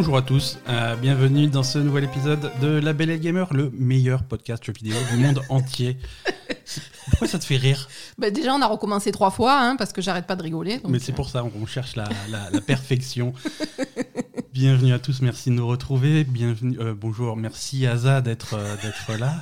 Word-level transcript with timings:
Bonjour 0.00 0.16
à 0.16 0.22
tous, 0.22 0.58
euh, 0.68 0.94
bienvenue 0.94 1.48
dans 1.48 1.64
ce 1.64 1.76
nouvel 1.80 2.04
épisode 2.04 2.52
de 2.62 2.68
La 2.68 2.92
Belle 2.92 3.10
et 3.10 3.14
le 3.16 3.18
Gamer, 3.18 3.52
le 3.52 3.68
meilleur 3.74 4.22
podcast 4.22 4.62
jeux 4.64 4.72
vidéo 4.72 4.94
du 5.10 5.16
monde 5.16 5.42
entier. 5.48 5.96
Pourquoi 7.10 7.26
ça 7.26 7.40
te 7.40 7.44
fait 7.44 7.56
rire? 7.56 7.88
Bah, 8.16 8.30
déjà, 8.30 8.54
on 8.54 8.62
a 8.62 8.66
recommencé 8.68 9.10
trois 9.10 9.32
fois, 9.32 9.58
hein, 9.60 9.74
parce 9.76 9.92
que 9.92 10.00
j'arrête 10.00 10.28
pas 10.28 10.36
de 10.36 10.44
rigoler. 10.44 10.78
donc, 10.78 10.92
Mais 10.92 11.00
c'est 11.00 11.10
euh, 11.10 11.16
pour 11.16 11.28
ça, 11.28 11.42
on 11.44 11.66
cherche 11.66 11.96
la, 11.96 12.08
la- 12.30 12.48
la 12.48 12.60
perfection. 12.60 13.32
bienvenue 14.52 14.92
à 14.92 15.00
tous, 15.00 15.20
merci 15.20 15.50
de 15.50 15.56
nous 15.56 15.66
retrouver. 15.66 16.22
Bienvenue, 16.22 16.78
euh, 16.78 16.94
bonjour, 16.96 17.36
merci 17.36 17.84
Aza 17.84 18.20
d'être 18.20 18.54
euh, 18.54 18.76
d'être 18.82 19.18
là. 19.18 19.34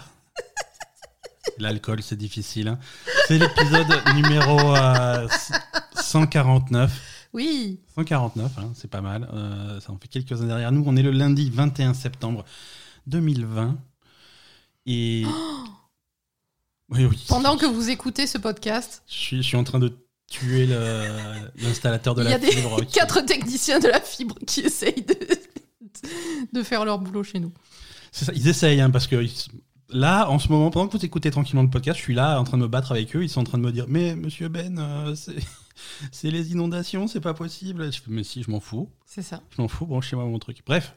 L'alcool, 1.58 2.02
c'est 2.02 2.16
difficile. 2.16 2.68
hein. 2.68 2.78
C'est 3.28 3.38
l'épisode 3.38 3.88
numéro 4.14 4.74
euh, 4.74 5.28
149. 6.00 6.90
Oui, 7.36 7.78
149, 7.94 8.50
hein, 8.58 8.70
c'est 8.74 8.90
pas 8.90 9.02
mal. 9.02 9.28
Euh, 9.32 9.78
ça 9.80 9.92
en 9.92 9.98
fait 9.98 10.08
quelques 10.08 10.32
années 10.32 10.46
derrière 10.48 10.72
nous. 10.72 10.82
On 10.86 10.96
est 10.96 11.02
le 11.02 11.10
lundi 11.10 11.50
21 11.50 11.92
septembre 11.94 12.44
2020. 13.06 13.76
Et. 14.86 15.24
Oui, 16.88 17.04
oui. 17.04 17.24
pendant 17.28 17.56
que 17.56 17.66
vous 17.66 17.90
écoutez 17.90 18.28
ce 18.28 18.38
podcast, 18.38 19.02
Je 19.08 19.14
suis, 19.14 19.36
je 19.38 19.42
suis 19.42 19.56
en 19.56 19.64
train 19.64 19.80
de 19.80 19.92
tuer 20.30 20.68
l'installateur 21.56 22.14
de 22.14 22.22
il 22.22 22.26
y 22.26 22.30
la 22.30 22.36
a 22.36 22.38
des 22.38 22.52
fibre. 22.52 22.76
qui- 22.84 22.92
quatre 22.92 23.20
techniciens 23.22 23.80
de 23.80 23.88
la 23.88 24.00
fibre 24.00 24.36
qui 24.46 24.60
essayent 24.60 25.04
de, 25.04 25.16
de 26.52 26.62
faire 26.62 26.84
leur 26.84 27.00
boulot 27.00 27.24
chez 27.24 27.40
nous. 27.40 27.52
C'est 28.12 28.24
ça, 28.26 28.32
ils 28.36 28.46
essayent, 28.46 28.80
hein, 28.80 28.90
parce 28.90 29.08
que 29.08 29.16
ils- 29.16 29.34
là, 29.90 30.30
en 30.30 30.38
ce 30.38 30.46
moment, 30.48 30.70
pendant 30.70 30.86
que 30.86 30.96
vous 30.96 31.04
écoutez 31.04 31.32
tranquillement 31.32 31.64
le 31.64 31.70
podcast, 31.70 31.98
je 31.98 32.04
suis 32.04 32.14
là 32.14 32.38
en 32.38 32.44
train 32.44 32.56
de 32.56 32.62
me 32.62 32.68
battre 32.68 32.92
avec 32.92 33.16
eux. 33.16 33.24
Ils 33.24 33.28
sont 33.30 33.40
en 33.40 33.44
train 33.44 33.58
de 33.58 33.64
me 33.64 33.72
dire 33.72 33.86
Mais 33.88 34.14
monsieur 34.14 34.46
Ben, 34.48 34.78
euh, 34.78 35.16
c'est. 35.16 35.34
C'est 36.12 36.30
les 36.30 36.52
inondations, 36.52 37.06
c'est 37.06 37.20
pas 37.20 37.34
possible. 37.34 37.92
Je 37.92 38.00
fais, 38.00 38.08
mais 38.08 38.24
si, 38.24 38.42
je 38.42 38.50
m'en 38.50 38.60
fous. 38.60 38.88
C'est 39.04 39.22
ça. 39.22 39.42
Je 39.50 39.62
m'en 39.62 39.68
fous, 39.68 39.86
branchez-moi 39.86 40.24
mon 40.24 40.38
truc. 40.38 40.62
Bref, 40.66 40.94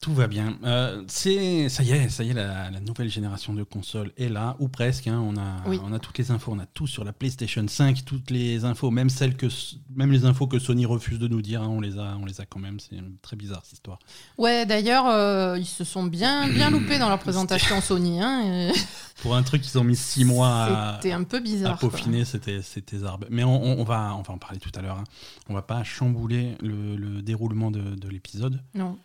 tout 0.00 0.12
va 0.12 0.26
bien. 0.26 0.58
Euh, 0.64 1.02
c'est 1.08 1.68
ça 1.70 1.82
y 1.82 1.92
est, 1.92 2.08
ça 2.10 2.24
y 2.24 2.30
est, 2.30 2.34
la, 2.34 2.70
la 2.70 2.80
nouvelle 2.80 3.08
génération 3.08 3.54
de 3.54 3.62
consoles 3.62 4.12
est 4.18 4.28
là, 4.28 4.54
ou 4.58 4.68
presque. 4.68 5.06
hein. 5.06 5.18
on 5.26 5.36
a, 5.38 5.66
Oui. 5.66 5.80
on 5.82 5.92
a 5.94 5.98
toutes 5.98 6.18
les 6.18 6.30
infos, 6.30 6.52
on 6.52 6.58
a 6.58 6.66
tout 6.66 6.86
sur 6.86 7.04
la 7.04 7.12
PlayStation 7.14 7.64
5, 7.66 8.04
toutes 8.04 8.30
les 8.30 8.64
infos, 8.66 8.90
même 8.90 9.08
celles 9.08 9.34
que, 9.36 9.46
même 9.94 10.12
les 10.12 10.26
infos 10.26 10.46
que 10.46 10.58
Sony 10.58 10.84
refuse 10.84 11.18
de 11.18 11.26
nous 11.28 11.40
dire, 11.40 11.62
hein, 11.62 11.68
on 11.70 11.80
les 11.80 11.98
a, 11.98 12.16
on 12.20 12.26
les 12.26 12.40
a 12.40 12.44
quand 12.46 12.60
même. 12.60 12.78
C'est 12.80 12.96
très 13.22 13.36
bizarre 13.36 13.62
cette 13.64 13.74
histoire. 13.74 13.98
Ouais, 14.36 14.66
d'ailleurs, 14.66 15.06
euh, 15.06 15.56
ils 15.58 15.64
se 15.66 15.84
sont 15.84 16.04
bien, 16.04 16.48
bien 16.48 16.68
loupés 16.70 16.98
dans 16.98 17.08
leur 17.08 17.18
présentation 17.18 17.80
Sony. 17.80 18.20
Hein, 18.20 18.42
et 18.70 18.72
Pour 19.22 19.34
un 19.36 19.42
truc 19.42 19.62
qu'ils 19.62 19.78
ont 19.78 19.84
mis 19.84 19.96
six 19.96 20.24
mois 20.26 20.64
à, 20.64 20.94
C'était 20.96 21.12
un 21.14 21.22
peu 21.24 21.40
bizarre. 21.40 21.78
peaufiner, 21.78 22.24
c'était 22.26 22.60
c'était 22.62 22.98
zarbe. 22.98 23.24
Mais 23.30 23.42
on, 23.44 23.62
on- 23.62 23.80
on 23.80 23.84
va, 23.84 24.14
on 24.16 24.22
va 24.22 24.34
en 24.34 24.38
parler 24.38 24.58
tout 24.58 24.70
à 24.74 24.82
l'heure. 24.82 25.02
On 25.48 25.54
va 25.54 25.62
pas 25.62 25.82
chambouler 25.82 26.56
le, 26.60 26.96
le 26.96 27.22
déroulement 27.22 27.70
de, 27.70 27.80
de 27.94 28.08
l'épisode. 28.08 28.60
Non. 28.74 28.98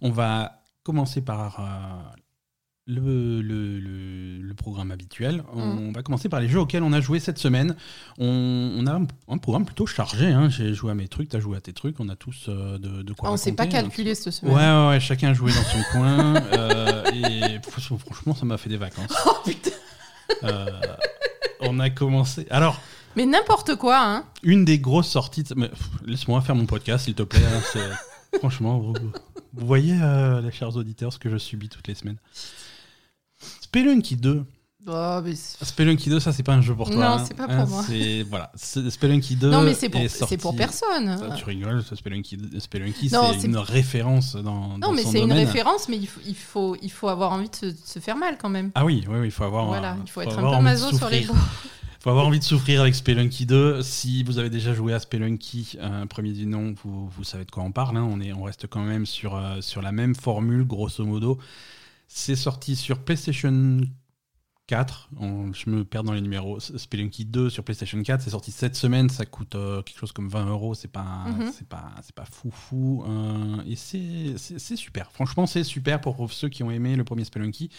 On 0.00 0.10
va 0.10 0.62
commencer 0.84 1.20
par 1.20 1.60
euh, 1.60 2.18
le, 2.86 3.42
le- 3.42 3.78
le- 3.78 4.38
le 4.40 4.54
programme 4.54 4.90
habituel. 4.90 5.42
On 5.52 5.92
va 5.92 6.02
commencer 6.02 6.28
par 6.28 6.40
les 6.40 6.48
jeux 6.48 6.60
auxquels 6.60 6.82
on 6.82 6.92
a 6.92 7.00
joué 7.00 7.20
cette 7.20 7.38
semaine. 7.38 7.76
On, 8.18 8.72
on 8.76 8.86
a 8.86 8.94
un, 8.94 9.06
un 9.28 9.38
programme 9.38 9.64
plutôt 9.66 9.86
chargé. 9.86 10.26
hein. 10.28 10.48
J'ai 10.48 10.72
joué 10.74 10.90
à 10.92 10.94
mes 10.94 11.06
trucs, 11.08 11.28
tu 11.28 11.36
as 11.36 11.40
joué 11.40 11.56
à 11.56 11.60
tes 11.60 11.72
trucs. 11.72 12.00
On 12.00 12.08
a 12.08 12.16
tous 12.16 12.46
euh, 12.48 12.78
de, 12.78 13.02
de 13.02 13.12
quoi 13.12 13.28
Ah, 13.28 13.32
on 13.32 13.36
s'est 13.36 13.52
pas 13.52 13.66
calculé 13.66 14.14
cette 14.14 14.26
Ouais, 14.26 14.32
semaine. 14.32 14.54
ouais, 14.54 14.88
ouais, 14.88 15.00
chacun 15.00 15.28
a 15.30 15.34
joué 15.34 15.52
dans 15.52 15.62
son 15.62 15.82
coin. 15.92 16.36
euh, 16.52 17.04
et 17.12 17.58
fr- 17.58 17.98
franchement, 17.98 18.34
ça 18.34 18.46
m'a 18.46 18.56
fait 18.56 18.70
des 18.70 18.78
vacances. 18.78 19.12
Oh 19.26 19.36
putain. 19.44 19.70
Euh, 20.44 20.66
on 21.60 21.78
a 21.80 21.90
commencé. 21.90 22.46
Alors, 22.50 22.80
Mais 23.16 23.26
n'importe 23.26 23.74
quoi, 23.76 23.98
hein. 24.00 24.24
une 24.42 24.64
des 24.64 24.78
grosses 24.78 25.08
sorties. 25.08 25.42
de- 25.42 25.70
Laisse-moi 26.06 26.40
faire 26.40 26.54
mon 26.54 26.66
podcast, 26.66 27.04
s'il 27.04 27.14
te 27.14 27.22
plaît. 27.22 27.40
hein, 27.44 27.80
Franchement, 28.38 28.92
vous, 29.54 29.66
voyez, 29.66 29.96
euh, 30.00 30.40
les 30.40 30.50
chers 30.50 30.76
auditeurs, 30.76 31.12
ce 31.12 31.18
que 31.18 31.30
je 31.30 31.36
subis 31.38 31.68
toutes 31.68 31.88
les 31.88 31.94
semaines. 31.94 32.18
Spelunky 33.60 34.16
2. 34.16 34.44
Oh, 34.90 35.20
mais 35.22 35.34
c'est- 35.34 35.62
Spelunky 35.64 36.08
2, 36.08 36.18
ça, 36.20 36.32
c'est 36.32 36.42
pas 36.42 36.54
un 36.54 36.62
jeu 36.62 36.74
pour 36.74 36.86
toi. 36.88 36.96
Non, 36.96 37.02
hein. 37.20 37.24
c'est 37.26 37.34
pas 37.34 37.44
pour 37.46 37.54
Hein, 37.54 37.66
moi. 37.68 37.82
c'est- 37.86 38.22
Voilà. 38.22 38.50
C'est- 38.54 38.88
Spelunky 38.88 39.36
2. 39.36 39.50
non, 39.50 39.62
mais 39.62 39.74
c'est 39.74 39.88
pour, 39.90 40.00
est 40.00 40.08
c'est 40.08 40.18
sorti- 40.20 40.38
pour 40.38 40.56
personne. 40.56 41.18
Ah, 41.30 41.34
tu 41.34 41.44
rigoles, 41.44 41.82
ce 41.82 41.94
Spelunky, 41.94 42.38
Spelunky 42.58 43.10
Non, 43.12 43.32
c'est 43.34 43.40
c'est- 43.40 43.46
une 43.48 43.58
référence 43.58 44.34
dans, 44.36 44.78
dans 44.78 44.88
Non, 44.88 44.92
mais 44.94 45.02
son 45.02 45.10
c'est 45.12 45.18
une 45.20 45.28
domaine. 45.28 45.46
référence, 45.46 45.88
mais 45.90 45.98
il 45.98 46.06
faut, 46.06 46.20
il 46.26 46.34
faut, 46.36 46.76
il 46.80 46.90
faut 46.90 47.08
avoir 47.08 47.32
envie 47.32 47.50
de 47.50 47.54
se, 47.54 47.66
de 47.66 47.76
se 47.84 47.98
faire 47.98 48.16
mal 48.16 48.38
quand 48.38 48.48
même. 48.48 48.70
Ah 48.74 48.84
oui, 48.84 49.04
oui, 49.08 49.18
oui, 49.18 49.26
il 49.26 49.30
faut 49.30 49.44
avoir. 49.44 49.66
voilà, 49.66 49.96
il 50.04 50.10
faut 50.10 50.22
être 50.22 50.30
un 50.34 50.38
avoir 50.38 50.52
peu 50.52 50.56
envie 50.56 50.64
de 50.64 50.70
maso 50.84 50.96
sur 50.96 51.08
les 51.10 51.22
souffrir. 51.22 51.34
bouts. 51.34 51.40
faut 52.00 52.10
avoir 52.10 52.26
envie 52.26 52.38
de 52.38 52.44
souffrir 52.44 52.80
avec 52.80 52.94
Spelunky 52.94 53.44
2. 53.46 53.82
Si 53.82 54.22
vous 54.22 54.38
avez 54.38 54.50
déjà 54.50 54.72
joué 54.72 54.94
à 54.94 55.00
Spelunky, 55.00 55.76
euh, 55.80 56.06
premier 56.06 56.32
du 56.32 56.46
nom, 56.46 56.74
vous, 56.84 57.24
savez 57.24 57.44
de 57.44 57.50
quoi 57.50 57.64
on 57.64 57.72
parle. 57.72 57.96
hein. 57.96 58.18
On 58.36 58.42
reste 58.42 58.66
quand 58.68 58.82
même 58.82 59.04
sur, 59.04 59.34
euh, 59.34 59.60
sur 59.60 59.82
la 59.82 59.90
même 59.92 60.14
formule, 60.14 60.64
grosso 60.64 61.04
modo. 61.04 61.38
C'est 62.06 62.36
sorti 62.36 62.76
sur 62.76 63.00
PlayStation 63.00 63.80
4. 64.68 65.08
On- 65.18 65.52
je 65.52 65.68
me 65.70 65.84
perds 65.84 66.04
dans 66.04 66.12
les 66.12 66.20
numéros. 66.20 66.60
Spelunky 66.60 67.24
2 67.24 67.50
sur 67.50 67.64
PlayStation 67.64 68.00
4, 68.00 68.20
c'est 68.22 68.30
sorti 68.30 68.52
cette 68.52 68.76
semaine. 68.76 69.08
Ça 69.08 69.26
coûte 69.26 69.54
euh, 69.56 69.82
quelque 69.82 69.98
chose 69.98 70.12
comme 70.12 70.28
20 70.28 70.46
euros. 70.46 70.74
C'est 70.74 70.92
pas, 70.92 71.24
c'est 71.52 71.66
pas, 71.66 71.90
c'est 72.02 72.14
pas 72.14 72.26
foufou. 72.26 73.02
euh, 73.08 73.62
et 73.66 73.74
c'est, 73.76 74.76
super. 74.76 75.10
Franchement, 75.10 75.46
c'est 75.46 75.64
super 75.64 76.00
pour 76.00 76.30
ceux 76.30 76.48
qui 76.48 76.62
ont 76.62 76.70
aimé 76.70 76.94
le 76.94 77.02
premier 77.04 77.24
Spelunky. 77.24 77.70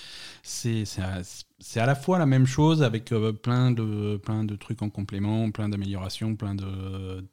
C'est, 0.44 0.84
c'est, 0.86 1.02
à- 1.02 1.86
la 1.86 1.96
fois 1.96 2.18
la 2.20 2.26
même 2.26 2.46
chose 2.48 2.84
avec 2.84 3.12
euh, 3.12 3.32
plein, 3.34 3.72
de, 3.72 4.18
plein 4.18 4.44
de 4.44 4.56
trucs 4.56 4.82
en 4.82 4.90
complément, 4.90 5.52
plein 5.52 5.70
d'améliorations, 5.70 6.36
plein 6.36 6.56
de, 6.56 7.24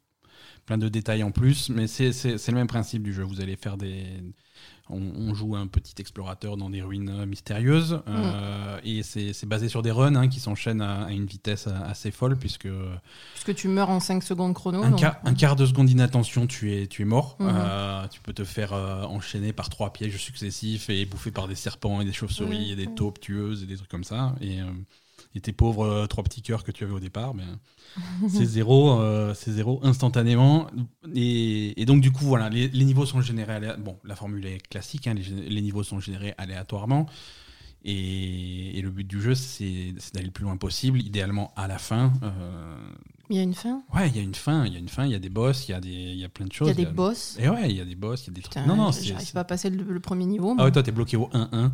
plein 0.65 0.77
de 0.77 0.87
détails 0.87 1.23
en 1.23 1.31
plus. 1.31 1.69
Mais 1.69 1.87
c'est 1.87 2.11
le 2.25 2.53
même 2.53 2.67
principe 2.67 3.01
du 3.03 3.11
jeu. 3.13 3.23
Vous 3.23 3.41
allez 3.41 3.55
faire 3.55 3.75
des. 3.77 4.05
On, 4.89 5.01
on 5.01 5.33
joue 5.33 5.55
un 5.55 5.67
petit 5.67 5.93
explorateur 5.99 6.57
dans 6.57 6.69
des 6.69 6.81
ruines 6.81 7.09
euh, 7.09 7.25
mystérieuses 7.25 8.01
euh, 8.07 8.79
et 8.83 9.03
c'est, 9.03 9.45
basé 9.45 9.69
sur 9.69 9.81
des 9.81 9.91
runs 9.91 10.15
hein, 10.15 10.27
qui 10.27 10.39
s'enchaînent 10.39 10.81
à, 10.81 11.05
à 11.05 11.11
une 11.11 11.25
vitesse 11.25 11.67
euh, 11.67 11.71
assez 11.89 12.11
folle 12.11 12.37
puisque 12.37 12.67
Puisque 13.33 13.55
tu 13.55 13.67
meurs 13.67 13.89
en 13.89 13.99
5 13.99 14.23
secondes 14.23 14.53
chrono. 14.53 14.83
un, 14.83 14.91
donc- 14.91 14.99
quart, 14.99 15.17
un 15.23 15.33
quart 15.33 15.55
de 15.55 15.65
seconde 15.65 15.87
d'inattention, 15.87 16.47
tu 16.47 16.73
es, 16.73 16.87
tu 16.87 17.01
es 17.01 17.05
mort. 17.05 17.35
Mhm. 17.39 17.49
Euh, 17.51 18.07
tu 18.07 18.19
peux 18.21 18.33
te 18.33 18.43
faire 18.43 18.73
euh, 18.73 19.03
enchaîner 19.03 19.53
par 19.53 19.69
trois 19.69 19.91
pièges 19.93 20.17
successifs 20.17 20.89
et 20.89 21.05
bouffer 21.05 21.31
par 21.31 21.47
des 21.47 21.55
serpents 21.55 22.01
et 22.01 22.05
des 22.05 22.13
chauves-souris 22.13 22.71
et 22.71 22.75
des 22.75 22.87
taupes 22.87 23.19
tueuses 23.19 23.63
et 23.63 23.65
des 23.65 23.75
trucs 23.77 23.89
comme 23.89 24.03
ça. 24.03 24.35
Et, 24.41 24.61
euh, 24.61 24.65
et 25.37 25.41
tes 25.41 25.53
pauvres 25.53 25.85
euh, 25.85 26.07
trois 26.07 26.23
petits 26.23 26.41
cœurs 26.41 26.63
que 26.63 26.71
tu 26.71 26.83
avais 26.83 26.93
au 26.93 26.99
départ, 26.99 27.33
ben, 27.33 27.59
c'est 28.27 28.45
zéro, 28.45 28.99
euh, 28.99 29.33
c'est 29.33 29.51
zéro 29.51 29.79
instantanément. 29.83 30.67
Et, 31.13 31.85
donc 31.85 32.01
du 32.01 32.11
coup, 32.11 32.25
voilà, 32.25 32.49
les, 32.49 32.69
niveaux 32.69 33.05
sont 33.05 33.21
générés. 33.21 33.53
aléa- 33.53 33.77
Bon, 33.77 33.97
la 34.03 34.15
formule 34.15 34.45
est 34.45 34.67
classique, 34.67 35.07
hein, 35.07 35.13
les, 35.13 35.61
niveaux 35.61 35.83
sont 35.83 35.99
générés 35.99 36.33
aléatoirement. 36.37 37.05
Et, 37.85 38.81
le 38.81 38.89
but 38.89 39.05
du 39.07 39.21
jeu, 39.21 39.35
c'est 39.35 39.93
d'aller 40.13 40.25
le 40.25 40.31
plus 40.31 40.43
loin 40.43 40.57
possible, 40.57 40.99
idéalement 40.99 41.53
à 41.55 41.67
la 41.67 41.77
fin. 41.77 42.11
euh, 42.23 42.75
Il 43.29 43.35
y 43.35 43.39
a 43.39 43.43
une 43.43 43.53
fin? 43.53 43.81
Ouais, 43.93 44.07
il 44.09 44.15
y 44.15 44.19
a 44.19 44.21
une 44.23 44.35
fin, 44.35 44.65
il 44.65 44.73
y 44.73 44.75
a 44.77 44.79
une 44.79 44.87
fin, 44.87 45.05
il 45.05 45.11
y 45.11 45.15
a 45.15 45.19
des 45.19 45.29
boss, 45.29 45.67
il 45.67 45.71
y 45.71 45.73
a 45.73 45.81
des, 45.81 45.89
il 45.89 46.15
y 46.17 46.23
a 46.23 46.29
plein 46.29 46.45
de 46.45 46.51
Il 46.51 46.55
choses. 46.55 46.67
y 46.69 46.71
a 46.71 46.73
des 46.73 46.85
boss? 46.85 47.35
Et 47.39 47.49
ouais, 47.49 47.69
il 47.69 47.75
y 47.75 47.81
a 47.81 47.85
des 47.85 47.95
boss, 47.95 48.23
il 48.23 48.27
y 48.27 48.29
a 48.29 48.33
des 48.33 48.41
Putain, 48.41 48.61
trucs. 48.63 48.67
Non, 48.75 48.81
non, 48.81 48.91
j'arrive 48.91 49.31
pas 49.33 49.41
à 49.41 49.43
passer 49.43 49.69
le, 49.69 49.83
le 49.83 49.99
premier 49.99 50.25
niveau. 50.25 50.55
Ah 50.57 50.63
ouais, 50.63 50.71
toi, 50.71 50.81
t'es 50.83 50.91
bloqué 50.93 51.17
au 51.17 51.27
1-1. 51.33 51.71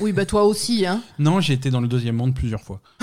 Oui, 0.00 0.12
bah 0.12 0.26
toi 0.26 0.44
aussi, 0.44 0.84
hein. 0.84 1.00
Non, 1.18 1.40
j'ai 1.40 1.52
été 1.54 1.70
dans 1.70 1.80
le 1.80 1.86
deuxième 1.88 2.16
monde 2.16 2.34
plusieurs 2.34 2.60
fois. 2.62 2.80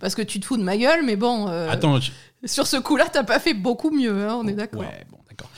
Parce 0.00 0.14
que 0.14 0.22
tu 0.22 0.38
te 0.40 0.44
fous 0.44 0.56
de 0.58 0.62
ma 0.62 0.76
gueule, 0.76 1.04
mais 1.04 1.16
bon, 1.16 1.48
euh, 1.48 1.68
Attends, 1.70 1.98
je- 2.00 2.12
sur 2.44 2.66
ce 2.66 2.76
coup-là, 2.76 3.06
t'as 3.10 3.24
pas 3.24 3.40
fait 3.40 3.54
beaucoup 3.54 3.90
mieux, 3.90 4.28
hein, 4.28 4.36
on 4.42 4.46
est 4.46 4.52
d'accord. 4.52 4.82
Ouais, 4.82 5.06
bon, 5.10 5.18
d'accord. 5.30 5.48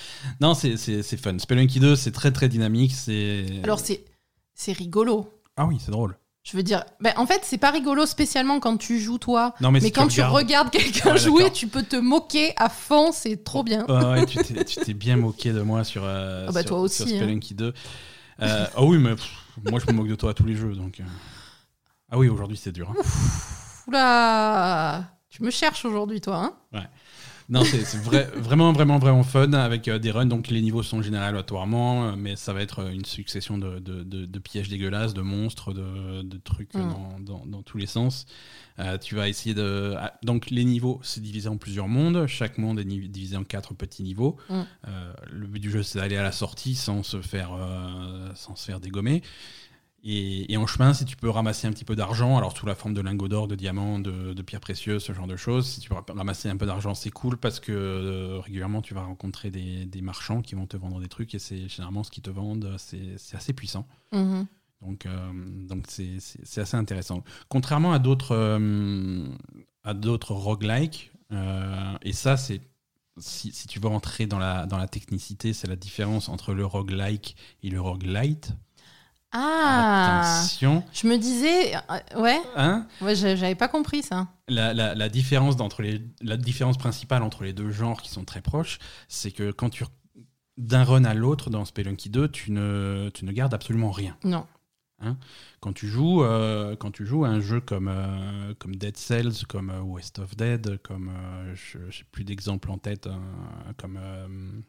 Non, 0.41 0.55
c'est 0.55 0.77
fun. 1.17 1.37
Spelunky 1.39 1.81
2, 1.81 1.97
c'est 1.97 2.13
très 2.13 2.31
très 2.31 2.49
dynamique. 2.49 2.93
C'est. 2.95 3.47
Alors 3.65 3.81
c'est 3.81 4.73
rigolo. 4.73 5.29
Ah 5.57 5.67
oui, 5.67 5.79
c'est 5.81 5.91
drôle. 5.91 6.17
Je 6.49 6.57
veux 6.57 6.63
dire, 6.63 6.85
ben, 7.01 7.13
en 7.17 7.27
fait, 7.27 7.41
c'est 7.43 7.59
pas 7.59 7.73
rigolo 7.73 8.07
spécialement 8.07 8.61
quand 8.61 8.77
tu 8.77 9.01
joues 9.01 9.19
toi. 9.19 9.53
Non, 9.61 9.73
mais, 9.73 9.81
Mais, 9.81 9.87
si 9.87 9.93
quand 9.93 10.07
tu 10.07 10.21
regardes. 10.21 10.37
regardes 10.37 10.71
quelqu'un 10.71 11.11
Ouais, 11.15 11.19
jouer, 11.19 11.51
tu 11.51 11.67
peux 11.67 11.83
te 11.83 11.97
moquer 11.97 12.53
à 12.57 12.69
fond, 12.69 13.11
c'est 13.11 13.43
trop 13.43 13.65
bien. 13.65 13.85
Ouais, 13.89 14.21
ouais, 14.21 14.27
tu 14.27 14.39
t'es- 14.39 14.95
bien 14.95 15.17
moqué 15.17 15.53
de 15.53 15.61
moi 15.63 15.83
sur, 15.83 16.03
euh, 16.05 16.47
Ah 16.49 16.53
bah, 16.53 16.61
sur, 16.61 16.69
toi 16.69 16.81
aussi, 16.83 17.09
sur 17.19 17.27
hein. 17.27 17.41
2. 17.51 17.75
Euh, 18.43 18.67
ah 18.77 18.85
oui, 18.85 18.99
mais 18.99 19.17
pff, 19.17 19.29
moi 19.65 19.81
je 19.85 19.91
me 19.91 19.97
moque 19.97 20.07
de 20.07 20.15
toi 20.15 20.31
à 20.31 20.35
tous 20.35 20.45
les 20.47 20.55
jeux. 20.55 20.73
Donc, 20.75 21.01
euh. 21.01 21.05
Ah 22.13 22.17
oui, 22.17 22.29
aujourd'hui 22.29 22.57
c'est 22.57 22.71
dur. 22.71 22.93
hein. 22.97 23.03
Oula, 23.89 25.05
tu 25.29 25.43
me 25.43 25.51
cherches 25.51 25.85
aujourd'hui, 25.85 26.21
toi. 26.21 26.53
Hein 26.73 26.85
Non, 27.49 27.63
c'est 27.63 27.85
c'est 27.85 27.99
vrai- 27.99 28.29
vraiment, 28.35 28.73
vraiment, 28.73 28.99
vraiment 28.99 29.23
fun 29.23 29.53
avec 29.53 29.87
euh, 29.87 29.99
des 30.01 30.11
runs. 30.11 30.27
Donc 30.27 30.49
les 30.49 30.61
niveaux 30.63 30.83
sont 30.83 31.01
générés 31.01 31.27
aléatoirement, 31.27 32.09
euh, 32.09 32.13
mais 32.19 32.35
ça 32.35 32.53
va 32.53 32.61
être 32.61 32.81
euh, 32.81 32.91
une 32.91 33.05
succession 33.05 33.57
de, 33.57 33.79
de- 33.79 34.03
de- 34.03 34.27
de 34.27 34.39
pièges 34.41 34.69
dégueulasses, 34.69 35.15
de 35.15 35.23
monstres, 35.23 35.73
de, 35.73 36.39
trucs 36.39 36.75
Mm. 36.75 36.81
dans, 36.81 37.21
dans- 37.21 37.47
dans 37.47 37.63
tous 37.63 37.79
les 37.79 37.87
sens. 37.87 38.27
Euh, 38.79 38.99
tu 38.99 39.15
vas 39.15 39.29
essayer 39.29 39.55
de. 39.55 39.95
ah, 39.99 40.15
donc 40.25 40.51
les 40.51 40.65
niveaux, 40.65 41.01
c'est 41.03 41.23
divisé 41.23 41.49
en 41.49 41.57
plusieurs 41.57 41.89
mondes. 41.89 42.27
Chaque 42.27 42.59
monde 42.59 42.79
est 42.81 42.85
divisé 42.85 43.37
en 43.37 43.45
quatre 43.45 43.75
petits 43.75 44.03
niveaux. 44.03 44.37
Mm. 44.51 44.63
Le 45.31 45.47
but 45.47 45.61
du 45.61 45.71
jeu, 45.71 45.83
c'est 45.83 45.99
d'aller 46.01 46.17
à 46.17 46.23
la 46.23 46.33
sortie 46.33 46.75
sans 46.75 47.03
se 47.03 47.21
faire, 47.23 47.51
sans 48.35 48.55
se 48.57 48.65
faire 48.67 48.81
dégommer. 48.81 49.23
Et, 50.09 50.53
et 50.53 50.57
en 50.57 50.69
chemin, 50.69 50.95
si 50.95 51.05
tu 51.05 51.17
peux 51.17 51.29
ramasser 51.29 51.67
un 51.67 51.73
petit 51.73 51.85
peu 51.85 51.97
d'argent, 51.97 52.39
alors 52.39 52.57
sous 52.57 52.65
la 52.65 52.77
forme 52.77 52.95
de 52.95 53.01
lingots 53.01 53.27
d'or, 53.27 53.49
de 53.49 53.57
diamants, 53.57 53.99
de, 53.99 54.35
de 54.35 54.43
pierres 54.43 54.61
précieuses, 54.61 55.03
ce 55.03 55.13
genre 55.13 55.27
de 55.27 55.35
choses, 55.35 55.67
si 55.67 55.81
tu 55.81 55.89
peux 55.89 55.97
ramasser 56.15 56.49
un 56.49 56.57
peu 56.57 56.65
d'argent, 56.65 56.95
c'est 56.95 57.11
cool 57.11 57.37
parce 57.37 57.59
que 57.59 57.73
euh, 57.73 58.39
régulièrement, 58.39 58.83
tu 58.83 58.95
vas 58.95 59.03
rencontrer 59.03 59.51
des, 59.51 59.85
des 59.85 60.03
marchands 60.03 60.43
qui 60.43 60.55
vont 60.55 60.67
te 60.67 60.77
vendre 60.77 61.01
des 61.01 61.09
trucs 61.09 61.35
et 61.35 61.41
c'est 61.41 61.69
généralement 61.69 62.05
ce 62.05 62.13
qu'ils 62.13 62.23
te 62.23 62.31
vendent, 62.31 62.77
c'est 62.79 63.17
assez 63.35 63.53
puissant. 63.53 63.89
Mhm. 64.13 64.47
Donc, 64.83 65.07
euh, 65.07 65.33
donc 65.67 65.87
c'est, 65.89 66.19
assez 66.61 66.77
intéressant. 66.77 67.25
Contrairement 67.49 67.93
à 67.93 67.99
d'autres, 67.99 68.37
euh, 68.37 69.27
à 69.85 69.95
d'autres 69.95 70.33
roguelikes, 70.33 71.13
euh, 71.33 71.97
et 72.03 72.13
ça, 72.13 72.37
c'est 72.37 72.61
si, 73.19 73.51
si 73.53 73.67
tu 73.67 73.81
veux 73.81 73.89
rentrer 73.89 74.27
dans 74.27 74.39
la, 74.39 74.67
dans 74.67 74.77
la 74.77 74.89
technicité, 74.89 75.53
c'est 75.53 75.67
la 75.67 75.77
différence 75.77 76.29
entre 76.29 76.53
le 76.53 76.67
roguelike 76.67 77.37
et 77.63 77.71
le 77.71 77.81
roguelite. 77.81 78.53
Ah 79.39 80.39
Attention. 80.39 80.83
Je 80.93 81.07
me 81.07 81.17
disais. 81.19 81.75
euh, 81.77 82.21
ouais, 82.21 82.41
Hein 82.57 82.87
ouais 83.01 83.15
j'a- 83.15 83.37
j'avais 83.37 83.55
pas 83.55 83.69
compris 83.69 84.03
ça. 84.03 84.29
la, 84.49 84.73
la- 84.75 84.95
la 84.95 85.09
différence 85.09 85.57
d'entre 85.57 85.83
les, 85.83 86.01
la 86.23 86.37
différence 86.37 86.79
principale 86.79 87.23
entre 87.23 87.45
les 87.45 87.53
deux 87.53 87.71
genres 87.71 88.01
qui 88.01 88.11
sont 88.11 88.25
très 88.25 88.41
proches, 88.41 88.79
c'est 89.09 89.31
que 89.31 89.51
quand 89.51 89.71
tu 89.71 89.85
d'un 90.59 90.85
run 90.85 91.05
à 91.05 91.13
l'autre 91.13 91.51
dans 91.51 91.67
Spelunky 91.67 92.09
2, 92.09 92.29
tu 92.31 92.51
ne, 92.51 93.11
tu 93.13 93.27
ne 93.27 93.33
gardes 93.33 93.53
absolument 93.53 93.91
rien. 93.91 94.17
Non. 94.25 94.47
Quand 95.61 95.73
tu 95.73 95.89
joues, 95.89 96.23
euh, 96.23 96.75
quand 96.77 96.91
tu 96.91 97.05
joues 97.07 97.25
à 97.25 97.29
un 97.29 97.41
jeu 97.41 97.61
comme, 97.61 97.89
euh, 97.89 98.55
comme 98.59 98.77
Dead 98.77 98.97
Cells, 98.97 99.45
comme 99.49 99.71
euh, 99.71 99.81
West 99.81 100.19
of 100.19 100.37
Dead, 100.37 100.79
comme 100.83 101.11
je 101.55 101.79
n'ai 101.79 101.85
plus 102.13 102.25
d'exemples 102.25 102.71
en 102.71 102.79
tête, 102.79 103.07
hein, 103.07 103.21
comme 103.77 103.99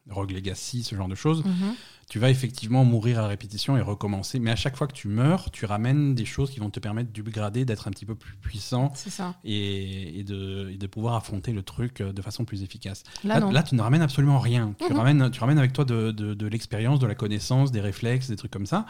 Rogue 0.10 0.32
Legacy, 0.32 0.84
ce 0.84 0.96
genre 0.96 1.08
de 1.08 1.16
choses, 1.16 1.44
Mhm. 1.46 1.74
tu 2.10 2.20
vas 2.20 2.30
effectivement 2.30 2.84
mourir 2.84 3.20
à 3.20 3.28
répétition 3.28 3.78
et 3.78 3.82
recommencer. 3.82 4.40
Mais 4.40 4.52
à 4.52 4.56
chaque 4.56 4.76
fois 4.76 4.88
que 4.88 4.94
tu 4.94 5.08
meurs, 5.08 5.50
tu 5.52 5.66
ramènes 5.66 6.14
des 6.14 6.26
choses 6.26 6.50
qui 6.52 6.60
vont 6.60 6.70
te 6.70 6.80
permettre 6.80 7.12
d'upgrader, 7.12 7.64
d'être 7.66 7.88
un 7.88 7.92
petit 7.92 8.06
peu 8.06 8.16
plus 8.16 8.36
puissant 8.36 8.90
et, 9.44 10.20
et 10.20 10.24
de, 10.24 10.70
et 10.74 10.78
de 10.78 10.88
pouvoir 10.88 11.16
affronter 11.16 11.54
le 11.54 11.64
truc 11.64 12.02
de 12.02 12.22
façon 12.22 12.44
plus 12.44 12.64
efficace. 12.64 13.04
Là, 13.52 13.64
tu 13.64 13.76
ne 13.76 13.82
ramènes 13.82 14.02
absolument 14.02 14.40
rien. 14.40 14.74
Tu, 14.80 14.92
Mhm. 14.92 14.98
ramènes, 14.98 15.32
tu 15.32 15.40
ramènes 15.40 15.60
avec 15.60 15.74
toi 15.74 15.86
de, 15.86 16.12
de- 16.12 16.34
de 16.34 16.48
l'expérience, 16.48 17.00
de 17.00 17.08
la 17.08 17.16
connaissance, 17.16 17.72
des 17.72 17.82
réflexes, 17.82 18.28
des 18.30 18.36
trucs 18.36 18.52
comme 18.52 18.66
ça. 18.66 18.86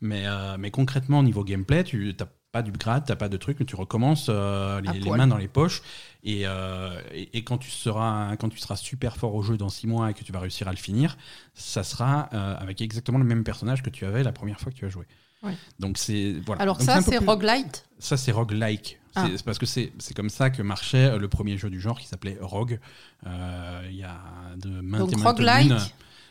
Mais, 0.00 0.26
euh, 0.26 0.56
mais 0.58 0.70
concrètement, 0.70 1.18
au 1.20 1.22
niveau 1.22 1.44
gameplay, 1.44 1.84
tu 1.84 2.14
n'as 2.18 2.26
pas 2.52 2.62
d'upgrade, 2.62 3.04
tu 3.04 3.12
n'as 3.12 3.16
pas 3.16 3.28
de 3.28 3.36
truc, 3.36 3.64
tu 3.64 3.76
recommences 3.76 4.26
euh, 4.28 4.80
les, 4.80 5.10
mains 5.10 5.26
dans 5.26 5.36
les 5.36 5.48
poches. 5.48 5.82
Et, 6.24 6.42
euh, 6.44 7.00
et, 7.12 7.38
et 7.38 7.44
quand, 7.44 7.58
tu 7.58 7.70
seras, 7.70 8.36
quand 8.36 8.48
tu 8.48 8.58
seras 8.58 8.76
super 8.76 9.16
fort 9.16 9.34
au 9.34 9.42
jeu 9.42 9.56
dans 9.56 9.68
six 9.68 9.86
mois 9.86 10.10
et 10.10 10.14
que 10.14 10.24
tu 10.24 10.32
vas 10.32 10.40
réussir 10.40 10.66
à 10.68 10.70
le 10.70 10.76
finir, 10.78 11.16
ça 11.54 11.84
sera 11.84 12.20
avec 12.22 12.80
exactement 12.80 13.18
le 13.18 13.24
même 13.24 13.44
personnage 13.44 13.82
que 13.82 13.90
tu 13.90 14.04
avais 14.04 14.22
la 14.22 14.32
première 14.32 14.58
fois 14.58 14.72
que 14.72 14.76
tu 14.76 14.86
as 14.86 14.88
joué. 14.90 15.06
Ouais. 15.42 15.54
Donc 15.78 15.96
c'est 15.96 16.34
voilà. 16.44 16.60
Alors 16.60 16.76
Donc, 16.76 16.86
ça, 16.86 17.00
c'est 17.00 17.16
plus- 17.16 17.26
roguelite? 17.26 17.86
ça, 17.98 18.18
c'est 18.18 18.32
roguelike. 18.32 18.98
Ah. 19.14 19.26
C'est 19.34 19.42
parce 19.42 19.58
que 19.58 19.66
c'est 19.66 19.90
comme 20.14 20.28
ça 20.28 20.50
que 20.50 20.62
marchait 20.62 21.18
le 21.18 21.28
premier 21.28 21.56
jeu 21.58 21.68
du 21.70 21.80
genre 21.80 21.98
qui 21.98 22.06
s'appelait 22.06 22.38
Rogue. 22.40 22.78
Il 23.24 23.96
y 23.96 24.02
a 24.04 24.20
de 24.56 24.80
maintes 24.80 25.00
Donc 25.00 25.12
et 25.12 25.16
maintes 25.16 25.38
roguelite, 25.38 25.70
lunes. 25.70 25.80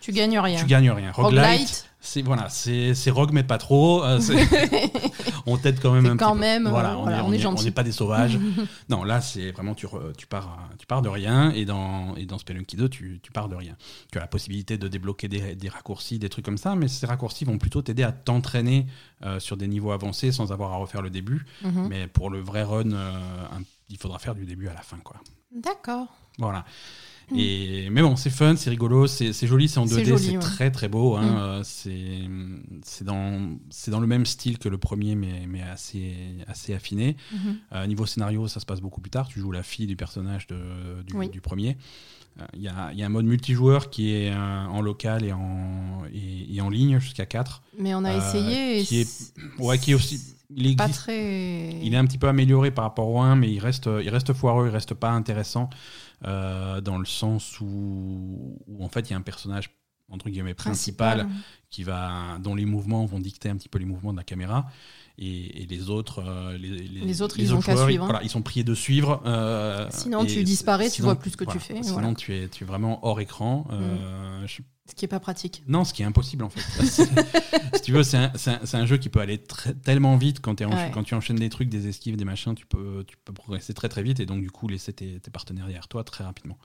Tu 0.02 0.12
gagnes 0.12 0.40
rien. 0.40 0.60
Tu 0.60 0.66
gagnes 0.66 0.92
rien. 0.92 1.12
Roguelite, 1.12 1.42
Roguelite, 1.44 1.86
c'est 2.02 2.22
voilà, 2.22 2.48
c'est 2.50 3.10
rogue 3.12 3.32
mais 3.34 3.44
pas 3.44 3.58
trop. 3.58 4.04
euh, 4.04 4.20
on 5.46 5.58
t'aide 5.58 5.80
quand 5.82 5.92
même 5.92 6.06
un 6.06 6.18
quand 6.18 6.32
petit 6.32 6.40
même, 6.40 6.68
euh, 6.68 6.70
Voilà, 6.70 6.98
on 6.98 7.02
voilà, 7.04 7.18
est, 7.18 7.22
on 7.22 7.28
on 7.28 7.32
est 7.34 7.36
est- 7.36 7.40
gentil. 7.40 7.62
on 7.62 7.66
n'est 7.66 7.72
pas 7.72 7.84
des 7.84 7.92
sauvages. 7.92 8.40
non, 8.90 9.04
là, 9.04 9.22
c'est 9.22 9.52
vraiment 9.52 9.76
tu, 9.76 9.88
tu 10.18 10.28
pars 10.28 10.70
tu 10.78 10.86
pars 10.86 11.02
de 11.02 11.10
rien 11.10 11.52
et 11.52 11.66
dans 11.66 12.16
et 12.16 12.26
dans 12.26 12.38
Spelunky 12.38 12.76
2, 12.78 12.90
tu, 12.90 13.20
tu 13.22 13.32
pars 13.32 13.50
de 13.50 13.56
rien. 13.56 13.76
Tu 14.12 14.18
as 14.18 14.22
la 14.22 14.28
possibilité 14.28 14.78
de 14.78 14.88
débloquer 14.88 15.28
des, 15.28 15.56
des 15.56 15.70
raccourcis, 15.70 16.20
des 16.20 16.30
trucs 16.30 16.46
comme 16.46 16.58
ça, 16.58 16.76
mais 16.76 16.88
ces 16.88 17.06
raccourcis 17.06 17.46
vont 17.46 17.58
plutôt 17.58 17.82
t'aider 17.82 18.04
à 18.04 18.12
t'entraîner 18.12 18.86
euh, 19.26 19.40
sur 19.40 19.58
des 19.58 19.68
niveaux 19.68 19.92
avancés 19.92 20.32
sans 20.32 20.52
avoir 20.52 20.72
à 20.74 20.78
refaire 20.78 21.02
le 21.02 21.10
début. 21.10 21.46
Mhm. 21.64 21.88
Mais 21.90 22.08
pour 22.08 22.30
le 22.30 22.40
vrai 22.40 22.64
run, 22.64 22.92
euh, 22.92 23.12
un- 23.52 23.62
il 23.90 23.98
faudra 23.98 24.20
faire 24.20 24.36
du 24.36 24.46
début 24.46 24.68
à 24.68 24.74
la 24.74 24.82
fin, 24.82 24.98
quoi. 25.04 25.18
D'accord. 25.52 26.08
Voilà. 26.38 26.64
Et, 27.36 27.90
mais 27.92 28.02
bon, 28.02 28.16
c'est 28.16 28.30
fun, 28.30 28.56
c'est 28.56 28.70
rigolo, 28.70 29.06
c'est 29.08 29.32
joli, 29.46 29.68
c'est 29.68 29.80
en 29.80 29.86
C'est 29.88 30.02
2D, 30.02 30.06
joli, 30.06 30.24
c'est 30.26 30.32
ouais. 30.34 30.40
très 30.40 30.72
très 30.72 30.88
beau. 30.88 31.16
hein, 31.16 31.22
Mm. 31.24 31.38
euh, 31.38 31.62
c'est 32.84 33.04
dans, 33.04 34.00
le 34.00 34.08
même 34.08 34.26
style 34.26 34.58
que 34.58 34.70
le 34.70 34.78
premier, 34.78 35.16
mais, 35.16 35.46
mais 35.48 35.62
assez, 35.62 36.14
assez 36.48 36.74
affiné. 36.74 37.16
Euh, 37.74 37.86
niveau 37.88 38.06
scénario, 38.06 38.48
ça 38.48 38.60
se 38.60 38.66
passe 38.66 38.82
beaucoup 38.82 39.02
plus 39.02 39.12
tard. 39.12 39.28
Tu 39.28 39.40
joues 39.40 39.52
la 39.52 39.64
fille 39.64 39.88
du 39.88 39.96
personnage 39.96 40.48
de- 40.48 41.04
du, 41.06 41.16
Oui. 41.16 41.30
du 41.30 41.42
premier. 41.42 41.78
Euh, 42.40 42.46
Il 42.54 42.62
y, 42.62 42.68
a, 42.68 42.90
il 42.94 43.00
y 43.00 43.04
a 43.04 43.06
un 43.06 43.10
mode 43.10 43.26
multijoueur 43.26 43.90
qui 43.90 44.14
est 44.14 44.32
euh, 44.32 44.66
en 44.68 44.82
local 44.82 45.24
et 45.26 45.34
en, 45.34 46.04
et, 46.14 46.56
et 46.56 46.62
en 46.62 46.70
ligne 46.70 47.00
jusqu'à 47.00 47.26
4. 47.26 47.62
Mais 47.78 47.94
on 47.96 48.04
a 48.06 48.16
essayé. 48.16 48.80
et 48.80 49.02
est- 49.02 49.34
Ouais, 49.60 49.78
qui 49.78 49.92
est 49.92 49.96
aussi. 49.96 50.36
Il 50.56 50.76
pas 50.76 50.86
existe 50.86 51.02
très. 51.04 51.80
il 51.84 51.94
est 51.94 51.98
un 51.98 52.06
petit 52.06 52.18
peu 52.18 52.28
amélioré 52.28 52.72
par 52.72 52.84
rapport 52.86 53.08
au 53.08 53.20
1, 53.22 53.36
mais 53.36 53.52
il 53.52 53.60
reste, 53.60 53.88
il 54.02 54.10
reste 54.10 54.34
foireux, 54.34 54.68
il 54.68 54.72
reste 54.72 54.96
pas 54.96 55.12
intéressant 55.12 55.70
dans 56.22 56.98
le 56.98 57.06
sens 57.06 57.60
où, 57.62 58.58
où, 58.68 58.84
en 58.84 58.90
fait 58.90 59.02
il 59.10 59.12
y 59.12 59.14
a 59.14 59.18
un 59.18 59.22
personnage 59.22 59.79
entre 60.12 60.30
guillemets 60.30 60.54
principal, 60.54 61.28
qui 61.70 61.84
va, 61.84 62.38
dont 62.42 62.56
les 62.56 62.66
mouvements 62.66 63.06
vont 63.06 63.20
dicter 63.20 63.50
un 63.50 63.56
petit 63.56 63.70
peu 63.70 63.80
les 63.80 63.86
mouvements 63.86 64.12
de 64.12 64.18
la 64.18 64.24
caméra. 64.24 64.68
Et, 65.22 65.64
et 65.64 65.66
les 65.66 65.90
autres, 65.90 66.24
euh, 66.26 66.58
les, 66.58 66.70
Les 66.70 67.22
autres, 67.22 67.38
ils 67.40 67.54
ont 67.54 67.60
qu'à 67.60 67.74
joueurs, 67.74 67.88
suivre, 67.88 68.04
hein. 68.06 68.08
Voilà, 68.08 68.24
ils 68.24 68.30
sont 68.30 68.42
priés 68.42 68.64
de 68.64 68.74
suivre. 68.74 69.22
euh, 69.26 69.86
Sinon, 69.92 70.24
tu 70.26 70.44
disparais, 70.46 70.86
tu 70.90 70.96
sinon, 70.96 71.08
vois 71.10 71.20
plus 71.20 71.32
ce 71.32 71.38
que 71.38 71.44
tu 71.44 71.60
fais, 71.60 71.76
Sinon, 71.84 71.94
voilà. 71.96 72.12
Mm. 72.12 72.16
tu, 72.16 72.34
es, 72.36 72.48
tu 72.48 72.64
es 72.64 72.68
vraiment 72.68 73.06
hors 73.06 73.20
écran. 73.20 73.68
euh, 73.72 74.48
je- 74.48 74.62
Ce 74.90 74.96
qui 74.96 75.04
est 75.04 75.10
pas 75.10 75.20
pratique. 75.20 75.62
non, 75.68 75.84
ce 75.84 75.94
qui 75.94 76.04
est 76.04 76.06
impossible 76.06 76.44
en 76.46 76.50
fait. 76.50 76.62
si 77.76 77.82
tu 77.84 77.92
veux, 77.92 78.04
c'est 78.04 78.16
un, 78.18 78.32
un- 78.74 78.86
jeu 78.86 78.98
qui 78.98 79.10
peut 79.10 79.20
aller 79.20 79.38
très- 79.40 79.74
tellement 79.74 80.16
vite 80.16 80.40
quand, 80.40 80.62
Ouais. 80.62 80.92
quand 80.94 81.04
tu 81.04 81.16
enchaînes 81.16 81.36
des 81.38 81.50
trucs, 81.50 81.68
des 81.68 81.88
esquives, 81.90 82.16
des 82.16 82.24
machins, 82.26 82.56
tu 82.56 82.66
peux, 82.66 83.04
tu 83.06 83.18
peux 83.26 83.34
progresser 83.34 83.74
très 83.74 83.90
très 83.90 84.02
vite 84.04 84.22
et 84.22 84.26
donc 84.26 84.40
du 84.42 84.50
coup 84.52 84.70
laisser 84.70 84.94
tes, 84.94 85.20
tes 85.20 85.32
partenaires 85.32 85.66
derrière 85.66 85.90
toi 85.90 86.06
très 86.06 86.24
rapidement. 86.24 86.58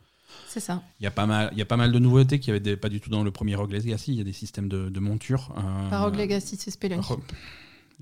C'est 0.48 0.60
ça. 0.60 0.82
Il 1.00 1.04
y 1.04 1.06
a 1.06 1.10
pas 1.10 1.26
mal, 1.26 1.48
il 1.52 1.58
y 1.58 1.62
a 1.62 1.64
pas 1.64 1.76
mal 1.76 1.90
de 1.92 1.98
nouveautés 1.98 2.38
qui 2.40 2.50
avaient 2.50 2.76
pas 2.76 2.88
du 2.88 3.00
tout 3.00 3.10
dans 3.10 3.22
le 3.24 3.30
premier 3.30 3.54
Rogue 3.56 3.72
Legacy. 3.72 4.12
Il 4.12 4.18
y 4.18 4.20
a 4.20 4.24
des 4.24 4.32
systèmes 4.32 4.68
de, 4.68 4.88
de 4.88 5.00
monture. 5.00 5.52
euh, 5.58 5.90
Pas 5.90 6.00
Rogue 6.00 6.16
Legacy, 6.16 6.56
c'est 6.58 6.70
Spelunky. 6.70 7.12
re- 7.12 7.20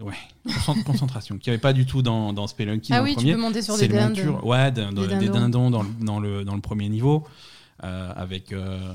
Ouais, 0.01 0.15
Concent- 0.47 0.83
concentration, 0.85 1.37
qui 1.39 1.51
avait 1.51 1.59
pas 1.59 1.73
du 1.75 1.85
tout 1.85 2.01
dans, 2.03 2.33
dans 2.33 2.47
Spelunky. 2.47 2.93
Ah 2.95 2.99
dans 2.99 3.05
oui, 3.05 3.11
le 3.11 3.15
tu 3.15 3.19
premier. 3.21 3.35
peux 3.35 3.41
monter 3.41 3.61
sur 3.63 3.75
C'est 3.75 3.89
des 3.89 3.95
dindes. 3.95 4.17
montures, 4.17 4.45
ouais, 4.47 4.71
Des 4.73 4.83
dans- 4.83 4.93
des 4.93 5.07
dindons. 5.09 5.33
dindons 5.33 5.71
dans, 5.71 5.83
le- 5.83 5.91
dans 6.01 6.19
le, 6.21 6.45
dans 6.45 6.55
le 6.55 6.61
premier 6.63 6.89
niveau. 6.89 7.27
euh, 7.85 8.13
avec, 8.17 8.53
euh, 8.53 8.95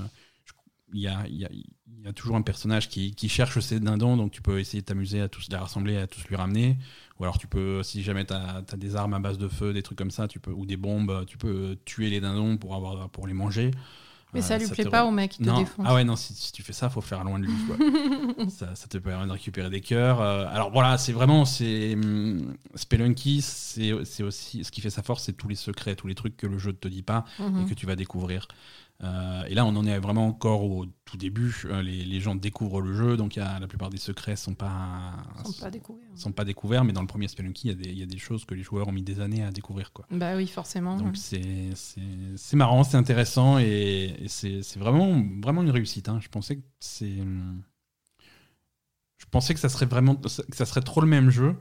il 0.93 1.01
y, 1.01 1.07
a, 1.07 1.27
y, 1.27 1.43
a, 1.45 1.49
y 1.51 2.07
a 2.07 2.13
toujours 2.13 2.35
un 2.37 2.41
personnage 2.41 2.87
qui, 2.89 3.13
qui 3.13 3.27
cherche 3.29 3.59
ces 3.59 3.79
dindons, 3.79 4.15
donc 4.17 4.31
tu 4.31 4.41
peux 4.41 4.59
essayer 4.59 4.81
de 4.81 4.85
t'amuser 4.85 5.19
à 5.21 5.27
tous 5.27 5.47
les 5.49 5.57
rassembler, 5.57 5.97
à 5.97 6.07
tous 6.07 6.23
lui 6.29 6.35
ramener. 6.35 6.77
Ou 7.19 7.23
alors 7.23 7.37
tu 7.39 7.47
peux, 7.47 7.81
si 7.83 8.03
jamais 8.03 8.25
tu 8.25 8.33
as, 8.33 8.61
des 8.77 8.95
armes 8.95 9.13
à 9.15 9.19
base 9.19 9.37
de 9.37 9.47
feu, 9.47 9.73
des 9.73 9.81
trucs 9.81 9.97
comme 9.97 10.11
ça, 10.11 10.27
tu 10.27 10.39
peux, 10.39 10.51
ou 10.51 10.65
des 10.65 10.77
bombes, 10.77 11.25
tu 11.25 11.37
peux 11.37 11.77
tuer 11.85 12.09
les 12.09 12.19
dindons 12.21 12.57
pour, 12.57 12.75
avoir, 12.75 13.09
pour 13.09 13.25
les 13.27 13.33
manger. 13.33 13.71
Mais 14.33 14.41
Euh, 14.41 14.43
ça 14.43 14.57
lui 14.57 14.67
plaît 14.67 14.83
te- 14.83 14.89
pas 14.89 15.05
au 15.05 15.09
mec 15.11 15.31
qui 15.31 15.37
te 15.39 15.43
non. 15.49 15.57
défonce. 15.57 15.85
Ah 15.87 15.95
ouais, 15.95 16.03
non, 16.03 16.17
si, 16.17 16.33
si 16.35 16.51
tu 16.51 16.61
fais 16.61 16.73
ça, 16.73 16.89
faut 16.89 16.99
faire 17.01 17.23
loin 17.23 17.39
de 17.39 17.45
lui. 17.45 17.53
quoi. 17.65 17.77
ça, 18.49 18.75
ça 18.75 18.87
te 18.87 18.97
permet 18.97 19.25
de 19.25 19.31
récupérer 19.31 19.69
des 19.69 19.79
cœurs. 19.79 20.19
Euh, 20.21 20.45
alors 20.51 20.69
voilà, 20.69 20.97
c'est 20.97 21.13
vraiment. 21.13 21.45
c'est 21.45 21.93
hum, 21.95 22.53
Spelunky, 22.75 23.41
c'est 23.41 23.93
aussi. 23.93 24.63
Ce 24.65 24.69
qui 24.71 24.81
fait 24.81 24.89
sa 24.89 25.01
force, 25.01 25.23
c'est 25.23 25.33
tous 25.33 25.47
les 25.47 25.55
secrets, 25.55 25.95
tous 25.95 26.07
les 26.07 26.15
trucs 26.15 26.35
que 26.37 26.45
le 26.45 26.57
jeu 26.59 26.71
ne 26.71 26.75
te 26.75 26.87
dit 26.89 27.03
pas 27.03 27.23
et 27.39 27.65
que 27.69 27.73
tu 27.73 27.85
vas 27.85 27.95
découvrir. 27.95 28.47
Euh, 29.03 29.43
et 29.45 29.53
là, 29.53 29.63
on 29.63 29.75
en 29.75 29.85
est 29.85 29.99
vraiment 29.99 30.25
encore 30.27 30.63
au 30.63 30.87
tout 31.05 31.17
début. 31.17 31.55
Euh, 31.65 31.83
Les, 31.83 32.03
les 32.03 32.19
gens 32.19 32.33
découvrent 32.33 32.81
le 32.81 32.93
jeu, 32.95 33.15
donc 33.15 33.35
il 33.35 33.39
y 33.39 33.41
a, 33.43 33.59
la 33.59 33.67
plupart 33.67 33.91
des 33.91 33.97
secrets 33.97 34.35
sont 34.35 34.55
pas, 34.55 35.13
sont 35.45 35.53
pas 35.63 35.69
découverts. 35.69 36.07
sont 36.15 36.31
pas 36.31 36.45
découverts. 36.45 36.83
Mais 36.83 36.93
dans 36.93 37.01
le 37.01 37.07
premier 37.07 37.27
Spelunky, 37.27 37.67
il 37.67 37.71
y, 37.71 37.73
a 37.73 37.75
des- 37.77 37.89
il 37.91 37.99
y 37.99 38.03
a 38.03 38.07
des 38.07 38.17
choses 38.17 38.43
que 38.45 38.55
les 38.55 38.63
joueurs 38.63 38.87
ont 38.87 38.91
mis 38.91 39.03
des 39.03 39.19
années 39.19 39.43
à 39.43 39.51
découvrir. 39.51 39.93
Quoi. 39.93 40.07
Bah 40.09 40.35
oui, 40.35 40.47
forcément. 40.47 40.97
Donc 40.97 41.15
c'est 41.15 42.55
marrant, 42.55 42.83
c'est 42.83 42.97
intéressant 42.97 43.59
et, 43.59 44.15
et 44.19 44.27
c'est 44.27 44.63
c'est 44.63 44.79
vraiment, 44.79 45.23
vraiment 45.43 45.61
une 45.61 45.69
réussite. 45.71 46.09
hein. 46.09 46.17
Je 46.19 46.29
pensais 46.29 46.55
que 46.57 46.63
c'est. 46.79 47.17
Je 49.17 49.25
pensais 49.31 49.53
que 49.53 49.59
ça 49.59 49.69
serait 49.69 49.85
vraiment 49.85 50.15
que 50.15 50.29
ça 50.29 50.65
serait 50.65 50.81
trop 50.81 51.01
le 51.01 51.07
même 51.07 51.29
jeu, 51.29 51.55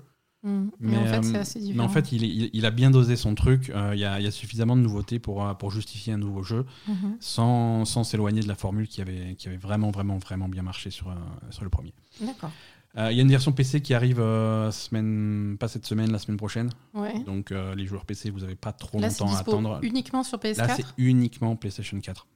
Mais, 0.81 0.97
en 0.97 1.05
fait, 1.07 1.19
euh, 1.19 1.23
c'est 1.23 1.38
assez 1.38 1.61
mais 1.75 1.81
en 1.83 1.88
fait 1.88 2.12
il, 2.12 2.23
est- 2.25 2.29
il- 2.29 2.50
il 2.53 2.67
a 2.67 2.71
bien 2.71 2.91
dosé 2.91 3.17
son 3.17 3.35
truc. 3.35 3.71
Euh, 3.71 3.93
Il 3.95 4.00
y, 4.00 4.05
a, 4.05 4.21
il 4.21 4.25
y 4.25 4.29
a 4.29 4.31
suffisamment 4.31 4.76
de 4.76 4.81
nouveautés 4.83 5.19
pour, 5.19 5.45
euh, 5.45 5.55
pour 5.55 5.71
justifier 5.71 6.12
un 6.12 6.19
nouveau 6.19 6.43
jeu 6.43 6.65
Mhm. 6.88 7.17
sans 7.21 7.85
sans 7.85 8.05
s'éloigner 8.05 8.43
de 8.43 8.49
la 8.49 8.55
formule 8.55 8.87
qui 8.87 9.00
avait, 9.00 9.35
qui 9.37 9.49
avait 9.49 9.57
vraiment, 9.57 9.91
vraiment, 9.91 10.19
vraiment 10.19 10.49
bien 10.49 10.62
marché 10.62 10.91
sur, 10.91 11.12
sur 11.50 11.65
le 11.65 11.71
premier. 11.71 11.93
D'accord. 12.21 12.50
Euh, 12.97 13.11
Il 13.12 13.17
y 13.17 13.19
a 13.19 13.23
une 13.23 13.29
version 13.31 13.53
PC 13.53 13.83
qui 13.83 13.93
arrive 13.93 14.21
euh, 14.21 14.71
semaine, 14.71 15.57
pas 15.59 15.69
cette 15.69 15.85
semaine, 15.85 16.11
la 16.12 16.19
semaine 16.19 16.38
prochaine. 16.38 16.71
Ouais. 16.95 17.19
Donc 17.25 17.50
euh, 17.53 17.75
les 17.75 17.85
joueurs 17.87 18.05
PC, 18.07 18.31
vous 18.31 18.41
n'avez 18.41 18.55
pas 18.57 18.73
trop 18.73 18.99
Là, 19.00 19.09
longtemps 19.09 19.35
à 19.35 19.41
attendre. 19.41 19.81
uniquement 19.83 20.23
sur 20.23 20.38
Là, 20.43 20.53
PS4. 20.53 20.76
c'est 20.76 20.87
uniquement 20.97 21.57
PlayStation 21.57 21.99
4. 22.00 22.26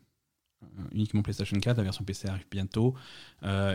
Euh, 0.63 0.67
uniquement 0.93 1.23
PlayStation 1.23 1.59
4, 1.59 1.77
la 1.79 1.85
version 1.85 2.05
PC 2.05 2.29
arrive 2.29 2.45
bientôt. 2.51 2.95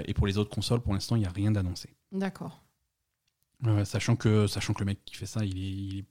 Et 0.07 0.13
pour 0.13 0.27
les 0.27 0.37
autres 0.37 0.51
consoles, 0.53 0.81
pour 0.81 0.93
l'instant, 0.93 1.15
il 1.15 1.19
n'y 1.19 1.25
a 1.25 1.31
rien 1.31 1.51
d'annoncé. 1.51 1.89
D'accord. 2.11 2.61
Sachant, 3.85 4.15
que, 4.15 4.47
sachant 4.47 4.73
que 4.73 4.79
le 4.79 4.85
mec 4.85 4.99
qui 5.05 5.15
fait 5.15 5.25
ça, 5.25 5.43
il 5.45 5.57
est, 5.57 5.71
il 5.71 5.97
est 5.99 6.05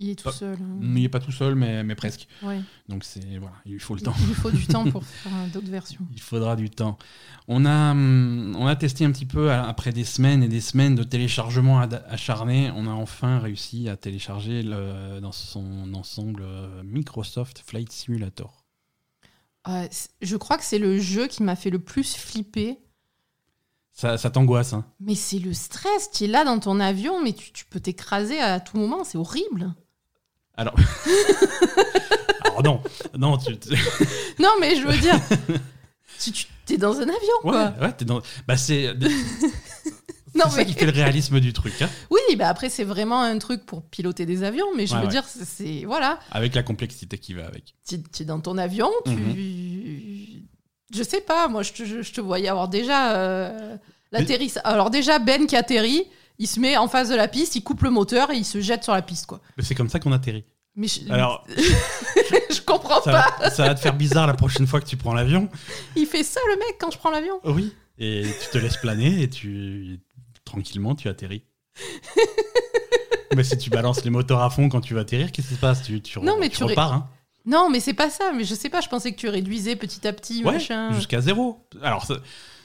Il 0.00 0.10
est 0.10 0.14
tout 0.14 0.28
Ah, 0.28 0.32
seul. 0.32 0.58
hein. 0.60 0.78
Il 0.80 0.92
n'est 1.02 1.08
pas 1.08 1.18
tout 1.20 1.32
seul, 1.32 1.54
mais, 1.56 1.82
mais 1.82 1.94
presque. 1.96 2.28
Ouais. 2.42 2.60
Donc 2.88 3.02
c'est 3.04 3.38
voilà, 3.38 3.56
il 3.66 3.80
faut 3.80 3.94
le 3.96 4.00
temps. 4.00 4.14
il 4.20 4.26
lui 4.28 4.34
faut 4.34 4.50
du 4.52 4.64
temps 4.66 4.88
pour 4.88 5.04
faire 5.04 5.32
euh, 5.34 5.48
d'autres 5.52 5.70
versions. 5.70 6.06
Il 6.12 6.20
faudra 6.20 6.54
du 6.54 6.70
temps. 6.70 6.98
On 7.48 7.64
a, 7.64 7.90
hum, 7.92 8.54
on 8.58 8.66
a 8.66 8.76
testé 8.76 9.04
un 9.04 9.10
petit 9.10 9.26
peu 9.26 9.50
après 9.50 9.90
des 9.92 10.04
semaines 10.04 10.42
et 10.44 10.48
des 10.48 10.60
semaines 10.60 10.94
de 10.94 11.02
téléchargement 11.02 11.80
acharné. 11.80 12.70
On 12.76 12.86
a 12.86 12.90
enfin 12.92 13.38
réussi 13.40 13.88
à 13.88 13.96
télécharger 13.96 14.62
le- 14.62 15.18
dans 15.20 15.32
son 15.32 15.92
ensemble 15.94 16.42
euh, 16.44 16.82
Microsoft 16.84 17.64
Flight 17.66 17.90
Simulator. 17.90 18.64
C'est- 19.90 20.10
je 20.22 20.36
crois 20.36 20.56
que 20.58 20.64
c'est 20.64 20.78
le 20.78 20.98
jeu 20.98 21.26
qui 21.26 21.42
m'a 21.42 21.56
fait 21.56 21.70
le 21.70 21.78
plus 21.78 22.14
flipper. 22.16 22.78
Ça, 24.00 24.16
ça 24.16 24.30
t'angoisse, 24.30 24.74
hein 24.74 24.84
Mais 25.00 25.16
c'est 25.16 25.40
le 25.40 25.52
stress. 25.52 26.08
Tu 26.12 26.24
es 26.24 26.26
là 26.28 26.44
dans 26.44 26.60
ton 26.60 26.78
avion, 26.78 27.20
mais 27.20 27.32
tu, 27.32 27.50
tu 27.50 27.64
peux 27.64 27.80
t'écraser 27.80 28.38
à 28.38 28.60
tout 28.60 28.76
moment. 28.76 29.02
C'est 29.02 29.18
horrible. 29.18 29.74
Alors, 30.56 30.76
alors 32.44 32.62
non, 32.62 32.80
non, 33.18 33.38
tu, 33.38 33.58
tu- 33.58 33.70
Non, 34.38 34.50
mais 34.60 34.76
je 34.76 34.86
veux 34.86 34.96
dire, 34.98 35.18
tu, 36.20 36.30
tu 36.32 36.46
es 36.72 36.76
dans 36.76 36.96
un 36.98 37.02
avion, 37.02 37.12
ouais, 37.44 37.50
quoi. 37.50 37.74
ouais, 37.80 37.92
t'es 37.92 38.04
dans, 38.04 38.20
bah 38.46 38.56
c'est, 38.56 38.94
Non, 40.34 40.44
c'est 40.44 40.50
ça 40.50 40.56
mais 40.58 40.66
qui 40.66 40.74
fait 40.74 40.86
le 40.86 40.92
réalisme 40.92 41.40
du 41.40 41.52
truc, 41.52 41.80
hein, 41.82 41.88
oui, 42.10 42.36
bah 42.36 42.48
après 42.48 42.68
c'est 42.70 42.84
vraiment 42.84 43.22
un 43.22 43.38
truc 43.38 43.64
pour 43.66 43.82
piloter 43.82 44.26
des 44.26 44.44
avions, 44.44 44.66
mais 44.76 44.86
je 44.86 44.92
Ouais, 44.94 45.00
veux 45.00 45.06
ouais. 45.06 45.10
dire, 45.10 45.24
c'est- 45.26 45.84
voilà, 45.84 46.20
avec 46.30 46.54
la 46.54 46.62
complexité 46.62 47.18
qui 47.18 47.34
va 47.34 47.46
avec. 47.46 47.74
tu 47.88 47.96
es 48.20 48.24
dans 48.24 48.38
ton 48.40 48.58
avion, 48.58 48.90
tu, 49.04 49.10
Mhm. 49.12 50.37
Je 50.94 51.02
sais 51.02 51.20
pas, 51.20 51.48
moi 51.48 51.62
je 51.62 51.72
te, 51.72 51.84
je- 51.84 52.02
je 52.02 52.12
te 52.12 52.20
voyais 52.20 52.48
avoir 52.48 52.68
déjà 52.68 53.14
euh, 53.16 53.76
l'atterrissage. 54.12 54.62
Alors 54.64 54.90
déjà 54.90 55.18
Ben 55.18 55.46
qui 55.46 55.56
atterrit, 55.56 56.04
il 56.38 56.46
se 56.46 56.60
met 56.60 56.76
en 56.76 56.88
face 56.88 57.08
de 57.08 57.14
la 57.16 57.28
piste, 57.28 57.56
il 57.56 57.62
coupe 57.62 57.82
le 57.82 57.90
moteur 57.90 58.30
et 58.30 58.36
il 58.36 58.44
se 58.44 58.60
jette 58.60 58.84
sur 58.84 58.92
la 58.92 59.02
piste, 59.02 59.26
quoi. 59.26 59.40
Mais 59.56 59.62
C'est 59.64 59.74
comme 59.74 59.88
ça 59.90 59.98
qu'on 59.98 60.12
atterrit. 60.12 60.44
Mais 60.76 60.86
je, 60.86 61.00
Alors, 61.12 61.44
je 61.56 62.60
comprends 62.60 63.02
ça 63.02 63.10
pas. 63.10 63.36
va, 63.40 63.50
ça 63.50 63.64
va 63.66 63.74
te 63.74 63.80
faire 63.80 63.94
bizarre 63.94 64.28
la 64.28 64.34
prochaine 64.34 64.66
fois 64.66 64.80
que 64.80 64.86
tu 64.86 64.96
prends 64.96 65.12
l'avion. 65.14 65.48
Il 65.96 66.06
fait 66.06 66.22
ça 66.22 66.38
le 66.48 66.56
mec 66.56 66.76
quand 66.78 66.90
je 66.92 66.98
prends 66.98 67.10
l'avion. 67.10 67.40
Oui. 67.44 67.74
Et 67.98 68.22
tu 68.42 68.50
te 68.50 68.58
laisses 68.58 68.76
planer 68.76 69.22
et 69.22 69.28
tu 69.28 69.98
tranquillement 70.44 70.94
tu 70.94 71.08
atterris. 71.08 71.42
mais 73.36 73.44
si 73.44 73.58
tu 73.58 73.70
balances 73.70 74.04
les 74.04 74.10
moteurs 74.10 74.40
à 74.42 74.50
fond 74.50 74.68
quand 74.68 74.80
tu 74.80 74.94
vas 74.94 75.00
atterrir, 75.00 75.30
qu'est-ce 75.32 75.48
qui 75.48 75.54
se 75.54 75.58
passe? 75.60 75.82
Tu, 75.82 76.00
tu, 76.00 76.18
Non, 76.20 76.36
re- 76.36 76.40
mais 76.40 76.48
tu 76.48 76.62
repars, 76.64 76.92
hein 76.92 77.08
Non, 77.48 77.68
mais 77.70 77.80
c'est 77.80 77.94
pas 77.94 78.10
ça. 78.10 78.30
Mais 78.32 78.44
je 78.44 78.54
sais 78.54 78.68
pas. 78.68 78.80
Je 78.80 78.88
pensais 78.88 79.10
que 79.12 79.16
tu 79.18 79.28
réduisais 79.28 79.74
petit 79.74 80.06
à 80.06 80.12
petit, 80.12 80.44
Ouais, 80.44 80.52
machin. 80.52 80.92
jusqu'à 80.92 81.20
zéro. 81.20 81.64
Alors, 81.82 82.04
ça, 82.04 82.14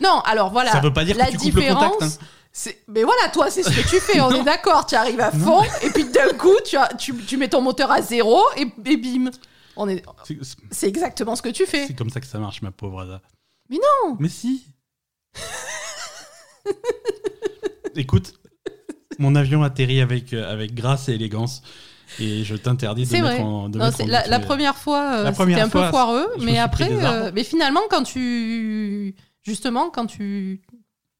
Non, 0.01 0.19
alors 0.25 0.51
voilà. 0.51 0.71
ça 0.71 0.79
veut 0.81 0.91
pas 0.93 1.05
dire 1.05 1.17
la 1.17 1.27
que 1.27 1.31
tu 1.31 1.37
coupes 1.51 1.55
le 1.63 1.73
contact. 1.73 2.01
hein. 2.01 2.09
c'est- 2.51 2.83
Mais 2.87 3.03
voilà, 3.03 3.29
toi, 3.29 3.49
c'est 3.49 3.63
ce 3.63 3.69
que 3.69 3.89
tu 3.89 3.99
fais. 3.99 4.19
On 4.21 4.31
est 4.35 4.43
d'accord. 4.43 4.85
Tu 4.85 4.95
arrives 4.95 5.21
à 5.21 5.31
fond, 5.31 5.63
et 5.81 5.89
puis 5.89 6.03
d'un 6.05 6.33
coup, 6.37 6.53
tu, 6.65 6.75
as, 6.77 6.89
tu, 6.95 7.15
tu 7.15 7.37
mets 7.37 7.47
ton 7.49 7.61
moteur 7.61 7.89
à 7.91 8.01
zéro, 8.01 8.41
et, 8.57 8.67
et 8.85 8.97
bim. 8.97 9.31
On 9.75 9.87
est... 9.89 10.03
C'est 10.69 10.87
exactement 10.87 11.35
ce 11.35 11.41
que 11.41 11.49
tu 11.49 11.65
fais. 11.65 11.87
C'est 11.87 11.95
comme 11.95 12.09
ça 12.11 12.19
que 12.19 12.27
ça 12.27 12.37
marche, 12.37 12.61
ma 12.61 12.71
pauvre 12.71 13.01
Ada. 13.01 13.21
Mais 13.69 13.77
non 13.77 14.17
Mais 14.19 14.29
si 14.29 14.65
Écoute, 17.95 18.33
mon 19.19 19.35
avion 19.35 19.63
atterrit 19.63 20.01
avec, 20.01 20.33
euh, 20.33 20.51
avec 20.51 20.73
grâce 20.73 21.09
et 21.09 21.13
élégance. 21.13 21.61
Et 22.19 22.43
je 22.43 22.55
t'interdis 22.55 23.05
de 23.05 23.11
mettre 23.11 23.41
en. 23.41 23.69
De 23.69 23.77
Non, 23.79 23.85
mettre 23.85 23.97
c'est 23.97 24.03
en 24.03 24.07
la, 24.07 24.37
les- 24.39 24.45
première 24.45 24.75
fois, 24.75 25.15
euh, 25.17 25.31
c'était 25.33 25.59
un 25.61 25.69
peu 25.69 25.83
foireux, 25.89 26.27
mais 26.41 26.57
après, 26.59 26.89
euh, 26.91 27.31
mais 27.33 27.43
finalement, 27.43 27.81
quand 27.89 28.03
tu, 28.03 29.15
justement, 29.41 29.89
quand 29.89 30.05
tu 30.05 30.61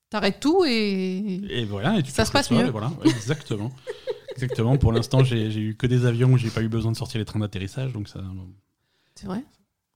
t'arrêtes 0.10 0.40
tout 0.40 0.64
et 0.66 1.42
Et 1.50 1.66
voilà, 1.66 1.98
et 1.98 2.04
tu 2.04 2.12
Ça 2.12 2.26
se 2.26 2.32
passe 2.32 2.52
mieux. 2.52 2.70
Voilà, 2.70 2.88
Ouais, 3.04 3.10
exactement. 3.10 3.72
exactement. 4.36 4.78
Pour 4.78 4.92
l'instant, 4.94 5.24
j'ai 5.24 5.48
eu 5.58 5.76
que 5.76 5.88
des 5.88 6.06
avions 6.06 6.32
où 6.32 6.38
j'ai 6.38 6.50
pas 6.50 6.62
eu 6.62 6.70
besoin 6.70 6.92
de 6.92 6.98
sortir 6.98 7.18
les 7.20 7.26
trains 7.26 7.40
d'atterrissage, 7.40 7.92
donc 7.94 8.08
ça. 8.08 8.20
c'est 9.16 9.26
vrai. 9.28 9.44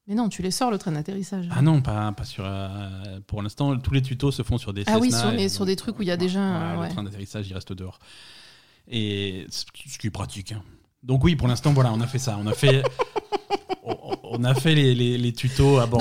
Mais 0.09 0.15
non, 0.15 0.29
tu 0.29 0.41
les 0.41 0.51
sors 0.51 0.71
le 0.71 0.77
train 0.77 0.93
d'atterrissage. 0.93 1.49
Ah 1.51 1.61
non, 1.61 1.81
pas, 1.81 2.13
pas 2.13 2.23
sur. 2.23 2.45
euh, 2.47 3.19
pour 3.27 3.41
l'instant, 3.43 3.77
tous 3.77 3.93
les 3.93 4.01
tutos 4.01 4.31
se 4.31 4.41
font 4.41 4.57
sur 4.57 4.73
des. 4.73 4.83
Ah 4.87 4.99
oui, 4.99 5.11
sur 5.11 5.29
les- 5.31 5.49
sur 5.49 5.65
des 5.65 5.75
trucs 5.75 5.99
où 5.99 6.01
il 6.01 6.07
y 6.07 6.11
a 6.11 6.17
déjà, 6.17 6.39
voilà, 6.39 6.79
ouais. 6.79 6.87
Le 6.87 6.93
train 6.93 7.03
d'atterrissage, 7.03 7.47
il 7.49 7.53
reste 7.53 7.73
dehors. 7.73 7.99
Et 8.89 9.45
ce 9.49 9.65
ce 9.85 9.97
qui 9.97 10.07
est 10.07 10.11
pratique. 10.11 10.53
hein. 10.53 10.63
Donc 11.07 11.23
oui, 11.23 11.35
pour 11.35 11.47
l'instant, 11.47 11.71
voilà, 11.73 11.91
on 11.93 12.01
a 12.01 12.07
fait 12.07 12.19
ça. 12.19 12.37
On 12.39 12.45
a 12.47 12.53
fait. 12.53 12.83
on- 13.83 14.17
on 14.23 14.43
a 14.43 14.53
fait 14.53 14.75
les, 14.75 14.93
les- 14.93 15.17
les 15.17 15.33
tutos 15.33 15.79
à 15.79 15.85
bord 15.87 15.99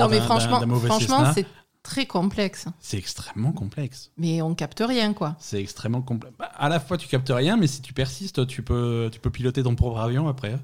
d'un- 0.59 0.65
mauvais 0.65 0.87
franchement, 0.89 1.17
Cessna. 1.19 1.33
c'est 1.33 1.45
très 1.81 2.05
complexe. 2.05 2.65
C'est 2.79 2.97
extrêmement 2.97 3.53
complexe. 3.53 4.11
Mais 4.17 4.41
on 4.41 4.53
capte 4.53 4.83
rien, 4.85 5.13
quoi. 5.13 5.35
C'est 5.39 5.61
extrêmement 5.61 6.01
complexe. 6.01 6.35
Bah, 6.37 6.51
à 6.55 6.67
la 6.69 6.79
fois, 6.81 6.97
tu 6.97 7.07
captes 7.07 7.31
rien, 7.33 7.55
mais 7.55 7.67
si 7.67 7.81
tu 7.81 7.93
persistes, 7.93 8.45
tu 8.47 8.61
peux, 8.61 9.09
tu 9.11 9.19
peux 9.21 9.29
piloter 9.29 9.63
ton 9.63 9.75
propre 9.75 9.97
avion 9.99 10.27
après. 10.27 10.53
hein. 10.53 10.59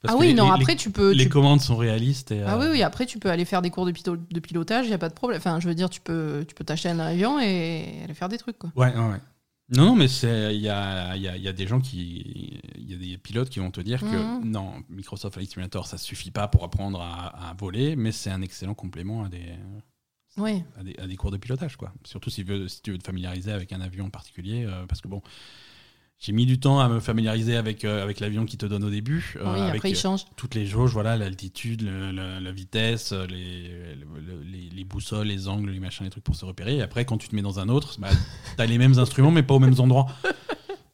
Parce 0.00 0.14
ah 0.14 0.18
oui, 0.20 0.28
les- 0.28 0.34
non, 0.34 0.50
après 0.52 0.76
tu 0.76 0.90
peux. 0.90 1.12
les 1.12 1.24
tu- 1.24 1.30
commandes 1.30 1.60
sont 1.62 1.76
réalistes. 1.76 2.30
Et, 2.30 2.42
Ah 2.42 2.56
euh, 2.56 2.60
oui, 2.60 2.66
oui, 2.72 2.82
après 2.82 3.06
tu 3.06 3.18
peux 3.18 3.30
aller 3.30 3.44
faire 3.46 3.62
des 3.62 3.70
cours 3.70 3.86
de, 3.86 3.92
pito- 3.92 4.18
de 4.30 4.40
pilotage, 4.40 4.84
il 4.84 4.88
n'y 4.88 4.94
a 4.94 4.98
pas 4.98 5.08
de 5.08 5.14
problème. 5.14 5.38
Enfin, 5.38 5.60
je 5.60 5.68
veux 5.68 5.74
dire, 5.74 5.88
tu 5.88 6.00
peux, 6.02 6.44
tu 6.48 6.54
peux 6.54 6.64
t'acheter 6.64 6.90
un 6.90 6.98
avion 6.98 7.38
et 7.40 8.00
aller 8.04 8.12
faire 8.14 8.28
des 8.28 8.36
trucs, 8.38 8.58
quoi. 8.58 8.70
Ouais, 8.76 8.92
ouais, 8.94 8.98
ouais. 9.12 9.20
Non, 9.70 9.86
non, 9.86 9.94
mais 9.96 10.08
c'est 10.08 10.54
il 10.54 10.60
y 10.60 10.68
a, 10.68 11.16
il 11.16 11.22
y, 11.22 11.28
a, 11.28 11.36
il 11.36 11.42
y 11.42 11.48
a 11.48 11.52
des 11.52 11.66
gens 11.66 11.80
qui. 11.80 12.60
Il 12.76 12.90
y 12.90 12.94
a 12.94 12.98
des 12.98 13.16
pilotes 13.18 13.48
qui 13.48 13.60
vont 13.60 13.70
te 13.70 13.80
dire 13.80 14.00
que 14.00 14.06
Mhm. 14.40 14.50
non, 14.50 14.82
Microsoft 14.90 15.34
Flight 15.34 15.50
Simulator, 15.50 15.86
ça 15.86 15.96
suffit 15.96 16.30
pas 16.30 16.48
pour 16.48 16.64
apprendre 16.64 17.00
à, 17.00 17.48
à 17.50 17.54
voler, 17.54 17.96
mais 17.96 18.12
c'est 18.12 18.30
un 18.30 18.42
excellent 18.42 18.74
complément 18.74 19.24
à 19.24 19.28
des, 19.30 19.54
Oui. 20.36 20.62
à 20.78 20.82
des, 20.84 20.94
à 20.98 21.06
des 21.06 21.16
cours 21.16 21.30
de 21.30 21.38
pilotage, 21.38 21.76
quoi. 21.76 21.94
Surtout 22.04 22.28
si, 22.28 22.44
tu 22.44 22.50
veux- 22.50 22.68
si 22.68 22.82
tu 22.82 22.92
veux 22.92 22.98
te 22.98 23.04
familiariser 23.04 23.52
avec 23.52 23.72
un 23.72 23.80
avion 23.80 24.04
en 24.06 24.10
particulier, 24.10 24.64
euh, 24.66 24.84
parce 24.86 25.00
que 25.00 25.08
bon. 25.08 25.22
J'ai 26.24 26.32
mis 26.32 26.46
du 26.46 26.58
temps 26.58 26.80
à 26.80 26.88
me 26.88 27.00
familiariser 27.00 27.54
avec, 27.54 27.84
euh, 27.84 28.02
avec 28.02 28.18
l'avion 28.18 28.46
qui 28.46 28.56
te 28.56 28.64
donne 28.64 28.82
au 28.82 28.88
début. 28.88 29.34
euh, 29.36 29.52
oui, 29.52 29.60
avec, 29.60 29.74
après 29.76 29.90
il 29.90 29.96
euh, 29.96 30.00
change. 30.00 30.24
toutes 30.36 30.54
les 30.54 30.64
jauges, 30.64 30.92
voilà, 30.92 31.18
l'altitude, 31.18 31.82
le- 31.82 32.12
le- 32.12 32.38
la 32.38 32.50
vitesse, 32.52 33.12
les, 33.12 33.68
le- 33.94 34.42
les, 34.42 34.70
les 34.74 34.84
boussoles, 34.84 35.26
les 35.26 35.48
angles, 35.48 35.68
les 35.70 35.80
machins, 35.80 36.04
les 36.04 36.10
trucs 36.10 36.24
pour 36.24 36.34
se 36.34 36.46
repérer. 36.46 36.76
Et 36.78 36.82
après, 36.82 37.04
quand 37.04 37.18
tu 37.18 37.28
te 37.28 37.36
mets 37.36 37.42
dans 37.42 37.58
un 37.60 37.68
autre, 37.68 37.96
bah, 38.00 38.08
t'as 38.56 38.64
les 38.64 38.78
mêmes 38.78 38.98
instruments, 38.98 39.30
mais 39.32 39.42
pas 39.42 39.52
aux 39.52 39.58
mêmes 39.58 39.78
endroits. 39.78 40.06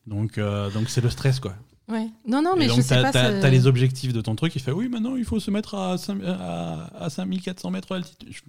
Donc, 0.09 0.37
euh, 0.39 0.69
donc 0.73 0.89
c'est 0.91 1.01
le 1.01 1.11
stress, 1.11 1.39
quoi. 1.39 1.55
Ouais. 1.89 2.09
Non, 2.27 2.43
non, 2.43 2.55
mais 2.57 2.67
donc, 2.67 2.79
je 2.79 2.83
sais 2.83 3.01
pas. 3.01 3.13
t'as- 3.13 3.41
ça- 3.41 3.51
les 3.51 3.67
objectifs 3.69 4.13
de 4.13 4.21
ton 4.21 4.35
truc. 4.35 4.55
Il 4.57 4.61
fait 4.63 4.73
oui, 4.73 4.89
maintenant 4.89 5.15
il 5.15 5.25
faut 5.25 5.39
se 5.39 5.51
mettre 5.53 5.75
à, 5.77 5.97
5 5.99 6.23
à, 6.25 6.87
à 7.05 7.09
5400 7.11 7.71
mètres 7.71 7.89
d'altitude. 7.95 8.43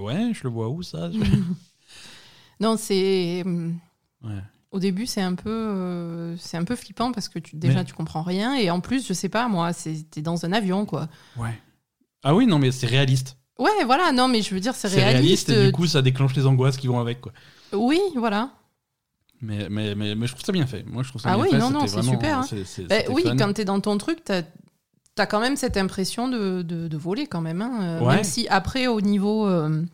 Ouais, 0.00 0.32
je 0.34 0.42
le 0.44 0.50
vois 0.50 0.68
où 0.68 0.82
ça? 0.82 1.10
Je- 1.12 1.18
Non, 2.60 2.76
c'est. 2.76 3.44
Ouais. 4.24 4.42
Au 4.70 4.78
début, 4.78 5.06
c'est 5.06 5.22
un 5.22 5.34
peu, 5.34 5.48
euh, 5.50 6.36
c'est 6.36 6.56
un 6.58 6.64
peu 6.64 6.76
flippant 6.76 7.10
parce 7.12 7.28
que 7.28 7.38
tu, 7.38 7.56
déjà 7.56 7.78
Mais- 7.78 7.84
tu 7.86 7.94
comprends 7.94 8.22
rien 8.22 8.54
et 8.54 8.70
en 8.70 8.80
plus, 8.80 9.06
je 9.06 9.14
sais 9.14 9.30
pas, 9.30 9.48
moi, 9.48 9.72
c'est- 9.72 10.04
t'es 10.10 10.20
dans 10.20 10.44
un 10.44 10.52
avion, 10.52 10.84
quoi. 10.84 11.08
ouais. 11.38 11.58
Ah 12.24 12.34
oui, 12.34 12.46
non, 12.46 12.58
mais 12.58 12.70
c'est 12.72 12.86
réaliste. 12.86 13.36
Ouais, 13.58 13.84
voilà, 13.86 14.12
non, 14.12 14.28
mais 14.28 14.42
je 14.42 14.52
veux 14.54 14.60
dire, 14.60 14.74
c'est 14.74 14.88
C'est 14.88 14.96
réaliste, 15.02 15.46
réaliste. 15.46 15.48
et 15.50 15.52
euh, 15.56 15.66
du 15.66 15.72
coup, 15.72 15.86
ça 15.86 16.02
déclenche 16.02 16.34
les 16.34 16.46
angoisses 16.46 16.76
qui 16.76 16.86
vont 16.88 17.00
avec, 17.00 17.20
quoi. 17.20 17.32
Oui, 17.72 18.00
voilà. 18.16 18.50
Mais, 19.40 19.68
mais, 19.70 19.94
mais, 19.94 20.14
mais 20.16 20.26
je 20.26 20.32
trouve 20.32 20.44
ça 20.44 20.52
bien 20.52 20.66
fait. 20.66 20.82
Moi, 20.84 21.02
je 21.04 21.08
trouve 21.10 21.22
ça 21.22 21.30
Ah 21.30 21.34
bien 21.36 21.44
oui, 21.44 21.50
fait. 21.50 21.58
non, 21.58 21.70
non, 21.70 21.86
C'était 21.86 22.02
c'est 22.02 22.10
super, 22.10 22.38
hein. 22.38 22.46
Bah, 22.88 22.96
oui, 23.10 23.22
fun. 23.22 23.36
quand 23.36 23.52
t'es 23.54 23.64
dans 23.64 23.80
ton 23.80 23.96
truc, 23.98 24.24
t'as 24.24 24.42
as 25.16 25.26
quand 25.26 25.40
même 25.40 25.56
cette 25.56 25.76
impression 25.76 26.28
de, 26.28 26.62
de, 26.62 26.86
de 26.88 26.96
voler 26.96 27.26
quand 27.26 27.40
même. 27.40 27.62
hein. 27.62 27.78
Euh, 27.82 28.00
Ouais. 28.00 28.16
Même 28.16 28.24
si 28.24 28.46
après, 28.48 28.86
au 28.88 29.00
niveau 29.00 29.46
euh, 29.46 29.84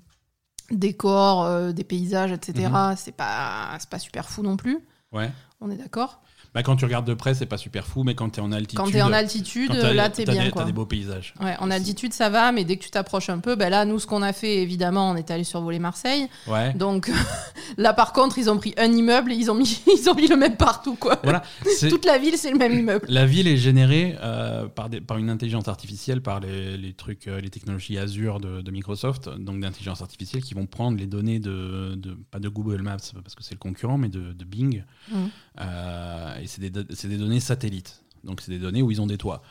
décor, 0.70 1.44
euh, 1.44 1.72
des 1.72 1.84
paysages, 1.84 2.32
etc., 2.32 2.68
Mhm. 2.70 2.94
c'est 2.96 3.12
pas, 3.12 3.76
c'est 3.78 3.88
pas 3.90 3.98
super 3.98 4.28
fou 4.28 4.42
non 4.42 4.56
plus. 4.56 4.78
Ouais. 5.12 5.30
On 5.60 5.70
est 5.70 5.76
d'accord 5.76 6.20
Bah, 6.54 6.62
quand 6.62 6.76
tu 6.76 6.84
regardes 6.84 7.06
de 7.06 7.14
près, 7.14 7.34
c'est 7.34 7.46
pas 7.46 7.56
super 7.58 7.84
fou, 7.86 8.04
mais 8.04 8.14
quand 8.14 8.30
t'es 8.30 8.40
en 8.40 8.52
altitude. 8.52 8.78
Quand 8.78 8.90
t'es 8.90 9.02
en 9.02 9.12
altitude, 9.12 9.72
là, 9.72 10.08
t'es 10.08 10.24
t'as 10.24 10.32
bien. 10.32 10.50
T'as 10.54 10.64
des 10.64 10.72
beaux 10.72 10.86
paysages. 10.86 11.34
Ouais, 11.40 11.56
en 11.58 11.68
altitude, 11.70 12.12
ça 12.12 12.28
va, 12.30 12.52
mais 12.52 12.64
dès 12.64 12.76
que 12.76 12.84
tu 12.84 12.90
t'approches 12.90 13.28
un 13.28 13.38
peu, 13.40 13.56
ben 13.56 13.68
là, 13.70 13.84
nous, 13.84 13.98
ce 13.98 14.06
qu'on 14.06 14.22
a 14.22 14.32
fait, 14.32 14.58
évidemment, 14.62 15.10
on 15.10 15.16
est 15.16 15.30
allé 15.32 15.42
survoler 15.42 15.80
Marseille. 15.80 16.28
Ouais. 16.46 16.72
Donc 16.74 17.10
là, 17.76 17.92
par 17.92 18.12
contre, 18.12 18.38
ils 18.38 18.48
ont 18.50 18.56
pris 18.58 18.72
un 18.76 18.90
immeuble 18.92 19.32
et 19.32 19.34
ils 19.34 19.50
ont 19.50 19.54
mis, 19.54 19.82
ils 20.00 20.08
ont 20.08 20.14
mis 20.14 20.28
le 20.28 20.36
même 20.36 20.56
partout, 20.56 20.94
quoi. 20.94 21.18
Voilà. 21.24 21.42
Toute 21.90 22.04
la 22.04 22.18
ville, 22.18 22.36
c'est 22.36 22.50
le 22.52 22.58
même 22.58 22.72
immeuble. 22.78 23.04
La 23.08 23.26
ville 23.26 23.48
est 23.48 23.56
générée 23.56 24.14
euh, 24.22 24.68
par, 24.68 24.88
des- 24.88 25.00
par 25.00 25.18
une 25.18 25.30
intelligence 25.30 25.66
artificielle, 25.68 26.20
par 26.22 26.38
les, 26.40 26.76
les 26.76 26.92
trucs, 26.92 27.26
euh, 27.26 27.40
les 27.40 27.50
technologies 27.50 27.98
Azure 27.98 28.38
de, 28.38 28.60
de 28.60 28.70
Microsoft, 28.70 29.28
donc 29.28 29.60
d'intelligence 29.60 30.02
artificielle, 30.02 30.42
qui 30.42 30.54
vont 30.54 30.66
prendre 30.66 30.96
les 30.98 31.06
données 31.06 31.40
de, 31.40 31.94
de- 31.96 32.16
pas 32.30 32.38
de 32.38 32.48
Google 32.48 32.82
Maps 32.82 32.96
parce 33.22 33.34
que 33.34 33.42
c'est 33.42 33.54
le 33.54 33.58
concurrent, 33.58 33.98
mais 33.98 34.08
de, 34.08 34.32
de 34.32 34.44
Bing. 34.44 34.84
Mhm. 35.10 35.30
Euh, 35.60 36.38
et 36.40 36.46
c'est 36.46 36.60
des, 36.60 37.16
données 37.18 37.40
satellites. 37.40 38.02
Donc 38.24 38.40
c'est 38.40 38.50
des 38.50 38.58
données 38.58 38.82
où 38.82 38.90
ils 38.90 39.00
ont 39.00 39.06
des 39.06 39.18
toits. 39.18 39.42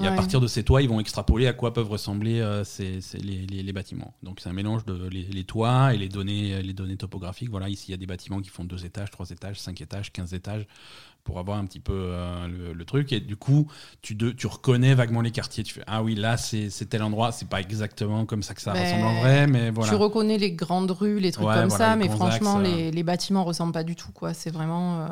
Et 0.00 0.06
à 0.06 0.12
partir 0.16 0.40
de 0.40 0.46
ces 0.46 0.64
toits, 0.64 0.80
ils 0.80 0.88
vont 0.88 1.00
extrapoler 1.00 1.46
à 1.46 1.52
quoi 1.52 1.74
peuvent 1.74 1.90
ressembler 1.90 2.40
euh, 2.40 2.64
ces- 2.64 3.02
ces- 3.02 3.18
les, 3.18 3.44
les- 3.46 3.62
les 3.62 3.72
bâtiments. 3.74 4.14
Donc 4.22 4.40
c'est 4.40 4.48
un 4.48 4.54
mélange 4.54 4.86
de 4.86 4.94
les, 5.08 5.24
les 5.24 5.44
toits 5.44 5.92
et 5.94 5.98
les 5.98 6.08
données, 6.08 6.62
les 6.62 6.72
données 6.72 6.96
topographiques. 6.96 7.50
Voilà, 7.50 7.68
ici 7.68 7.86
il 7.88 7.90
y 7.90 7.94
a 7.94 7.98
des 7.98 8.06
bâtiments 8.06 8.40
qui 8.40 8.48
font 8.48 8.64
deux 8.64 8.86
étages, 8.86 9.10
trois 9.10 9.28
étages, 9.30 9.60
cinq 9.60 9.80
étages, 9.82 10.10
15 10.10 10.32
étages, 10.32 10.66
pour 11.24 11.38
avoir 11.38 11.58
un 11.58 11.64
petit 11.66 11.80
peu 11.80 11.92
euh, 11.94 12.48
le, 12.48 12.72
le 12.72 12.84
truc. 12.84 13.12
Et 13.12 13.20
du 13.20 13.36
coup, 13.36 13.68
tu, 14.02 14.14
de- 14.14 14.32
tu 14.32 14.46
reconnais 14.46 14.94
vaguement 14.94 15.20
les 15.20 15.30
quartiers. 15.30 15.62
Tu 15.64 15.74
fais 15.74 15.84
ah 15.86 16.02
oui, 16.02 16.14
là 16.14 16.36
c'est 16.36 16.68
tel 16.88 17.02
endroit. 17.02 17.32
C'est 17.32 17.48
pas 17.48 17.60
exactement 17.60 18.26
comme 18.26 18.42
ça 18.42 18.54
que 18.54 18.60
ça 18.62 18.72
Mais 18.72 18.84
ressemble 18.84 19.06
en 19.06 19.20
vrai, 19.20 19.46
mais 19.46 19.70
voilà. 19.70 19.90
Tu 19.90 19.96
reconnais 19.96 20.38
les 20.38 20.52
grandes 20.52 20.90
rues, 20.90 21.20
les 21.20 21.32
trucs 21.32 21.46
Ouais, 21.46 21.54
comme 21.54 21.68
voilà, 21.68 21.84
ça, 21.90 21.96
les 21.96 22.08
mais 22.08 22.14
franchement, 22.14 22.56
axes, 22.58 22.68
euh. 22.68 22.76
les, 22.76 22.90
les 22.90 23.02
bâtiments 23.02 23.44
ressemblent 23.44 23.72
pas 23.72 23.84
du 23.84 23.94
tout, 23.96 24.12
quoi. 24.12 24.34
C'est 24.34 24.50
vraiment. 24.50 25.00
euh, 25.02 25.08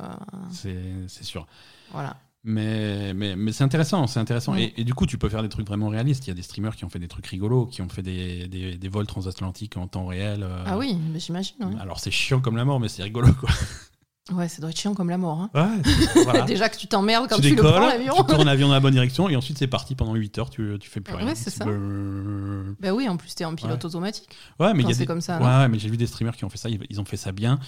C'est 0.51 1.25
sûr. 1.25 1.47
voilà. 1.93 2.17
Mais, 2.43 3.13
mais, 3.13 3.37
mais 3.37 3.53
c'est 3.53 3.65
intéressant, 3.65 4.07
c'est 4.07 4.19
intéressant. 4.19 4.55
Ouais. 4.55 4.73
Et, 4.77 4.81
et 4.81 4.85
du 4.85 4.95
coup, 4.95 5.05
tu 5.05 5.19
peux 5.19 5.29
faire 5.29 5.43
des 5.43 5.51
trucs 5.51 5.67
vraiment 5.67 5.89
réalistes. 5.91 6.27
Il 6.27 6.29
y 6.29 6.31
a 6.31 6.35
des 6.35 6.41
streamers 6.43 6.75
qui 6.75 6.87
ont 6.87 6.89
fait 6.89 6.99
des 6.99 7.07
trucs 7.07 7.27
rigolos, 7.27 7.67
qui 7.67 7.83
ont 7.83 7.89
fait 7.91 8.01
des, 8.03 8.49
des, 8.49 8.77
des 8.77 8.89
vols 8.89 9.07
transatlantiques 9.07 9.77
en 9.77 9.87
temps 9.87 10.07
réel. 10.07 10.43
euh. 10.43 10.65
Ah 10.67 10.79
oui, 10.79 10.97
j'imagine. 11.17 11.57
ouais. 11.61 11.75
Alors 11.81 12.01
c'est 12.01 12.11
chiant 12.11 12.41
comme 12.41 12.57
la 12.57 12.65
mort, 12.65 12.81
mais 12.81 12.89
c'est 12.89 13.03
rigolo 13.03 13.29
quoi. 13.35 13.51
Ouais, 14.33 14.49
ça 14.49 14.61
doit 14.61 14.71
être 14.71 14.79
chiant 14.79 14.95
comme 14.95 15.11
la 15.11 15.19
mort. 15.19 15.41
hein. 15.41 15.51
Ouais, 15.55 15.93
voilà. 16.25 16.43
Déjà 16.43 16.69
que 16.69 16.77
tu 16.77 16.87
t'emmerdes 16.87 17.29
quand 17.29 17.37
tu 17.37 17.43
tu, 17.43 17.49
le 17.51 17.57
décolles, 17.57 17.73
prends 17.73 17.87
l'avion. 17.89 18.15
tu 18.17 18.25
tournes 18.35 18.45
l'avion 18.47 18.69
dans 18.69 18.75
la 18.75 18.81
bonne 18.81 18.93
direction 18.93 19.29
et 19.29 19.37
ensuite 19.37 19.59
c'est 19.59 19.67
parti 19.67 19.95
pendant 19.95 20.15
8 20.15 20.39
heures, 20.39 20.51
tu, 20.51 20.77
tu 20.81 20.89
fais 20.89 21.01
plus 21.01 21.15
Ouais, 21.15 21.25
rien. 21.25 21.35
c'est 21.35 21.51
ça. 21.51 21.65
Euh, 21.67 22.73
Bah 22.81 22.93
oui, 22.93 23.09
en 23.09 23.17
plus 23.17 23.35
t'es 23.35 23.45
en 23.45 23.55
pilote 23.55 23.81
Ouais. 23.81 23.87
automatique. 23.87 24.29
Ouais, 24.59 24.73
mais 24.73 24.81
il 24.81 24.83
Quand 24.85 24.89
y 24.89 24.93
a 24.93 24.95
c'est 24.95 25.01
des... 25.01 25.07
comme 25.07 25.21
ça, 25.21 25.39
Ouais, 25.39 25.45
ouais, 25.47 25.69
mais 25.69 25.79
j'ai 25.79 25.89
vu 25.89 25.97
des 25.97 26.07
streamers 26.07 26.37
qui 26.37 26.45
ont 26.45 26.49
fait 26.51 26.59
ça, 26.59 26.69
ils, 26.69 27.01
ont 27.01 27.05
fait 27.05 27.17
ça 27.17 27.33
bien. 27.33 27.59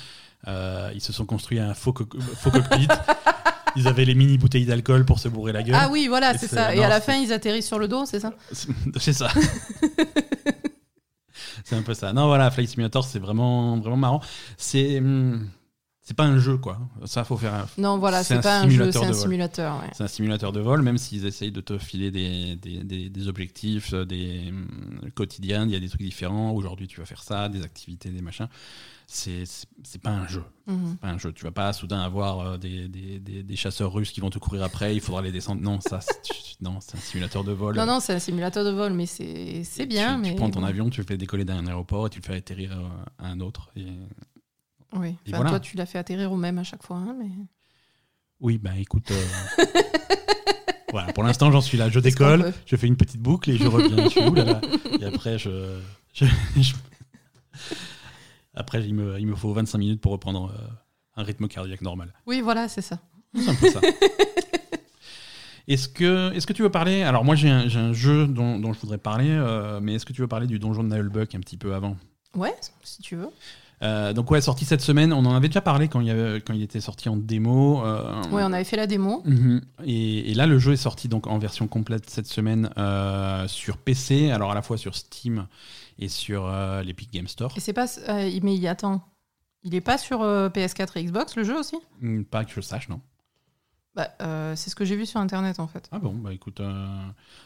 Euh, 0.48 0.90
ils 0.94 1.00
se 1.00 1.12
sont 1.12 1.24
construits 1.26 1.58
un 1.58 1.74
faux, 1.74 1.92
co- 1.92 2.06
faux 2.36 2.50
cockpit. 2.50 2.86
ils 3.76 3.88
avaient 3.88 4.04
les 4.04 4.14
mini 4.14 4.38
bouteilles 4.38 4.66
d'alcool 4.66 5.04
pour 5.04 5.18
se 5.18 5.28
bourrer 5.28 5.52
la 5.52 5.62
gueule. 5.62 5.76
Ah 5.78 5.88
oui, 5.90 6.06
voilà, 6.08 6.36
c'est 6.38 6.46
ça. 6.48 6.74
Et 6.74 6.78
non, 6.78 6.84
à 6.84 6.88
la 6.88 7.00
fin, 7.00 7.14
ils 7.16 7.32
atterrissent 7.32 7.66
sur 7.66 7.78
le 7.78 7.88
dos, 7.88 8.04
c'est 8.06 8.20
ça? 8.20 8.32
C'est- 8.52 8.68
C'est 8.98 9.12
ça. 9.14 9.28
c'est 11.64 11.76
un 11.76 11.82
peu 11.82 11.94
ça. 11.94 12.12
Non, 12.12 12.26
voilà, 12.26 12.50
Flight 12.50 12.68
Simulator, 12.68 13.04
c'est 13.04 13.18
vraiment, 13.18 13.78
vraiment 13.78 13.96
marrant. 13.96 14.20
C'est, 14.56 14.98
hum, 14.98 15.48
c'est 16.12 16.16
pas 16.16 16.24
un 16.24 16.38
jeu, 16.38 16.58
quoi. 16.58 16.78
Ça, 17.06 17.24
faut 17.24 17.38
faire. 17.38 17.54
un- 17.54 17.66
Non, 17.78 17.96
voilà, 17.96 18.22
C'est 18.22 18.42
pas 18.42 18.60
un 18.60 18.68
jeu, 18.68 18.92
c'est 18.92 19.02
un 19.02 19.14
simulateur. 19.14 19.80
ouais. 19.80 19.88
C'est 19.94 20.04
un 20.04 20.08
simulateur 20.08 20.52
de 20.52 20.60
vol, 20.60 20.82
même 20.82 20.98
s'ils 20.98 21.24
essayent 21.24 21.52
de 21.52 21.62
te 21.62 21.78
filer 21.78 22.10
des, 22.10 22.54
des, 22.56 22.84
des- 22.84 23.08
des 23.08 23.28
objectifs, 23.28 23.94
euh, 23.94 24.04
des 24.04 24.48
hum, 24.50 25.10
quotidiens, 25.14 25.64
il 25.64 25.70
y 25.70 25.74
a 25.74 25.80
des 25.80 25.88
trucs 25.88 26.02
différents. 26.02 26.50
Aujourd'hui, 26.52 26.86
tu 26.86 27.00
vas 27.00 27.06
faire 27.06 27.22
ça, 27.22 27.48
des 27.48 27.62
activités, 27.62 28.10
des 28.10 28.20
machins. 28.20 28.46
C'est, 29.06 29.44
pas 30.02 30.10
un 30.10 30.26
jeu. 30.26 30.44
Mhm. 30.66 30.96
pas 30.96 31.08
un 31.08 31.18
jeu. 31.18 31.32
Tu 31.32 31.44
vas 31.44 31.50
pas 31.50 31.72
soudain 31.72 32.00
avoir 32.00 32.40
euh, 32.40 32.56
des, 32.58 32.88
des, 32.88 33.56
chasseurs 33.56 33.90
russes 33.92 34.10
qui 34.12 34.20
vont 34.20 34.30
te 34.30 34.38
courir 34.38 34.62
après, 34.64 34.94
il 34.94 35.00
faudra 35.00 35.22
les 35.22 35.32
descendre. 35.32 35.62
Non, 35.62 35.80
ça, 35.80 36.00
c'est, 36.02 36.20
tu- 36.22 36.34
non, 36.60 36.78
c'est 36.80 36.96
un 36.98 37.00
simulateur 37.00 37.42
de 37.42 37.52
vol. 37.52 37.74
Non, 37.74 37.86
non, 37.86 38.00
c'est 38.00 38.12
un 38.14 38.18
simulateur 38.18 38.64
de 38.66 38.70
vol, 38.70 38.92
mais 38.92 39.06
c'est 39.06 39.62
Tu- 39.76 39.86
bien. 39.86 40.16
tu, 40.16 40.20
mais 40.20 40.34
prends 40.34 40.50
ton 40.50 40.60
bon. 40.60 40.66
avion, 40.66 40.90
tu 40.90 41.00
le 41.00 41.06
fais 41.06 41.16
décoller 41.16 41.44
d'un 41.46 41.66
aéroport 41.66 42.06
et 42.06 42.10
tu 42.10 42.20
le 42.20 42.24
fais 42.24 42.36
atterrir 42.36 42.72
euh, 42.72 42.84
à 43.24 43.28
un 43.28 43.40
autre. 43.40 43.70
Et... 43.76 43.86
Oui. 44.94 45.16
Enfin, 45.26 45.36
voilà. 45.36 45.50
Toi, 45.50 45.60
tu 45.60 45.76
l'as 45.76 45.86
fait 45.86 45.98
atterrir 45.98 46.32
au 46.32 46.36
même 46.36 46.58
à 46.58 46.64
chaque 46.64 46.82
fois. 46.82 46.96
hein, 46.96 47.16
mais... 47.18 47.30
Oui, 48.40 48.58
bah 48.58 48.72
écoute. 48.76 49.10
euh, 49.10 49.64
voilà, 50.90 51.12
pour 51.12 51.22
l'instant, 51.22 51.50
j'en 51.52 51.60
suis 51.60 51.78
là. 51.78 51.88
Je 51.88 52.00
décolle, 52.00 52.52
je 52.66 52.76
fais 52.76 52.86
une 52.86 52.96
petite 52.96 53.20
boucle 53.20 53.50
et 53.50 53.56
je 53.56 53.66
reviens. 53.68 54.04
je 54.04 54.08
suis 54.08 54.20
où 54.20 54.34
là, 54.34 54.44
là 54.44 54.60
Et 55.00 55.04
après, 55.04 55.38
je. 55.38 55.78
je- 56.12 56.24
je- 56.60 56.74
Après, 58.54 58.84
il 58.84 58.94
me, 58.94 59.18
il 59.18 59.26
me 59.26 59.34
faut 59.36 59.52
25 59.52 59.78
minutes 59.78 60.00
pour 60.00 60.12
reprendre 60.12 60.50
euh, 60.52 60.68
un 61.16 61.22
rythme 61.22 61.48
cardiaque 61.48 61.82
normal. 61.82 62.12
Oui, 62.26 62.40
voilà, 62.40 62.68
c'est 62.68 62.82
ça. 62.82 62.98
C'est 63.34 63.48
un 63.48 63.54
peu 63.54 63.70
ça. 63.70 63.80
Est-ce 65.68 65.88
que, 65.88 66.32
est 66.34 66.44
que 66.44 66.52
tu 66.52 66.62
veux 66.62 66.70
parler 66.70 67.02
Alors, 67.02 67.24
moi, 67.24 67.36
j'ai 67.36 67.48
un, 67.48 67.92
jeu 67.92 68.26
dont, 68.26 68.58
dont 68.58 68.72
je 68.72 68.80
voudrais 68.80 68.98
parler, 68.98 69.30
euh, 69.30 69.78
mais 69.80 69.94
est-ce 69.94 70.04
que 70.04 70.12
tu 70.12 70.20
veux 70.20 70.26
parler 70.26 70.48
du 70.48 70.58
donjon 70.58 70.82
de 70.82 70.88
Nullbuck 70.94 71.34
un 71.36 71.40
petit 71.40 71.56
peu 71.56 71.74
avant? 71.74 71.96
Ouais, 72.34 72.52
si 72.82 73.00
tu 73.00 73.14
veux. 73.14 73.28
Euh, 73.82 74.12
donc, 74.12 74.30
ouais, 74.30 74.40
sorti 74.40 74.64
cette 74.64 74.80
semaine. 74.80 75.12
On 75.12 75.24
en 75.26 75.34
avait 75.34 75.48
déjà 75.48 75.60
parlé 75.60 75.88
quand 75.88 76.00
il, 76.00 76.06
y 76.06 76.10
avait- 76.10 76.40
quand 76.40 76.54
il 76.54 76.62
était 76.62 76.80
sorti 76.80 77.08
en 77.08 77.16
démo. 77.16 77.84
euh, 77.84 78.22
Ouais, 78.30 78.42
on 78.44 78.52
avait 78.52 78.64
fait 78.64 78.76
la 78.76 78.86
démo. 78.86 79.22
Mhm. 79.24 79.60
Et, 79.84 80.30
et 80.30 80.34
là, 80.34 80.46
le 80.46 80.58
jeu 80.58 80.72
est 80.72 80.76
sorti 80.76 81.08
donc 81.08 81.26
en 81.26 81.38
version 81.38 81.66
complète 81.66 82.08
cette 82.08 82.26
semaine 82.28 82.70
euh, 82.78 83.48
sur 83.48 83.76
PC, 83.78 84.30
alors 84.30 84.52
à 84.52 84.54
la 84.54 84.62
fois 84.62 84.76
sur 84.78 84.94
Steam 84.94 85.46
et 85.98 86.08
sur 86.08 86.46
euh, 86.46 86.82
l'Epic 86.82 87.12
Game 87.12 87.26
Store. 87.26 87.52
Et 87.56 87.60
c'est 87.60 87.72
pas. 87.72 87.86
mais 88.08 88.54
il 88.54 88.66
attend. 88.68 89.02
Il 89.64 89.74
est 89.74 89.80
pas 89.80 89.98
sur 89.98 90.22
euh, 90.22 90.48
PS4 90.48 90.98
et 90.98 91.04
Xbox, 91.04 91.36
le 91.36 91.44
jeu 91.44 91.56
aussi? 91.58 91.76
Hmm, 92.00 92.22
Pas 92.22 92.44
que 92.44 92.50
je 92.52 92.60
sache, 92.60 92.88
non. 92.88 93.00
bah, 93.94 94.08
euh, 94.20 94.54
C'est 94.56 94.70
ce 94.70 94.74
que 94.74 94.84
j'ai 94.84 94.96
vu 94.96 95.06
sur 95.06 95.20
internet 95.20 95.60
en 95.60 95.66
fait. 95.68 95.88
Ah 95.92 95.98
bon, 96.00 96.14
bah 96.14 96.32
écoute, 96.32 96.58
euh, 96.60 96.86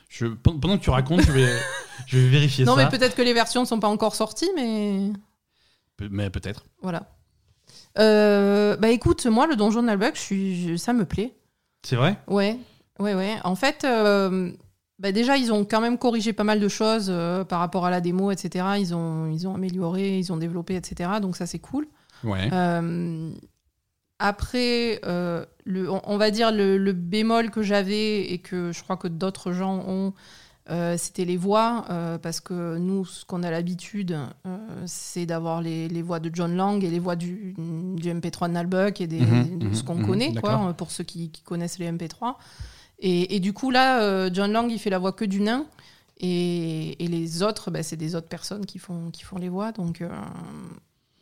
je, 0.08 0.26
pen- 0.26 0.58
pendant 0.60 0.78
que 0.78 0.82
tu 0.82 0.88
racontes, 0.90 1.20
je 1.22 1.32
vais, 1.32 1.48
je 2.06 2.18
vais 2.18 2.28
vérifier 2.28 2.64
Non, 2.64 2.74
ça. 2.76 2.84
mais 2.84 2.90
peut-être 2.98 3.14
que 3.16 3.22
les 3.22 3.34
versions 3.34 3.60
ne 3.62 3.66
sont 3.66 3.80
pas 3.80 3.88
encore 3.88 4.14
sorties, 4.14 4.48
mais 4.56 5.10
Pe- 5.96 6.08
mais 6.10 6.30
peut-être. 6.30 6.64
voilà. 6.82 7.08
Euh, 7.98 8.76
bah 8.76 8.90
écoute, 8.90 9.26
moi, 9.26 9.46
le 9.46 9.56
donjon 9.56 9.80
de 9.82 9.86
Nalbuck, 9.86 10.14
je 10.16 10.20
suis, 10.20 10.68
je- 10.68 10.76
ça 10.76 10.92
me 10.92 11.04
plaît. 11.04 11.34
C'est 11.82 11.96
vrai? 11.96 12.16
Ouais, 12.28 12.58
ouais, 12.98 13.14
ouais. 13.14 13.36
En 13.44 13.54
fait, 13.56 13.84
euh, 13.84 14.50
bah 14.98 15.12
déjà, 15.12 15.36
ils 15.36 15.52
ont 15.52 15.64
quand 15.64 15.80
même 15.80 15.98
corrigé 15.98 16.32
pas 16.32 16.44
mal 16.44 16.60
de 16.60 16.68
choses 16.68 17.06
euh, 17.10 17.44
par 17.44 17.58
rapport 17.60 17.86
à 17.86 17.90
la 17.90 18.00
démo, 18.00 18.30
etc. 18.30 18.64
Ils 18.78 18.94
ont, 18.94 19.28
ils 19.30 19.46
ont 19.48 19.54
amélioré, 19.54 20.18
ils 20.18 20.32
ont 20.32 20.36
développé, 20.36 20.74
etc. 20.76 21.10
Donc 21.20 21.36
ça, 21.36 21.46
c'est 21.46 21.58
cool. 21.58 21.86
Ouais. 22.24 22.48
Euh, 22.52 23.30
après, 24.18 25.00
euh, 25.04 25.44
le, 25.64 25.90
on, 25.90 26.00
on 26.04 26.16
va 26.16 26.30
dire 26.30 26.50
le, 26.52 26.78
le 26.78 26.92
bémol 26.92 27.50
que 27.50 27.62
j'avais 27.62 28.22
et 28.32 28.38
que 28.38 28.72
je 28.72 28.82
crois 28.82 28.96
que 28.96 29.08
d'autres 29.08 29.52
gens 29.52 29.84
ont, 29.86 30.14
euh, 30.68 30.96
c'était 30.98 31.24
les 31.24 31.36
voix, 31.36 31.84
euh, 31.90 32.18
parce 32.18 32.40
que 32.40 32.76
nous, 32.76 33.04
ce 33.04 33.24
qu'on 33.24 33.42
a 33.42 33.50
l'habitude, 33.50 34.18
euh, 34.46 34.58
c'est 34.86 35.24
d'avoir 35.26 35.60
les, 35.60 35.88
les 35.88 36.02
voix 36.02 36.18
de 36.18 36.30
John 36.32 36.56
Lang 36.56 36.82
et 36.82 36.90
les 36.90 36.98
voix 36.98 37.14
du, 37.16 37.54
du 37.56 38.08
MP3 38.12 38.48
de 38.48 38.52
Nalbuck 38.54 39.00
et 39.00 39.06
des, 39.06 39.20
Mhm, 39.20 39.58
de 39.58 39.74
ce 39.74 39.80
mhm, 39.80 39.86
qu'on 39.86 39.94
mhm, 39.94 40.06
connaît, 40.06 40.32
d'accord. 40.32 40.60
quoi, 40.60 40.72
pour 40.74 40.90
ceux 40.90 41.04
qui, 41.04 41.30
qui 41.30 41.42
connaissent 41.42 41.78
les 41.78 41.90
MP3. 41.90 42.34
Et, 42.98 43.36
et 43.36 43.40
du 43.40 43.52
coup, 43.52 43.70
là, 43.70 44.28
John 44.32 44.50
Lang, 44.52 44.70
il 44.70 44.78
fait 44.78 44.90
la 44.90 44.98
voix 44.98 45.12
que 45.12 45.24
du 45.24 45.40
nain. 45.40 45.66
Et, 46.18 47.04
et 47.04 47.08
les 47.08 47.42
autres, 47.42 47.70
bah, 47.70 47.82
c'est 47.82 47.96
des 47.96 48.14
autres 48.14 48.28
personnes 48.28 48.64
qui 48.64 48.78
font, 48.78 49.10
qui 49.10 49.22
font 49.22 49.36
les 49.36 49.50
voix. 49.50 49.70
Donc, 49.72 50.02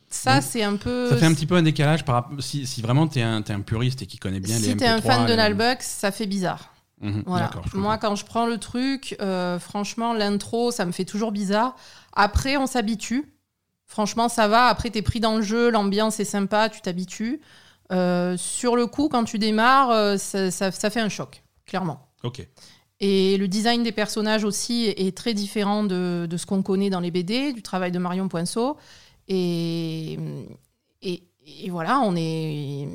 ça, 0.09 0.41
c'est 0.41 0.63
un 0.63 0.77
peu. 0.77 1.09
Ça 1.09 1.17
fait 1.17 1.25
un 1.25 1.33
petit 1.33 1.45
peu 1.45 1.55
un 1.55 1.61
décalage 1.61 2.05
par. 2.05 2.29
Si, 2.39 2.65
si 2.65 2.81
vraiment 2.81 3.07
t'es 3.07 3.21
un, 3.21 3.41
t'es 3.41 3.53
un 3.53 3.59
puriste 3.61 4.01
et 4.01 4.05
qui 4.05 4.17
connaît 4.17 4.39
bien 4.39 4.57
les 4.57 4.63
si 4.63 4.69
MP3. 4.73 4.77
t'es 4.77 4.87
un 4.87 5.01
fan 5.01 5.25
de 5.27 5.33
Nalbuck, 5.33 5.81
ça 5.81 6.11
fait 6.11 6.25
bizarre. 6.27 6.74
Mhm, 7.01 7.23
Voilà. 7.25 7.49
Moi, 7.81 7.97
quand 7.97 8.15
je 8.15 8.25
prends 8.25 8.45
le 8.47 8.57
truc, 8.57 9.15
euh, 9.21 9.59
franchement, 9.59 10.13
l'intro, 10.13 10.71
ça 10.71 10.85
me 10.85 10.91
fait 10.91 11.05
toujours 11.05 11.31
bizarre. 11.31 11.75
Après, 12.13 12.57
on 12.57 12.67
s'habitue. 12.67 13.33
Franchement, 13.85 14.29
ça 14.29 14.47
va. 14.47 14.65
Après, 14.67 14.89
t'es 14.89 15.01
pris 15.01 15.19
dans 15.19 15.35
le 15.35 15.41
jeu, 15.41 15.69
l'ambiance 15.69 16.19
est 16.19 16.25
sympa, 16.25 16.69
tu 16.69 16.81
t'habitues. 16.81 17.41
Euh, 17.91 18.35
sur 18.37 18.75
le 18.75 18.87
coup, 18.87 19.09
quand 19.09 19.25
tu 19.25 19.37
démarres, 19.37 19.91
euh, 19.91 20.17
ça, 20.17 20.49
ça- 20.51 20.71
ça 20.71 20.89
fait 20.89 21.01
un 21.01 21.09
choc, 21.09 21.43
clairement. 21.65 22.07
Ok. 22.23 22.47
Et 23.01 23.37
le 23.37 23.47
design 23.49 23.83
des 23.83 23.91
personnages 23.91 24.43
aussi 24.45 24.85
est 24.85 25.15
très 25.15 25.33
différent 25.33 25.83
de, 25.83 26.25
de 26.29 26.37
ce 26.37 26.45
qu'on 26.45 26.63
connaît 26.63 26.89
dans 26.89 27.01
les 27.01 27.11
BD, 27.11 27.51
du 27.53 27.61
travail 27.61 27.91
de 27.91 27.99
Marion 27.99 28.27
Poinceau. 28.29 28.77
Et, 29.27 30.17
et, 31.01 31.23
et 31.45 31.69
voilà, 31.69 31.99
on 31.99 32.15
est. 32.15 32.87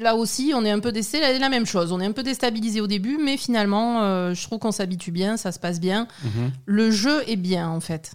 Là 0.00 0.16
aussi, 0.16 0.52
on 0.54 0.64
est 0.64 0.70
un 0.70 0.80
peu 0.80 0.92
c'est 1.02 1.38
la, 1.38 1.48
même 1.50 1.66
chose. 1.66 1.92
On 1.92 2.00
est 2.00 2.06
un 2.06 2.12
peu 2.12 2.22
déstabilisé 2.22 2.80
au 2.80 2.86
début, 2.86 3.18
mais 3.22 3.36
finalement, 3.36 4.02
euh, 4.02 4.32
je 4.34 4.42
trouve 4.44 4.58
qu'on 4.58 4.72
s'habitue 4.72 5.12
bien, 5.12 5.36
ça 5.36 5.52
se 5.52 5.58
passe 5.58 5.78
bien. 5.78 6.08
Mhm. 6.24 6.50
Le 6.64 6.90
jeu 6.90 7.22
est 7.28 7.36
bien, 7.36 7.68
en 7.68 7.80
fait. 7.80 8.12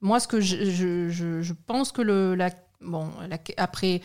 Moi, 0.00 0.20
ce 0.20 0.28
que 0.28 0.40
je, 0.40 0.70
je, 0.70 1.08
je- 1.08 1.42
je 1.42 1.52
pense 1.66 1.90
que 1.90 2.00
le. 2.02 2.34
La, 2.36 2.50
bon, 2.80 3.08
la- 3.28 3.38
après, 3.56 4.02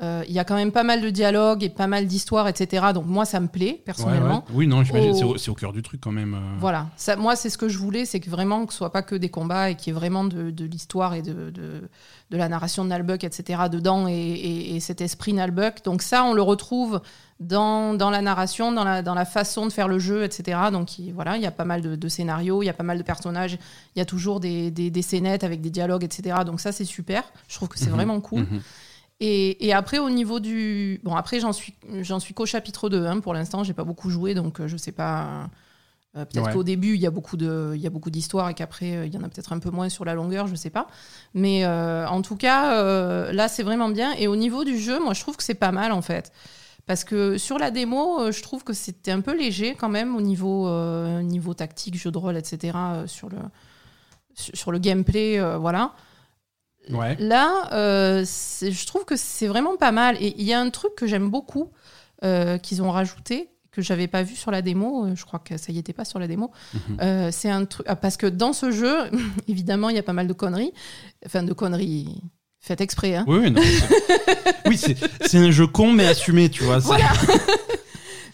il 0.00 0.32
y 0.32 0.38
a 0.38 0.44
quand 0.44 0.54
même 0.56 0.72
pas 0.72 0.82
mal 0.82 1.00
de 1.00 1.10
dialogues 1.10 1.62
et 1.62 1.68
pas 1.68 1.86
mal 1.86 2.06
d'histoires, 2.06 2.48
etc. 2.48 2.86
Donc, 2.94 3.06
moi, 3.06 3.24
ça 3.24 3.38
me 3.40 3.46
plaît, 3.46 3.80
personnellement. 3.84 4.44
ouais. 4.48 4.54
Oui, 4.54 4.66
non, 4.66 4.82
j'imagine, 4.82 5.10
Au- 5.10 5.14
c'est 5.14 5.24
au- 5.24 5.36
c'est 5.38 5.50
au 5.50 5.54
cœur 5.54 5.72
du 5.72 5.82
truc 5.82 6.00
quand 6.00 6.10
même. 6.10 6.34
euh. 6.34 6.56
Voilà, 6.58 6.88
ça, 6.96 7.14
moi 7.16 7.36
c'est 7.36 7.50
ce 7.50 7.58
que 7.58 7.68
je 7.68 7.78
voulais, 7.78 8.04
c'est 8.04 8.18
que 8.18 8.28
vraiment 8.30 8.66
que 8.66 8.72
ce 8.72 8.78
soit 8.78 8.90
pas 8.90 9.02
que 9.02 9.14
des 9.14 9.28
combats 9.28 9.70
et 9.70 9.76
qu'il 9.76 9.92
y 9.92 9.96
ait 9.96 9.98
vraiment 9.98 10.24
de, 10.24 10.50
de 10.50 10.64
l'histoire 10.64 11.14
et 11.14 11.22
de, 11.22 11.50
de, 11.50 11.88
de 12.30 12.36
la 12.36 12.48
narration 12.48 12.82
de 12.84 12.88
Nalbuck, 12.88 13.22
etc. 13.22 13.64
dedans 13.70 14.08
et, 14.08 14.12
et- 14.14 14.74
et 14.76 14.80
cet 14.80 15.00
esprit 15.00 15.34
Nalbuck. 15.34 15.84
Donc 15.84 16.02
ça, 16.02 16.24
on 16.24 16.32
le 16.32 16.42
retrouve 16.42 17.00
dans, 17.38 17.94
dans 17.94 18.10
la 18.10 18.22
narration, 18.22 18.72
dans 18.72 18.84
la, 18.84 19.02
dans 19.02 19.14
la 19.14 19.24
façon 19.24 19.66
de 19.66 19.72
faire 19.72 19.88
le 19.88 19.98
jeu, 19.98 20.24
etc. 20.24 20.58
Donc 20.72 20.98
il, 20.98 21.12
voilà, 21.12 21.36
il 21.36 21.42
y 21.42 21.46
a 21.46 21.50
pas 21.50 21.64
mal 21.64 21.80
de, 21.82 21.96
de 21.96 22.08
scénarios, 22.08 22.62
il 22.62 22.66
y 22.66 22.70
a 22.70 22.74
pas 22.74 22.82
mal 22.84 22.98
de 22.98 23.02
personnages, 23.02 23.58
il 23.94 23.98
y 23.98 24.02
a 24.02 24.04
toujours 24.04 24.40
des, 24.40 24.70
des, 24.70 24.90
des 24.90 25.02
scénettes 25.02 25.44
avec 25.44 25.60
des 25.60 25.70
dialogues, 25.70 26.04
etc. 26.04 26.36
Donc 26.46 26.60
ça 26.60 26.72
c'est 26.72 26.84
super, 26.84 27.22
je 27.48 27.54
trouve 27.56 27.68
que 27.68 27.78
c'est 27.78 27.86
Mhm. 27.86 27.94
vraiment 27.96 28.20
cool. 28.20 28.40
Mhm. 28.40 28.60
Et, 29.24 29.64
et 29.66 29.72
après, 29.72 29.98
au 30.00 30.10
niveau 30.10 30.40
du. 30.40 31.00
Bon, 31.04 31.14
après, 31.14 31.38
j'en 31.38 31.52
suis, 31.52 31.74
j'en 32.00 32.18
suis 32.18 32.34
qu'au 32.34 32.44
chapitre 32.44 32.88
2. 32.88 33.06
hein. 33.06 33.20
Pour 33.20 33.34
l'instant, 33.34 33.62
j'ai 33.62 33.72
pas 33.72 33.84
beaucoup 33.84 34.10
joué, 34.10 34.34
donc 34.34 34.58
euh, 34.60 34.66
je 34.66 34.76
sais 34.76 34.90
pas. 34.90 35.48
euh, 36.16 36.24
peut-être 36.26 36.46
Ouais. 36.46 36.52
qu'au 36.52 36.64
début, 36.64 36.94
il 36.96 37.00
y 37.00 37.06
a 37.06 37.10
beaucoup 37.10 37.36
de, 37.36 37.72
il 37.76 37.80
y 37.80 37.86
a 37.86 37.90
beaucoup 37.90 38.10
d'histoires 38.10 38.48
et 38.50 38.54
qu'après, 38.54 38.96
euh, 38.96 39.06
il 39.06 39.14
y 39.14 39.16
en 39.16 39.22
a 39.22 39.28
peut-être 39.28 39.52
un 39.52 39.60
peu 39.60 39.70
moins 39.70 39.88
sur 39.88 40.04
la 40.04 40.14
longueur, 40.14 40.46
je 40.48 40.56
sais 40.56 40.70
pas. 40.70 40.88
Mais 41.34 41.64
euh, 41.64 42.06
en 42.08 42.20
tout 42.20 42.34
cas, 42.36 42.74
euh, 42.82 43.32
là, 43.32 43.46
c'est 43.48 43.62
vraiment 43.62 43.88
bien. 43.88 44.12
Et 44.18 44.26
au 44.26 44.34
niveau 44.36 44.64
du 44.64 44.76
jeu, 44.78 44.98
moi, 44.98 45.14
je 45.14 45.20
trouve 45.20 45.36
que 45.36 45.42
c'est 45.44 45.54
pas 45.54 45.70
mal, 45.72 45.92
en 45.92 46.02
fait. 46.02 46.32
Parce 46.86 47.04
que 47.04 47.38
sur 47.38 47.58
la 47.58 47.70
démo, 47.70 48.32
je 48.32 48.42
trouve 48.42 48.64
que 48.64 48.72
c'était 48.72 49.12
un 49.12 49.20
peu 49.20 49.38
léger 49.38 49.76
quand 49.76 49.88
même 49.88 50.16
au 50.16 50.20
niveau, 50.20 50.68
niveau 51.22 51.54
tactique, 51.54 51.94
jeu 51.96 52.10
de 52.10 52.18
rôle, 52.18 52.36
etc. 52.36 52.76
sur, 53.06 53.28
le, 53.28 53.38
sur 54.34 54.72
le 54.72 54.78
gameplay, 54.80 55.40
voilà. 55.60 55.92
Ouais. 56.90 57.16
Là, 57.18 57.68
euh, 57.72 58.24
je 58.24 58.86
trouve 58.86 59.04
que 59.04 59.16
c'est 59.16 59.46
vraiment 59.46 59.76
pas 59.76 59.92
mal. 59.92 60.16
Et 60.20 60.34
il 60.38 60.44
y 60.44 60.52
a 60.52 60.60
un 60.60 60.70
truc 60.70 60.94
que 60.96 61.06
j'aime 61.06 61.28
beaucoup 61.30 61.70
euh, 62.24 62.58
qu'ils 62.58 62.82
ont 62.82 62.90
rajouté 62.90 63.48
que 63.70 63.80
j'avais 63.80 64.06
pas 64.06 64.22
vu 64.22 64.36
sur 64.36 64.50
la 64.50 64.60
démo. 64.60 65.06
euh, 65.06 65.16
Je 65.16 65.24
crois 65.24 65.38
que 65.38 65.56
ça 65.56 65.72
y 65.72 65.78
était 65.78 65.94
pas 65.94 66.04
sur 66.04 66.18
la 66.18 66.28
démo. 66.28 66.50
Mhm. 66.74 66.80
Euh, 67.00 67.28
c'est 67.32 67.48
un 67.50 67.64
truc 67.64 67.86
ah, 67.88 67.96
parce 67.96 68.16
que 68.16 68.26
dans 68.26 68.52
ce 68.52 68.70
jeu, 68.70 68.94
évidemment, 69.48 69.88
il 69.88 69.96
y 69.96 69.98
a 69.98 70.02
pas 70.02 70.12
mal 70.12 70.26
de 70.26 70.32
conneries. 70.32 70.72
Enfin, 71.24 71.42
de 71.42 71.52
conneries 71.52 72.20
faites 72.60 72.80
exprès. 72.80 73.16
Hein. 73.16 73.24
Oui, 73.26 73.38
oui, 73.38 73.54
oui, 74.66 74.78
c'est 74.78 75.38
un 75.38 75.50
jeu 75.50 75.66
con 75.66 75.92
mais 75.92 76.06
assumé, 76.06 76.48
tu 76.50 76.62
vois. 76.64 76.78
Voilà. 76.78 77.10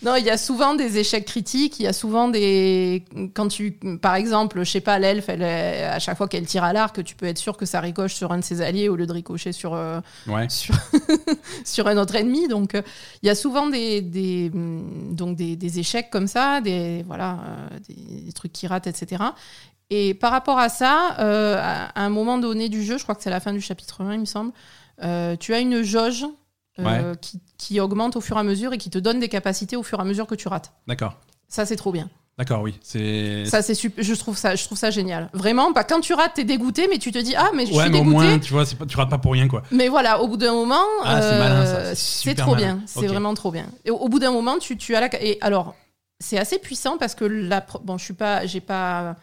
non, 0.02 0.14
il 0.16 0.24
y 0.24 0.30
a 0.30 0.38
souvent 0.38 0.74
des 0.74 0.98
échecs 0.98 1.24
critiques. 1.24 1.80
Il 1.80 1.84
y 1.84 1.86
a 1.86 1.92
souvent 1.92 2.28
des. 2.28 3.04
Quand 3.34 3.48
tu. 3.48 3.72
Par 4.00 4.14
exemple, 4.14 4.60
je 4.64 4.70
sais 4.70 4.80
pas, 4.80 4.98
l'elfe, 4.98 5.28
à 5.28 5.98
chaque 5.98 6.16
fois 6.16 6.28
qu'elle 6.28 6.46
tire 6.46 6.64
à 6.64 6.72
l'arc, 6.72 7.02
tu 7.04 7.14
peux 7.16 7.26
être 7.26 7.38
sûr 7.38 7.56
que 7.56 7.66
ça 7.66 7.80
ricoche 7.80 8.14
sur 8.14 8.32
un 8.32 8.38
de 8.38 8.44
ses 8.44 8.60
alliés 8.60 8.88
au 8.88 8.96
lieu 8.96 9.06
de 9.06 9.12
ricocher 9.12 9.52
sur, 9.52 9.74
euh, 9.74 10.00
Ouais. 10.26 10.48
sur, 10.48 10.74
sur 11.64 11.88
un 11.88 11.96
autre 11.96 12.14
ennemi. 12.14 12.48
Donc, 12.48 12.74
euh, 12.74 12.82
il 13.22 13.26
y 13.26 13.30
a 13.30 13.34
souvent 13.34 13.66
des, 13.68 14.00
des, 14.02 14.50
donc 14.52 15.36
des, 15.36 15.56
des 15.56 15.78
échecs 15.78 16.10
comme 16.10 16.26
ça, 16.28 16.60
des, 16.60 17.02
voilà, 17.06 17.38
euh, 17.46 17.78
des, 17.88 18.22
des 18.22 18.32
trucs 18.32 18.52
qui 18.52 18.66
ratent, 18.66 18.86
etc. 18.86 19.24
Et 19.90 20.14
par 20.14 20.30
rapport 20.30 20.58
à 20.58 20.68
ça, 20.68 21.16
euh, 21.18 21.56
à, 21.60 21.90
un 22.04 22.10
moment 22.10 22.38
donné 22.38 22.68
du 22.68 22.84
jeu, 22.84 22.98
je 22.98 23.02
crois 23.02 23.14
que 23.14 23.22
c'est 23.22 23.30
la 23.30 23.40
fin 23.40 23.52
du 23.52 23.60
chapitre 23.60 24.02
1, 24.02 24.14
il 24.14 24.20
me 24.20 24.24
semble, 24.26 24.52
euh, 25.02 25.34
tu 25.36 25.54
as 25.54 25.60
une 25.60 25.82
jauge 25.82 26.26
euh, 26.80 27.14
qui, 27.16 27.40
qui 27.56 27.80
augmente 27.80 28.16
au 28.16 28.20
fur 28.20 28.36
et 28.36 28.40
à 28.40 28.42
mesure 28.44 28.72
et 28.72 28.78
qui 28.78 28.90
te 28.90 28.98
donne 28.98 29.20
des 29.20 29.28
capacités 29.28 29.76
au 29.76 29.82
fur 29.82 29.98
et 29.98 30.02
à 30.02 30.04
mesure 30.04 30.26
que 30.26 30.34
tu 30.34 30.48
rates. 30.48 30.72
D'accord. 30.86 31.14
Ça, 31.48 31.64
c'est 31.66 31.76
trop 31.76 31.92
bien. 31.92 32.08
D'accord, 32.36 32.62
oui. 32.62 32.78
C'est. 32.82 33.44
Ça, 33.46 33.62
c'est 33.62 33.74
super. 33.74 34.04
Je 34.04 34.14
trouve 34.14 34.36
ça, 34.38 34.54
je 34.54 34.62
trouve 34.64 34.78
ça 34.78 34.90
génial. 34.92 35.28
Vraiment, 35.32 35.72
pas 35.72 35.82
quand 35.82 36.00
tu 36.00 36.14
rates, 36.14 36.34
t'es 36.34 36.44
dégoûté, 36.44 36.86
mais 36.88 36.98
tu 36.98 37.10
te 37.10 37.18
dis 37.18 37.34
ah, 37.36 37.50
mais 37.52 37.66
je 37.66 37.72
Ouais, 37.74 37.82
suis 37.82 37.90
mais 37.90 37.98
au 37.98 38.04
dégoûté. 38.04 38.26
moins, 38.26 38.38
tu 38.38 38.52
vois, 38.52 38.64
pas, 38.78 38.86
tu 38.86 38.96
rates 38.96 39.10
pas 39.10 39.18
pour 39.18 39.32
rien, 39.32 39.48
quoi. 39.48 39.64
Mais 39.72 39.88
voilà, 39.88 40.22
au 40.22 40.28
bout 40.28 40.36
d'un 40.36 40.52
moment, 40.52 40.84
Ah, 41.02 41.20
c'est 41.20 41.26
euh, 41.34 41.38
malin, 41.40 41.66
ça, 41.66 41.94
c'est 41.96 42.34
trop 42.36 42.52
malin. 42.54 42.74
bien. 42.76 42.82
C'est 42.86 43.08
vraiment 43.08 43.34
trop 43.34 43.50
bien. 43.50 43.66
Et 43.84 43.90
au, 43.90 43.96
au 43.96 44.08
bout 44.08 44.20
d'un 44.20 44.30
moment, 44.30 44.58
tu, 44.58 44.76
tu 44.76 44.94
as 44.94 45.00
la. 45.00 45.08
Et 45.24 45.38
alors, 45.40 45.74
c'est 46.20 46.38
assez 46.38 46.60
puissant 46.60 46.96
parce 46.96 47.16
que 47.16 47.24
la. 47.24 47.66
Bon, 47.82 47.98
je 47.98 48.04
suis 48.04 48.14
pas. 48.14 48.46
J'ai 48.46 48.60
pas. 48.60 49.16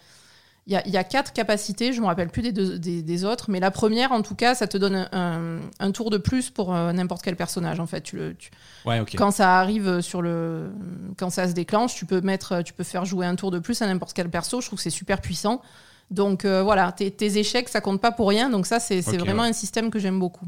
Il 0.68 0.74
y 0.74 0.76
a, 0.76 0.88
il 0.88 0.92
y 0.92 0.98
a 0.98 1.04
quatre 1.04 1.32
capacités, 1.32 1.94
je 1.94 2.02
me 2.02 2.08
rappelle 2.08 2.30
plus 2.30 2.42
des, 2.42 2.52
deux- 2.52 2.80
des, 2.80 3.04
des 3.04 3.24
autres, 3.24 3.52
mais 3.52 3.60
la 3.60 3.70
première, 3.70 4.12
en 4.12 4.24
tout 4.24 4.34
cas, 4.34 4.56
ça 4.56 4.66
te 4.66 4.78
donne 4.78 5.08
un, 5.12 5.60
un 5.80 5.92
tour 5.92 6.10
de 6.10 6.18
plus 6.18 6.50
pour 6.50 6.74
euh, 6.74 6.92
n'importe 6.92 7.22
quel 7.22 7.36
personnage. 7.36 7.80
En 7.80 7.86
fait, 7.86 8.02
tu 8.02 8.16
le, 8.16 8.34
tu- 8.36 8.50
Ouais, 8.84 9.00
ok. 9.00 9.14
quand 9.16 9.30
ça 9.30 9.60
arrive 9.60 10.02
sur 10.02 10.24
le, 10.24 10.72
quand 11.18 11.30
ça 11.30 11.48
se 11.48 11.54
déclenche, 11.54 11.94
tu 11.94 12.08
peux 12.08 12.20
mettre, 12.22 12.64
tu 12.64 12.74
peux 12.74 12.84
faire 12.84 13.06
jouer 13.06 13.28
un 13.28 13.36
tour 13.36 13.52
de 13.52 13.60
plus 13.60 13.80
à 13.84 13.86
n'importe 13.86 14.14
quel 14.14 14.28
perso. 14.30 14.60
Je 14.60 14.66
trouve 14.66 14.78
que 14.78 14.84
c'est 14.84 14.90
super 14.90 15.22
puissant. 15.22 15.62
Donc 16.10 16.46
euh, 16.46 16.64
voilà, 16.64 16.92
tes, 16.92 17.12
tes 17.12 17.38
échecs, 17.38 17.70
ça 17.70 17.80
compte 17.82 18.02
pas 18.02 18.12
pour 18.12 18.28
rien. 18.30 18.50
Donc 18.50 18.66
ça, 18.66 18.80
c'est 18.80 19.02
vraiment 19.02 19.44
ouais. 19.44 19.50
un 19.50 19.54
système 19.54 19.92
que 19.92 20.00
j'aime 20.00 20.20
beaucoup. 20.20 20.48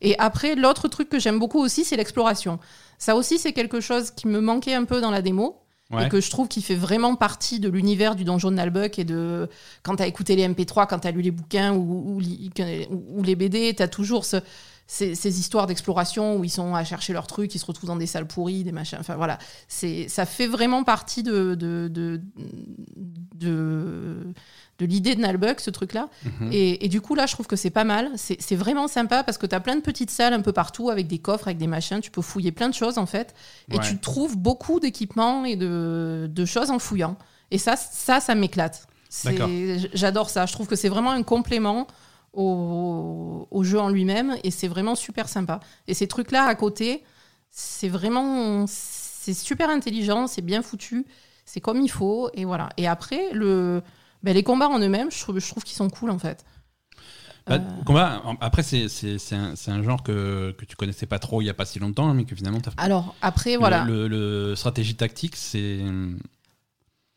Et 0.00 0.16
après, 0.20 0.54
l'autre 0.54 0.86
truc 0.86 1.08
que 1.08 1.18
j'aime 1.18 1.40
beaucoup 1.40 1.58
aussi, 1.58 1.84
c'est 1.84 1.96
l'exploration. 1.96 2.60
Ça 2.98 3.16
aussi, 3.16 3.36
c'est 3.38 3.52
quelque 3.52 3.80
chose 3.80 4.12
qui 4.12 4.28
me 4.28 4.40
manquait 4.40 4.74
un 4.74 4.84
peu 4.84 5.00
dans 5.00 5.10
la 5.10 5.22
démo 5.22 5.56
Et 6.06 6.08
que 6.08 6.20
je 6.20 6.30
trouve 6.30 6.46
qui 6.48 6.62
fait 6.62 6.76
vraiment 6.76 7.16
partie 7.16 7.58
de 7.58 7.68
l'univers 7.68 8.14
du 8.14 8.22
donjon 8.24 8.50
de 8.50 8.56
Nalbuck 8.56 8.98
et 9.00 9.04
de 9.04 9.48
quand 9.82 9.96
tu 9.96 10.02
as 10.02 10.06
écouté 10.06 10.36
les 10.36 10.46
MP3, 10.48 10.86
quand 10.86 11.00
tu 11.00 11.08
as 11.08 11.10
lu 11.10 11.20
les 11.20 11.32
bouquins 11.32 11.74
ou, 11.74 12.20
les 13.24 13.34
BD, 13.34 13.74
tu 13.74 13.82
as 13.82 13.88
toujours 13.88 14.24
ce- 14.24 14.36
ces, 14.92 15.14
ces 15.14 15.38
histoires 15.38 15.68
d'exploration 15.68 16.36
où 16.36 16.42
ils 16.42 16.50
sont 16.50 16.74
à 16.74 16.82
chercher 16.82 17.12
leurs 17.12 17.28
trucs, 17.28 17.54
ils 17.54 17.60
se 17.60 17.64
retrouvent 17.66 17.86
dans 17.90 17.94
des 17.96 18.08
salles 18.08 18.26
pourries, 18.26 18.64
des 18.64 18.72
machins. 18.72 18.98
Enfin 18.98 19.14
voilà, 19.14 19.38
c'est 19.68 20.08
ça 20.08 20.26
fait 20.26 20.48
vraiment 20.48 20.82
partie 20.82 21.22
de 21.22 21.54
de, 21.54 21.86
de, 21.88 22.20
de, 23.34 24.34
de 24.78 24.86
l'idée 24.86 25.14
de 25.14 25.20
Nalbuck, 25.20 25.60
ce 25.60 25.70
truc-là. 25.70 26.08
Mhm. 26.24 26.50
Et, 26.52 26.84
et 26.84 26.88
du 26.88 27.00
coup, 27.00 27.14
là, 27.14 27.26
je 27.26 27.34
trouve 27.34 27.46
que 27.46 27.54
c'est 27.56 27.70
pas 27.70 27.84
mal. 27.84 28.10
C'est 28.16 28.56
vraiment 28.56 28.88
sympa 28.88 29.22
parce 29.22 29.38
que 29.38 29.46
tu 29.46 29.54
as 29.54 29.60
plein 29.60 29.76
de 29.76 29.80
petites 29.80 30.10
salles 30.10 30.32
un 30.32 30.40
peu 30.42 30.52
partout 30.52 30.90
avec 30.90 31.06
des 31.06 31.18
coffres, 31.18 31.46
avec 31.46 31.58
des 31.58 31.66
machins. 31.68 32.00
Tu 32.00 32.10
peux 32.10 32.22
fouiller 32.22 32.50
plein 32.50 32.68
de 32.68 32.74
choses 32.74 32.98
en 32.98 33.06
fait. 33.06 33.34
Et 33.70 33.76
Ouais. 33.76 33.84
tu 33.84 33.98
trouves 34.00 34.36
beaucoup 34.36 34.80
d'équipements 34.80 35.44
et 35.44 35.54
de, 35.56 36.28
de 36.28 36.44
choses 36.44 36.70
en 36.70 36.78
fouillant. 36.80 37.16
Et 37.52 37.58
ça, 37.58 37.76
ça, 37.76 38.20
ça 38.20 38.34
m'éclate. 38.34 38.86
J'adore 39.94 40.30
ça. 40.30 40.46
Je 40.46 40.52
trouve 40.52 40.66
que 40.66 40.76
c'est 40.76 40.88
vraiment 40.88 41.10
un 41.12 41.22
complément 41.22 41.86
au, 42.32 43.46
au 43.50 43.62
jeu 43.64 43.78
en 43.80 43.88
lui-même 43.88 44.36
et 44.44 44.50
c'est 44.50 44.68
vraiment 44.68 44.94
super 44.94 45.28
sympa. 45.28 45.60
Et 45.86 45.94
ces 45.94 46.06
trucs-là 46.08 46.44
à 46.44 46.54
côté, 46.54 47.02
c'est 47.50 47.88
vraiment. 47.88 48.64
C'est 48.66 49.34
super 49.34 49.68
intelligent, 49.68 50.26
c'est 50.26 50.40
bien 50.42 50.62
foutu, 50.62 51.04
c'est 51.44 51.60
comme 51.60 51.80
il 51.82 51.90
faut. 51.90 52.30
Et 52.34 52.44
voilà. 52.46 52.70
Et 52.78 52.86
après, 52.88 53.32
le, 53.32 53.82
ben, 54.22 54.32
les 54.34 54.42
combats 54.42 54.68
en 54.68 54.78
eux-mêmes, 54.78 55.10
je 55.10 55.20
trouve, 55.20 55.38
je 55.38 55.48
trouve 55.48 55.62
qu'ils 55.64 55.76
sont 55.76 55.90
cool 55.90 56.10
en 56.10 56.18
fait. 56.18 56.44
Bah, 57.46 57.56
Euh, 57.56 57.82
combat, 57.84 58.22
après, 58.40 58.62
c'est 58.62 58.88
c'est- 58.88 59.18
c'est 59.18 59.34
un, 59.34 59.56
c'est 59.56 59.70
un 59.70 59.82
genre 59.82 60.02
que, 60.02 60.52
que 60.58 60.64
tu 60.64 60.76
connaissais 60.76 61.06
pas 61.06 61.18
trop 61.18 61.42
il 61.42 61.46
y 61.46 61.50
a 61.50 61.54
pas 61.54 61.64
si 61.66 61.78
longtemps, 61.78 62.08
hein, 62.08 62.14
mais 62.14 62.24
que 62.24 62.34
finalement, 62.36 62.60
t'as 62.60 62.70
Alors, 62.76 63.14
après, 63.22 63.56
voilà. 63.56 63.84
Le, 63.84 64.08
le- 64.08 64.48
le 64.48 64.56
stratégie 64.56 64.94
tactique, 64.94 65.36
c'est. 65.36 65.80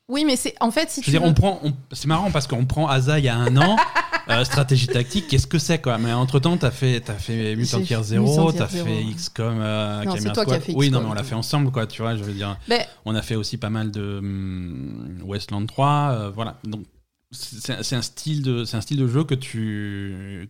Oui, 0.09 0.25
mais 0.25 0.35
c'est 0.35 0.53
en 0.59 0.69
fait, 0.69 0.89
si 0.89 1.01
Je 1.01 1.05
tu 1.05 1.11
veux 1.11 1.17
dire, 1.19 1.23
veux- 1.25 1.29
on 1.31 1.33
prend. 1.33 1.59
on- 1.63 1.73
C'est 1.91 2.07
marrant 2.07 2.29
parce 2.31 2.45
qu'on 2.47 2.65
prend 2.65 2.87
Asa 2.87 3.19
il 3.19 3.25
y 3.25 3.29
a 3.29 3.35
un 3.37 3.55
an. 3.57 3.77
euh, 4.29 4.43
stratégie 4.43 4.87
tactique, 4.87 5.27
qu'est-ce 5.27 5.47
que 5.47 5.57
c'est 5.59 5.81
quoi? 5.81 5.97
Mais 5.97 6.11
entre 6.13 6.39
temps, 6.39 6.55
t'as 6.57 6.71
fait, 6.71 7.01
t'as 7.01 7.13
fait 7.15 7.55
Mutant 7.55 7.79
Year 7.79 8.03
Zero, 8.03 8.51
t'as 8.51 8.67
fait. 8.67 8.83
XCOM, 9.15 9.59
euh, 9.59 10.03
Non, 10.03 10.15
c'est 10.17 10.31
toi 10.31 10.45
qui 10.45 10.53
as 10.53 10.59
fait 10.59 10.73
Oui, 10.75 10.89
non, 10.89 11.01
mais 11.01 11.09
on 11.09 11.13
l'a 11.13 11.23
fait 11.23 11.35
ensemble, 11.35 11.71
quoi. 11.71 11.87
Tu 11.87 12.01
vois, 12.01 12.15
je 12.15 12.23
veux 12.23 12.33
dire, 12.33 12.57
on 13.05 13.15
a 13.15 13.21
fait 13.21 13.35
aussi 13.35 13.57
pas 13.57 13.69
mal 13.69 13.91
de 13.91 14.17
hum, 14.19 15.21
Westland 15.25 15.65
3, 15.67 16.09
euh, 16.11 16.29
voilà. 16.29 16.57
Donc 16.63 16.83
c'est 17.31 17.95
un 17.95 18.01
style 18.01 18.41
de, 18.43 18.63
c'est 18.65 18.77
un 18.77 18.81
style 18.81 18.97
de 18.97 19.07
jeu 19.07 19.23
que 19.23 19.33
tu, 19.35 20.49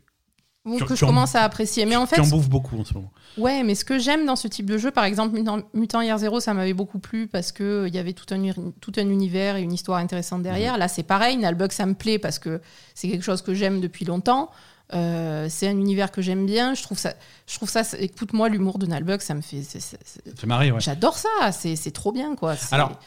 ou 0.65 0.78
que 0.80 0.95
je 0.95 1.04
en- 1.04 1.08
commence 1.10 1.36
à 1.36 1.41
apprécier. 1.43 1.86
Mais 1.86 1.95
en 1.95 2.06
fait, 2.06 2.15
tu 2.15 2.21
en 2.21 2.28
bouffes 2.28 2.49
beaucoup 2.49 2.78
en 2.80 2.86
ce 2.86 2.93
moment. 2.93 3.12
Ouais, 3.38 3.63
mais 3.63 3.76
ce 3.76 3.84
que 3.84 3.99
j'aime 3.99 4.26
dans 4.26 4.36
ce 4.36 4.47
type 4.47 4.65
de 4.69 4.78
jeu, 4.78 4.91
par 4.91 5.04
exemple, 5.04 5.36
Mutant, 5.36 5.62
Mutant 5.73 6.02
Year 6.02 6.17
Zero, 6.17 6.39
ça 6.39 6.54
m'avait 6.54 6.73
beaucoup 6.73 6.99
plu 6.99 7.28
parce 7.28 7.52
qu'il 7.52 7.89
y 7.93 7.97
avait 7.97 8.13
tout 8.13 8.34
un, 8.34 8.41
tout 8.80 8.91
un 8.97 9.10
univers 9.10 9.56
et 9.58 9.62
une 9.62 9.73
histoire 9.73 9.97
intéressante 9.99 10.41
derrière. 10.43 10.78
Là, 10.78 10.88
c'est 10.88 11.04
pareil, 11.04 11.38
Nalbuck, 11.38 11.73
ça 11.73 11.86
me 11.86 11.93
plaît 11.95 12.19
parce 12.19 12.39
que 12.39 12.62
c'est 12.95 13.10
quelque 13.10 13.23
chose 13.26 13.41
que 13.41 13.54
j'aime 13.54 13.82
depuis 13.82 14.06
longtemps. 14.06 14.49
Euh, 14.93 15.47
c'est 15.49 15.67
un 15.67 15.71
univers 15.78 16.12
que 16.12 16.21
j'aime 16.21 16.45
bien. 16.45 16.76
Je 16.76 16.84
trouve 16.84 16.99
ça, 16.99 17.13
je 17.47 17.56
trouve 17.56 17.69
ça. 17.69 17.82
Écoute-moi, 17.97 18.47
l'humour 18.49 18.78
de 18.80 18.86
Nalbuck, 18.86 19.21
ça 19.21 19.34
me 19.34 19.41
fait. 19.41 19.63
Ça 19.63 19.97
te 19.97 20.39
fait 20.39 20.47
marrer, 20.47 20.71
ouais. 20.71 20.80
J'adore 20.82 21.17
ça. 21.17 21.52
C'est 21.52 21.91
trop 21.91 22.12
bien, 22.12 22.36
quoi. 22.36 22.56
Alors, 22.71 22.99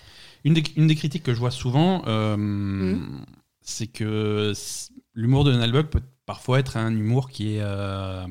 Une 0.44 0.54
des, 0.54 0.62
une 0.76 0.86
des 0.86 0.94
critiques 0.94 1.22
que 1.24 1.34
je 1.34 1.38
vois 1.40 1.50
souvent, 1.50 2.02
euh, 2.06 2.36
Mhm. 2.36 3.24
c'est 3.62 3.88
que 3.88 4.52
c- 4.54 4.90
l'humour 5.14 5.42
de 5.44 5.52
Nalbuck 5.52 5.88
peut 5.90 6.02
parfois 6.26 6.58
être 6.58 6.76
un 6.76 6.90
humour 6.92 7.30
qui 7.30 7.54
est. 7.56 7.60
euh, 7.62 8.26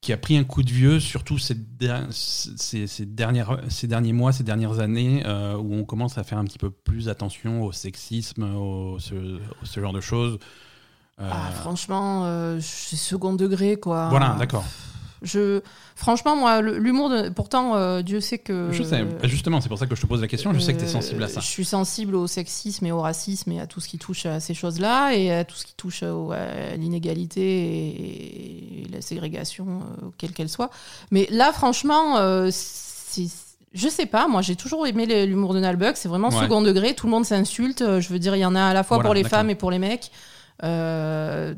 qui 0.00 0.14
a 0.14 0.16
pris 0.16 0.38
un 0.38 0.44
coup 0.44 0.62
de 0.62 0.70
vieux, 0.70 0.98
surtout 0.98 1.36
ces, 1.36 1.54
der- 1.54 2.06
ces, 2.10 2.86
ces 2.86 3.04
dernières, 3.04 3.60
ces 3.68 3.86
derniers 3.86 4.14
mois, 4.14 4.32
ces 4.32 4.44
dernières 4.44 4.78
années, 4.80 5.22
euh, 5.26 5.56
où 5.58 5.74
on 5.74 5.84
commence 5.84 6.16
à 6.16 6.24
faire 6.24 6.38
un 6.38 6.44
petit 6.44 6.56
peu 6.58 6.70
plus 6.70 7.10
attention 7.10 7.64
au 7.64 7.72
sexisme, 7.72 8.44
au, 8.56 8.98
ce, 8.98 9.38
genre 9.76 9.92
de 9.92 10.00
choses. 10.00 10.38
Euh, 11.20 11.28
Ah, 11.30 11.50
franchement, 11.50 12.24
euh, 12.24 12.58
c'est 12.62 12.96
second 12.96 13.34
degré, 13.34 13.76
quoi. 13.78 14.08
voilà, 14.08 14.36
d'accord. 14.38 14.64
Je, 15.22 15.60
franchement, 15.96 16.34
moi, 16.34 16.62
l'humour, 16.62 17.10
de... 17.10 17.28
pourtant, 17.28 17.76
euh, 17.76 18.00
Dieu 18.02 18.20
sait 18.20 18.38
que. 18.38 18.70
Je 18.72 18.82
sais, 18.82 19.02
bah, 19.02 19.28
justement, 19.28 19.60
c'est 19.60 19.68
pour 19.68 19.78
ça 19.78 19.86
que 19.86 19.94
je 19.94 20.00
te 20.00 20.06
pose 20.06 20.20
la 20.22 20.28
question, 20.28 20.52
je 20.54 20.60
sais 20.60 20.72
que 20.72 20.78
tu 20.78 20.84
es 20.86 20.88
sensible 20.88 21.22
à 21.22 21.28
ça. 21.28 21.40
Euh, 21.40 21.42
Je 21.42 21.46
suis 21.46 21.64
sensible 21.64 22.14
au 22.14 22.26
sexisme 22.26 22.86
et 22.86 22.92
au 22.92 23.00
racisme 23.00 23.52
et 23.52 23.60
à 23.60 23.66
tout 23.66 23.80
ce 23.80 23.88
qui 23.88 23.98
touche 23.98 24.24
à 24.26 24.40
ces 24.40 24.54
choses-là 24.54 25.12
et 25.14 25.32
à 25.32 25.44
tout 25.44 25.56
ce 25.56 25.66
qui 25.66 25.74
touche 25.74 26.02
à 26.02 26.76
l'inégalité 26.76 27.40
et, 28.84 28.86
la 28.92 29.00
ségrégation, 29.00 29.66
euh, 30.02 30.06
quelle 30.18 30.32
qu'elle 30.32 30.48
soit. 30.48 30.70
Mais 31.10 31.26
là, 31.30 31.52
franchement, 31.52 32.16
euh, 32.18 32.48
c'est- 32.50 33.28
je 33.72 33.88
sais 33.88 34.06
pas, 34.06 34.26
moi 34.26 34.42
j'ai 34.42 34.56
toujours 34.56 34.86
aimé 34.86 35.26
l'humour 35.26 35.54
de 35.54 35.60
Nalbuck, 35.60 35.96
c'est 35.96 36.08
vraiment 36.08 36.28
Ouais. 36.30 36.40
second 36.42 36.60
degré, 36.62 36.94
tout 36.94 37.06
le 37.06 37.12
monde 37.12 37.24
s'insulte, 37.24 37.82
euh, 37.82 38.00
je 38.00 38.08
veux 38.08 38.18
dire, 38.18 38.34
il 38.34 38.40
y 38.40 38.44
en 38.44 38.54
a 38.56 38.62
à 38.64 38.74
la 38.74 38.82
fois 38.82 38.96
Voilà, 38.96 39.08
pour 39.08 39.14
les 39.14 39.24
femmes 39.24 39.50
et 39.50 39.54
pour 39.54 39.70
les 39.70 39.78
mecs. 39.78 40.10
Euh, 40.62 41.54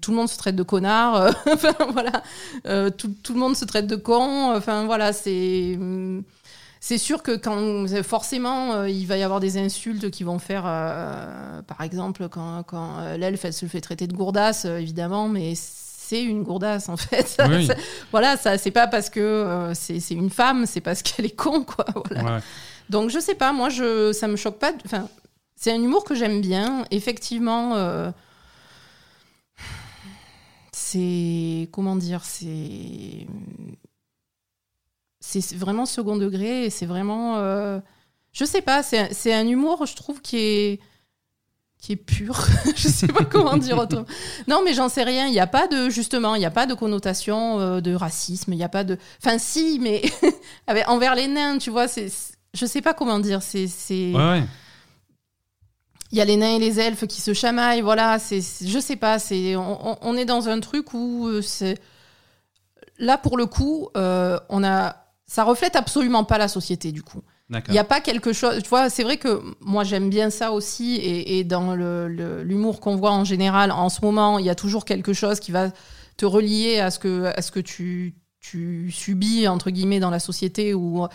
tout 0.00 0.10
le 0.10 0.16
monde 0.16 0.28
se 0.28 0.38
traite 0.38 0.56
de 0.56 0.62
connard, 0.62 1.14
euh, 1.16 1.30
enfin 1.52 1.74
voilà, 1.92 2.22
Euh, 2.66 2.90
tout, 2.90 3.14
tout 3.22 3.34
le 3.34 3.40
monde 3.40 3.56
se 3.56 3.64
traite 3.64 3.86
de 3.86 3.96
con, 3.96 4.54
enfin 4.56 4.84
voilà, 4.86 5.12
c'est 5.12 5.78
c'est 6.80 6.98
sûr 6.98 7.22
que 7.22 7.36
quand 7.36 7.86
forcément 8.04 8.84
il 8.84 9.04
va 9.06 9.16
y 9.16 9.22
avoir 9.22 9.40
des 9.40 9.58
insultes 9.58 10.10
qui 10.10 10.22
vont 10.24 10.38
faire, 10.38 10.62
euh, 10.66 11.60
par 11.62 11.80
exemple 11.82 12.28
quand, 12.28 12.62
quand 12.62 13.16
l'elfe 13.18 13.44
elle 13.44 13.52
se 13.52 13.66
fait 13.66 13.80
traiter 13.80 14.06
de 14.06 14.14
gourdasse 14.14 14.64
évidemment, 14.64 15.28
mais 15.28 15.54
c'est 15.56 16.22
une 16.22 16.42
gourdasse 16.42 16.88
en 16.88 16.96
fait. 16.96 17.26
Ça, 17.26 17.48
Oui. 17.48 17.66
ça- 17.66 17.74
voilà, 18.12 18.36
ça 18.36 18.56
c'est 18.58 18.70
pas 18.70 18.86
parce 18.86 19.10
que 19.10 19.72
c'est 19.74 20.00
c'est 20.00 20.14
une 20.14 20.30
femme, 20.30 20.64
c'est 20.66 20.80
parce 20.80 21.02
qu'elle 21.02 21.26
est 21.26 21.36
con 21.36 21.64
quoi. 21.64 21.84
Voilà. 22.10 22.36
Ouais. 22.36 22.40
Donc 22.88 23.10
je 23.10 23.18
sais 23.18 23.34
pas, 23.34 23.52
moi 23.52 23.68
je 23.68 24.12
ça 24.12 24.26
me 24.28 24.36
choque 24.36 24.58
pas. 24.58 24.72
Enfin, 24.86 25.08
c'est 25.56 25.72
un 25.72 25.82
humour 25.82 26.04
que 26.04 26.14
j'aime 26.14 26.40
bien. 26.40 26.84
Effectivement, 26.92 27.74
euh, 27.74 28.10
c'est 30.72 31.68
comment 31.72 31.96
dire, 31.96 32.24
c'est 32.24 33.26
c'est 35.20 35.54
vraiment 35.56 35.84
second 35.86 36.16
degré 36.16 36.66
et 36.66 36.70
c'est 36.70 36.86
vraiment, 36.86 37.36
euh, 37.38 37.80
je 38.32 38.44
sais 38.44 38.62
pas, 38.62 38.82
c'est 38.82 39.32
un- 39.32 39.46
humour, 39.46 39.84
je 39.86 39.94
trouve 39.96 40.22
qui 40.22 40.36
est 40.38 40.80
qui 41.80 41.92
est 41.92 41.96
pur. 41.96 42.44
je 42.76 42.88
sais 42.88 43.06
pas 43.06 43.24
comment 43.24 43.56
dire 43.56 43.78
autrement. 43.78 44.06
Non, 44.48 44.62
mais 44.64 44.74
j'en 44.74 44.88
sais 44.88 45.04
rien. 45.04 45.26
Il 45.26 45.32
n'y 45.32 45.38
a 45.38 45.46
pas 45.46 45.68
de 45.68 45.88
justement, 45.90 46.34
il 46.34 46.40
n'y 46.40 46.44
a 46.46 46.50
pas 46.50 46.66
de 46.66 46.74
connotation 46.74 47.60
euh, 47.60 47.80
de 47.80 47.94
racisme. 47.94 48.52
Il 48.52 48.56
n'y 48.56 48.64
a 48.64 48.68
pas 48.68 48.82
de, 48.82 48.98
enfin 49.22 49.38
si, 49.38 49.78
mais 49.80 50.02
envers 50.88 51.14
les 51.14 51.28
nains, 51.28 51.58
tu 51.58 51.70
vois, 51.70 51.86
c'est, 51.86 52.08
je 52.52 52.66
sais 52.66 52.80
pas 52.82 52.94
comment 52.94 53.20
dire. 53.20 53.42
C'est, 53.42 53.68
Ouais, 53.88 54.14
ouais. 54.14 54.42
Il 56.10 56.18
y 56.18 56.20
a 56.20 56.24
les 56.24 56.36
nains 56.36 56.56
et 56.56 56.58
les 56.58 56.80
elfes 56.80 57.06
qui 57.06 57.20
se 57.20 57.32
chamaillent, 57.34 57.82
voilà, 57.82 58.18
c'est, 58.18 58.40
je 58.40 58.78
sais 58.78 58.96
pas, 58.96 59.18
c'est, 59.18 59.56
on, 59.56 60.16
est 60.16 60.24
dans 60.24 60.48
un 60.48 60.60
truc 60.60 60.94
où 60.94 61.26
euh, 61.28 61.42
c'est, 61.42 61.78
là 62.98 63.18
pour 63.18 63.36
le 63.36 63.46
coup, 63.46 63.88
euh, 63.96 64.38
on 64.48 64.64
a, 64.64 64.96
ça 65.26 65.44
reflète 65.44 65.76
absolument 65.76 66.24
pas 66.24 66.38
la 66.38 66.48
société 66.48 66.92
du 66.92 67.02
coup. 67.02 67.20
Il 67.68 67.72
n'y 67.72 67.78
a 67.78 67.84
pas 67.84 68.00
quelque 68.02 68.34
chose. 68.34 68.62
Tu 68.62 68.68
vois, 68.68 68.90
c'est 68.90 69.02
vrai 69.02 69.16
que 69.16 69.40
moi 69.60 69.82
j'aime 69.84 70.10
bien 70.10 70.28
ça 70.30 70.52
aussi, 70.52 70.96
et, 70.96 71.38
et 71.38 71.44
dans 71.44 71.74
le- 71.74 72.06
le- 72.08 72.42
l'humour 72.42 72.78
qu'on 72.80 72.96
voit 72.96 73.12
en 73.12 73.24
général, 73.24 73.70
en 73.70 73.88
ce 73.88 74.00
moment, 74.02 74.38
il 74.38 74.44
y 74.44 74.50
a 74.50 74.54
toujours 74.54 74.84
quelque 74.84 75.12
chose 75.14 75.40
qui 75.40 75.50
va 75.50 75.70
te 76.18 76.26
relier 76.26 76.78
à 76.78 76.90
ce 76.90 76.98
que, 76.98 77.24
à 77.34 77.40
ce 77.40 77.50
que 77.50 77.60
tu, 77.60 78.14
tu 78.40 78.90
subis, 78.90 79.48
entre 79.48 79.70
guillemets, 79.70 79.98
dans 80.00 80.10
la 80.10 80.20
société. 80.20 80.74
Ou- 80.74 81.06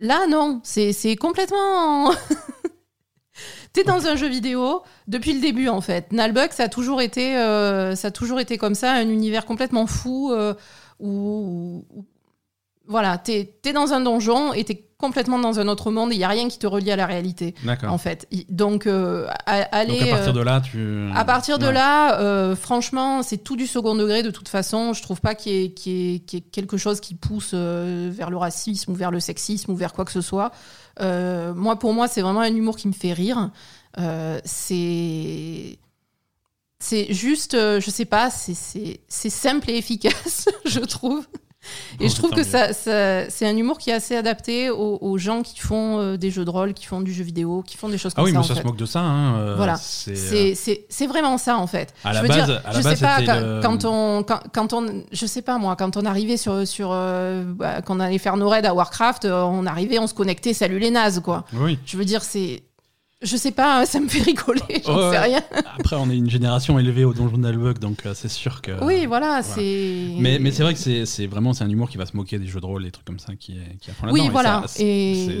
Là, 0.00 0.26
non, 0.28 0.60
c'est 0.64 0.92
c'est 0.94 1.14
complètement. 1.16 2.10
T'es 3.72 3.84
dans 3.84 4.06
un 4.06 4.16
jeu 4.16 4.28
vidéo 4.28 4.82
depuis 5.08 5.32
le 5.32 5.40
début 5.40 5.68
en 5.68 5.80
fait. 5.80 6.12
Nalbuck, 6.12 6.52
ça 6.52 6.64
a 6.64 6.68
toujours 6.68 7.00
été, 7.00 7.36
euh, 7.38 7.94
ça 7.96 8.08
a 8.08 8.10
toujours 8.10 8.38
été 8.40 8.58
comme 8.58 8.74
ça, 8.74 8.92
un 8.92 9.08
univers 9.08 9.46
complètement 9.46 9.86
fou 9.86 10.30
euh, 10.32 10.52
où, 11.00 11.84
où- 11.94 12.04
voilà, 12.86 13.16
t'es 13.16 13.54
es 13.64 13.72
dans 13.72 13.92
un 13.92 14.00
donjon 14.00 14.52
et 14.52 14.64
t'es 14.64 14.84
complètement 14.98 15.38
dans 15.38 15.58
un 15.58 15.68
autre 15.68 15.90
monde. 15.90 16.10
Il 16.12 16.18
y 16.18 16.24
a 16.24 16.28
rien 16.28 16.48
qui 16.48 16.58
te 16.58 16.66
relie 16.66 16.90
à 16.90 16.96
la 16.96 17.06
réalité 17.06 17.54
D'accord. 17.64 17.92
en 17.92 17.98
fait. 17.98 18.28
Donc, 18.50 18.86
euh, 18.86 19.26
à- 19.46 19.62
aller. 19.76 19.98
Donc 19.98 20.08
à 20.08 20.14
partir 20.16 20.32
de 20.32 20.40
là, 20.40 20.60
tu. 20.60 21.08
à 21.14 21.24
partir 21.24 21.58
de 21.58 21.68
là, 21.68 22.54
franchement, 22.56 23.22
c'est 23.22 23.38
tout 23.38 23.56
du 23.56 23.66
second 23.66 23.94
degré 23.94 24.22
de 24.22 24.30
toute 24.30 24.48
façon. 24.48 24.92
Je 24.92 25.02
trouve 25.02 25.20
pas 25.20 25.34
qu'il 25.34 25.52
y, 25.52 25.64
ait- 25.64 25.74
y 25.86 26.22
y 26.36 26.42
quelque 26.42 26.76
chose 26.76 27.00
qui 27.00 27.14
pousse 27.14 27.54
vers 27.54 28.30
le 28.30 28.36
racisme 28.36 28.92
ou 28.92 28.94
vers 28.94 29.10
le 29.10 29.20
sexisme 29.20 29.70
ou 29.72 29.76
vers 29.76 29.92
quoi 29.92 30.04
que 30.04 30.12
ce 30.12 30.20
soit. 30.20 30.50
Euh, 31.00 31.54
moi, 31.54 31.78
pour 31.78 31.92
moi, 31.94 32.08
c'est 32.08 32.22
vraiment 32.22 32.40
un 32.40 32.54
humour 32.54 32.76
qui 32.76 32.88
me 32.88 32.92
fait 32.92 33.12
rire. 33.12 33.50
Euh, 33.98 34.40
c'est 34.44 35.78
c'est 36.78 37.12
juste, 37.14 37.54
euh, 37.54 37.80
je 37.80 37.90
sais 37.90 38.04
pas, 38.04 38.28
c'est- 38.30 38.54
simple 39.30 39.70
et 39.70 39.76
efficace, 39.78 40.48
je 40.64 40.80
trouve. 40.80 41.26
Et 42.00 42.04
Bon, 42.04 42.08
je 42.10 42.14
trouve 42.16 42.30
que 42.32 42.42
ça, 42.42 42.72
ça- 42.72 43.28
c'est 43.30 43.46
un 43.46 43.56
humour 43.56 43.78
qui 43.78 43.90
est 43.90 43.92
assez 43.92 44.16
adapté 44.16 44.70
aux, 44.70 44.98
aux 45.00 45.18
gens 45.18 45.42
qui 45.42 45.58
font 45.60 46.00
euh, 46.00 46.16
des 46.16 46.30
jeux 46.30 46.44
de 46.44 46.50
rôle, 46.50 46.74
qui 46.74 46.86
font 46.86 47.00
du 47.00 47.12
jeu 47.12 47.22
vidéo, 47.24 47.62
qui 47.66 47.76
font 47.76 47.88
des 47.88 47.98
choses 47.98 48.12
Ah 48.14 48.16
comme 48.16 48.24
oui, 48.24 48.30
ça. 48.32 48.38
mais 48.38 48.44
en 48.44 48.48
ça 48.48 48.54
fait. 48.54 48.60
se 48.62 48.66
moque 48.66 48.76
de 48.76 48.86
ça. 48.86 49.00
Hein, 49.00 49.36
euh, 49.38 49.54
Voilà. 49.56 49.76
c'est, 49.76 50.10
euh, 50.12 50.54
C'est- 50.88 51.06
vraiment 51.06 51.38
ça 51.38 51.56
en 51.58 51.66
fait. 51.66 51.94
À 52.04 52.10
je 52.10 52.14
la 52.16 52.22
veux 52.22 52.28
base- 52.28 52.44
dire, 52.46 52.62
à 52.64 52.72
la 52.72 52.78
je 52.78 52.84
base, 52.84 52.98
sais 52.98 53.04
pas 53.04 53.22
quand, 53.24 53.40
le- 53.40 53.60
quand 53.62 53.84
on 53.84 54.22
quand, 54.22 54.40
quand 54.52 54.72
on 54.72 55.02
je 55.12 55.26
sais 55.26 55.42
pas 55.42 55.58
moi 55.58 55.76
quand 55.76 55.96
on 55.96 56.04
arrivait 56.04 56.36
sur 56.36 56.66
sur 56.66 56.90
euh, 56.92 57.44
bah, 57.46 57.82
quand 57.82 57.96
on 57.96 58.00
allait 58.00 58.18
faire 58.18 58.36
nos 58.36 58.48
raids 58.48 58.66
à 58.66 58.74
Warcraft, 58.74 59.26
on 59.26 59.66
arrivait, 59.66 59.98
on 59.98 60.06
se 60.06 60.14
connectait, 60.14 60.54
salut 60.54 60.78
les 60.78 60.90
nazes 60.90 61.20
quoi. 61.20 61.44
Oui. 61.52 61.78
Je 61.86 61.96
veux 61.96 62.04
dire 62.04 62.22
c'est 62.22 62.62
je 63.22 63.36
sais 63.36 63.52
pas, 63.52 63.86
ça 63.86 64.00
me 64.00 64.08
fait 64.08 64.22
rigoler, 64.22 64.60
j'en 64.84 64.96
Ouais, 64.96 65.10
sais 65.12 65.18
rien. 65.18 65.42
Après, 65.78 65.96
on 65.96 66.10
est 66.10 66.16
une 66.16 66.28
génération 66.30 66.78
élevée 66.78 67.04
au 67.04 67.12
donjon 67.14 67.38
d'Albuck, 67.38 67.78
donc 67.78 68.04
euh, 68.06 68.14
c'est 68.14 68.28
sûr 68.28 68.60
que. 68.62 68.82
oui, 68.84 69.06
voilà, 69.06 69.42
c'est. 69.42 70.08
Mais, 70.18 70.38
mais 70.38 70.50
c'est 70.50 70.62
vrai 70.62 70.74
que 70.74 71.04
c'est, 71.04 71.26
vraiment 71.26 71.52
c'est 71.52 71.64
un 71.64 71.70
humour 71.70 71.88
qui 71.90 71.96
va 71.98 72.06
se 72.06 72.16
moquer 72.16 72.38
des 72.38 72.46
jeux 72.46 72.60
de 72.60 72.66
rôle, 72.66 72.84
des 72.84 72.90
trucs 72.90 73.06
comme 73.06 73.18
ça 73.18 73.34
qui 73.36 73.52
est 73.52 73.76
qui 73.80 73.90
à 73.90 73.94
fond 73.94 74.06
Oui, 74.10 74.20
là-dedans. 74.20 74.32
voilà, 74.32 74.62
ça, 74.66 74.82
et- 74.82 75.40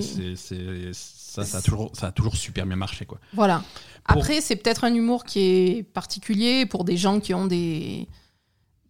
ça, 0.92 1.44
ça 1.44 1.58
a 1.58 1.62
toujours 1.62 1.90
ça 1.94 2.08
a 2.08 2.12
toujours 2.12 2.36
super 2.36 2.66
bien 2.66 2.76
marché 2.76 3.04
quoi. 3.06 3.18
Voilà. 3.34 3.62
Pour- 4.08 4.18
Après, 4.18 4.40
c'est 4.40 4.56
peut-être 4.56 4.84
un 4.84 4.94
humour 4.94 5.24
qui 5.24 5.40
est 5.40 5.82
particulier 5.82 6.66
pour 6.66 6.84
des 6.84 6.96
gens 6.96 7.20
qui 7.20 7.34
ont 7.34 7.46
des 7.46 8.06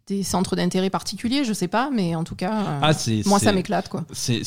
des 0.09 0.23
centres 0.25 0.57
d'intérêt 0.57 0.91
particuliers, 0.91 1.45
je 1.45 1.53
sais 1.53 1.69
pas, 1.69 1.89
mais 1.93 2.15
en 2.17 2.25
tout 2.25 2.35
cas, 2.35 2.53
euh, 2.53 2.81
Ah, 2.83 2.93
moi 3.27 3.39
ça 3.39 3.53
m'éclate 3.53 3.89
quoi. 3.89 4.05
C'est 4.13 4.43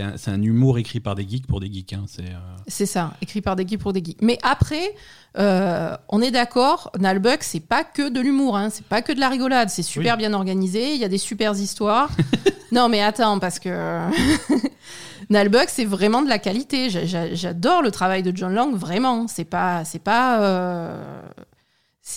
un, 0.00 0.14
un 0.26 0.42
humour 0.42 0.78
écrit 0.78 1.00
par 1.00 1.14
des 1.14 1.28
geeks 1.28 1.46
pour 1.46 1.60
des 1.60 1.70
geeks. 1.70 1.92
Hein. 1.92 2.04
C'est 2.08 2.22
euh, 2.22 2.38
C'est 2.66 2.86
ça, 2.86 3.12
écrit 3.20 3.42
par 3.42 3.56
des 3.56 3.66
geeks 3.68 3.80
pour 3.80 3.92
des 3.92 4.02
geeks. 4.02 4.22
Mais 4.22 4.38
après, 4.42 4.94
euh, 5.38 5.94
on 6.08 6.22
est 6.22 6.30
d'accord, 6.30 6.90
Nalbuck, 6.98 7.42
c'est 7.42 7.60
pas 7.60 7.84
que 7.84 8.08
de 8.08 8.20
l'humour, 8.20 8.56
hein, 8.56 8.70
c'est 8.70 8.84
pas 8.86 9.02
que 9.02 9.12
de 9.12 9.20
la 9.20 9.28
rigolade, 9.28 9.68
c'est 9.68 9.82
super 9.82 10.14
Oui. 10.14 10.18
bien 10.20 10.32
organisé, 10.32 10.94
il 10.94 11.00
y 11.00 11.04
a 11.04 11.08
des 11.08 11.18
super 11.18 11.52
histoires. 11.52 12.10
non, 12.72 12.88
mais 12.88 13.02
attends, 13.02 13.38
parce 13.38 13.58
que 13.58 13.68
Nalbuck, 15.30 15.66
c'est 15.68 15.84
vraiment 15.84 16.22
de 16.22 16.28
la 16.28 16.38
qualité. 16.38 16.90
J'a- 16.90 17.04
j'a- 17.04 17.34
J'adore 17.34 17.82
le 17.82 17.90
travail 17.90 18.22
de 18.22 18.34
John 18.36 18.52
Lang, 18.54 18.74
vraiment. 18.74 19.28
C'est 19.28 19.44
pas, 19.44 19.84
c'est 19.84 19.98
pas, 20.02 20.38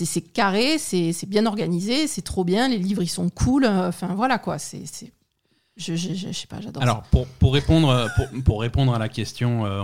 c'est 0.04 0.20
carré, 0.20 0.78
c'est 0.78 1.26
bien 1.28 1.46
organisé, 1.46 2.06
c'est 2.06 2.22
trop 2.22 2.44
bien. 2.44 2.68
Les 2.68 2.78
livres, 2.78 3.02
ils 3.02 3.08
sont 3.08 3.28
cool. 3.30 3.64
euh, 3.64 3.88
Enfin, 3.88 4.14
voilà 4.14 4.38
quoi. 4.38 4.58
C'est, 4.58 4.82
je, 5.76 5.94
je, 5.96 6.14
je- 6.14 6.14
je 6.14 6.32
sais 6.32 6.46
pas, 6.46 6.60
j'adore. 6.60 6.82
ça. 6.82 6.88
Alors, 6.88 7.02
pour, 7.04 7.26
pour, 7.26 7.52
répondre, 7.54 7.88
euh, 7.88 8.08
pour, 8.16 8.42
pour 8.44 8.60
répondre 8.60 8.94
à 8.94 8.98
la 8.98 9.08
question 9.08 9.64
euh, 9.66 9.82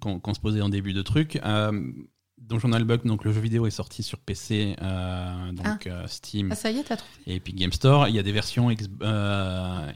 qu'on 0.00 0.34
se 0.34 0.40
posait 0.40 0.60
en 0.62 0.68
début 0.68 0.92
de 0.92 1.02
truc, 1.02 1.38
euh, 1.44 1.92
Donjon 2.38 2.68
Bug, 2.70 3.04
donc 3.06 3.24
le 3.24 3.32
jeu 3.32 3.40
vidéo 3.40 3.66
est 3.66 3.70
sorti 3.70 4.02
sur 4.02 4.18
PC, 4.18 4.74
euh, 4.82 5.52
donc 5.52 5.86
euh, 5.86 6.06
Steam 6.08 6.48
Ah, 6.52 6.54
ça 6.56 6.70
y 6.70 6.78
est, 6.78 6.82
t'as 6.84 6.96
trouvé? 6.96 7.12
et 7.26 7.36
Epic 7.36 7.54
Game 7.56 7.72
Store. 7.72 8.08
Il 8.08 8.14
y 8.14 8.18
a 8.18 8.22
des 8.22 8.32
versions 8.32 8.70
X- 8.70 8.88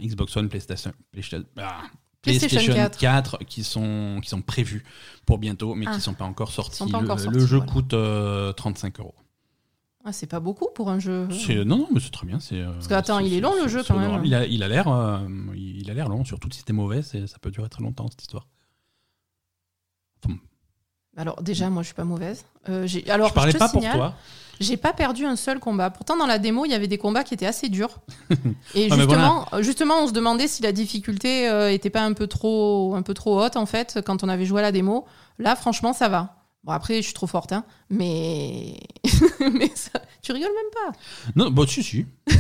Xbox 0.01 0.37
One, 0.37 0.49
PlayStation, 0.49 0.93
PlayStation, 1.11 1.45
ah, 1.59 1.83
PlayStation 2.31 2.73
PlayStation 2.73 2.75
4. 2.75 2.99
4 2.99 3.39
qui 3.47 3.65
sont, 3.65 4.19
qui 4.23 4.29
sont 4.29 4.43
prévus 4.43 4.85
pour 5.25 5.39
bientôt, 5.39 5.75
mais 5.75 5.87
Ah. 5.89 5.93
qui 5.93 5.97
ne 5.97 6.03
sont 6.03 6.15
pas 6.15 6.25
encore 6.25 6.51
sortis. 6.53 6.79
pas 6.91 6.99
le, 6.99 7.05
encore 7.05 7.17
le 7.17 7.23
sortis, 7.23 7.41
jeu 7.41 7.57
voilà. 7.57 7.73
coûte 7.73 7.95
euh, 7.95 8.53
35 8.53 9.01
euros. 9.01 9.15
Ah, 10.05 10.13
c'est 10.13 10.29
pas 10.29 10.39
beaucoup 10.39 10.69
pour 10.73 10.89
un 10.91 11.01
jeu. 11.01 11.27
C'est- 11.33 11.65
Non, 11.65 11.79
non, 11.79 11.89
mais 11.93 11.99
c'est 11.99 12.11
très 12.13 12.27
bien. 12.27 12.39
euh, 12.53 12.73
Parce 12.75 12.87
que, 12.87 12.95
attends, 12.95 13.19
il 13.19 13.33
est 13.33 13.41
long, 13.41 13.53
le 13.61 13.67
jeu, 13.69 13.83
quand 13.83 13.99
même. 13.99 14.25
Il 14.25 14.35
a 14.37 14.47
il 14.47 14.63
a 14.63 14.69
l'air 14.69 14.87
euh, 14.87 15.19
il 15.57 15.91
a 15.91 15.95
l'air 15.95 16.09
long, 16.09 16.25
surtout 16.25 16.49
si 16.53 16.59
c'était 16.61 16.73
mauvais, 16.73 17.03
ça 17.03 17.19
peut 17.41 17.51
durer 17.51 17.69
très 17.69 17.83
longtemps 17.83 18.07
cette 18.09 18.23
histoire. 18.23 18.47
Alors 21.17 21.43
déjà, 21.43 21.71
moi, 21.71 21.83
je 21.83 21.87
suis 21.87 21.95
pas 21.95 22.05
mauvaise. 22.05 22.45
Euh, 22.69 22.87
j'ai- 22.87 23.09
alors, 23.11 23.29
je 23.29 23.35
parlais 23.35 23.53
te 23.53 23.59
pas 23.59 23.69
signale, 23.69 23.93
pour 23.93 24.01
toi. 24.01 24.15
J'ai 24.61 24.77
pas 24.77 24.93
perdu 24.93 25.25
un 25.27 25.37
seul 25.37 25.59
combat. 25.61 25.91
Pourtant, 25.91 26.17
dans 26.17 26.27
la 26.27 26.39
démo, 26.39 26.65
il 26.65 26.71
y 26.71 26.75
avait 26.75 26.87
des 26.89 26.99
combats 26.99 27.25
qui 27.25 27.35
étaient 27.35 27.47
assez 27.47 27.69
durs. 27.69 27.99
Et 28.75 28.89
Ah, 28.91 28.97
justement, 28.97 29.47
justement, 29.61 29.95
on 30.03 30.09
se 30.09 30.13
demandait 30.13 30.49
si 30.49 30.63
la 30.63 30.73
difficulté 30.73 31.49
euh, 31.49 31.71
était 31.73 31.91
pas 31.91 32.03
un 32.03 32.13
peu 32.15 32.27
trop, 32.27 32.95
un 32.95 33.03
peu 33.03 33.13
trop 33.15 33.41
haute 33.43 33.57
en 33.57 33.67
fait 33.67 33.99
quand 34.05 34.25
on 34.25 34.29
avait 34.29 34.47
joué 34.47 34.61
à 34.61 34.63
la 34.63 34.73
démo. 34.73 35.05
Là, 35.39 35.57
franchement, 35.57 35.93
ça 35.93 36.09
va. 36.09 36.37
Bon, 36.65 36.73
après, 36.73 36.97
je 36.97 37.03
suis 37.03 37.13
trop 37.15 37.27
forte, 37.29 37.53
hein, 37.53 37.65
mais, 37.91 38.77
mais 39.53 39.71
ça- 39.75 40.01
tu 40.23 40.33
rigoles 40.33 40.51
même 40.51 40.93
pas. 40.93 40.99
Non, 41.37 41.51
bah 41.51 41.63
si, 41.69 41.83
si. 41.83 42.07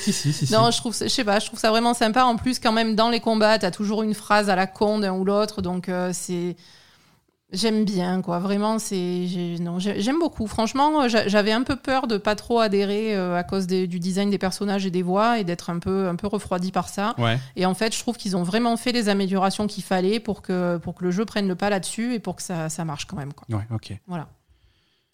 si, 0.00 0.12
si, 0.12 0.32
si. 0.32 0.46
si. 0.46 0.52
Non, 0.52 0.70
je 0.70 0.78
trouve, 0.78 0.94
ça- 0.94 1.06
je 1.06 1.12
sais 1.12 1.24
pas, 1.24 1.38
je 1.38 1.46
trouve 1.46 1.58
ça 1.58 1.70
vraiment 1.70 1.94
sympa. 1.94 2.24
En 2.24 2.36
plus, 2.36 2.58
quand 2.58 2.72
même, 2.72 2.94
dans 2.96 3.10
les 3.10 3.20
combats, 3.20 3.58
t'as 3.58 3.70
toujours 3.70 4.02
une 4.02 4.14
phrase 4.14 4.48
à 4.50 4.56
la 4.56 4.66
con 4.66 4.98
d'un 4.98 5.12
ou 5.14 5.24
l'autre, 5.24 5.62
donc 5.62 5.88
euh, 5.88 6.10
c'est. 6.12 6.56
J'aime 7.52 7.84
bien, 7.84 8.22
quoi. 8.22 8.38
Vraiment, 8.38 8.78
c'est. 8.78 9.26
Non, 9.60 9.80
j'ai- 9.80 10.00
j'aime 10.00 10.20
beaucoup. 10.20 10.46
Franchement, 10.46 11.02
euh, 11.02 11.08
j'a- 11.08 11.26
j'avais 11.26 11.50
un 11.50 11.64
peu 11.64 11.74
peur 11.74 12.06
de 12.06 12.16
pas 12.16 12.36
trop 12.36 12.60
adhérer 12.60 13.16
euh, 13.16 13.36
à 13.36 13.42
cause 13.42 13.66
des- 13.66 13.88
du 13.88 13.98
design 13.98 14.30
des 14.30 14.38
personnages 14.38 14.86
et 14.86 14.90
des 14.92 15.02
voix 15.02 15.40
et 15.40 15.42
d'être 15.42 15.68
un 15.68 15.80
peu, 15.80 16.06
un 16.06 16.14
peu 16.14 16.28
refroidi 16.28 16.70
par 16.70 16.88
ça. 16.88 17.16
Ouais. 17.18 17.40
Et 17.56 17.66
en 17.66 17.74
fait, 17.74 17.92
je 17.92 17.98
trouve 17.98 18.16
qu'ils 18.16 18.36
ont 18.36 18.44
vraiment 18.44 18.76
fait 18.76 18.92
les 18.92 19.08
améliorations 19.08 19.66
qu'il 19.66 19.82
fallait 19.82 20.20
pour 20.20 20.42
que, 20.42 20.76
pour 20.76 20.94
que 20.94 21.02
le 21.02 21.10
jeu 21.10 21.24
prenne 21.24 21.48
le 21.48 21.56
pas 21.56 21.70
là-dessus 21.70 22.14
et 22.14 22.20
pour 22.20 22.36
que 22.36 22.42
ça, 22.42 22.68
ça 22.68 22.84
marche 22.84 23.06
quand 23.06 23.16
même, 23.16 23.32
quoi. 23.32 23.46
Ouais, 23.58 23.64
ok. 23.74 23.94
Voilà. 24.06 24.28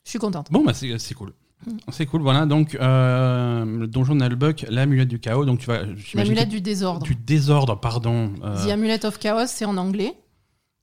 Je 0.04 0.10
suis 0.10 0.18
contente. 0.18 0.48
Bon, 0.52 0.62
bah 0.62 0.74
c'est 0.74 1.14
cool. 1.14 1.32
Mm. 1.66 1.76
C'est 1.90 2.06
cool, 2.06 2.22
voilà. 2.22 2.44
Donc, 2.46 2.74
euh, 2.74 3.64
le 3.64 3.86
donjon 3.86 4.14
de 4.14 4.20
Nalbuck, 4.20 4.66
l'amulette 4.68 5.08
du 5.08 5.18
chaos. 5.20 5.44
Donc, 5.44 5.60
tu 5.60 5.66
vas. 5.66 5.80
L'amulette 6.14 6.48
du 6.48 6.60
désordre. 6.60 7.04
Du 7.04 7.14
désordre, 7.14 7.78
pardon. 7.80 8.32
euh, 8.44 8.66
The 8.66 8.70
Amulet 8.70 9.04
of 9.06 9.18
Chaos, 9.18 9.46
c'est 9.46 9.64
en 9.64 9.76
anglais. 9.76 10.14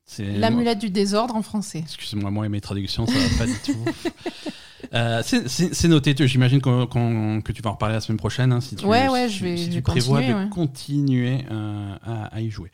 c'est- 0.05 0.37
L'amulette 0.37 0.79
du 0.79 0.89
désordre 0.89 1.35
en 1.35 1.41
français. 1.41 1.79
Excusez-moi, 1.79 2.29
moi 2.31 2.45
et 2.45 2.49
mes 2.49 2.59
traductions, 2.61 3.05
ça 3.05 3.13
va 3.13 3.37
pas 3.37 3.45
du 3.45 3.57
tout. 3.65 3.77
Euh, 4.93 5.23
c'est- 5.23 5.87
noté, 5.87 6.13
j'imagine 6.27 6.61
que 6.61 7.51
tu 7.51 7.61
vas 7.63 7.69
en 7.71 7.73
reparler 7.73 7.95
la 7.95 8.01
semaine 8.01 8.17
prochaine. 8.19 8.51
hein, 8.51 8.61
si 8.61 8.75
tu, 8.75 8.85
Ouais, 8.85 9.07
ouais, 9.09 9.27
si- 9.27 9.37
je 9.37 9.43
vais- 9.43 9.57
si 9.57 9.63
je 9.63 9.69
tu 9.69 9.75
vais 9.77 9.81
prévois 9.81 10.19
continuer, 10.19 10.33
de 10.33 10.43
ouais. 10.43 10.49
continuer 10.49 11.45
euh, 11.49 11.95
à, 12.03 12.25
à 12.35 12.41
y 12.41 12.51
jouer. 12.51 12.69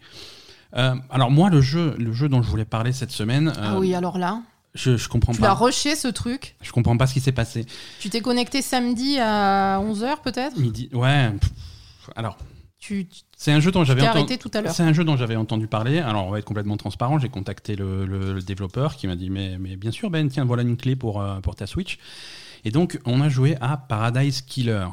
Alors 0.74 1.32
moi, 1.32 1.50
le 1.50 1.62
jeu, 1.62 1.96
le 1.98 2.12
jeu 2.12 2.28
dont 2.28 2.42
je 2.42 2.50
voulais 2.50 2.66
parler 2.66 2.92
cette 2.92 3.12
semaine, 3.12 3.54
Ah 3.62 3.80
oui, 3.80 3.94
alors 3.96 4.18
là, 4.18 4.42
je, 4.76 4.98
je 4.98 5.10
comprends 5.10 5.34
tu 5.34 5.40
pas. 5.42 5.54
rushé 5.54 5.96
ce 5.96 6.08
truc. 6.08 6.56
Je 6.62 6.72
comprends 6.72 6.96
pas 6.98 7.08
ce 7.08 7.14
qui 7.14 7.20
s'est 7.22 7.32
passé. 7.32 7.66
Tu 8.00 8.10
t'es 8.10 8.22
connecté 8.22 8.62
samedi 8.62 9.18
à 9.20 9.80
11h 9.82 10.22
peut-être 10.24 10.58
Midi, 10.58 10.90
ouais. 10.94 11.32
alors, 12.16 12.38
Tu 12.80 13.08
tu 13.08 13.22
c'est 13.38 13.52
un 13.54 13.60
jeu 13.62 13.72
dont 13.72 13.84
j'avais 13.86 14.02
entendu. 14.02 14.18
arrêté 14.20 14.38
tout 14.38 14.52
à 14.54 14.62
l'heure. 14.62 14.74
C'est 14.74 14.84
un 14.84 14.92
jeu 14.94 15.04
dont 15.06 15.16
j'avais 15.18 15.36
entendu 15.38 15.68
parler. 15.68 16.00
Alors, 16.00 16.28
on 16.28 16.32
va 16.32 16.40
être 16.40 16.46
complètement 16.46 16.76
transparent. 16.78 17.18
J'ai 17.20 17.30
contacté 17.30 17.76
le, 17.78 18.06
le- 18.06 18.34
le 18.34 18.42
développeur 18.42 18.96
qui 18.98 19.08
m'a 19.08 19.16
dit 19.16 19.30
mais, 19.30 19.58
mais 19.60 19.76
bien 19.78 19.92
sûr, 19.92 20.10
Ben, 20.10 20.28
tiens, 20.28 20.44
voilà 20.46 20.64
une 20.64 20.76
clé 20.78 20.96
pour, 20.98 21.22
euh, 21.22 21.40
pour 21.40 21.56
ta 21.56 21.66
Switch. 21.68 21.98
Et 22.66 22.72
donc, 22.72 23.00
on 23.06 23.22
a 23.22 23.30
joué 23.30 23.56
à 23.62 23.78
Paradise 23.78 24.42
Killer. 24.42 24.86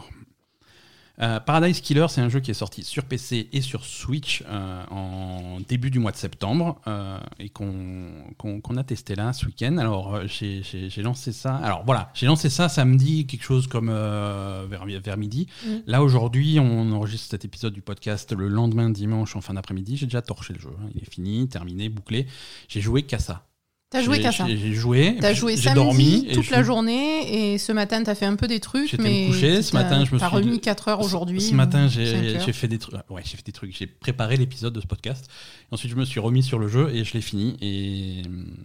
Euh, 1.22 1.40
Paradise 1.40 1.80
Killer, 1.80 2.06
c'est 2.08 2.20
un 2.20 2.28
jeu 2.28 2.40
qui 2.40 2.50
est 2.50 2.54
sorti 2.54 2.82
sur 2.82 3.04
PC 3.04 3.48
et 3.52 3.60
sur 3.60 3.84
Switch 3.84 4.44
euh, 4.46 4.84
en 4.90 5.60
début 5.66 5.90
du 5.90 5.98
mois 5.98 6.12
de 6.12 6.16
septembre 6.16 6.80
euh, 6.86 7.18
et 7.38 7.48
qu'on 7.48 8.76
a 8.76 8.84
testé 8.84 9.14
là 9.14 9.32
ce 9.32 9.46
week-end. 9.46 9.78
Alors, 9.78 10.20
j'ai 10.26 11.02
lancé 11.02 11.32
ça. 11.32 11.56
Alors 11.56 11.84
voilà, 11.84 12.10
j'ai 12.14 12.26
lancé 12.26 12.50
ça 12.50 12.68
samedi, 12.68 13.26
quelque 13.26 13.44
chose 13.44 13.66
comme 13.66 13.88
vers, 13.88 14.84
vers 14.86 15.16
midi. 15.16 15.48
Mm. 15.64 15.68
Là, 15.86 16.02
aujourd'hui, 16.02 16.58
on 16.60 16.92
enregistre 16.92 17.30
cet 17.30 17.44
épisode 17.44 17.72
du 17.72 17.82
podcast 17.82 18.32
le 18.32 18.48
lendemain, 18.48 18.90
dimanche, 18.90 19.36
en 19.36 19.40
fin 19.40 19.54
d'après-midi. 19.54 19.96
J'ai 19.96 20.06
déjà 20.06 20.22
torché 20.22 20.52
le 20.52 20.60
jeu. 20.60 20.70
hein. 20.82 20.88
Il 20.94 21.02
est 21.02 21.10
fini, 21.10 21.48
terminé, 21.48 21.88
bouclé. 21.88 22.26
J'ai 22.68 22.80
joué 22.80 23.02
qu'à 23.02 23.18
ça. 23.18 23.46
T'as 23.88 24.02
joué 24.02 24.20
qu'à 24.20 24.32
ça. 24.32 24.46
J'ai 24.48 24.74
joué. 24.74 25.16
T'as 25.20 25.32
joué 25.32 25.54
j'ai 25.56 25.62
samedi 25.62 25.74
dormi. 25.76 26.28
toute 26.34 26.50
la 26.50 26.56
suis- 26.58 26.66
journée 26.66 27.52
et 27.52 27.58
ce 27.58 27.70
matin 27.70 28.02
t'as 28.02 28.16
fait 28.16 28.26
un 28.26 28.34
peu 28.34 28.48
des 28.48 28.58
trucs, 28.58 28.90
J'étais 28.90 29.02
mais 29.02 29.26
me 29.28 29.32
coucher, 29.32 29.62
ce 29.62 29.74
matin, 29.74 30.04
je 30.04 30.12
me 30.12 30.18
t'as 30.18 30.26
suis- 30.26 30.36
remis 30.36 30.60
4 30.60 30.88
heures 30.88 31.00
aujourd'hui. 31.00 31.40
Ce 31.40 31.54
matin, 31.54 31.86
ou 31.86 31.88
j'ai 31.88 32.52
fait 32.52 32.66
des 32.68 32.78
trucs. 32.78 32.94
Ouais, 33.10 33.22
j'ai 33.24 33.36
fait 33.36 33.46
des 33.46 33.52
trucs. 33.52 33.76
J'ai 33.76 33.86
préparé 33.86 34.36
l'épisode 34.36 34.72
de 34.72 34.80
ce 34.80 34.86
podcast. 34.88 35.28
Ensuite, 35.70 35.92
je 35.92 35.96
me 35.96 36.04
suis 36.04 36.18
remis 36.20 36.42
sur 36.42 36.58
le 36.58 36.66
jeu 36.68 36.90
et 36.94 37.04
je 37.04 37.14
l'ai 37.14 37.20
fini. 37.20 37.56
Et 37.62 38.22
hum, 38.26 38.56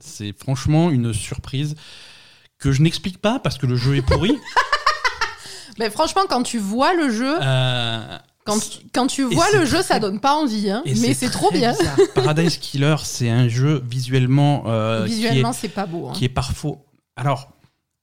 c'est 0.00 0.32
franchement 0.36 0.90
une 0.90 1.12
surprise 1.12 1.74
que 2.58 2.72
je 2.72 2.80
n'explique 2.80 3.18
pas 3.18 3.38
parce 3.38 3.58
que 3.58 3.66
le 3.66 3.76
jeu 3.76 3.96
est 3.96 4.02
pourri. 4.02 4.32
Mais 5.78 5.90
franchement, 5.90 6.22
quand 6.28 6.42
tu 6.42 6.58
vois 6.58 6.94
le 6.94 7.10
jeu, 7.10 7.36
Euh, 7.42 8.18
quand, 8.46 8.58
tu- 8.58 8.78
quand 8.94 9.06
tu 9.08 9.22
vois 9.24 9.46
le 9.52 9.64
jeu, 9.66 9.78
très- 9.78 9.82
ça 9.82 9.98
donne 10.00 10.20
pas 10.20 10.34
envie, 10.34 10.70
hein. 10.70 10.82
mais 10.86 11.12
c'est 11.14 11.30
trop 11.30 11.50
bien. 11.50 11.74
Paradise 12.14 12.56
Killer, 12.58 12.96
c'est 13.02 13.28
un 13.30 13.48
jeu 13.48 13.82
visuellement, 13.86 14.64
euh, 14.66 15.04
Visuellement, 15.04 15.52
c'est 15.52 15.68
pas 15.68 15.86
beau. 15.86 16.08
hein. 16.08 16.12
qui 16.14 16.24
est 16.24 16.28
parfois. 16.30 16.78
Alors, 17.16 17.48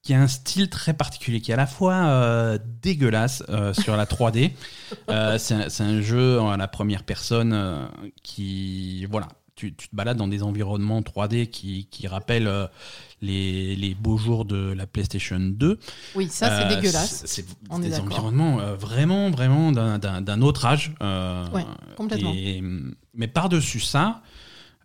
qui 0.03 0.13
a 0.13 0.19
un 0.21 0.27
style 0.27 0.69
très 0.69 0.93
particulier, 0.93 1.39
qui 1.39 1.51
est 1.51 1.53
à 1.53 1.57
la 1.57 1.65
fois 1.67 1.93
euh, 1.93 2.57
dégueulasse 2.81 3.41
euh, 3.49 3.73
sur 3.73 3.95
la 3.95 4.05
3D. 4.05 4.51
Euh, 5.09 5.39
c'est 5.39 5.55
un, 5.55 5.85
un 5.87 6.01
jeu 6.01 6.39
à 6.39 6.55
la 6.55 6.67
première 6.67 7.01
personne 7.03 7.51
euh, 7.53 7.83
qui. 8.21 9.07
Voilà. 9.09 9.27
Tu, 9.55 9.73
tu 9.75 9.87
te 9.87 9.95
balades 9.95 10.17
dans 10.17 10.27
des 10.27 10.41
environnements 10.41 11.01
3D 11.01 11.47
qui, 11.47 11.85
qui 11.91 12.07
rappellent 12.07 12.47
euh, 12.47 12.65
les, 13.21 13.75
les 13.75 13.93
beaux 13.93 14.17
jours 14.17 14.45
de 14.45 14.73
la 14.73 14.87
PlayStation 14.87 15.39
2. 15.39 15.77
Oui, 16.15 16.27
ça 16.27 16.49
c'est 16.49 16.65
Euh, 16.65 16.75
dégueulasse. 16.75 17.23
C'est 17.27 17.45
des 17.79 17.99
environnements 17.99 18.59
euh, 18.59 18.75
vraiment, 18.75 19.29
vraiment 19.29 19.71
d'un- 19.71 20.41
autre 20.41 20.65
âge. 20.65 20.91
Ouais, 21.53 21.65
complètement. 21.95 22.33
et- 22.35 22.63
mais 23.13 23.27
par-dessus 23.27 23.79
ça, 23.79 24.23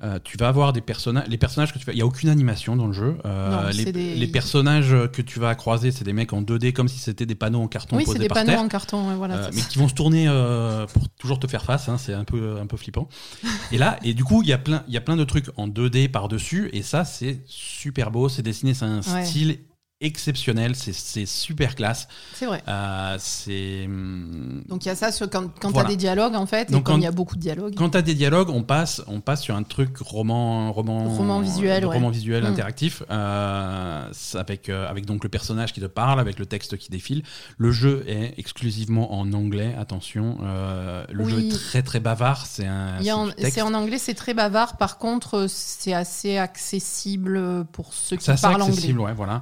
euh, 0.03 0.19
tu 0.23 0.37
vas 0.37 0.49
avoir 0.49 0.73
des 0.73 0.81
personnages. 0.81 1.27
Les 1.29 1.39
personnages 1.39 1.73
que 1.73 1.79
tu 1.79 1.85
vas. 1.85 1.93
Il 1.93 1.97
n'y 1.97 2.03
a 2.03 2.07
aucune 2.07 2.29
animation 2.29 2.77
dans 2.77 2.87
le 2.87 2.93
jeu. 2.93 3.19
Euh, 3.25 3.51
Non, 3.51 3.69
les, 3.69 3.85
c'est 3.85 3.93
des- 3.93 4.15
les 4.15 4.27
personnages 4.29 4.95
que 5.13 5.23
tu 5.23 5.41
vas 5.41 5.55
croiser, 5.57 5.91
c'est 5.91 6.05
des 6.05 6.13
mecs 6.13 6.33
en 6.33 6.41
2D 6.43 6.73
comme 6.73 6.87
si 6.89 6.99
c'était 6.99 7.27
des 7.27 7.35
panneaux 7.35 7.61
en 7.61 7.67
carton 7.69 7.97
Oui, 7.97 8.03
c'est 8.05 8.13
posés 8.13 8.19
des 8.21 8.29
par 8.29 8.37
panneaux 8.37 8.51
terre. 8.53 8.61
en 8.63 8.69
carton. 8.69 9.17
voilà, 9.17 9.35
Euh, 9.37 9.51
mais 9.53 9.61
ça. 9.61 9.69
qui 9.69 9.79
vont 9.79 9.89
se 9.89 9.95
tourner 9.95 10.27
euh, 10.29 10.87
pour 10.87 11.09
toujours 11.11 11.41
te 11.41 11.47
faire 11.49 11.65
face, 11.65 11.89
hein, 11.89 11.99
c'est 11.99 12.15
un 12.15 12.25
peu, 12.25 12.59
un 12.61 12.67
peu 12.67 12.77
flippant. 12.77 13.09
Et 13.73 13.79
là, 13.79 13.99
et 14.05 14.15
du 14.15 14.25
coup, 14.25 14.43
il 14.43 14.49
y 14.49 14.53
a 14.53 14.59
plein, 14.59 14.85
il 14.89 14.95
y 14.95 14.97
a 14.97 15.01
plein 15.01 15.17
de 15.17 15.25
trucs 15.25 15.47
en 15.57 15.67
2D 15.69 16.09
par 16.11 16.29
dessus, 16.29 16.71
et 16.73 16.83
ça, 16.83 17.05
c'est 17.05 17.43
super 17.47 18.11
beau, 18.11 18.29
c'est 18.29 18.43
dessiné, 18.43 18.75
c'est 18.75 18.85
un 18.85 19.01
Ouais. 19.01 19.25
style 19.25 19.59
exceptionnel, 20.01 20.77
c'est- 20.77 20.93
c'est 20.93 21.27
super 21.27 21.75
classe. 21.75 22.07
C'est 22.35 22.47
vrai. 22.47 22.63
Euh, 22.69 23.17
c'est 23.19 23.85
hum, 23.87 24.63
Donc 24.69 24.85
il 24.85 24.89
y 24.89 24.91
a 24.93 24.95
ça 24.95 25.11
sur, 25.11 25.29
quand, 25.29 25.49
quand 25.61 25.71
Voilà. 25.71 25.89
tu 25.89 25.93
as 25.93 25.97
des 25.97 26.01
dialogues 26.01 26.37
en 26.37 26.47
fait, 26.47 26.71
Donc, 26.71 26.83
et 26.83 26.85
quand- 26.85 26.97
il 26.97 27.03
y 27.03 27.07
a 27.07 27.11
beaucoup 27.11 27.35
de 27.35 27.41
dialogugues. 27.41 27.75
quand 27.75 27.91
t'as 27.91 28.03
des 28.03 28.15
dialogues, 28.15 28.49
on 28.51 28.63
passe, 28.63 29.03
on 29.09 29.21
passe 29.21 29.43
sur 29.43 29.57
un 29.57 29.65
truc 29.65 29.97
roman, 29.99 30.73
roman, 30.73 31.05
Roman 31.09 31.41
visuel, 31.41 31.85
ouais. 31.85 31.95
roman 31.95 32.11
visuel 32.11 32.45
Mm. 32.45 32.47
interactif, 32.47 33.03
euh, 33.11 34.09
c'est 34.13 34.39
avec 34.39 34.69
euh, 34.69 34.89
avec 34.89 35.05
donc 35.05 35.25
le 35.25 35.29
personnage 35.31 35.73
qui 35.73 35.81
te 35.81 35.87
parle, 35.87 36.21
avec 36.21 36.39
le 36.39 36.47
texte 36.47 36.77
qui 36.79 36.91
défile. 36.91 37.25
Le 37.57 37.73
jeu 37.73 38.05
est 38.07 38.35
exclusivement 38.39 39.19
en 39.19 39.33
anglais. 39.33 39.75
Attention, 39.79 40.39
le 40.41 41.25
Oui. 41.25 41.31
jeu 41.31 41.41
est 41.41 41.49
très 41.53 41.83
très 41.83 41.99
bavard. 42.01 42.47
C'est 42.47 42.67
un. 42.67 43.03
C'est 43.03 43.11
en-. 43.13 43.29
C'est 43.37 43.63
anglais, 43.63 43.99
c'est 43.99 44.15
très 44.15 44.35
bavard. 44.35 44.77
Par 44.77 44.99
contre, 44.99 45.47
c'est 45.49 45.93
assez 45.93 46.39
accessible 46.39 47.65
pour 47.73 47.93
ceux 47.93 48.17
qui 48.17 48.25
C'est 48.25 48.33
assez 48.33 48.43
parlent 48.43 48.63
accessible, 48.63 49.01
anglais. 49.01 49.11
ouais, 49.11 49.17
voilà. 49.17 49.41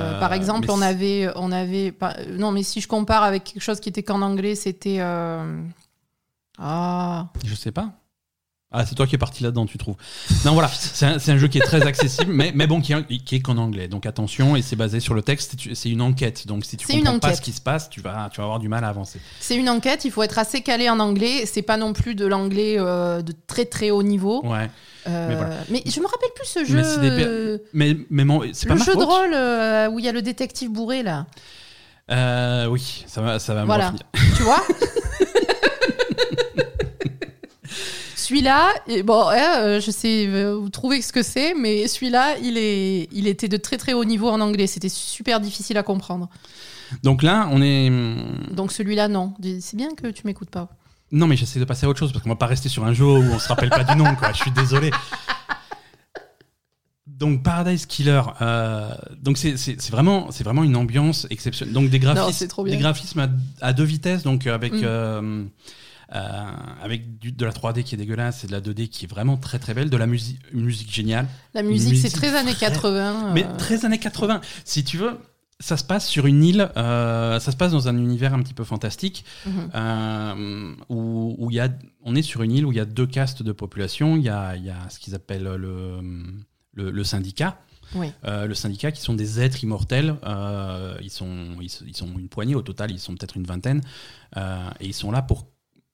Euh, 0.00 0.14
Euh, 0.16 0.20
par 0.20 0.32
exemple, 0.32 0.66
on 0.70 0.82
avait, 0.82 1.28
on 1.36 1.50
avait, 1.52 1.92
pas- 1.92 2.14
euh, 2.18 2.36
non, 2.36 2.50
mais 2.52 2.62
si 2.62 2.80
je 2.80 2.88
compare 2.88 3.22
avec 3.22 3.44
quelque 3.44 3.62
chose 3.62 3.80
qui 3.80 3.88
était 3.88 4.02
qu'en 4.02 4.22
anglais, 4.22 4.54
c'était 4.54 5.00
ah, 6.58 7.26
Je 7.44 7.54
sais 7.54 7.72
pas. 7.72 7.92
Ah, 8.76 8.84
c'est 8.84 8.96
toi 8.96 9.06
qui 9.06 9.14
es 9.14 9.18
parti 9.18 9.44
là-dedans, 9.44 9.66
tu 9.66 9.78
trouves. 9.78 9.94
Non, 10.44 10.52
voilà, 10.54 10.66
c'est 10.68 11.06
un, 11.06 11.18
c'est 11.20 11.30
un 11.30 11.38
jeu 11.38 11.46
qui 11.46 11.58
est 11.58 11.64
très 11.64 11.82
accessible, 11.86 12.32
mais, 12.32 12.50
mais 12.56 12.66
bon, 12.66 12.80
qui, 12.80 12.92
est- 12.92 13.18
qui 13.24 13.36
est 13.36 13.40
qu'en 13.40 13.56
anglais. 13.56 13.86
Donc 13.86 14.04
attention, 14.04 14.56
et 14.56 14.62
c'est 14.62 14.74
basé 14.74 14.98
sur 14.98 15.14
le 15.14 15.22
texte, 15.22 15.54
c'est 15.74 15.88
une 15.90 16.02
enquête. 16.02 16.48
Donc 16.48 16.64
si 16.64 16.76
tu 16.76 16.90
une 16.90 17.04
comprends 17.04 17.20
pas 17.20 17.34
ce 17.36 17.40
qui 17.40 17.52
se 17.52 17.60
passe, 17.60 17.88
tu 17.88 18.00
vas, 18.00 18.28
tu 18.32 18.38
vas 18.38 18.44
avoir 18.44 18.58
du 18.58 18.68
mal 18.68 18.82
à 18.82 18.88
avancer. 18.88 19.20
c'est 19.38 19.54
une 19.54 19.68
enquête. 19.68 20.04
Il 20.04 20.10
faut 20.10 20.24
être 20.24 20.40
assez 20.40 20.60
calé 20.62 20.90
en 20.90 20.98
anglais. 20.98 21.46
C'est 21.46 21.62
pas 21.62 21.76
non 21.76 21.92
plus 21.92 22.16
de 22.16 22.26
l'anglais 22.26 22.74
euh, 22.78 23.22
de 23.22 23.32
très 23.46 23.64
très 23.64 23.90
haut 23.92 24.02
niveau. 24.02 24.44
Ouais. 24.44 24.68
Euh, 25.06 25.28
Mais 25.28 25.36
voilà. 25.36 25.54
mais 25.70 25.82
je 25.86 26.00
me 26.00 26.06
rappelle 26.06 26.30
plus 26.34 26.46
ce 26.48 26.64
jeu. 26.64 26.82
Mais 27.00 27.10
des 27.10 27.24
euh, 27.24 27.58
Mais, 27.74 27.96
mais 28.10 28.24
mon- 28.24 28.42
c'est 28.52 28.66
pas 28.66 28.74
le 28.74 28.80
ma 28.80 28.84
jeu 28.86 28.96
de 28.96 29.02
rôle 29.04 29.34
euh, 29.34 29.88
où 29.88 30.00
il 30.00 30.04
y 30.04 30.08
a 30.08 30.12
le 30.12 30.22
détective 30.22 30.70
bourré 30.72 31.04
là. 31.04 31.26
Euh, 32.10 32.66
oui, 32.66 33.04
ça 33.06 33.22
va, 33.22 33.38
ça 33.38 33.54
va 33.54 33.64
Voilà. 33.64 33.92
tu 34.36 34.42
vois 34.42 34.62
Celui-là, 38.24 38.72
bon, 39.04 39.28
ouais, 39.28 39.46
euh, 39.58 39.80
je 39.82 39.90
sais, 39.90 40.26
euh, 40.28 40.54
vous 40.56 40.70
trouvez 40.70 41.02
ce 41.02 41.12
que 41.12 41.22
c'est, 41.22 41.52
mais 41.52 41.86
celui-là, 41.88 42.38
il, 42.42 42.56
est, 42.56 43.06
il 43.12 43.26
était 43.26 43.48
de 43.48 43.58
très 43.58 43.76
très 43.76 43.92
haut 43.92 44.06
niveau 44.06 44.30
en 44.30 44.40
anglais. 44.40 44.66
C'était 44.66 44.88
super 44.88 45.40
difficile 45.40 45.76
à 45.76 45.82
comprendre. 45.82 46.30
Donc 47.02 47.22
là, 47.22 47.46
on 47.52 47.60
est. 47.60 47.90
Donc 48.50 48.72
celui-là, 48.72 49.08
non. 49.08 49.34
C'est 49.60 49.76
bien 49.76 49.94
que 49.94 50.06
tu 50.08 50.22
m'écoutes 50.26 50.48
pas. 50.48 50.68
Non, 51.12 51.26
mais 51.26 51.36
j'essaie 51.36 51.60
de 51.60 51.66
passer 51.66 51.84
à 51.84 51.88
autre 51.90 51.98
chose 51.98 52.12
parce 52.12 52.22
qu'on 52.22 52.30
va 52.30 52.36
pas 52.36 52.46
rester 52.46 52.70
sur 52.70 52.86
un 52.86 52.94
jeu 52.94 53.04
où 53.04 53.22
on 53.34 53.38
se 53.38 53.46
rappelle 53.48 53.68
pas 53.68 53.84
du 53.84 53.94
nom, 53.94 54.14
quoi. 54.14 54.32
Je 54.32 54.38
suis 54.38 54.50
désolé. 54.52 54.90
Donc 57.06 57.42
Paradise 57.42 57.84
Killer, 57.84 58.22
euh, 58.40 58.88
donc 59.20 59.36
c'est 59.36 59.90
vraiment 59.90 60.30
c'est 60.30 60.44
vraiment 60.44 60.64
une 60.64 60.76
ambiance 60.76 61.26
exceptionnelle. 61.28 61.74
Donc 61.74 61.90
des 61.90 61.98
graphismes, 61.98 62.48
des 62.64 62.82
à, 63.22 63.28
à 63.68 63.72
deux 63.74 63.84
vitesses, 63.84 64.22
donc 64.22 64.46
avec 64.46 64.72
Mm. 64.72 64.80
euh, 64.82 65.44
euh, 66.14 66.18
avec 66.82 67.18
du- 67.18 67.32
de 67.32 67.44
la 67.44 67.52
3D 67.52 67.82
qui 67.82 67.94
est 67.94 67.98
dégueulasse 67.98 68.44
et 68.44 68.46
de 68.46 68.52
la 68.52 68.60
2D 68.60 68.88
qui 68.88 69.04
est 69.04 69.08
vraiment 69.08 69.36
très 69.36 69.58
très 69.58 69.74
belle, 69.74 69.90
de 69.90 69.96
la 69.96 70.06
musique 70.06 70.38
musique 70.52 70.92
géniale, 70.92 71.26
La 71.54 71.62
musique, 71.62 71.90
musique 71.90 72.08
c'est 72.10 72.16
très 72.16 72.34
années 72.36 72.52
très- 72.54 72.66
80. 72.66 73.32
mais 73.34 73.44
euh, 73.44 73.56
très 73.56 73.84
années 73.84 73.98
80. 73.98 74.40
Si 74.64 74.84
tu 74.84 74.96
veux, 74.98 75.18
ça 75.60 75.76
se 75.76 75.84
passe 75.84 76.06
sur 76.08 76.26
une 76.26 76.42
île, 76.44 76.68
euh, 76.76 77.38
ça 77.40 77.52
se 77.52 77.56
passe 77.56 77.72
dans 77.72 77.88
un 77.88 77.96
univers 77.96 78.34
un 78.34 78.42
petit 78.42 78.54
peu 78.54 78.64
fantastique 78.64 79.24
mhm. 79.46 79.70
euh, 79.74 80.74
où, 80.88 81.50
y 81.50 81.60
a, 81.60 81.68
on 82.04 82.14
est 82.14 82.22
sur 82.22 82.42
une 82.42 82.52
île 82.52 82.66
où 82.66 82.72
il 82.72 82.76
y 82.76 82.80
a 82.80 82.84
deux 82.84 83.06
castes 83.06 83.42
de 83.42 83.52
population. 83.52 84.16
Il 84.16 84.22
y 84.22 84.24
y 84.24 84.28
a 84.28 84.56
ce 84.90 84.98
qu'ils 84.98 85.14
appellent 85.14 85.44
le, 85.44 86.00
le, 86.74 86.90
le 86.90 87.04
syndicat. 87.04 87.58
Oui. 87.94 88.10
Euh, 88.24 88.46
le 88.46 88.54
syndicat 88.54 88.90
qui 88.90 89.00
sont 89.00 89.14
des 89.14 89.40
êtres 89.40 89.62
immortels. 89.62 90.16
Ils, 91.02 91.10
sont, 91.10 91.28
ils, 91.60 91.70
ils 91.86 91.96
sont 91.96 92.08
une 92.18 92.28
poignée 92.28 92.54
au 92.56 92.62
total, 92.62 92.90
ils 92.90 92.98
sont 92.98 93.14
peut-être 93.14 93.36
une 93.36 93.44
vingtaine. 93.44 93.80
Et 94.36 94.86
ils 94.86 94.94
sont 94.94 95.10
là 95.12 95.22
pour. 95.22 95.46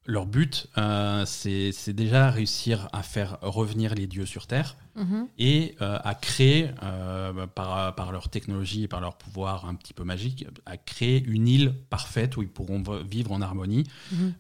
Leur 0.07 0.27
but, 0.27 0.67
euh, 0.79 1.25
c'est 1.27 1.93
déjà 1.93 2.31
réussir 2.31 2.89
à 2.93 3.03
faire 3.03 3.39
revenir 3.43 3.95
les 3.95 4.07
dieux 4.07 4.27
sur 4.27 4.47
Terre 4.47 4.77
Mhm. 4.97 5.29
et 5.39 5.77
euh, 5.83 5.99
à 6.03 6.15
créer, 6.15 6.71
euh, 6.83 7.47
par, 7.47 7.95
par 7.95 8.11
leur 8.11 8.29
technologie 8.29 8.83
et 8.85 8.89
par 8.89 9.01
leur 9.01 9.17
pouvoir 9.17 9.67
un 9.67 9.75
petit 9.75 9.93
peu 9.95 10.03
magique, 10.03 10.47
à 10.67 10.77
créer 10.77 11.23
une 11.25 11.47
île 11.47 11.75
parfaite 11.91 12.37
où 12.37 12.43
ils 12.43 12.49
pourront 12.49 12.83
vivre 13.09 13.31
en 13.33 13.41
harmonie. 13.41 13.85
Mhm. 14.11 14.35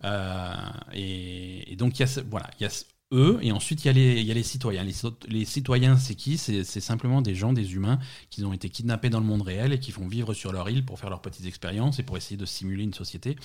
Et, 0.93 1.73
et 1.73 1.77
donc, 1.77 1.99
il 1.99 2.03
y 2.03 2.05
a, 2.05 2.23
voilà, 2.29 2.51
y 2.59 2.65
a 2.65 2.71
eux, 3.13 3.39
et 3.43 3.51
ensuite, 3.53 3.85
il 3.85 3.89
y 3.89 3.91
a 3.91 3.93
les, 3.93 4.21
il 4.21 4.27
y 4.27 4.31
a 4.31 4.35
les 4.35 4.43
citoyens. 4.43 4.85
Les, 4.85 4.95
les 5.29 5.45
citoyens, 5.45 5.97
c'est 5.97 6.15
qui? 6.15 6.39
C'est 6.39 6.63
simplement 6.65 7.23
des 7.23 7.35
gens, 7.35 7.53
des 7.53 7.75
humains, 7.75 7.99
qui 8.31 8.45
ont 8.45 8.53
été 8.53 8.69
kidnappés 8.69 9.11
dans 9.11 9.19
le 9.21 9.27
monde 9.27 9.43
réel 9.43 9.73
et 9.73 9.81
qui 9.81 9.91
font 9.91 10.07
vivre 10.07 10.33
sur 10.33 10.53
leur 10.53 10.69
île 10.71 10.85
pour 10.85 10.99
faire 11.01 11.11
leurs 11.11 11.21
petites 11.21 11.47
expériences 11.47 11.99
et 11.99 12.03
pour 12.05 12.17
essayer 12.17 12.37
de 12.37 12.47
simuler 12.47 12.85
une 12.85 12.95
société. 12.95 13.37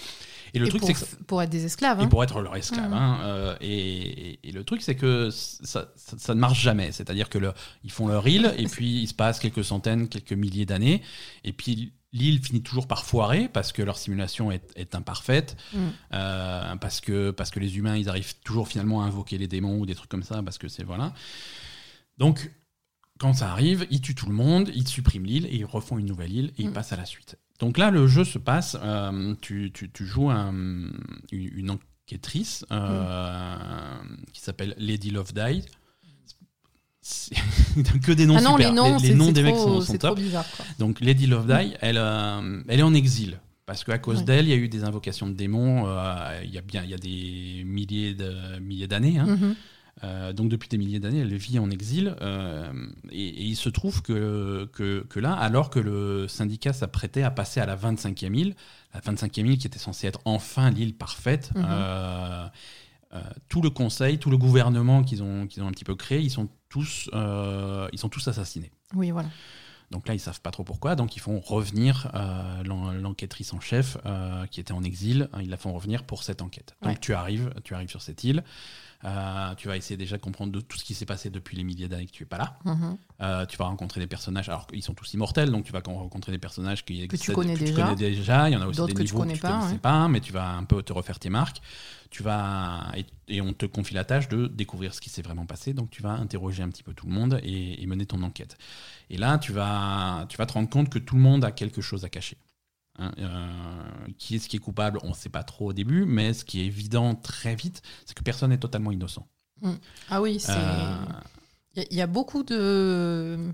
Et 0.54 0.60
le 0.60 0.68
Et 0.68 0.70
truc, 0.70 0.84
c'est 0.86 0.94
que 0.94 1.24
pour 1.26 1.42
être 1.42 1.50
des 1.50 1.66
esclaves. 1.66 2.00
et 2.00 2.04
hein. 2.04 2.08
pour 2.08 2.24
être 2.24 2.42
leur 2.42 2.56
esclave. 2.56 2.90
Mhm. 2.90 2.94
hein, 2.94 3.20
euh, 3.24 3.56
et, 3.62 4.30
et- 4.34 4.40
et 4.44 4.52
le 4.52 4.64
truc, 4.64 4.82
c'est 4.84 4.96
que 4.96 5.30
ça, 5.32 5.92
ça- 5.96 6.16
ça 6.18 6.36
ne 6.36 6.40
marche 6.40 6.62
jamais. 6.62 6.92
C'est-à-dire 6.92 7.30
que 7.30 7.40
le- 7.40 7.54
ils 7.84 7.92
font 7.92 8.08
leur 8.08 8.28
île, 8.28 8.54
et 8.58 8.66
puis 8.68 9.02
il 9.02 9.08
se 9.08 9.14
passe 9.16 9.40
quelques 9.40 9.64
centaines, 9.64 10.08
quelques 10.10 10.34
milliers 10.34 10.66
d'années, 10.68 11.02
et 11.44 11.54
puis 11.54 11.92
l'île 12.16 12.40
finit 12.44 12.64
toujours 12.64 12.88
par 12.88 13.04
foirer 13.06 13.50
parce 13.50 13.72
que 13.72 13.82
leur 13.84 13.98
simulation 13.98 14.52
est, 14.52 14.72
est 14.76 14.96
imparfaite, 14.96 15.56
Mhm. 15.74 15.80
euh, 16.14 16.76
parce, 16.78 17.02
que, 17.02 17.32
parce 17.32 17.52
que 17.52 17.60
les 17.60 17.78
humains, 17.78 17.98
ils 17.98 18.10
arrivent 18.10 18.36
toujours 18.44 18.68
finalement 18.68 19.04
à 19.04 19.06
invoquer 19.06 19.38
les 19.38 19.48
démons 19.48 19.78
ou 19.80 19.86
des 19.86 19.96
trucs 19.96 20.10
comme 20.10 20.24
ça, 20.24 20.42
parce 20.42 20.58
que 20.58 20.68
c'est 20.68 20.84
voilà. 20.84 21.14
Donc, 22.18 22.52
quand 23.20 23.34
ça 23.34 23.52
arrive, 23.52 23.86
ils 23.92 24.02
tuent 24.02 24.16
tout 24.16 24.28
le 24.28 24.34
monde, 24.36 24.72
ils 24.74 24.88
suppriment 24.88 25.26
l'île 25.26 25.46
et 25.48 25.56
ils 25.58 25.66
refont 25.66 25.98
une 25.98 26.06
nouvelle 26.06 26.32
île 26.34 26.52
et 26.58 26.64
ils 26.64 26.70
Mm. 26.70 26.74
passent 26.74 26.94
à 26.94 26.98
la 26.98 27.06
suite. 27.06 27.38
Donc 27.60 27.78
là, 27.78 27.90
le 27.92 28.08
jeu 28.08 28.24
se 28.26 28.38
passe, 28.38 28.76
euh, 28.82 29.34
tu, 29.42 29.72
tu- 29.74 29.90
tu 29.92 30.06
joues 30.06 30.30
un- 30.30 30.90
une, 31.32 31.72
enquêtrice 31.72 32.66
euh, 32.72 33.98
qui 34.34 34.42
s'appelle 34.42 34.76
Lady 34.78 35.10
Love 35.12 35.34
Die. 35.34 35.64
Que 38.04 38.12
des 38.14 38.26
noms 38.26 38.36
Ah 38.38 38.42
non, 38.42 38.52
super. 38.58 38.70
les 38.70 38.76
noms, 38.76 38.98
les, 39.28 39.32
des 39.34 39.44
mecs 39.44 39.56
trop, 39.56 39.64
sont, 39.66 39.82
sont 39.82 39.92
c'est 39.92 39.98
trop 39.98 40.10
top. 40.10 40.20
bizarre. 40.20 40.46
quoi. 40.56 40.66
Donc 40.80 41.00
Lady 41.02 41.28
Love 41.28 41.46
Die, 41.48 41.74
elle, 41.82 41.98
euh, 41.98 42.62
elle 42.68 42.80
est 42.80 42.84
en 42.84 42.94
exil. 42.94 43.40
Parce 43.66 43.84
qu'à 43.84 43.98
cause 43.98 44.20
Ouais. 44.20 44.24
d'elle, 44.26 44.46
il 44.46 44.50
y 44.50 44.54
a 44.54 44.58
eu 44.58 44.70
des 44.70 44.84
invocations 44.84 45.28
de 45.28 45.34
démons 45.34 45.86
euh, 45.88 46.42
il 46.44 46.52
y 46.54 46.58
a 46.58 46.62
bien 46.62 46.84
il 46.84 46.90
y 46.92 46.94
a 46.94 46.98
des 46.98 47.64
milliers 47.66 48.14
de 48.14 48.60
milliers 48.60 48.88
d'années. 48.88 49.18
hein. 49.20 49.26
Mhm. 49.26 49.56
Euh, 50.04 50.34
donc 50.34 50.50
depuis 50.50 50.68
des 50.68 50.78
milliers 50.78 51.00
d'années, 51.00 51.20
elle 51.20 51.34
vit 51.36 51.58
en 51.58 51.70
exil. 51.72 52.16
et, 53.12 53.28
et 53.28 53.44
il 53.44 53.56
se 53.56 53.70
trouve 53.70 54.02
que, 54.02 54.70
que, 54.74 55.06
que 55.10 55.20
là, 55.20 55.34
alors 55.34 55.70
que 55.70 55.80
le 55.80 56.28
syndicat 56.28 56.74
s'apprêtait 56.74 57.24
à 57.24 57.32
passer 57.32 57.60
à 57.62 57.66
la 57.66 57.76
25e 57.78 58.36
île, 58.36 58.56
la 58.94 59.00
25e 59.00 59.46
île 59.46 59.58
qui 59.58 59.68
était 59.68 59.80
censée 59.80 60.08
être 60.08 60.20
enfin 60.26 60.70
l'île 60.70 60.94
parfaite, 60.96 61.52
euh, 61.56 62.46
tout 63.50 63.62
le 63.62 63.70
conseil, 63.70 64.18
tout 64.20 64.30
le 64.30 64.38
gouvernement 64.38 65.04
qu'ils 65.04 65.24
ont, 65.24 65.48
qu'ils 65.48 65.64
ont 65.64 65.68
un 65.68 65.72
petit 65.72 65.84
peu 65.86 65.96
créé, 65.96 66.20
ils 66.22 66.30
sont 66.32 66.50
tous, 66.70 67.10
euh, 67.14 67.88
ils 67.94 68.00
sont 68.00 68.10
tous 68.10 68.28
assassinés. 68.28 68.72
Oui, 68.94 69.12
voilà. 69.12 69.30
Donc 69.92 70.08
là, 70.08 70.16
ils 70.16 70.20
savent 70.20 70.42
pas 70.42 70.50
trop 70.52 70.64
pourquoi, 70.64 70.96
donc 70.96 71.16
ils 71.16 71.20
font 71.20 71.40
revenir 71.40 72.10
euh, 72.16 72.64
l'en- 72.64 72.92
l'enquêtrice 72.92 73.54
en 73.54 73.60
chef 73.60 73.98
euh, 74.06 74.46
qui 74.48 74.60
était 74.60 74.74
en 74.74 74.84
exil. 74.84 75.30
hein, 75.32 75.42
Ils 75.44 75.50
la 75.50 75.58
font 75.58 75.74
revenir 75.74 76.04
pour 76.06 76.24
cette 76.24 76.42
enquête. 76.42 76.76
Donc 76.82 76.94
Ouais. 76.94 76.98
tu 77.00 77.14
arrives, 77.14 77.54
tu 77.64 77.76
arrives 77.76 77.90
sur 77.90 78.02
cette 78.02 78.24
île. 78.24 78.44
Euh, 79.06 79.54
tu 79.56 79.68
vas 79.68 79.78
essayer 79.78 79.98
déjà 79.98 80.18
de 80.18 80.22
comprendre 80.22 80.52
de 80.52 80.60
tout 80.62 80.78
ce 80.78 80.84
qui 80.84 80.94
s'est 80.96 81.06
passé 81.06 81.30
depuis 81.30 81.56
les 81.56 81.64
milliers 81.64 81.88
d'années 81.88 82.08
que 82.08 82.12
tu 82.12 82.24
es 82.24 82.26
pas 82.26 82.38
là. 82.38 82.58
Mhm. 82.66 82.98
Euh, 83.22 83.46
tu 83.46 83.56
vas 83.58 83.66
rencontrer 83.66 84.02
des 84.02 84.08
personnages, 84.08 84.50
alors 84.50 84.66
qu'ils 84.68 84.82
sont 84.84 84.94
tous 84.96 85.14
immortels, 85.14 85.52
donc 85.52 85.64
tu 85.64 85.72
vas 85.72 85.82
rencontrer 85.86 86.32
des 86.32 86.38
personnages 86.38 86.84
qui 86.84 86.98
tu 86.98 87.04
existaient- 87.04 87.34
connais 87.34 87.54
tu 87.54 87.66
déjà. 87.66 87.84
connais 87.84 87.96
déjà. 87.96 88.50
Il 88.50 88.54
y 88.54 88.56
en 88.58 88.62
a 88.62 88.66
aussi 88.68 88.78
D'autres 88.78 88.94
des 88.94 89.04
que 89.04 89.08
tu 89.08 89.14
niveaux 89.14 89.20
connais 89.20 89.34
tu 89.36 89.40
pas, 89.42 89.52
connaissais 89.54 89.74
ouais. 89.74 89.78
pas, 89.80 90.08
mais 90.08 90.20
tu 90.20 90.34
vas 90.34 90.50
un 90.50 90.64
peu 90.64 90.82
te 90.84 90.92
refaire 90.92 91.20
tes 91.20 91.30
marques. 91.30 91.62
Tu 92.10 92.24
vas 92.24 92.92
et, 92.96 93.06
et 93.28 93.42
on 93.42 93.52
te 93.54 93.66
confie 93.66 93.94
la 93.94 94.06
tâche 94.06 94.28
de 94.30 94.48
découvrir 94.48 94.94
ce 94.94 95.02
qui 95.02 95.10
s'est 95.10 95.22
vraiment 95.22 95.46
passé. 95.46 95.74
Donc 95.74 95.90
tu 95.92 96.02
vas 96.02 96.12
interroger 96.12 96.64
un 96.64 96.70
petit 96.70 96.84
peu 96.84 96.94
tout 96.94 97.08
le 97.08 97.14
monde 97.14 97.40
et, 97.44 97.82
et 97.82 97.86
mener 97.88 98.06
ton 98.06 98.22
enquête. 98.24 98.58
Et 99.10 99.18
là, 99.18 99.38
tu 99.38 99.52
vas, 99.52 100.26
tu 100.30 100.38
vas 100.38 100.46
te 100.46 100.54
rendre 100.54 100.70
compte 100.70 100.90
que 100.90 101.00
tout 101.00 101.16
le 101.16 101.22
monde 101.22 101.44
a 101.46 101.52
quelque 101.52 101.82
chose 101.82 102.06
à 102.06 102.10
cacher. 102.10 102.38
Hein, 102.98 103.12
euh, 103.18 104.08
qui 104.18 104.36
est-ce 104.36 104.48
qui 104.48 104.56
est 104.56 104.60
coupable 104.60 105.00
On 105.04 105.10
ne 105.10 105.14
sait 105.14 105.30
pas 105.30 105.44
trop 105.44 105.70
au 105.70 105.74
début, 105.74 106.06
mais 106.06 106.34
ce 106.34 106.46
qui 106.46 106.62
est 106.62 106.66
évident 106.66 107.16
très 107.16 107.56
vite, 107.56 107.82
c'est 108.06 108.16
que 108.18 108.24
personne 108.24 108.52
n'est 108.52 108.58
totalement 108.58 108.92
innocent. 108.92 109.28
Ah 110.10 110.22
oui, 110.22 110.40
c'est. 110.40 110.52
Euh, 110.52 111.06
y, 111.76 111.88
il 111.92 111.98
y 111.98 112.02
a 112.02 112.08
beaucoup 112.08 112.44
de. 112.44 113.54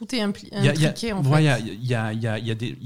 Tout 0.00 0.14
est 0.14 0.20
impli- 0.20 0.48
Il 0.50 0.64
y 0.64 0.68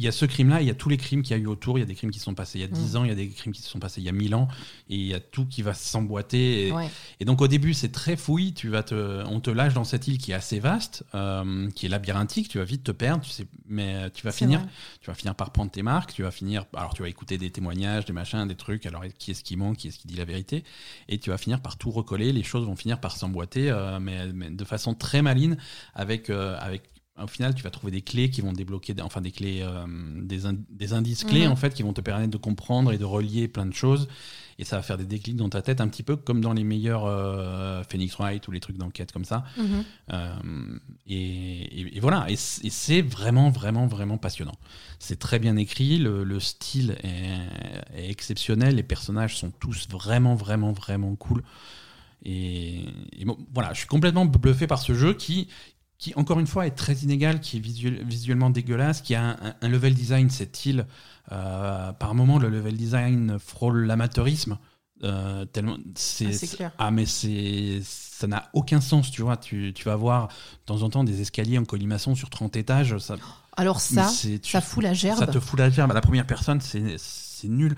a- 0.09 0.13
ce 0.13 0.25
crime-là, 0.25 0.61
il 0.61 0.67
y 0.67 0.71
a 0.71 0.75
tous 0.75 0.89
les 0.89 0.97
crimes 0.97 1.23
qu'il 1.23 1.37
y 1.37 1.39
a 1.39 1.43
eu 1.43 1.47
autour, 1.47 1.79
il 1.79 1.83
y 1.83 1.85
a 1.85 1.87
des 1.87 1.95
crimes 1.95 2.11
qui 2.11 2.19
sont 2.19 2.35
passés 2.35 2.59
il 2.59 2.63
y 2.63 2.65
a 2.65 2.67
10 2.67 2.95
Mm. 2.95 2.97
ans, 2.97 3.05
il 3.05 3.09
y 3.09 3.13
a 3.13 3.15
des 3.15 3.29
crimes 3.29 3.53
qui 3.53 3.63
se 3.63 3.69
sont 3.71 3.79
passés 3.79 4.01
il 4.01 4.05
y 4.05 4.09
a 4.09 4.13
1000 4.13 4.35
ans, 4.35 4.49
et 4.91 4.97
il 4.97 5.07
y 5.07 5.15
a 5.15 5.21
tout 5.21 5.47
qui 5.47 5.63
va 5.63 5.75
s'emboîter. 5.75 6.67
Et, 6.67 6.73
Ouais. 6.73 6.91
et 7.21 7.25
donc 7.25 7.41
au 7.41 7.47
début, 7.47 7.73
c'est 7.73 7.93
très 7.93 8.17
fouillis, 8.17 8.53
tu 8.53 8.69
vas 8.69 8.83
te, 8.83 9.23
on 9.29 9.39
te 9.39 9.51
lâche 9.51 9.75
dans 9.75 9.85
cette 9.85 10.09
île 10.09 10.19
qui 10.19 10.33
est 10.33 10.35
assez 10.35 10.59
vaste, 10.59 11.05
euh, 11.15 11.71
qui 11.71 11.87
est 11.87 11.89
labyrinthique, 11.89 12.49
tu 12.49 12.59
vas 12.59 12.65
vite 12.65 12.83
te 12.83 12.91
perdre, 12.91 13.23
tu 13.23 13.31
sais, 13.31 13.47
mais 13.69 14.11
tu 14.11 14.25
vas, 14.25 14.33
finir, 14.33 14.59
vrai. 14.59 14.69
tu 15.01 15.07
vas 15.07 15.15
finir 15.15 15.37
par 15.37 15.53
prendre 15.53 15.71
tes 15.71 15.83
marques, 15.85 16.15
tu 16.15 16.25
vas 16.25 16.33
finir, 16.33 16.65
alors 16.75 16.95
tu 16.95 17.03
vas 17.03 17.09
écouter 17.09 17.39
des 17.39 17.51
témoignages, 17.51 18.07
des 18.07 18.13
machins, 18.13 18.45
des 18.49 18.57
trucs, 18.57 18.87
alors 18.87 19.05
qui 19.19 19.31
est-ce 19.31 19.45
qui 19.45 19.57
ment, 19.57 19.75
qui 19.75 19.87
est-ce 19.87 20.01
qui 20.01 20.09
dit 20.09 20.17
la 20.17 20.25
vérité, 20.25 20.65
et 21.09 21.19
tu 21.19 21.31
vas 21.31 21.39
finir 21.39 21.61
par 21.61 21.77
tout 21.79 21.93
recoller, 21.93 22.33
les 22.33 22.43
choses 22.43 22.67
vont 22.67 22.75
finir 22.75 22.99
par 23.01 23.17
s'emboîter, 23.17 23.71
euh, 23.71 24.01
mais, 24.01 24.33
mais 24.33 24.51
de 24.51 24.65
façon 24.65 24.95
très 24.95 25.23
maline, 25.23 25.57
avec, 25.95 26.29
euh, 26.29 26.57
avec 26.59 26.83
au 27.23 27.27
final, 27.29 27.55
tu 27.55 27.63
vas 27.63 27.71
trouver 27.71 27.93
des 27.93 28.03
clés 28.03 28.29
qui 28.29 28.41
vont 28.41 28.53
débloquer, 28.53 28.95
enfin 29.01 29.21
des 29.21 29.31
clés, 29.31 29.61
euh, 29.63 29.87
des, 30.23 30.47
in- 30.47 30.57
des 30.71 30.93
indices 30.95 31.23
clés 31.25 31.47
Mhm. 31.47 31.53
en 31.53 31.57
fait, 31.57 31.73
qui 31.73 31.83
vont 31.85 31.93
te 31.93 32.01
permettre 32.01 32.31
de 32.33 32.37
comprendre 32.37 32.93
et 32.93 32.99
de 32.99 33.05
relier 33.05 33.47
plein 33.47 33.67
de 33.67 33.73
choses. 33.75 34.09
Et 34.59 34.65
ça 34.65 34.77
va 34.77 34.83
faire 34.83 34.99
des 34.99 35.05
déclics 35.05 35.37
dans 35.37 35.49
ta 35.49 35.63
tête, 35.63 35.81
un 35.81 35.89
petit 35.89 36.03
peu 36.03 36.17
comme 36.17 36.41
dans 36.41 36.53
les 36.53 36.65
meilleurs 36.65 37.05
euh, 37.07 37.83
Phoenix 37.89 38.15
Wright 38.17 38.47
ou 38.49 38.51
les 38.53 38.61
trucs 38.61 38.77
d'enquête 38.79 39.13
comme 39.13 39.25
ça. 39.25 39.45
Mhm. 39.57 39.85
Euh, 40.13 40.79
et, 41.07 41.81
et- 41.81 41.97
et 41.97 42.01
voilà, 42.01 42.27
et 42.29 42.37
c'est 42.37 43.03
vraiment, 43.03 43.49
vraiment, 43.51 43.87
vraiment 43.87 44.19
passionnant. 44.19 44.55
C'est 44.99 45.19
très 45.19 45.39
bien 45.39 45.57
écrit, 45.57 45.99
le, 45.99 46.25
le 46.25 46.41
style 46.41 46.97
est, 47.05 47.97
est 48.01 48.11
exceptionnel, 48.11 48.75
les 48.77 48.83
personnages 48.83 49.37
sont 49.37 49.51
tous 49.53 49.89
vraiment, 49.89 50.35
vraiment, 50.35 50.73
vraiment 50.73 51.15
cool. 51.15 51.43
Et, 52.27 52.87
et 53.19 53.25
bon, 53.25 53.37
voilà, 53.53 53.73
je 53.75 53.79
suis 53.81 53.87
complètement 53.87 54.25
bluffé 54.25 54.67
par 54.67 54.81
ce 54.81 54.95
jeu 54.95 55.13
qui, 55.15 55.49
qui 55.99 56.13
encore 56.17 56.41
une 56.41 56.47
fois, 56.47 56.67
est 56.67 56.73
très 56.73 56.95
inégal, 56.97 57.41
qui 57.41 57.57
est 57.57 57.61
visuel- 57.61 58.05
visuellement 58.05 58.51
dégueulasse, 58.51 59.01
qui 59.01 59.15
a 59.15 59.37
un, 59.63 59.69
level 59.69 59.95
design, 59.95 60.29
cette 60.31 60.67
île. 60.67 60.87
euh, 61.33 61.93
par 61.93 62.15
moment, 62.15 62.39
le 62.39 62.49
level 62.51 62.77
design 62.77 63.39
frôle 63.39 63.85
l'amateurisme. 63.87 64.59
euh, 65.03 65.45
tellement 65.47 65.77
c'est 65.97 66.27
Ah, 66.43 66.47
clair. 66.57 66.73
ah 66.79 66.91
mais 66.91 67.05
c'est 67.07 67.81
ça 67.83 68.27
n'a 68.29 68.49
aucun 68.55 68.81
sens 68.81 69.11
tu 69.11 69.23
vois 69.23 69.37
tu, 69.37 69.73
tu 69.75 69.85
vas 69.85 69.97
voir 69.97 70.29
de 70.29 70.65
temps 70.67 70.83
en 70.83 70.89
temps 70.89 71.03
des 71.05 71.21
escaliers 71.21 71.59
en 71.59 71.65
colimaçon 71.65 72.15
sur 72.15 72.31
30 72.31 72.57
étages 72.57 72.97
ça 72.99 73.17
Alors 73.57 73.81
ça, 73.81 74.09
tu- 74.21 74.39
ça 74.45 74.61
fout 74.61 74.83
la 74.85 74.95
gerbe. 74.95 75.19
ça 75.19 75.27
te 75.27 75.41
fout 75.41 75.59
la 75.59 75.69
gerbe 75.69 75.91
à 75.91 75.95
la 75.95 76.01
première 76.01 76.27
personne 76.27 76.61
c'est 76.61 77.49
nul 77.49 77.75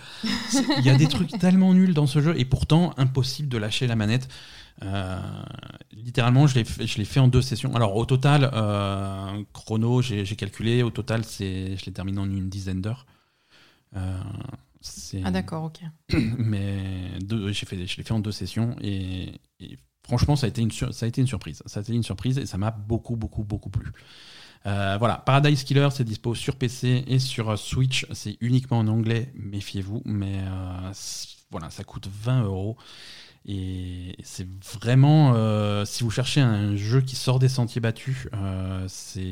il 0.78 0.84
y 0.84 0.90
a 0.90 0.94
des 0.96 1.08
trucs 1.08 1.30
tellement 1.38 1.72
nuls 1.72 1.94
dans 1.94 2.06
ce 2.06 2.20
jeu 2.20 2.38
et 2.38 2.44
pourtant 2.44 2.92
impossible 2.98 3.48
de 3.48 3.56
lâcher 3.58 3.86
la 3.86 3.96
manette 3.96 4.28
littéralement 5.92 6.46
je 6.46 6.54
l'ai 6.58 7.04
fait, 7.04 7.20
en 7.20 7.28
deux 7.28 7.42
sessions 7.42 7.74
alors 7.74 7.96
au 7.96 8.04
total 8.04 8.50
euh, 8.52 9.42
chrono 9.52 10.02
j'ai 10.02 10.24
calculé 10.36 10.82
au 10.82 10.90
total 10.90 11.22
je 11.24 11.84
l'ai 11.84 11.92
terminé 11.92 12.18
en 12.18 12.30
une 12.30 12.48
dizaine 12.48 12.80
d'heures 12.80 13.06
Euh, 13.96 14.20
Ah 15.24 15.30
d'accord, 15.30 15.64
ok. 15.64 15.80
mais 16.38 17.18
j'ai 17.52 17.66
fait, 17.66 17.86
je 17.86 17.96
l'ai 17.96 18.02
fait 18.02 18.12
en 18.12 18.20
deux 18.20 18.32
sessions 18.32 18.76
et, 18.80 19.40
et 19.60 19.78
franchement, 20.06 20.36
ça 20.36 20.46
a, 20.46 20.48
été 20.48 20.62
une 20.62 20.70
ça 20.70 21.04
a 21.04 21.08
été 21.08 21.20
une 21.20 21.26
surprise. 21.26 21.62
Ça 21.66 21.80
a 21.80 21.82
été 21.82 21.92
une 21.92 22.02
surprise 22.02 22.38
et 22.38 22.46
ça 22.46 22.58
m'a 22.58 22.70
beaucoup, 22.70 23.16
beaucoup, 23.16 23.44
beaucoup 23.44 23.70
plu. 23.70 23.92
Euh, 24.66 24.96
voilà, 24.98 25.16
Paradise 25.18 25.62
Killer, 25.64 25.88
c'est 25.92 26.04
dispo 26.04 26.34
sur 26.34 26.56
PC 26.56 27.04
et 27.06 27.18
sur 27.18 27.50
euh, 27.50 27.56
Switch. 27.56 28.06
C'est 28.12 28.36
uniquement 28.40 28.78
en 28.78 28.88
anglais, 28.88 29.32
méfiez-vous. 29.34 30.02
Mais 30.04 30.40
euh, 30.40 30.92
voilà, 31.50 31.70
ça 31.70 31.84
coûte 31.84 32.08
20 32.08 32.44
euros. 32.44 32.76
Et 33.48 34.16
c'est 34.24 34.44
vraiment, 34.80 35.34
euh, 35.36 35.84
si 35.84 36.02
vous 36.02 36.10
cherchez 36.10 36.40
un 36.40 36.74
jeu 36.74 37.00
qui 37.00 37.14
sort 37.14 37.38
des 37.38 37.48
sentiers 37.48 37.80
battus, 37.80 38.26
euh, 38.34 38.84
c'est 38.88 39.22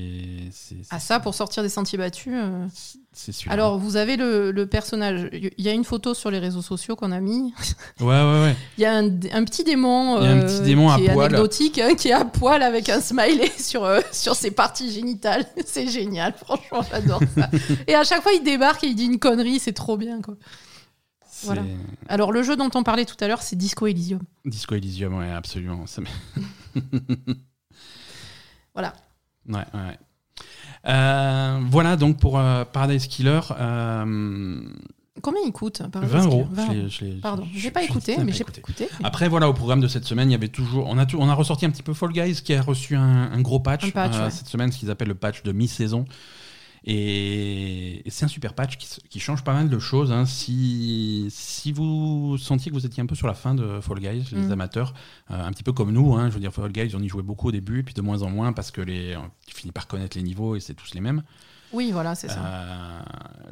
c'est- 0.52 0.76
Ah 0.90 1.00
ça, 1.00 1.18
pour 1.18 1.34
sortir 1.34 1.64
des 1.64 1.68
sentiers 1.68 1.98
battus. 1.98 2.32
euh, 2.32 2.64
c'est 3.12 3.32
celui-là. 3.32 3.52
Alors, 3.54 3.76
vous 3.76 3.96
avez 3.96 4.16
le, 4.16 4.52
le 4.52 4.66
personnage. 4.66 5.28
Il 5.32 5.64
y 5.64 5.68
a 5.68 5.72
une 5.72 5.82
photo 5.82 6.14
sur 6.14 6.30
les 6.30 6.38
réseaux 6.38 6.62
sociaux 6.62 6.94
qu'on 6.94 7.10
a 7.10 7.18
mis. 7.18 7.52
ouais, 8.00 8.06
ouais, 8.06 8.42
ouais. 8.44 8.56
Il 8.78 8.82
y 8.82 8.84
a 8.84 8.94
un, 8.96 9.06
un 9.06 9.44
petit 9.44 9.64
démon, 9.64 10.20
Il 10.20 10.24
y 10.24 10.28
a 10.28 10.30
un 10.30 10.40
petit 10.42 10.60
démon 10.60 10.90
à 10.90 10.96
qui 10.96 11.06
est 11.06 11.12
poil. 11.12 11.26
anecdotique, 11.34 11.78
hein, 11.80 11.94
qui 11.96 12.08
est 12.08 12.12
à 12.12 12.24
poil 12.24 12.62
avec 12.62 12.88
un 12.90 13.00
smiley 13.00 13.50
sur, 13.58 13.84
sur 14.12 14.36
ses 14.36 14.52
parties 14.52 14.92
génitales. 14.92 15.44
C'est 15.66 15.88
génial, 15.88 16.34
franchement, 16.34 16.82
j'adore 16.88 17.20
ça. 17.36 17.50
et 17.88 17.96
à 17.96 18.04
chaque 18.04 18.22
fois, 18.22 18.32
il 18.32 18.44
débarque 18.44 18.84
et 18.84 18.88
il 18.88 18.94
dit 18.94 19.06
une 19.06 19.18
connerie, 19.18 19.58
c'est 19.58 19.72
trop 19.72 19.96
bien. 19.96 20.20
Quoi. 20.22 20.34
Voilà. 21.46 21.62
Alors, 22.08 22.32
le 22.32 22.42
jeu 22.42 22.56
dont 22.56 22.70
on 22.74 22.82
parlait 22.82 23.04
tout 23.04 23.16
à 23.20 23.28
l'heure, 23.28 23.42
c'est 23.42 23.56
Disco 23.56 23.86
Elysium. 23.86 24.20
Disco 24.44 24.74
Elysium, 24.74 25.16
ouais, 25.18 25.30
absolument. 25.30 25.86
Ça 25.86 26.02
Voilà. 28.74 28.92
Ouais, 29.48 29.54
ouais. 29.56 29.80
ouais. 29.80 29.98
Euh, 30.86 31.60
voilà 31.70 31.96
donc 31.96 32.18
pour 32.18 32.38
euh, 32.38 32.64
Paradise 32.64 33.06
Killer. 33.06 33.40
euh, 33.58 34.60
Combien 35.22 35.40
il 35.46 35.52
coûte 35.52 35.82
par 35.90 36.04
20 36.04 36.24
euros. 36.26 36.46
20 36.50 36.72
Je 36.88 37.04
euros. 37.04 37.16
Pardon, 37.22 37.46
je- 37.52 37.58
j'ai 37.60 37.70
pas 37.70 37.82
écouté, 37.82 38.16
mais 38.22 38.32
j'ai 38.32 38.44
pas 38.44 38.52
écouté. 38.56 38.88
Après, 39.02 39.28
voilà, 39.28 39.48
au 39.48 39.54
programme 39.54 39.80
de 39.80 39.88
cette 39.88 40.04
semaine, 40.04 40.28
il 40.28 40.32
y 40.32 40.34
avait 40.34 40.48
toujours. 40.48 40.86
On 40.88 40.98
a, 40.98 41.06
tout- 41.06 41.16
on 41.20 41.28
a 41.28 41.34
ressorti 41.34 41.64
un 41.64 41.70
petit 41.70 41.82
peu 41.84 41.94
Fall 41.94 42.12
Guys 42.12 42.42
qui 42.42 42.52
a 42.52 42.60
reçu 42.60 42.96
un, 42.96 43.30
un 43.32 43.40
gros 43.40 43.60
patch, 43.60 43.84
Un 43.84 43.90
patch, 43.90 44.18
ouais. 44.18 44.30
cette 44.30 44.48
semaine, 44.48 44.72
ce 44.72 44.78
qu'ils 44.78 44.90
appellent 44.90 45.08
le 45.08 45.14
patch 45.14 45.42
de 45.44 45.52
mi-saison. 45.52 46.04
Et, 46.86 48.06
et 48.06 48.10
c'est 48.10 48.24
un 48.26 48.28
super 48.28 48.54
patch 48.54 48.76
qui, 48.76 49.18
change 49.20 49.42
pas 49.42 49.54
mal 49.54 49.68
de 49.70 49.78
choses. 49.78 50.12
hein. 50.12 50.26
Si, 50.26 51.26
si 51.30 51.72
vous 51.72 52.36
sentiez 52.38 52.70
que 52.70 52.76
vous 52.76 52.84
étiez 52.84 53.02
un 53.02 53.06
peu 53.06 53.14
sur 53.14 53.26
la 53.26 53.32
fin 53.34 53.54
de 53.54 53.80
Fall 53.80 54.00
Guys, 54.00 54.24
les 54.32 54.38
Mm. 54.42 54.52
amateurs, 54.52 54.94
euh, 55.30 55.42
un 55.46 55.50
petit 55.52 55.62
peu 55.62 55.72
comme 55.72 55.92
nous, 55.92 56.14
hein, 56.14 56.28
je 56.28 56.34
veux 56.34 56.40
dire, 56.40 56.52
Fall 56.52 56.72
Guys, 56.72 56.94
on 56.94 57.00
y 57.00 57.08
jouait 57.08 57.22
beaucoup 57.22 57.48
au 57.48 57.52
début, 57.52 57.82
puis 57.84 57.94
de 57.94 58.02
moins 58.02 58.20
en 58.22 58.28
moins 58.30 58.52
parce 58.52 58.70
que 58.70 58.82
les, 58.82 59.16
tu 59.46 59.54
finis 59.54 59.72
par 59.72 59.86
connaître 59.86 60.16
les 60.16 60.22
niveaux 60.22 60.56
et 60.56 60.60
c'est 60.60 60.74
tous 60.74 60.92
les 60.94 61.00
mêmes. 61.00 61.22
Oui, 61.72 61.90
voilà, 61.90 62.14
c'est 62.14 62.28
ça. 62.28 62.44
Euh, 62.44 63.00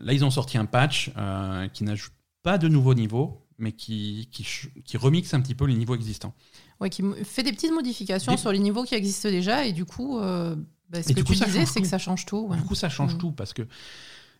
là, 0.03 0.13
ils 0.13 0.25
ont 0.25 0.31
sorti 0.31 0.59
un 0.59 0.67
patch 0.67 1.11
euh, 1.17 1.67
qui 1.69 1.85
n'ajoute 1.85 2.13
pas 2.43 2.59
de 2.59 2.69
nouveaux 2.69 2.95
niveaux, 2.95 3.41
mais 3.59 3.73
qui, 3.73 4.29
qui, 4.31 4.47
qui 4.85 4.97
remixe 4.97 5.33
un 5.35 5.41
petit 5.41 5.55
peu 5.55 5.65
les 5.65 5.75
niveaux 5.75 5.95
existants. 5.95 6.35
Ouais, 6.81 6.91
qui 6.91 7.03
fait 7.25 7.43
des 7.45 7.53
petites 7.53 7.73
modifications 7.73 8.33
Des- 8.33 8.39
sur 8.39 8.53
les 8.53 8.59
niveaux 8.59 8.85
qui 8.85 8.95
existent 8.95 9.31
déjà, 9.31 9.65
et 9.65 9.73
du 9.73 9.85
coup, 9.85 10.19
euh, 10.19 10.55
bah, 10.93 11.03
ce 11.03 11.11
Et 11.11 11.15
que 11.15 11.21
du 11.21 11.25
coup, 11.25 11.33
tu 11.33 11.39
ça 11.39 11.47
disais, 11.47 11.61
change 11.61 11.69
c'est 11.71 11.81
que 11.81 11.85
tout. 11.87 11.91
ça 11.91 11.99
change 11.99 12.27
tout. 12.27 12.47
ouais. 12.51 12.57
Du 12.59 12.63
coup, 12.65 12.75
ça 12.75 12.89
change 12.89 13.15
Mm. 13.15 13.19
tout 13.19 13.33
parce 13.33 13.53
que 13.55 13.63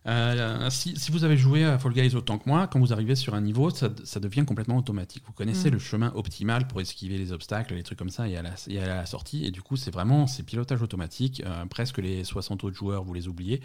euh, 0.05 0.69
si, 0.69 0.97
si 0.97 1.11
vous 1.11 1.23
avez 1.23 1.37
joué 1.37 1.63
à 1.63 1.79
Fall 1.79 1.93
Guys 1.93 2.13
autant 2.15 2.37
que 2.37 2.49
moi, 2.49 2.67
quand 2.67 2.79
vous 2.79 2.91
arrivez 2.91 3.15
sur 3.15 3.35
un 3.35 3.41
niveau, 3.41 3.69
ça, 3.69 3.89
ça 4.03 4.19
devient 4.19 4.43
complètement 4.45 4.77
automatique. 4.77 5.23
Vous 5.25 5.31
connaissez 5.33 5.69
Mm. 5.69 5.73
le 5.73 5.79
chemin 5.79 6.11
optimal 6.15 6.67
pour 6.67 6.81
esquiver 6.81 7.17
les 7.17 7.31
obstacles, 7.31 7.73
les 7.73 7.83
trucs 7.83 7.97
comme 7.99 8.09
ça, 8.09 8.27
et 8.27 8.35
à 8.35 8.41
la, 8.41 8.51
et 8.67 8.79
à 8.79 8.87
la 8.87 9.05
sortie. 9.05 9.45
Et 9.45 9.51
du 9.51 9.61
coup, 9.61 9.77
c'est 9.77 9.91
vraiment 9.91 10.27
c'est 10.27 10.43
pilotage 10.43 10.81
automatique. 10.81 11.41
Euh, 11.45 11.65
presque 11.67 11.99
les 11.99 12.23
60 12.25 12.63
autres 12.65 12.75
joueurs, 12.75 13.03
vous 13.03 13.13
les 13.13 13.27
oubliez, 13.29 13.61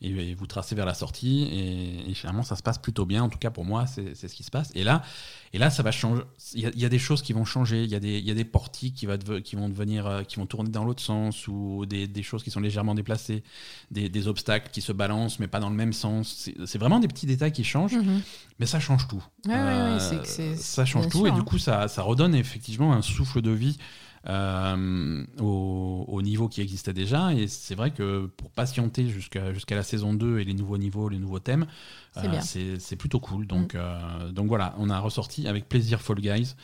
et, 0.00 0.10
et 0.10 0.34
vous 0.34 0.46
tracez 0.46 0.74
vers 0.76 0.86
la 0.86 0.94
sortie. 0.94 1.42
Et, 1.50 2.10
et 2.10 2.14
finalement, 2.14 2.42
ça 2.44 2.54
se 2.56 2.62
passe 2.62 2.78
plutôt 2.78 3.04
bien. 3.04 3.24
En 3.24 3.28
tout 3.28 3.38
cas, 3.38 3.50
pour 3.50 3.64
moi, 3.64 3.86
c'est 3.86 4.14
ce 4.14 4.26
qui 4.34 4.44
se 4.44 4.50
passe. 4.50 4.70
Et 4.76 4.84
là, 4.84 5.02
et 5.52 5.58
là 5.58 5.70
ça 5.70 5.82
va 5.82 5.90
changer. 5.90 6.22
Il 6.54 6.60
y, 6.60 6.66
a- 6.66 6.70
il 6.72 6.80
y 6.80 6.84
a 6.84 6.88
des 6.88 7.00
choses 7.00 7.22
qui 7.22 7.32
vont 7.32 7.44
changer. 7.44 7.82
Il 7.82 7.90
y 7.90 7.96
a 7.96 8.00
des, 8.00 8.18
il 8.18 8.24
y 8.24 8.30
a 8.30 8.34
des 8.34 8.44
portiques 8.44 8.94
qui, 8.94 9.06
va 9.06 9.16
deve- 9.16 9.42
qui 9.42 9.56
vont 9.56 9.68
devenir, 9.68 10.06
euh, 10.06 10.22
qui 10.22 10.36
vont 10.36 10.46
tourner 10.46 10.70
dans 10.70 10.84
l'autre 10.84 11.02
sens, 11.02 11.48
ou 11.48 11.84
des, 11.86 12.06
des 12.06 12.22
choses 12.22 12.44
qui 12.44 12.50
sont 12.52 12.60
légèrement 12.60 12.94
déplacées 12.94 13.42
des, 13.90 14.08
des 14.08 14.28
obstacles 14.28 14.70
qui 14.70 14.80
se 14.80 14.92
balancent 14.92 15.40
mais 15.40 15.48
pas 15.48 15.58
dans 15.58 15.68
le 15.70 15.74
même 15.80 15.92
sens. 15.92 16.48
C'est- 16.66 16.78
vraiment 16.78 17.00
des 17.00 17.08
petits 17.08 17.26
détails 17.26 17.52
qui 17.52 17.64
changent, 17.64 17.96
Mhm. 17.96 18.20
mais 18.58 18.66
ça 18.66 18.78
change 18.80 19.08
tout. 19.08 19.22
Euh, 19.48 19.98
c'est- 20.24 20.54
ça 20.56 20.84
change 20.84 21.08
tout 21.08 21.18
sûr, 21.18 21.26
et 21.26 21.30
hein. 21.30 21.34
du 21.34 21.42
coup 21.42 21.58
ça, 21.58 21.88
ça 21.88 22.02
redonne 22.02 22.34
effectivement 22.34 22.92
un 22.92 23.02
souffle 23.02 23.40
de 23.42 23.50
vie 23.50 23.76
euh, 24.28 25.24
au, 25.40 26.04
au 26.06 26.22
niveau 26.22 26.48
qui 26.48 26.60
existait 26.60 26.92
déjà. 26.92 27.32
Et 27.32 27.48
c'est 27.48 27.74
vrai 27.74 27.90
que 27.90 28.26
pour 28.36 28.50
patienter 28.50 29.08
jusqu'à 29.08 29.52
jusqu'à 29.54 29.74
la 29.76 29.82
saison 29.82 30.12
2 30.14 30.38
et 30.40 30.44
les 30.44 30.54
nouveaux 30.54 30.78
niveaux, 30.78 31.08
les 31.08 31.18
nouveaux 31.18 31.38
thèmes, 31.38 31.66
C'est 32.42 32.58
euh, 32.58 32.96
plutôt 32.98 33.20
cool. 33.20 33.46
Donc, 33.46 33.74
euh, 33.74 34.30
donc 34.30 34.48
voilà, 34.48 34.74
on 34.78 34.90
a 34.90 34.98
ressorti 34.98 35.48
avec 35.48 35.68
plaisir 35.68 36.00
Fall 36.02 36.20
Guys. 36.20 36.54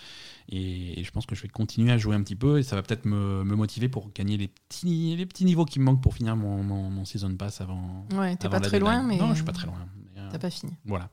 Et, 0.48 1.00
et 1.00 1.04
je 1.04 1.10
pense 1.10 1.26
que 1.26 1.34
je 1.34 1.42
vais 1.42 1.48
continuer 1.48 1.90
à 1.92 1.98
jouer 1.98 2.14
un 2.14 2.22
petit 2.22 2.36
peu 2.36 2.58
et 2.58 2.62
ça 2.62 2.76
va 2.76 2.82
peut-être 2.82 3.04
me, 3.04 3.42
me 3.44 3.56
motiver 3.56 3.88
pour 3.88 4.12
gagner 4.12 4.36
les 4.36 4.48
petits, 4.48 5.16
les 5.16 5.26
petits 5.26 5.44
niveaux 5.44 5.64
qui 5.64 5.78
me 5.80 5.84
manquent 5.84 6.02
pour 6.02 6.14
finir 6.14 6.36
mon, 6.36 6.62
mon, 6.62 6.88
mon 6.90 7.04
Season 7.04 7.34
Pass 7.36 7.60
avant. 7.60 8.06
Ouais, 8.14 8.36
t'es 8.36 8.48
pas 8.48 8.60
très 8.60 8.78
loin, 8.78 9.02
mais 9.02 9.16
Non, 9.16 9.30
je 9.30 9.34
suis 9.36 9.44
pas 9.44 9.52
très 9.52 9.66
loin. 9.66 9.86
Euh, 10.16 10.28
t'as 10.30 10.38
pas 10.38 10.50
fini. 10.50 10.72
voilà. 10.84 11.10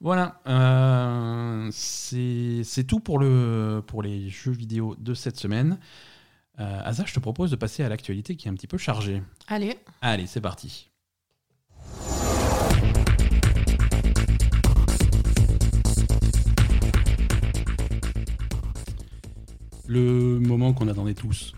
Voilà. 0.00 0.40
euh, 0.46 1.68
c'est 1.72 2.62
c'est 2.64 2.84
tout 2.84 3.00
pour, 3.00 3.18
le, 3.18 3.82
pour 3.86 4.02
les 4.02 4.28
jeux 4.28 4.52
vidéo 4.52 4.94
de 4.98 5.14
cette 5.14 5.36
semaine. 5.38 5.78
Euh, 6.60 6.80
Asa, 6.84 7.04
je 7.06 7.14
te 7.14 7.20
propose 7.20 7.50
de 7.50 7.56
passer 7.56 7.84
à 7.84 7.88
l'actualité 7.88 8.34
qui 8.36 8.48
est 8.48 8.50
un 8.50 8.54
petit 8.54 8.66
peu 8.66 8.78
chargée. 8.78 9.22
Allez, 9.46 9.78
Allez, 10.00 10.26
c'est 10.26 10.40
parti. 10.40 10.87
Le 19.88 20.38
moment 20.38 20.72
qu'on 20.72 20.86
attendait 20.88 21.14
tous. 21.14 21.52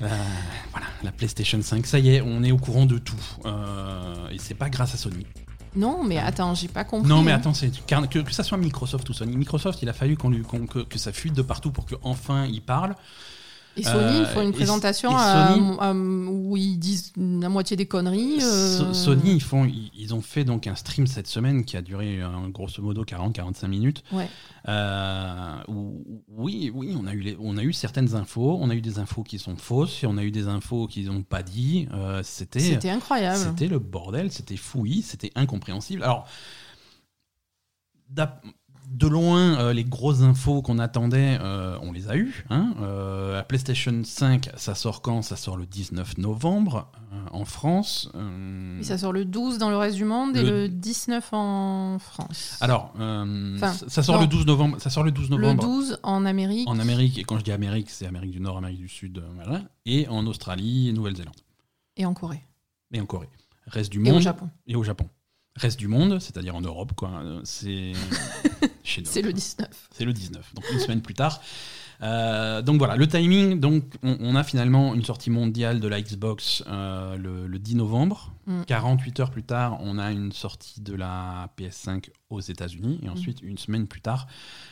La- 0.00 0.08
voilà, 0.70 0.86
la 1.02 1.12
PlayStation 1.12 1.60
5, 1.60 1.86
ça 1.86 1.98
y 1.98 2.10
est, 2.16 2.20
on 2.22 2.42
est 2.42 2.50
au 2.52 2.56
courant 2.56 2.86
de 2.86 2.98
tout. 2.98 3.16
Euh, 3.44 4.28
et 4.30 4.38
c'est 4.38 4.54
pas 4.54 4.70
grâce 4.70 4.94
à 4.94 4.96
Sony. 4.96 5.26
non, 5.76 6.02
mais 6.04 6.18
attends, 6.18 6.54
j'ai 6.54 6.68
pas 6.68 6.84
compris. 6.84 7.08
Non, 7.08 7.22
mais 7.22 7.32
attends, 7.32 7.54
c'est 7.54 7.70
que, 7.86 8.18
que 8.20 8.32
ça 8.32 8.42
soit 8.42 8.58
Microsoft 8.58 9.08
ou 9.08 9.12
Sony. 9.12 9.36
Microsoft, 9.36 9.80
il 9.82 9.88
a 9.88 9.92
fallu 9.92 10.16
qu'on 10.16 10.30
lui, 10.30 10.42
que, 10.42 10.80
que 10.80 10.98
ça 10.98 11.12
fuite 11.12 11.34
de 11.34 11.42
partout 11.42 11.70
pour 11.70 11.86
qu'enfin 11.86 12.46
il 12.46 12.62
parle. 12.62 12.94
Et 13.78 13.82
Sony, 13.84 14.18
ils 14.20 14.26
font 14.26 14.40
Euh, 14.40 14.42
une 14.42 14.48
et- 14.50 14.52
présentation 14.52 15.16
à- 15.16 15.52
à- 15.80 15.92
où 15.94 16.56
ils 16.56 16.78
disent 16.78 17.12
la 17.16 17.48
moitié 17.48 17.76
des 17.76 17.86
conneries. 17.86 18.38
euh, 18.42 18.78
So- 18.78 18.92
Sony, 18.94 19.34
ils, 19.34 19.42
font, 19.42 19.64
ils, 19.64 19.90
ils 19.96 20.14
ont 20.14 20.20
fait 20.20 20.44
donc 20.44 20.66
un 20.66 20.74
stream 20.74 21.06
cette 21.06 21.26
semaine 21.28 21.64
qui 21.64 21.76
a 21.76 21.82
duré 21.82 22.20
euh, 22.20 22.28
grosso 22.48 22.82
modo 22.82 23.04
40-45 23.04 23.68
minutes. 23.68 24.02
Ouais. 24.12 24.28
Où- 25.68 26.22
oui, 26.28 26.70
oui, 26.74 26.96
on 27.00 27.06
a, 27.06 27.14
eu 27.14 27.20
les- 27.20 27.36
on 27.40 27.56
a 27.56 27.62
eu 27.62 27.72
certaines 27.72 28.14
infos. 28.14 28.58
On 28.60 28.68
a 28.70 28.74
eu 28.74 28.80
des 28.80 28.98
infos 28.98 29.22
qui 29.22 29.38
sont 29.38 29.56
fausses 29.56 30.02
et 30.02 30.06
on 30.06 30.16
a 30.18 30.24
eu 30.24 30.30
des 30.30 30.48
infos 30.48 30.86
qu'ils 30.86 31.06
n'ont 31.06 31.22
pas 31.22 31.42
dit. 31.42 31.86
C'était 32.22 32.60
C'était 32.60 32.90
incroyable. 32.90 33.38
C'était 33.38 33.68
le 33.68 33.78
bordel, 33.78 34.30
c'était 34.32 34.56
fouillis, 34.56 35.02
c'était 35.02 35.30
incompréhensible. 35.34 36.02
Alors, 36.02 36.26
de 38.90 39.06
loin, 39.06 39.58
euh, 39.60 39.72
les 39.72 39.84
grosses 39.84 40.22
infos 40.22 40.62
qu'on 40.62 40.78
attendait, 40.78 41.38
euh, 41.40 41.78
on 41.82 41.92
les 41.92 42.08
a 42.08 42.16
eues. 42.16 42.44
hein. 42.50 42.74
Euh, 42.80 43.34
la 43.34 43.42
PlayStation 43.44 44.02
5, 44.02 44.50
ça 44.56 44.74
sort 44.74 45.02
quand? 45.02 45.22
Ça 45.22 45.36
sort 45.36 45.56
le 45.56 45.66
19 45.66 46.18
novembre 46.18 46.90
en 47.30 47.44
France. 47.44 48.10
Et 48.80 48.82
ça 48.82 48.96
sort 48.98 49.12
le 49.12 49.24
12 49.24 49.58
dans 49.58 49.70
le 49.70 49.76
reste 49.76 49.96
du 49.96 50.04
monde 50.04 50.36
et 50.36 50.42
Le- 50.42 50.62
le 50.62 50.68
19 50.68 51.28
en 51.32 51.98
France. 51.98 52.56
alors, 52.60 52.92
Enfin, 52.94 53.72
ça 53.88 54.02
sort 54.02 54.16
non. 54.16 54.22
le 54.22 54.26
12 54.26 54.46
novembre. 54.46 54.76
Ça 54.80 54.90
sort 54.90 55.04
le 55.04 55.10
12 55.12 55.30
le 55.30 55.36
novembre 55.36 55.62
12 55.62 55.98
en 56.02 56.24
Amérique 56.24 56.68
en 56.68 56.78
Amérique. 56.78 57.18
Et 57.18 57.24
quand 57.24 57.38
je 57.38 57.44
dis 57.44 57.52
Amérique, 57.52 57.90
c'est 57.90 58.06
Amérique 58.06 58.30
du 58.32 58.40
Nord, 58.40 58.56
Amérique 58.58 58.78
du 58.80 58.88
Sud, 58.88 59.22
voilà. 59.34 59.62
Et 59.86 60.08
en 60.08 60.26
Australie, 60.26 60.88
et 60.88 60.92
Nouvelle-Zélande 60.92 61.36
et 61.96 62.04
en 62.06 62.14
Corée. 62.14 62.42
et 62.92 63.00
en 63.00 63.06
Corée. 63.06 63.28
Reste 63.66 63.90
du 63.92 63.98
Et 63.98 64.02
monde 64.02 64.16
au 64.16 64.20
Japon. 64.20 64.48
et 64.66 64.76
au 64.76 64.82
Japon. 64.82 65.08
Reste 65.56 65.78
du 65.78 65.88
monde, 65.88 66.20
c'est-à-dire 66.20 66.54
en 66.56 66.60
Europe, 66.60 66.92
quoi. 66.94 67.10
C'est. 67.44 67.92
C'est 69.06 69.22
le 69.22 69.32
19. 69.32 69.68
C'est 69.92 70.04
le 70.04 70.12
19, 70.12 70.54
donc 70.54 70.64
une 70.72 70.80
semaine 70.80 71.02
plus 71.02 71.14
tard. 71.14 71.40
Euh, 72.00 72.62
donc 72.62 72.78
voilà, 72.78 72.96
le 72.96 73.08
timing, 73.08 73.58
donc 73.58 73.82
on, 74.02 74.16
on 74.20 74.36
a 74.36 74.44
finalement 74.44 74.94
une 74.94 75.04
sortie 75.04 75.30
mondiale 75.30 75.80
de 75.80 75.88
la 75.88 76.00
Xbox 76.00 76.62
euh, 76.68 77.16
le, 77.16 77.46
le 77.46 77.58
10 77.58 77.76
novembre. 77.76 78.32
Mm. 78.46 78.62
48 78.66 79.20
heures 79.20 79.30
plus 79.30 79.42
tard, 79.42 79.78
on 79.80 79.98
a 79.98 80.12
une 80.12 80.32
sortie 80.32 80.80
de 80.80 80.94
la 80.94 81.50
PS5 81.58 82.10
aux 82.30 82.40
États-Unis. 82.40 83.00
Mm. 83.02 83.06
Et 83.06 83.08
ensuite, 83.10 83.42
une 83.42 83.58
semaine 83.58 83.86
plus 83.86 84.00
tard, 84.00 84.28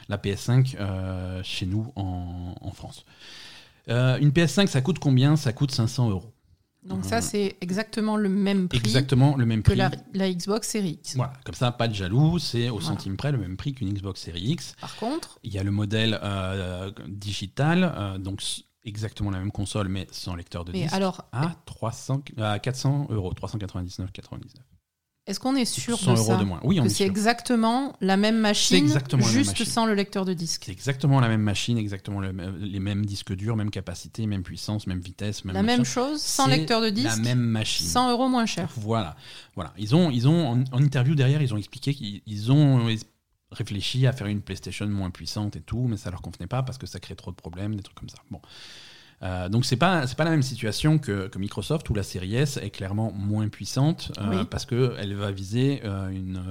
la 0.09 0.19
PS5 0.19 0.77
euh, 0.79 1.41
chez 1.43 1.67
nous 1.67 1.93
en, 1.97 2.55
en 2.61 2.71
France. 2.71 3.05
Une 3.89 4.31
PS5, 4.31 4.67
ça 4.67 4.81
coûte 4.81 4.99
combien? 4.99 5.37
Ça 5.37 5.53
coûte 5.53 5.71
500 5.71 6.11
euros. 6.11 6.33
Donc 6.89 7.05
ça, 7.05 7.21
c'est 7.21 7.57
exactement 7.61 8.17
le 8.17 8.29
même 8.29 8.69
prix 8.69 8.79
Exactement 8.79 9.37
le 9.37 9.45
même 9.47 9.63
que 9.63 9.71
prix. 9.71 9.77
la, 9.79 9.91
la 10.15 10.33
Xbox 10.33 10.69
Series 10.69 10.99
X. 11.03 11.17
Voilà, 11.17 11.33
comme 11.45 11.55
ça, 11.55 11.73
pas 11.73 11.89
de 11.89 11.95
jaloux, 11.95 12.39
c'est 12.39 12.69
au 12.69 12.79
Voilà. 12.79 12.87
centime 12.97 13.17
près 13.17 13.33
le 13.33 13.39
même 13.39 13.57
prix 13.57 13.73
qu'une 13.75 13.93
Xbox 13.93 14.21
Series 14.23 14.53
X. 14.53 14.75
Par 14.81 14.95
contre, 14.97 15.39
Il 15.43 15.53
y 15.53 15.59
a 15.59 15.63
le 15.65 15.71
modèle 15.71 16.19
euh, 16.23 16.91
digital, 17.09 17.93
euh, 17.97 18.19
donc 18.19 18.43
exactement 18.85 19.31
la 19.31 19.39
même 19.39 19.51
console, 19.53 19.89
mais 19.89 20.07
sans 20.13 20.35
lecteur 20.37 20.65
de 20.65 20.73
disque, 20.73 20.93
alors, 20.95 21.25
à, 21.33 21.57
300, 21.67 22.23
à 22.39 22.59
400 22.59 23.09
euros, 23.11 23.33
399,99. 23.35 24.41
Est-ce 25.27 25.41
qu'on 25.41 25.57
est 25.57 25.65
sûr 25.65 25.99
100 25.99 26.13
de 26.13 26.19
euros 26.19 26.27
ça 26.29 26.37
de 26.37 26.45
moins. 26.45 26.61
Oui, 26.63 26.79
on 26.79 26.83
Que 26.85 26.87
est 26.87 26.91
c'est 26.91 26.97
sûr. 26.99 27.07
exactement 27.07 27.97
la 28.01 28.17
même 28.17 28.39
machine, 28.39 28.77
exactement 28.77 29.23
la 29.23 29.27
même 29.29 29.37
juste 29.37 29.51
machine. 29.51 29.67
sans 29.67 29.87
le 29.87 29.95
lecteur 29.95 30.25
de 30.25 30.33
disque. 30.35 30.63
C'est 30.67 30.73
exactement 30.73 31.19
la 31.21 31.29
même 31.29 31.41
machine, 31.43 31.77
exactement 31.79 32.21
le 32.21 32.33
les 32.61 32.79
mêmes 32.81 33.05
disques 33.05 33.33
durs, 33.35 33.57
même 33.57 33.71
capacité, 33.71 34.27
même 34.27 34.43
puissance, 34.43 34.87
même 34.87 35.01
vitesse. 35.01 35.45
Même 35.45 35.55
La 35.55 35.63
même 35.63 35.85
chose, 35.85 36.23
sans 36.23 36.45
C'est 36.47 36.57
lecteur 36.57 36.81
de 36.81 36.91
disque, 36.91 37.09
La 37.09 37.17
même 37.17 37.41
machine. 37.41 37.87
100 37.87 38.11
euros 38.13 38.29
moins 38.29 38.47
cher. 38.47 38.71
Voilà, 38.77 39.17
voilà. 39.55 39.73
Ils 39.79 39.95
ont, 39.97 40.11
ils 40.11 40.29
ont 40.29 40.47
en, 40.49 40.65
en 40.73 40.83
interview 40.83 41.15
derrière, 41.15 41.43
ils 41.43 41.53
ont 41.53 41.59
expliqué 41.59 41.93
qu'ils 41.95 42.23
ils 42.27 42.53
ont 42.53 42.87
réfléchi 43.53 44.07
à 44.07 44.13
faire 44.13 44.27
une 44.27 44.43
PlayStation 44.43 44.87
moins 44.87 45.11
puissante 45.11 45.57
et 45.57 45.61
tout, 45.61 45.87
mais 45.89 45.97
ça 45.97 46.11
leur 46.11 46.21
convenait 46.23 46.47
pas 46.49 46.63
parce 46.63 46.79
que 46.79 46.87
ça 46.87 47.01
crée 47.01 47.17
trop 47.17 47.31
de 47.31 47.37
problèmes, 47.37 47.75
des 47.77 47.83
trucs 47.83 47.99
comme 47.99 48.09
ça. 48.09 48.19
Bon. 48.31 48.41
Euh, 49.23 49.49
donc 49.49 49.65
c'est 49.65 49.77
pas 49.79 50.07
c'est 50.07 50.17
pas 50.17 50.25
la 50.25 50.31
même 50.31 50.43
situation 50.43 50.99
que, 50.99 51.29
que 51.29 51.39
Microsoft 51.39 51.89
où 51.89 51.95
la 51.95 52.03
série 52.03 52.37
S 52.37 52.59
est 52.59 52.69
clairement 52.71 53.11
moins 53.13 53.49
puissante 53.49 54.13
euh, 54.19 54.41
Oui. 54.41 54.45
parce 54.51 54.67
que 54.67 54.95
elle 54.99 55.15
va 55.15 55.31
viser 55.31 55.81
euh, 55.85 56.09
une, 56.11 56.43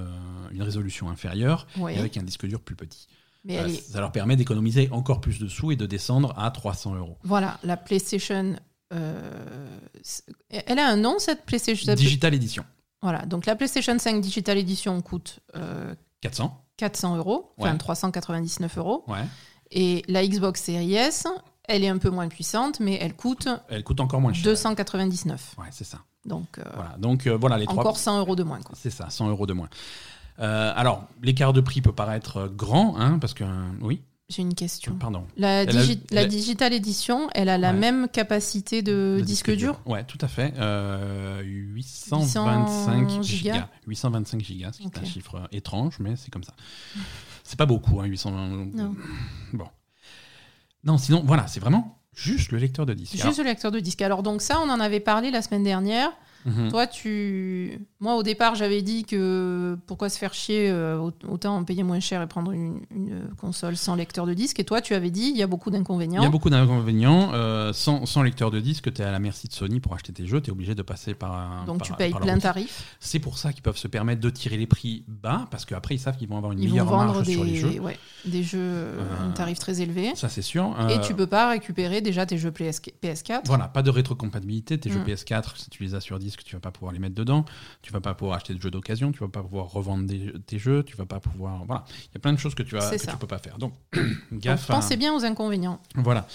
une 0.50 0.62
résolution 0.62 1.08
inférieure 1.08 1.68
Oui. 1.78 1.94
et 1.94 1.98
avec 1.98 2.16
un 2.16 2.22
disque 2.24 2.44
dur 2.46 2.60
plus 2.60 2.74
petit. 2.74 3.06
Mais 3.44 3.54
elle 3.54 3.70
est- 3.70 3.92
Ça 3.92 4.00
leur 4.00 4.10
permet 4.10 4.34
d'économiser 4.34 4.88
encore 4.90 5.20
plus 5.20 5.38
de 5.38 5.46
sous 5.46 5.70
et 5.70 5.76
de 5.76 5.86
descendre 5.86 6.34
à 6.36 6.50
300 6.50 6.96
euros. 6.96 7.16
Voilà, 7.22 7.58
la 7.62 7.76
PlayStation. 7.76 8.56
elle 10.50 10.78
a 10.78 10.88
un 10.88 10.96
nom, 10.96 11.18
cette 11.18 11.44
PlayStation 11.44 11.94
Digital 11.94 12.34
Edition, 12.34 12.64
Voilà, 13.02 13.24
donc 13.26 13.46
la 13.46 13.54
PlayStation 13.56 13.96
5 13.98 14.20
Digital 14.20 14.58
Edition 14.58 15.00
coûte 15.02 15.40
euh, 15.54 15.94
400. 16.22 16.62
400 16.78 17.16
euros, 17.16 17.52
enfin 17.58 17.72
Ouais. 17.72 17.78
399 17.78 18.78
euros. 18.78 19.04
Ouais. 19.08 19.24
Et 19.70 20.02
la 20.08 20.26
Xbox 20.26 20.62
Series 20.62 20.94
S, 20.94 21.26
elle 21.68 21.84
est 21.84 21.88
un 21.88 21.98
peu 21.98 22.10
moins 22.10 22.28
puissante, 22.28 22.80
mais 22.80 22.98
elle 23.00 23.14
coûte 23.14 23.48
Elle 23.68 23.84
coûte 23.84 24.00
encore 24.00 24.20
moins 24.20 24.32
cher. 24.32 24.44
299. 24.44 25.54
Ouais, 25.58 25.66
c'est 25.70 25.84
ça. 25.84 25.98
Donc, 26.24 26.58
euh, 26.58 26.62
Voilà. 26.74 26.96
Donc 26.98 27.26
euh, 27.26 27.36
voilà 27.36 27.56
les 27.58 27.66
trois. 27.66 27.80
encore 27.80 27.98
100 27.98 28.18
euros 28.18 28.34
de 28.36 28.42
moins. 28.42 28.60
Quoi. 28.60 28.74
C'est 28.80 28.90
ça, 28.90 29.08
100 29.10 29.28
euros 29.28 29.46
de 29.46 29.52
moins. 29.52 29.68
Euh, 30.38 30.72
alors, 30.76 31.04
l'écart 31.22 31.52
de 31.52 31.60
prix 31.60 31.80
peut 31.80 31.92
paraître 31.92 32.36
euh, 32.38 32.48
grand, 32.48 32.98
hein, 32.98 33.18
parce 33.18 33.32
que. 33.32 33.44
oui, 33.80 34.02
J'ai 34.28 34.42
une 34.42 34.54
question. 34.54 34.94
pardon. 34.96 35.24
La, 35.36 35.60
a- 35.60 35.64
digi- 35.64 36.00
la 36.10 36.22
a- 36.22 36.24
Digital 36.26 36.72
Edition, 36.72 37.28
elle 37.34 37.48
a 37.48 37.56
la 37.58 37.70
Ouais. 37.70 37.78
même 37.78 38.08
capacité 38.08 38.82
de 38.82 39.22
disque, 39.24 39.50
dur, 39.52 39.80
Ouais, 39.86 40.02
tout 40.04 40.18
à 40.20 40.28
fait. 40.28 40.52
Euh, 40.58 41.40
825 41.42 43.08
800 43.08 43.22
gigas. 43.22 43.52
gigas. 43.54 43.68
825 43.86 44.40
gigas, 44.42 44.70
c'est 44.76 44.84
Ok. 44.86 44.98
un 45.00 45.04
chiffre 45.04 45.48
étrange, 45.52 45.98
mais 46.00 46.16
c'est 46.16 46.30
comme 46.30 46.44
ça. 46.44 46.52
C'est 47.44 47.56
pas 47.58 47.66
beaucoup, 47.66 48.00
hein, 48.00 48.04
820. 48.06 48.66
Non. 48.74 48.94
Bon. 49.52 49.66
Non, 50.86 50.98
sinon, 50.98 51.22
voilà, 51.26 51.46
c'est 51.48 51.60
vraiment 51.60 51.98
juste 52.14 52.50
le 52.52 52.58
lecteur 52.58 52.86
de 52.86 52.94
disque. 52.94 53.14
Juste 53.20 53.38
le 53.38 53.44
lecteur 53.44 53.70
de 53.72 53.80
disque. 53.80 54.00
Alors 54.02 54.22
donc 54.22 54.40
ça, 54.40 54.60
on 54.64 54.70
en 54.70 54.80
avait 54.80 55.00
parlé 55.00 55.30
la 55.30 55.42
semaine 55.42 55.64
dernière. 55.64 56.10
Mhm. 56.46 56.70
Toi, 56.70 56.86
tu... 56.86 57.88
Moi, 57.98 58.14
au 58.14 58.22
départ, 58.22 58.54
j'avais 58.54 58.80
dit 58.80 59.04
que 59.04 59.76
pourquoi 59.88 60.08
se 60.08 60.16
faire 60.16 60.32
chier, 60.32 60.70
euh, 60.70 60.96
au- 60.96 61.12
autant 61.28 61.56
en 61.56 61.64
payer 61.64 61.82
moins 61.82 61.98
cher 61.98 62.22
et 62.22 62.28
prendre 62.28 62.52
une, 62.52 62.82
une 62.94 63.26
console 63.36 63.76
sans 63.76 63.96
lecteur 63.96 64.26
de 64.26 64.32
disque. 64.32 64.60
Et 64.60 64.64
toi, 64.64 64.80
tu 64.80 64.94
avais 64.94 65.10
dit 65.10 65.30
il 65.34 65.36
y 65.36 65.42
a 65.42 65.48
beaucoup 65.48 65.70
d'inconvénients. 65.72 66.22
Il 66.22 66.24
y 66.24 66.28
a 66.28 66.30
beaucoup 66.30 66.48
d'inconvénients. 66.48 67.32
Euh, 67.34 67.72
sans, 67.72 68.06
sans 68.06 68.22
lecteur 68.22 68.52
de 68.52 68.60
disque, 68.60 68.92
tu 68.94 69.02
es 69.02 69.04
à 69.04 69.10
la 69.10 69.18
merci 69.18 69.48
de 69.48 69.52
Sony 69.54 69.80
pour 69.80 69.92
acheter 69.94 70.12
tes 70.12 70.24
jeux. 70.24 70.40
Tu 70.40 70.50
es 70.50 70.52
obligé 70.52 70.76
de 70.76 70.82
passer 70.82 71.14
par 71.14 71.32
un. 71.32 71.64
Donc 71.64 71.78
par- 71.78 71.88
tu 71.88 71.92
payes 71.94 72.14
plein 72.14 72.38
tarif. 72.38 72.96
C'est 73.00 73.18
pour 73.18 73.38
ça 73.38 73.52
qu'ils 73.52 73.62
peuvent 73.62 73.76
se 73.76 73.88
permettre 73.88 74.20
de 74.20 74.30
tirer 74.30 74.56
les 74.56 74.68
prix 74.68 75.04
bas, 75.08 75.48
parce 75.50 75.64
qu'après, 75.64 75.96
ils 75.96 76.00
savent 76.00 76.16
qu'ils 76.16 76.28
vont 76.28 76.36
avoir 76.36 76.52
une 76.52 76.60
Ils 76.62 76.70
meilleure 76.70 76.86
marge 76.88 77.24
des, 77.26 77.32
sur 77.32 77.42
les 77.42 77.56
jeux. 77.56 77.80
ouais, 77.80 77.98
des 78.26 78.42
jeux 78.42 78.58
euh, 78.60 79.00
à 79.18 79.22
un 79.22 79.30
Euh, 79.30 79.32
tarif 79.32 79.58
très 79.58 79.80
élevé. 79.80 80.14
Ça, 80.16 80.28
c'est 80.28 80.42
sûr. 80.42 80.74
Et 80.90 80.94
Euh, 80.94 80.98
tu 81.00 81.14
peux 81.14 81.26
pas 81.26 81.48
récupérer 81.50 82.00
déjà 82.00 82.26
tes 82.26 82.38
jeux 82.38 82.50
PS... 82.50 82.80
PS4. 83.02 83.42
Voilà, 83.46 83.68
pas 83.68 83.82
de 83.82 83.90
rétrocompatibilité. 83.90 84.78
Tes 84.78 84.90
jeux 84.90 85.00
Mm. 85.00 85.04
PS4, 85.04 85.56
si 85.56 85.70
tu 85.70 85.82
les 85.82 85.94
as 85.94 86.00
sur 86.00 86.18
disque, 86.18 86.42
tu 86.44 86.54
vas 86.56 86.60
pas 86.60 86.70
pouvoir 86.72 86.92
les 86.92 86.98
mettre 86.98 87.14
dedans. 87.14 87.44
Tu 87.82 87.92
vas 87.92 88.00
pas 88.00 88.14
pouvoir 88.14 88.36
acheter 88.36 88.54
de 88.54 88.60
jeux 88.60 88.70
d'occasion. 88.70 89.12
Tu 89.12 89.20
vas 89.20 89.28
pas 89.28 89.42
pouvoir 89.42 89.66
revendre 89.70 90.06
des- 90.06 90.32
tes 90.46 90.58
jeux. 90.58 90.82
Tu 90.82 90.96
vas 90.96 91.06
pas 91.06 91.20
pouvoir. 91.20 91.64
Voilà, 91.64 91.84
il 92.04 92.14
y 92.14 92.16
a 92.16 92.20
plein 92.20 92.32
de 92.32 92.38
choses 92.38 92.54
que 92.54 92.62
tu 92.62 92.74
que 92.76 92.80
ça. 92.80 92.96
tu 93.12 93.16
peux 93.18 93.26
pas 93.26 93.38
faire. 93.38 93.58
Donc, 93.58 93.72
Donc, 93.92 94.40
gaffe. 94.40 94.68
à- 94.70 94.74
pensez 94.74 94.96
bien 94.96 95.14
aux 95.14 95.24
inconvénients. 95.24 95.80
Voilà. 95.94 96.26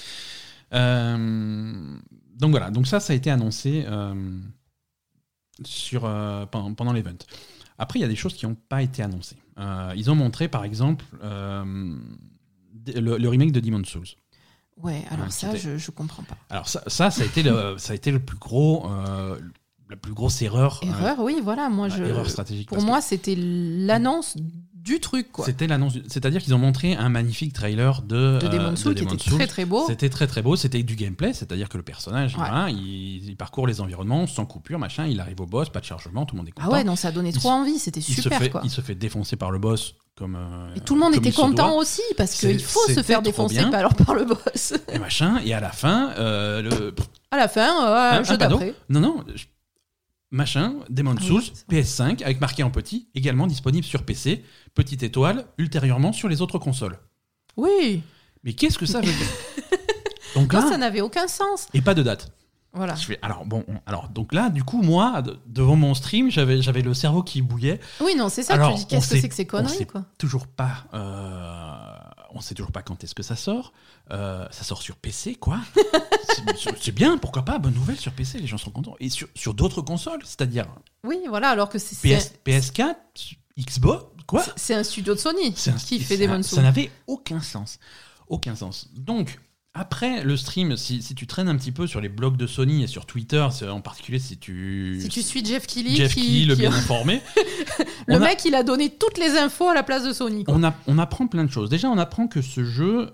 Euh, 0.74 1.98
donc 2.38 2.52
voilà, 2.52 2.72
donc 2.72 2.88
ça, 2.88 3.00
ça 3.00 3.14
a 3.14 3.16
été 3.16 3.30
annoncé 3.30 3.86
sur, 5.66 6.02
pendant, 6.52 6.74
pendant 6.74 6.94
l'event. 6.94 7.12
Après, 7.78 8.00
il 8.00 8.02
y 8.02 8.06
a 8.06 8.08
des 8.08 8.16
choses 8.16 8.34
qui 8.36 8.46
n'ont 8.48 8.56
pas 8.56 8.82
été 8.82 9.02
annoncées. 9.04 9.38
Euh, 9.58 9.94
ils 9.96 10.10
ont 10.10 10.16
montré, 10.16 10.48
par 10.48 10.64
exemple, 10.64 11.06
euh, 11.24 11.96
le, 12.88 13.18
le 13.18 13.30
remake 13.30 13.52
de 13.52 13.60
Demon's 13.60 13.88
Souls. 13.88 14.06
Ouais, 14.78 15.04
alors 15.12 15.26
Ah, 15.28 15.32
ça, 15.32 15.56
je, 15.56 15.78
je 15.78 15.92
comprends 15.92 16.24
pas. 16.24 16.38
Alors 16.50 16.68
ça, 16.68 16.82
ça, 16.88 17.12
ça 17.12 17.22
a 17.24 17.26
été 17.26 17.44
le, 17.44 17.78
ça 17.78 17.94
a 17.94 17.96
été 17.96 18.12
le 18.12 18.20
plus 18.20 18.38
gros, 18.38 18.90
euh, 18.90 19.40
la 19.92 19.96
plus 19.98 20.14
grosse 20.14 20.42
erreur. 20.42 20.82
euh, 20.84 20.88
Erreur, 20.88 21.20
oui, 21.20 21.38
voilà. 21.44 21.70
Moi, 21.70 21.90
je, 21.90 22.02
erreur 22.04 22.28
stratégique. 22.30 22.70
pour 22.70 22.78
que 22.80 22.84
moi, 22.84 23.02
c'était 23.02 23.36
l'annonce 23.38 24.36
du 24.74 25.00
truc. 25.00 25.28
C'était 25.46 25.68
l'annonce, 25.68 25.94
c'est-à-dire 26.08 26.42
qu'ils 26.42 26.56
ont 26.56 26.58
montré 26.58 26.96
un 26.96 27.08
magnifique 27.10 27.54
trailer 27.54 28.02
de, 28.02 28.40
De 28.40 28.46
euh, 28.48 28.50
Demon's 28.50 28.80
Souls, 28.82 28.96
qui 28.96 29.04
était 29.04 29.16
très 29.16 29.46
très 29.46 29.66
beau. 29.66 29.84
C'était 29.86 30.10
très 30.10 30.26
très 30.26 30.42
beau, 30.42 30.56
c'était 30.56 30.82
du 30.82 30.96
gameplay, 30.96 31.34
c'est-à-dire 31.34 31.70
que 31.70 31.78
le 31.78 31.84
personnage, 31.84 32.36
Ouais. 32.36 32.44
voilà, 32.48 32.70
il, 32.72 33.30
il 33.30 33.36
parcourt 33.38 33.68
les 33.68 33.80
environnements 33.80 34.26
sans 34.26 34.46
coupure, 34.48 34.80
machin, 34.80 35.06
il 35.06 35.20
arrive 35.20 35.40
au 35.42 35.46
boss, 35.46 35.70
pas 35.70 35.82
de 35.82 35.86
chargement, 35.86 36.26
tout 36.26 36.36
le 36.36 36.40
monde 36.40 36.48
est 36.48 36.52
content. 36.52 36.70
Ah 36.72 36.74
ouais, 36.74 36.84
non, 36.84 36.96
ça 36.96 37.12
donnait 37.12 37.30
Il 37.30 37.36
trop 37.36 37.50
se- 37.50 37.54
envie. 37.54 37.78
C'était 37.78 38.00
il, 38.00 38.16
se 38.16 38.24
super, 38.24 38.40
fait, 38.40 38.50
quoi. 38.50 38.62
il 38.64 38.72
se 38.72 38.82
fait 38.82 38.96
défoncer 38.96 39.36
par 39.36 39.52
le 39.52 39.60
boss 39.60 39.94
comme. 40.18 40.36
euh, 40.36 40.74
Et 40.76 40.80
tout 40.80 40.96
le 40.96 41.02
monde 41.02 41.14
était 41.14 41.30
il 41.30 41.36
content 41.36 41.76
aussi, 41.78 42.02
parce 42.18 42.34
qu'il 42.40 42.60
faut 42.60 42.88
se 42.92 43.04
faire 43.04 43.22
défoncer 43.22 43.62
par, 43.70 43.76
alors, 43.76 43.94
par 43.94 44.16
le 44.16 44.26
boss. 44.26 44.74
Et 44.92 44.98
machin, 44.98 45.40
et 45.46 45.54
à 45.54 45.60
la 45.60 45.70
fin, 45.72 46.10
euh, 46.18 46.64
le, 46.64 46.96
À 47.30 47.38
la 47.38 47.48
fin, 47.48 47.86
euh, 47.88 48.20
Un- 48.20 48.24
jeu 48.24 48.34
un 48.34 48.38
panneau. 48.38 48.58
d'après. 48.58 48.74
Non, 48.90 49.00
non. 49.00 49.24
Machin, 50.32 50.76
Demon's 50.90 51.20
Ah 51.22 51.26
Souls, 51.28 51.44
c'est 51.44 51.68
PS5, 51.70 52.24
avec 52.24 52.40
marqué 52.40 52.64
en 52.64 52.72
petit, 52.72 53.10
également 53.16 53.48
disponible 53.48 53.86
sur 53.86 54.04
PC, 54.04 54.44
petite 54.74 55.04
étoile, 55.04 55.46
ultérieurement 55.58 56.14
sur 56.14 56.30
les 56.30 56.42
autres 56.42 56.58
consoles. 56.58 56.98
Oui, 57.58 58.02
Mais 58.44 58.54
qu'est-ce 58.54 58.78
que 58.78 58.86
ça 58.86 59.00
veut 59.02 59.12
dire 59.12 59.28
Donc 60.36 60.54
là, 60.54 60.62
ça 60.62 60.78
n'avait 60.78 61.02
aucun 61.02 61.28
sens. 61.28 61.68
et 61.74 61.82
pas 61.82 61.94
de 61.94 62.02
date. 62.04 62.32
Voilà. 62.74 62.96
Je 62.96 63.04
fais, 63.04 63.20
alors 63.22 63.46
bon, 63.46 63.66
on- 63.68 63.82
alors 63.86 64.08
donc 64.08 64.34
là, 64.34 64.50
du 64.50 64.64
coup, 64.64 64.82
moi, 64.82 65.22
de- 65.22 65.38
devant 65.46 65.76
mon 65.76 65.94
stream, 65.94 66.32
j'avais 66.32 66.62
j'avais 66.62 66.82
le 66.82 66.94
cerveau 66.94 67.22
qui 67.22 67.42
bouillait. 67.42 67.82
Oui, 68.00 68.16
non, 68.16 68.30
c'est 68.30 68.44
ça. 68.44 68.54
Alors, 68.54 68.72
tu 68.72 68.78
dis 68.80 68.86
qu'est-ce 68.88 69.10
que 69.14 69.20
c'est 69.20 69.28
que 69.28 69.36
ces 69.36 69.44
on 69.44 69.58
conneries, 69.58 69.76
sait 69.76 69.86
quoi? 69.86 70.06
Toujours 70.18 70.48
pas. 70.48 70.86
euh, 70.94 72.01
on 72.34 72.42
sait 72.42 72.56
toujours 72.56 72.72
pas 72.72 72.82
quand 72.82 73.04
est-ce 73.04 73.14
que 73.16 73.24
ça 73.24 73.36
sort. 73.36 73.74
Euh, 74.12 74.46
ça 74.52 74.64
sort 74.64 74.82
sur 74.82 74.96
PC, 74.98 75.36
quoi. 75.36 75.60
C'est- 76.80 76.92
bien, 76.92 77.18
pourquoi 77.18 77.44
pas 77.44 77.60
Bonne 77.60 77.74
nouvelle 77.74 77.98
sur 77.98 78.12
PC, 78.14 78.40
les 78.40 78.48
gens 78.48 78.58
sont 78.58 78.72
contents. 78.72 78.96
Et 79.00 79.10
sur, 79.10 79.28
sur 79.36 79.54
d'autres 79.54 79.82
consoles, 79.82 80.22
c'est-à-dire 80.24 80.66
Oui, 81.04 81.20
voilà, 81.28 81.50
alors 81.50 81.70
que 81.70 81.78
c'est 81.78 81.96
PS, 81.96 82.32
c'est- 82.34 82.44
PS4, 82.44 82.96
Xbox, 83.60 84.06
quoi 84.28 84.44
c'est 84.56 84.74
un 84.74 84.84
studio 84.84 85.14
de 85.14 85.20
Sony 85.20 85.54
C'est 85.56 85.72
un- 85.72 85.76
qui 85.76 86.00
fait 86.00 86.16
ça- 86.18 86.22
Demon's 86.24 86.48
Ça 86.48 86.56
Souls. 86.56 86.64
n'avait 86.64 86.92
aucun 87.08 87.42
sens. 87.42 87.80
Aucun 88.28 88.56
sens. 88.56 88.88
Donc, 88.94 89.40
après 89.74 90.24
le 90.24 90.36
stream, 90.36 90.76
si, 90.76 91.02
si 91.02 91.16
tu 91.16 91.28
traînes 91.28 91.48
un 91.48 91.56
petit 91.56 91.72
peu 91.72 91.88
sur 91.88 92.02
les 92.02 92.10
blogs 92.10 92.36
de 92.36 92.46
Sony 92.46 92.84
et 92.84 92.88
sur 92.88 93.06
Twitter, 93.06 93.46
en 93.70 93.80
particulier 93.82 94.20
si 94.20 94.38
tu. 94.38 95.00
Si 95.02 95.08
tu 95.10 95.22
suis 95.22 95.46
Jeff 95.46 95.66
Keighley, 95.66 95.96
Jeff 95.96 96.14
qui, 96.14 96.22
Keighley, 96.22 96.46
le 96.46 96.56
qui- 96.56 96.62
bien 96.62 96.74
informé, 96.74 97.22
le 98.08 98.16
a- 98.16 98.20
mec, 98.20 98.44
il 98.44 98.54
a 98.56 98.64
donné 98.64 98.90
toutes 98.90 99.18
les 99.18 99.38
infos 99.38 99.70
à 99.70 99.74
la 99.74 99.84
place 99.84 100.04
de 100.04 100.12
Sony. 100.12 100.44
quoi. 100.44 100.54
on, 100.56 100.64
a- 100.64 100.74
on 100.88 100.98
apprend 100.98 101.28
plein 101.28 101.46
de 101.46 101.52
choses. 101.52 101.70
Déjà, 101.70 101.90
on 101.90 101.98
apprend 101.98 102.28
que 102.28 102.42
ce 102.42 102.66
jeu 102.66 103.12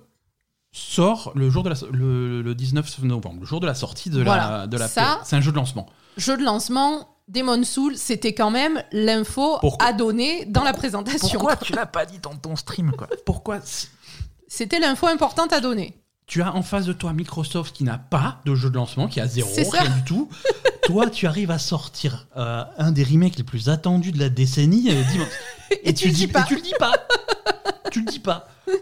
sort 0.71 1.31
le 1.35 1.49
jour 1.49 1.63
de 1.63 1.69
la 1.69 1.75
le, 1.91 2.41
le 2.41 2.55
19 2.55 3.03
novembre, 3.03 3.41
le 3.41 3.45
jour 3.45 3.59
de 3.59 3.65
la 3.67 3.75
sortie 3.75 4.09
de 4.09 4.21
Voilà. 4.23 4.49
la 4.61 4.67
de 4.67 4.77
la 4.77 4.87
Ça- 4.87 5.21
C'est 5.23 5.35
un 5.35 5.41
jeu 5.41 5.51
de 5.51 5.57
lancement. 5.57 5.87
Jeu 6.17 6.37
de 6.37 6.43
lancement, 6.43 7.07
Demon's 7.27 7.69
Souls, 7.69 7.97
c'était 7.97 8.33
quand 8.33 8.49
même 8.51 8.81
l'info 8.91 9.57
Pourquoi- 9.61 9.85
à 9.87 9.93
donner 9.93 10.45
dans 10.45 10.63
la 10.63 10.73
présentation. 10.73 11.39
tu 11.61 11.73
l'as 11.73 11.85
pas 11.85 12.05
dit 12.07 12.17
dans 12.19 12.35
ton 12.35 12.55
stream 12.55 12.91
quoi? 12.97 13.07
Pourquoi 13.27 13.59
C'était 14.47 14.79
l'info 14.79 15.05
importante 15.07 15.53
à 15.53 15.59
donner. 15.61 15.93
Tu 16.27 16.41
as 16.41 16.53
en 16.53 16.61
face 16.61 16.85
de 16.85 16.93
toi 16.93 17.13
Microsoft 17.13 17.75
qui 17.75 17.83
n'a 17.83 17.97
pas 17.97 18.41
de 18.45 18.53
jeu 18.53 18.69
de 18.69 18.75
lancement, 18.75 19.07
qui 19.07 19.19
a 19.21 19.27
zéro, 19.27 19.49
ça. 19.49 19.81
rien 19.81 19.89
du 19.95 20.03
tout. 20.03 20.29
toi, 20.83 21.09
tu 21.09 21.25
arrives 21.25 21.51
à 21.51 21.57
sortir 21.59 22.27
euh, 22.37 22.63
un 22.77 22.91
des 22.91 23.03
remakes 23.03 23.37
les 23.37 23.43
plus 23.43 23.69
attendus 23.69 24.11
de 24.11 24.19
la 24.19 24.29
décennie. 24.29 24.89
euh, 24.91 25.03
dis- 25.11 25.77
Et 25.83 25.93
tu 25.93 26.07
le 26.07 26.13
dis 26.13 26.27
pas. 26.27 26.41
Et 26.43 26.45
tu 26.47 26.55
le 26.55 26.61
dis 26.61 26.73
pas. 26.77 26.91
tu 27.91 27.99
le 28.01 28.05
dis 28.11 28.19
pas. 28.19 28.47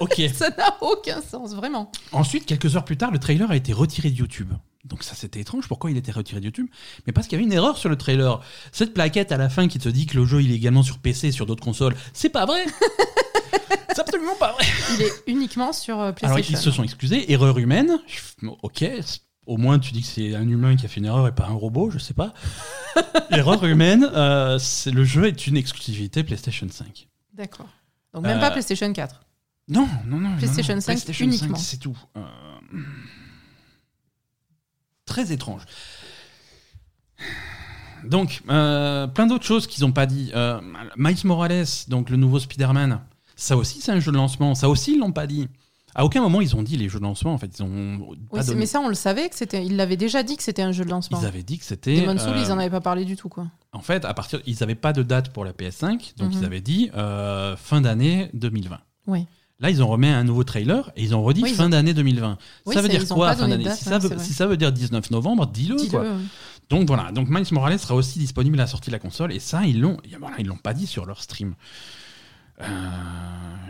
Ok. 0.00 0.22
Ça 0.32 0.48
n'a 0.50 0.76
aucun 0.80 1.20
sens, 1.20 1.54
vraiment. 1.54 1.90
Ensuite, 2.12 2.46
quelques 2.46 2.76
heures 2.76 2.84
plus 2.84 2.96
tard, 2.96 3.10
le 3.10 3.18
trailer 3.18 3.50
a 3.50 3.56
été 3.56 3.72
retiré 3.72 4.10
de 4.10 4.16
YouTube. 4.16 4.52
Donc 4.84 5.02
ça, 5.02 5.14
c'était 5.16 5.40
étrange. 5.40 5.66
Pourquoi 5.66 5.90
il 5.90 5.96
était 5.96 6.12
retiré 6.12 6.40
de 6.40 6.44
YouTube? 6.46 6.68
Mais 7.06 7.12
parce 7.12 7.26
qu'il 7.26 7.36
y 7.36 7.42
avait 7.42 7.44
une 7.44 7.52
erreur 7.52 7.76
sur 7.76 7.88
le 7.88 7.96
trailer. 7.96 8.40
Cette 8.70 8.94
plaquette 8.94 9.32
à 9.32 9.36
la 9.36 9.48
fin 9.48 9.66
qui 9.66 9.80
te 9.80 9.88
dit 9.88 10.06
que 10.06 10.16
le 10.16 10.24
jeu 10.24 10.40
il 10.40 10.52
est 10.52 10.54
également 10.54 10.84
sur 10.84 10.98
PC 10.98 11.26
et 11.28 11.32
sur 11.32 11.46
d'autres 11.46 11.64
consoles, 11.64 11.96
c'est 12.12 12.28
pas 12.28 12.46
vrai. 12.46 12.64
C'est 13.88 14.00
absolument 14.00 14.34
pas 14.38 14.52
vrai. 14.52 14.64
Il 14.94 15.02
est 15.02 15.12
uniquement 15.26 15.72
sur 15.72 15.96
euh, 15.98 16.02
Alors 16.04 16.14
PlayStation. 16.14 16.54
ils 16.54 16.62
se 16.62 16.70
sont 16.70 16.82
excusés. 16.84 17.30
Erreur 17.32 17.58
humaine. 17.58 17.98
Ok. 18.62 18.84
Au 19.46 19.56
moins, 19.56 19.78
tu 19.78 19.92
dis 19.92 20.02
que 20.02 20.06
c'est 20.06 20.34
un 20.34 20.46
humain 20.46 20.76
qui 20.76 20.84
a 20.84 20.88
fait 20.88 21.00
une 21.00 21.06
erreur 21.06 21.26
et 21.26 21.34
pas 21.34 21.46
un 21.46 21.54
robot, 21.54 21.90
je 21.90 21.98
sais 21.98 22.12
pas. 22.14 22.34
Erreur 23.30 23.64
humaine, 23.64 24.04
euh, 24.14 24.58
c'est 24.58 24.90
le 24.90 25.04
jeu 25.04 25.26
est 25.26 25.46
une 25.46 25.56
exclusivité 25.56 26.22
PlayStation 26.22 26.66
5. 26.70 27.08
D'accord. 27.32 27.68
Donc 28.12 28.24
même 28.24 28.36
Euh, 28.36 28.40
pas 28.40 28.50
PlayStation 28.50 28.92
4. 28.92 29.20
Non, 29.68 29.88
non, 30.06 30.18
non. 30.18 30.36
PlayStation 30.36 30.74
non, 30.74 30.80
5 30.80 30.92
PlayStation 30.92 31.24
uniquement. 31.26 31.56
5, 31.56 31.62
c'est 31.64 31.76
tout. 31.78 31.96
Euh, 32.16 32.20
Très 35.06 35.32
étrange. 35.32 35.62
Donc, 38.04 38.42
euh, 38.48 39.06
plein 39.06 39.26
d'autres 39.26 39.44
choses 39.46 39.66
qu'ils 39.66 39.84
n'ont 39.84 39.92
pas 39.92 40.06
dit. 40.06 40.30
Euh, 40.34 40.60
Miles 40.96 41.16
Morales, 41.24 41.64
donc 41.88 42.10
le 42.10 42.16
nouveau 42.16 42.38
Spider-Man, 42.38 43.00
ça 43.38 43.56
aussi 43.56 43.80
c'est 43.80 43.92
un 43.92 44.00
jeu 44.00 44.12
de 44.12 44.16
lancement. 44.16 44.54
Ça 44.54 44.68
aussi 44.68 44.92
ils 44.94 44.98
l'ont 44.98 45.12
pas 45.12 45.26
dit. 45.26 45.48
À 45.94 46.04
aucun 46.04 46.20
moment 46.20 46.40
ils 46.40 46.54
ont 46.54 46.62
dit 46.62 46.76
les 46.76 46.88
jeux 46.88 46.98
de 46.98 47.04
lancement. 47.04 47.32
En 47.32 47.38
fait, 47.38 47.50
ils 47.58 47.62
ont 47.62 47.96
Oui, 48.10 48.18
pas 48.30 48.42
c'est- 48.42 48.48
donné- 48.48 48.60
mais 48.60 48.66
ça, 48.66 48.80
on 48.80 48.88
le 48.88 48.94
savait 48.94 49.28
que 49.28 49.34
c'était. 49.36 49.64
Il 49.64 49.76
l'avait 49.76 49.96
déjà 49.96 50.22
dit 50.22 50.36
que 50.36 50.42
c'était 50.42 50.62
un 50.62 50.70
jeu 50.72 50.84
de 50.84 50.90
lancement. 50.90 51.18
Ils 51.20 51.26
avaient 51.26 51.42
dit 51.42 51.58
que 51.58 51.64
c'était. 51.64 52.00
Demon's 52.02 52.22
Souls, 52.22 52.34
euh, 52.36 52.42
ils 52.44 52.52
en 52.52 52.58
avaient 52.58 52.70
pas 52.70 52.80
parlé 52.82 53.04
du 53.04 53.16
tout, 53.16 53.28
quoi. 53.28 53.46
En 53.72 53.80
fait, 53.80 54.04
à 54.04 54.12
partir, 54.14 54.40
ils 54.46 54.56
n'avaient 54.60 54.74
pas 54.74 54.92
de 54.92 55.02
date 55.02 55.30
pour 55.32 55.44
la 55.44 55.52
PS5, 55.52 56.12
donc 56.18 56.32
Mhm. 56.34 56.38
ils 56.40 56.44
avaient 56.44 56.60
dit 56.60 56.90
euh, 56.94 57.56
fin 57.56 57.80
d'année 57.80 58.30
2020. 58.34 58.78
Oui. 59.06 59.26
Là, 59.60 59.70
ils 59.70 59.82
ont 59.82 59.88
remis 59.88 60.06
un 60.06 60.22
nouveau 60.22 60.44
trailer 60.44 60.92
et 60.94 61.02
ils 61.02 61.16
ont 61.16 61.22
redit 61.24 61.42
Oui, 61.42 61.50
ils 61.50 61.56
fin 61.56 61.66
ont- 61.66 61.70
d'année 61.70 61.92
2020. 61.94 62.38
Oui, 62.66 62.74
ça 62.76 62.80
veut 62.82 62.88
dire 62.88 63.02
ils 63.02 63.08
quoi 63.08 63.34
fin 63.34 63.48
d'année 63.48 63.68
si, 63.74 63.82
ça 63.84 63.98
veut- 63.98 64.08
c'est 64.08 64.14
vrai. 64.14 64.24
si 64.24 64.32
ça 64.32 64.46
veut 64.46 64.56
dire 64.56 64.70
19 64.70 65.10
novembre, 65.10 65.46
dis-le. 65.48 65.76
Quoi. 65.90 66.04
Donc 66.70 66.86
voilà, 66.86 67.10
donc 67.10 67.28
Miles 67.28 67.46
Morales 67.50 67.78
sera 67.80 67.96
aussi 67.96 68.20
disponible 68.20 68.56
à 68.60 68.64
la 68.64 68.66
sortie 68.68 68.90
de 68.90 68.94
la 68.94 69.00
console 69.00 69.32
et 69.32 69.40
ça, 69.40 69.64
ils 69.64 69.80
l'ont, 69.80 69.96
voilà, 70.20 70.36
ils 70.38 70.46
l'ont 70.46 70.56
pas 70.58 70.74
dit 70.74 70.86
sur 70.86 71.06
leur 71.06 71.20
stream. 71.22 71.54
Euh, 72.60 72.66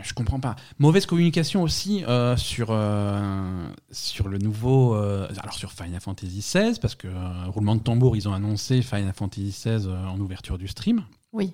je 0.03 0.13
comprends 0.13 0.39
pas. 0.39 0.55
Mauvaise 0.79 1.05
communication 1.05 1.61
aussi 1.61 2.03
euh, 2.05 2.35
sur, 2.37 2.67
euh, 2.71 3.67
sur 3.91 4.27
le 4.29 4.37
nouveau. 4.37 4.95
euh, 4.95 5.27
alors 5.39 5.53
sur 5.53 5.71
Final 5.71 5.99
Fantasy 5.99 6.39
XVI, 6.39 6.79
parce 6.79 6.95
que 6.95 7.07
roulement 7.49 7.75
de 7.75 7.81
tambour, 7.81 8.15
ils 8.15 8.27
ont 8.27 8.33
annoncé 8.33 8.81
Final 8.81 9.13
Fantasy 9.13 9.49
XVI 9.49 9.87
en 9.87 10.19
ouverture 10.19 10.57
du 10.57 10.67
stream. 10.67 11.03
Oui. 11.33 11.53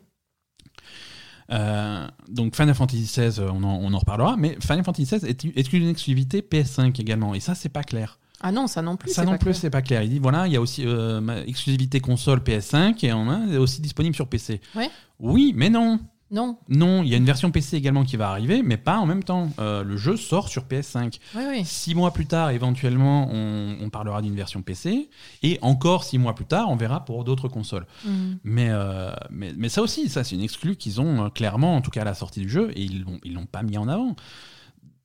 Donc 2.29 2.55
Final 2.55 2.73
Fantasy 2.75 3.03
XVI, 3.03 3.41
on 3.41 3.63
en, 3.63 3.75
on 3.81 3.93
en 3.93 3.99
reparlera, 3.99 4.35
mais 4.37 4.57
Final 4.61 4.83
Fantasy 4.83 5.15
XVI 5.15 5.27
est, 5.29 5.45
est 5.45 5.73
une 5.73 5.89
exclusivité 5.89 6.41
PS5 6.41 6.99
également, 6.99 7.35
et 7.35 7.39
ça 7.39 7.55
c'est 7.55 7.69
pas 7.69 7.83
clair. 7.83 8.19
Ah 8.41 8.51
non, 8.51 8.67
ça 8.67 8.81
non 8.81 8.95
plus. 8.97 9.11
ça 9.11 9.23
non 9.25 9.37
plus 9.37 9.53
c'est 9.53 9.69
pas 9.69 9.81
clair. 9.81 10.03
Il 10.03 10.09
dit 10.09 10.19
voilà, 10.19 10.47
il 10.47 10.53
y 10.53 10.55
a 10.55 10.61
aussi 10.61 10.85
exclusivité 11.47 11.99
console 11.99 12.39
PS5 12.39 13.05
et 13.05 13.09
elle 13.09 13.53
est 13.55 13.57
aussi 13.57 13.81
disponible 13.81 14.15
sur 14.15 14.27
PC. 14.27 14.61
Ouais. 14.75 14.89
Oui, 15.19 15.53
mais 15.55 15.69
non. 15.69 15.99
Non. 16.35 16.57
Non, 16.67 17.01
il 17.01 17.07
y 17.07 17.13
a 17.13 17.17
une 17.17 17.25
version 17.25 17.49
PC 17.49 17.77
également 17.77 18.03
qui 18.03 18.17
va 18.17 18.29
arriver, 18.29 18.61
mais 18.61 18.75
pas 18.75 18.97
en 18.97 19.05
même 19.05 19.23
temps. 19.23 19.49
Euh, 19.57 19.83
le 19.83 19.95
jeu 19.95 20.17
sort 20.17 20.49
sur 20.49 20.63
PS5. 20.65 21.19
Oui, 21.33 21.43
oui. 21.49 21.65
Six 21.65 21.95
mois 21.95 22.11
plus 22.11 22.25
tard, 22.25 22.49
éventuellement, 22.49 23.29
on, 23.31 23.77
on 23.81 23.89
parlera 23.89 24.21
d'une 24.21 24.35
version 24.35 24.61
PC. 24.61 25.09
Et 25.43 25.57
encore 25.61 26.03
six 26.03 26.17
mois 26.17 26.35
plus 26.35 26.43
tard, 26.45 26.69
on 26.69 26.75
verra 26.75 27.05
pour 27.05 27.23
d'autres 27.23 27.47
consoles. 27.47 27.87
Mhm. 28.03 28.37
Mais, 28.43 28.67
euh, 28.69 29.11
mais, 29.31 29.53
mais 29.55 29.69
ça 29.69 29.81
aussi, 29.81 30.09
ça 30.09 30.25
c'est 30.25 30.35
une 30.35 30.41
exclue 30.41 30.75
qu'ils 30.75 30.99
ont 30.99 31.25
euh, 31.25 31.29
clairement, 31.29 31.77
en 31.77 31.81
tout 31.81 31.89
cas 31.89 32.01
à 32.01 32.05
la 32.05 32.13
sortie 32.13 32.41
du 32.41 32.49
jeu, 32.49 32.69
et 32.75 32.81
ils 32.81 33.05
ils 33.23 33.33
l'ont 33.33 33.45
pas 33.45 33.63
mis 33.63 33.77
en 33.77 33.87
avant. 33.87 34.15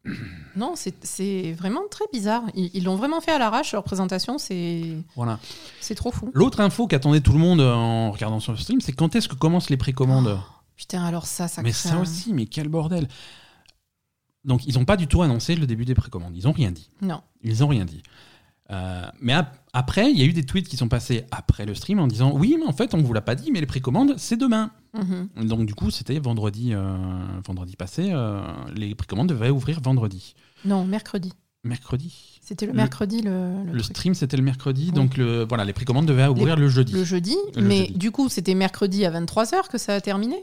Non, 0.57 0.75
c'est 0.75 1.53
vraiment 1.53 1.83
très 1.91 2.07
bizarre. 2.13 2.43
Ils 2.57 2.83
l'ont 2.83 2.97
vraiment 2.97 3.21
fait 3.21 3.31
à 3.31 3.39
l'arrache, 3.39 3.73
leur 3.73 3.85
présentation, 3.85 4.37
c'est 4.39 4.97
Voilà. 5.15 5.39
c'est 5.81 5.95
trop 5.95 6.11
fou. 6.11 6.29
L'autre 6.35 6.59
info 6.61 6.89
qu'attendait 6.89 7.21
tout 7.21 7.33
le 7.33 7.39
monde 7.39 7.61
en 7.61 8.11
regardant 8.11 8.41
sur 8.41 8.51
le 8.53 8.59
stream, 8.59 8.81
c'est 8.81 8.93
quand 8.93 9.15
est-ce 9.15 9.29
que 9.29 9.37
commencent 9.37 9.71
les 9.71 9.77
précommandes? 9.77 10.41
Putain, 10.81 11.05
alors 11.05 11.27
ça, 11.27 11.47
ça 11.47 11.61
Mais 11.63 11.73
ça 11.73 11.99
aussi, 11.99 12.33
mais 12.33 12.47
quel 12.47 12.69
bordel 12.69 13.07
Donc 14.47 14.67
ils 14.67 14.75
n'ont 14.79 14.87
pas 14.87 14.97
du 14.97 15.07
tout 15.07 15.21
annoncé 15.21 15.55
le 15.55 15.67
début 15.67 15.85
des 15.85 15.95
précommandes, 15.95 16.35
ils 16.35 16.45
n'ont 16.45 16.53
rien 16.53 16.71
dit. 16.71 16.89
Non. 17.03 17.21
Ils 17.43 17.59
n'ont 17.61 17.69
rien 17.69 17.85
dit. 17.85 18.03
Euh, 18.71 19.03
mais 19.21 19.35
ap- 19.35 19.59
après, 19.75 20.11
il 20.11 20.19
y 20.19 20.23
a 20.23 20.25
eu 20.25 20.33
des 20.33 20.45
tweets 20.45 20.69
qui 20.69 20.79
sont 20.79 20.89
passés 20.89 21.27
après 21.33 21.67
le 21.67 21.75
stream 21.75 21.99
en 21.99 22.07
disant 22.07 22.33
oui, 22.35 22.57
mais 22.59 22.65
en 22.67 22.73
fait, 22.73 22.95
on 22.95 23.03
vous 23.03 23.13
l'a 23.13 23.21
pas 23.21 23.35
dit, 23.35 23.51
mais 23.53 23.61
les 23.61 23.67
précommandes, 23.67 24.15
c'est 24.17 24.39
demain. 24.39 24.71
Mhm. 24.95 25.47
Donc 25.49 25.67
du 25.67 25.75
coup, 25.75 25.91
c'était 25.91 26.19
vendredi, 26.19 26.71
euh, 26.73 26.97
vendredi 27.45 27.77
passé. 27.77 28.11
euh, 28.13 28.41
les 28.75 28.95
précommandes 28.95 29.29
devaient 29.29 29.51
ouvrir 29.51 29.81
vendredi, 29.83 30.35
Non, 30.65 30.87
mercredi. 30.87 31.35
mercredi. 31.63 32.39
C'était 32.41 32.65
le 32.67 32.73
mercredi 32.73 33.21
le, 33.21 33.65
le 33.67 33.73
Le 33.73 33.83
stream, 33.83 34.15
c'était 34.15 34.39
le 34.39 34.43
mercredi, 34.43 34.87
Oui. 34.87 34.93
donc 34.93 35.19
le, 35.19 35.45
voilà, 35.45 35.67
les 35.67 35.75
précommandes 35.75 36.07
devaient 36.07 36.27
ouvrir 36.27 36.57
le 36.57 36.69
jeudi. 36.71 36.95
Le 36.95 37.05
jeudi. 37.05 37.37
Le 37.57 37.63
mais 37.63 37.79
jeudi. 37.81 37.99
du 37.99 38.11
coup, 38.11 38.29
c'était 38.31 38.55
mercredi 38.55 39.05
à 39.05 39.11
23h 39.11 39.69
que 39.69 39.77
ça 39.79 39.95
a 39.95 40.01
terminé? 40.01 40.43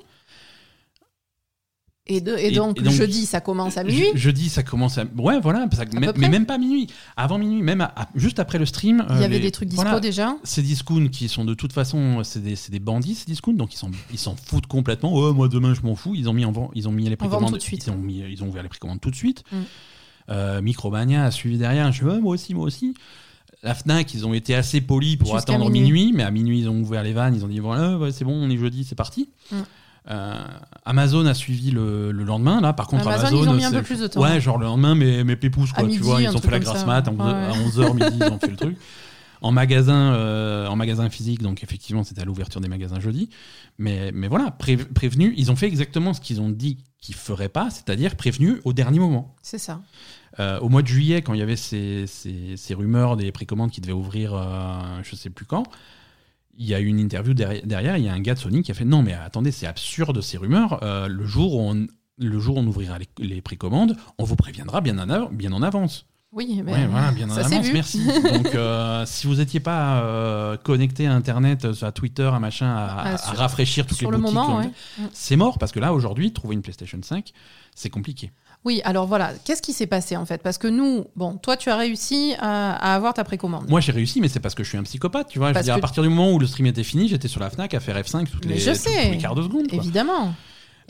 Et, 2.09 2.21
de- 2.21 2.35
et 2.37 2.47
Et- 2.47 2.51
donc, 2.51 2.79
et 2.79 2.83
donc- 2.83 2.93
jeudi, 2.93 3.25
ça 3.25 3.41
commence 3.41 3.77
à 3.77 3.83
minuit. 3.83 4.05
Je, 4.13 4.17
jeudi, 4.19 4.49
ça 4.49 4.63
commence 4.63 4.97
à. 4.97 5.03
Ouais, 5.17 5.39
voilà, 5.41 5.67
ça- 5.73 5.83
mais, 5.93 6.29
même 6.29 6.45
pas 6.45 6.57
minuit. 6.57 6.87
Avant 7.17 7.37
minuit, 7.37 7.61
même 7.61 7.81
à- 7.81 7.93
à- 7.95 8.07
juste 8.15 8.39
après 8.39 8.57
le 8.57 8.65
stream. 8.65 9.05
Il 9.09 9.15
y 9.17 9.19
euh, 9.19 9.25
avait 9.25 9.35
les- 9.35 9.39
des 9.41 9.51
trucs 9.51 9.67
dispo 9.67 9.83
voilà, 9.83 9.99
déjà. 9.99 10.35
Ces 10.43 10.61
discounts 10.61 11.09
qui 11.09 11.27
sont 11.27 11.43
de 11.45 11.53
toute 11.53 11.73
façon, 11.73 12.23
c'est 12.23 12.41
des, 12.41 12.79
bandits, 12.79 13.15
ces 13.15 13.25
discounts, 13.25 13.53
donc 13.57 13.73
ils 13.73 13.77
s'en 13.77 13.91
ils 14.11 14.19
s'en 14.19 14.35
foutent 14.35 14.67
complètement. 14.67 15.11
Oh, 15.13 15.33
moi 15.33 15.47
demain 15.49 15.73
je 15.73 15.81
m'en 15.81 15.95
fous. 15.95 16.13
Ils 16.15 16.29
ont 16.29 16.33
mis 16.33 16.45
en 16.45 16.53
ils 16.75 16.87
ont 16.87 16.91
mis 16.91 17.07
les 17.09 17.15
précommandes 17.15 17.51
tout 17.51 17.57
de 17.57 17.61
suite. 17.61 17.85
Ils 17.87 17.91
ont 17.91 17.97
mis, 17.97 18.23
ils 18.29 18.43
ont 18.43 18.47
ouvert 18.47 18.63
les 18.63 18.69
précommandes 18.69 19.01
tout 19.01 19.11
de 19.11 19.15
suite. 19.15 19.43
Mm. 19.51 19.55
Euh, 20.29 20.61
Micromania 20.61 21.23
a 21.25 21.31
suivi 21.31 21.57
derrière. 21.57 21.91
Je 21.91 22.03
ouais, 22.05 22.19
moi 22.19 22.33
aussi, 22.33 22.53
moi 22.53 22.65
aussi. 22.65 22.93
La 23.63 23.73
Fnac, 23.73 24.13
ils 24.13 24.25
ont 24.25 24.33
été 24.33 24.53
assez 24.53 24.81
polis 24.81 25.15
pour 25.15 25.35
attendre 25.35 25.69
minuit. 25.69 26.03
minuit. 26.03 26.13
mais 26.13 26.23
à 26.23 26.31
minuit 26.31 26.59
ils 26.59 26.69
ont 26.69 26.79
ouvert 26.79 27.01
les 27.03 27.13
vannes. 27.13 27.35
Ils 27.35 27.43
ont 27.43 27.47
dit 27.47 27.59
voilà, 27.59 27.97
ouais, 27.97 28.11
c'est 28.11 28.23
bon, 28.23 28.33
on 28.33 28.49
est 28.49 28.57
jeudi, 28.57 28.83
c'est 28.83 28.95
parti. 28.95 29.29
Mm. 29.51 29.55
Euh, 30.09 30.35
Amazon 30.85 31.25
a 31.25 31.33
suivi 31.33 31.71
le, 31.71 32.11
le 32.11 32.23
lendemain 32.23 32.61
là. 32.61 32.71
Par 32.73 32.87
contre, 32.87 33.07
Amazon, 33.07 33.27
Amazon, 33.27 33.43
ils 33.43 33.49
ont 33.49 33.53
mis 33.55 33.65
un 33.65 33.71
peu 33.71 33.81
plus 33.83 33.99
de 33.99 34.07
temps. 34.07 34.21
Ouais, 34.21 34.39
genre 34.39 34.57
le 34.57 34.65
lendemain, 34.65 34.95
mais 34.95 35.23
mes 35.23 35.35
pépouses 35.35 35.71
quoi. 35.73 35.79
À 35.83 35.87
tu 35.87 35.89
midi, 35.91 35.99
vois, 36.03 36.21
ils 36.21 36.29
ont 36.29 36.39
fait 36.39 36.51
la 36.51 36.59
grasse 36.59 36.85
mat 36.85 37.07
à 37.07 37.11
Ouais. 37.11 37.17
11h 37.17 37.93
midi, 37.93 38.17
ils 38.21 38.31
ont 38.31 38.39
fait 38.39 38.47
le 38.51 38.55
truc. 38.57 38.77
En 39.39 39.51
magasin, 39.51 40.13
euh, 40.13 40.65
en 40.65 40.75
magasin 40.75 41.07
physique, 41.11 41.43
donc 41.43 41.61
effectivement, 41.63 42.03
c'était 42.03 42.21
à 42.21 42.25
l'ouverture 42.25 42.59
des 42.59 42.67
magasins 42.69 42.99
jeudi. 42.99 43.29
Mais, 43.77 44.09
mais 44.11 44.27
voilà, 44.27 44.49
pré- 44.49 44.77
prévenu, 44.77 45.31
ils 45.37 45.51
ont 45.51 45.55
fait 45.55 45.67
exactement 45.67 46.15
ce 46.15 46.21
qu'ils 46.21 46.41
ont 46.41 46.49
dit 46.49 46.79
qu'ils 47.01 47.13
feraient 47.13 47.47
pas, 47.47 47.69
c'est-à-dire 47.69 48.15
prévenu 48.15 48.59
au 48.65 48.73
dernier 48.73 48.97
moment. 48.97 49.35
C'est 49.43 49.59
ça. 49.59 49.81
Euh, 50.39 50.57
au 50.61 50.69
mois 50.69 50.81
de 50.81 50.87
juillet, 50.87 51.21
quand 51.21 51.35
il 51.35 51.39
y 51.39 51.43
avait 51.43 51.55
ces, 51.55 52.05
ces- 52.07 52.57
ces 52.57 52.73
rumeurs 52.73 53.15
des 53.15 53.31
précommandes 53.31 53.69
qui 53.69 53.79
devaient 53.79 53.93
ouvrir, 53.93 54.33
euh, 54.33 54.79
je 55.03 55.15
sais 55.15 55.29
plus 55.29 55.45
quand, 55.45 55.65
il 56.57 56.65
y 56.65 56.73
a 56.73 56.79
eu 56.79 56.87
une 56.87 56.99
interview 56.99 57.33
derrière, 57.33 57.65
derrière, 57.65 57.97
il 57.97 58.03
y 58.03 58.09
a 58.09 58.13
un 58.13 58.19
gars 58.19 58.33
de 58.33 58.39
Sony 58.39 58.63
qui 58.63 58.71
a 58.71 58.73
fait 58.73 58.85
non 58.85 59.03
mais 59.03 59.13
attendez, 59.13 59.51
c'est 59.51 59.67
absurde 59.67 60.21
ces 60.21 60.37
rumeurs. 60.37 60.79
Euh, 60.83 61.07
le 61.07 61.25
jour 61.25 61.55
où 61.55 61.61
on 61.61 61.87
le 62.19 62.39
jour 62.39 62.57
où 62.57 62.59
on 62.59 62.65
ouvrira 62.67 62.97
les, 62.97 63.07
les 63.19 63.41
précommandes, 63.41 63.95
on 64.17 64.23
vous 64.23 64.35
préviendra 64.35 64.81
bien 64.81 64.97
en, 64.97 65.29
bien 65.29 65.51
en 65.51 65.61
avance. 65.61 66.07
Oui, 66.33 66.61
Ouais, 66.65 66.87
voilà, 66.87 67.11
bien 67.11 67.29
en 67.29 67.37
avance, 67.37 67.71
merci. 67.71 68.03
Donc, 68.33 68.53
euh, 68.53 69.05
si 69.05 69.27
vous 69.27 69.35
n'étiez 69.35 69.59
pas 69.59 70.01
euh, 70.01 70.57
connecté 70.57 71.07
à 71.07 71.13
Internet, 71.13 71.65
à 71.81 71.91
Twitter, 71.91 72.29
à 72.31 72.39
machin, 72.39 72.67
à, 72.67 73.13
Ah, 73.13 73.13
à 73.13 73.33
rafraîchir 73.33 73.85
toutes 73.85 73.97
sur 73.97 74.11
les 74.11 74.17
le 74.17 74.23
boutiques, 74.23 74.37
ouais. 74.37 74.71
c'est 75.13 75.35
mort 75.35 75.57
parce 75.57 75.71
que 75.71 75.79
là, 75.79 75.93
aujourd'hui, 75.93 76.33
trouver 76.33 76.55
une 76.55 76.61
PlayStation 76.61 76.99
5, 77.01 77.31
c'est 77.75 77.89
compliqué. 77.89 78.31
Oui, 78.65 78.81
alors 78.83 79.07
voilà, 79.07 79.31
qu'est-ce 79.45 79.61
qui 79.61 79.71
s'est 79.71 79.87
passé 79.87 80.17
en 80.17 80.25
fait? 80.25 80.41
Parce 80.41 80.57
que 80.57 80.67
nous, 80.67 81.05
bon, 81.15 81.37
toi, 81.37 81.55
tu 81.55 81.69
as 81.69 81.77
réussi 81.77 82.33
à, 82.39 82.73
à 82.75 82.95
avoir 82.95 83.13
ta 83.13 83.23
précommande. 83.23 83.69
Moi, 83.69 83.79
j'ai 83.79 83.93
réussi, 83.93 84.19
mais 84.19 84.27
c'est 84.27 84.39
parce 84.41 84.55
que 84.55 84.63
je 84.63 84.69
suis 84.69 84.77
un 84.77 84.83
psychopathe, 84.83 85.29
tu 85.29 85.39
vois. 85.39 85.47
Je 85.47 85.51
veux 85.51 85.53
Parce 85.53 85.65
dire, 85.65 85.75
à 85.75 85.79
partir 85.79 86.03
du 86.03 86.09
moment 86.09 86.31
où 86.33 86.39
le 86.39 86.47
stream 86.47 86.65
était 86.65 86.83
fini, 86.83 87.07
j'étais 87.07 87.29
sur 87.29 87.39
la 87.39 87.49
Fnac 87.49 87.73
à 87.73 87.79
faire 87.79 87.97
F5 87.97 88.27
toutes 88.27 88.45
les, 88.45 88.57
je 88.57 88.73
sais. 88.73 89.11
les 89.11 89.17
quarts 89.19 89.35
de 89.35 89.43
seconde. 89.43 89.69
quoi. 89.69 89.77
Évidemment. 89.77 90.33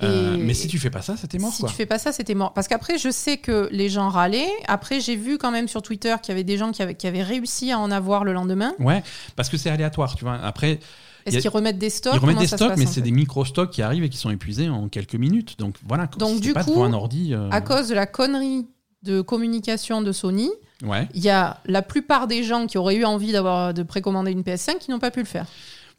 Euh, 0.04 0.38
mais 0.40 0.54
si 0.54 0.68
tu 0.68 0.78
fais 0.78 0.92
pas 0.92 1.02
ça, 1.02 1.18
c'était 1.18 1.40
mort, 1.40 1.52
si 1.52 1.62
quoi. 1.62 1.70
tu 1.70 1.76
fais 1.76 1.88
pas 1.88 1.98
ça, 1.98 2.12
c'était 2.12 2.36
mort. 2.36 2.54
Parce 2.54 2.68
qu'après, 2.68 2.98
je 3.00 3.10
sais 3.10 3.38
que 3.38 3.68
les 3.72 3.90
gens 3.90 4.10
râlaient. 4.10 4.50
Après, 4.68 5.00
j'ai 5.00 5.16
vu 5.16 5.38
quand 5.40 5.50
même 5.52 5.68
sur 5.68 5.82
Twitter 5.82 6.16
qu'il 6.22 6.32
y 6.32 6.34
avait 6.34 6.44
des 6.44 6.58
gens 6.58 6.72
qui 6.72 6.84
avaient, 6.84 6.94
qui 6.96 7.08
avaient 7.08 7.24
réussi 7.24 7.72
à 7.72 7.80
en 7.80 7.90
avoir 7.90 8.24
le 8.24 8.32
lendemain. 8.34 8.74
Ouais, 8.80 9.02
parce 9.36 9.50
que 9.50 9.58
c'est 9.58 9.72
aléatoire, 9.72 10.16
tu 10.16 10.24
vois. 10.24 10.36
Après, 10.44 10.80
Est-ce 11.28 11.38
qu'ils 11.40 11.50
remettent 11.50 11.78
des 11.78 11.90
stocks? 11.90 12.14
Ils 12.16 12.20
remettent 12.20 12.40
des 12.40 12.48
stocks, 12.48 12.70
passe, 12.70 12.80
mais 12.80 12.86
c'est 12.86 13.02
des 13.02 13.12
micro-stocks 13.12 13.70
qui 13.72 13.82
arrivent 13.82 14.04
et 14.04 14.10
qui 14.10 14.18
sont 14.18 14.30
épuisés 14.30 14.70
en 14.70 14.88
quelques 14.90 15.16
minutes. 15.16 15.58
Donc 15.60 15.76
voilà, 15.88 16.08
Donc, 16.18 16.40
du 16.42 16.54
pas 16.54 16.64
coup, 16.64 16.74
pour 16.74 16.86
un 16.86 16.94
ordi. 16.94 17.34
euh, 17.34 17.50
À 17.52 17.62
cause 17.62 17.88
de 17.90 17.96
la 17.96 18.06
connerie 18.06 18.66
de 19.04 19.22
communication 19.22 20.02
de 20.02 20.12
Sony, 20.12 20.50
Ouais. 20.84 21.08
il 21.14 21.22
y 21.24 21.30
a 21.30 21.60
la 21.66 21.82
plupart 21.82 22.28
des 22.28 22.44
gens 22.44 22.68
qui 22.68 22.78
auraient 22.78 22.96
eu 22.96 23.06
envie 23.06 23.32
d'avoir 23.32 23.74
de 23.74 23.84
précommander 23.84 24.32
une 24.32 24.42
PS5 24.44 24.78
qui 24.80 24.92
n'ont 24.92 25.00
pas 25.00 25.12
pu 25.12 25.20
le 25.20 25.26
faire. 25.26 25.46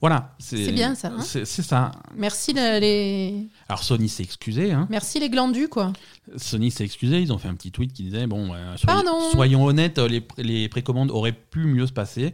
Voilà. 0.01 0.37
C'est 0.39 0.71
bien, 0.71 0.95
ça, 0.95 1.09
hein 1.09 1.21
c'est 1.21 1.45
ça. 1.45 1.91
Merci 2.15 2.53
les, 2.53 2.79
les- 2.79 3.49
Alors 3.69 3.83
Sony 3.83 4.09
s'est 4.09 4.23
excusé. 4.23 4.71
Hein. 4.71 4.87
merci 4.91 5.19
les 5.19 5.29
glandus 5.29 5.67
quoi. 5.69 5.93
Sony 6.37 6.71
s'est 6.71 6.85
excusé. 6.85 7.21
Ils 7.21 7.33
ont 7.33 7.39
fait 7.39 7.49
un 7.49 7.55
petit 7.55 7.73
tweet 7.73 7.93
qui 7.93 8.05
disait 8.05 8.29
bon, 8.29 8.55
euh, 8.55 8.77
soyez- 8.77 9.03
soyons 9.33 9.65
honnêtes, 9.65 9.99
les, 9.99 10.21
pré- 10.21 10.45
les 10.45 10.69
précommandes 10.69 11.11
auraient 11.11 11.33
pu 11.33 11.65
mieux 11.65 11.87
se 11.89 11.93
passer. 11.93 12.33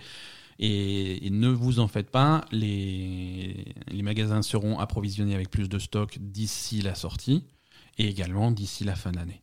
Et, 0.59 1.27
et 1.27 1.31
ne 1.31 1.49
vous 1.49 1.81
en 1.81 1.89
faites 1.89 2.11
pas, 2.11 2.45
les, 2.53 3.65
les 3.89 4.03
magasins 4.03 4.43
seront 4.43 4.79
approvisionnés 4.79 5.35
avec 5.35 5.51
plus 5.51 5.69
de 5.69 5.79
stock 5.79 6.17
d'ici 6.21 6.81
la 6.83 6.95
sortie 6.95 7.45
et 7.99 8.07
également 8.09 8.51
d'ici 8.51 8.85
la 8.85 8.95
fin 8.95 9.11
de 9.11 9.17
l'année. 9.17 9.43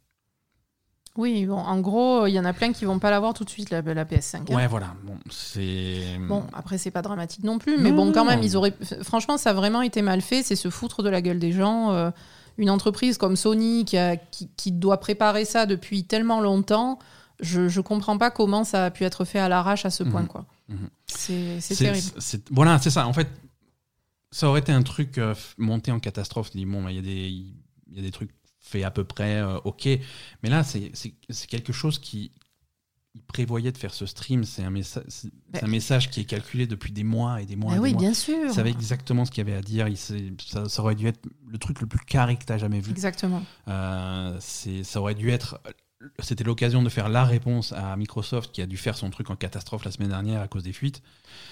Oui, 1.18 1.46
bon, 1.46 1.58
en 1.58 1.80
gros, 1.82 2.26
il 2.28 2.32
y 2.32 2.40
en 2.40 2.46
a 2.46 2.54
plein 2.54 2.72
qui 2.72 2.86
vont 2.86 2.98
pas 3.00 3.12
l'avoir 3.12 3.34
tout 3.34 3.44
de 3.44 3.50
suite 3.50 3.70
la, 3.70 3.82
la 3.82 4.06
PS5. 4.06 4.38
hein. 4.38 4.56
Ouais, 4.56 4.66
voilà. 4.68 4.96
Bon, 5.04 5.16
c'est. 5.30 6.18
Bon, 6.26 6.46
après 6.54 6.78
c'est 6.78 6.92
pas 6.92 7.02
dramatique 7.02 7.44
non 7.44 7.60
plus, 7.60 7.78
mais 7.78 7.92
Non, 7.92 7.98
bon, 8.06 8.12
quand 8.14 8.24
non. 8.24 8.32
même, 8.32 8.44
ils 8.44 8.56
auraient. 8.56 8.74
Franchement, 9.02 9.38
ça 9.38 9.50
a 9.50 9.54
vraiment 9.54 9.82
été 9.82 10.02
mal 10.02 10.22
fait. 10.22 10.42
C'est 10.42 10.56
se 10.56 10.70
foutre 10.70 11.04
de 11.04 11.10
la 11.10 11.22
gueule 11.22 11.40
des 11.40 11.52
gens. 11.52 11.92
Euh, 11.92 12.12
une 12.58 12.70
entreprise 12.70 13.18
comme 13.18 13.36
Sony 13.36 13.84
qui, 13.84 13.98
a- 13.98 14.16
qui, 14.16 14.50
qui 14.56 14.72
doit 14.72 15.00
préparer 15.02 15.44
ça 15.44 15.66
depuis 15.66 16.06
tellement 16.06 16.40
longtemps, 16.40 16.98
je, 17.42 17.68
je 17.68 17.82
comprends 17.82 18.18
pas 18.18 18.32
comment 18.32 18.64
ça 18.64 18.86
a 18.86 18.92
pu 18.92 19.04
être 19.04 19.26
fait 19.26 19.40
à 19.40 19.50
l'arrache 19.50 19.86
à 19.86 19.90
ce 19.90 20.04
point, 20.04 20.22
Mhm. 20.22 20.28
quoi. 20.28 20.46
Mhm. 20.68 20.90
C'est 21.08 21.60
terrible. 21.76 22.08
voilà, 22.52 22.80
c'est 22.80 22.90
ça. 22.90 23.08
En 23.08 23.14
fait, 23.14 23.28
ça 24.32 24.48
aurait 24.48 24.62
été 24.62 24.72
un 24.72 24.84
truc 24.84 25.18
euh, 25.18 25.36
monté 25.58 25.92
en 25.92 26.00
catastrophe. 26.00 26.52
Dis, 26.52 26.66
bon, 26.66 26.84
bah, 26.84 26.92
il 26.92 26.96
y, 26.96 27.00
a 27.00 27.02
des- 27.02 27.30
il 27.30 27.96
y 27.96 28.00
a 28.00 28.02
des 28.02 28.12
trucs 28.12 28.32
faits 28.60 28.84
à 28.86 28.92
peu 28.92 29.04
près, 29.04 29.38
euh, 29.42 29.58
ok. 29.66 29.88
Mais 30.44 30.50
là, 30.50 30.64
c'est 30.64 30.92
quelque 31.48 31.74
chose 31.74 32.00
qui 32.00 32.32
il 33.14 33.22
prévoyait 33.24 33.74
de 33.74 33.78
faire 33.78 33.94
ce 33.94 34.06
stream. 34.06 34.46
C'est 34.46 34.64
un, 34.64 34.72
messa- 34.72 35.04
un 35.62 35.68
message 35.68 36.10
qui 36.10 36.22
est 36.22 36.26
calculé 36.26 36.66
depuis 36.66 36.94
des 36.94 37.04
mois 37.04 37.42
et 37.42 37.46
des 37.46 37.58
mois. 37.58 37.74
Ah 37.74 37.76
et 37.76 37.78
des 37.80 37.84
oui, 37.84 37.92
mois. 37.92 38.00
bien 38.04 38.14
sûr. 38.14 38.38
Il 38.46 38.54
savait 38.54 38.70
exactement 38.72 39.26
ce 39.26 39.32
qu'il 39.32 39.46
y 39.46 39.50
avait 39.50 39.58
à 39.58 39.62
dire. 39.62 39.90
Il 39.90 39.98
ça, 39.98 40.70
ça 40.70 40.82
aurait 40.82 40.96
dû 40.96 41.08
être 41.08 41.20
le 41.46 41.58
truc 41.58 41.82
le 41.82 41.88
plus 41.88 42.00
carré 42.00 42.38
que 42.38 42.46
tu 42.46 42.54
as 42.54 42.58
jamais 42.58 42.80
vu. 42.80 42.92
Exactement. 42.92 43.44
Euh, 43.68 44.40
ça 44.40 45.02
aurait 45.02 45.16
dû 45.16 45.30
être. 45.30 45.60
C'était 46.20 46.44
l'occasion 46.44 46.82
de 46.84 46.90
faire 46.90 47.10
la 47.10 47.24
réponse 47.26 47.74
à 47.74 47.96
Microsoft 47.96 48.52
qui 48.52 48.62
a 48.62 48.66
dû 48.66 48.78
faire 48.78 48.98
son 48.98 49.10
truc 49.10 49.30
en 49.30 49.36
catastrophe 49.36 49.86
la 49.86 49.92
semaine 49.92 50.10
dernière 50.10 50.42
à 50.42 50.48
cause 50.48 50.64
des 50.64 50.74
fuites. 50.74 51.02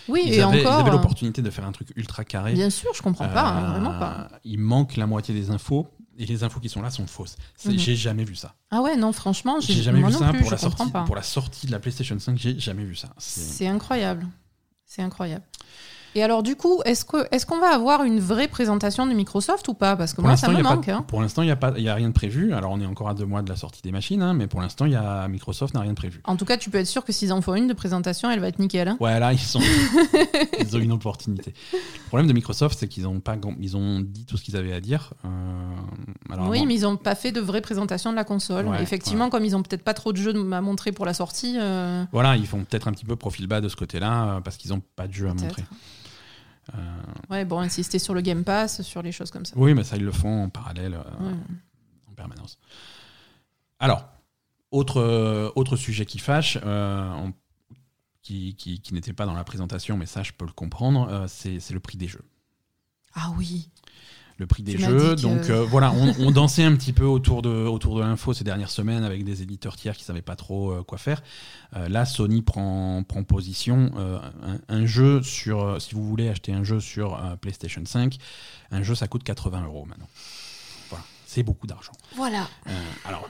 Oui, 0.08 0.22
ils, 0.26 0.34
et 0.34 0.42
avaient, 0.42 0.62
ils 0.62 0.68
encore. 0.68 0.80
avaient 0.80 0.90
euh, 0.90 0.94
l'opportunité 0.94 1.42
de 1.42 1.50
faire 1.50 1.66
un 1.66 1.72
truc 1.72 1.90
ultra 1.96 2.24
carré. 2.24 2.54
Bien 2.54 2.70
sûr, 2.70 2.92
je 2.94 3.02
comprends 3.02 3.28
pas, 3.30 3.48
hein, 3.50 3.64
Euh, 3.66 3.72
vraiment 3.72 4.00
pas. 4.00 4.30
Il 4.44 4.60
manque 4.60 4.96
la 4.98 5.08
moitié 5.08 5.34
des 5.34 5.52
infos 5.52 5.88
et 6.18 6.26
les 6.26 6.44
infos 6.44 6.60
qui 6.60 6.70
sont 6.70 6.82
là 6.82 6.90
sont 6.90 7.08
fausses. 7.08 7.38
Mhm. 7.66 7.78
J'ai 7.78 7.96
jamais 7.96 8.24
vu 8.24 8.36
ça. 8.36 8.56
Ah 8.72 8.82
ouais, 8.82 8.96
non, 8.98 9.12
franchement, 9.12 9.60
J'ai 9.62 9.82
jamais 9.82 10.02
vu 10.04 10.12
ça 10.12 10.30
plus, 10.30 10.42
pour 10.42 10.52
la, 10.52 10.58
sortie, 10.58 10.92
pas. 10.92 11.04
pour 11.04 11.16
la 11.16 11.24
sortie 11.24 11.68
de 11.68 11.72
la 11.72 11.80
PlayStation 11.80 12.18
5. 12.20 12.38
J'ai 12.38 12.60
jamais 12.60 12.84
vu 12.84 12.96
ça. 12.96 13.10
C'est 13.18 13.68
incroyable. 13.68 14.28
C'est 14.86 15.02
incroyable. 15.02 15.46
Et 16.16 16.24
alors, 16.24 16.42
du 16.44 16.56
coup, 16.56 16.82
est-ce 16.86 17.06
qu'on 17.06 17.24
est 17.32 17.46
qu'on 17.46 17.60
va 17.60 17.74
avoir 17.74 18.04
une 18.04 18.20
vraie 18.20 18.48
présentation 18.48 19.06
de 19.08 19.14
Microsoft 19.14 19.68
ou 19.68 19.74
pas? 19.74 19.96
Parce 19.96 20.12
que 20.12 20.18
Pour 20.18 20.26
moi, 20.26 20.38
ça 20.38 20.48
me 20.50 20.56
y 20.58 20.60
a 20.60 20.64
pas 20.64 20.76
manque. 20.76 20.90
hein. 20.90 21.04
pour 21.08 21.22
l'instant, 21.22 21.42
il 21.44 21.46
n'y 21.46 21.52
a, 21.52 21.56
pas- 21.56 21.74
il 21.78 21.84
y 21.84 21.90
a 21.90 21.94
rien 21.96 22.10
de 22.10 22.14
prévu. 22.14 22.54
Alors, 22.54 22.72
on 22.72 22.80
est 22.82 22.86
encore 22.86 23.10
à 23.10 23.14
deux 23.14 23.26
mois 23.26 23.42
de 23.42 23.50
la 23.50 23.56
sortie 23.56 23.82
des 23.82 23.92
machines, 23.92 24.22
hein, 24.22 24.34
mais 24.34 24.48
pour 24.48 24.60
l'instant, 24.62 24.86
il 24.86 24.92
y 24.94 24.96
a 24.96 25.28
Microsoft 25.28 25.74
n'a 25.74 25.82
rien 25.82 25.92
de 25.92 25.96
prévu. 25.96 26.22
En 26.26 26.36
tout 26.36 26.46
cas, 26.46 26.58
tu 26.58 26.70
peux 26.70 26.78
être 26.80 26.88
sûr 26.88 27.06
que 27.06 27.12
s'ils 27.14 27.32
en 27.34 27.42
font 27.42 27.56
une 27.56 27.68
de 27.68 27.74
présentation, 27.74 28.30
elle 28.32 28.40
va 28.40 28.48
être 28.48 28.60
nickel. 28.60 28.88
hein. 28.88 28.98
Ouais, 29.00 29.20
là, 29.20 29.34
ils, 29.34 29.40
sont... 29.40 29.60
ils 30.60 30.76
ont 30.76 30.80
une 30.80 30.92
opportunité. 30.92 31.54
Le 31.74 32.08
problème 32.08 32.28
de 32.28 32.34
Microsoft, 32.34 32.78
c'est 32.80 32.88
qu'ils 32.88 33.08
ont, 33.08 33.20
pas... 33.20 33.38
grand- 33.38 33.56
ils 33.60 33.78
ont 33.78 34.00
dit 34.00 34.26
tout 34.26 34.38
ce 34.38 34.44
qu'ils 34.44 34.58
avaient 34.58 34.74
à 34.74 34.82
dire. 34.82 35.14
Euh, 35.26 35.30
Alors, 36.32 36.50
oui, 36.50 36.60
bon, 36.60 36.66
mais 36.66 36.76
ils 36.76 36.82
n'ont 36.82 36.98
pas 36.98 37.16
fait 37.16 37.32
de 37.32 37.40
vraie 37.40 37.62
présentation 37.62 38.12
de 38.12 38.16
la 38.16 38.24
console. 38.24 38.68
Ouais, 38.68 38.82
Effectivement, 38.82 39.30
comme 39.30 39.46
ils 39.46 39.56
ont 39.56 39.64
peut-être 39.64 39.84
pas 39.84 39.94
trop 39.94 40.12
de 40.12 40.18
jeux 40.18 40.34
à 40.54 40.62
montrer 40.62 40.92
pour 40.92 41.06
la 41.06 41.14
sortie. 41.14 41.56
euh, 41.60 42.04
Voilà, 42.12 42.36
ils 42.36 42.48
font 42.48 42.64
peut-être 42.64 42.88
un 42.88 42.92
petit 42.92 43.06
peu 43.06 43.16
profil 43.16 43.48
bas 43.48 43.62
de 43.62 43.70
ce 43.70 43.76
côté-là, 43.76 44.38
euh, 44.38 44.42
parce 44.42 44.58
qu'ils 44.58 44.72
n'ont 44.72 44.82
pas 44.96 45.08
de 45.08 45.14
jeu 45.14 45.28
à 45.30 45.34
montrer. 45.34 45.64
Euh, 46.76 47.02
Ouais, 47.30 47.46
bon, 47.46 47.60
insister 47.60 48.00
sur 48.00 48.14
le 48.14 48.22
Game 48.22 48.44
Pass, 48.44 48.82
sur 48.82 49.02
les 49.02 49.12
choses 49.12 49.32
comme 49.32 49.46
ça. 49.46 49.54
Oui, 49.58 49.74
mais 49.74 49.84
ça, 49.84 49.98
ils 49.98 50.04
le 50.04 50.12
font 50.12 50.44
en 50.46 50.50
parallèle, 50.50 50.94
euh, 50.96 51.24
Ouais. 51.30 51.38
en 52.10 52.14
permanence. 52.14 52.58
Alors, 53.80 54.08
autre, 54.72 54.98
euh, 55.02 55.52
autre 55.56 55.76
sujet 55.76 56.06
qui 56.06 56.20
fâche, 56.20 56.58
qui, 58.22 58.56
qui, 58.56 58.82
qui 58.82 58.94
n'était 58.94 59.14
pas 59.14 59.26
dans 59.26 59.34
la 59.34 59.44
présentation, 59.44 59.98
mais 59.98 60.06
ça, 60.06 60.24
je 60.24 60.32
peux 60.34 60.46
le 60.46 60.52
comprendre, 60.52 61.08
euh, 61.10 61.26
c'est 61.28 61.72
le 61.72 61.80
prix 61.80 61.98
des 61.98 62.08
jeux. 62.08 62.24
Ah 63.16 63.32
oui. 63.38 63.70
Le 64.40 64.48
prix 64.48 64.64
des 64.64 64.76
Tu 64.76 64.82
jeux. 64.82 65.16
Donc 65.18 65.50
euh, 65.50 65.64
voilà, 65.66 65.92
on, 65.92 66.14
on 66.20 66.32
dansait 66.32 66.64
un 66.64 66.74
petit 66.76 66.94
peu 66.94 67.04
autour 67.04 67.42
de, 67.42 67.50
autour 67.50 67.96
de 67.98 68.02
l'info 68.02 68.34
ces 68.34 68.46
dernières 68.46 68.72
semaines 68.72 69.04
avec 69.04 69.24
des 69.26 69.42
éditeurs 69.42 69.76
tiers 69.76 69.96
qui 69.98 70.04
savaient 70.06 70.22
pas 70.22 70.38
trop 70.38 70.72
euh, 70.72 70.82
quoi 70.82 70.98
faire. 70.98 71.22
Euh, 71.76 71.90
là, 71.90 72.06
Sony 72.06 72.42
prend, 72.42 73.04
prend 73.04 73.24
position. 73.24 73.92
un, 73.98 74.60
un 74.70 74.86
jeu 74.86 75.22
sur, 75.22 75.82
si 75.82 75.94
vous 75.94 76.04
voulez 76.08 76.30
acheter 76.30 76.54
un 76.54 76.64
jeu 76.64 76.80
sur 76.80 77.22
PlayStation 77.42 77.82
5, 77.86 78.16
un 78.72 78.82
jeu 78.82 78.96
ça 78.96 79.08
coûte 79.10 79.24
80 79.24 79.66
euros 79.66 79.86
maintenant. 79.86 80.08
Voilà, 80.90 81.04
c'est 81.26 81.44
beaucoup 81.44 81.68
d'argent. 81.68 81.92
Voilà. 82.16 82.48
Alors, 83.06 83.30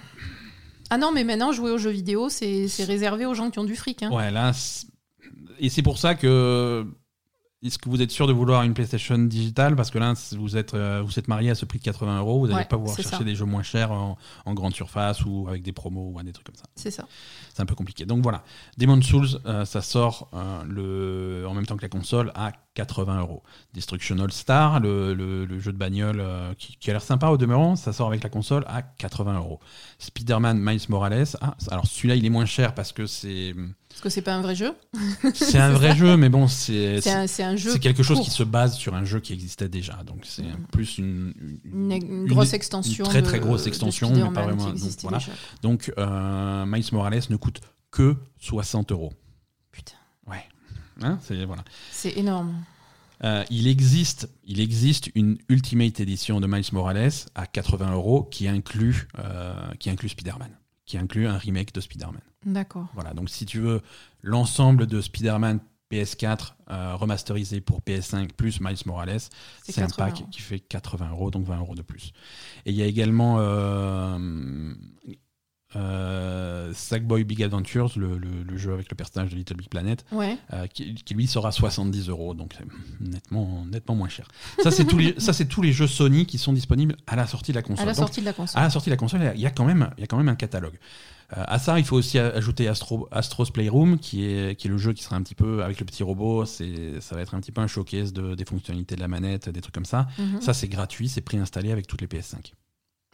Ah 0.92 0.98
non, 1.00 1.12
mais 1.12 1.24
maintenant, 1.24 1.52
jouer 1.52 1.72
aux 1.72 1.78
jeux 1.80 1.90
vidéo, 1.90 2.30
c'est 2.30 2.68
réservé 2.86 3.26
aux 3.26 3.34
gens 3.34 3.50
qui 3.50 3.58
ont 3.60 3.64
du 3.64 3.76
fric. 3.76 4.04
hein. 4.04 4.12
ouais, 4.12 4.30
là, 4.30 4.52
et 5.60 5.70
c'est 5.70 5.82
pour 5.82 5.98
ça 5.98 6.14
que. 6.16 6.86
Est-ce 7.62 7.78
que 7.78 7.90
vous 7.90 8.02
êtes 8.02 8.12
sûr 8.12 8.26
de 8.26 8.32
vouloir 8.32 8.64
une 8.64 8.74
PlayStation 8.74 9.18
digitale? 9.18 9.76
Parce 9.76 9.92
que 9.92 9.98
là, 10.00 10.16
si 10.16 10.38
vous 10.38 10.56
êtes, 10.56 10.74
euh, 10.76 11.02
vous 11.06 11.20
êtes 11.20 11.28
marié 11.28 11.50
à 11.50 11.56
ce 11.56 11.66
prix 11.66 11.78
de 11.80 11.84
80 11.84 12.20
euros, 12.20 12.40
vous 12.40 12.48
n'allez 12.48 12.60
Ouais, 12.60 12.66
pas 12.66 12.78
pouvoir 12.78 12.96
chercher 12.96 13.18
ça. 13.18 13.24
des 13.26 13.36
jeux 13.36 13.44
moins 13.44 13.64
chers 13.64 13.92
en, 13.92 14.18
en 14.46 14.54
grande 14.54 14.74
surface 14.74 15.26
ou 15.26 15.46
avec 15.50 15.62
des 15.62 15.74
promos 15.74 16.14
ou 16.16 16.24
des 16.24 16.32
trucs 16.32 16.46
comme 16.46 16.56
ça. 16.56 16.64
C'est 16.76 16.90
ça. 16.90 17.06
C'est 17.54 17.62
un 17.62 17.66
peu 17.66 17.76
compliqué. 17.76 18.06
Donc 18.06 18.24
voilà, 18.24 18.46
Demon 18.78 19.02
Souls, 19.02 19.28
euh, 19.46 19.66
ça 19.66 19.82
sort 19.82 20.30
euh, 20.34 20.64
le, 21.44 21.46
en 21.50 21.54
même 21.54 21.66
temps 21.66 21.76
que 21.76 21.82
la 21.82 21.90
console 21.90 22.32
à 22.34 22.54
80 22.76 23.20
euros. 23.20 23.44
Destruction 23.74 24.18
All 24.20 24.32
Star, 24.32 24.80
le, 24.80 25.14
le- 25.14 25.44
le 25.46 25.60
jeu 25.60 25.74
de 25.74 25.78
bagnole 25.78 26.22
euh, 26.22 26.54
qui, 26.58 26.78
qui 26.78 26.90
a 26.90 26.94
l'air 26.94 27.02
sympa 27.02 27.28
au 27.28 27.36
demeurant, 27.38 27.76
ça 27.76 27.92
sort 27.92 28.08
avec 28.08 28.24
la 28.24 28.30
console 28.30 28.64
à 28.68 28.84
80 28.84 29.36
euros. 29.36 29.60
Spider-Man 30.00 30.58
Miles 30.62 30.80
Morales, 30.88 31.26
ah, 31.42 31.58
alors 31.72 31.88
celui-là 31.88 32.16
il 32.16 32.26
est 32.26 32.30
moins 32.30 32.46
cher 32.46 32.74
parce 32.74 32.94
que 32.94 33.06
c'est 33.06 33.54
Parce 34.00 34.14
que 34.14 34.14
c'est 34.14 34.22
pas 34.22 34.34
un 34.34 34.42
vrai 34.42 34.56
jeu. 34.56 34.74
c'est 35.34 35.58
un 35.60 35.72
vrai 35.74 35.94
jeu, 35.94 36.16
mais 36.16 36.30
bon, 36.30 36.48
c'est 36.48 37.02
quelque 37.82 38.02
chose 38.02 38.16
court. 38.20 38.26
qui 38.26 38.32
se 38.32 38.44
base 38.44 38.78
sur 38.78 38.96
un 38.96 39.04
jeu 39.04 39.20
qui 39.20 39.34
existait 39.34 39.68
déjà. 39.68 40.04
Donc 40.06 40.22
c'est 40.24 40.44
Mm. 40.44 40.68
plus 40.72 40.98
une, 41.00 41.34
Une, 41.66 41.92
une 41.92 42.26
grosse 42.26 42.52
une 42.52 42.56
extension. 42.56 43.04
très, 43.04 43.22
très 43.22 43.42
grosse 43.42 43.64
de 43.64 43.68
extension, 43.68 44.10
mais 44.10 44.22
pas 44.22 44.28
Spider-Man 44.28 44.56
vraiment. 44.56 44.72
qui 44.72 45.06
Donc, 45.62 45.92
voilà. 45.98 46.62
euh, 46.62 46.66
Miles 46.66 46.86
Morales 46.94 47.22
ne 47.30 47.36
coûte 47.36 47.60
que 47.92 48.16
60 48.40 48.94
euros. 48.94 49.12
Putain, 49.72 49.96
Ouais. 50.28 50.46
Hein, 51.02 51.20
c'est 51.22 51.44
voilà. 51.44 51.66
c'est 51.92 52.18
énorme. 52.18 52.54
Euh, 53.26 53.44
il 53.50 53.68
existe, 53.68 54.30
il 54.46 54.62
existe 54.62 55.10
une 55.14 55.38
Ultimate 55.50 56.00
Edition 56.00 56.40
de 56.40 56.48
Miles 56.48 56.64
Morales 56.72 57.12
à 57.36 57.46
80 57.48 57.92
euros 57.96 58.24
qui 58.24 58.48
inclut, 58.48 59.10
euh, 59.20 59.54
qui 59.78 59.90
inclut 59.90 60.08
Spider-Man, 60.08 60.52
qui 60.86 60.98
inclut 60.98 61.28
un 61.28 61.38
remake 61.38 61.74
de 61.74 61.82
Spider-Man. 61.82 62.22
D'accord. 62.46 62.88
Voilà. 62.94 63.14
Donc 63.14 63.30
si 63.30 63.46
tu 63.46 63.60
veux 63.60 63.82
l'ensemble 64.22 64.88
de 64.88 65.02
Spider-Man 65.02 65.60
PS4 65.92 66.54
euh, 66.70 66.96
remasterisé 66.96 67.62
pour 67.62 67.82
PS5 67.82 68.32
plus 68.34 68.62
Miles 68.62 68.78
Morales, 68.86 69.20
C'est 69.64 69.80
un 69.82 69.88
80 69.88 70.06
pack 70.06 70.20
euros. 70.22 70.28
qui 70.32 70.42
fait 70.42 70.60
80 70.60 71.10
euros, 71.12 71.32
donc 71.32 71.46
20 71.46 71.58
euros 71.58 71.76
de 71.76 71.82
plus. 71.82 72.14
Et 72.66 72.72
il 72.72 72.76
y 72.76 72.84
a 72.84 72.86
également 72.86 73.38
euh, 73.40 74.74
euh, 75.76 76.72
Sackboy 76.74 77.24
Big 77.24 77.44
Adventures, 77.44 77.92
le, 77.96 78.18
le- 78.18 78.44
le 78.44 78.58
jeu 78.58 78.74
avec 78.74 78.90
le 78.90 78.96
personnage 78.96 79.30
de 79.32 79.36
Little 79.36 79.56
Big 79.58 79.70
Planet, 79.70 80.04
Ouais. 80.12 80.38
qui, 80.74 80.96
qui, 80.96 81.14
lui 81.14 81.28
sera 81.28 81.52
70 81.52 82.10
euros, 82.10 82.34
donc 82.34 82.56
nettement, 83.00 83.66
nettement 83.66 83.96
moins 83.96 84.10
cher. 84.10 84.28
Ça, 84.64 84.72
c'est 84.72 84.86
tous, 84.86 84.98
les- 84.98 85.20
ça, 85.20 85.34
tous 85.46 85.62
les 85.62 85.72
jeux 85.72 85.88
Sony 85.88 86.26
qui 86.26 86.38
sont 86.40 86.54
disponibles 86.54 86.96
à 87.08 87.16
la 87.16 87.28
sortie 87.28 87.52
de 87.52 87.58
la 87.58 87.62
console. 87.62 87.84
À 87.84 87.86
la 87.86 87.94
Donc, 87.94 88.00
sortie 88.06 88.22
de 88.22 88.26
la 88.26 88.34
console. 88.34 88.60
à 88.60 88.64
la 88.64 88.70
sortie 88.72 88.90
de 88.90 88.94
la 88.94 88.98
console, 88.98 89.32
il 89.36 89.42
y 89.42 89.46
a 89.46 89.52
quand 89.52 89.66
même, 89.66 89.90
il 89.98 90.02
y 90.02 90.04
a 90.04 90.08
quand 90.08 90.18
même 90.18 90.30
un 90.30 90.36
catalogue. 90.36 90.78
Euh, 91.38 91.44
à 91.48 91.60
ça, 91.60 91.78
il 91.78 91.86
faut 91.86 91.96
aussi 91.96 92.18
ajouter 92.18 92.68
Astro, 92.68 93.08
Astro's 93.12 93.52
Playroom, 93.52 94.00
qui 94.00 94.26
est, 94.26 94.56
qui 94.60 94.68
est 94.68 94.70
le 94.72 94.78
jeu 94.80 94.94
qui 94.94 95.04
sera 95.04 95.16
un 95.16 95.22
petit 95.22 95.36
peu 95.36 95.64
avec 95.64 95.80
le 95.80 95.86
petit 95.86 96.02
robot. 96.04 96.46
C'est, 96.46 97.00
ça 97.02 97.16
va 97.16 97.22
être 97.22 97.36
un 97.36 97.40
petit 97.40 97.52
peu 97.52 97.62
un 97.62 97.68
showcase 97.68 98.14
de, 98.14 98.34
des 98.36 98.46
fonctionnalités 98.46 98.96
de 98.96 99.02
la 99.02 99.08
manette, 99.08 99.48
des 99.50 99.62
trucs 99.62 99.76
comme 99.76 99.86
ça. 99.86 100.08
Mhm. 100.18 100.42
Ça, 100.42 100.54
c'est 100.54 100.68
gratuit, 100.68 101.08
c'est 101.08 101.22
préinstallé 101.22 101.72
avec 101.72 101.86
toutes 101.88 102.02
les 102.02 102.08
PS5. 102.08 102.54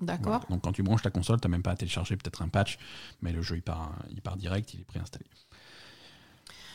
D'accord. 0.01 0.25
Voilà. 0.25 0.45
Donc 0.49 0.61
quand 0.61 0.71
tu 0.73 0.83
branches 0.83 1.01
ta 1.03 1.09
console, 1.09 1.39
tu 1.41 1.47
n'as 1.47 1.51
même 1.51 1.63
pas 1.63 1.71
à 1.71 1.75
télécharger 1.75 2.15
peut-être 2.17 2.41
un 2.41 2.49
patch, 2.49 2.77
mais 3.21 3.31
le 3.31 3.41
jeu 3.41 3.55
il 3.55 3.61
part, 3.61 3.93
il 4.11 4.21
part 4.21 4.35
direct, 4.37 4.73
il 4.73 4.81
est 4.81 4.85
préinstallé. 4.85 5.25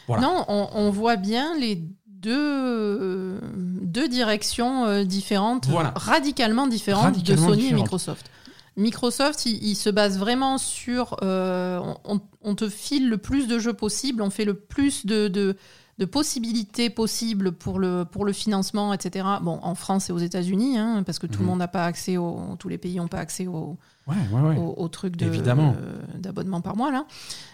Voilà. 0.06 0.22
Non, 0.22 0.44
on, 0.48 0.68
on 0.72 0.90
voit 0.90 1.16
bien 1.16 1.56
les 1.58 1.76
deux, 2.06 2.32
euh, 2.34 3.40
deux 3.82 4.08
directions 4.08 4.86
euh, 4.86 5.04
différentes, 5.04 5.66
Voilà. 5.68 5.92
radicalement 5.96 6.66
différentes 6.66 7.04
Radicalement 7.04 7.42
de 7.42 7.50
Sony 7.52 7.62
différentes. 7.62 7.78
et 7.78 7.82
Microsoft. 7.82 8.30
Microsoft, 8.80 9.46
il, 9.46 9.62
il 9.62 9.74
se 9.76 9.90
base 9.90 10.18
vraiment 10.18 10.58
sur 10.58 11.16
euh, 11.22 11.80
on, 12.04 12.20
on 12.42 12.54
te 12.54 12.68
file 12.68 13.08
le 13.08 13.18
plus 13.18 13.46
de 13.46 13.58
jeux 13.58 13.72
possible, 13.74 14.22
on 14.22 14.30
fait 14.30 14.44
le 14.44 14.54
plus 14.54 15.06
de, 15.06 15.28
de, 15.28 15.56
de 15.98 16.04
possibilités 16.06 16.90
possibles 16.90 17.52
pour 17.52 17.78
le, 17.78 18.04
pour 18.10 18.24
le 18.24 18.32
financement, 18.32 18.92
etc. 18.94 19.26
Bon, 19.42 19.58
en 19.62 19.74
France 19.74 20.08
et 20.10 20.12
aux 20.12 20.18
États-Unis, 20.18 20.78
hein, 20.78 21.02
parce 21.04 21.18
que 21.18 21.26
tout 21.26 21.40
Mhm. 21.40 21.44
le 21.44 21.46
monde 21.50 21.58
n'a 21.60 21.68
pas 21.68 21.84
accès 21.84 22.16
au, 22.16 22.56
tous 22.58 22.68
les 22.68 22.78
pays 22.78 22.96
n'ont 22.96 23.08
pas 23.08 23.18
accès 23.18 23.46
au, 23.46 23.76
Ouais, 24.06 24.16
ouais, 24.32 24.40
ouais. 24.48 24.56
au, 24.56 24.74
au 24.76 24.88
truc 24.88 25.14
euh, 25.22 25.26
d'abonnement 26.18 26.60
par 26.60 26.76
mois 26.76 26.90
là. 26.90 27.04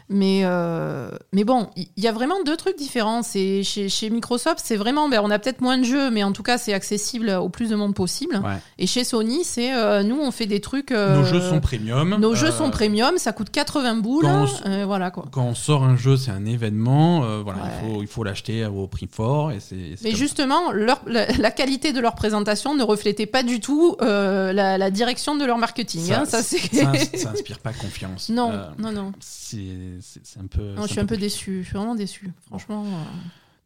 Mais, 0.08 0.42
euh, 0.44 1.10
mais 1.32 1.42
bon, 1.42 1.68
il 1.76 1.88
y, 1.96 2.02
y 2.02 2.06
a 2.08 2.12
vraiment 2.12 2.36
deux 2.46 2.56
trucs 2.56 2.78
différents. 2.78 3.22
Chez, 3.24 3.64
chez 3.64 4.08
Microsoft, 4.08 4.60
c'est 4.62 4.76
vraiment, 4.76 5.08
ben, 5.08 5.20
on 5.24 5.30
a 5.32 5.38
peut-être 5.40 5.60
moins 5.60 5.76
de 5.78 5.82
jeux, 5.82 6.10
mais 6.12 6.22
en 6.22 6.30
tout 6.30 6.44
cas, 6.44 6.58
c'est 6.58 6.72
accessible 6.72 7.28
au 7.30 7.48
plus 7.48 7.70
de 7.70 7.74
monde 7.76 7.92
possible. 7.94 8.40
Et 8.78 8.86
chez 8.86 9.02
Sony, 9.02 9.42
c'est 9.42 9.74
euh, 9.74 10.04
nous, 10.04 10.16
on 10.20 10.30
fait 10.30 10.46
des 10.46 10.60
trucs. 10.60 10.92
Nos 10.92 11.24
jeux 11.24 11.40
sont 11.40 11.58
premium. 11.60 12.16
nos 12.20 12.34
jeux 12.36 12.52
sont 12.52 12.70
premium, 12.70 13.18
ça 13.18 13.32
coûte 13.32 13.50
80 13.50 13.96
boules. 13.96 14.22
quand 14.24 14.46
on 14.64 14.86
voilà 14.86 15.10
quoi. 15.10 15.24
Quand 15.32 15.42
on 15.44 15.54
sort 15.56 15.82
un 15.82 15.96
jeu, 15.96 16.16
c'est 16.16 16.30
un 16.30 16.46
événement. 16.46 17.20
voilà, 17.42 17.62
il 17.82 17.90
faut, 17.94 18.02
il 18.02 18.08
faut 18.08 18.22
l'acheter 18.22 18.64
au 18.64 18.86
prix 18.86 19.08
fort. 19.10 19.50
Et 19.50 19.58
c'est, 19.60 19.74
Mais 20.04 20.10
comme 20.10 20.18
justement, 20.18 20.70
leur- 20.72 21.02
la, 21.08 21.26
la 21.32 21.50
qualité 21.50 21.92
de 21.92 21.98
leur 22.00 22.14
présentation 22.14 22.76
ne 22.76 22.84
reflétait 22.84 23.26
pas 23.26 23.42
du 23.42 23.58
tout 23.60 23.96
la, 24.00 24.78
la 24.78 24.90
direction 24.92 25.34
de 25.34 25.44
leur 25.44 25.58
marketing. 25.58 26.02
ça, 26.02 26.20
hein, 26.20 26.24
ça, 26.26 26.35
c'est... 26.42 26.58
ça, 26.74 26.92
ça 27.18 27.30
inspire 27.30 27.58
pas 27.60 27.72
confiance. 27.72 28.28
non, 28.28 28.50
Euh, 28.52 28.70
non, 28.78 28.92
non. 28.92 29.12
C'est, 29.20 29.98
un 30.38 30.46
peu. 30.46 30.74
Non, 30.74 30.82
je 30.86 30.92
suis 30.92 31.00
un 31.00 31.06
peu 31.06 31.16
déçu. 31.16 31.62
Je 31.62 31.68
suis 31.68 31.76
vraiment 31.76 31.94
déçu. 31.94 32.32
Franchement. 32.46 32.84
euh, 32.86 33.04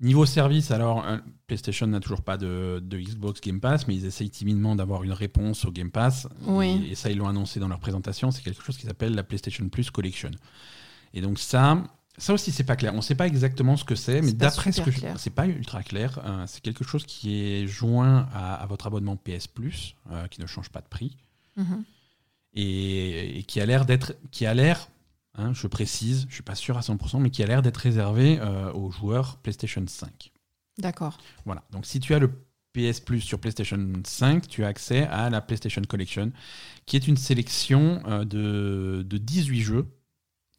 Niveau 0.03 0.25
service, 0.25 0.71
alors, 0.71 1.07
euh, 1.07 1.19
PlayStation 1.47 1.87
n'a 1.87 2.01
toujours 2.01 2.23
pas 2.23 2.39
de, 2.39 2.81
de 2.83 2.99
Xbox 2.99 3.39
Game 3.43 3.61
Pass, 3.61 3.87
mais 3.87 3.95
ils 3.95 4.07
essayent 4.07 4.31
timidement 4.31 4.75
d'avoir 4.75 5.03
une 5.03 5.13
réponse 5.13 5.67
au 5.67 5.71
Game 5.71 5.91
Pass. 5.91 6.27
Oui. 6.47 6.85
Et, 6.89 6.93
et 6.93 6.95
ça, 6.95 7.11
ils 7.11 7.19
l'ont 7.19 7.29
annoncé 7.29 7.61
dans 7.61 7.69
leur 7.69 7.81
présentation. 7.81 8.31
C'est 8.31 8.43
quelque 8.43 8.63
chose 8.63 8.79
qui 8.79 8.87
s'appelle 8.87 9.15
la 9.15 9.23
PlayStation 9.23 9.69
Plus 9.69 9.91
Collection. 9.91 10.31
Et 11.13 11.21
donc, 11.21 11.39
ça, 11.39 11.83
ça 12.17 12.33
aussi, 12.33 12.51
c'est 12.51 12.65
pas 12.65 12.77
clair. 12.77 12.95
On 12.95 12.99
ne 12.99 13.03
sait 13.03 13.15
pas 13.15 13.27
exactement 13.27 13.77
ce 13.77 13.85
que 13.85 13.95
c'est, 13.95 14.23
mais 14.23 14.33
d'après 14.33 14.73
ce 14.73 14.81
que 14.81 14.91
je. 14.91 15.01
C'est 15.17 15.31
pas 15.35 15.47
ultra 15.47 15.83
clair. 15.83 16.19
euh, 16.25 16.45
c'est 16.47 16.63
quelque 16.63 16.85
chose 16.85 17.05
qui 17.05 17.43
est 17.43 17.67
joint 17.67 18.27
à, 18.33 18.55
à 18.55 18.67
votre 18.67 18.87
abonnement 18.87 19.17
PS 19.17 19.49
Plus, 19.49 19.97
euh, 20.13 20.27
qui 20.29 20.41
ne 20.41 20.47
change 20.47 20.71
pas 20.71 20.81
de 20.81 20.89
prix, 20.89 21.17
mhm. 21.57 21.85
Et, 22.55 23.39
et 23.39 23.43
qui 23.45 23.61
a 23.61 23.67
l'air 23.67 23.85
d'être. 23.87 24.15
Qui 24.31 24.47
a 24.47 24.55
l'air. 24.55 24.89
hein, 25.35 25.53
je 25.55 25.67
précise, 25.67 26.27
je 26.29 26.35
suis 26.35 26.43
pas 26.43 26.55
sûr 26.55 26.77
à 26.77 26.81
100%, 26.81 27.21
mais 27.21 27.31
qui 27.31 27.43
a 27.43 27.47
l'air 27.47 27.63
d'être 27.63 27.77
réservé 27.79 28.39
euh, 28.41 28.73
aux 28.73 28.91
joueurs 28.91 29.39
PlayStation 29.39 29.85
5. 29.87 30.33
D'accord. 30.79 31.19
Voilà. 31.45 31.63
Donc 31.71 31.87
si 31.87 32.01
tu 32.01 32.15
as 32.15 32.19
le 32.19 32.31
PS 32.73 33.01
Plus 33.01 33.21
sur 33.21 33.39
PlayStation 33.41 33.93
5, 34.05 34.47
tu 34.49 34.65
as 34.65 34.69
accès 34.69 35.07
à 35.09 35.29
la 35.31 35.41
PlayStation 35.41 35.83
Collection, 35.83 36.33
qui 36.87 36.97
est 36.97 37.07
une 37.09 37.17
sélection 37.17 38.03
euh, 38.07 38.25
de, 38.25 39.03
de 39.07 39.19
18 39.19 39.61
jeux. 39.61 39.87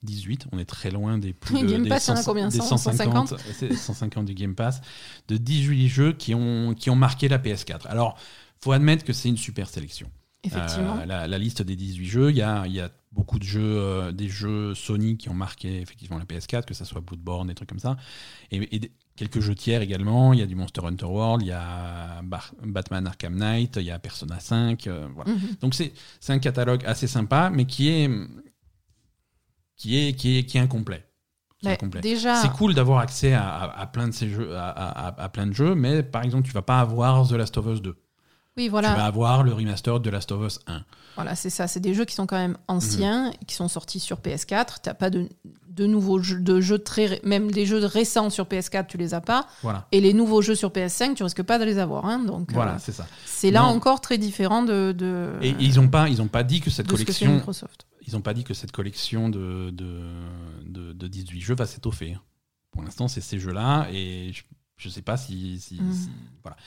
18, 0.04 0.48
on 0.52 0.58
est 0.58 0.66
très 0.66 0.90
loin 0.90 1.20
des 1.20 1.32
plus 1.32 1.60
de, 1.62 1.68
Game 1.68 1.84
des 1.84 1.90
Pass, 1.90 2.08
il 2.08 2.10
y 2.10 2.14
en 2.14 2.18
a 2.18 2.24
combien? 2.24 2.48
des 2.48 2.58
100, 2.58 2.78
150, 2.78 3.36
c'est 3.54 3.74
150 3.74 4.26
du 4.26 4.34
Game 4.34 4.56
Pass, 4.56 4.82
de 5.28 5.38
18 5.38 5.88
jeux 5.90 6.14
qui 6.14 6.34
ont, 6.34 6.74
qui 6.74 6.90
ont 6.90 6.96
marqué 6.96 7.28
la 7.28 7.38
PS4. 7.38 7.86
Alors, 7.88 8.18
faut 8.64 8.72
admettre 8.72 9.04
que 9.06 9.14
c'est 9.14 9.30
une 9.30 9.38
super 9.38 9.70
sélection. 9.70 10.10
Effectivement. 10.44 10.98
Euh, 11.00 11.06
la, 11.06 11.28
la 11.28 11.38
liste 11.38 11.62
des 11.62 11.76
18 11.76 12.06
jeux, 12.06 12.30
il 12.32 12.38
y 12.38 12.42
a, 12.42 12.66
y 12.68 12.80
a 12.80 12.90
beaucoup 13.12 13.38
de 13.38 13.44
jeux, 13.44 13.62
euh, 13.62 14.12
des 14.12 14.28
jeux 14.28 14.74
Sony 14.74 15.18
qui 15.18 15.30
ont 15.30 15.34
marqué 15.36 15.82
effectivement 15.82 16.18
la 16.18 16.26
PS4, 16.26 16.66
que 16.66 16.74
ce 16.74 16.84
soit 16.86 17.02
Bloodborne, 17.02 17.48
des 17.48 17.54
trucs 17.56 17.70
comme 17.70 17.80
ça. 17.80 17.98
Et, 18.52 18.92
quelques 19.18 19.40
jeux 19.42 19.54
tiers 19.54 19.82
également. 19.84 20.34
Il 20.34 20.40
y 20.40 20.42
a 20.42 20.48
du 20.48 20.56
Monster 20.56 20.82
Hunter 20.84 21.06
World, 21.06 21.44
il 21.44 21.50
y 21.50 21.52
a 21.52 22.22
Bar- 22.24 22.56
Batman 22.64 23.06
Arkham 23.06 23.36
Knight, 23.36 23.76
il 23.76 23.84
y 23.84 23.92
a 23.92 24.00
Persona 24.00 24.40
5. 24.40 24.88
euh, 24.88 25.08
voilà. 25.14 25.32
Mhm. 25.34 25.40
Donc 25.62 25.76
c'est 25.76 25.94
un 26.30 26.40
catalogue 26.40 26.84
assez 26.88 27.06
sympa, 27.08 27.52
mais 27.54 27.66
qui 27.66 27.90
est, 27.90 28.10
qui 29.76 29.98
est, 30.08 30.14
qui 30.14 30.38
est, 30.40 30.44
qui 30.46 30.58
est 30.58 30.62
incomplet. 30.62 31.06
Déjà, 32.02 32.36
C'est 32.42 32.52
cool 32.52 32.74
d'avoir 32.74 33.00
accès 33.00 33.34
à, 33.34 33.48
à- 33.48 33.82
à 33.82 33.86
plein 33.88 34.08
de 34.08 34.14
ces 34.14 34.30
jeux, 34.30 34.50
à 34.58 35.30
plein 35.32 35.46
de 35.46 35.54
jeux, 35.54 35.76
mais 35.76 36.02
par 36.02 36.24
exemple, 36.24 36.48
tu 36.48 36.54
vas 36.54 36.64
pas 36.64 36.80
avoir 36.80 37.28
The 37.28 37.34
Last 37.34 37.56
of 37.58 37.68
Us 37.68 37.82
2. 37.82 37.96
Oui, 38.58 38.66
Tu 38.66 38.70
voilà, 38.70 38.94
vas 38.96 39.06
avoir 39.06 39.44
le 39.44 39.54
remaster 39.54 40.00
de 40.00 40.10
Last 40.10 40.32
of 40.32 40.46
Us 40.46 40.60
1. 40.68 40.84
voilà 41.16 41.36
c'est 41.36 41.50
ça. 41.50 41.68
C'est 41.68 41.80
des 41.80 41.94
jeux 41.94 42.06
qui 42.06 42.16
sont 42.16 42.26
quand 42.28 42.38
même 42.38 42.58
anciens, 42.68 43.28
Mhm. 43.28 43.34
qui 43.48 43.56
sont 43.56 43.68
sortis 43.68 44.00
sur 44.00 44.20
PS4. 44.20 44.80
T'as 44.82 44.94
pas 44.94 45.10
de, 45.10 45.30
de 45.70 45.86
nouveaux 45.86 46.20
jeux, 46.20 46.40
de 46.40 46.60
jeux 46.60 46.80
très, 46.80 47.22
même 47.24 47.50
des 47.52 47.66
jeux 47.66 47.84
récents 47.86 48.30
sur 48.30 48.46
PS4, 48.46 48.88
tu 48.88 48.98
les 48.98 49.14
as 49.14 49.22
pas. 49.22 49.48
Voilà. 49.64 49.88
Et 49.94 50.02
les 50.02 50.14
nouveaux 50.14 50.42
jeux 50.42 50.56
sur 50.56 50.70
PS5, 50.72 51.16
tu 51.16 51.24
risques 51.24 51.44
pas 51.44 51.60
de 51.60 51.64
les 51.64 51.78
avoir. 51.78 52.06
hein. 52.06 52.20
donc, 52.20 52.52
Voilà, 52.52 52.74
euh, 52.74 52.80
c'est 52.80 52.92
ça. 52.92 53.08
c'est 53.26 53.52
là 53.52 53.62
Non. 53.62 53.68
encore 53.68 54.02
très 54.02 54.18
différent 54.18 54.64
de, 54.64 54.92
de, 54.98 55.30
Et 55.42 55.56
ils 55.60 55.76
n'ont 55.78 55.88
pas, 55.88 56.10
ils 56.10 56.22
ont 56.22 56.28
pas 56.28 56.44
dit 56.44 56.60
que 56.60 56.70
cette 56.70 56.88
de 56.88 56.92
ce 56.96 57.02
que 57.04 57.06
collection, 57.06 57.34
Microsoft. 57.36 57.86
ils 58.06 58.22
pas 58.22 58.34
dit 58.34 58.44
que 58.44 58.54
cette 58.54 58.72
collection 58.74 59.30
de, 59.30 59.70
de, 59.72 60.02
de, 60.66 60.92
de 60.94 61.08
18 61.08 61.40
jeux 61.42 61.56
va 61.56 61.66
s'étoffer. 61.66 62.18
Pour 62.72 62.84
l'instant, 62.84 63.08
c'est 63.08 63.22
ces 63.22 63.38
jeux-là, 63.40 63.88
et 63.92 64.32
je 64.34 64.44
ne 64.88 64.94
sais 64.94 65.02
pas 65.02 65.18
si, 65.18 65.60
si, 65.60 65.76
si- 65.78 66.10
voilà. 66.44 66.58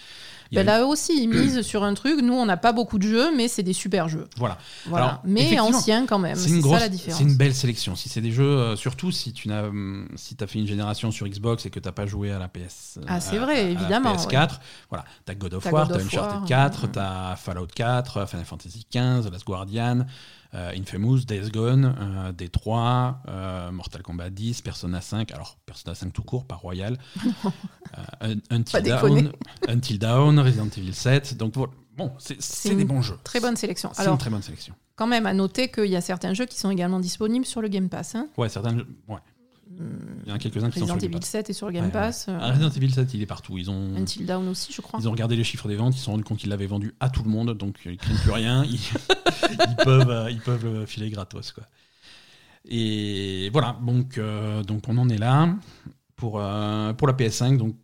Il 0.51 0.59
a 0.59 0.63
Ben 0.63 0.79
là 0.79 0.87
aussi, 0.87 1.21
ils 1.23 1.27
misent 1.29 1.63
sur 1.63 1.83
un 1.83 1.95
truc. 1.95 2.21
Nous, 2.23 2.35
on 2.35 2.45
n'a 2.47 2.57
pas 2.59 2.73
beaucoup 2.73 2.99
de 2.99 3.09
jeux, 3.09 3.35
mais 3.35 3.49
c'est 3.49 3.63
des 3.63 3.73
super 3.73 4.09
jeux. 4.09 4.29
Voilà. 4.37 4.59
Voilà. 4.87 5.07
Alors, 5.07 5.21
mais 5.25 5.59
anciens 5.59 6.07
quand 6.07 6.19
même. 6.19 6.37
C'est 6.37 6.51
une 6.51 6.57
ça 6.57 6.61
grosse, 6.69 6.81
la 6.81 6.89
différence. 6.91 7.19
c'est 7.19 7.25
une 7.25 7.37
belle 7.37 7.55
sélection. 7.55 7.97
Si 7.97 8.09
c'est 8.09 8.21
des 8.21 8.31
jeux, 8.31 8.45
euh, 8.45 8.77
surtout 8.77 9.11
si 9.11 9.33
tu 9.33 9.49
n'as, 9.49 9.65
hum, 9.65 10.07
si 10.17 10.37
as 10.39 10.47
fait 10.47 10.59
une 10.59 10.67
génération 10.67 11.11
sur 11.11 11.27
Xbox 11.27 11.65
et 11.67 11.71
que 11.71 11.81
t'as 11.81 11.93
pas 11.93 12.07
joué 12.07 12.31
à 12.31 12.39
la 12.39 12.49
PS, 12.49 12.99
Ah, 13.09 13.21
c'est 13.21 13.39
vrai, 13.39 13.55
à- 13.55 13.59
à 13.61 13.63
la 13.65 13.71
évidemment, 13.71 14.15
PS4, 14.15 14.61
voilà, 14.91 15.05
t'as 15.25 15.35
God 15.35 15.55
of 15.55 15.65
War, 15.73 15.89
t'as 15.89 15.97
of 15.97 16.03
Uncharted 16.05 16.39
War, 16.41 16.45
4, 16.47 16.83
ouais. 16.85 16.89
t'as 16.93 17.37
Fallout 17.37 17.67
4, 17.75 18.27
Final 18.29 18.45
Fantasy 18.45 18.85
15, 18.91 19.29
Last 19.31 19.45
Guardian, 19.47 20.05
Infamous, 20.77 21.21
Days 21.21 21.51
Gone, 21.51 21.95
euh, 21.99 22.33
D3, 22.33 23.15
euh, 23.29 23.71
Mortal 23.73 24.03
Kombat 24.03 24.31
10, 24.31 24.63
Persona 24.63 25.01
5, 25.01 25.33
alors 25.33 25.59
Persona 25.67 25.95
5 25.95 26.13
tout 26.13 26.23
court, 26.23 26.45
pas 26.45 26.55
Royal, 26.55 26.97
euh, 27.99 28.35
Un- 28.51 28.57
Until, 29.69 29.99
Dawn, 29.99 30.39
Resident 30.39 30.69
Evil 30.77 30.95
7, 30.95 31.37
donc 31.37 31.55
bon, 31.97 32.13
c'est, 32.19 32.75
des 32.75 32.85
bons 32.85 33.03
jeux. 33.03 33.19
Très 33.25 33.41
bonne 33.41 33.57
sélection. 33.57 33.91
C'est 33.95 34.07
une 34.07 34.19
très 34.19 34.31
bonne 34.31 34.43
sélection. 34.43 34.75
quand 34.97 35.07
même, 35.07 35.27
à 35.27 35.35
noter 35.35 35.71
qu'il 35.71 35.87
y 35.87 35.97
a 35.97 36.01
certains 36.01 36.35
jeux 36.35 36.47
qui 36.47 36.59
sont 36.59 36.71
également 36.71 37.01
disponibles 37.01 37.47
sur 37.47 37.61
le 37.61 37.69
Game 37.69 37.89
Pass. 37.89 38.15
hein. 38.15 38.29
Ouais, 38.37 38.49
certains 38.49 38.77
jeux, 38.77 38.87
ouais. 39.09 39.19
Il 40.25 40.29
y 40.29 40.33
en 40.33 40.35
a 40.35 40.39
quelques-uns 40.39 40.71
qui 40.71 40.79
sont 40.81 40.87
Resident 40.87 40.95
sur 40.95 40.97
le 40.97 41.01
Game 41.01 41.11
Evil 41.13 41.21
Pass. 41.21 41.35
7est 41.35 41.53
sur 41.53 41.67
le 41.67 41.73
Game 41.73 41.91
Pass. 41.91 42.27
Ah, 42.29 42.51
Resident 42.51 42.71
Evil 42.71 42.91
7, 42.93 43.15
il 43.15 43.23
est 43.23 43.27
partout. 43.27 43.59
Ils 43.59 43.71
ont, 43.71 43.95
euh, 43.95 43.99
Until 44.01 44.25
Dawn 44.27 44.49
aussi, 44.49 44.73
je 44.73 44.81
crois. 44.81 44.99
ils 45.01 45.09
ont 45.09 45.13
regardé 45.13 45.37
les 45.37 45.45
chiffres 45.45 45.69
des 45.69 45.77
ventes, 45.77 45.95
ils 45.95 45.99
se 45.99 46.05
sont 46.05 46.13
rendus 46.13 46.25
compte 46.25 46.39
qu'ils 46.39 46.51
l'avaient 46.51 46.67
vendu 46.67 46.95
à 47.01 47.09
tout 47.11 47.23
le 47.23 47.31
monde, 47.31 47.53
donc 47.57 47.79
ils 47.85 47.93
ne 47.93 47.97
craignent 47.97 48.19
plus 48.19 48.31
rien. 48.31 48.65
Ils, 48.65 48.79
ils 49.51 49.77
peuvent, 49.85 50.11
euh, 50.11 50.31
ils 50.31 50.41
peuvent 50.41 50.65
le 50.65 50.87
filer 50.87 51.11
gratos. 51.11 51.53
Quoi. 51.53 51.65
Et 52.67 53.51
voilà, 53.53 53.79
donc, 53.85 54.17
euh, 54.19 54.63
donc 54.63 54.85
on 54.89 54.97
en 54.99 55.09
est 55.09 55.19
là 55.19 55.55
pour, 56.17 56.41
euh, 56.41 56.93
pour 56.95 57.07
la 57.07 57.13
PS5. 57.15 57.59
Donc 57.59 57.77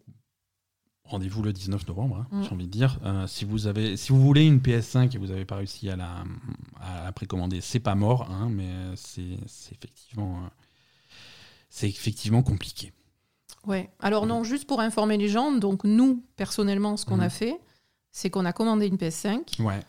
rendez-vous 1.04 1.42
le 1.42 1.52
19 1.52 1.86
novembre, 1.88 2.18
hein, 2.18 2.26
Mm. 2.30 2.42
j'ai 2.44 2.50
envie 2.52 2.66
de 2.66 2.70
dire. 2.70 2.98
Euh, 3.04 3.26
si, 3.26 3.44
vous 3.44 3.66
avez, 3.66 3.96
si 3.96 4.12
vous 4.12 4.20
voulez 4.20 4.46
une 4.46 4.58
PS5 4.60 5.14
et 5.14 5.18
vous 5.18 5.26
n'avez 5.26 5.44
pas 5.44 5.56
réussi 5.56 5.90
à 5.90 5.96
la, 5.96 6.24
à 6.80 7.04
la 7.04 7.12
précommander, 7.12 7.60
c'est 7.60 7.80
pas 7.80 7.94
mort, 7.96 8.30
hein, 8.30 8.48
mais 8.48 8.70
c'est 8.94 9.36
c'est 9.46 9.74
effectivement, 9.74 10.36
euh, 10.44 10.48
c'est 11.70 11.88
effectivement 11.88 12.42
compliqué. 12.42 12.92
Ouais. 13.66 13.90
Alors 14.00 14.26
non, 14.26 14.44
juste 14.44 14.66
pour 14.66 14.80
informer 14.80 15.16
les 15.16 15.28
gens, 15.28 15.52
donc 15.52 15.84
nous, 15.84 16.22
personnellement, 16.36 16.96
ce 16.96 17.04
qu'on 17.06 17.16
Mhm. 17.16 17.20
a 17.22 17.30
fait, 17.30 17.60
c'est 18.12 18.28
qu'on 18.30 18.44
a 18.44 18.52
commandé 18.52 18.86
une 18.86 18.96
PS5, 18.96 19.56
Ouais. 19.60 19.80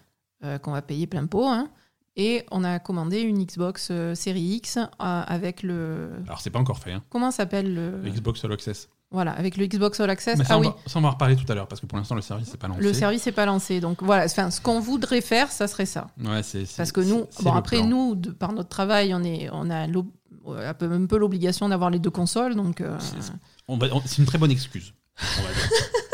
euh, 0.44 0.58
qu'on 0.60 0.72
va 0.72 0.82
payer 0.82 1.08
plein 1.08 1.26
pot, 1.26 1.48
hein, 1.48 1.70
et 2.16 2.46
on 2.52 2.64
a 2.64 2.80
commandé 2.80 3.22
une 3.22 3.44
Xbox 3.46 3.88
euh, 3.92 4.14
Series 4.16 4.56
X 4.58 4.78
euh, 4.78 4.86
avec 5.00 5.64
le... 5.64 6.12
Alors 6.28 6.42
c'est 6.42 6.50
pas 6.50 6.60
encore 6.60 6.80
fait. 6.80 6.92
Hein. 6.92 7.04
Comment 7.10 7.32
s'appelle 7.32 7.74
le... 7.74 8.02
Le 8.02 8.10
Xbox 8.10 8.44
All 8.46 8.52
Access. 8.54 8.90
Voilà, 9.12 9.32
avec 9.34 9.58
le 9.58 9.66
Xbox 9.68 10.00
All 10.00 10.10
Access. 10.10 10.38
Mais 10.38 10.46
ça, 10.46 10.54
ah 10.54 10.58
on 10.58 10.62
oui, 10.62 10.68
va, 10.68 10.76
ça, 10.88 10.98
on 10.98 11.02
va 11.02 11.10
en 11.10 11.12
reparler 11.12 11.36
tout 11.36 11.50
à 11.52 11.54
l'heure 11.54 11.68
parce 11.68 11.82
que 11.82 11.86
pour 11.86 11.98
l'instant, 11.98 12.16
le 12.16 12.22
service 12.22 12.50
n'est 12.50 12.58
pas 12.58 12.70
lancé. 12.70 12.82
le 12.82 12.94
service 12.94 13.26
n'est 13.26 13.32
pas 13.34 13.46
lancé. 13.46 13.82
Donc 13.82 14.02
voilà, 14.04 14.24
enfin, 14.26 14.50
ce 14.52 14.62
qu'on 14.62 14.80
voudrait 14.80 15.20
faire, 15.20 15.52
ça 15.52 15.68
serait 15.68 15.86
ça. 15.86 16.08
Ouais, 16.24 16.42
c'est, 16.44 16.64
Parce 16.78 16.94
que 16.94 17.02
nous, 17.02 17.26
bon 17.42 17.52
après 17.54 17.78
plan. 17.80 17.88
nous, 17.88 18.16
de, 18.16 18.30
par 18.32 18.54
notre 18.54 18.70
travail, 18.70 19.14
on, 19.14 19.22
est, 19.24 19.50
on 19.52 19.70
a 19.70 19.86
un 19.86 20.74
peu, 20.74 21.18
l'obligation 21.18 21.68
d'avoir 21.68 21.90
les 21.90 22.00
deux 22.00 22.10
consoles. 22.10 22.56
Donc, 22.56 22.80
euh, 22.80 22.98
C'est- 23.00 24.18
une 24.18 24.26
très 24.26 24.38
bonne 24.38 24.52
excuse. 24.52 24.94
on 25.40 25.42
va 25.44 25.50
dire. 25.50 25.70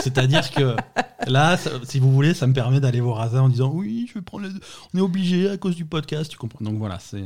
C'est-à-dire 0.00 0.50
que 0.52 0.76
là, 1.26 1.56
ça- 1.56 1.70
si 1.84 1.98
vous 1.98 2.12
voulez, 2.12 2.32
ça 2.32 2.46
me 2.46 2.52
permet 2.52 2.78
d'aller 2.80 3.00
voir 3.00 3.16
Raza 3.18 3.42
en 3.42 3.48
disant 3.48 3.70
oui, 3.74 4.06
je 4.08 4.14
vais 4.14 4.22
prendre 4.22 4.44
les 4.46 4.52
deux. 4.52 4.60
On 4.94 4.98
est 4.98 5.02
obligé 5.02 5.50
à 5.50 5.56
cause 5.56 5.74
du 5.74 5.84
podcast, 5.84 6.30
tu 6.30 6.36
comprends. 6.38 6.64
Donc 6.64 6.78
voilà, 6.78 6.98
c'est. 7.00 7.24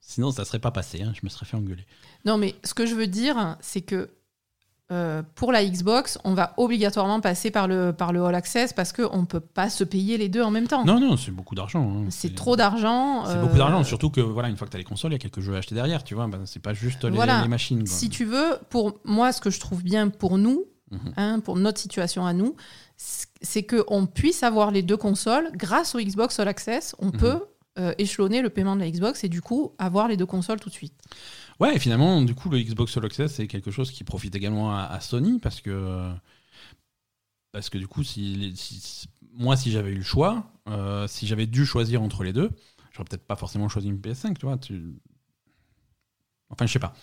Sinon, 0.00 0.30
ça 0.30 0.44
serait 0.44 0.60
pas 0.60 0.70
passé. 0.70 1.02
hein, 1.02 1.12
je 1.14 1.20
me 1.24 1.28
serais 1.30 1.46
fait 1.46 1.56
engueuler. 1.56 1.84
Non, 2.26 2.36
mais 2.38 2.54
ce 2.64 2.74
que 2.74 2.84
je 2.86 2.94
veux 2.94 3.06
dire, 3.06 3.56
c'est 3.60 3.80
que 3.80 4.10
euh, 4.92 5.22
pour 5.34 5.50
la 5.50 5.64
Xbox, 5.64 6.16
on 6.22 6.34
va 6.34 6.52
obligatoirement 6.58 7.20
passer 7.20 7.50
par 7.50 7.66
le, 7.66 7.92
par 7.92 8.12
le 8.12 8.22
All 8.24 8.34
Access 8.36 8.72
parce 8.72 8.92
qu'on 8.92 9.20
ne 9.22 9.24
peut 9.26 9.40
pas 9.40 9.68
se 9.68 9.82
payer 9.82 10.16
les 10.16 10.28
deux 10.28 10.42
en 10.42 10.50
même 10.52 10.68
temps. 10.68 10.84
Non, 10.84 11.00
non, 11.00 11.16
c'est 11.16 11.32
beaucoup 11.32 11.54
d'argent. 11.56 11.82
hein. 11.90 12.04
C'est 12.10 12.34
trop 12.36 12.54
d'argent. 12.54 13.24
C'est 13.26 13.32
euh, 13.36 13.40
beaucoup 13.42 13.56
d'argent, 13.58 13.82
surtout 13.82 14.10
que 14.10 14.20
voilà, 14.20 14.48
une 14.48 14.56
fois 14.56 14.66
que 14.66 14.70
tu 14.72 14.76
as 14.76 14.78
les 14.78 14.84
consoles, 14.84 15.10
il 15.10 15.14
y 15.14 15.16
a 15.16 15.18
quelques 15.18 15.40
jeux 15.40 15.54
à 15.54 15.58
acheter 15.58 15.74
derrière, 15.74 16.04
tu 16.04 16.14
vois. 16.14 16.28
Ben, 16.28 16.42
c'est 16.46 16.62
pas 16.62 16.72
juste 16.74 17.02
les, 17.04 17.10
Voilà. 17.10 17.42
les 17.42 17.48
machines. 17.48 17.80
quoi. 17.84 17.92
Si 17.92 18.08
tu 18.10 18.24
veux, 18.24 18.58
pour 18.70 18.98
moi, 19.04 19.32
ce 19.32 19.40
que 19.40 19.50
je 19.50 19.58
trouve 19.58 19.82
bien 19.82 20.08
pour 20.08 20.38
nous, 20.38 20.66
Mhm. 20.92 21.12
hein, 21.16 21.40
pour 21.40 21.56
notre 21.56 21.80
situation 21.80 22.24
à 22.24 22.32
nous, 22.32 22.54
c'est 22.96 23.64
qu'on 23.64 24.06
puisse 24.06 24.44
avoir 24.44 24.70
les 24.70 24.82
deux 24.82 24.96
consoles 24.96 25.50
grâce 25.54 25.96
au 25.96 25.98
Xbox 25.98 26.38
All 26.38 26.46
Access. 26.46 26.94
On 27.00 27.06
Mhm. 27.06 27.12
peut 27.12 27.40
euh, 27.78 27.92
échelonner 27.98 28.40
le 28.40 28.48
paiement 28.48 28.74
de 28.74 28.80
la 28.80 28.90
Xbox 28.90 29.22
et 29.24 29.28
du 29.28 29.42
coup 29.42 29.72
avoir 29.78 30.08
les 30.08 30.16
deux 30.16 30.24
consoles 30.24 30.58
tout 30.60 30.70
de 30.70 30.74
suite. 30.74 30.94
Ouais, 31.60 31.76
et 31.76 31.78
finalement, 31.78 32.20
du 32.22 32.34
coup, 32.34 32.50
le 32.50 32.60
Xbox 32.60 32.96
All 32.96 33.04
Access, 33.06 33.34
c'est 33.34 33.46
quelque 33.46 33.70
chose 33.70 33.90
qui 33.90 34.04
profite 34.04 34.34
également 34.34 34.74
à, 34.76 34.82
à 34.84 35.00
Sony 35.00 35.38
parce 35.38 35.60
que, 35.60 36.12
parce 37.52 37.70
que 37.70 37.78
du 37.78 37.86
coup, 37.88 38.02
si, 38.04 38.52
si- 38.56 39.08
moi, 39.32 39.56
si 39.56 39.70
j'avais 39.70 39.90
eu 39.90 39.96
le 39.96 40.02
choix, 40.02 40.52
euh, 40.68 41.06
si 41.08 41.26
j'avais 41.26 41.46
dû 41.46 41.64
choisir 41.66 42.02
entre 42.02 42.22
les 42.24 42.32
deux, 42.32 42.50
j'aurais 42.92 43.04
peut-être 43.08 43.26
pas 43.26 43.36
forcément 43.36 43.68
choisi 43.68 43.88
une 43.88 43.98
PS5, 44.00 44.38
tu 44.38 44.46
vois. 44.46 44.58
Tu... 44.58 44.94
Enfin, 46.48 46.66
je 46.66 46.72
sais 46.72 46.78
pas. 46.78 46.94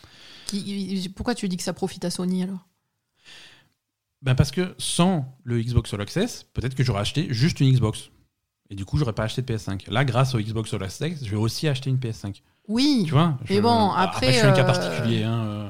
Qui- 0.47 1.09
pourquoi 1.15 1.35
tu 1.35 1.47
dis 1.49 1.57
que 1.57 1.63
ça 1.63 1.73
profite 1.73 2.05
à 2.05 2.09
Sony 2.11 2.43
alors? 2.43 2.67
Ben 4.21 4.35
parce 4.35 4.51
que 4.51 4.73
sans 4.77 5.37
le 5.43 5.61
Xbox 5.61 5.93
All 5.93 6.01
Access, 6.01 6.45
peut-être 6.53 6.75
que 6.75 6.83
j'aurais 6.83 7.01
acheté 7.01 7.27
juste 7.33 7.59
une 7.59 7.71
Xbox. 7.71 8.09
Et 8.69 8.75
du 8.75 8.85
coup, 8.85 8.97
j'aurais 8.97 9.13
pas 9.13 9.23
acheté 9.23 9.41
de 9.41 9.47
PS5. 9.47 9.89
Là, 9.89 10.05
grâce 10.05 10.35
au 10.35 10.39
Xbox 10.39 10.73
All 10.73 10.83
Access, 10.83 11.23
je 11.25 11.29
vais 11.29 11.35
aussi 11.37 11.67
acheter 11.67 11.89
une 11.89 11.99
PS5. 11.99 12.41
Oui. 12.67 13.03
Tu 13.05 13.11
vois 13.11 13.37
Mais 13.49 13.57
Je- 13.57 13.61
bon, 13.61 13.91
après, 13.91 14.31
je 14.33 14.37
suis 14.39 14.47
un 14.47 14.51
cas 14.53 14.61
euh, 14.63 14.65
particulier. 14.65 15.23
Hein, 15.23 15.43
euh. 15.45 15.69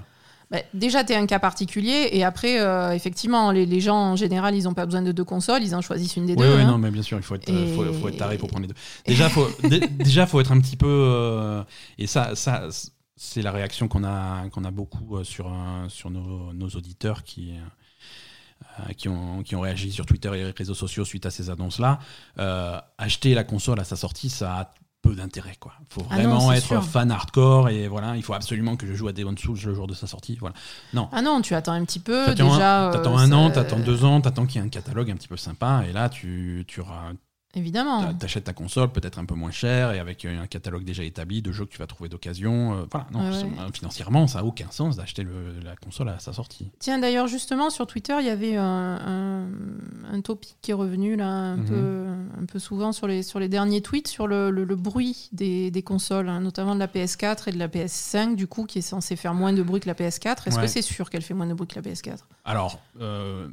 Bah, 0.51 0.59
déjà, 0.75 1.03
tu 1.03 1.13
es 1.13 1.15
un 1.15 1.25
cas 1.25 1.39
particulier 1.39 2.09
et 2.11 2.23
après, 2.23 2.59
euh, 2.61 2.91
effectivement, 2.93 3.49
les, 3.51 3.65
les 3.65 3.81
gens 3.81 3.95
en 3.97 4.15
général, 4.15 4.53
ils 4.55 4.65
n'ont 4.65 4.75
pas 4.75 4.85
besoin 4.85 5.01
de 5.01 5.11
deux 5.11 5.23
consoles, 5.23 5.63
ils 5.63 5.73
en 5.73 5.81
choisissent 5.81 6.15
une 6.15 6.27
des 6.27 6.33
Oui, 6.33 6.45
deux. 6.45 6.55
oui, 6.55 6.61
hein. 6.61 6.67
non, 6.67 6.77
mais 6.77 6.91
bien 6.91 7.01
sûr, 7.01 7.17
il 7.17 7.23
faut 7.23 7.33
être, 7.35 7.49
Et- 7.49 7.73
faut, 7.75 7.83
faut 7.93 8.07
être 8.09 8.17
taré 8.17 8.37
pour 8.37 8.49
prendre 8.49 8.67
les 8.67 8.67
deux. 8.67 8.79
Déjà, 9.07 9.29
faut, 9.29 9.47
dé- 9.63 9.79
déjà, 9.87 10.27
faut 10.27 10.39
être 10.39 10.51
un 10.51 10.59
petit 10.59 10.77
peu. 10.77 10.85
euh, 10.87 11.63
et 11.97 12.05
ça, 12.05 12.35
ça 12.35 12.67
c'est 13.15 13.41
la 13.41 13.51
réaction 13.51 13.87
qu'on 13.87 14.03
a, 14.03 14.47
qu'on 14.49 14.63
a 14.63 14.71
beaucoup 14.71 15.23
sur, 15.23 15.51
sur 15.87 16.11
nos, 16.11 16.53
nos 16.53 16.67
auditeurs 16.69 17.23
qui. 17.23 17.51
euh, 17.51 18.93
qui, 18.97 19.09
ont, 19.09 19.43
qui 19.43 19.55
ont 19.55 19.61
réagi 19.61 19.91
sur 19.91 20.05
Twitter 20.05 20.29
et 20.33 20.43
les 20.45 20.51
réseaux 20.51 20.73
sociaux 20.73 21.03
suite 21.05 21.25
à 21.25 21.31
ces 21.31 21.49
annonces-là. 21.49 21.99
Acheter 22.97 23.33
la 23.33 23.43
console 23.43 23.79
à 23.79 23.83
sa 23.83 23.95
sortie, 23.95 24.29
ça 24.29 24.53
a 24.55 24.73
peu 25.03 25.13
d'intérêt. 25.13 25.51
Il 25.63 25.93
faut 25.93 26.05
Ah 26.09 26.17
non, 26.23 26.29
vraiment 26.29 26.51
être 26.53 26.65
sûr. 26.65 26.83
fan 26.83 27.11
hardcore 27.11 27.69
et 27.69 27.87
voilà, 27.87 28.15
il 28.15 28.23
faut 28.23 28.33
absolument 28.33 28.75
que 28.75 28.87
je 28.87 28.93
joue 28.95 29.07
à 29.07 29.13
Demon's 29.13 29.39
Souls 29.39 29.59
le 29.65 29.75
jour 29.75 29.85
de 29.85 29.93
sa 29.93 30.07
sortie. 30.07 30.37
Voilà. 30.39 30.55
Non, 30.93 31.09
Ah 31.11 31.21
non, 31.21 31.41
tu 31.41 31.53
attends 31.53 31.73
un 31.73 31.83
petit 31.85 31.99
peu. 31.99 32.25
T'attends 32.25 32.53
déjà, 32.53 32.85
un, 32.85 32.89
euh, 32.89 32.91
t'attends 32.93 33.17
un 33.17 33.31
an, 33.31 33.51
t'attends 33.51 33.79
deux 33.79 34.03
ans, 34.05 34.21
t'attends 34.21 34.45
qu'il 34.47 34.59
y 34.59 34.63
ait 34.63 34.65
un 34.65 34.69
catalogue 34.69 35.11
un 35.11 35.15
petit 35.15 35.27
peu 35.27 35.37
sympa, 35.37 35.83
et 35.87 35.93
là 35.93 36.09
tu, 36.09 36.63
tu 36.67 36.79
auras 36.81 37.11
Évidemment. 37.55 38.01
T'a- 38.03 38.13
T'achètes 38.13 38.45
ta 38.45 38.53
console 38.53 38.91
peut-être 38.91 39.19
un 39.19 39.25
peu 39.25 39.35
moins 39.35 39.51
cher 39.51 39.91
et 39.91 39.99
avec 39.99 40.25
un 40.25 40.47
catalogue 40.47 40.83
déjà 40.83 41.03
établi 41.03 41.41
de 41.41 41.51
jeux 41.51 41.65
que 41.65 41.71
tu 41.71 41.77
vas 41.79 41.87
trouver 41.87 42.09
d'occasion. 42.09 42.73
euh, 42.73 42.85
voilà, 42.91 43.07
non, 43.11 43.19
Ouais, 43.19 43.31
c'est- 43.37 43.43
ouais. 43.43 43.51
euh, 43.59 43.71
financièrement, 43.73 44.25
ça 44.27 44.39
n'a 44.39 44.45
aucun 44.45 44.69
sens 44.71 44.95
d'acheter 44.97 45.25
la 45.63 45.75
console 45.75 46.09
à 46.09 46.19
sa 46.19 46.33
sortie. 46.33 46.71
Tiens, 46.79 46.97
d'ailleurs, 46.99 47.27
justement, 47.27 47.69
sur 47.69 47.85
Twitter, 47.85 48.15
il 48.19 48.25
y 48.25 48.29
avait 48.29 48.55
un, 48.55 48.63
un, 48.63 49.47
un 50.11 50.21
topic 50.21 50.57
qui 50.61 50.71
est 50.71 50.73
revenu 50.73 51.15
là, 51.15 51.27
un, 51.27 51.57
Mhm. 51.57 51.65
peu, 51.65 52.05
un 52.41 52.45
peu 52.45 52.59
souvent 52.59 52.91
sur 52.91 53.07
les, 53.07 53.21
sur 53.23 53.39
les 53.39 53.49
derniers 53.49 53.81
tweets 53.81 54.07
sur 54.07 54.27
le, 54.27 54.49
le- 54.49 54.63
le 54.63 54.75
bruit 54.75 55.29
des, 55.31 55.69
des 55.71 55.83
consoles, 55.83 56.29
hein, 56.29 56.39
notamment 56.39 56.73
de 56.73 56.79
la 56.79 56.87
PS4 56.87 57.47
et 57.47 57.51
de 57.51 57.59
la 57.59 57.67
PS5, 57.67 58.35
du 58.35 58.47
coup, 58.47 58.65
qui 58.65 58.79
est 58.79 58.81
censée 58.81 59.15
faire 59.15 59.33
moins 59.33 59.53
de 59.53 59.61
bruit 59.63 59.79
que 59.79 59.87
la 59.87 59.93
PS4. 59.95 60.47
Est-ce 60.47 60.55
Ouais. 60.57 60.61
que 60.63 60.67
c'est 60.67 60.81
sûr 60.81 61.09
qu'elle 61.09 61.21
fait 61.21 61.33
moins 61.33 61.47
de 61.47 61.53
bruit 61.53 61.67
que 61.67 61.75
la 61.75 61.81
PS4 61.81 62.27
Alors, 62.45 62.79
euh, 62.99 63.47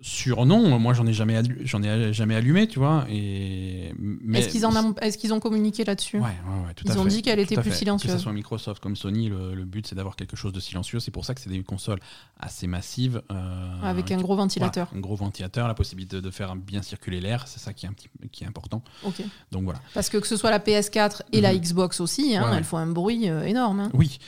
sur 0.00 0.46
non, 0.46 0.78
moi 0.78 0.94
j'en 0.94 1.04
ai 1.08 1.12
jamais 1.12 1.42
j'en 1.64 1.82
ai 1.82 2.12
jamais 2.12 2.36
allumé, 2.36 2.68
tu 2.68 2.78
vois. 2.78 3.04
Et 3.10 3.92
mais 3.98 4.38
Est-ce 4.38 4.48
qu'ils 4.50 4.64
en 4.64 4.76
ont- 4.76 4.94
est-ce 5.00 5.18
qu'ils 5.18 5.34
ont 5.34 5.40
communiqué 5.40 5.84
là-dessus? 5.84 6.18
Ouais, 6.18 6.22
ouais, 6.22 6.66
ouais, 6.68 6.74
tout 6.74 6.84
Ils 6.86 6.92
à 6.92 7.00
ont 7.00 7.02
fait, 7.02 7.08
dit 7.08 7.22
qu'elle 7.22 7.40
était 7.40 7.56
plus 7.56 7.70
fait. 7.72 7.76
silencieuse. 7.78 8.12
Que 8.12 8.16
ce 8.16 8.22
soit 8.22 8.32
Microsoft 8.32 8.80
comme 8.80 8.94
Sony, 8.94 9.28
le, 9.28 9.56
le 9.56 9.64
but 9.64 9.88
c'est 9.88 9.96
d'avoir 9.96 10.14
quelque 10.14 10.36
chose 10.36 10.52
de 10.52 10.60
silencieux. 10.60 11.00
C'est 11.00 11.10
pour 11.10 11.24
ça 11.24 11.34
que 11.34 11.40
c'est 11.40 11.50
des 11.50 11.64
consoles 11.64 11.98
assez 12.38 12.68
massives. 12.68 13.22
euh, 13.32 13.72
Avec 13.82 14.12
un 14.12 14.16
qui- 14.18 14.22
gros 14.22 14.36
ventilateur. 14.36 14.86
voilà, 14.86 14.98
un 14.98 15.00
gros 15.02 15.16
ventilateur, 15.16 15.66
la 15.66 15.74
possibilité 15.74 16.20
de 16.20 16.30
faire 16.30 16.54
bien 16.54 16.82
circuler 16.82 17.20
l'air, 17.20 17.48
c'est 17.48 17.58
ça 17.58 17.72
qui 17.72 17.84
est, 17.86 17.88
un 17.88 17.92
petit, 17.92 18.08
qui 18.30 18.44
est 18.44 18.46
important. 18.46 18.84
Ok. 19.04 19.20
Donc 19.50 19.64
voilà. 19.64 19.80
Parce 19.94 20.08
que 20.10 20.18
que 20.18 20.28
ce 20.28 20.36
soit 20.36 20.50
la 20.52 20.60
PS4 20.60 21.22
et 21.32 21.40
la 21.40 21.52
Mhm. 21.52 21.58
Xbox 21.58 22.00
aussi, 22.00 22.36
hein, 22.36 22.48
elles 22.56 22.62
font 22.62 22.76
un 22.76 22.86
bruit 22.86 23.28
euh, 23.28 23.42
énorme. 23.42 23.80
hein. 23.80 23.90
Oui. 23.94 24.20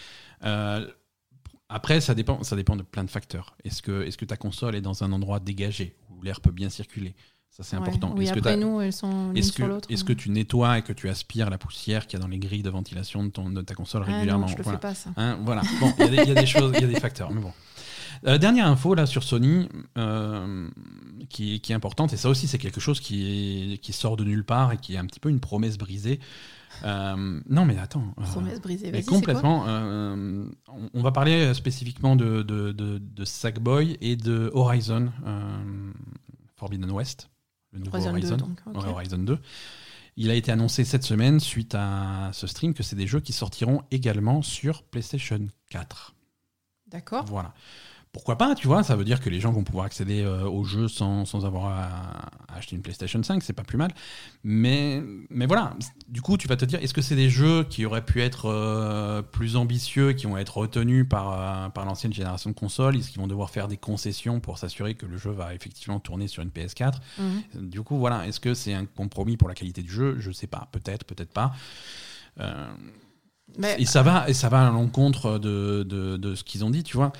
Euh, 0.44 0.84
après, 1.70 2.00
ça 2.00 2.14
dépend, 2.14 2.42
ça 2.42 2.56
dépend 2.56 2.76
de 2.76 2.82
plein 2.82 3.04
de 3.04 3.10
facteurs. 3.10 3.56
Est-ce 3.64 3.80
que, 3.82 4.02
est 4.06 4.16
que 4.16 4.24
ta 4.24 4.36
console 4.36 4.74
est 4.76 4.80
dans 4.80 5.02
un 5.04 5.12
endroit 5.12 5.40
dégagé 5.40 5.96
où 6.10 6.22
l'air 6.22 6.40
peut 6.40 6.50
bien 6.50 6.68
circuler? 6.68 7.14
Ça, 7.50 7.62
c'est 7.64 7.76
Ouais. 7.76 7.82
important. 7.82 8.14
Oui, 8.16 8.24
est-ce 8.24 8.32
que 8.34 8.38
après 8.38 8.56
nous, 8.56 8.80
elles 8.80 8.92
sont 8.92 9.34
Est-ce 9.34 9.52
que, 9.52 9.64
l'autre. 9.64 9.88
est-ce 9.90 10.04
que 10.04 10.12
tu 10.12 10.30
nettoies 10.30 10.78
et 10.78 10.82
que 10.82 10.92
tu 10.92 11.08
aspires 11.08 11.50
la 11.50 11.58
poussière 11.58 12.06
qu'il 12.06 12.18
y 12.18 12.22
a 12.22 12.22
dans 12.22 12.28
les 12.30 12.38
grilles 12.38 12.62
de 12.62 12.70
ventilation 12.70 13.24
de, 13.24 13.30
ton, 13.30 13.50
de 13.50 13.60
ta 13.62 13.74
console 13.74 14.02
Ah 14.06 14.10
non, 14.10 14.14
régulièrement? 14.16 14.46
je 14.46 14.56
le 14.56 14.62
Voilà. 14.62 14.78
fais 14.78 14.82
pas 14.82 14.94
ça. 14.94 15.10
Hein, 15.16 15.38
voilà. 15.44 15.62
Bon, 15.80 15.92
il 15.98 16.04
y, 16.04 16.08
a 16.08 16.10
des- 16.10 16.16
il 16.22 16.28
y 16.28 16.30
a 16.30 16.40
des 16.40 16.46
choses, 16.46 16.72
il 16.76 16.80
y 16.82 16.84
a 16.84 16.88
des 16.88 17.00
facteurs, 17.00 17.30
mais 17.32 17.40
bon. 17.40 17.52
Euh, 18.26 18.38
dernière 18.38 18.66
info 18.66 18.94
là 18.94 19.06
sur 19.06 19.22
Sony 19.22 19.68
euh, 19.96 20.68
qui, 21.30 21.60
qui 21.60 21.72
est 21.72 21.74
importante 21.74 22.12
et 22.12 22.16
ça 22.18 22.28
aussi 22.28 22.46
c'est 22.48 22.58
quelque 22.58 22.80
chose 22.80 23.00
qui, 23.00 23.72
est- 23.74 23.78
qui 23.78 23.92
sort 23.94 24.16
de 24.16 24.24
nulle 24.24 24.44
part 24.44 24.72
et 24.72 24.76
qui 24.76 24.94
est 24.94 24.98
un 24.98 25.06
petit 25.06 25.20
peu 25.20 25.28
une 25.30 25.40
promesse 25.40 25.78
brisée. 25.78 26.20
Euh, 26.84 27.40
non 27.48 27.64
mais 27.64 27.78
attends. 27.78 28.14
euh, 28.18 28.22
Promesse 28.22 28.60
brisée. 28.60 28.90
mais 28.90 29.02
complètement. 29.02 29.64
euh, 29.68 30.46
on, 30.68 30.90
on 30.94 31.02
va 31.02 31.12
parler 31.12 31.52
spécifiquement 31.54 32.16
de, 32.16 32.42
de, 32.42 32.72
de, 32.72 32.98
de 32.98 33.24
Sackboy 33.24 33.98
et 34.00 34.16
de 34.16 34.50
Horizon 34.54 35.10
Forbidden 36.56 36.90
West, 36.90 37.30
le 37.72 37.80
nouveau 37.80 37.96
Horizon 37.96 38.10
Horizon, 38.10 38.36
2, 38.36 38.36
donc, 38.36 38.60
ok. 38.66 38.82
Ouais, 38.82 38.88
Horizon 38.90 39.18
2. 39.18 39.38
Il 40.16 40.30
a 40.30 40.34
été 40.34 40.52
annoncé 40.52 40.84
cette 40.84 41.04
semaine 41.04 41.40
suite 41.40 41.74
à 41.74 42.30
ce 42.32 42.46
stream 42.46 42.74
que 42.74 42.82
c'est 42.82 42.96
des 42.96 43.06
jeux 43.06 43.20
qui 43.20 43.32
sortiront 43.32 43.82
également 43.90 44.42
sur 44.42 44.82
PlayStation 44.82 45.40
4. 45.70 46.14
D'accord. 46.88 47.24
Voilà. 47.26 47.54
Pourquoi 48.12 48.36
pas, 48.36 48.56
tu 48.56 48.66
vois, 48.66 48.82
ça 48.82 48.96
veut 48.96 49.04
dire 49.04 49.20
que 49.20 49.30
les 49.30 49.38
gens 49.38 49.52
vont 49.52 49.62
pouvoir 49.62 49.86
accéder 49.86 50.22
euh, 50.22 50.42
aux 50.48 50.64
jeux 50.64 50.88
sans, 50.88 51.24
sans 51.24 51.44
avoir 51.46 51.66
à, 51.66 51.84
à 52.52 52.56
acheter 52.56 52.74
une 52.74 52.82
PlayStation 52.82 53.22
5, 53.22 53.40
c'est 53.40 53.52
pas 53.52 53.62
plus 53.62 53.78
mal. 53.78 53.92
Mais, 54.42 55.00
mais 55.30 55.46
voilà, 55.46 55.76
du 56.08 56.20
coup, 56.20 56.36
tu 56.36 56.48
vas 56.48 56.56
te 56.56 56.64
dire, 56.64 56.82
est-ce 56.82 56.92
que 56.92 57.02
c'est 57.02 57.14
des 57.14 57.30
jeux 57.30 57.62
qui 57.62 57.86
auraient 57.86 58.04
pu 58.04 58.20
être 58.20 58.46
euh, 58.46 59.22
plus 59.22 59.54
ambitieux, 59.54 60.12
qui 60.12 60.26
vont 60.26 60.36
être 60.36 60.56
retenus 60.56 61.06
par, 61.08 61.32
euh, 61.32 61.68
par 61.68 61.84
l'ancienne 61.84 62.12
génération 62.12 62.50
de 62.50 62.54
consoles? 62.56 62.96
Est-ce 62.96 63.11
qu'ils 63.12 63.20
vont 63.20 63.28
devoir 63.28 63.50
faire 63.50 63.68
des 63.68 63.76
concessions 63.76 64.40
pour 64.40 64.58
s'assurer 64.58 64.96
que 64.96 65.06
le 65.06 65.16
jeu 65.16 65.30
va 65.30 65.54
effectivement 65.54 66.00
tourner 66.00 66.26
sur 66.26 66.42
une 66.42 66.50
PS4 66.50 66.94
Mhm. 67.18 67.68
Du 67.70 67.82
coup, 67.82 67.96
voilà, 67.98 68.26
est-ce 68.26 68.40
que 68.40 68.54
c'est 68.54 68.74
un 68.74 68.86
compromis 68.86 69.36
pour 69.36 69.48
la 69.48 69.54
qualité 69.54 69.82
du 69.82 69.92
jeu? 69.92 70.16
Je 70.18 70.32
sais 70.32 70.48
pas, 70.48 70.66
peut-être, 70.72 71.04
peut-être 71.04 71.32
pas. 71.32 71.52
Euh, 72.40 72.66
Mais- 73.56 73.76
Et 73.80 73.84
ça 73.84 74.02
va, 74.02 74.28
et 74.28 74.34
ça 74.34 74.48
va 74.48 74.66
à 74.66 74.70
l'encontre 74.70 75.38
de, 75.38 75.84
de, 75.88 76.16
de 76.16 76.34
ce 76.34 76.42
qu'ils 76.44 76.64
ont 76.64 76.70
dit, 76.70 76.82
tu 76.82 76.96
vois. 76.96 77.12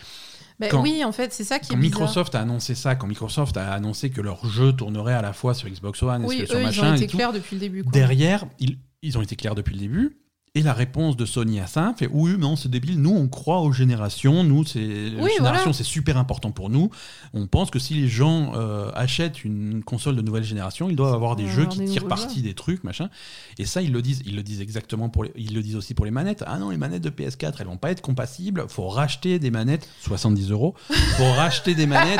Ben 0.61 0.68
Quand- 0.70 0.82
oui, 0.82 1.02
en 1.04 1.11
fait, 1.12 1.32
c'est 1.32 1.42
ça 1.44 1.58
qui 1.58 1.72
est 1.72 1.76
bizarre. 1.76 2.00
Microsoft 2.02 2.34
a 2.34 2.40
annoncé 2.42 2.74
ça, 2.74 2.94
quand 2.94 3.06
Microsoft 3.06 3.56
a 3.56 3.72
annoncé 3.72 4.11
que 4.11 4.20
leur 4.20 4.44
jeu 4.46 4.72
tournerait 4.74 5.14
à 5.14 5.22
la 5.22 5.32
fois 5.32 5.54
sur 5.54 5.68
Xbox 5.70 6.02
One 6.02 6.22
et 6.24 6.28
sur- 6.28 6.42
eux, 6.42 6.46
sur 6.46 6.58
ils 6.61 6.62
machin 6.64 6.90
ont 6.90 6.94
et 6.94 6.96
été 6.98 7.06
tout, 7.06 7.16
clairs 7.16 7.32
depuis 7.32 7.56
le 7.56 7.61
début. 7.61 7.82
quoi. 7.82 7.92
derrière, 7.92 8.44
ils, 8.58 8.76
ils 9.02 9.16
ont 9.16 9.22
été 9.22 9.36
clairs 9.36 9.54
depuis 9.54 9.72
le 9.74 9.80
début. 9.80 10.18
Et 10.57 10.62
la 10.62 10.72
réponse 10.72 11.16
de 11.16 11.26
Sony 11.26 11.61
à 11.61 11.68
ça 11.68 11.94
fait 11.96 12.09
oui, 12.12 12.36
non, 12.36 12.57
c'est 12.57 12.68
débile. 12.68 13.01
Nous, 13.01 13.14
on 13.14 13.28
croit 13.28 13.61
aux 13.61 13.70
générations. 13.70 14.42
Nous, 14.42 14.64
c'est 14.64 14.80
Oui, 15.20 15.30
voilà. 15.38 15.62
c'est 15.72 15.84
super 15.84 16.16
important 16.18 16.51
pour 16.51 16.70
nous. 16.70 16.90
On 17.34 17.46
pense 17.46 17.70
que 17.70 17.78
si 17.78 17.94
les 17.94 18.09
gens 18.09 18.51
euh, 18.57 18.90
achètent 18.96 19.44
une 19.44 19.84
console 19.84 20.16
de 20.16 20.22
nouvelle 20.22 20.42
génération, 20.42 20.90
ils 20.90 20.96
doivent 20.96 21.14
avoir 21.14 21.36
des 21.36 21.46
jeux 21.46 21.66
qui 21.66 21.84
tirent 21.84 22.09
parti 22.09 22.42
des 22.42 22.55
trucs, 22.55 22.82
machin. 22.82 23.11
Et 23.59 23.64
ça, 23.64 23.80
ils 23.80 23.92
le 23.92 24.03
disent. 24.03 24.22
Ils 24.26 24.34
le 24.34 24.42
disent 24.42 24.61
exactement 24.61 25.09
pour 25.09 25.22
les, 25.22 25.30
ils 25.36 25.55
le 25.55 25.62
disent 25.62 25.76
aussi 25.76 25.94
pour 25.94 26.05
les 26.05 26.11
manettes. 26.11 26.42
Ah 26.48 26.59
non, 26.59 26.70
les 26.70 26.78
manettes 26.78 27.03
de 27.05 27.11
PS4, 27.11 27.53
elles 27.61 27.66
vont 27.68 27.76
pas 27.76 27.92
être 27.92 28.01
compatibles. 28.03 28.64
Faut 28.68 28.88
racheter 28.88 29.38
des 29.38 29.53
manettes 29.53 29.88
70 30.03 30.51
euros. 30.51 30.74
Faut 31.16 31.30
racheter 31.30 31.76
des 31.76 31.86
manettes 31.86 32.18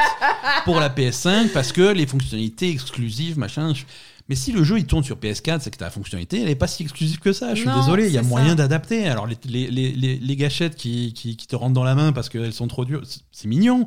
pour 0.64 0.78
la 0.78 0.89
PS5 0.89 1.49
parce 1.49 1.72
que 1.72 1.83
les 1.93 2.07
fonctionnalités 2.07 2.70
exclusives, 2.70 3.39
machin. 3.41 3.74
je- 3.74 3.83
Mais 4.31 4.37
si 4.37 4.53
le 4.53 4.62
jeu 4.64 4.78
il 4.78 4.87
tourne 4.87 5.03
sur 5.05 5.16
PS4, 5.18 5.61
c'est 5.61 5.70
que 5.70 5.76
ta 5.76 5.91
fonctionnalité 5.91 6.41
elle 6.41 6.49
est 6.49 6.55
pas 6.55 6.68
si 6.68 6.85
exclusive 6.85 7.18
que 7.18 7.33
ça. 7.35 7.55
Je 7.55 7.61
suis 7.61 7.68
Non, 7.68 7.81
désolé, 7.81 8.07
il 8.07 8.12
y 8.14 8.16
a 8.18 8.22
moyen 8.22 8.55
d'adapter. 8.55 9.07
Alors 9.09 9.26
les, 9.26 9.37
les, 9.45 9.70
les, 9.70 10.16
les- 10.16 10.37
gâchettes 10.37 10.76
qui, 10.76 11.12
qui, 11.12 11.37
qui 11.37 11.47
te 11.49 11.57
rentrent 11.57 11.74
dans 11.74 11.85
la 11.85 11.95
main 11.97 12.12
parce 12.12 12.28
qu'elles 12.31 12.53
sont 12.55 12.68
trop 12.68 12.85
dures, 12.85 13.03
c'est- 13.33 13.49
mignon. 13.49 13.85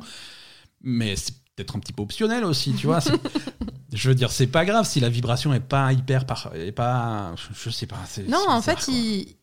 Mais 0.82 1.16
c'est 1.16 1.32
peut-être 1.56 1.74
un 1.74 1.78
petit 1.80 1.92
peu 1.94 2.02
optionnel 2.02 2.44
aussi, 2.44 2.74
tu 2.74 2.86
vois. 2.86 3.00
Je 3.94 4.08
veux 4.08 4.14
dire, 4.14 4.30
c'est 4.32 4.46
pas 4.48 4.64
grave 4.64 4.86
si 4.86 5.00
la 5.00 5.08
vibration 5.08 5.54
est 5.54 5.60
pas 5.60 5.92
hyper 5.92 6.26
par, 6.26 6.50
est 6.54 6.72
pas, 6.72 7.34
je, 7.36 7.54
je 7.64 7.70
sais 7.70 7.86
pas. 7.86 7.96
Non, 8.28 8.44
en 8.48 8.60
fait, 8.60 8.74
quoi. 8.84 8.92
ils- 8.92 9.36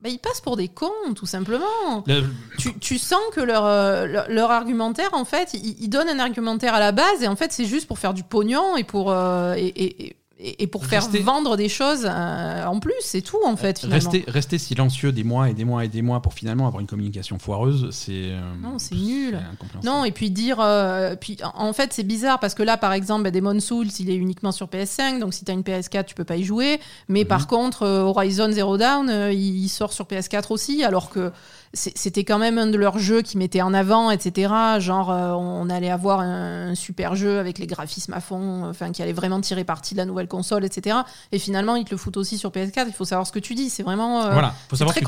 ben, 0.00 0.12
ils 0.12 0.18
passent 0.18 0.40
pour 0.40 0.56
des 0.56 0.68
cons, 0.68 0.90
tout 1.16 1.26
simplement. 1.26 2.04
Le- 2.06 2.24
Tu, 2.58 2.78
tu 2.78 2.98
sens 2.98 3.20
que 3.32 3.40
leur, 3.40 3.64
euh, 3.66 4.06
leur, 4.06 4.28
leur 4.30 4.50
argumentaire, 4.50 5.10
en 5.12 5.24
fait, 5.24 5.50
ils, 5.54 5.76
ils 5.82 5.88
donnent 5.88 6.08
un 6.08 6.18
argumentaire 6.20 6.74
à 6.74 6.80
la 6.80 6.92
base, 6.92 7.22
et 7.22 7.28
en 7.28 7.34
fait, 7.36 7.52
c'est 7.52 7.64
juste 7.64 7.86
pour 7.88 7.98
faire 7.98 8.14
du 8.14 8.22
pognon 8.22 8.76
et 8.76 8.84
pour, 8.84 9.10
euh, 9.10 9.54
et, 9.56 9.66
et- 10.06 10.16
et- 10.40 10.62
et 10.62 10.66
pour 10.66 10.86
faire 10.86 11.08
vendre 11.22 11.56
des 11.56 11.68
choses 11.68 12.06
euh, 12.08 12.64
en 12.66 12.78
plus, 12.80 12.92
c'est 13.00 13.22
tout, 13.22 13.38
en 13.44 13.56
fait, 13.56 13.80
finalement. 13.80 14.10
Rester, 14.10 14.24
rester 14.30 14.58
silencieux 14.58 15.10
des 15.12 15.24
mois 15.24 15.50
et 15.50 15.54
des 15.54 15.64
mois 15.64 15.84
et 15.84 15.88
des 15.88 16.02
mois 16.02 16.22
pour 16.22 16.32
finalement 16.34 16.66
avoir 16.66 16.80
une 16.80 16.86
communication 16.86 17.38
foireuse, 17.38 17.88
c'est. 17.90 18.12
euh, 18.32 18.40
Non, 18.62 18.78
c'est 18.78 18.94
nul. 18.94 19.38
Non, 19.84 20.04
et 20.04 20.12
puis 20.12 20.30
dire. 20.30 20.58
euh, 20.60 21.16
puis 21.16 21.36
en 21.54 21.72
fait, 21.72 21.92
c'est 21.92 22.04
bizarre 22.04 22.38
parce 22.40 22.54
que 22.54 22.62
là, 22.62 22.76
par 22.76 22.92
exemple, 22.92 23.24
ben, 23.24 23.32
Demon 23.32 23.58
Souls, 23.60 23.88
il 23.98 24.10
est 24.10 24.16
uniquement 24.16 24.52
sur 24.52 24.66
PS5, 24.68 25.18
donc 25.18 25.34
si 25.34 25.44
tu 25.44 25.50
as 25.50 25.54
une 25.54 25.62
PS4, 25.62 26.04
tu 26.06 26.14
peux 26.14 26.24
pas 26.24 26.36
y 26.36 26.44
jouer. 26.44 26.78
Mais 27.08 27.22
Mhm. 27.22 27.26
par 27.28 27.46
contre, 27.46 27.82
euh, 27.82 28.00
Horizon 28.02 28.50
Zero 28.52 28.76
Dawn, 28.76 29.08
euh, 29.10 29.32
il 29.32 29.58
il 29.64 29.68
sort 29.68 29.92
sur 29.92 30.06
PS4 30.06 30.52
aussi, 30.52 30.84
alors 30.84 31.10
que 31.10 31.32
c'était 31.74 32.24
quand 32.24 32.38
même 32.38 32.56
un 32.58 32.66
de 32.66 32.76
leurs 32.78 32.98
jeux 32.98 33.20
qui 33.22 33.36
mettait 33.38 33.60
en 33.62 33.74
avant, 33.74 34.10
etc. 34.10 34.52
Genre, 34.78 35.10
euh, 35.10 35.32
on 35.32 35.68
allait 35.68 35.90
avoir 35.90 36.20
un, 36.20 36.70
un 36.70 36.74
super 36.74 37.14
jeu 37.14 37.38
avec 37.38 37.58
les 37.58 37.66
graphismes 37.66 38.14
à 38.14 38.20
fond, 38.20 38.64
enfin, 38.64 38.90
qui 38.92 39.02
allait 39.02 39.12
vraiment 39.12 39.40
tirer 39.40 39.64
parti 39.64 39.94
de 39.94 39.98
la 39.98 40.06
nouvelle 40.06 40.28
console, 40.28 40.64
etc. 40.64 40.98
Et 41.32 41.38
finalement, 41.38 41.76
ils 41.76 41.84
te 41.84 41.90
le 41.90 41.96
foutent 41.96 42.16
aussi 42.16 42.38
sur 42.38 42.50
PS4. 42.50 42.84
Il 42.88 42.92
faut 42.94 43.04
savoir 43.04 43.26
ce 43.26 43.32
que 43.32 43.38
tu 43.38 43.54
dis. 43.54 43.68
C'est 43.70 43.82
vraiment. 43.82 44.22
euh, 44.22 44.32
Voilà, 44.32 44.54
c'est 44.72 44.84
très 44.86 45.00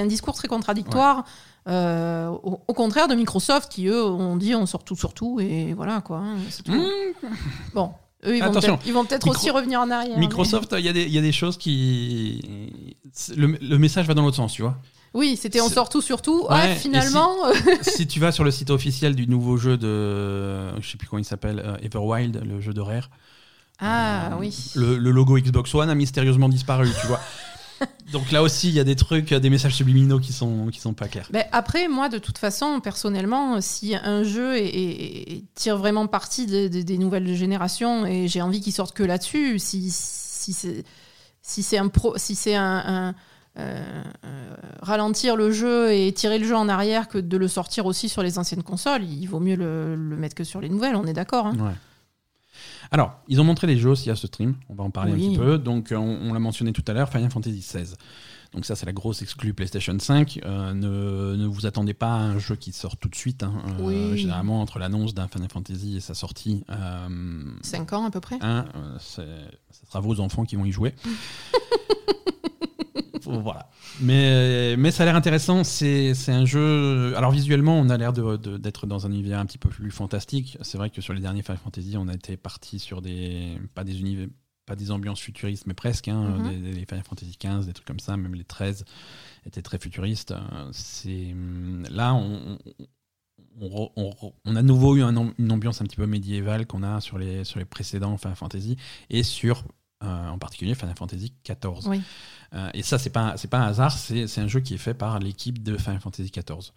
un 0.00 0.06
discours 0.06 0.34
très 0.34 0.48
contradictoire. 0.48 1.24
euh, 1.68 2.28
au, 2.28 2.60
au 2.66 2.72
contraire 2.72 3.08
de 3.08 3.14
Microsoft 3.14 3.70
qui 3.70 3.88
eux 3.88 4.02
ont 4.02 4.36
dit 4.36 4.54
on 4.54 4.64
sort 4.64 4.84
tout 4.84 4.96
sur 4.96 5.12
tout 5.12 5.38
et 5.40 5.74
voilà 5.74 6.00
quoi. 6.00 6.18
hein, 6.18 6.36
tout. 6.64 6.72
Mmh. 6.72 6.86
Bon, 7.74 7.90
eux 8.24 8.36
ils 8.36 8.42
vont 8.42 8.52
peut-être 8.52 8.86
ils 8.86 8.92
vont 8.94 9.04
peut-être 9.04 9.26
Micro- 9.26 9.38
aussi 9.38 9.50
revenir 9.50 9.80
en 9.80 9.90
arrière. 9.90 10.14
mais- 10.14 10.20
Microsoft, 10.20 10.74
il 10.78 10.84
y, 10.84 10.88
a 10.88 10.92
des- 10.94 11.02
il 11.04 11.12
y 11.12 11.18
a 11.18 11.20
des 11.20 11.32
choses 11.32 11.58
qui. 11.58 12.96
le 13.36 13.76
message 13.78 14.06
va 14.06 14.14
dans 14.14 14.22
l'autre 14.22 14.36
sens, 14.36 14.52
tu 14.54 14.62
vois. 14.62 14.76
Oui, 15.14 15.38
c'était 15.40 15.60
on 15.60 15.68
sort 15.68 15.88
tout 15.88 16.02
sur 16.02 16.20
tout. 16.22 16.46
Ouais, 16.50 16.74
finalement. 16.76 17.46
euh, 17.46 17.52
si 17.82 18.06
tu 18.06 18.20
vas 18.20 18.30
sur 18.32 18.44
le 18.44 18.50
site 18.50 18.70
officiel 18.70 19.14
du 19.14 19.26
nouveau 19.26 19.56
jeu 19.56 19.76
de. 19.78 20.78
Je 20.80 20.88
sais 20.90 20.96
plus 20.98 21.08
comment 21.08 21.20
il 21.20 21.24
s'appelle, 21.24 21.60
euh, 21.64 21.76
Everwild, 21.82 22.42
le 22.44 22.60
jeu 22.60 22.72
de 22.74 22.80
Rare, 22.80 23.10
ah 23.80 24.32
euh, 24.32 24.36
oui. 24.38 24.54
le, 24.74 24.96
le 24.98 25.10
logo 25.10 25.38
Xbox 25.38 25.74
One 25.74 25.88
a 25.90 25.94
mystérieusement 25.94 26.48
disparu, 26.48 26.88
tu 27.00 27.06
vois. 27.06 27.20
Donc 28.12 28.32
là 28.32 28.42
aussi, 28.42 28.68
il 28.68 28.74
y 28.74 28.80
a 28.80 28.84
des 28.84 28.96
trucs, 28.96 29.32
des 29.32 29.50
messages 29.50 29.74
subliminaux 29.76 30.18
qui 30.18 30.32
sont, 30.32 30.66
qui 30.66 30.80
sont 30.80 30.94
pas 30.94 31.06
clairs. 31.06 31.28
Ben, 31.30 31.44
après, 31.52 31.86
moi, 31.86 32.08
de 32.08 32.18
toute 32.18 32.36
façon, 32.38 32.80
personnellement, 32.80 33.60
si 33.60 33.94
un 33.94 34.24
jeu 34.24 34.56
est- 34.56 34.66
est- 34.66 35.32
est- 35.34 35.44
tire 35.54 35.76
vraiment 35.76 36.06
parti 36.08 36.46
des- 36.46 36.98
nouvelles 36.98 37.36
générations 37.36 38.04
et 38.04 38.26
j'ai 38.26 38.42
envie 38.42 38.60
qu'il 38.60 38.72
sorte 38.72 38.96
que 38.96 39.04
là-dessus, 39.04 39.58
si, 39.60 39.90
si 39.92 40.52
c'est 40.52 40.84
si 41.40 41.78
un, 41.78 41.88
pro, 41.88 42.14
si 42.18 42.34
c'est 42.34 42.56
un, 42.56 42.82
un- 42.84 43.14
euh, 43.58 44.02
ralentir 44.82 45.36
le 45.36 45.50
jeu 45.50 45.92
et 45.92 46.12
tirer 46.12 46.38
le 46.38 46.46
jeu 46.46 46.56
en 46.56 46.68
arrière 46.68 47.08
que 47.08 47.18
de 47.18 47.36
le 47.36 47.48
sortir 47.48 47.86
aussi 47.86 48.08
sur 48.08 48.22
les 48.22 48.38
anciennes 48.38 48.62
consoles, 48.62 49.04
il 49.04 49.26
vaut 49.26 49.40
mieux 49.40 49.56
le, 49.56 49.94
le 49.96 50.16
mettre 50.16 50.34
que 50.34 50.44
sur 50.44 50.60
les 50.60 50.68
nouvelles, 50.68 50.96
on 50.96 51.04
est 51.06 51.12
d'accord. 51.12 51.46
hein. 51.46 51.56
Ouais. 51.58 51.74
Alors, 52.90 53.20
ils 53.28 53.40
ont 53.40 53.44
montré 53.44 53.66
les 53.66 53.76
jeux 53.76 53.90
aussi 53.90 54.08
à 54.10 54.16
ce 54.16 54.26
stream, 54.26 54.54
on 54.68 54.74
va 54.74 54.82
en 54.84 54.90
parler 54.90 55.12
Oui. 55.12 55.26
un 55.26 55.28
petit 55.30 55.38
peu. 55.38 55.58
Donc, 55.58 55.92
euh, 55.92 55.96
on, 55.96 56.30
on 56.30 56.32
l'a 56.32 56.38
mentionné 56.40 56.72
tout 56.72 56.84
à 56.88 56.92
l'heure, 56.94 57.08
Final 57.10 57.30
Fantasy 57.30 57.58
XVI. 57.58 57.94
Donc 58.54 58.64
ça, 58.64 58.74
c'est 58.76 58.86
la 58.86 58.92
grosse 58.94 59.20
exclue 59.20 59.52
PlayStation 59.52 59.94
5. 59.98 60.40
Euh, 60.46 60.72
ne, 60.72 61.36
ne 61.36 61.46
vous 61.46 61.66
attendez 61.66 61.92
pas 61.92 62.06
à 62.12 62.16
un 62.20 62.38
jeu 62.38 62.56
qui 62.56 62.72
sort 62.72 62.96
tout 62.96 63.10
de 63.10 63.14
suite. 63.14 63.42
hein. 63.42 63.52
Euh, 63.78 63.82
Oui. 63.82 64.16
Généralement, 64.16 64.62
entre 64.62 64.78
l'annonce 64.78 65.12
d'un 65.12 65.28
Final 65.28 65.50
Fantasy 65.50 65.98
et 65.98 66.00
sa 66.00 66.14
sortie, 66.14 66.64
euh, 66.70 67.08
5 67.60 67.92
ans 67.92 68.06
à 68.06 68.10
peu 68.10 68.20
près. 68.20 68.38
c'est- 69.00 69.22
ce 69.70 69.86
sera 69.86 70.00
vos 70.00 70.18
enfants 70.20 70.46
qui 70.46 70.56
vont 70.56 70.64
y 70.64 70.72
jouer. 70.72 70.94
voilà. 73.26 73.70
Mais, 74.00 74.76
mais 74.76 74.90
ça 74.90 75.02
a 75.02 75.06
l'air 75.06 75.16
intéressant. 75.16 75.64
C'est 75.64 76.14
c'est 76.14 76.32
un 76.32 76.44
jeu. 76.44 77.14
Alors, 77.16 77.30
visuellement, 77.32 77.78
on 77.78 77.88
a 77.90 77.96
l'air 77.96 78.12
de- 78.12 78.36
de- 78.36 78.56
d'être 78.58 78.86
dans 78.86 79.06
un 79.06 79.10
univers 79.10 79.38
un 79.38 79.46
petit 79.46 79.58
peu 79.58 79.68
plus 79.68 79.90
fantastique. 79.90 80.58
C'est 80.62 80.78
vrai 80.78 80.90
que 80.90 81.00
sur 81.00 81.12
les 81.14 81.20
derniers 81.20 81.42
Final 81.42 81.58
Fantasy, 81.58 81.96
on 81.96 82.08
a 82.08 82.14
été 82.14 82.36
parti 82.36 82.78
sur 82.78 83.02
des. 83.02 83.58
Pas 83.74 83.84
des 83.84 84.00
univers. 84.00 84.28
Pas 84.66 84.76
des 84.76 84.90
ambiances 84.90 85.20
futuristes, 85.20 85.66
mais 85.66 85.72
presque. 85.74 86.08
hein, 86.08 86.36
Mhm. 86.38 86.62
des, 86.62 86.72
des 86.74 86.84
Final 86.86 87.02
Fantasy 87.02 87.36
15, 87.38 87.66
des 87.66 87.72
trucs 87.72 87.86
comme 87.86 88.00
ça, 88.00 88.16
même 88.18 88.34
les 88.34 88.44
13 88.44 88.84
étaient 89.46 89.62
très 89.62 89.78
futuristes. 89.78 90.34
C'est 90.72 91.34
là, 91.90 92.12
on, 92.14 92.58
on, 93.60 94.56
a 94.56 94.62
nouveau 94.62 94.96
eu 94.96 95.02
un 95.02 95.32
une 95.38 95.52
ambiance 95.52 95.80
un 95.80 95.84
petit 95.84 95.96
peu 95.96 96.06
médiévale 96.06 96.66
qu'on 96.66 96.82
a 96.82 97.00
sur 97.00 97.18
les, 97.18 97.44
sur 97.44 97.58
les 97.58 97.64
précédents 97.64 98.16
Final 98.16 98.36
Fantasy 98.36 98.76
et 99.10 99.22
sur 99.22 99.64
euh, 100.04 100.28
en 100.28 100.38
particulier 100.38 100.74
Final 100.74 100.94
Fantasy 100.96 101.32
XIV. 101.44 101.86
Oui. 101.88 102.00
Euh, 102.54 102.70
et 102.72 102.82
ça, 102.82 102.98
c'est 102.98 103.10
pas 103.10 103.36
c'est 103.36 103.48
pas 103.48 103.58
un 103.58 103.66
hasard, 103.68 103.92
c'est 103.92 104.38
un 104.38 104.46
jeu 104.46 104.60
qui 104.60 104.74
est 104.74 104.78
fait 104.78 104.94
par 104.94 105.18
l'équipe 105.18 105.62
de 105.62 105.76
Final 105.76 106.00
Fantasy 106.00 106.30
XIV. 106.30 106.72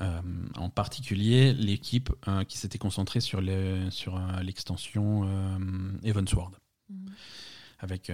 Euh, 0.00 0.20
en 0.56 0.68
particulier 0.70 1.52
l'équipe 1.52 2.10
qui 2.48 2.58
s'était 2.58 2.78
concentrée 2.78 3.20
sur 3.20 3.40
le- 3.40 3.90
sur 3.90 4.18
l'extension 4.42 5.22
Evansward 6.04 6.54
avec, 7.78 8.10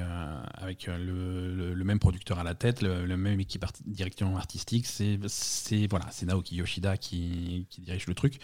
avec 0.55 0.87
le, 0.87 1.55
le- 1.55 1.75
le 1.75 1.85
même 1.85 1.99
producteur 1.99 2.39
à 2.39 2.43
la 2.43 2.55
tête, 2.55 2.81
le, 2.81 3.05
le 3.05 3.17
même 3.19 3.39
équipe 3.39 3.63
arti- 3.65 3.83
direction 3.87 4.37
artistique. 4.37 4.87
C'est 4.87 5.87
voilà, 5.89 6.07
Naoki 6.23 6.57
Yoshida 6.57 6.97
qui, 6.97 7.67
qui 7.69 7.81
dirige 7.83 8.07
le 8.07 8.15
truc. 8.15 8.39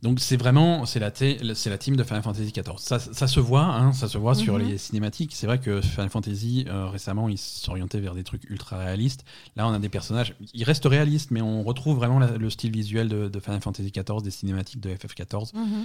Donc 0.00 0.20
c'est 0.20 0.36
vraiment 0.36 0.86
c'est 0.86 1.00
la, 1.00 1.10
c'est 1.12 1.70
la 1.70 1.78
team 1.78 1.96
de 1.96 2.04
Final 2.04 2.22
Fantasy 2.22 2.52
XIV. 2.52 2.76
Ça, 2.78 3.00
ça 3.00 3.26
se 3.26 3.40
voit, 3.40 3.64
hein, 3.64 3.92
ça 3.92 4.06
se 4.06 4.16
voit 4.16 4.36
sur 4.36 4.56
Mhm. 4.58 4.68
les 4.68 4.78
cinématiques. 4.78 5.32
C'est 5.34 5.46
vrai 5.48 5.58
que 5.58 5.80
Final 5.80 6.08
Fantasy 6.08 6.66
euh, 6.68 6.88
récemment 6.88 7.28
il 7.28 7.36
s'orientait 7.36 7.98
vers 7.98 8.14
des 8.14 8.22
trucs 8.22 8.44
ultra 8.48 8.78
réalistes. 8.78 9.24
Là 9.56 9.66
on 9.66 9.72
a 9.72 9.78
des 9.80 9.88
personnages, 9.88 10.34
ils 10.54 10.62
restent 10.62 10.84
réalistes, 10.86 11.32
mais 11.32 11.42
on 11.42 11.64
retrouve 11.64 11.96
vraiment 11.96 12.20
la- 12.20 12.36
le 12.36 12.48
style 12.50 12.70
visuel 12.70 13.08
de, 13.08 13.28
de 13.28 13.40
Final 13.40 13.60
Fantasy 13.60 13.90
XIV, 13.90 14.22
des 14.22 14.30
cinématiques 14.30 14.80
de 14.80 14.90
FF14. 14.90 15.52
Mhm. 15.54 15.84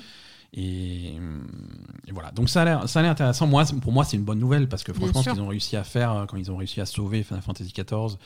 Et, 0.56 1.16
hum, 1.18 1.48
et 2.08 2.12
voilà. 2.12 2.30
Donc 2.30 2.48
ça 2.50 2.62
a 2.62 2.66
l'air, 2.66 2.88
ça 2.88 3.00
a 3.00 3.02
l'air 3.02 3.12
intéressant. 3.12 3.48
Moi, 3.48 3.64
pour 3.82 3.92
moi, 3.92 4.04
c'est 4.06 4.18
une 4.18 4.24
bonne 4.24 4.38
nouvelle 4.38 4.70
parce 4.70 4.84
que 4.84 4.94
franchement, 4.94 5.24
ce 5.24 5.32
qu'ils 5.32 5.42
ont 5.42 5.48
réussi 5.48 5.76
à 5.76 5.84
faire 5.84 6.12
euh, 6.12 6.26
quand 6.28 6.38
ils 6.38 6.52
ont 6.52 6.58
réussi 6.58 6.80
à 6.80 6.86
sauver 6.86 7.24
Final 7.24 7.42
Fantasy 7.42 7.74
XIV 7.76 8.18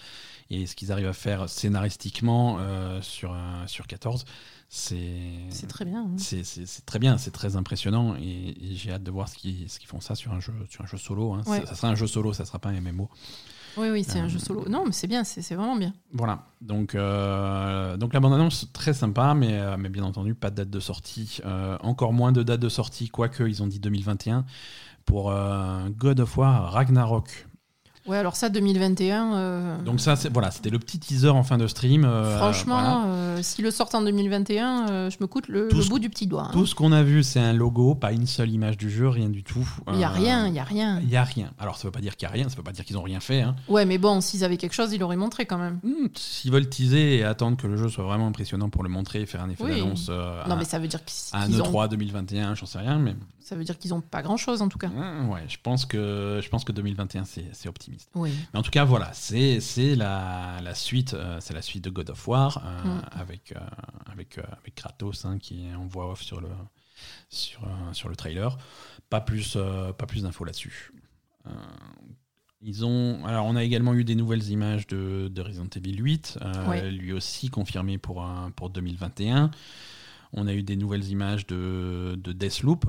et 0.50 0.66
ce 0.66 0.76
qu'ils 0.76 0.92
arrivent 0.92 1.08
à 1.08 1.14
faire 1.14 1.48
scénaristiquement 1.48 2.58
euh, 2.60 3.02
sur 3.02 3.32
euh, 3.32 3.36
sur 3.68 3.88
14, 3.88 4.26
c'est 4.70 5.68
très 5.68 5.86
bien. 5.86 6.02
hein. 6.04 6.16
c'est, 6.18 6.86
très 6.86 7.00
bien, 7.00 7.18
c'est 7.18 7.32
très 7.32 7.56
impressionnant 7.56 8.16
et, 8.16 8.22
et 8.62 8.76
j'ai 8.76 8.92
hâte 8.92 9.04
de 9.04 9.12
voir 9.12 9.30
ce 9.30 9.36
qu'ils, 9.38 9.68
font 9.86 10.02
ça 10.02 10.14
sur 10.16 10.34
un 10.34 10.40
jeu, 10.40 10.54
sur 10.70 10.84
un 10.84 10.88
jeu 10.88 10.98
solo. 10.98 11.34
hein. 11.34 11.42
Ouais. 11.48 11.62
Ça, 11.62 11.68
ça 11.68 11.76
sera 11.76 11.88
un 11.90 11.96
jeu 11.96 12.08
solo, 12.08 12.34
ça 12.34 12.46
sera 12.46 12.60
pas 12.60 12.70
un 12.70 12.82
MMO. 12.82 13.10
Oui, 13.78 13.90
oui, 13.92 14.04
c'est 14.04 14.20
Euh, 14.20 14.24
un 14.24 14.28
jeu 14.28 14.40
solo. 14.40 14.68
Non, 14.68 14.84
mais 14.86 14.92
c'est 14.92 15.06
bien, 15.08 15.24
c'est 15.24 15.42
vraiment 15.56 15.76
bien. 15.76 15.94
Voilà. 16.12 16.46
Donc, 16.62 16.96
euh, 16.96 17.96
donc 17.96 18.14
la 18.14 18.20
bande-annonce, 18.20 18.72
très 18.74 18.94
sympa, 18.94 19.36
mais, 19.36 19.54
euh, 19.54 19.78
mais 19.78 19.90
bien 19.90 20.04
entendu, 20.04 20.34
pas 20.34 20.50
de 20.50 20.56
date 20.56 20.70
de 20.72 20.80
sortie. 20.80 21.40
Euh, 21.46 21.78
encore 21.82 22.12
moins 22.12 22.32
de 22.32 22.42
date 22.44 22.60
de 22.60 22.70
sortie, 22.70 23.10
quoique 23.10 23.44
ils 23.44 23.62
ont 23.62 23.68
dit 23.68 23.80
2021, 23.80 24.46
pour 25.06 25.32
euh, 25.32 25.90
God 25.90 26.20
of 26.22 26.36
War 26.38 26.72
Ragnarok. 26.74 27.48
Ouais, 28.08 28.18
alors 28.18 28.36
ça, 28.36 28.50
2021. 28.50 29.34
euh, 29.36 29.78
Donc 29.84 30.00
ça, 30.00 30.16
c'est- 30.16 30.30
voilà, 30.32 30.52
c'était 30.52 30.70
le 30.70 30.80
petit 30.80 30.98
teaser 31.00 31.30
en 31.30 31.44
fin 31.44 31.58
de 31.58 31.68
stream. 31.68 32.06
euh, 32.06 32.38
franchement, 32.38 32.76
voilà. 32.80 33.06
euh, 33.08 33.40
s'ils 33.42 33.64
le 33.66 33.72
sortent 33.72 33.96
en 33.96 34.02
2021, 34.02 34.90
euh, 34.90 35.10
je 35.10 35.18
me 35.20 35.28
coûte 35.28 35.48
le, 35.48 35.70
ce- 35.72 35.90
bout 35.90 36.00
du 36.00 36.10
petit 36.10 36.28
doigt. 36.28 36.44
hein. 36.48 36.52
Tout 36.54 36.66
ce 36.66 36.74
qu'on 36.76 36.92
a 36.92 37.04
vu, 37.04 37.24
c'est 37.24 37.40
un 37.40 37.54
logo, 37.54 37.96
pas 37.96 38.12
une 38.12 38.28
seule 38.28 38.50
image 38.52 38.78
du 38.78 38.90
jeu, 38.90 39.08
rien 39.10 39.30
du 39.30 39.44
tout. 39.44 39.68
Il 39.94 40.00
y 40.00 40.04
a 40.04 40.10
rien, 40.10 40.48
il 40.48 40.54
y 40.54 40.60
a 40.60 40.64
rien. 40.64 41.00
Il 41.02 41.10
y 41.10 41.18
a 41.18 41.24
rien. 41.24 41.52
Alors 41.60 41.78
ça 41.78 41.88
veut 41.88 41.92
pas 41.92 42.00
dire 42.02 42.16
qu'il 42.16 42.28
y 42.28 42.30
a 42.30 42.34
rien, 42.34 42.50
ça 42.50 42.56
veut 42.56 42.64
pas 42.64 42.72
dire 42.72 42.86
qu'ils 42.86 42.98
ont 42.98 43.02
rien 43.04 43.20
fait. 43.20 43.42
Hein. 43.42 43.56
Ouais, 43.68 43.86
mais 43.86 43.98
bon, 43.98 44.22
s'ils 44.22 44.44
avaient 44.44 44.58
quelque 44.58 44.74
chose, 44.74 44.94
ils 44.94 45.00
l'auraient 45.00 45.16
montré 45.18 45.46
quand 45.46 45.58
même. 45.58 45.80
Hmm, 45.84 46.08
S'ils 46.16 46.52
veulent 46.52 46.70
teaser 46.70 47.18
et 47.18 47.24
attendre 47.24 47.58
que 47.58 47.68
le 47.68 47.78
jeu 47.78 47.90
soit 47.90 48.04
vraiment 48.06 48.28
impressionnant 48.28 48.70
pour 48.70 48.84
le 48.84 48.90
montrer 48.90 49.22
et 49.22 49.26
faire 49.26 49.44
un 49.44 49.50
effet 49.50 49.64
Oui. 49.64 49.72
d'annonce 49.80 50.10
Non, 50.10 50.54
à, 50.54 50.56
mais 50.56 50.66
ça 50.66 50.80
veut 50.80 50.88
dire 50.88 51.04
qu'ils 51.04 51.36
à 51.38 51.44
un 51.44 51.48
qu'ils 51.48 51.62
ont, 51.62 51.66
E3 51.66 51.90
2021, 51.90 52.56
j'en 52.56 52.66
sais 52.66 52.80
rien, 52.80 52.98
mais 52.98 53.16
ça 53.48 53.56
veut 53.56 53.64
dire 53.64 53.78
qu'ils 53.78 53.94
ont 53.94 54.02
pas 54.02 54.22
grand 54.22 54.38
chose 54.38 54.62
en 54.62 54.68
tout 54.70 54.78
cas. 54.78 54.90
Hmm, 54.90 55.30
ouais, 55.30 55.44
je 55.48 55.58
pense 55.64 55.86
que 55.86 56.40
je 56.44 56.50
pense 56.50 56.64
que 56.66 56.72
2021 56.72 57.24
c'est 57.26 57.68
optimiste. 57.70 58.10
Oui. 58.16 58.32
Mais 58.54 58.60
en 58.60 58.64
tout 58.64 58.72
cas, 58.72 58.84
voilà, 58.84 59.12
c'est 59.14 59.60
la, 59.96 60.60
la 60.62 60.76
suite, 60.76 61.14
euh, 61.14 61.38
c'est 61.40 61.54
la 61.54 61.62
suite 61.62 61.84
de 61.86 61.90
God 61.90 62.10
of 62.10 62.28
War 62.28 62.62
euh, 62.66 62.84
Mm. 62.84 63.02
avec 63.12 63.54
euh, 63.54 63.60
avec 64.12 64.38
avec 64.38 64.76
Kratos 64.76 65.26
hein, 65.26 65.38
qui 65.40 65.66
est 65.68 65.76
en 65.76 65.88
voix 65.88 66.12
off 66.12 66.22
sur 66.22 66.42
le 66.42 66.50
sur 67.30 67.62
sur 67.94 68.10
le 68.10 68.16
trailer. 68.16 68.58
Pas 69.10 69.22
plus 69.22 69.58
pas 69.98 70.06
plus 70.06 70.24
d'infos 70.24 70.44
là-dessus. 70.46 70.92
Ils 72.62 72.84
ont 72.86 73.24
alors 73.26 73.46
on 73.46 73.56
a 73.56 73.64
également 73.64 73.94
eu 73.94 74.04
des 74.04 74.16
nouvelles 74.16 74.50
images 74.50 74.88
de, 74.88 75.30
de 75.32 75.42
Resident 75.42 75.70
Evil 75.76 75.98
8, 76.02 76.40
euh, 76.42 76.68
Ouais. 76.68 76.92
lui 76.92 77.14
aussi 77.14 77.50
confirmé 77.50 77.98
pour 78.00 78.24
un- 78.24 78.50
pour 78.52 78.70
2021. 78.72 79.52
On 80.34 80.48
a 80.48 80.54
eu 80.54 80.64
des 80.64 80.76
nouvelles 80.76 81.08
images 81.10 81.46
de 81.48 82.20
de 82.22 82.32
Deathloop. 82.34 82.86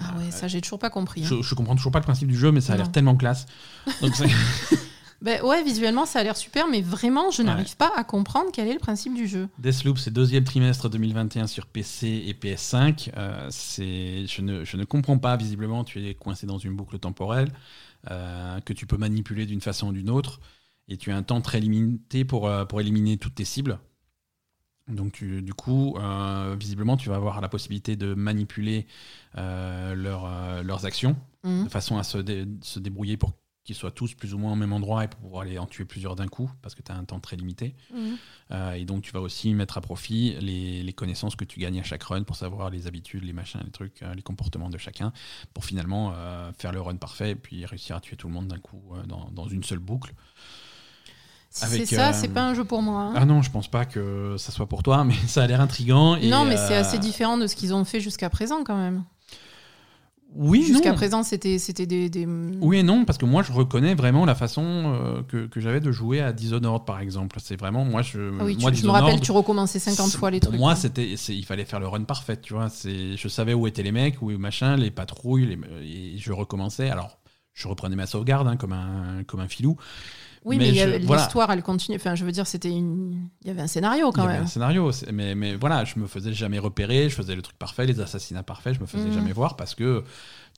Ah 0.00 0.14
ouais, 0.18 0.30
ça 0.30 0.48
j'ai 0.48 0.60
toujours 0.60 0.78
pas 0.78 0.90
compris. 0.90 1.22
hein. 1.22 1.28
Je, 1.28 1.42
je 1.42 1.54
comprends 1.54 1.76
toujours 1.76 1.92
pas 1.92 2.00
le 2.00 2.04
principe 2.04 2.28
du 2.28 2.36
jeu, 2.36 2.50
mais 2.52 2.60
ça 2.60 2.72
a 2.74 2.76
l'air 2.76 2.90
tellement 2.92 3.16
classe. 3.16 3.46
Donc, 4.00 4.12
Ben 5.22 5.40
ouais, 5.42 5.62
visuellement 5.64 6.04
ça 6.04 6.18
a 6.18 6.22
l'air 6.22 6.36
super, 6.36 6.68
mais 6.68 6.82
vraiment 6.82 7.30
je 7.30 7.40
n'arrive 7.42 7.76
pas 7.78 7.90
à 7.96 8.04
comprendre 8.04 8.50
quel 8.52 8.68
est 8.68 8.74
le 8.74 8.78
principe 8.78 9.14
du 9.14 9.26
jeu. 9.26 9.48
Deathloop, 9.58 9.96
c'est 9.96 10.10
deuxième 10.12 10.44
trimestre 10.44 10.90
2021 10.90 11.46
sur 11.46 11.66
PC 11.66 12.24
et 12.26 12.34
PS5. 12.34 13.10
Euh, 13.16 13.48
je, 13.50 14.42
ne, 14.42 14.64
je 14.64 14.76
ne 14.76 14.84
comprends 14.84 15.16
pas, 15.16 15.36
visiblement, 15.38 15.82
tu 15.82 16.06
es 16.06 16.14
coincé 16.14 16.46
dans 16.46 16.58
une 16.58 16.76
boucle 16.76 16.98
temporelle 16.98 17.50
euh, 18.10 18.60
que 18.60 18.74
tu 18.74 18.86
peux 18.86 18.98
manipuler 18.98 19.46
d'une 19.46 19.62
façon 19.62 19.88
ou 19.88 19.92
d'une 19.92 20.10
autre. 20.10 20.40
Et 20.88 20.98
tu 20.98 21.10
as 21.10 21.16
un 21.16 21.22
temps 21.22 21.40
très 21.40 21.60
limité 21.60 22.26
pour, 22.26 22.46
euh, 22.46 22.66
pour 22.66 22.82
éliminer 22.82 23.16
toutes 23.16 23.36
tes 23.36 23.46
cibles. 23.46 23.78
Donc, 24.88 25.12
tu- 25.12 25.40
du 25.42 25.54
coup, 25.54 25.96
euh, 25.98 26.56
visiblement, 26.58 26.96
tu 26.96 27.08
vas 27.08 27.16
avoir 27.16 27.40
la 27.40 27.48
possibilité 27.48 27.96
de 27.96 28.12
manipuler 28.14 28.86
euh, 29.38 29.94
leurs, 29.94 30.26
euh, 30.26 30.62
leurs 30.62 30.84
actions 30.84 31.16
Mhm. 31.42 31.64
de 31.64 31.68
façon 31.70 31.96
à 31.98 32.02
se, 32.02 32.18
dé- 32.18 32.46
se 32.62 32.78
débrouiller 32.78 33.16
pour 33.16 33.32
qu'ils 33.64 33.74
soient 33.74 33.90
tous 33.90 34.12
plus 34.12 34.34
ou 34.34 34.38
moins 34.38 34.52
au 34.52 34.56
même 34.56 34.74
endroit 34.74 35.04
et 35.04 35.08
pour 35.08 35.20
pouvoir 35.20 35.44
les 35.46 35.58
en 35.58 35.64
tuer 35.64 35.86
plusieurs 35.86 36.16
d'un 36.16 36.28
coup, 36.28 36.50
parce 36.60 36.74
que 36.74 36.82
tu 36.82 36.92
as 36.92 36.96
un 36.96 37.04
temps 37.04 37.18
très 37.18 37.34
limité. 37.36 37.74
Mhm. 37.94 38.16
Et 38.76 38.84
donc, 38.84 39.00
tu 39.02 39.10
vas 39.10 39.22
aussi 39.22 39.54
mettre 39.54 39.78
à 39.78 39.80
profit 39.80 40.36
les, 40.38 40.82
les 40.82 40.92
connaissances 40.92 41.34
que 41.34 41.46
tu 41.46 41.60
gagnes 41.60 41.80
à 41.80 41.82
chaque 41.82 42.02
run 42.02 42.24
pour 42.24 42.36
savoir 42.36 42.68
les 42.68 42.86
habitudes, 42.86 43.24
les 43.24 43.32
machins, 43.32 43.62
les 43.64 43.70
trucs, 43.70 44.04
les 44.14 44.20
comportements 44.22 44.68
de 44.68 44.76
chacun, 44.76 45.14
pour 45.54 45.64
finalement 45.64 46.12
faire 46.58 46.72
le 46.72 46.80
run 46.82 46.96
parfait 46.96 47.30
et 47.30 47.34
puis 47.36 47.64
réussir 47.64 47.96
à 47.96 48.00
tuer 48.00 48.16
tout 48.16 48.28
le 48.28 48.34
monde 48.34 48.48
d'un 48.48 48.58
coup 48.58 48.82
dans, 49.06 49.30
dans 49.30 49.48
une 49.48 49.64
seule 49.64 49.78
boucle. 49.78 50.12
Si 51.56 51.66
c'est 51.66 51.86
ça, 51.86 52.08
euh, 52.08 52.12
c'est 52.12 52.28
pas 52.28 52.42
un 52.48 52.54
jeu 52.54 52.64
pour 52.64 52.82
moi. 52.82 53.00
hein. 53.02 53.12
Ah 53.14 53.24
non, 53.24 53.40
je 53.40 53.50
pense 53.50 53.68
pas 53.68 53.84
que 53.84 54.34
ça 54.38 54.50
soit 54.50 54.66
pour 54.66 54.82
toi, 54.82 55.04
mais 55.04 55.14
ça 55.28 55.42
a 55.44 55.46
l'air 55.46 55.60
intriguant. 55.60 56.16
et, 56.16 56.28
non, 56.28 56.44
mais 56.44 56.56
c'est 56.56 56.74
euh, 56.74 56.80
assez 56.80 56.98
différent 56.98 57.38
de 57.38 57.46
ce 57.46 57.54
qu'ils 57.54 57.72
ont 57.72 57.84
fait 57.84 58.00
jusqu'à 58.00 58.28
présent 58.28 58.64
quand 58.64 58.76
même. 58.76 59.04
Oui, 60.36 60.64
Jusqu'à 60.64 60.92
présent, 60.94 61.22
c'était 61.22 61.60
c'était 61.60 61.86
des, 61.86 62.10
des- 62.10 62.26
Oui 62.26 62.78
et 62.78 62.82
non, 62.82 63.04
parce 63.04 63.18
que 63.18 63.24
moi 63.24 63.44
je 63.44 63.52
reconnais 63.52 63.94
vraiment 63.94 64.24
la 64.24 64.34
façon 64.34 64.62
euh, 64.66 65.22
que, 65.22 65.46
que 65.46 65.60
j'avais 65.60 65.78
de 65.78 65.92
jouer 65.92 66.20
à 66.20 66.32
Dishonored 66.32 66.84
par 66.84 66.98
exemple. 66.98 67.38
C'est 67.40 67.54
vraiment, 67.54 67.84
moi 67.84 68.02
je. 68.02 68.32
Ah 68.40 68.44
oui, 68.44 68.56
tu- 68.56 68.74
je 68.74 68.84
me 68.84 68.90
rappelle, 68.90 69.20
tu 69.20 69.30
recommençais 69.30 69.78
50 69.78 70.08
C'est- 70.08 70.18
fois 70.18 70.32
les 70.32 70.40
pour 70.40 70.48
trucs. 70.48 70.58
moi, 70.58 70.72
hein. 70.72 70.74
c'était, 70.74 71.08
il 71.28 71.44
fallait 71.44 71.64
faire 71.64 71.78
le 71.78 71.86
run 71.86 72.02
parfait, 72.02 72.36
tu 72.36 72.52
vois. 72.54 72.68
C'est, 72.68 73.16
je 73.16 73.28
savais 73.28 73.54
où 73.54 73.68
étaient 73.68 73.84
les 73.84 73.92
mecs, 73.92 74.20
où 74.22 74.30
machin, 74.36 74.74
les 74.74 74.90
patrouilles, 74.90 75.46
les- 75.46 75.86
et 75.86 76.18
je 76.18 76.32
recommençais. 76.32 76.90
Alors, 76.90 77.18
je 77.52 77.68
reprenais 77.68 77.94
ma 77.94 78.06
sauvegarde 78.06 78.48
hein, 78.48 78.56
comme 78.56 78.72
un, 78.72 79.22
comme 79.28 79.38
un 79.38 79.46
filou. 79.46 79.76
Oui, 80.44 80.58
mais 80.58 80.98
voilà. 80.98 81.22
l'histoire, 81.22 81.50
elle 81.50 81.62
continue. 81.62 81.96
Enfin, 81.96 82.14
je 82.14 82.24
veux 82.24 82.32
dire, 82.32 82.46
c'était 82.46 82.70
une. 82.70 83.28
Il 83.42 83.48
y 83.48 83.50
avait 83.50 83.62
un 83.62 83.66
scénario 83.66 84.06
Il 84.06 84.10
y 84.10 84.12
quand 84.12 84.24
avait 84.24 84.34
même. 84.34 84.42
un 84.42 84.46
scénario, 84.46 84.90
mais, 85.12 85.34
mais 85.34 85.54
voilà, 85.56 85.84
je 85.84 85.98
me 85.98 86.06
faisais 86.06 86.32
jamais 86.34 86.58
repérer, 86.58 87.08
je 87.08 87.14
faisais 87.14 87.34
le 87.34 87.40
truc 87.42 87.56
parfait, 87.58 87.86
les 87.86 88.00
assassinats 88.00 88.42
parfaits, 88.42 88.74
je 88.74 88.80
me 88.80 88.86
faisais 88.86 89.08
Mhm. 89.08 89.12
jamais 89.14 89.32
voir 89.32 89.56
parce 89.56 89.74
que 89.74 90.04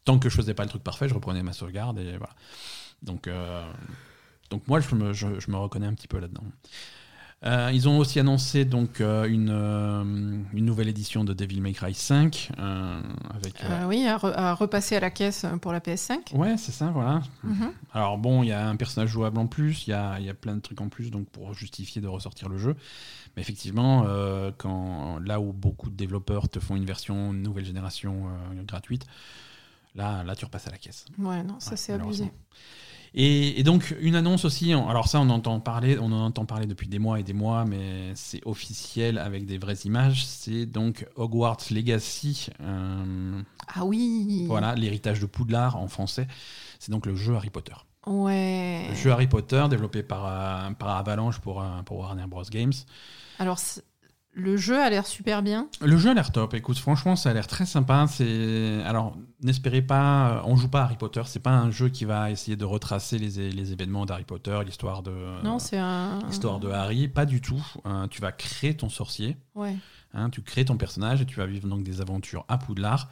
tant 0.05 0.19
que 0.19 0.29
je 0.29 0.35
faisais 0.37 0.55
pas 0.55 0.65
le 0.65 0.69
truc 0.69 0.83
parfait, 0.83 1.09
je 1.09 1.15
reprenais 1.15 1.43
ma 1.43 1.53
sauvegarde 1.53 1.99
et 2.01 2.17
voilà. 2.17 2.35
Donc, 3.03 3.29
euh, 3.29 3.63
donc 4.51 4.67
moi, 4.67 4.81
je 4.81 4.95
me, 4.95 5.13
je, 5.13 5.39
je 5.39 5.51
me 5.51 5.57
reconnais 5.57 5.87
un 5.87 5.95
petit 5.95 6.09
peu 6.09 6.19
là-dedans. 6.19 6.43
Euh, 7.45 7.71
ils 7.73 7.87
ont 7.87 7.99
aussi 7.99 8.19
annoncé 8.19 8.65
donc 8.65 9.01
euh, 9.03 9.25
une, 9.29 9.51
euh, 9.51 10.03
une 10.55 10.65
nouvelle 10.65 10.89
édition 10.89 11.23
de 11.23 11.35
Devil 11.35 11.61
May 11.61 11.75
Cry 11.75 11.93
5 11.93 12.51
euh, 12.59 13.03
avec. 13.35 13.63
Euh, 13.63 13.87
oui, 13.87 14.07
à, 14.07 14.17
re- 14.17 14.33
à 14.35 14.55
repasser 14.55 14.97
à 14.97 15.01
la 15.01 15.11
caisse 15.11 15.45
pour 15.61 15.73
la 15.73 15.81
PS5. 15.81 16.35
Ouais, 16.35 16.57
c'est 16.57 16.73
ça, 16.73 16.87
voilà. 16.87 17.21
Mhm. 17.45 17.73
Alors 17.93 18.17
bon, 18.17 18.43
il 18.43 18.49
y 18.49 18.53
a 18.53 18.67
un 18.67 18.75
personnage 18.77 19.11
jouable 19.11 19.39
en 19.39 19.47
plus, 19.47 19.87
il 19.87 19.91
y 19.91 19.93
a, 19.93 20.19
y 20.19 20.31
a 20.31 20.35
plein 20.35 20.57
de 20.57 20.61
trucs 20.61 20.81
en 20.81 20.89
plus, 20.89 21.11
donc 21.11 21.29
pour 21.29 21.53
justifier 21.53 22.01
de 22.01 22.09
ressortir 22.09 22.49
le 22.49 22.57
jeu. 22.57 22.75
Mais 23.37 23.43
effectivement, 23.43 24.07
quand, 24.57 25.19
là 25.19 25.39
où 25.39 25.53
beaucoup 25.53 25.91
de 25.91 25.95
développeurs 25.95 26.49
te 26.49 26.59
font 26.59 26.75
une 26.75 26.87
version 26.87 27.35
nouvelle 27.35 27.67
génération 27.67 28.29
gratuite, 28.67 29.05
là, 29.95 30.25
là 30.25 30.35
tu 30.35 30.47
repasses 30.47 30.69
à 30.69 30.71
la 30.71 30.79
caisse. 30.79 31.05
Ouais, 31.19 31.43
non, 31.43 31.61
ça 31.61 31.73
Ouais, 31.73 31.77
c'est 31.77 31.93
abusé. 31.93 32.31
Et, 33.19 33.59
et 33.59 33.63
donc 33.63 33.97
une 34.01 34.15
annonce 34.15 34.45
aussi, 34.45 34.75
alors 34.75 35.09
ça 35.09 35.21
on 35.21 35.31
entend 35.31 35.59
parler, 35.59 35.99
on 35.99 36.13
en 36.13 36.27
entend 36.27 36.45
parler 36.45 36.67
depuis 36.67 36.87
des 36.87 36.99
mois 36.99 37.19
et 37.19 37.23
des 37.23 37.33
mois, 37.33 37.65
mais 37.65 38.13
c'est 38.15 38.43
officiel 38.47 39.17
avec 39.17 39.47
des 39.47 39.57
vraies 39.57 39.79
images, 39.87 40.27
c'est 40.27 40.67
donc 40.67 41.07
Hogwarts 41.17 41.57
Legacy, 41.71 42.49
euh, 42.61 43.41
Ah 43.75 43.87
oui. 43.87 44.45
voilà, 44.47 44.75
l'héritage 44.75 45.19
de 45.21 45.27
Poudlard 45.27 45.77
en 45.77 45.89
français, 45.89 46.29
c'est 46.79 46.93
donc 46.93 47.07
le 47.07 47.17
jeu 47.17 47.35
Harry 47.35 47.49
Potter. 47.49 47.73
Ouais. 48.07 48.87
Le 48.91 48.95
jeu 48.95 49.11
Harry 49.11 49.27
Potter 49.29 49.65
développé 49.71 50.03
par, 50.03 50.27
euh, 50.27 50.71
par 50.73 50.91
Avalanche 50.91 51.39
pour, 51.41 51.63
euh, 51.63 51.83
pour 51.87 51.99
Warner 51.99 52.27
Bros. 52.29 52.45
Games. 52.51 52.73
Alors, 53.39 53.59
le 54.39 54.59
jeu 54.59 54.79
a 54.79 54.91
l'air 54.91 55.07
super 55.07 55.43
bien. 55.43 55.69
Le 55.81 55.97
jeu 55.97 56.11
a 56.11 56.15
l'air 56.15 56.31
top. 56.31 56.53
Écoute, 56.53 56.77
franchement, 56.77 57.17
ça 57.17 57.31
a 57.31 57.33
l'air 57.33 57.47
très 57.47 57.65
sympa. 57.65 58.07
C'est 58.07 58.83
alors 58.85 59.17
n'espérez 59.43 59.81
pas, 59.81 60.43
on 60.45 60.57
joue 60.57 60.69
pas 60.69 60.83
à 60.83 60.85
Harry 60.85 60.97
Potter. 60.97 61.23
C'est 61.25 61.41
pas 61.41 61.53
un 61.53 61.71
jeu 61.71 61.89
qui 61.89 62.05
va 62.05 62.31
essayer 62.31 62.55
de 62.55 62.65
retracer 62.67 63.19
les, 63.19 63.51
les 63.51 63.73
événements 63.73 64.05
d'Harry 64.05 64.25
Potter, 64.25 64.59
l'histoire 64.65 65.03
de 65.03 65.13
non, 65.43 65.59
c'est 65.59 65.79
un. 65.79 66.19
l'histoire 66.29 66.61
de 66.61 66.69
Harry. 66.69 67.09
Pas 67.09 67.25
du 67.25 67.41
tout. 67.41 67.65
Euh, 67.87 68.07
tu 68.09 68.21
vas 68.21 68.31
créer 68.31 68.77
ton 68.77 68.91
sorcier. 68.91 69.39
Ouais. 69.55 69.75
Hein, 70.17 70.31
tu 70.31 70.43
crées 70.43 70.65
ton 70.65 70.77
personnage 70.77 71.21
et 71.21 71.27
tu 71.27 71.37
vas 71.37 71.47
vivre 71.47 71.69
donc 71.69 71.85
des 71.85 72.01
aventures 72.01 72.45
à 72.49 72.59
Poudlard 72.59 73.09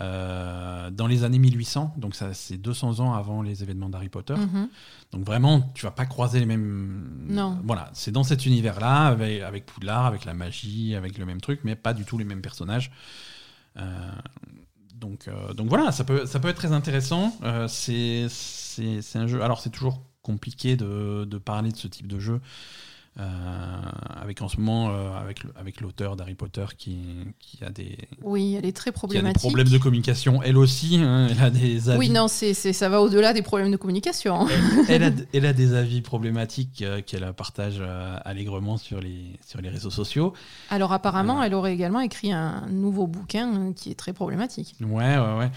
euh, 0.00 0.90
dans 0.90 1.06
les 1.06 1.24
années 1.24 1.38
1800. 1.38 1.94
Donc 1.96 2.14
ça, 2.14 2.34
c'est 2.34 2.58
200 2.58 3.00
ans 3.00 3.14
avant 3.14 3.40
les 3.42 3.62
événements 3.62 3.88
d'Harry 3.88 4.08
Potter. 4.08 4.34
Mhm. 4.34 4.68
Donc 5.12 5.24
vraiment, 5.24 5.72
tu 5.74 5.86
vas 5.86 5.90
pas 5.90 6.04
croiser 6.04 6.40
les 6.40 6.46
mêmes. 6.46 7.26
Non. 7.28 7.58
Voilà, 7.64 7.90
c'est 7.94 8.12
dans 8.12 8.24
cet 8.24 8.44
univers-là, 8.44 9.06
avec, 9.06 9.42
avec 9.42 9.64
Poudlard, 9.64 10.04
avec 10.04 10.24
la 10.24 10.34
magie, 10.34 10.94
avec 10.94 11.16
le 11.16 11.24
même 11.24 11.40
truc, 11.40 11.60
mais 11.64 11.76
pas 11.76 11.94
du 11.94 12.04
tout 12.04 12.18
les 12.18 12.24
mêmes 12.24 12.42
personnages. 12.42 12.90
Euh, 13.78 14.10
donc, 14.94 15.28
euh, 15.28 15.54
donc 15.54 15.68
voilà, 15.68 15.92
ça 15.92 16.04
peut, 16.04 16.26
ça 16.26 16.40
peut 16.40 16.48
être 16.48 16.56
très 16.56 16.72
intéressant. 16.72 17.34
C'est, 17.68 18.26
c'est, 18.28 19.00
c'est 19.00 19.18
un 19.18 19.26
jeu. 19.26 19.42
Alors 19.42 19.60
c'est 19.60 19.70
toujours 19.70 20.02
compliqué 20.22 20.76
de, 20.76 21.24
de 21.24 21.38
parler 21.38 21.70
de 21.72 21.76
ce 21.76 21.88
type 21.88 22.06
de 22.06 22.18
jeu. 22.18 22.40
Euh, 23.18 23.24
avec 24.20 24.42
en 24.42 24.48
ce 24.48 24.58
moment, 24.58 24.90
euh, 24.90 25.18
avec, 25.18 25.40
avec 25.56 25.80
l'auteur 25.80 26.14
d'Harry 26.14 26.34
Potter 26.34 26.66
qui, 26.76 26.98
qui 27.40 27.64
a 27.64 27.70
des, 27.70 27.98
Oui, 28.22 28.54
elle 28.56 28.64
est 28.64 28.72
très 28.72 28.84
qui 28.84 28.88
a 28.88 28.92
des 28.92 28.98
problématique. 28.98 29.40
problèmes 29.40 29.68
de 29.68 29.78
communication, 29.78 30.40
elle 30.42 30.56
aussi, 30.56 30.98
hein, 30.98 31.26
elle 31.30 31.42
a 31.42 31.50
des 31.50 31.88
avis 31.88 31.98
Oui, 31.98 32.10
non, 32.10 32.28
c'est, 32.28 32.54
ça 32.54 32.88
va 32.88 33.00
au-delà 33.02 33.32
des 33.32 33.42
problèmes 33.42 33.72
de 33.72 33.76
communication. 33.76 34.46
elle, 34.88 35.02
a, 35.02 35.10
elle 35.32 35.46
a 35.46 35.52
des 35.52 35.74
avis 35.74 36.00
problématiques 36.00 36.82
euh, 36.82 37.02
qu'elle 37.02 37.32
partage 37.32 37.82
allègrement 38.24 38.76
sur 38.76 39.00
les, 39.00 39.38
sur 39.44 39.60
les 39.60 39.68
réseaux 39.68 39.90
sociaux. 39.90 40.32
Alors, 40.70 40.92
apparemment, 40.92 41.42
elle 41.42 41.54
aurait 41.54 41.74
également 41.74 42.00
écrit 42.00 42.32
un 42.32 42.66
nouveau 42.68 43.06
bouquin 43.06 43.72
qui 43.72 43.90
est 43.90 43.94
très 43.96 44.12
problématique. 44.12 44.76
Ouais, 44.80 45.18
ouais, 45.18 45.38
ouais. 45.38 45.50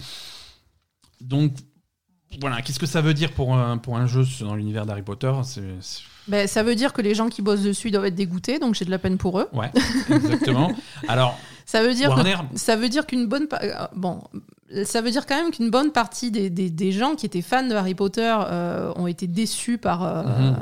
Donc, 1.20 1.52
voilà, 2.40 2.62
qu'est-ce 2.62 2.78
que 2.78 2.86
ça 2.86 3.00
veut 3.02 3.14
dire 3.14 3.32
pour 3.32 3.54
un, 3.54 3.78
pour 3.78 3.96
un 3.96 4.06
jeu 4.06 4.24
dans 4.40 4.56
l'univers 4.56 4.86
d'Harry 4.86 5.02
Potter? 5.02 5.32
Ben, 6.28 6.46
ça 6.46 6.62
veut 6.62 6.74
dire 6.74 6.92
que 6.92 7.02
les 7.02 7.14
gens 7.14 7.28
qui 7.28 7.42
bossent 7.42 7.62
dessus 7.62 7.90
doivent 7.90 8.04
être 8.06 8.14
dégoûtés, 8.14 8.58
donc 8.58 8.74
j'ai 8.74 8.84
de 8.84 8.90
la 8.90 8.98
peine 8.98 9.18
pour 9.18 9.40
eux. 9.40 9.48
Ouais, 9.52 9.70
exactement. 10.10 10.72
Alors, 11.08 11.36
Ça 11.64 11.82
veut 11.82 11.94
dire 11.94 12.14
que 12.14 12.58
Ça 12.58 12.76
veut 12.76 12.88
dire 12.88 13.06
qu'une 13.06 13.26
bonne 13.26 13.46
euh, 13.52 13.72
bon, 13.94 14.20
ça 14.84 15.00
veut 15.00 15.10
dire 15.12 15.26
quand 15.26 15.36
même 15.40 15.52
qu'une 15.52 15.70
bonne 15.70 15.90
partie 15.92 16.30
des, 16.30 16.50
des- 16.50 16.70
des 16.70 16.90
gens 16.92 17.14
qui 17.14 17.24
étaient 17.24 17.40
fans 17.40 17.66
de 17.66 17.74
Harry 17.74 17.94
Potter 17.94 18.34
euh, 18.50 18.92
ont 18.96 19.06
été 19.06 19.26
déçus 19.28 19.78
par 19.78 20.02
euh, 20.04 20.22
Mhm. 20.50 20.56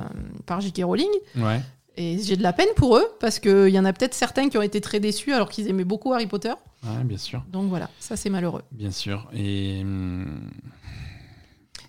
par 0.46 0.60
J.K. 0.60 0.82
Rowling. 0.84 1.08
ouais. 1.36 1.60
Et 1.96 2.18
j'ai 2.22 2.36
de 2.36 2.42
la 2.42 2.52
peine 2.52 2.68
pour 2.76 2.96
eux 2.96 3.04
parce 3.18 3.38
qu'il 3.40 3.68
y 3.68 3.78
en 3.78 3.84
a 3.84 3.92
peut-être 3.92 4.14
certains 4.14 4.48
qui 4.48 4.56
ont 4.56 4.62
été 4.62 4.80
très 4.80 5.00
déçus 5.00 5.32
alors 5.34 5.48
qu'ils 5.50 5.68
aimaient 5.68 5.84
beaucoup 5.84 6.12
Harry 6.14 6.26
Potter. 6.26 6.52
ouais, 6.84 7.04
bien 7.04 7.18
sûr, 7.18 7.42
Donc 7.50 7.68
voilà, 7.68 7.90
ça 7.98 8.16
c'est 8.16 8.30
malheureux. 8.30 8.62
bien 8.72 8.90
sûr. 8.90 9.26
Et 9.34 9.80
hum, 9.82 10.40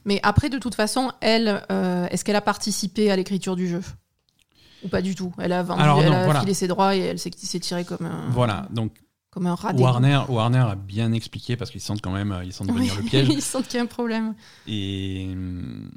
Mais 0.05 0.19
après, 0.23 0.49
de 0.49 0.57
toute 0.57 0.75
façon, 0.75 1.11
elle, 1.21 1.63
euh, 1.71 2.07
est-ce 2.09 2.25
qu'elle 2.25 2.35
a 2.35 2.41
participé 2.41 3.11
à 3.11 3.15
l'écriture 3.15 3.55
du 3.55 3.67
jeu 3.67 3.81
Ou 4.83 4.87
pas 4.87 5.01
du 5.01 5.15
tout? 5.15 5.33
Elle 5.37 5.53
a, 5.53 5.63
vendu, 5.63 5.81
Alors, 5.81 6.01
elle 6.01 6.09
non, 6.09 6.15
a 6.15 6.25
voilà. 6.25 6.39
filé 6.41 6.53
ses 6.53 6.67
droits 6.67 6.95
et 6.95 6.99
elle 6.99 7.19
s'est 7.19 7.29
tirée 7.31 7.85
comme 7.85 8.05
un, 8.05 8.29
Voilà, 8.29 8.67
donc 8.71 8.93
comme 9.29 9.47
un 9.47 9.55
rat. 9.55 9.73
Warner, 9.73 10.21
Warner 10.27 10.65
a 10.69 10.75
bien 10.75 11.13
expliqué 11.13 11.55
parce 11.55 11.71
qu'ils 11.71 11.81
sentent 11.81 12.01
quand 12.01 12.11
même, 12.11 12.37
ils 12.43 12.51
sentent 12.51 12.71
venir 12.71 12.95
le 12.95 13.03
piège. 13.03 13.27
Ils 13.31 13.41
sentent 13.41 13.67
qu'il 13.67 13.77
y 13.77 13.79
a 13.79 13.83
un 13.83 13.87
problème. 13.87 14.35
Et 14.67 15.29
hum, 15.31 15.89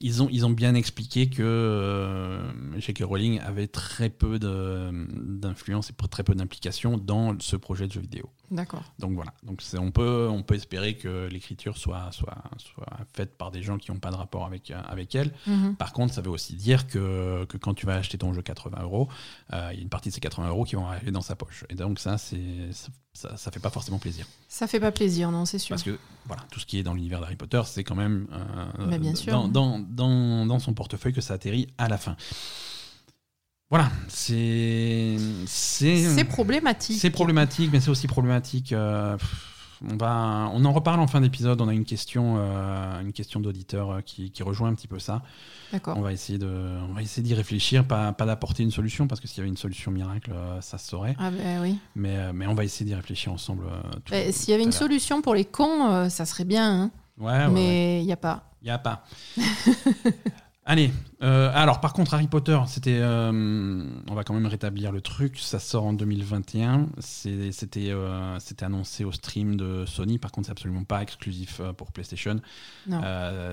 ils 0.00 0.22
ont, 0.22 0.28
ils 0.30 0.44
ont 0.44 0.50
bien 0.50 0.74
expliqué 0.74 1.30
que 1.30 1.42
euh, 1.42 2.78
J.K. 2.78 3.02
Rowling 3.04 3.40
avait 3.40 3.66
très 3.66 4.10
peu 4.10 4.38
d'influence 4.38 5.90
et 5.90 5.94
très 6.10 6.22
peu 6.22 6.34
d'implication 6.34 6.98
dans 6.98 7.34
ce 7.40 7.56
projet 7.56 7.86
de 7.86 7.92
jeu 7.92 8.00
vidéo. 8.00 8.30
D'accord. 8.50 8.82
Donc 8.98 9.12
voilà, 9.14 9.32
donc 9.42 9.62
on 9.78 9.90
peut, 9.90 10.28
on 10.30 10.42
peut 10.42 10.54
espérer 10.54 10.96
que 10.96 11.26
l'écriture 11.26 11.76
soit, 11.76 12.10
soit, 12.12 12.36
soit 12.58 12.86
faite 13.14 13.36
par 13.36 13.50
des 13.50 13.62
gens 13.62 13.78
qui 13.78 13.90
n'ont 13.90 13.98
pas 13.98 14.10
de 14.10 14.16
rapport 14.16 14.44
avec, 14.46 14.70
euh, 14.70 14.80
avec 14.86 15.14
elle. 15.14 15.32
Mhm. 15.46 15.76
Par 15.76 15.92
contre, 15.92 16.14
ça 16.14 16.20
veut 16.20 16.30
aussi 16.30 16.54
dire 16.54 16.86
que, 16.86 17.44
que 17.46 17.56
quand 17.56 17.74
tu 17.74 17.86
vas 17.86 17.94
acheter 17.94 18.18
ton 18.18 18.32
jeu 18.32 18.42
80 18.42 18.82
euros, 18.82 19.08
euh, 19.52 19.70
il 19.72 19.76
y 19.76 19.80
a 19.80 19.82
une 19.82 19.88
partie 19.88 20.10
de 20.10 20.14
ces 20.14 20.20
80 20.20 20.48
euros 20.48 20.64
qui 20.64 20.76
vont 20.76 20.86
arriver 20.86 21.10
dans 21.10 21.22
sa 21.22 21.36
poche. 21.36 21.64
Et 21.68 21.74
donc 21.74 21.98
ça, 21.98 22.18
c'est 22.18 22.70
ça, 23.16 23.36
ça 23.36 23.50
fait 23.50 23.60
pas 23.60 23.70
forcément 23.70 23.98
plaisir. 23.98 24.26
Ça 24.46 24.66
fait 24.66 24.80
pas 24.80 24.92
plaisir, 24.92 25.30
non, 25.30 25.46
c'est 25.46 25.58
sûr. 25.58 25.70
Parce 25.74 25.82
que 25.82 25.98
voilà, 26.26 26.42
tout 26.50 26.60
ce 26.60 26.66
qui 26.66 26.78
est 26.78 26.82
dans 26.82 26.92
l'univers 26.92 27.20
d'Harry 27.20 27.36
Potter, 27.36 27.62
c'est 27.64 27.82
quand 27.82 27.94
même 27.94 28.26
euh, 28.32 28.86
Bah, 28.86 28.98
bien 28.98 29.14
sûr. 29.14 29.32
Dans, 29.32 29.48
dans, 29.48 29.78
dans, 29.78 30.44
dans 30.46 30.58
son 30.58 30.74
portefeuille 30.74 31.14
que 31.14 31.22
ça 31.22 31.34
atterrit 31.34 31.68
à 31.78 31.88
la 31.88 31.96
fin. 31.96 32.16
Voilà, 33.70 33.90
c'est 34.08 35.16
c'est 35.46 36.24
problématique. 36.24 36.98
c'est 37.00 37.10
problématique, 37.10 37.70
mais 37.72 37.80
c'est 37.80 37.90
aussi 37.90 38.06
problématique. 38.06 38.72
euh, 38.72 39.16
on 39.90 39.96
va, 39.96 40.48
on 40.54 40.64
en 40.64 40.72
reparle 40.72 41.00
en 41.00 41.06
fin 41.06 41.20
d'épisode. 41.20 41.60
On 41.60 41.68
a 41.68 41.74
une 41.74 41.84
question, 41.84 42.36
euh, 42.38 43.00
une 43.02 43.12
question 43.12 43.40
d'auditeur 43.40 43.90
euh, 43.90 44.00
qui, 44.00 44.30
qui 44.30 44.42
rejoint 44.42 44.68
un 44.70 44.74
petit 44.74 44.86
peu 44.88 44.98
ça. 44.98 45.20
D'accord. 45.72 45.98
On 45.98 46.00
va 46.00 46.12
essayer 46.12 46.38
de, 46.38 46.46
on 46.88 46.94
va 46.94 47.02
essayer 47.02 47.22
d'y 47.22 47.34
réfléchir, 47.34 47.84
pas, 47.84 48.12
pas 48.12 48.24
d'apporter 48.24 48.62
une 48.62 48.70
solution 48.70 49.06
parce 49.08 49.20
que 49.20 49.26
s'il 49.28 49.38
y 49.38 49.40
avait 49.40 49.50
une 49.50 49.56
solution 49.58 49.90
miracle, 49.90 50.32
ça 50.60 50.78
se 50.78 50.88
saurait. 50.88 51.14
Ah 51.18 51.30
ben 51.30 51.60
oui. 51.60 51.76
Mais, 51.96 52.32
mais 52.32 52.46
on 52.46 52.54
va 52.54 52.64
essayer 52.64 52.88
d'y 52.88 52.94
réfléchir 52.94 53.32
ensemble. 53.32 53.64
Eh, 54.12 54.30
S'il 54.32 54.50
y 54.50 54.54
avait 54.54 54.62
une 54.64 54.72
solution 54.72 55.20
pour 55.22 55.34
les 55.34 55.44
cons, 55.44 55.90
euh, 55.90 56.08
ça 56.08 56.24
serait 56.24 56.44
bien. 56.44 56.82
hein. 56.84 56.90
Ouais, 57.18 57.32
ouais, 57.32 57.38
ouais. 57.46 57.50
Mais 57.50 58.00
il 58.00 58.06
n'y 58.06 58.12
a 58.12 58.16
pas. 58.16 58.48
Il 58.62 58.66
n'y 58.66 58.70
a 58.70 58.78
pas. 58.78 59.04
Allez, 60.68 60.90
euh, 61.22 61.48
alors 61.54 61.80
par 61.80 61.92
contre 61.92 62.14
Harry 62.14 62.26
Potter, 62.26 62.58
c'était, 62.66 62.98
euh, 63.00 63.30
on 64.10 64.14
va 64.16 64.24
quand 64.24 64.34
même 64.34 64.46
rétablir 64.46 64.90
le 64.90 65.00
truc. 65.00 65.38
Ça 65.38 65.60
sort 65.60 65.84
en 65.84 65.92
2021. 65.92 66.88
C'est- 66.98 67.52
C'était, 67.52 67.90
euh, 67.90 68.36
c'était 68.40 68.64
annoncé 68.64 69.04
au 69.04 69.12
stream 69.12 69.56
de 69.56 69.84
Sony. 69.86 70.18
Par 70.18 70.32
contre, 70.32 70.46
c'est 70.46 70.52
absolument 70.52 70.82
pas 70.82 71.02
exclusif 71.02 71.60
pour 71.76 71.92
PlayStation. 71.92 72.40
Non. 72.88 73.00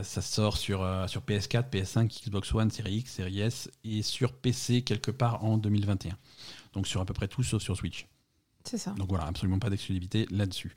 Ça 0.01 0.21
sort 0.23 0.57
sur 0.57 0.81
euh, 0.81 1.05
sur 1.05 1.21
PS4, 1.21 1.69
PS5, 1.69 2.07
Xbox 2.25 2.51
One, 2.51 2.71
Series 2.71 2.95
X, 2.97 3.13
Series 3.13 3.41
S 3.41 3.69
et 3.83 4.01
sur 4.01 4.33
PC 4.33 4.81
quelque 4.81 5.11
part 5.11 5.43
en 5.45 5.57
2021. 5.59 6.17
Donc 6.73 6.87
sur 6.87 6.99
à 6.99 7.05
peu 7.05 7.13
près 7.13 7.27
tout 7.27 7.43
sauf 7.43 7.61
sur 7.61 7.77
Switch. 7.77 8.07
C'est 8.63 8.79
ça. 8.79 8.89
Donc 8.97 9.09
voilà, 9.09 9.25
absolument 9.25 9.59
pas 9.59 9.69
d'exclusivité 9.69 10.25
là-dessus. 10.31 10.73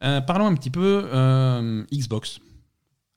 Parlons 0.00 0.46
un 0.46 0.54
petit 0.56 0.70
peu 0.70 1.84
Xbox. 1.92 2.40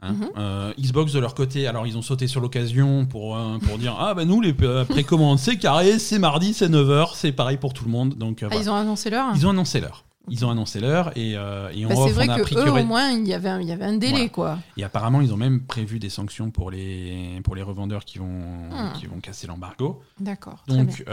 Hein 0.01 0.13
Mhm. 0.13 0.29
Euh, 0.37 0.73
Xbox 0.79 1.11
de 1.11 1.19
leur 1.19 1.33
côté, 1.33 1.65
alors 1.67 1.87
ils 1.87 1.97
ont 1.97 2.03
sauté 2.03 2.27
sur 2.27 2.39
l'occasion 2.39 3.05
pour, 3.07 3.35
euh, 3.35 3.57
pour 3.57 3.79
dire 3.79 3.95
Ah 3.99 4.13
ben 4.13 4.27
nous 4.27 4.41
les 4.41 4.55
euh, 4.61 4.85
précommandes 4.85 5.39
c'est 5.39 5.57
carré, 5.57 5.97
c'est 5.97 6.19
mardi, 6.19 6.53
c'est 6.53 6.69
9h, 6.69 7.15
c'est 7.15 7.31
pareil 7.31 7.57
pour 7.57 7.73
tout 7.73 7.83
le 7.85 7.89
monde. 7.91 8.13
Donc 8.13 8.39
Ah, 8.43 8.47
voilà. 8.47 8.61
ils 8.61 8.69
ont 8.69 8.75
annoncé 8.75 9.09
l'heure 9.09 9.29
Ils 9.35 9.47
ont 9.47 9.51
annoncé 9.51 9.79
l'heure. 9.81 10.03
Ils 10.29 10.45
ont 10.45 10.49
annoncé 10.51 10.81
l'heure 10.81 11.17
et, 11.17 11.31
et 11.31 11.37
en 11.37 11.87
Bah, 11.89 11.95
C'est 12.05 12.11
vrai 12.11 12.27
on 12.27 12.33
a 12.33 12.39
que 12.41 12.53
eux, 12.53 12.69
au 12.69 12.83
moins, 12.83 13.11
il 13.11 13.25
y 13.25 13.33
avait 13.33 13.47
un, 13.47 13.61
il 13.61 13.67
y 13.67 13.71
avait 13.71 13.85
un 13.85 13.95
délai, 13.97 14.11
Voilà. 14.11 14.29
quoi. 14.29 14.59
Et 14.75 14.83
apparemment, 14.83 15.21
ils 15.21 15.33
ont 15.33 15.37
même 15.37 15.61
prévu 15.61 15.99
des 15.99 16.09
sanctions 16.09 16.51
pour 16.51 16.69
les, 16.69 17.39
pour 17.45 17.55
les 17.55 17.61
revendeurs 17.61 18.03
qui 18.03 18.17
vont, 18.19 18.27
Hmm. 18.69 18.91
qui 18.99 19.05
vont 19.05 19.21
casser 19.21 19.47
l'embargo. 19.47 20.01
D'accord. 20.19 20.65
Donc, 20.67 21.05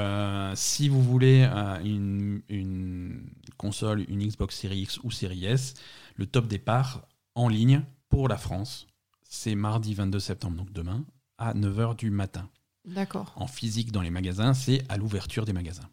si 0.56 0.89
vous 0.89 1.01
voulez 1.01 1.48
une, 1.85 2.43
une 2.48 3.20
console, 3.56 4.05
une 4.09 4.27
Xbox 4.27 4.59
Series 4.61 4.81
X 4.81 4.98
ou 5.05 5.12
Series 5.12 5.47
S, 5.47 5.74
le 6.16 6.27
top 6.27 6.48
départ 6.48 7.02
en 7.36 7.48
ligne 7.48 7.82
pour 8.15 8.28
la 8.28 8.36
France, 8.36 8.86
c'est 9.28 9.57
mardi 9.57 9.93
22 9.93 10.20
septembre, 10.20 10.57
donc 10.57 10.73
demain, 10.73 11.05
à 11.36 11.53
9h 11.55 11.97
du 11.97 12.11
matin. 12.11 12.49
D'accord. 12.85 13.32
En 13.35 13.49
physique 13.49 13.91
dans 13.91 14.03
les 14.03 14.11
magasins, 14.11 14.55
c'est 14.55 14.82
à 14.89 14.97
l'ouverture 14.97 15.45
des 15.45 15.53
magasins. 15.53 15.89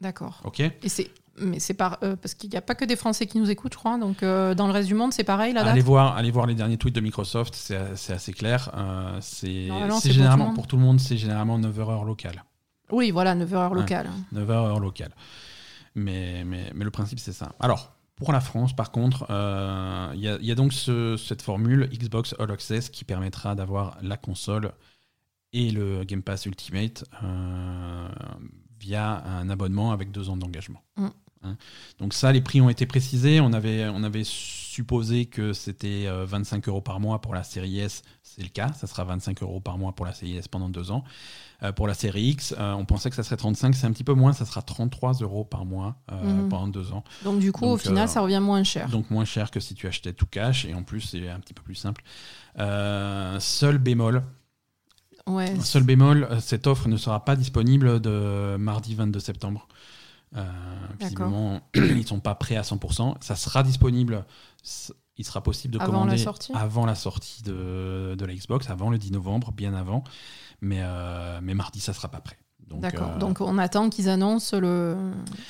D'accord. 0.00 0.40
Ok 0.44 0.60
Et 0.60 0.72
c'est. 0.88 1.10
Mais 1.40 1.58
c'est 1.58 1.74
par, 1.74 1.98
euh, 2.04 2.14
parce 2.14 2.34
qu'il 2.34 2.48
n'y 2.48 2.56
a 2.56 2.62
pas 2.62 2.76
que 2.76 2.84
des 2.84 2.94
Français 2.94 3.26
qui 3.26 3.38
nous 3.38 3.50
écoutent, 3.50 3.72
je 3.72 3.78
crois. 3.78 3.98
Donc, 3.98 4.22
euh, 4.22 4.54
dans 4.54 4.66
le 4.68 4.72
reste 4.72 4.86
du 4.86 4.94
monde, 4.94 5.12
c'est 5.12 5.24
pareil, 5.24 5.52
la 5.52 5.64
date 5.64 5.72
allez 5.72 5.80
voir, 5.82 6.16
allez 6.16 6.30
voir 6.30 6.46
les 6.46 6.54
derniers 6.54 6.76
tweets 6.78 6.94
de 6.94 7.00
Microsoft, 7.00 7.54
c'est 7.54 8.12
assez 8.12 8.32
clair. 8.32 8.70
Euh, 8.74 9.18
c'est 9.20 9.68
généralement 10.12 10.54
pour 10.54 10.66
tout 10.68 10.76
le 10.76 10.82
monde, 10.82 11.00
c'est 11.00 11.16
généralement 11.18 11.58
9h 11.58 11.90
heure 11.90 12.04
locale. 12.04 12.44
Oui, 12.92 13.10
voilà, 13.10 13.34
9h 13.34 13.54
heure 13.54 13.72
Ouais. 13.72 13.80
locale. 13.80 14.10
9h 14.32 14.50
heure 14.50 14.80
locale. 14.80 15.12
Mais, 15.96 16.44
mais, 16.44 16.70
mais 16.74 16.84
le 16.84 16.90
principe, 16.90 17.18
c'est 17.18 17.32
ça. 17.32 17.52
Alors, 17.58 17.93
pour 18.16 18.32
la 18.32 18.40
France, 18.40 18.74
par 18.74 18.90
contre, 18.92 19.26
euh, 19.30 20.10
il 20.14 20.20
y, 20.20 20.28
a, 20.28 20.36
il 20.40 20.46
y 20.46 20.52
a 20.52 20.54
donc 20.54 20.72
ce- 20.72 21.16
cette 21.16 21.42
formule 21.42 21.88
Xbox 21.92 22.34
All 22.38 22.50
Access 22.50 22.88
qui 22.88 23.04
permettra 23.04 23.54
d'avoir 23.54 23.98
la 24.02 24.16
console 24.16 24.72
et 25.52 25.70
le 25.70 26.04
Game 26.04 26.22
Pass 26.22 26.46
Ultimate 26.46 27.04
euh, 27.22 28.08
via 28.78 29.24
un 29.26 29.50
abonnement 29.50 29.92
avec 29.92 30.10
deux 30.12 30.28
ans 30.28 30.36
d'engagement. 30.36 30.82
Mm. 30.96 31.06
Hein. 31.46 31.58
donc 31.98 32.14
ça, 32.14 32.32
les 32.32 32.40
prix 32.40 32.60
ont 32.62 32.70
été 32.70 32.86
précisés. 32.86 33.38
On 33.40 33.52
avait, 33.52 33.86
on 33.88 34.02
avait 34.02 34.24
supposé 34.24 35.26
que 35.26 35.52
c'était 35.52 36.06
euh, 36.06 36.24
25 36.24 36.68
euros 36.68 36.80
par 36.80 37.00
mois 37.00 37.20
pour 37.20 37.34
la 37.34 37.44
série 37.44 37.80
S. 37.80 38.02
C'est 38.22 38.42
le 38.42 38.48
cas. 38.48 38.72
Ça 38.72 38.86
sera 38.86 39.04
25 39.04 39.42
euros 39.42 39.60
par 39.60 39.76
mois 39.76 39.92
pour 39.92 40.06
la 40.06 40.14
série 40.14 40.36
S 40.36 40.48
pendant 40.48 40.68
deux 40.70 40.90
ans. 40.90 41.04
Euh, 41.64 41.72
pour 41.72 41.86
la 41.88 41.94
série 41.94 42.24
X, 42.28 42.54
euh, 42.58 42.72
on 42.74 42.84
pensait 42.84 43.08
que 43.10 43.16
ça 43.16 43.22
serait 43.22 43.36
35. 43.38 43.74
C'est 43.74 43.86
un 43.86 43.92
petit 43.92 44.04
peu 44.04 44.12
moins. 44.14 44.32
Ça 44.34 44.44
sera 44.44 44.60
33 44.62 45.14
euros 45.14 45.44
par 45.44 45.64
mois 45.64 45.96
euh, 46.12 46.22
Mhm. 46.22 46.48
pendant 46.50 46.68
deux 46.68 46.92
ans. 46.92 47.02
Donc, 47.24 47.40
du 47.40 47.50
coup, 47.52 47.64
au 47.64 47.76
final, 47.78 48.08
ça 48.08 48.20
revient 48.20 48.40
moins 48.40 48.62
cher. 48.64 48.88
Donc 48.90 49.10
moins 49.10 49.24
cher 49.24 49.50
que 49.50 49.60
si 49.60 49.74
tu 49.74 49.86
achetais 49.86 50.12
tout 50.12 50.26
cash. 50.26 50.64
Et 50.66 50.74
en 50.74 50.82
plus, 50.82 51.00
c'est 51.00 51.28
un 51.28 51.40
petit 51.40 51.54
peu 51.54 51.62
plus 51.62 51.74
simple. 51.74 52.02
Seul 53.40 53.78
bémol. 53.78 54.22
ouais. 55.26 55.58
Seul 55.60 55.82
bémol, 55.84 56.28
cette 56.40 56.66
offre 56.66 56.88
ne 56.88 56.96
sera 56.96 57.24
pas 57.24 57.36
disponible 57.36 58.00
de 58.00 58.56
mardi 58.58 58.94
22 58.94 59.20
septembre. 59.20 59.66
Euh, 60.36 60.42
visiblement, 61.00 61.60
ils 61.74 61.96
ne 61.98 62.02
sont 62.02 62.20
pas 62.20 62.34
prêts 62.34 62.56
à 62.56 62.62
100%. 62.62 63.14
Ça 63.20 63.36
sera 63.36 63.62
disponible. 63.62 64.24
Il 65.16 65.24
sera 65.24 65.42
possible 65.42 65.72
de 65.74 65.78
Avant 65.80 65.92
commander 65.92 66.16
la 66.16 66.22
sortie? 66.24 66.52
avant 66.54 66.86
la 66.86 66.96
sortie 66.96 67.42
de, 67.44 68.16
de 68.18 68.24
la 68.26 68.34
Xbox, 68.34 68.68
avant 68.68 68.90
le 68.90 68.98
10 68.98 69.12
novembre, 69.12 69.52
bien 69.52 69.72
avant. 69.72 70.02
Mais, 70.60 70.78
euh, 70.82 71.40
mais 71.42 71.54
mardi, 71.54 71.80
ça 71.80 71.92
sera 71.92 72.08
pas 72.08 72.20
prêt. 72.20 72.36
Donc, 72.66 72.80
D'accord. 72.80 73.12
euh, 73.16 73.18
Donc, 73.18 73.40
on 73.42 73.58
attend 73.58 73.90
qu'ils 73.90 74.08
annoncent 74.08 74.58
le, 74.58 74.96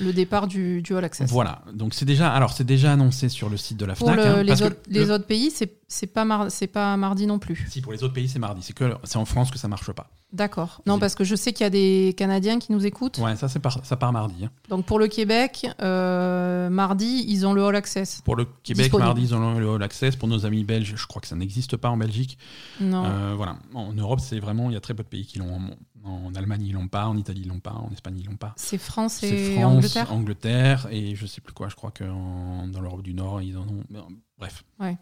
le 0.01 0.11
départ 0.13 0.47
du, 0.47 0.81
du 0.81 0.95
All 0.97 1.03
Access. 1.05 1.29
voilà. 1.31 1.61
Donc 1.73 1.93
c'est 1.93 2.03
déjà, 2.05 2.31
alors 2.33 2.51
c'est 2.51 2.65
déjà 2.65 2.91
annoncé 2.91 3.29
sur 3.29 3.49
le 3.49 3.55
site 3.57 3.77
de 3.77 3.85
la 3.85 3.95
Pour 3.95 4.07
Fnac. 4.11 4.17
le- 4.17 4.31
hein, 4.31 4.43
les, 4.89 5.11
autres 5.11 5.25
pays, 5.25 5.49
c'est 5.49 5.84
c'est 5.87 6.07
pas, 6.07 6.25
mar- 6.25 6.47
pas 6.73 6.97
mardi 6.97 7.27
non 7.27 7.39
plus. 7.39 7.65
Si 7.69 7.81
pour 7.81 7.91
les 7.93 8.03
autres 8.03 8.13
pays 8.13 8.27
c'est 8.27 8.39
mardi, 8.39 8.61
c'est 8.63 8.73
que 8.73 8.95
c'est 9.03 9.17
en 9.17 9.25
France 9.25 9.51
que 9.51 9.57
ça 9.57 9.67
marche 9.67 9.91
pas. 9.91 10.09
D'accord. 10.33 10.81
Non, 10.85 10.99
parce 10.99 11.15
que 11.15 11.23
je 11.23 11.33
sais 11.35 11.53
qu'il 11.53 11.63
y 11.63 11.67
a 11.67 11.69
des 11.69 12.13
Canadiens 12.17 12.59
qui 12.59 12.73
nous 12.73 12.85
écoutent. 12.85 13.19
Ouais, 13.19 13.35
ça 13.37 13.47
par, 13.59 13.85
ça 13.85 13.95
part 13.95 14.11
mardi. 14.11 14.43
hein. 14.43 14.49
Donc 14.67 14.85
pour 14.85 14.99
le 14.99 15.07
Québec, 15.07 15.65
euh, 15.81 16.69
mardi, 16.69 17.23
ils 17.27 17.45
ont 17.47 17.53
le 17.53 17.63
All 17.63 17.75
Access. 17.75 18.21
Pour 18.25 18.35
le 18.35 18.45
Québec, 18.63 18.85
Disponible. 18.85 19.05
mardi, 19.07 19.21
ils 19.23 19.35
ont 19.35 19.57
le 19.57 19.69
All 19.69 19.81
Access. 19.83 20.15
Pour 20.17 20.27
nos 20.27 20.45
amis 20.45 20.63
belges, 20.65 20.93
je 20.97 21.07
crois 21.07 21.21
que 21.21 21.27
ça 21.27 21.35
n'existe 21.37 21.77
pas 21.77 21.89
en 21.89 21.95
Belgique. 21.95 22.37
Non. 22.81 23.05
Euh, 23.05 23.33
voilà. 23.37 23.55
En 23.73 23.93
Europe, 23.93 24.19
c'est 24.19 24.39
vraiment, 24.39 24.69
il 24.69 24.73
y 24.73 24.77
a 24.77 24.81
très 24.81 24.93
peu 24.93 25.03
de 25.03 25.07
pays 25.07 25.25
qui 25.25 25.39
l'ont. 25.39 25.71
En, 26.03 26.35
Allemagne, 26.35 26.63
ils 26.63 26.73
l'ont 26.73 26.87
pas. 26.89 27.05
En 27.07 27.15
Italie, 27.17 27.41
ils 27.45 27.47
l'ont 27.47 27.59
pas. 27.61 27.71
En 27.73 27.89
Espagne, 27.93 28.17
ils 28.19 28.25
l'ont 28.25 28.35
pas. 28.35 28.53
c'est 28.57 28.77
France 28.77 29.23
et 29.23 29.53
France, 29.53 29.63
Angleterre? 29.77 30.11
Angleterre 30.11 30.87
et 30.91 31.15
je 31.15 31.25
sais 31.25 31.39
plus 31.41 31.53
quoi. 31.53 31.69
Je 31.69 31.75
crois 31.75 31.91
que 31.91 32.03
en- 32.03 32.67
dans 32.67 32.81
l'Europe 32.81 33.03
du 33.03 33.13
Nord, 33.13 33.41
ils 33.41 33.57
en 33.57 33.61
ont. 33.61 33.83
Bref. 34.37 34.63
Ouais. 34.79 34.97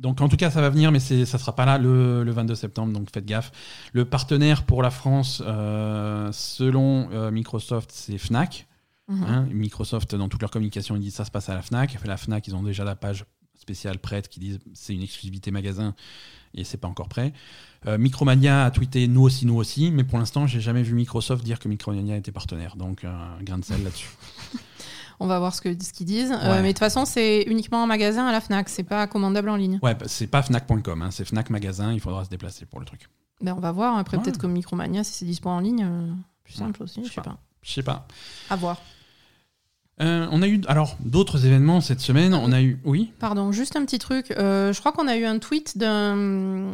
Donc 0.00 0.20
en 0.20 0.28
tout 0.28 0.36
cas, 0.36 0.50
ça 0.50 0.60
va 0.60 0.70
venir, 0.70 0.90
mais 0.92 0.98
c'est- 1.00 1.24
ça 1.24 1.38
sera 1.38 1.54
pas 1.54 1.64
là 1.64 1.78
le, 1.78 2.24
le 2.24 2.32
22 2.32 2.54
septembre. 2.54 2.92
Donc 2.92 3.08
faites 3.12 3.24
gaffe. 3.26 3.52
Le 3.92 4.04
partenaire 4.04 4.64
pour 4.64 4.82
la 4.82 4.90
France, 4.90 5.42
euh, 5.46 6.30
selon 6.32 7.08
euh, 7.12 7.30
Microsoft, 7.30 7.90
c'est 7.92 8.18
Fnac. 8.18 8.66
Mhm. 9.08 9.22
Hein, 9.24 9.46
Microsoft, 9.52 10.14
dans 10.14 10.28
toute 10.28 10.40
leur 10.40 10.50
communication, 10.50 10.96
ils 10.96 11.00
disent 11.00 11.14
ça 11.14 11.24
se 11.24 11.30
passe 11.30 11.48
à 11.48 11.54
la 11.54 11.62
Fnac. 11.62 11.96
La 12.04 12.16
Fnac, 12.16 12.46
ils 12.48 12.56
ont 12.56 12.62
déjà 12.62 12.84
la 12.84 12.96
page 12.96 13.24
spéciale 13.56 13.98
prête 13.98 14.28
qui 14.28 14.40
disent 14.40 14.58
c'est 14.74 14.94
une 14.94 15.02
exclusivité 15.02 15.50
magasin 15.50 15.94
et 16.54 16.64
c'est 16.64 16.76
pas 16.78 16.88
encore 16.88 17.08
prêt. 17.08 17.32
Euh, 17.86 17.98
Micromania 17.98 18.64
a 18.64 18.70
tweeté 18.70 19.06
nous 19.08 19.22
aussi, 19.22 19.44
nous 19.46 19.56
aussi, 19.56 19.90
mais 19.90 20.04
pour 20.04 20.18
l'instant, 20.18 20.46
j'ai 20.46 20.60
jamais 20.60 20.82
vu 20.82 20.94
Microsoft 20.94 21.44
dire 21.44 21.58
que 21.58 21.68
Micromania 21.68 22.16
était 22.16 22.32
partenaire. 22.32 22.76
Donc, 22.76 23.04
un 23.04 23.42
grain 23.42 23.58
de 23.58 23.64
sel 23.64 23.82
là-dessus. 23.84 24.08
On 25.20 25.26
va 25.26 25.38
voir 25.38 25.54
ce 25.54 25.60
que- 25.60 25.82
ce 25.82 25.92
qu'ils 25.92 26.06
disent. 26.06 26.32
Euh, 26.32 26.56
mais 26.60 26.68
de 26.68 26.72
toute 26.72 26.78
façon, 26.80 27.04
c'est 27.04 27.42
uniquement 27.42 27.82
en 27.82 27.86
magasin 27.86 28.26
à 28.26 28.32
la 28.32 28.40
Fnac. 28.40 28.68
C'est 28.68 28.82
pas 28.82 29.06
commandable 29.06 29.48
en 29.48 29.56
ligne. 29.56 29.78
Ouais, 29.82 29.96
c'est 30.06 30.26
pas 30.26 30.42
Fnac.com, 30.42 31.02
hein, 31.02 31.10
c'est 31.10 31.24
Fnac 31.24 31.50
magasin. 31.50 31.92
Il 31.92 32.00
faudra 32.00 32.24
se 32.24 32.30
déplacer 32.30 32.66
pour 32.66 32.80
le 32.80 32.86
truc. 32.86 33.08
Ben, 33.40 33.54
on 33.56 33.60
va 33.60 33.72
voir. 33.72 33.96
Après, 33.98 34.16
Ouais. 34.16 34.22
peut-être 34.22 34.38
comme 34.38 34.52
Micromania, 34.52 35.04
si 35.04 35.12
c'est 35.12 35.24
dispo 35.24 35.48
en 35.48 35.60
ligne, 35.60 35.84
euh, 35.84 36.12
plus 36.44 36.54
simple 36.54 36.82
aussi. 36.82 37.02
je 37.04 37.12
sais 37.12 37.20
pas. 37.20 37.36
Je 37.62 37.72
sais 37.72 37.82
pas. 37.82 38.06
À 38.50 38.56
voir. 38.56 38.80
Euh, 40.00 40.26
on 40.32 40.42
a 40.42 40.48
eu 40.48 40.60
alors 40.66 40.96
d'autres 41.04 41.46
événements 41.46 41.80
cette 41.80 42.00
semaine. 42.00 42.34
On 42.34 42.50
a 42.50 42.60
eu, 42.60 42.80
oui? 42.84 43.12
Pardon, 43.20 43.52
juste 43.52 43.76
un 43.76 43.84
petit 43.84 44.00
truc. 44.00 44.32
Euh, 44.32 44.72
je 44.72 44.80
crois 44.80 44.90
qu'on 44.90 45.06
a 45.06 45.16
eu 45.16 45.24
un 45.24 45.38
tweet 45.38 45.78
d'un 45.78 46.72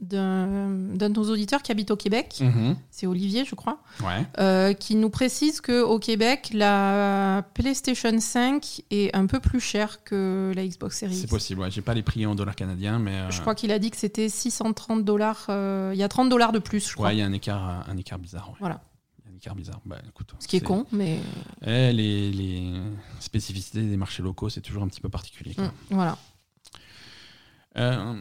de 0.00 1.08
nos 1.08 1.30
auditeurs 1.30 1.62
qui 1.62 1.72
habite 1.72 1.90
au 1.90 1.96
Québec. 1.96 2.36
Mhm. 2.40 2.76
C'est 2.90 3.06
Olivier, 3.06 3.44
je 3.44 3.54
crois, 3.54 3.78
Ouais. 4.02 4.26
euh, 4.38 4.72
qui 4.72 4.94
nous 4.94 5.10
précise 5.10 5.60
que 5.60 5.82
au 5.82 5.98
Québec, 5.98 6.50
la 6.54 7.44
PlayStation 7.54 8.18
5 8.18 8.82
est 8.90 9.14
un 9.14 9.26
peu 9.26 9.40
plus 9.40 9.60
chère 9.60 10.02
que 10.04 10.52
la 10.54 10.66
Xbox 10.66 10.98
Series. 10.98 11.14
C'est 11.16 11.28
possible. 11.30 11.60
Ouais. 11.60 11.70
J'ai 11.70 11.82
pas 11.82 11.94
les 11.94 12.02
prix 12.02 12.24
en 12.26 12.34
dollars 12.34 12.56
canadiens, 12.56 12.98
mais 12.98 13.30
Je 13.30 13.40
crois 13.40 13.54
qu'il 13.54 13.70
a 13.72 13.78
dit 13.78 13.90
que 13.90 13.96
c'était 13.96 14.28
630 14.28 15.04
dollars. 15.04 15.46
Il 15.48 15.98
y 15.98 16.02
a 16.02 16.08
30 16.08 16.28
dollars 16.30 16.52
de 16.52 16.58
plus, 16.58 16.88
je 16.88 16.94
crois. 16.94 17.08
ouais, 17.08 17.16
il 17.16 17.18
y 17.18 17.22
a 17.22 17.26
un 17.26 17.32
écart, 17.32 17.84
un 17.88 17.96
écart 17.96 18.18
bizarre. 18.18 18.48
ouais. 18.50 18.56
Voilà. 18.60 18.80
Bizarre. 19.56 19.80
Bah, 19.84 19.98
écoute, 20.08 20.34
Ce 20.38 20.48
qui 20.48 20.56
est 20.56 20.60
con, 20.60 20.86
mais 20.92 21.18
Eh, 21.64 21.92
les, 21.92 22.30
les 22.32 22.72
spécificités 23.20 23.82
des 23.82 23.96
marchés 23.96 24.22
locaux, 24.22 24.48
c'est 24.48 24.60
toujours 24.60 24.82
un 24.82 24.88
petit 24.88 25.00
peu 25.00 25.08
particulier. 25.08 25.54
quoi. 25.54 25.64
mm, 25.66 25.70
voilà. 25.90 26.18
Euh, 27.78 28.14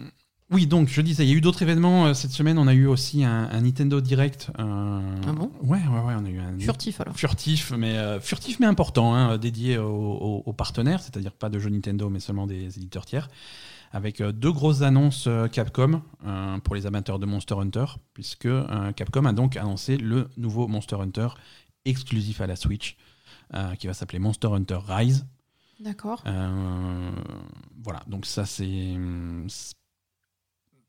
oui, 0.52 0.68
donc 0.68 0.90
je 0.90 1.02
disais, 1.02 1.26
il 1.26 1.30
y 1.30 1.34
a 1.34 1.36
eu 1.36 1.42
d'autres 1.42 1.62
événements 1.64 2.06
euh, 2.08 2.14
cette 2.14 2.32
semaine. 2.32 2.60
On 2.60 2.68
a 2.68 2.74
eu 2.74 2.86
aussi 2.86 3.24
un, 3.24 3.50
un 3.50 3.62
Nintendo 3.62 4.00
Direct. 4.02 4.52
euh, 4.60 5.22
Ah 5.28 5.32
bon? 5.34 5.52
Ouais, 5.64 5.80
ouais, 5.80 6.00
ouais, 6.02 6.14
on 6.18 6.26
a 6.26 6.30
eu 6.30 6.40
un 6.40 6.60
Furtif 6.60 7.02
alors. 7.02 7.16
furtif, 7.16 7.72
mais 7.72 7.98
euh, 7.98 8.20
furtif 8.20 8.60
mais 8.60 8.68
important, 8.68 9.16
hein, 9.16 9.38
dédié 9.38 9.78
aux, 9.80 9.88
aux- 9.90 10.44
aux 10.46 10.54
partenaires, 10.54 11.02
c'est-à-dire 11.02 11.32
pas 11.32 11.50
de 11.50 11.58
jeux 11.58 11.70
Nintendo, 11.70 12.10
mais 12.10 12.20
seulement 12.20 12.46
des 12.46 12.78
éditeurs 12.78 13.06
tiers, 13.06 13.30
avec 13.96 14.20
euh, 14.20 14.34
deux 14.34 14.52
grosses 14.52 14.82
annonces 14.82 15.26
euh, 15.28 15.48
Capcom 15.48 16.02
euh, 16.26 16.58
pour 16.60 16.76
les 16.76 16.86
amateurs 16.86 17.18
de 17.18 17.26
Monster 17.26 17.56
Hunter, 17.56 17.86
puisque 18.14 18.46
euh, 18.46 18.92
Capcom 18.92 19.24
a 19.24 19.32
donc 19.32 19.56
annoncé 19.56 19.96
le 19.96 20.30
nouveau 20.36 20.68
Monster 20.68 20.98
Hunter 20.98 21.30
exclusif 21.86 22.42
à 22.42 22.48
la 22.48 22.58
Switch, 22.58 22.98
euh, 23.54 23.74
qui 23.76 23.88
va 23.88 23.94
s'appeler 23.94 24.20
Monster 24.20 24.50
Hunter 24.52 24.80
Rise. 24.86 25.26
D'accord. 25.80 26.22
Voilà, 26.26 28.04
donc 28.08 28.26
ça 28.26 28.46
c'est. 28.46 28.98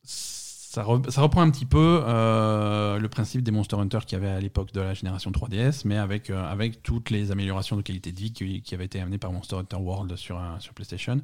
Ça, 0.02 0.82
re- 0.82 1.08
ça 1.08 1.22
reprend 1.22 1.42
un 1.42 1.50
petit 1.50 1.64
peu 1.64 2.02
le 2.04 3.06
principe 3.06 3.42
des 3.42 3.50
Monster 3.52 3.76
Hunter 3.76 4.00
qu'il 4.04 4.18
y 4.18 4.20
avait 4.20 4.30
à 4.30 4.40
l'époque 4.40 4.72
de 4.72 4.80
la 4.80 4.94
génération 4.94 5.30
3DS, 5.30 5.82
mais 5.84 5.96
avec, 5.96 6.30
avec 6.30 6.82
toutes 6.82 7.10
les 7.10 7.30
améliorations 7.30 7.76
de 7.76 7.82
qualité 7.82 8.10
de 8.10 8.18
vie 8.18 8.32
qui, 8.32 8.62
qui 8.62 8.74
avaient 8.74 8.84
été 8.84 9.00
amenées 9.00 9.18
par 9.18 9.32
Monster 9.32 9.56
Hunter 9.56 9.76
World 9.76 10.16
sur, 10.16 10.40
sur 10.58 10.74
PlayStation. 10.74 11.20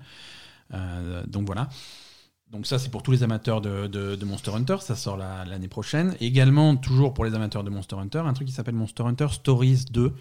Euh, 0.75 1.23
donc 1.27 1.47
voilà. 1.47 1.69
Donc 2.51 2.67
ça 2.67 2.79
c'est 2.79 2.91
pour 2.91 3.03
tous 3.03 3.13
les 3.13 3.23
amateurs 3.23 3.61
de, 3.63 4.25
Monster 4.25 4.51
Hunter, 4.55 4.77
ça 4.81 4.95
sort 4.95 5.17
la- 5.17 5.45
l'année 5.45 5.69
prochaine. 5.69 6.15
Également, 6.21 6.77
toujours 6.77 7.15
pour 7.15 7.25
les 7.25 7.35
amateurs 7.35 7.65
de 7.65 7.71
Monster 7.71 7.97
Hunter, 7.97 8.19
un 8.21 8.33
truc 8.35 8.47
qui 8.49 8.55
s'appelle 8.55 8.75
Monster 8.75 9.05
Hunter 9.05 9.29
Stories 9.31 9.87
2, 9.91 10.13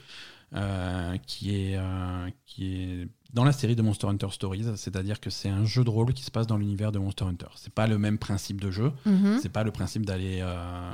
euh, 0.55 1.17
qui, 1.27 1.55
est, 1.55 1.77
euh, 1.77 2.29
qui 2.45 2.73
est 2.73 3.09
dans 3.33 3.43
la 3.45 3.51
série 3.53 3.75
de 3.75 3.81
Monster 3.81 4.07
Hunter 4.07 4.27
Stories, 4.31 4.65
c'est-à-dire 4.75 5.19
que 5.21 5.29
c'est 5.29 5.49
un 5.49 5.63
jeu 5.65 5.83
de 5.83 5.89
rôle 5.89 6.13
qui 6.13 6.23
se 6.23 6.31
passe 6.31 6.47
dans 6.47 6.57
l'univers 6.57 6.91
de 6.91 6.99
Monster 6.99 7.23
Hunter. 7.25 7.47
C'est 7.55 7.73
pas 7.73 7.87
le 7.87 7.97
même 7.97 8.17
principe 8.17 8.59
de 8.59 8.71
jeu, 8.71 8.91
Mhm. 9.05 9.39
c'est 9.41 9.49
pas 9.49 9.63
le 9.63 9.71
principe 9.71 10.05
d'aller 10.05 10.39
euh, 10.41 10.91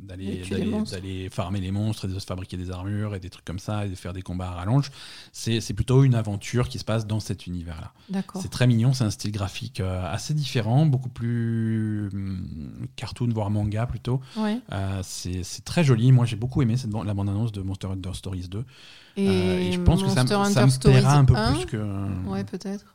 d'aller 0.00 1.28
farmer 1.30 1.60
les 1.60 1.70
monstres 1.70 2.04
et 2.06 2.08
de 2.08 2.18
se 2.18 2.26
fabriquer 2.26 2.56
des 2.56 2.70
armures 2.70 3.14
et 3.14 3.20
des 3.20 3.30
trucs 3.30 3.44
comme 3.44 3.58
ça 3.58 3.86
et 3.86 3.88
de 3.88 3.94
faire 3.94 4.12
des 4.12 4.22
combats 4.22 4.48
à 4.48 4.54
rallonge. 4.54 4.90
C'est 5.32 5.72
plutôt 5.74 6.04
une 6.04 6.14
aventure 6.14 6.68
qui 6.68 6.78
se 6.78 6.84
passe 6.84 7.06
dans 7.06 7.20
cet 7.20 7.46
univers-là. 7.46 7.92
C'est 8.40 8.50
très 8.50 8.66
mignon, 8.66 8.92
c'est 8.92 9.04
un 9.04 9.10
style 9.10 9.32
graphique 9.32 9.80
euh, 9.80 10.12
assez 10.12 10.34
différent, 10.34 10.86
beaucoup 10.86 11.08
plus 11.08 12.08
hum, 12.12 12.88
cartoon, 12.96 13.28
voire 13.32 13.50
manga 13.50 13.86
plutôt. 13.86 14.20
Ouais. 14.36 14.60
Euh, 14.72 15.00
c'est 15.02 15.64
très 15.64 15.84
joli. 15.84 16.12
Moi, 16.12 16.26
j'ai 16.26 16.36
beaucoup 16.36 16.62
aimé 16.62 16.76
cette, 16.76 16.92
la 16.92 17.14
bande-annonce 17.14 17.52
de 17.52 17.62
Monster 17.62 17.88
Hunter 17.88 18.10
Stories 18.14 18.48
2. 18.48 18.64
Et, 19.18 19.28
Euh, 19.28 19.58
et 19.58 19.72
je 19.72 19.80
pense 19.80 20.02
que 20.02 20.08
ça, 20.10 20.22
me- 20.22 20.28
ça 20.50 20.66
plaira 20.80 21.14
un 21.16 21.24
peu 21.24 21.34
1, 21.34 21.52
plus 21.54 21.66
que. 21.66 22.26
Ouais, 22.28 22.44
peut-être. 22.44 22.94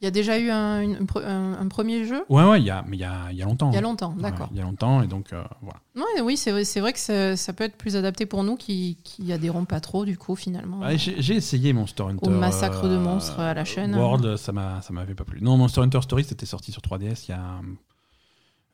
Il 0.00 0.04
y 0.04 0.08
a 0.08 0.10
déjà 0.10 0.36
eu 0.36 0.50
un, 0.50 0.80
une- 0.80 0.96
un 0.96 1.04
pre- 1.04 1.24
un- 1.24 1.52
un 1.60 1.68
premier 1.68 2.04
jeu 2.04 2.24
Ouais, 2.28 2.42
ouais, 2.44 2.60
il 2.60 2.66
y 2.66 2.70
a, 2.70 2.84
mais 2.88 2.96
il 2.96 3.00
y 3.00 3.04
a, 3.04 3.30
il 3.30 3.36
y 3.38 3.42
a 3.42 3.44
longtemps. 3.44 3.70
il 3.70 3.76
y 3.76 3.78
a 3.78 3.80
longtemps, 3.80 4.12
d'accord. 4.18 4.48
il 4.50 4.58
y 4.58 4.60
a 4.60 4.64
longtemps, 4.64 5.00
et 5.00 5.06
donc 5.06 5.32
euh, 5.32 5.44
voilà. 5.62 5.78
Ouais, 5.94 6.20
oui, 6.22 6.36
c'est 6.36 6.50
vrai, 6.50 6.64
vrai 6.80 6.92
que 6.92 6.98
ça, 6.98 7.36
ça 7.36 7.52
peut 7.52 7.62
être 7.64 7.76
plus 7.76 7.94
adapté 7.96 8.26
pour 8.26 8.42
nous 8.42 8.56
qui, 8.56 8.98
qui 9.04 9.32
adhérons 9.32 9.64
pas 9.64 9.78
trop, 9.80 10.04
du 10.04 10.18
coup, 10.18 10.34
finalement. 10.34 10.80
J'ai 10.96 11.36
essayé 11.36 11.72
Monster 11.72 12.02
Hunter. 12.02 12.26
Au 12.26 12.30
massacre 12.30 12.88
de 12.88 12.96
euh, 12.96 12.98
monstres 13.00 13.38
à 13.38 13.54
la 13.54 13.64
chaîne. 13.64 13.94
World, 13.94 14.36
ça 14.36 14.50
m'a- 14.52 14.82
ça 14.82 14.92
m'avait 14.92 15.14
pas 15.14 15.24
plu. 15.24 15.40
Non, 15.40 15.56
Monster 15.56 15.80
Hunter 15.82 16.02
Stories, 16.02 16.24
c'était 16.24 16.46
sorti 16.46 16.72
sur 16.72 16.82
3DS 16.82 17.28
il 17.28 17.30
y 17.30 17.34
a. 17.34 17.60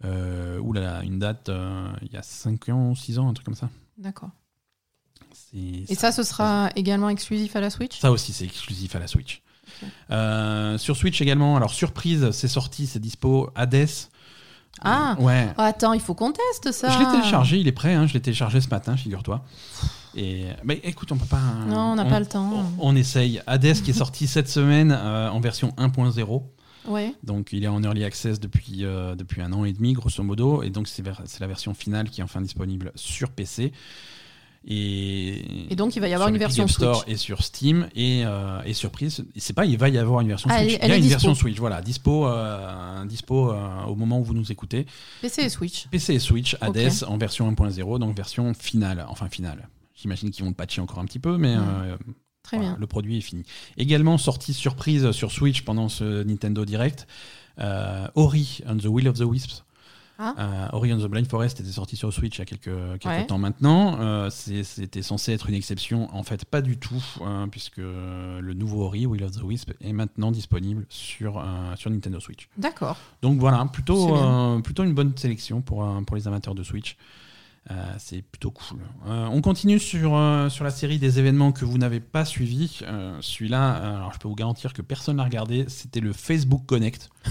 Euh, 0.05 0.59
oulala, 0.61 1.03
une 1.03 1.19
date, 1.19 1.49
euh, 1.49 1.89
il 2.03 2.13
y 2.13 2.17
a 2.17 2.23
5 2.23 2.69
ans, 2.71 2.95
6 2.95 3.19
ans, 3.19 3.29
un 3.29 3.33
truc 3.35 3.45
comme 3.45 3.55
ça. 3.55 3.69
D'accord. 3.99 4.31
Et 5.55 5.95
ça, 5.95 6.13
ce 6.13 6.23
sera 6.23 6.71
également 6.77 7.09
exclusif 7.09 7.57
à 7.57 7.61
la 7.61 7.71
Switch? 7.71 7.99
Ça 7.99 8.11
aussi, 8.11 8.33
c'est 8.33 8.45
exclusif 8.45 8.95
à 8.95 8.99
la 8.99 9.07
Switch. 9.07 9.43
Euh, 10.11 10.79
sur 10.79 10.97
Switch 10.97 11.21
également, 11.21 11.57
alors 11.57 11.73
surprise, 11.73 12.31
c'est 12.33 12.49
sorti, 12.49 12.87
c'est 12.87 12.99
dispo 12.99 13.51
Hades. 13.55 13.89
Ah. 14.81 15.17
Euh, 15.19 15.23
Ouais. 15.23 15.49
Oh, 15.57 15.61
Attends, 15.63 15.93
il 15.93 16.01
faut 16.01 16.15
qu'on 16.15 16.33
teste 16.33 16.73
ça 16.73 16.91
Je 16.91 16.99
l'ai 16.99 17.11
téléchargé, 17.11 17.59
il 17.59 17.69
est 17.69 17.73
prêt, 17.73 17.95
hein, 17.95 18.07
je 18.07 18.15
l'ai 18.15 18.21
téléchargé 18.21 18.61
ce 18.61 18.69
matin, 18.69 18.97
figure-toi. 18.97 19.45
Et 20.17 20.47
mais 20.65 20.81
écoute, 20.85 21.13
on 21.13 21.17
peut 21.17 21.27
pas. 21.27 21.41
Non, 21.67 21.93
on 21.93 21.95
n'a 21.95 22.05
pas 22.05 22.19
le 22.21 22.27
temps. 22.27 22.65
On, 22.79 22.91
on 22.91 22.97
essaye. 22.97 23.41
Hades 23.47 23.83
qui 23.83 23.91
est 23.91 23.95
sorti 23.99 24.27
cette 24.27 24.49
semaine 24.49 24.91
euh, 24.93 25.31
en 25.31 25.41
version 25.41 25.69
1.0. 25.79 26.43
Ouais, 26.87 27.13
Donc 27.23 27.51
il 27.53 27.65
est 27.65 27.69
en 27.69 27.83
early 27.83 28.03
access 28.03 28.41
depuis, 28.41 28.85
euh, 28.85 29.15
depuis 29.15 29.43
un 29.43 29.53
an 29.53 29.65
et 29.67 29.73
demi, 29.75 29.93
grosso 29.93 30.23
modo. 30.23 30.63
Et 30.63 30.71
donc 30.71 30.89
c'est 30.89 31.05
la 31.41 31.47
version 31.47 31.75
finale 31.75 32.09
qui 32.09 32.21
est 32.21 32.25
enfin 32.25 32.41
disponible 32.41 32.93
sur 32.95 33.31
PC. 33.31 33.73
Et, 34.67 35.73
Et 35.73 35.77
donc, 35.77 35.97
il 35.97 36.01
va 36.01 36.09
y 36.09 36.15
avoir 36.15 36.29
une 36.29 36.37
version 36.37 36.65
Game 36.65 36.69
Store 36.69 36.97
Switch. 37.03 37.15
et 37.15 37.17
sur 37.17 37.43
Steam. 37.43 37.89
Et, 37.95 38.23
euh, 38.25 38.61
et 38.65 38.75
surprise, 38.75 39.25
c'est 39.37 39.53
pas 39.55 39.65
il 39.65 39.79
va 39.79 39.89
y 39.89 39.99
avoir 39.99 40.21
une 40.21 40.29
version 40.29 40.49
Ah, 40.53 40.63
elle 40.63 40.71
Switch. 40.71 40.81
il 40.83 40.89
y 40.89 40.93
a 40.93 40.97
une 40.97 41.03
dispo. 41.03 41.11
version 41.15 41.35
Switch, 41.35 41.59
voilà, 41.59 41.81
dispo, 41.81 42.27
euh, 42.27 43.05
dispo 43.07 43.51
euh, 43.53 43.85
au 43.87 43.95
moment 43.95 44.21
où 44.21 44.25
vous 44.25 44.35
nous 44.35 44.51
écoutez. 44.53 44.87
PC 45.23 45.43
et 45.43 45.49
Switch. 45.49 45.87
PC 45.89 46.15
et 46.15 46.19
Switch. 46.19 46.57
Hades 46.61 47.05
en 47.07 47.17
version 47.19 47.51
1.0, 47.51 47.99
donc 47.99 48.17
version 48.17 48.53
finale. 48.55 49.07
Enfin 49.09 49.29
finale. 49.29 49.69
J'imagine 49.95 50.31
qu'ils 50.31 50.45
vont 50.45 50.51
le 50.51 50.55
patcher 50.57 50.81
encore 50.81 50.99
un 50.99 51.05
petit 51.07 51.19
peu, 51.19 51.39
mais 51.39 51.55
euh, 51.57 51.97
Très 52.43 52.57
voilà, 52.57 52.73
bien. 52.73 52.79
le 52.81 52.87
produit 52.87 53.19
est 53.19 53.23
fini. 53.23 53.43
Également 53.79 54.17
sortie 54.19 54.55
surprise 54.55 55.11
sur 55.13 55.33
Switch 55.33 55.63
pendant 55.63 55.89
ce 55.89 56.23
Nintendo 56.25 56.65
Direct, 56.65 57.07
Ori 58.15 58.61
and 58.69 58.77
the 58.79 58.87
Will 58.87 59.09
of 59.09 59.19
the 59.19 59.23
Wisps. 59.25 59.65
Ah. 60.21 60.35
Euh, 60.39 60.77
Ori 60.77 60.93
and 60.93 60.99
the 60.99 61.07
Blind 61.07 61.29
Forest 61.29 61.61
était 61.61 61.71
sorti 61.71 61.95
sur 61.95 62.13
Switch 62.13 62.37
il 62.37 62.39
y 62.41 62.43
a 62.43 62.45
quelques, 62.45 62.65
quelques 62.99 63.05
Ouais. 63.07 63.27
temps 63.27 63.39
maintenant. 63.39 64.01
Euh, 64.01 64.31
C'était 64.31 65.03
censé 65.03 65.33
être 65.33 65.49
une 65.49 65.55
exception. 65.55 66.13
En 66.15 66.25
fait, 66.25 66.45
pas 66.45 66.61
du 66.61 66.77
tout, 66.77 67.03
hein, 67.25 67.47
puisque 67.51 67.77
le 67.79 68.53
nouveau 68.53 68.83
Ori, 68.85 69.07
Will 69.07 69.23
of 69.23 69.31
the 69.33 69.43
Wisp, 69.45 69.71
est 69.81 69.93
maintenant 69.93 70.33
disponible 70.33 70.87
sur, 70.89 71.39
euh, 71.39 71.43
sur 71.77 71.91
Nintendo 71.91 72.19
Switch. 72.19 72.49
D'accord. 72.57 72.97
Donc 73.23 73.39
voilà, 73.39 73.65
plutôt, 73.73 74.17
euh, 74.17 74.59
plutôt 74.61 74.83
une 74.83 74.95
bonne 74.95 75.17
sélection 75.17 75.61
pour, 75.61 75.87
pour 76.05 76.17
les 76.17 76.27
amateurs 76.27 76.55
de 76.57 76.65
Switch. 76.65 76.97
Euh, 77.71 77.75
c'est 77.99 78.23
plutôt 78.23 78.51
cool. 78.51 78.79
Euh, 79.07 79.27
on 79.31 79.43
continue 79.43 79.79
sur, 79.79 80.17
euh, 80.17 80.49
sur 80.49 80.65
la 80.65 80.71
série 80.71 80.99
des 80.99 81.19
événements 81.19 81.53
que 81.53 81.67
vous 81.67 81.77
n'avez 81.77 82.01
pas 82.01 82.25
suivis. 82.25 82.81
Celui-là, 83.21 83.73
alors 83.97 84.13
je 84.15 84.19
peux 84.19 84.27
vous 84.27 84.35
garantir 84.35 84.73
que 84.73 84.81
personne 84.83 85.17
n'a 85.17 85.25
regardé. 85.25 85.67
C'était 85.69 86.01
le 86.01 86.13
Facebook 86.15 86.65
Connect. 86.67 87.11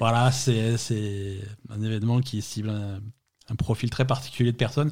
Voilà, 0.00 0.32
c'est 0.32 1.40
un 1.68 1.82
événement 1.82 2.20
qui 2.20 2.42
cible 2.42 2.70
un, 2.70 3.00
un 3.48 3.54
profil 3.54 3.90
très 3.90 4.06
particulier 4.06 4.50
de 4.52 4.56
personnes. 4.56 4.90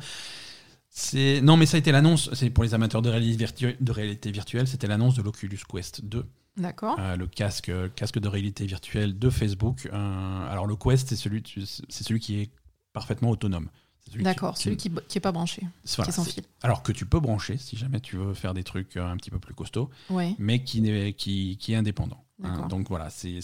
Non, 1.42 1.56
mais 1.56 1.66
ça 1.66 1.76
a 1.76 1.80
été 1.80 1.92
l'annonce. 1.92 2.30
C'est 2.34 2.50
pour 2.50 2.64
les 2.64 2.74
amateurs 2.74 3.02
de 3.02 3.10
virtu- 3.10 3.76
de 3.80 3.92
réalité 3.92 4.30
virtuelle. 4.30 4.66
C'était 4.66 4.86
l'annonce 4.86 5.14
de 5.14 5.22
l'Oculus 5.22 5.58
Quest 5.70 6.04
2. 6.04 6.24
D'accord. 6.56 6.96
Euh, 6.98 7.16
le 7.16 7.26
casque, 7.28 7.70
casque 7.94 8.18
de 8.18 8.26
réalité 8.28 8.66
virtuelle 8.66 9.16
de 9.18 9.30
Facebook. 9.30 9.88
Euh, 9.92 10.50
alors 10.50 10.66
le 10.66 10.74
Quest, 10.76 11.08
c'est 11.08 11.16
celui, 11.16 11.42
c'est 11.88 12.02
celui 12.04 12.18
qui 12.18 12.40
est 12.40 12.50
parfaitement 12.92 13.30
autonome. 13.30 13.68
C'est 14.04 14.10
celui 14.12 14.22
qui- 14.22 14.24
D'accord. 14.24 14.54
qui- 14.56 14.62
Celui 14.64 14.76
qui 14.76 14.90
qui 15.08 15.18
est 15.18 15.20
pas 15.20 15.30
branché, 15.30 15.62
voilà, 15.96 16.04
qui 16.04 16.10
est 16.10 16.24
sans 16.24 16.24
fil. 16.24 16.42
Alors 16.62 16.82
que 16.82 16.90
tu 16.90 17.06
peux 17.06 17.20
brancher 17.20 17.58
si 17.58 17.76
jamais 17.76 18.00
tu 18.00 18.16
veux 18.16 18.34
faire 18.34 18.54
des 18.54 18.64
trucs 18.64 18.96
euh, 18.96 19.06
un 19.08 19.16
petit 19.18 19.30
peu 19.30 19.38
plus 19.38 19.54
costauds, 19.54 19.88
Ouais. 20.10 20.34
mais 20.38 20.64
qui, 20.64 20.80
n'est- 20.80 21.12
qui, 21.12 21.58
qui 21.58 21.74
est 21.74 21.76
indépendant. 21.76 22.24
Hein. 22.44 22.66
Donc 22.68 22.88
voilà, 22.88 23.10
c'est 23.10 23.38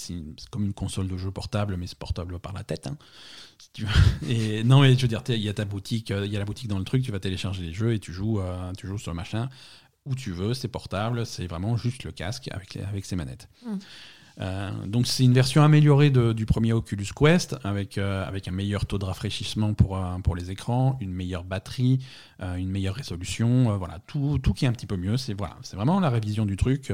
comme 0.50 0.64
une 0.64 0.72
console 0.74 1.08
de 1.08 1.16
jeu 1.16 1.30
portable, 1.30 1.76
mais 1.76 1.86
c'est 1.86 1.98
portable 1.98 2.38
par 2.38 2.52
la 2.52 2.64
tête. 2.64 2.86
hein, 2.86 2.96
si 3.58 3.70
tu 3.72 3.84
veux. 3.86 4.28
Et 4.30 4.64
non, 4.64 4.80
mais 4.82 4.94
je 4.94 5.02
veux 5.02 5.08
dire, 5.08 5.22
il 5.28 5.36
y 5.38 5.48
a 5.48 5.54
ta 5.54 5.64
boutique, 5.64 6.10
euh, 6.10 6.26
il 6.26 6.32
y 6.32 6.36
a 6.36 6.38
la 6.38 6.44
boutique 6.44 6.68
dans 6.68 6.78
le 6.78 6.84
truc, 6.84 7.02
tu 7.02 7.12
vas 7.12 7.20
télécharger 7.20 7.62
les 7.62 7.72
jeux 7.72 7.92
et 7.94 7.98
tu 7.98 8.12
joues, 8.12 8.40
euh, 8.40 8.72
tu 8.76 8.86
joues 8.86 8.98
sur 8.98 9.10
le 9.10 9.16
machin 9.16 9.48
où 10.06 10.14
tu 10.14 10.32
veux, 10.32 10.52
c'est 10.52 10.68
portable, 10.68 11.24
c'est 11.24 11.46
vraiment 11.46 11.76
juste 11.78 12.04
le 12.04 12.12
casque 12.12 12.48
avec, 12.52 12.74
les- 12.74 12.82
avec 12.82 13.04
ses 13.06 13.16
manettes. 13.16 13.48
Hmm. 13.64 13.76
Euh, 14.40 14.86
donc 14.86 15.06
c'est 15.06 15.22
une 15.22 15.32
version 15.32 15.62
améliorée 15.62 16.10
de- 16.10 16.32
du 16.32 16.44
premier 16.44 16.72
Oculus 16.72 17.06
Quest 17.14 17.56
avec, 17.62 17.98
euh, 17.98 18.26
avec 18.26 18.48
un 18.48 18.50
meilleur 18.50 18.84
taux 18.84 18.98
de 18.98 19.04
rafraîchissement 19.04 19.74
pour, 19.74 19.96
euh, 19.96 20.18
pour 20.18 20.34
les 20.34 20.50
écrans, 20.50 20.98
une 21.00 21.12
meilleure 21.12 21.44
batterie, 21.44 22.00
une 22.40 22.68
meilleure 22.68 22.96
résolution, 22.96 23.78
voilà, 23.78 24.00
tout, 24.08 24.38
tout 24.42 24.52
qui 24.52 24.64
est 24.64 24.68
un 24.68 24.72
petit 24.72 24.86
peu 24.86 24.96
mieux. 24.96 25.16
C'est 25.16 25.34
voilà, 25.34 25.56
c'est 25.62 25.76
vraiment 25.76 26.00
la 26.00 26.10
révision 26.10 26.44
du 26.44 26.56
truc. 26.56 26.90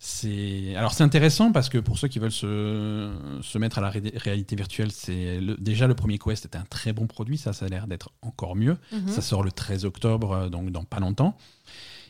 C'est 0.00 0.74
alors 0.76 0.92
c'est 0.92 1.02
intéressant 1.02 1.50
parce 1.50 1.68
que 1.68 1.78
pour 1.78 1.98
ceux 1.98 2.06
qui 2.08 2.18
veulent 2.20 2.30
se, 2.32 3.12
se 3.42 3.58
mettre 3.58 3.78
à 3.78 3.80
la 3.80 3.90
ré- 3.90 4.12
réalité 4.14 4.54
virtuelle, 4.54 4.92
c'est 4.92 5.40
déjà 5.58 5.86
le 5.88 5.94
premier 5.94 6.18
Quest 6.18 6.44
était 6.44 6.56
un 6.58 6.64
très 6.64 6.92
bon 6.92 7.06
produit, 7.06 7.36
ça 7.36 7.52
ça 7.52 7.66
a 7.66 7.68
l'air 7.68 7.86
d'être 7.88 8.12
encore 8.22 8.54
mieux. 8.54 8.76
Mhm. 8.92 9.08
Ça 9.08 9.20
sort 9.22 9.42
le 9.42 9.50
13 9.50 9.84
octobre, 9.84 10.32
euh, 10.32 10.48
donc 10.48 10.70
dans 10.70 10.84
pas 10.84 11.00
longtemps. 11.00 11.36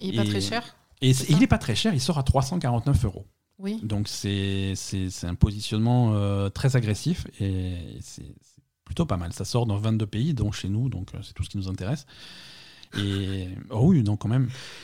Il 0.00 0.14
est 0.14 0.16
pas 0.22 0.24
très 0.28 0.40
cher. 0.40 0.76
Et 1.00 1.14
c'est- 1.14 1.30
il 1.30 1.38
n'est 1.38 1.46
pas 1.46 1.58
très 1.58 1.74
cher, 1.74 1.94
il 1.94 2.00
sort 2.00 2.18
à 2.18 2.22
349 2.22 3.04
euros. 3.06 3.26
Oui. 3.58 3.80
Donc 3.82 4.06
c'est 4.08 4.74
un 5.22 5.34
positionnement 5.34 6.12
euh, 6.14 6.48
très 6.50 6.76
agressif 6.76 7.26
et 7.40 7.74
c'est 8.00 8.22
c'est 8.42 8.62
plutôt 8.84 9.06
pas 9.06 9.16
mal. 9.16 9.32
Ça 9.32 9.44
sort 9.44 9.66
dans 9.66 9.76
22 9.76 10.06
pays, 10.06 10.34
dont 10.34 10.52
chez 10.52 10.68
nous, 10.68 10.88
donc 10.88 11.14
euh, 11.14 11.18
c'est 11.22 11.32
tout 11.32 11.42
ce 11.44 11.48
qui 11.50 11.56
nous 11.58 11.68
intéresse. 11.68 12.06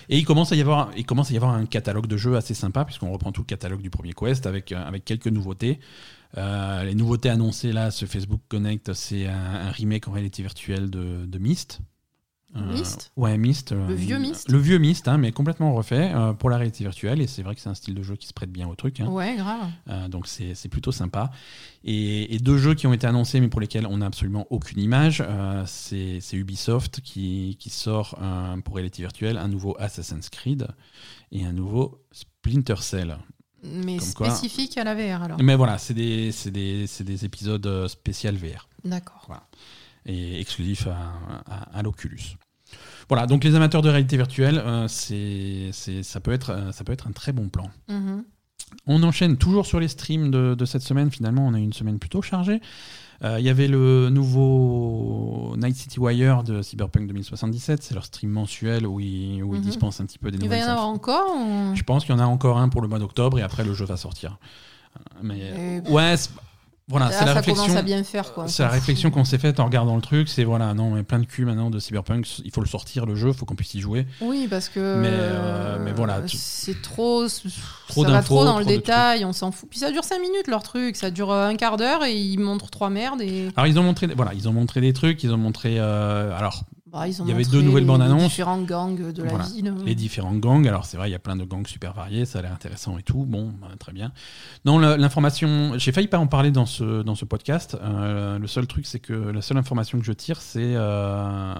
Et 0.09 0.18
il 0.18 0.24
commence 0.24 0.52
à 0.52 0.56
y 0.56 0.60
avoir, 0.60 0.90
un 0.90 1.66
catalogue 1.66 2.06
de 2.06 2.16
jeux 2.16 2.36
assez 2.36 2.55
sympa 2.55 2.85
puisqu'on 2.85 3.10
reprend 3.10 3.32
tout 3.32 3.43
le 3.43 3.47
catalogue 3.47 3.82
du 3.82 3.90
premier 3.90 4.12
Quest 4.12 4.47
avec 4.47 4.72
euh, 4.72 4.98
quelques 5.05 5.28
nouveautés. 5.28 5.81
Euh, 6.36 6.85
les 6.85 6.94
nouveautés 6.94 7.31
annoncées 7.31 7.72
là, 7.72 7.90
ce 7.90 8.06
Facebook 8.06 8.40
Connect, 8.48 8.93
c'est 8.93 9.26
un, 9.26 9.35
un 9.35 9.70
remake 9.70 10.09
en 10.09 10.12
réalité 10.12 10.43
virtuelle 10.43 10.90
de, 10.90 11.24
de 11.26 11.39
Myst. 11.39 11.81
Euh, 12.56 12.72
Myst 12.72 13.10
Ouais, 13.16 13.36
Myst. 13.36 13.72
euh, 13.72 13.89
Le 13.89 13.94
vieux 13.94 14.18
Myst 14.18 14.48
Le 14.51 14.59
vieux 14.59 14.78
Myst, 14.78 15.09
hein, 15.09 15.18
mais 15.18 15.32
complètement 15.32 15.74
refait 15.74 16.12
euh, 16.14 16.32
pour 16.32 16.51
la 16.51 16.56
réalité 16.56 16.85
virtuelle. 16.85 17.20
Et 17.20 17.26
c'est 17.26 17.43
vrai 17.43 17.55
que 17.55 17.60
c'est 17.60 17.68
un 17.68 17.74
style 17.74 17.94
de 17.94 18.02
jeu 18.02 18.14
qui 18.16 18.26
se 18.28 18.32
prête 18.32 18.51
bien 18.52 18.68
au 18.68 18.74
truc. 18.74 19.01
hein. 19.01 19.06
Ouais, 19.09 19.36
grave. 19.36 20.09
Donc 20.10 20.26
c'est 20.28 20.68
plutôt 20.68 20.93
sympa. 20.93 21.31
Et, 21.85 22.35
et 22.35 22.39
deux 22.39 22.56
jeux 22.59 22.74
qui 22.74 22.86
ont 22.86 22.93
été 22.93 23.06
annoncés 23.06 23.40
mais 23.40 23.48
pour 23.48 23.60
lesquels 23.60 23.86
on 23.86 23.98
n'a 23.98 24.06
absolument 24.06 24.47
aucune 24.51 24.81
image, 24.81 25.22
c'est 25.66 26.20
Ubisoft 26.32 27.01
qui, 27.01 27.56
qui 27.59 27.70
sort 27.70 28.18
pour 28.64 28.76
réalité 28.76 29.02
virtuelle 29.02 29.36
un 29.36 29.48
nouveau 29.48 29.76
Assassin's 29.78 30.28
Creed 30.31 30.68
et 31.32 31.44
un 31.44 31.52
nouveau 31.52 32.05
Splinter 32.12 32.76
Cell. 32.81 33.16
Mais 33.64 33.97
Comme 33.97 34.12
quoi- 34.12 34.31
spécifique 34.31 34.76
à 34.78 34.85
la 34.85 34.94
VR 34.94 35.22
alors. 35.22 35.39
Mais 35.43 35.56
voilà, 35.56 35.78
c'est 35.78 35.94
des, 35.94 36.31
des, 36.52 36.86
des 37.01 37.24
épisodes 37.24 37.86
spécial 37.89 38.36
VR 38.36 38.68
D'accord. 38.85 39.26
et 40.06 40.39
exclusifs 40.40 40.86
à, 40.86 41.12
à- 41.47 41.78
à 41.78 41.82
l'Oculus. 41.82 42.36
Voilà, 43.09 43.26
donc 43.26 43.44
les 43.44 43.55
amateurs 43.55 43.82
de 43.82 43.89
réalité 43.90 44.16
virtuelle, 44.16 44.59
euh, 44.64 44.89
c'est 44.89 45.70
c'est- 45.72 46.02
ça, 46.02 46.20
peut 46.20 46.32
être, 46.32 46.51
euh, 46.51 46.72
ça 46.72 46.85
peut 46.85 46.93
être 46.93 47.06
un 47.06 47.12
très 47.12 47.32
bon 47.32 47.48
plan. 47.48 47.68
Mhm. 47.89 48.24
On 48.86 49.02
enchaîne 49.05 49.36
toujours 49.36 49.66
sur 49.66 49.78
les 49.78 49.89
streams 49.89 50.31
de, 50.31 50.55
de 50.55 50.64
cette 50.64 50.82
semaine. 50.82 51.10
Finalement, 51.10 51.47
on 51.47 51.55
a 51.55 51.59
eu 51.59 51.62
une 51.62 51.72
semaine 51.72 51.98
plutôt 51.98 52.22
chargée. 52.22 52.60
Euh, 53.22 53.39
Il 53.39 53.44
y 53.47 53.48
avait 53.48 53.68
le 53.68 54.09
nouveau 54.10 55.55
Night 55.56 55.76
City 55.76 56.01
Wire 56.01 56.43
de 56.43 56.60
Cyberpunk 56.62 57.06
2077. 57.06 57.82
C'est 57.82 57.94
leur 57.94 58.05
stream 58.05 58.31
mensuel 58.31 58.86
où 58.86 58.98
ils, 59.01 59.43
où 59.43 59.55
ils 59.55 59.60
Mhm. 59.60 59.64
dispensent 59.64 60.01
un 60.01 60.06
petit 60.06 60.18
peu 60.18 60.31
des 60.31 60.39
Il 60.39 60.48
va 60.48 60.56
y 60.56 60.59
nouvelles 60.59 60.68
en 60.70 60.72
avoir 60.72 60.89
encore 60.89 61.36
ou- 61.36 61.74
Je 61.76 61.82
pense 61.85 62.05
qu'il 62.05 62.14
y 62.14 62.18
en 62.18 62.20
a 62.20 62.26
encore 62.26 62.59
un 62.59 62.68
pour 62.68 62.82
le 62.82 62.89
mois 62.89 62.98
d'octobre 62.98 63.39
et 63.39 63.43
après 63.43 63.64
le 63.64 63.74
jeu 63.74 63.85
va 63.85 63.97
sortir. 63.97 64.39
Mais 65.22 65.82
Et- 65.86 65.90
ouais, 65.90 66.16
c'est- 66.16 66.31
voilà, 66.89 67.06
Là, 67.06 67.12
c'est 67.12 67.24
la 67.24 67.32
ça 67.32 67.39
réflexion. 67.40 67.65
commence 67.65 67.78
à 67.78 67.82
bien 67.82 68.05
faire 68.05 68.32
quoi. 68.35 68.44
on 68.44 68.48
C'est 68.48 68.62
la 68.62 68.69
réflexion 68.69 69.11
qu'on 69.11 69.24
s'est 69.24 69.39
faite 69.39 69.59
en 69.59 69.65
regardant 69.65 69.97
le 69.97 70.02
truc. 70.02 70.28
C'est 70.28 70.44
voilà, 70.44 70.74
non, 70.74 70.90
mais 70.90 71.02
plein 71.02 71.19
de 71.19 71.24
cul 71.24 71.44
maintenant 71.47 71.70
de 71.70 71.78
Cyberpunk. 71.78 72.27
Il 72.44 72.51
faut 72.51 72.61
le 72.61 72.66
sortir 72.66 73.06
le 73.06 73.15
jeu, 73.15 73.28
il 73.28 73.35
faut 73.35 73.47
qu'on 73.47 73.55
puisse 73.55 73.73
y 73.74 73.81
jouer. 73.81 74.06
Oui, 74.20 74.47
parce 74.51 74.69
que 74.69 75.01
Mais, 75.01 75.09
euh, 75.11 75.78
mais 75.82 75.93
voilà, 75.93 76.20
tu- 76.23 76.36
c'est 76.36 76.82
trop, 76.82 77.27
Trop 77.89 78.02
ça 78.05 78.11
va 78.11 78.16
d'infos, 78.19 78.35
trop 78.35 78.44
dans 78.44 78.51
trop 78.52 78.59
le 78.61 78.66
détail, 78.66 79.24
on 79.24 79.32
s'en 79.32 79.51
fout. 79.51 79.69
Puis 79.70 79.78
ça 79.78 79.90
dure 79.90 80.05
5 80.05 80.20
minutes 80.20 80.47
leur 80.48 80.62
truc, 80.62 80.97
ça 80.97 81.11
dure 81.11 81.31
euh, 81.32 81.48
un 81.48 81.56
quart 81.56 81.77
d'heure 81.78 82.05
et 82.05 82.15
ils 82.15 82.39
montrent 82.39 82.70
trois 82.70 82.90
merdes 82.90 83.23
et 83.23 83.48
Alors 83.56 83.66
ils 83.66 83.78
ont 83.78 83.82
montré, 83.82 84.06
voilà, 84.15 84.35
ils 84.35 84.48
ont 84.48 84.52
montré 84.52 84.81
des 84.81 84.93
trucs. 84.93 85.23
Ils 85.24 85.32
ont 85.32 85.39
montré, 85.39 85.77
euh, 85.78 86.36
alors 86.36 86.65
bah, 86.95 87.09
ils 87.09 87.21
ont 87.21 87.25
Il 87.27 87.31
y 87.31 87.33
avait 87.35 87.45
deux 87.45 87.61
nouvelles 87.61 87.83
les- 87.83 87.87
bandes 87.89 88.01
les 88.01 88.07
annonces. 88.07 88.23
différents 88.23 88.62
gangs 88.62 89.12
de 89.12 89.23
la 89.23 89.29
Voilà. 89.31 89.45
ville. 89.47 89.75
les 89.85 89.95
différents 89.95 90.35
gangs. 90.35 90.66
Alors 90.69 90.85
c'est 90.87 90.97
vrai, 90.97 91.09
il 91.09 91.12
y 91.12 91.16
a 91.16 91.19
plein 91.19 91.37
de 91.37 91.45
gangs 91.45 91.66
super 91.66 91.93
variés, 91.93 92.25
ça 92.25 92.39
a 92.39 92.43
l'air 92.43 92.53
intéressant 92.53 92.97
et 92.99 93.03
tout. 93.03 93.25
Bon, 93.25 93.53
bah, 93.61 93.69
très 93.79 93.93
bien. 93.93 94.12
Non, 94.65 94.79
l'information, 94.79 95.73
j'ai 95.77 95.93
failli 95.93 96.09
pas 96.09 96.19
en 96.19 96.27
parler 96.27 96.51
dans 96.51 96.66
ce, 96.66 97.03
dans 97.03 97.15
ce 97.15 97.25
podcast. 97.25 97.77
Euh, 97.83 98.39
le 98.39 98.47
seul 98.47 98.66
truc, 98.66 98.87
c'est 98.87 99.01
que 99.01 99.12
la 99.12 99.43
seule 99.43 99.57
information 99.59 99.99
que 99.99 100.05
je 100.05 100.12
tire, 100.12 100.41
c'est 100.41 100.75
euh, 100.77 101.55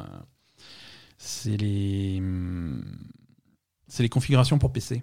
c'est 1.19 1.57
les 1.57 2.23
c'est 3.89 4.03
les 4.03 4.09
configurations 4.09 4.59
pour 4.59 4.73
PC. 4.73 5.03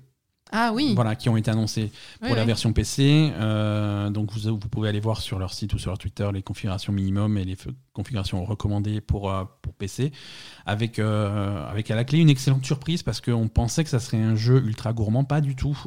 Ah 0.51 0.71
oui. 0.73 0.93
Voilà, 0.95 1.15
qui 1.15 1.29
ont 1.29 1.37
été 1.37 1.49
annoncées 1.49 1.91
Oui, 2.21 2.27
pour 2.27 2.35
la 2.35 2.41
oui. 2.41 2.47
version 2.47 2.73
PC. 2.73 3.31
Euh, 3.35 4.09
donc 4.09 4.31
vous, 4.33 4.49
vous 4.57 4.67
pouvez 4.69 4.89
aller 4.89 4.99
voir 4.99 5.21
sur 5.21 5.39
leur 5.39 5.53
site 5.53 5.73
ou 5.73 5.79
sur 5.79 5.91
leur 5.91 5.97
Twitter 5.97 6.29
les 6.33 6.41
configurations 6.41 6.91
minimum 6.91 7.37
et 7.37 7.45
les 7.45 7.55
configurations 7.93 8.43
recommandées 8.43 8.99
pour, 9.01 9.31
euh, 9.31 9.45
pour 9.61 9.73
PC. 9.73 10.11
Avec, 10.65 10.99
euh, 10.99 11.65
avec 11.69 11.89
à 11.89 11.95
la 11.95 12.03
clé 12.03 12.19
une 12.19 12.29
excellente 12.29 12.65
surprise 12.65 13.01
parce 13.01 13.21
qu'on 13.21 13.47
pensait 13.47 13.83
que 13.83 13.89
ça 13.89 13.99
serait 13.99 14.21
un 14.21 14.35
jeu 14.35 14.61
ultra 14.65 14.91
gourmand. 14.93 15.23
Pas 15.23 15.41
du 15.41 15.55
tout. 15.55 15.77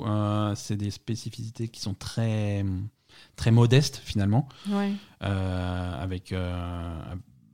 C'est 0.56 0.76
des 0.76 0.90
spécificités 0.90 1.68
qui 1.68 1.80
sont 1.80 1.94
très, 1.94 2.64
très 3.36 3.50
modestes 3.50 4.00
finalement. 4.04 4.48
Ouais. 4.70 4.92
Avec, 5.20 6.34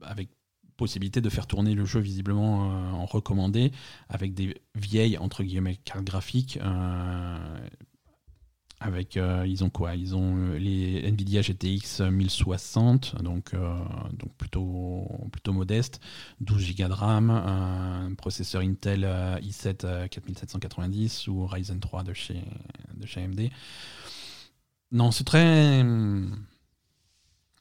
avec 0.01 0.29
possibilité 0.81 1.21
de 1.21 1.29
faire 1.29 1.45
tourner 1.45 1.75
le 1.75 1.85
jeu 1.85 1.99
visiblement 1.99 2.71
euh, 2.71 2.91
en 2.93 3.05
recommandé 3.05 3.71
avec 4.09 4.33
des 4.33 4.59
vieilles 4.73 5.15
entre 5.19 5.43
guillemets 5.43 5.75
cartes 5.75 6.03
graphiques 6.03 6.57
euh, 6.59 7.37
avec 8.79 9.15
euh, 9.15 9.45
ils 9.47 9.63
ont 9.63 9.69
quoi? 9.69 9.95
Ils 9.95 10.15
ont 10.15 10.53
les 10.57 11.07
Nvidia 11.07 11.43
GTX 11.43 12.01
1060 12.01 13.21
donc 13.21 13.53
donc 13.53 14.35
plutôt 14.39 15.07
plutôt 15.31 15.53
modeste 15.53 16.01
12 16.39 16.75
Go 16.75 16.87
de 16.87 16.93
RAM 16.93 17.29
un 17.29 18.15
processeur 18.15 18.63
Intel 18.63 19.03
euh, 19.05 19.37
i7 19.39 19.85
euh, 19.85 20.07
4790 20.07 21.27
ou 21.27 21.45
Ryzen 21.45 21.79
3 21.79 22.01
de 22.01 22.13
chez 22.13 22.41
de 22.95 23.05
chez 23.05 23.21
AMD 23.21 23.49
non 24.91 25.11
c'est 25.11 25.25
très 25.25 25.83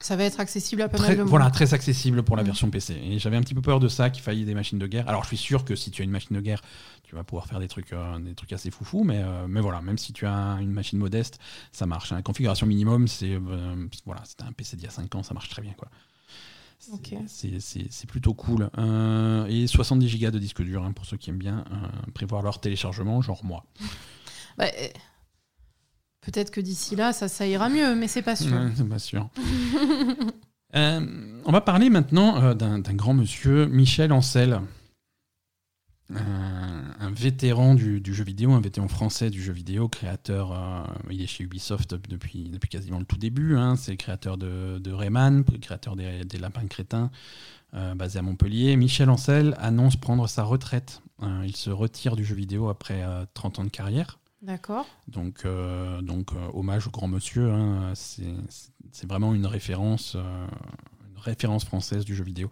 Ça 0.03 0.17
va 0.17 0.25
être 0.25 0.41
accessible 0.41 0.81
à 0.81 0.89
pas 0.89 0.97
Très, 0.97 1.09
mal 1.09 1.17
de 1.19 1.23
monde. 1.25 1.29
voilà, 1.31 1.51
très 1.51 1.75
accessible 1.75 2.23
pour 2.23 2.35
la 2.37 2.43
version 2.43 2.71
PC. 2.71 2.95
Et 2.95 3.19
j'avais 3.19 3.37
un 3.37 3.43
petit 3.43 3.55
peu 3.55 3.61
peur 3.61 3.81
de 3.81 3.89
ça, 3.89 4.09
qu'il 4.09 4.23
faille 4.23 4.45
des 4.47 4.55
machines 4.55 4.79
de 4.79 4.87
guerre. 4.87 5.07
Alors 5.09 5.25
je 5.25 5.29
suis 5.29 5.37
sûr 5.37 5.65
que 5.65 5.77
si 5.77 5.91
tu 5.91 6.01
as 6.01 6.05
une 6.07 6.11
machine 6.11 6.35
de 6.35 6.41
guerre, 6.41 6.63
tu 7.03 7.15
vas 7.15 7.23
pouvoir 7.23 7.47
faire 7.47 7.61
des 7.61 7.69
trucs, 7.69 7.93
euh, 7.93 8.19
des 8.19 8.35
trucs 8.35 8.53
assez 8.55 8.71
foufous, 8.71 9.05
mais, 9.05 9.21
euh, 9.23 9.47
mais 9.47 9.61
voilà, 9.61 9.83
même 9.83 9.99
si 9.99 10.15
tu 10.15 10.25
as 10.27 10.57
une 10.61 10.71
machine 10.73 10.99
modeste, 10.99 11.39
ça 11.73 11.85
marche. 11.85 12.13
La 12.13 12.23
configuration 12.23 12.67
minimum, 12.67 13.09
c'est 13.09 13.33
euh, 13.35 13.87
voilà, 14.07 14.23
c'était 14.25 14.45
un 14.45 14.53
PC 14.53 14.77
d'il 14.77 14.85
y 14.85 14.89
a 14.89 14.91
5 14.91 15.15
ans, 15.17 15.23
ça 15.23 15.35
marche 15.35 15.51
très 15.51 15.61
bien. 15.61 15.73
quoi. 15.77 15.89
C'est- 16.79 16.93
Ok. 16.95 17.15
C'est 17.27 17.61
c'est- 17.61 17.89
c'est 17.91 18.09
plutôt 18.09 18.33
cool. 18.33 18.71
Et 19.51 19.67
70 19.67 20.19
Go 20.19 20.31
de 20.31 20.39
disque 20.39 20.63
dur, 20.63 20.83
hein, 20.83 20.93
pour 20.93 21.05
ceux 21.05 21.19
qui 21.19 21.29
aiment 21.29 21.37
bien 21.37 21.63
prévoir 22.15 22.41
leur 22.43 22.59
téléchargement, 22.59 23.21
genre 23.21 23.45
moi. 23.45 23.65
Bah, 24.59 24.67
Peut-être 26.21 26.51
que 26.51 26.61
d'ici 26.61 26.97
là, 26.97 27.13
ça, 27.13 27.47
ira 27.47 27.69
mieux, 27.69 27.95
mais 27.95 28.09
c'est 28.09 28.23
pas 28.23 28.37
sûr. 28.37 28.57
C'est 28.75 28.89
pas 28.89 28.99
sûr. 28.99 29.29
Euh, 30.77 31.41
on 31.47 31.51
va 31.51 31.61
parler 31.61 31.91
maintenant 31.91 32.41
euh, 32.41 32.55
d'un 32.55 32.79
grand 32.95 33.13
monsieur, 33.13 33.67
Michel 33.67 34.13
Ancel. 34.13 34.61
Un, 36.15 36.91
un 37.01 37.11
vétéran 37.11 37.75
du, 37.75 38.03
jeu 38.15 38.23
vidéo, 38.23 38.53
un 38.53 38.61
vétéran 38.61 38.87
français 38.87 39.31
du 39.31 39.43
jeu 39.43 39.53
vidéo, 39.53 39.89
créateur, 39.89 40.53
euh, 40.53 40.85
il 41.11 41.23
est 41.23 41.27
chez 41.27 41.43
Ubisoft 41.43 41.95
depuis, 42.09 42.53
quasiment 42.71 43.01
le 43.01 43.05
tout 43.05 43.17
début, 43.17 43.57
hein, 43.57 43.75
c'est 43.75 43.91
le 43.91 43.97
créateur 43.97 44.37
de, 44.37 44.79
de 44.79 44.93
Rayman, 44.93 45.43
créateur 45.61 45.97
des, 45.97 46.39
Lapins 46.39 46.69
Crétins, 46.69 47.11
euh, 47.75 47.95
basé 47.95 48.19
à 48.19 48.23
Montpellier. 48.23 48.77
Michel 48.77 49.11
Ancel 49.11 49.57
annonce 49.59 49.97
prendre 49.97 50.29
sa 50.29 50.45
retraite. 50.45 51.03
Euh, 51.23 51.43
il 51.45 51.57
se 51.57 51.71
retire 51.71 52.17
du 52.17 52.25
jeu 52.25 52.35
vidéo 52.35 52.69
après 52.69 53.03
euh, 53.03 53.25
30 53.35 53.59
ans 53.59 53.65
de 53.65 53.71
carrière. 53.71 54.20
D'accord. 54.43 54.87
Donc, 55.09 55.43
euh, 55.45 56.01
donc 56.01 56.33
euh, 56.33 56.49
hommage 56.55 56.87
au 56.87 56.91
grand 56.91 57.09
monsieur. 57.09 57.51
hein, 57.51 57.93
c'est 57.95 59.07
vraiment 59.09 59.35
une 59.35 59.47
référence, 59.47 60.15
euh, 60.17 60.47
une 61.13 61.19
référence 61.21 61.65
française 61.65 62.05
du 62.05 62.15
jeu 62.15 62.25
vidéo. 62.25 62.51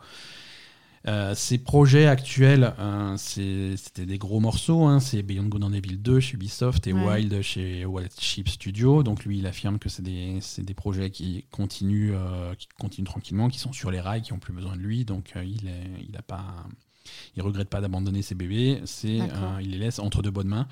Ses 1.35 1.57
projets 1.57 2.07
actuels, 2.07 2.75
c'était 3.17 4.05
des 4.05 4.19
gros 4.19 4.41
morceaux. 4.41 4.85
hein, 4.85 5.01
c'est 5.01 5.23
Beyond 5.23 5.45
Good 5.47 5.65
and 5.65 5.73
Evil 5.73 5.97
2 5.97 6.21
chez 6.21 6.35
Ubisoft 6.35 6.87
et 6.87 6.93
Ouais. 6.93 7.03
Wild 7.23 7.41
chez 7.41 7.87
Wild 7.87 8.11
Sheep 8.21 8.47
Studio. 8.51 9.03
Donc 9.03 9.25
lui, 9.25 9.39
il 9.39 9.47
affirme 9.47 9.79
que 9.79 9.89
c'est 9.89 10.03
des, 10.03 10.39
des 10.59 10.75
projets 10.75 11.09
qui 11.11 11.47
continuent, 11.51 12.13
qui 12.59 12.69
continuent 12.79 13.07
tranquillement, 13.07 13.49
qui 13.49 13.59
sont 13.59 13.73
sur 13.73 13.91
les 13.91 14.01
rails, 14.01 14.21
qui 14.21 14.35
n'ont 14.35 14.39
plus 14.39 14.53
besoin 14.53 14.77
de 14.77 14.83
lui. 14.83 15.07
Donc 15.07 15.33
il 15.37 15.67
est, 15.69 16.05
il 16.07 16.15
a 16.15 16.23
pas, 16.23 16.45
il 17.37 17.43
regrette 17.43 17.71
pas 17.71 17.81
d'abandonner 17.81 18.21
ses 18.21 18.35
bébés. 18.35 18.83
C'est, 18.85 19.19
il 19.63 19.71
les 19.71 19.79
laisse 19.79 20.01
entre 20.01 20.21
de 20.21 20.29
bonnes 20.29 20.49
mains. 20.49 20.69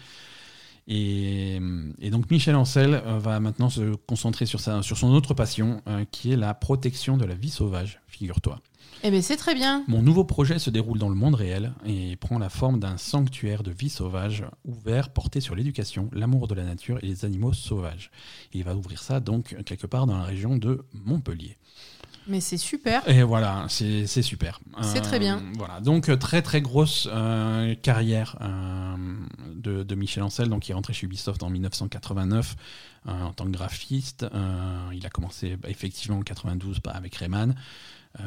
Et, 0.89 1.61
et 2.01 2.11
donc 2.11 2.31
Michel 2.31 2.55
Ancel 2.55 2.95
euh, 2.95 3.19
va 3.19 3.41
maintenant 3.41 3.71
se 3.71 3.97
concentrer 4.07 4.47
sur, 4.47 4.61
sa, 4.61 4.83
sur 4.83 4.97
son 4.97 5.13
autre 5.13 5.35
passion, 5.35 5.83
euh, 5.89 6.05
qui 6.11 6.33
est 6.33 6.37
la 6.37 6.55
protection 6.55 7.17
de 7.17 7.25
la 7.25 7.35
vie 7.35 7.51
sauvage, 7.51 8.01
figure-toi. 8.07 8.61
Eh 9.03 9.11
bien, 9.11 9.21
c'est 9.21 9.37
très 9.37 9.55
bien. 9.55 9.85
Mon 9.89 10.03
nouveau 10.03 10.25
projet 10.25 10.59
se 10.59 10.71
déroule 10.71 10.99
dans 10.99 11.09
le 11.09 11.15
monde 11.15 11.35
réel 11.35 11.73
et 11.85 12.17
prend 12.17 12.39
la 12.39 12.49
forme 12.49 12.81
d'un 12.81 12.97
sanctuaire 12.97 13.63
de 13.63 13.71
vie 13.71 13.91
sauvage 13.91 14.45
ouvert 14.65 15.11
porté 15.11 15.41
sur 15.41 15.55
l'éducation, 15.55 16.09
l'amour 16.13 16.49
de 16.49 16.55
la 16.55 16.65
nature 16.65 16.99
et 17.03 17.07
les 17.07 17.25
animaux 17.25 17.53
sauvages. 17.53 18.11
Et 18.53 18.59
il 18.59 18.65
va 18.65 18.75
ouvrir 18.75 19.03
ça 19.03 19.21
donc 19.21 19.57
quelque 19.65 19.87
part 19.87 20.07
dans 20.07 20.17
la 20.17 20.25
région 20.25 20.57
de 20.57 20.85
Montpellier. 20.93 21.59
Mais 22.29 22.41
c'est 22.41 22.57
super. 22.57 23.09
Et 23.09 23.23
voilà, 23.23 23.67
c'est 23.69 24.07
super. 24.07 24.59
C'est 24.83 25.01
très 25.01 25.19
bien. 25.19 25.43
Voilà, 25.55 25.81
donc 25.81 26.09
euh, 26.09 26.17
très 26.17 26.43
très 26.43 26.61
grosse 26.61 27.09
euh, 27.11 27.75
carrière 27.77 28.37
euh, 28.41 28.97
de, 29.55 29.83
de 29.85 29.95
Michel 29.95 30.23
Ancel, 30.25 30.49
donc 30.49 30.69
il 30.69 30.73
est 30.73 30.75
rentré 30.75 30.93
chez 30.93 31.07
Ubisoft 31.07 31.43
en 31.43 31.51
1989 31.51 32.57
euh, 33.07 33.11
en 33.23 33.33
tant 33.33 33.45
que 33.45 33.51
graphiste. 33.51 34.25
Euh, 34.35 34.89
il 34.93 35.07
a 35.07 35.11
commencé 35.11 35.57
bah, 35.57 35.69
effectivement 35.71 36.19
en 36.19 36.23
92 36.23 36.81
bah, 36.83 36.91
avec 36.95 37.15
Rayman. 37.15 37.55
Euh, 38.19 38.23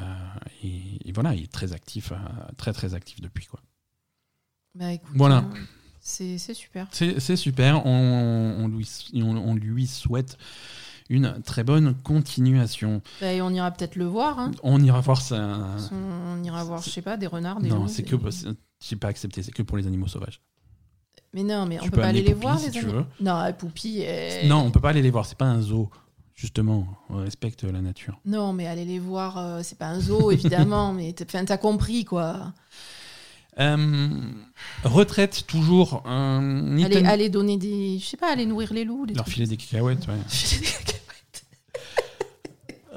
et, 0.63 1.09
et 1.09 1.11
voilà, 1.11 1.33
il 1.35 1.43
est 1.43 1.51
très 1.51 1.73
actif, 1.73 2.11
euh, 2.11 2.15
très 2.57 2.71
très 2.73 2.93
actif 2.93 3.19
depuis 3.21 3.47
quoi. 3.47 3.59
Bah, 4.75 4.93
écoute, 4.93 5.11
Voilà. 5.15 5.39
euh, 5.39 5.59
c'est 5.99 6.37
super. 6.53 6.87
C'est 6.91 7.19
c'est 7.19 7.35
super. 7.35 7.85
On, 7.85 8.55
on 8.59 8.67
lui, 8.69 8.87
on, 9.15 9.35
on 9.35 9.55
lui 9.55 9.87
souhaite 9.87 10.37
une 11.09 11.41
très 11.43 11.63
bonne 11.63 11.95
continuation. 12.03 13.01
Bah, 13.19 13.33
et 13.33 13.41
on 13.41 13.49
ira 13.49 13.71
peut-être 13.71 13.95
le 13.95 14.05
voir. 14.05 14.39
hein. 14.39 14.51
On 14.63 14.81
ira 14.83 15.01
voir 15.01 15.21
ça. 15.21 15.59
On 15.91 16.43
ira 16.43 16.63
voir, 16.63 16.81
je 16.81 16.89
sais 16.89 17.01
pas, 17.01 17.17
des 17.17 17.27
renards, 17.27 17.59
des 17.59 17.69
Non, 17.69 17.87
c'est 17.87 18.03
des- 18.03 18.17
que 18.17 18.31
c'est- 18.31 18.47
j'ai 18.79 18.95
pas 18.95 19.07
accepté. 19.09 19.41
C'est 19.43 19.51
que 19.51 19.63
pour 19.63 19.77
les 19.77 19.87
animaux 19.87 20.07
sauvages. 20.07 20.41
Mais 21.33 21.43
non, 21.43 21.65
mais 21.67 21.79
on 21.81 21.89
peut 21.89 21.99
pas 22.01 22.07
aller 22.07 22.21
les 22.23 22.33
voir, 22.33 22.55
Poupie, 22.55 22.65
les 22.67 22.71
si 22.71 22.79
animaux. 22.79 23.03
Non, 23.21 23.53
Poupie. 23.57 23.99
elle- 24.01 24.47
Non, 24.47 24.57
on 24.57 24.71
peut 24.71 24.79
pas 24.79 24.89
aller 24.89 25.01
les 25.01 25.11
voir. 25.11 25.25
C'est 25.25 25.37
pas 25.37 25.45
un 25.45 25.61
zoo. 25.61 25.89
Justement, 26.35 26.87
on 27.09 27.17
respecte 27.17 27.63
la 27.65 27.81
nature. 27.81 28.17
Non, 28.25 28.53
mais 28.53 28.65
aller 28.65 28.85
les 28.85 28.97
voir, 28.99 29.37
euh, 29.37 29.59
c'est 29.61 29.77
pas 29.77 29.87
un 29.87 29.99
zoo, 29.99 30.31
évidemment, 30.31 30.93
mais 30.93 31.11
t'as 31.13 31.57
compris, 31.57 32.05
quoi. 32.05 32.53
Euh, 33.59 34.07
retraite 34.85 35.45
toujours. 35.45 36.01
Nintendo- 36.05 37.09
aller 37.09 37.29
donner 37.29 37.57
des. 37.57 37.99
Je 37.99 38.05
sais 38.05 38.15
pas, 38.15 38.31
aller 38.31 38.45
nourrir 38.45 38.71
les 38.73 38.85
loups. 38.85 39.05
des 39.05 39.15
Leur 39.15 39.25
trucs. 39.25 39.33
filer 39.33 39.47
des 39.47 39.57
cacahuètes. 39.57 40.07
ouais. 40.07 40.13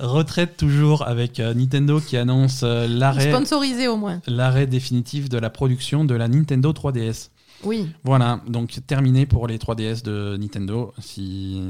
Retraite 0.02 0.56
toujours 0.56 1.06
avec 1.06 1.38
euh, 1.40 1.54
Nintendo 1.54 2.00
qui 2.00 2.16
annonce 2.16 2.62
euh, 2.64 2.86
l'arrêt 2.88 3.30
Sponsorisé 3.32 3.86
au 3.88 3.96
moins. 3.96 4.20
l'arrêt 4.26 4.66
définitif 4.66 5.28
de 5.28 5.38
la 5.38 5.48
production 5.48 6.04
de 6.04 6.14
la 6.14 6.26
Nintendo 6.28 6.72
3DS. 6.72 7.30
Oui. 7.64 7.88
Voilà, 8.02 8.40
donc 8.48 8.76
terminé 8.88 9.26
pour 9.26 9.46
les 9.46 9.58
3DS 9.58 10.02
de 10.02 10.36
Nintendo. 10.36 10.92
Si 10.98 11.62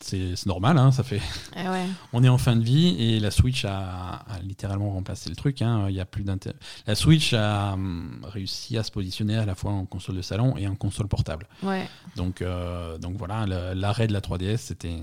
c'est- 0.00 0.46
normal, 0.46 0.78
hein, 0.78 0.90
ça 0.92 1.02
fait. 1.02 1.20
Eh 1.56 1.68
ouais. 1.68 1.84
On 2.14 2.24
est 2.24 2.28
en 2.30 2.38
fin 2.38 2.56
de 2.56 2.62
vie 2.64 2.96
et 2.98 3.20
la 3.20 3.30
Switch 3.30 3.66
a, 3.66 4.24
a 4.26 4.38
littéralement 4.42 4.90
remplacé 4.92 5.28
le 5.28 5.36
truc. 5.36 5.60
hein. 5.60 5.86
Il 5.90 5.94
y 5.94 6.00
a 6.00 6.06
plus 6.06 6.24
La 6.86 6.94
Switch 6.94 7.34
a 7.34 7.72
hum, 7.74 8.20
réussi 8.22 8.78
à 8.78 8.82
se 8.82 8.90
positionner 8.90 9.36
à 9.36 9.44
la 9.44 9.54
fois 9.54 9.72
en 9.72 9.84
console 9.84 10.16
de 10.16 10.22
salon 10.22 10.56
et 10.56 10.66
en 10.66 10.74
console 10.76 11.08
portable. 11.08 11.46
Ouais. 11.62 11.86
Donc, 12.16 12.40
euh, 12.40 12.96
donc 12.96 13.16
voilà, 13.18 13.44
l'arrêt 13.74 14.06
de 14.06 14.12
la 14.14 14.20
3DS, 14.20 14.56
c'était. 14.58 14.96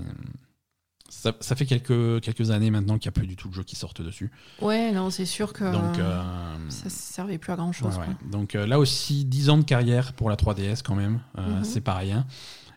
Ça, 1.08 1.32
ça 1.40 1.56
fait 1.56 1.66
quelques, 1.66 2.20
quelques 2.20 2.50
années 2.50 2.70
maintenant 2.70 2.98
qu'il 2.98 3.08
n'y 3.08 3.12
a 3.14 3.18
plus 3.18 3.26
du 3.26 3.36
tout 3.36 3.48
de 3.48 3.54
jeux 3.54 3.62
qui 3.62 3.76
sortent 3.76 4.02
dessus. 4.02 4.30
Ouais, 4.60 4.92
non, 4.92 5.10
c'est 5.10 5.24
sûr 5.26 5.52
que 5.52 5.70
Donc, 5.72 5.98
euh, 5.98 6.22
ça 6.70 6.88
servait 6.90 7.38
plus 7.38 7.52
à 7.52 7.56
grand 7.56 7.72
chose. 7.72 7.96
Ouais, 7.98 8.06
ouais. 8.06 8.30
Donc 8.30 8.54
euh, 8.54 8.66
là 8.66 8.78
aussi, 8.78 9.24
10 9.24 9.50
ans 9.50 9.58
de 9.58 9.64
carrière 9.64 10.12
pour 10.14 10.30
la 10.30 10.36
3DS 10.36 10.82
quand 10.82 10.94
même, 10.96 11.20
Euh, 11.38 11.58
Mhm. 11.58 11.64
c'est 11.64 11.80
pas 11.80 11.94
rien. 11.94 12.26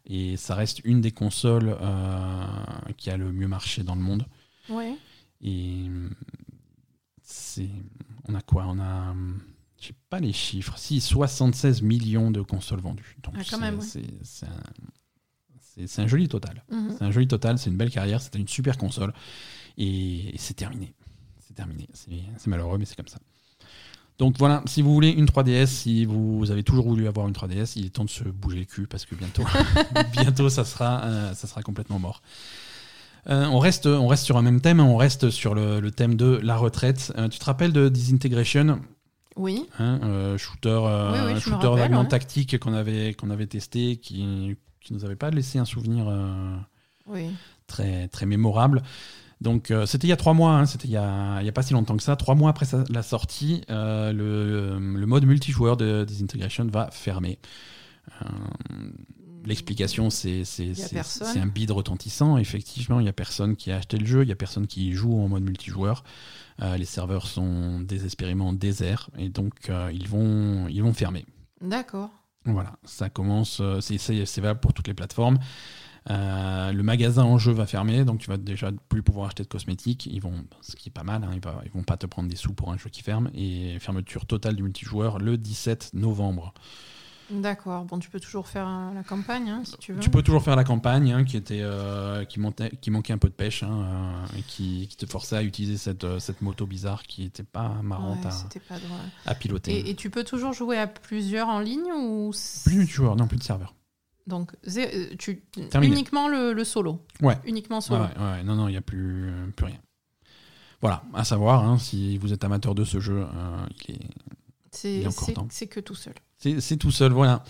Et 0.05 0.37
ça 0.37 0.55
reste 0.55 0.81
une 0.85 1.01
des 1.01 1.11
consoles 1.11 1.77
qui 2.97 3.09
a 3.11 3.17
le 3.17 3.31
mieux 3.31 3.47
marché 3.47 3.83
dans 3.83 3.95
le 3.95 4.01
monde. 4.01 4.25
Ouais. 4.69 4.95
Et 5.41 5.87
c'est, 7.21 7.69
on 8.27 8.33
a 8.35 8.41
quoi? 8.41 8.65
On 8.67 8.79
a, 8.79 9.13
je 9.79 9.87
sais 9.87 9.93
pas 10.09 10.19
les 10.19 10.33
chiffres, 10.33 10.77
si 10.77 10.99
76 10.99 11.81
millions 11.81 12.31
de 12.31 12.41
consoles 12.41 12.81
vendues. 12.81 13.17
Donc 13.23 13.35
Ah, 13.37 13.41
quand 13.49 13.57
c'est, 13.57 13.59
même, 13.59 13.79
ouais. 13.79 13.85
C'est, 15.87 16.01
un, 16.01 16.07
joli 16.07 16.27
total. 16.27 16.63
Mhm. 16.71 16.95
C'est 16.97 17.03
un 17.03 17.11
joli 17.11 17.27
total, 17.27 17.57
c'est 17.57 17.69
une 17.69 17.77
belle 17.77 17.91
carrière, 17.91 18.21
c'était 18.21 18.39
une 18.39 18.47
super 18.47 18.77
console. 18.77 19.13
Et, 19.77 20.35
et 20.35 20.37
c'est 20.37 20.53
terminé. 20.55 20.93
C'est 21.47 21.53
terminé. 21.55 21.87
C'est 21.93 22.47
malheureux, 22.47 22.77
mais 22.77 22.85
c'est 22.85 22.95
comme 22.95 23.07
ça. 23.07 23.19
Donc 24.19 24.37
voilà, 24.37 24.61
si 24.65 24.81
vous 24.81 24.93
voulez 24.93 25.09
une 25.09 25.25
3DS, 25.25 25.67
si 25.67 26.03
vous 26.03 26.51
avez 26.51 26.63
toujours 26.63 26.85
voulu 26.85 27.07
avoir 27.07 27.25
une 27.27 27.33
3DS, 27.33 27.73
il 27.77 27.85
est 27.85 27.89
temps 27.89 28.03
de 28.03 28.09
se 28.09 28.25
bouger 28.25 28.59
le 28.59 28.65
cul 28.65 28.85
parce 28.85 29.05
que 29.05 29.15
bientôt, 29.15 29.45
bientôt 30.11 30.49
ça, 30.49 30.65
sera, 30.65 31.03
euh, 31.05 31.33
ça 31.33 31.47
sera 31.47 31.61
complètement 31.61 31.99
mort. 31.99 32.21
Euh, 33.29 33.45
on, 33.45 33.59
reste, 33.59 33.85
on 33.85 34.07
reste 34.07 34.25
sur 34.25 34.35
un 34.35 34.41
même 34.41 34.59
thème, 34.59 34.81
on 34.81 34.97
reste 34.97 35.29
sur 35.29 35.55
le, 35.55 35.79
le 35.79 35.91
thème 35.91 36.15
de 36.15 36.37
la 36.43 36.57
retraite. 36.57 37.13
Euh, 37.17 37.29
tu 37.29 37.39
te 37.39 37.45
rappelles 37.45 37.71
de 37.71 37.87
Disintegration? 37.87 38.81
Oui. 39.37 39.65
hein, 39.79 40.35
shooter, 40.37 40.81
Oui, 41.33 41.39
shooter 41.39 41.55
rappelle, 41.55 41.79
vaguement 41.79 42.01
ouais. 42.01 42.07
tactique 42.09 42.59
qu'on 42.59 42.73
avait, 42.73 43.13
qu'on 43.13 43.29
avait 43.29 43.47
testé, 43.47 43.95
qui, 43.95 44.57
qui 44.81 44.93
nous 44.93 45.05
avait 45.05 45.15
pas 45.15 45.29
laissé 45.29 45.59
un 45.59 45.65
souvenir 45.65 46.07
euh, 46.07 46.55
Oui. 47.07 47.29
très, 47.67 48.07
très 48.07 48.25
mémorable. 48.25 48.81
Donc 49.41 49.71
euh, 49.71 49.85
c'était 49.85 50.05
il 50.07 50.09
y 50.09 50.13
a 50.13 50.17
trois 50.17 50.33
mois, 50.33 50.51
hein, 50.51 50.65
c'était 50.65 50.87
il 50.87 50.91
y 50.91 50.97
a, 50.97 51.41
pas 51.53 51.61
si 51.63 51.71
longtemps 51.73 51.95
que 51.95 52.03
ça. 52.03 52.15
Trois 52.17 52.35
mois 52.35 52.49
après 52.49 52.65
sa- 52.65 52.83
la 52.89 53.03
sortie, 53.03 53.61
euh, 53.69 54.11
le, 54.11 54.77
le 54.97 55.05
mode 55.05 55.25
multijoueur 55.25 55.77
de 55.77 56.03
Disintegration 56.03 56.65
va 56.67 56.89
fermer. 56.91 57.39
L'explication, 59.45 60.09
c'est 60.09 60.43
un 61.37 61.47
bid 61.47 61.71
retentissant. 61.71 62.37
Effectivement, 62.37 62.99
il 62.99 63.03
n'y 63.03 63.09
a 63.09 63.13
personne 63.13 63.55
qui 63.55 63.71
a 63.71 63.77
acheté 63.77 63.97
le 63.97 64.05
jeu, 64.05 64.23
il 64.23 64.25
n'y 64.25 64.31
a 64.33 64.35
personne 64.35 64.67
qui 64.67 64.91
joue 64.91 65.17
en 65.17 65.29
mode 65.29 65.43
multijoueur. 65.43 66.03
Les 66.77 66.85
serveurs 66.85 67.25
sont 67.27 67.79
désespérément 67.79 68.51
déserts 68.51 69.09
et 69.17 69.29
donc 69.29 69.71
ils, 69.93 70.07
vont, 70.07 70.67
ils 70.67 70.83
vont 70.83 70.93
fermer. 70.93 71.25
D'accord. 71.61 72.09
Voilà, 72.45 72.73
ça 72.83 73.09
commence, 73.09 73.59
euh, 73.61 73.81
c'est- 73.81 73.97
valable 74.41 74.59
pour 74.59 74.73
toutes 74.73 74.87
les 74.87 74.93
plateformes. 74.93 75.39
Euh, 76.09 76.71
le 76.71 76.81
magasin 76.81 77.23
en 77.23 77.37
jeu 77.37 77.51
va 77.51 77.65
fermer, 77.67 78.05
donc 78.05 78.19
tu 78.19 78.29
vas 78.29 78.37
déjà 78.37 78.71
plus 78.87 79.03
pouvoir 79.03 79.27
acheter 79.27 79.43
de 79.43 79.47
cosmétiques. 79.49 80.07
Ils 80.07 80.21
vont, 80.21 80.45
ce 80.61 80.75
qui 80.75 80.89
est 80.89 80.91
pas 80.91 81.03
mal, 81.03 81.23
hein, 81.23 81.29
ils, 81.33 81.41
va- 81.41 81.61
vont 81.73 81.83
pas 81.83 81.97
te 81.97 82.07
prendre 82.07 82.29
des 82.29 82.35
sous 82.37 82.53
pour 82.53 82.71
un 82.71 82.77
jeu 82.77 82.89
qui 82.89 83.03
ferme. 83.03 83.29
Et 83.35 83.77
fermeture 83.79 84.25
totale 84.25 84.55
du 84.55 84.63
multijoueur 84.63 85.19
le 85.19 85.37
17 85.37 85.91
novembre. 85.93 86.53
D'accord. 87.31 87.85
Bon, 87.85 87.99
tu 87.99 88.09
peux 88.09 88.19
toujours 88.19 88.47
faire 88.47 88.67
la 88.93 89.03
campagne, 89.03 89.49
hein, 89.49 89.61
si 89.63 89.77
tu 89.77 89.93
veux. 89.93 89.99
Tu 89.99 90.09
peux 90.09 90.23
toujours 90.23 90.41
faire 90.43 90.55
la 90.55 90.63
campagne 90.63 91.11
hein, 91.13 91.23
qui, 91.23 91.37
était, 91.37 91.61
euh, 91.61 92.25
qui, 92.25 92.39
montait, 92.39 92.71
qui 92.81 92.89
manquait 92.91 93.13
un 93.13 93.17
peu 93.17 93.29
de 93.29 93.33
pêche, 93.33 93.63
hein, 93.63 94.25
euh, 94.33 94.39
et 94.39 94.41
qui, 94.41 94.87
qui 94.87 94.97
te 94.97 95.05
forçait 95.05 95.37
à 95.37 95.43
utiliser 95.43 95.77
cette, 95.77 96.03
euh, 96.03 96.19
cette 96.19 96.41
moto 96.41 96.65
bizarre 96.65 97.03
qui 97.03 97.23
était 97.23 97.43
pas 97.43 97.69
marrante 97.83 98.25
Ouais, 98.25 98.31
à, 99.25 99.29
pas 99.29 99.35
piloter. 99.35 99.71
Et, 99.77 99.89
et 99.91 99.95
tu 99.95 100.09
peux 100.09 100.23
toujours 100.23 100.53
jouer 100.53 100.77
à 100.77 100.87
plusieurs 100.87 101.47
en 101.47 101.59
ligne 101.59 101.91
ou 101.91 102.31
Plus 102.63 102.73
de 102.73 102.79
multijoueur, 102.79 103.15
non, 103.15 103.27
plus 103.27 103.37
de 103.37 103.43
serveur. 103.43 103.75
donc 104.25 104.51
tu 105.19 105.41
Terminé. 105.69 105.93
uniquement 105.93 106.27
le, 106.27 106.53
le 106.53 106.63
solo. 106.63 107.05
Ouais. 107.21 107.37
Uniquement 107.45 107.81
solo. 107.81 108.03
ouais, 108.05 108.09
ouais, 108.19 108.43
non, 108.43 108.55
non, 108.55 108.67
il 108.67 108.71
n'y 108.71 108.77
a 108.77 108.81
plus, 108.81 109.31
plus 109.55 109.65
rien. 109.65 109.79
Voilà, 110.81 111.03
à 111.13 111.25
savoir, 111.25 111.79
si 111.79 112.17
vous 112.17 112.33
êtes 112.33 112.43
amateur 112.43 112.73
de 112.73 112.85
ce 112.85 112.99
jeu, 112.99 113.25
il 113.87 113.95
est, 113.95 115.09
c'est 115.49 115.67
que 115.67 115.79
tout 115.79 115.95
seul. 115.95 116.13
C'est, 116.39 116.77
tout 116.77 116.91
seul, 116.91 117.11
voilà. 117.11 117.43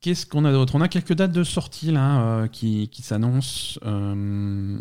Qu'est-ce 0.00 0.26
qu'on 0.26 0.44
a 0.44 0.52
d'autre? 0.52 0.74
On 0.76 0.80
a 0.80 0.88
quelques 0.88 1.14
dates 1.14 1.32
de 1.32 1.42
sortie 1.42 1.90
là 1.90 2.20
euh, 2.20 2.46
qui, 2.48 2.88
qui 2.88 3.02
s'annoncent. 3.02 3.80
Euh, 3.84 4.78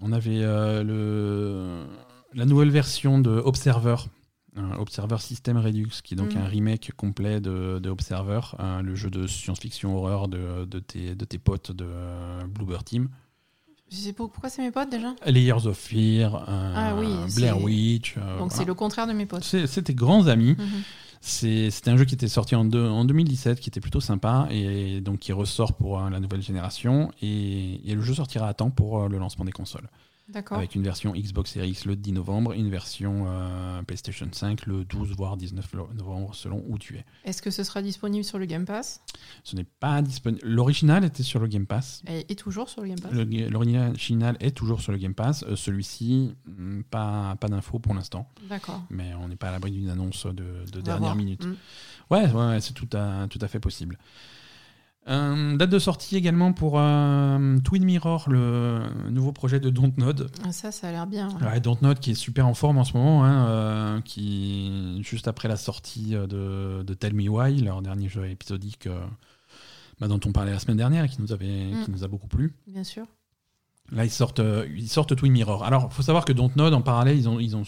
on 0.00 0.12
avait 0.12 0.42
euh, 0.42 0.82
le, 0.84 1.86
la 2.34 2.44
nouvelle 2.44 2.70
version 2.70 3.18
de 3.18 3.30
Observer, 3.30 3.96
Observer 4.78 5.16
System 5.18 5.56
Redux, 5.56 5.88
qui 6.04 6.14
est 6.14 6.16
donc 6.16 6.34
Mhm. 6.34 6.42
un 6.42 6.46
remake 6.46 6.92
complet 6.96 7.40
de, 7.40 7.80
de 7.80 7.90
Observer, 7.90 8.40
le 8.82 8.94
jeu 8.94 9.10
de 9.10 9.26
science-fiction 9.26 9.96
horreur 9.96 10.28
de, 10.28 10.64
de, 10.66 10.78
tes, 10.78 11.14
de 11.16 11.24
tes 11.24 11.38
potes 11.38 11.72
de 11.72 11.86
Bluebird 12.48 12.84
Team. 12.84 13.08
Je 13.90 13.96
sais 13.96 14.12
pas 14.12 14.24
pourquoi 14.28 14.48
c'est 14.50 14.62
mes 14.62 14.70
potes 14.70 14.90
déjà? 14.90 15.14
Layers 15.26 15.66
of 15.66 15.76
Fear, 15.76 16.44
Ah 16.48 16.94
oui, 16.96 17.08
Blair 17.34 17.60
Witch. 17.60 18.14
Donc 18.16 18.24
voilà. 18.38 18.50
c'est 18.50 18.64
le 18.64 18.74
contraire 18.74 19.06
de 19.08 19.12
mes 19.12 19.26
potes. 19.26 19.42
C'est- 19.44 19.82
tes 19.82 19.94
grands 19.94 20.26
amis. 20.28 20.54
Mhm. 20.58 20.82
C'était 21.26 21.88
un 21.90 21.96
jeu 21.96 22.04
qui 22.04 22.14
était 22.14 22.28
sorti 22.28 22.54
en, 22.54 22.66
deux- 22.66 22.86
en 22.86 23.06
2017, 23.06 23.58
qui 23.58 23.70
était 23.70 23.80
plutôt 23.80 24.00
sympa, 24.00 24.46
et 24.50 25.00
donc 25.00 25.20
qui 25.20 25.32
ressort 25.32 25.72
pour 25.74 25.98
euh, 25.98 26.10
la 26.10 26.20
nouvelle 26.20 26.42
génération. 26.42 27.10
Et, 27.22 27.80
et 27.90 27.94
le 27.94 28.02
jeu 28.02 28.12
sortira 28.12 28.46
à 28.46 28.52
temps 28.54 28.70
pour 28.70 29.00
euh, 29.04 29.08
le 29.08 29.16
lancement 29.18 29.46
des 29.46 29.52
consoles. 29.52 29.88
Avec 30.50 30.74
une 30.74 30.82
version 30.82 31.12
Xbox 31.12 31.52
Series 31.52 31.70
X 31.70 31.84
le 31.84 31.96
10 31.96 32.12
novembre, 32.12 32.52
une 32.52 32.70
version 32.70 33.26
euh, 33.28 33.82
PlayStation 33.82 34.26
5 34.30 34.66
le 34.66 34.84
12 34.84 35.14
voire 35.16 35.36
19 35.36 35.74
novembre 35.94 36.34
selon 36.34 36.64
où 36.66 36.78
tu 36.78 36.96
es. 36.96 37.04
Est-ce 37.24 37.42
que 37.42 37.50
ce 37.50 37.62
sera 37.62 37.82
disponible 37.82 38.24
sur 38.24 38.38
le 38.38 38.46
Game 38.46 38.64
Pass? 38.64 39.02
Ce 39.42 39.54
n'est 39.54 39.64
pas 39.64 40.00
disponible. 40.00 40.40
L'original 40.46 41.04
était 41.04 41.22
sur 41.22 41.40
le 41.40 41.46
Game 41.46 41.66
Pass. 41.66 42.02
Et 42.08 42.20
est 42.32 42.38
toujours 42.38 42.70
sur 42.70 42.80
le 42.80 42.88
Game 42.88 43.00
Pass? 43.00 43.12
L'original 43.12 44.36
est 44.40 44.56
toujours 44.56 44.80
sur 44.80 44.92
le 44.92 44.98
Game 44.98 45.14
Pass. 45.14 45.44
Euh, 45.46 45.56
Celui-ci, 45.56 46.34
hmm, 46.46 46.82
pas, 46.84 47.36
pas 47.36 47.48
d'infos 47.48 47.78
pour 47.78 47.94
l'instant. 47.94 48.30
D'accord. 48.48 48.82
Mais 48.88 49.12
on 49.14 49.28
n'est 49.28 49.36
pas 49.36 49.48
à 49.48 49.52
l'abri 49.52 49.72
d'une 49.72 49.90
annonce 49.90 50.26
de, 50.26 50.64
dernière 50.80 51.00
voir. 51.00 51.16
minute. 51.16 51.44
Mm. 51.44 51.56
Ouais, 52.10 52.26
ouais, 52.32 52.48
ouais, 52.48 52.60
c'est 52.60 52.74
tout 52.74 52.88
à, 52.96 53.26
tout 53.28 53.38
à 53.42 53.48
fait 53.48 53.60
possible. 53.60 53.98
Euh, 55.06 55.56
date 55.58 55.68
de 55.68 55.78
sortie 55.78 56.16
également 56.16 56.54
pour 56.54 56.78
euh, 56.78 57.58
Twin 57.62 57.84
Mirror, 57.84 58.24
le 58.30 58.80
nouveau 59.10 59.32
projet 59.32 59.60
de 59.60 59.68
Dontnod. 59.68 60.30
Ah, 60.42 60.50
Ça, 60.52 60.72
ça 60.72 60.88
a 60.88 60.92
l'air 60.92 61.06
bien. 61.06 61.28
ouais. 61.40 61.46
Ouais, 61.46 61.60
Dontnod 61.60 61.98
qui 61.98 62.12
est 62.12 62.14
super 62.14 62.46
en 62.46 62.54
forme 62.54 62.78
en 62.78 62.84
ce 62.84 62.96
moment, 62.96 63.22
hein, 63.24 63.46
euh, 63.48 64.00
qui 64.00 65.02
juste 65.02 65.28
après 65.28 65.46
la 65.48 65.56
sortie 65.56 66.12
de, 66.12 66.82
de 66.82 66.94
Tell 66.94 67.12
Me 67.12 67.28
Why, 67.28 67.60
leur 67.60 67.82
dernier 67.82 68.08
jeu 68.08 68.26
épisodique 68.30 68.88
bah, 70.00 70.08
dont 70.08 70.20
on 70.24 70.32
parlait 70.32 70.52
la 70.52 70.58
semaine 70.58 70.78
dernière 70.78 71.04
et 71.04 71.08
qui 71.08 71.20
nous, 71.20 71.32
avait, 71.32 71.44
Mm. 71.72 71.84
qui 71.84 71.90
nous 71.90 72.02
a 72.04 72.08
beaucoup 72.08 72.26
plu. 72.28 72.54
Bien 72.66 72.84
sûr. 72.84 73.04
Là, 73.92 74.04
ils 74.06 74.10
sortent, 74.10 74.40
ils 74.74 74.88
sortent 74.88 75.14
Twin 75.14 75.30
Mirror. 75.32 75.64
Alors, 75.64 75.88
il 75.90 75.94
faut 75.94 76.02
savoir 76.02 76.24
que 76.24 76.32
Dontnod, 76.32 76.72
en 76.72 76.80
parallèle, 76.80 77.18
ils 77.18 77.28
ont, 77.28 77.38
ils 77.38 77.54
ont, 77.56 77.64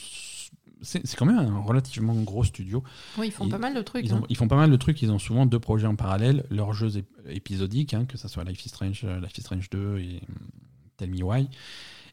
c'est 0.82 1.14
quand 1.16 1.26
même 1.26 1.38
un 1.38 1.58
relativement 1.60 2.14
gros 2.22 2.44
studio. 2.44 2.82
Oui, 3.18 3.28
ils 3.28 3.30
font 3.32 3.44
Ils- 3.46 3.50
pas 3.50 3.58
mal 3.58 3.74
de 3.74 3.82
trucs. 3.82 4.04
Ils, 4.04 4.12
hein. 4.12 4.20
ont- 4.22 4.26
ils 4.28 4.36
font 4.36 4.48
pas 4.48 4.56
mal 4.56 4.70
de 4.70 4.76
trucs. 4.76 5.00
Ils 5.02 5.10
ont 5.10 5.18
souvent 5.18 5.46
deux 5.46 5.58
projets 5.60 5.86
en 5.86 5.96
parallèle. 5.96 6.44
Leurs 6.50 6.72
jeux 6.74 6.90
ép- 6.90 7.04
épisodiques, 7.28 7.94
hein, 7.94 8.04
que 8.04 8.16
ce 8.18 8.28
soit 8.28 8.44
Life 8.44 8.64
is 8.64 8.68
Strange, 8.68 9.02
euh, 9.04 9.20
Life 9.20 9.36
is 9.38 9.42
Strange 9.42 9.70
2 9.70 9.98
et 9.98 10.20
hum, 10.28 10.36
Tell 10.96 11.10
Me 11.10 11.22
Why. 11.22 11.48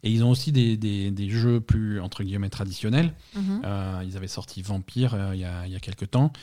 Et 0.06 0.12
ils 0.12 0.24
ont 0.24 0.30
aussi 0.30 0.52
des, 0.52 0.76
des- 0.78 1.12
des 1.12 1.30
jeux 1.30 1.62
plus, 1.62 2.00
entre 2.02 2.24
guillemets, 2.24 2.50
traditionnels. 2.50 3.14
Mhm. 3.36 3.62
Euh, 3.64 4.02
ils 4.06 4.18
avaient 4.18 4.28
sorti 4.28 4.62
Vampire 4.62 5.14
euh, 5.14 5.36
il 5.36 5.40
y, 5.42 5.46
a, 5.46 5.66
y 5.68 5.76
a 5.76 5.80
quelques 5.80 6.12
temps. 6.12 6.34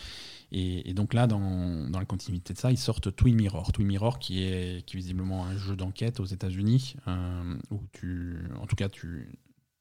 Et, 0.52 0.88
et 0.90 0.94
donc 0.94 1.14
là, 1.14 1.26
dans, 1.26 1.88
dans 1.90 1.98
la 2.00 2.04
continuité 2.06 2.52
de 2.54 2.58
ça, 2.58 2.70
ils 2.72 2.78
sortent 2.78 3.14
Twin 3.14 3.36
Mirror. 3.36 3.70
Twin 3.72 3.86
Mirror, 3.86 4.18
qui 4.18 4.42
est, 4.42 4.84
qui 4.84 4.96
est 4.96 5.00
visiblement 5.00 5.44
un 5.46 5.56
jeu 5.56 5.76
d'enquête 5.76 6.18
aux 6.20 6.24
États-Unis, 6.24 6.96
euh, 7.06 7.56
où 7.70 7.80
tu, 7.92 8.38
en 8.60 8.66
tout 8.66 8.76
cas, 8.76 8.88
tu, 8.88 9.28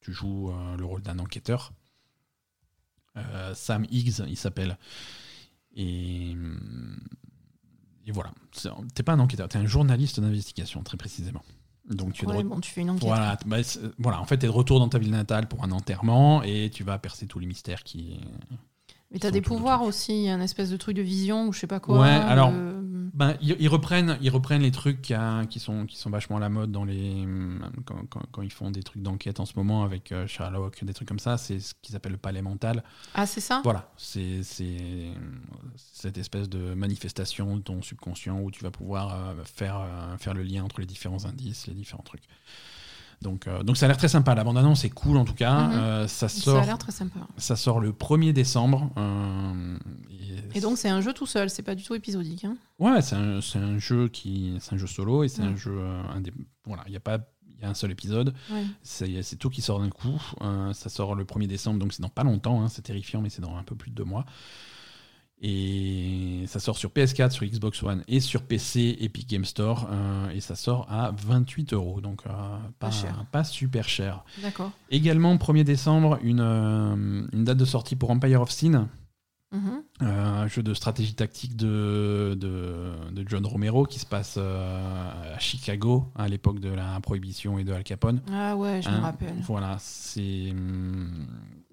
tu 0.02 0.14
joues 0.14 0.52
le 0.78 0.86
rôle 0.86 1.02
d'un 1.02 1.18
enquêteur. 1.20 1.72
Euh, 3.34 3.54
Sam 3.54 3.86
Higgs, 3.92 4.22
il 4.28 4.38
s'appelle. 4.38 4.78
Et, 5.76 6.36
et 8.06 8.12
voilà. 8.12 8.32
T'es 8.94 9.04
pas 9.04 9.14
un 9.14 9.20
enquêteur, 9.20 9.48
t'es 9.48 9.58
un 9.58 9.66
journaliste 9.66 10.20
d'investigation, 10.20 10.82
très 10.84 10.98
précisément. 10.98 11.44
Donc 11.90 12.14
tu 12.14 12.26
es 12.26 12.38
de 12.38 12.44
bon, 12.44 12.60
tu 12.60 12.72
fais 12.72 12.82
une 12.82 12.92
enquête. 12.92 13.04
voilà, 13.08 13.38
bah, 13.48 13.58
voilà, 13.98 14.22
en 14.22 14.26
fait, 14.26 14.38
tu 14.38 14.46
es 14.46 14.48
de 14.50 14.54
retour 14.54 14.80
dans 14.80 14.90
ta 14.90 15.00
ville 15.00 15.10
natale 15.12 15.48
pour 15.48 15.64
un 15.64 15.72
enterrement 15.72 16.44
et 16.44 16.70
tu 16.72 16.84
vas 16.84 17.00
percer 17.00 17.26
tous 17.26 17.40
les 17.40 17.48
mystères 17.48 17.84
qui. 17.84 18.20
Mais 19.12 19.18
t'as 19.18 19.30
sont 19.30 19.34
des 19.34 19.42
de 19.42 19.46
pouvoirs 19.46 19.82
aussi, 19.82 20.28
une 20.30 20.42
espèce 20.42 20.70
de 20.70 20.78
truc 20.78 20.96
de 20.96 21.02
vision 21.02 21.48
ou 21.48 21.54
je 21.54 21.60
sais 21.60 21.68
pas 21.68 21.80
quoi. 21.80 22.00
Ouais, 22.02 22.08
alors- 22.10 22.52
euh, 22.54 22.79
Ben, 23.14 23.36
ils, 23.42 23.56
ils 23.60 23.68
reprennent, 23.68 24.18
ils 24.22 24.30
reprennent 24.30 24.62
les 24.62 24.72
trucs 24.72 25.02
qui, 25.02 25.14
a- 25.14 25.46
qui 25.46 25.60
sont, 25.60 25.86
qui 25.86 25.98
sont 25.98 26.10
vachement 26.10 26.38
à 26.38 26.40
la 26.40 26.50
mode 26.50 26.72
dans 26.72 26.86
les, 26.86 27.26
quand, 27.86 28.06
quand- 28.10 28.26
quand 28.32 28.42
ils 28.42 28.52
font 28.52 28.72
des 28.72 28.84
trucs 28.84 29.02
d'enquête 29.02 29.40
en 29.40 29.46
ce 29.46 29.54
moment 29.56 29.84
avec 29.84 30.12
euh, 30.12 30.28
Sherlock, 30.28 30.84
des 30.84 30.94
trucs 30.94 31.08
comme 31.08 31.20
ça. 31.20 31.38
C'est 31.38 31.60
ce 31.60 31.74
qu'ils 31.82 31.96
appellent 31.96 32.12
le 32.14 32.18
palais 32.18 32.42
mental. 32.42 32.84
Ah, 33.14 33.26
c'est 33.26 33.42
ça? 33.42 33.62
Voilà, 33.64 33.92
c'est 33.98 34.44
c'est 34.44 34.78
cette 35.76 36.18
espèce 36.18 36.50
de 36.50 36.74
manifestation 36.74 37.58
de 37.58 37.62
ton 37.62 37.82
subconscient 37.82 38.40
où 38.40 38.52
tu 38.52 38.64
vas 38.64 38.72
pouvoir 38.72 39.14
euh, 39.14 39.44
faire, 39.44 39.78
euh, 39.80 40.18
faire 40.18 40.34
le 40.34 40.44
lien 40.44 40.64
entre 40.64 40.80
les 40.80 40.86
différents 40.88 41.26
indices, 41.26 41.68
les 41.68 41.74
différents 41.74 42.04
trucs. 42.04 42.24
Donc, 43.22 43.48
euh, 43.48 43.64
donc 43.64 43.76
ça 43.78 43.86
a 43.86 43.88
l'air 43.90 43.98
très 43.98 44.08
sympa. 44.08 44.34
La 44.36 44.44
bande-annonce 44.44 44.86
est 44.86 44.90
cool 44.90 45.18
en 45.18 45.26
tout 45.26 45.34
cas. 45.34 45.68
Mhm. 45.68 45.74
Euh, 45.74 46.08
ça 46.08 46.30
Ça 46.30 46.42
sort. 46.42 46.64
a 46.64 46.66
l'air 46.66 46.78
très 46.78 46.92
sympa. 46.94 47.20
Ça 47.38 47.56
sort 47.56 47.80
le 47.80 47.92
1er 47.92 48.32
décembre. 48.34 48.92
euh, 48.98 49.78
et 50.54 50.58
Et 50.58 50.62
donc, 50.62 50.78
c'est 50.78 50.90
un 50.90 51.02
jeu 51.02 51.12
tout 51.14 51.26
seul, 51.26 51.50
c'est 51.50 51.64
pas 51.64 51.76
du 51.76 51.84
tout 51.84 51.96
épisodique. 51.96 52.46
Hein. 52.46 52.56
ouais, 52.80 53.02
c'est 53.02 53.16
un, 53.16 53.40
un 53.56 53.78
jeu 53.80 54.08
qui, 54.08 54.58
c'est 54.62 54.74
un 54.74 54.78
jeu 54.78 54.88
solo 54.88 55.24
et 55.24 55.28
c'est 55.28 55.42
un 55.42 55.56
jeu 55.56 55.82
Voilà, 56.66 56.84
il 56.88 56.94
y 56.94 56.98
a 56.98 57.00
pas, 57.02 57.20
il 57.58 57.62
y 57.64 57.66
a 57.66 57.70
un 57.70 57.74
seul 57.74 57.92
épisode. 57.92 58.34
Ouais. 58.52 58.64
C'est 58.84 59.22
c'est 59.22 59.36
tout 59.36 59.50
qui 59.50 59.62
sort 59.62 59.80
d'un 59.82 59.90
coup. 59.90 60.22
Euh, 60.42 60.72
ça 60.74 60.88
sort 60.90 61.14
le 61.16 61.26
1er 61.26 61.48
décembre, 61.48 61.78
donc 61.80 61.92
c'est 61.94 62.02
dans 62.02 62.08
pas 62.10 62.24
longtemps. 62.24 62.62
hein, 62.64 62.70
c'est 62.70 62.84
terrifiant, 62.84 63.22
mais 63.22 63.30
c'est 63.30 63.42
dans 63.42 63.58
un 63.58 63.64
peu 63.64 63.76
plus 63.76 63.92
de 63.92 63.96
deux 63.96 64.06
mois. 64.06 64.26
Et 65.42 66.44
ça 66.48 66.60
sort 66.60 66.78
sur 66.78 66.90
PS4, 66.90 67.30
sur 67.32 67.46
Xbox 67.46 67.82
One 67.82 68.04
et 68.10 68.20
sur 68.20 68.44
PC 68.44 68.98
Epic 69.00 69.30
Game 69.30 69.46
Store. 69.46 69.88
euh, 69.92 70.30
et 70.32 70.42
ça 70.42 70.56
sort 70.56 70.86
à 70.92 71.12
28 71.26 71.72
euros, 71.74 72.02
donc 72.02 72.24
euh, 72.26 72.30
pas, 72.80 72.88
Pas 72.88 72.92
cher. 72.92 73.26
pas 73.32 73.44
super 73.46 73.88
cher. 73.88 74.24
D'accord. 74.42 74.72
Également, 74.92 75.34
1er 75.38 75.64
décembre, 75.64 76.20
une, 76.24 76.42
euh, 76.42 77.26
une 77.32 77.44
date 77.46 77.58
de 77.58 77.66
sortie 77.66 77.96
pour 77.96 78.10
Empire 78.12 78.42
of 78.42 78.52
Sin. 78.52 78.90
Mhm. 79.52 79.82
Euh, 80.04 80.26
un 80.44 80.48
jeu 80.48 80.62
de 80.62 80.74
stratégie 80.76 81.16
tactique 81.16 81.56
de, 81.56 82.38
de, 82.40 82.92
de 83.12 83.26
John 83.28 83.44
Romero 83.46 83.86
qui 83.86 83.98
se 83.98 84.06
passe 84.06 84.38
à 84.38 85.40
Chicago 85.40 86.06
à 86.16 86.28
l'époque 86.28 86.60
de 86.60 86.70
la 86.70 87.00
prohibition 87.00 87.58
et 87.58 87.64
de 87.64 87.74
Al 87.74 87.84
Capone. 87.84 88.22
Ah 88.32 88.56
ouais, 88.56 88.82
je 88.84 88.90
me 88.90 88.94
Hein, 88.94 89.00
rappelle. 89.00 89.36
Voilà, 89.48 89.78
c'est. 89.80 90.54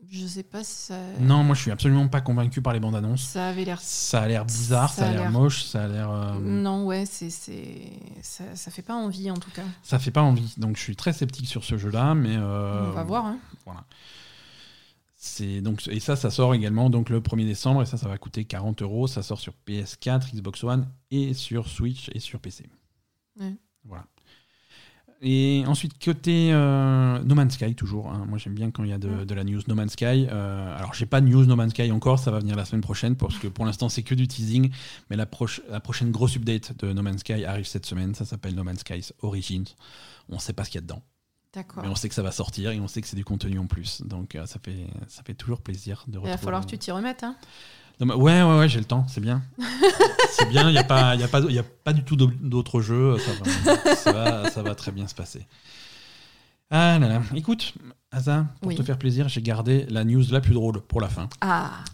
Je 0.08 0.26
sais 0.26 0.42
pas 0.42 0.62
si 0.62 0.72
ça. 0.86 0.98
Non, 1.20 1.42
moi 1.42 1.54
je 1.56 1.62
suis 1.62 1.70
absolument 1.70 2.06
pas 2.08 2.20
convaincu 2.20 2.62
par 2.62 2.72
les 2.72 2.80
bandes 2.80 2.94
annonces. 2.94 3.22
Ça 3.22 3.48
avait 3.48 3.64
l'air. 3.64 3.80
Ça 3.80 4.22
a 4.22 4.28
l'air 4.28 4.44
bizarre, 4.44 4.92
ça, 4.92 5.08
a 5.08 5.12
l'air 5.12 5.30
moche, 5.30 5.64
ça 5.64 5.84
a 5.84 5.88
l'air. 5.88 6.10
euh, 6.10 6.38
Non, 6.40 6.84
ouais, 6.86 7.06
c'est, 7.06 7.30
c'est... 7.30 7.90
Ça, 8.22 8.44
ça 8.54 8.70
fait 8.70 8.82
pas 8.82 8.94
envie 8.94 9.30
en 9.30 9.36
tout 9.36 9.50
cas. 9.50 9.64
Ça 9.82 9.98
fait 9.98 10.10
pas 10.12 10.22
envie. 10.22 10.54
Donc 10.58 10.76
je 10.76 10.82
suis 10.82 10.96
très 10.96 11.12
sceptique 11.12 11.48
sur 11.48 11.64
ce 11.64 11.76
jeu-là, 11.76 12.14
mais. 12.14 12.36
euh, 12.36 12.88
On 12.90 12.92
va 12.92 13.02
voir. 13.04 13.26
Hein. 13.26 13.38
Voilà. 13.64 13.84
C'est 15.18 15.60
donc 15.60 15.88
et 15.88 15.98
ça, 15.98 16.14
ça 16.14 16.30
sort 16.30 16.54
également 16.54 16.88
donc 16.90 17.08
le 17.08 17.20
1er 17.20 17.46
décembre 17.46 17.82
et 17.82 17.86
ça, 17.86 17.96
ça 17.96 18.06
va 18.08 18.18
coûter 18.18 18.44
40 18.44 18.82
euros. 18.82 19.06
Ça 19.06 19.22
sort 19.22 19.40
sur 19.40 19.54
PS4, 19.66 20.34
Xbox 20.34 20.62
One 20.62 20.88
et 21.10 21.34
sur 21.34 21.68
Switch 21.68 22.10
et 22.14 22.20
sur 22.20 22.38
PC. 22.38 22.68
Ouais. 23.40 23.54
Voilà. 23.84 24.04
Et 25.22 25.64
ensuite 25.66 26.02
côté 26.04 26.50
euh, 26.52 27.18
No 27.24 27.34
Man's 27.34 27.54
Sky 27.54 27.74
toujours. 27.74 28.10
hein. 28.12 28.26
Moi 28.28 28.36
j'aime 28.38 28.54
bien 28.54 28.70
quand 28.70 28.84
il 28.84 28.90
y 28.90 28.92
a 28.92 28.98
de, 28.98 29.24
de 29.24 29.34
la 29.34 29.44
news 29.44 29.60
No 29.66 29.74
Man's 29.74 29.92
Sky. 29.92 30.26
Euh, 30.30 30.76
alors 30.76 30.92
j'ai 30.94 31.06
pas 31.06 31.20
de 31.22 31.26
news 31.26 31.46
No 31.46 31.56
Man's 31.56 31.70
Sky 31.72 31.90
encore, 31.90 32.18
ça 32.18 32.30
va 32.30 32.38
venir 32.40 32.54
la 32.54 32.64
semaine 32.66 32.82
prochaine 32.82 33.16
parce 33.16 33.38
que 33.38 33.48
pour 33.48 33.64
l'instant 33.64 33.88
c'est 33.88 34.02
que 34.02 34.14
du 34.14 34.28
teasing. 34.28 34.70
Mais 35.08 35.16
la, 35.16 35.24
proche- 35.26 35.62
la 35.70 35.80
prochaine 35.80 36.10
grosse 36.10 36.36
update 36.36 36.78
de 36.84 36.92
No 36.92 37.02
Man's 37.02 37.20
Sky 37.20 37.44
arrive 37.46 37.66
cette 37.66 37.86
semaine. 37.86 38.14
Ça 38.14 38.24
s'appelle 38.26 38.54
No 38.54 38.62
Man's 38.64 38.80
Sky 38.80 39.00
Origins. 39.22 39.64
On 40.28 40.38
sait 40.38 40.52
pas 40.52 40.64
ce 40.64 40.70
qu'il 40.70 40.78
y 40.80 40.84
a 40.84 40.86
dedans. 40.86 41.02
D'accord. 41.54 41.82
Mais 41.82 41.88
on 41.88 41.94
sait 41.94 42.10
que 42.10 42.14
ça 42.14 42.22
va 42.22 42.32
sortir 42.32 42.70
et 42.72 42.80
on 42.80 42.86
sait 42.88 43.00
que 43.00 43.08
c'est 43.08 43.16
du 43.16 43.24
contenu 43.24 43.58
en 43.58 43.66
plus. 43.66 44.02
Donc 44.02 44.34
euh, 44.34 44.44
ça, 44.44 44.58
fait, 44.62 44.86
ça 45.08 45.22
fait 45.22 45.32
toujours 45.32 45.62
plaisir 45.62 46.04
de 46.06 46.12
Il 46.12 46.16
retrouver. 46.16 46.32
va 46.32 46.36
falloir 46.38 46.60
que 46.66 46.70
tu 46.70 46.76
t'y 46.78 46.90
remettes. 46.90 47.22
Hein. 47.24 47.36
Non, 48.00 48.06
mais 48.06 48.14
ouais, 48.14 48.42
ouais, 48.42 48.58
ouais, 48.58 48.68
j'ai 48.68 48.78
le 48.78 48.84
temps, 48.84 49.06
c'est 49.08 49.20
bien. 49.20 49.42
c'est 50.30 50.48
bien, 50.48 50.68
il 50.68 50.72
n'y 50.72 50.78
a, 50.78 50.84
pas- 50.84 51.14
y 51.16 51.22
a, 51.22 51.28
pas- 51.28 51.40
y 51.40 51.58
a 51.58 51.62
pas 51.62 51.92
du 51.94 52.04
tout 52.04 52.16
d'au- 52.16 52.30
d'autres 52.40 52.80
jeux. 52.82 53.16
Ça 53.18 53.30
va, 53.32 53.94
ça, 53.94 54.12
va, 54.12 54.50
ça 54.50 54.62
va 54.62 54.74
très 54.74 54.92
bien 54.92 55.08
se 55.08 55.14
passer. 55.14 55.46
Ah 56.70 56.98
là 56.98 57.08
là. 57.08 57.22
Écoute, 57.34 57.74
Asa, 58.10 58.46
pour 58.60 58.68
Oui. 58.68 58.74
te 58.74 58.82
faire 58.82 58.98
plaisir, 58.98 59.28
j'ai 59.28 59.40
gardé 59.40 59.86
la 59.88 60.04
news 60.04 60.24
la 60.30 60.40
plus 60.40 60.52
drôle 60.54 60.80
pour 60.82 61.00
la 61.00 61.08
fin. 61.08 61.28
Ah 61.40 61.84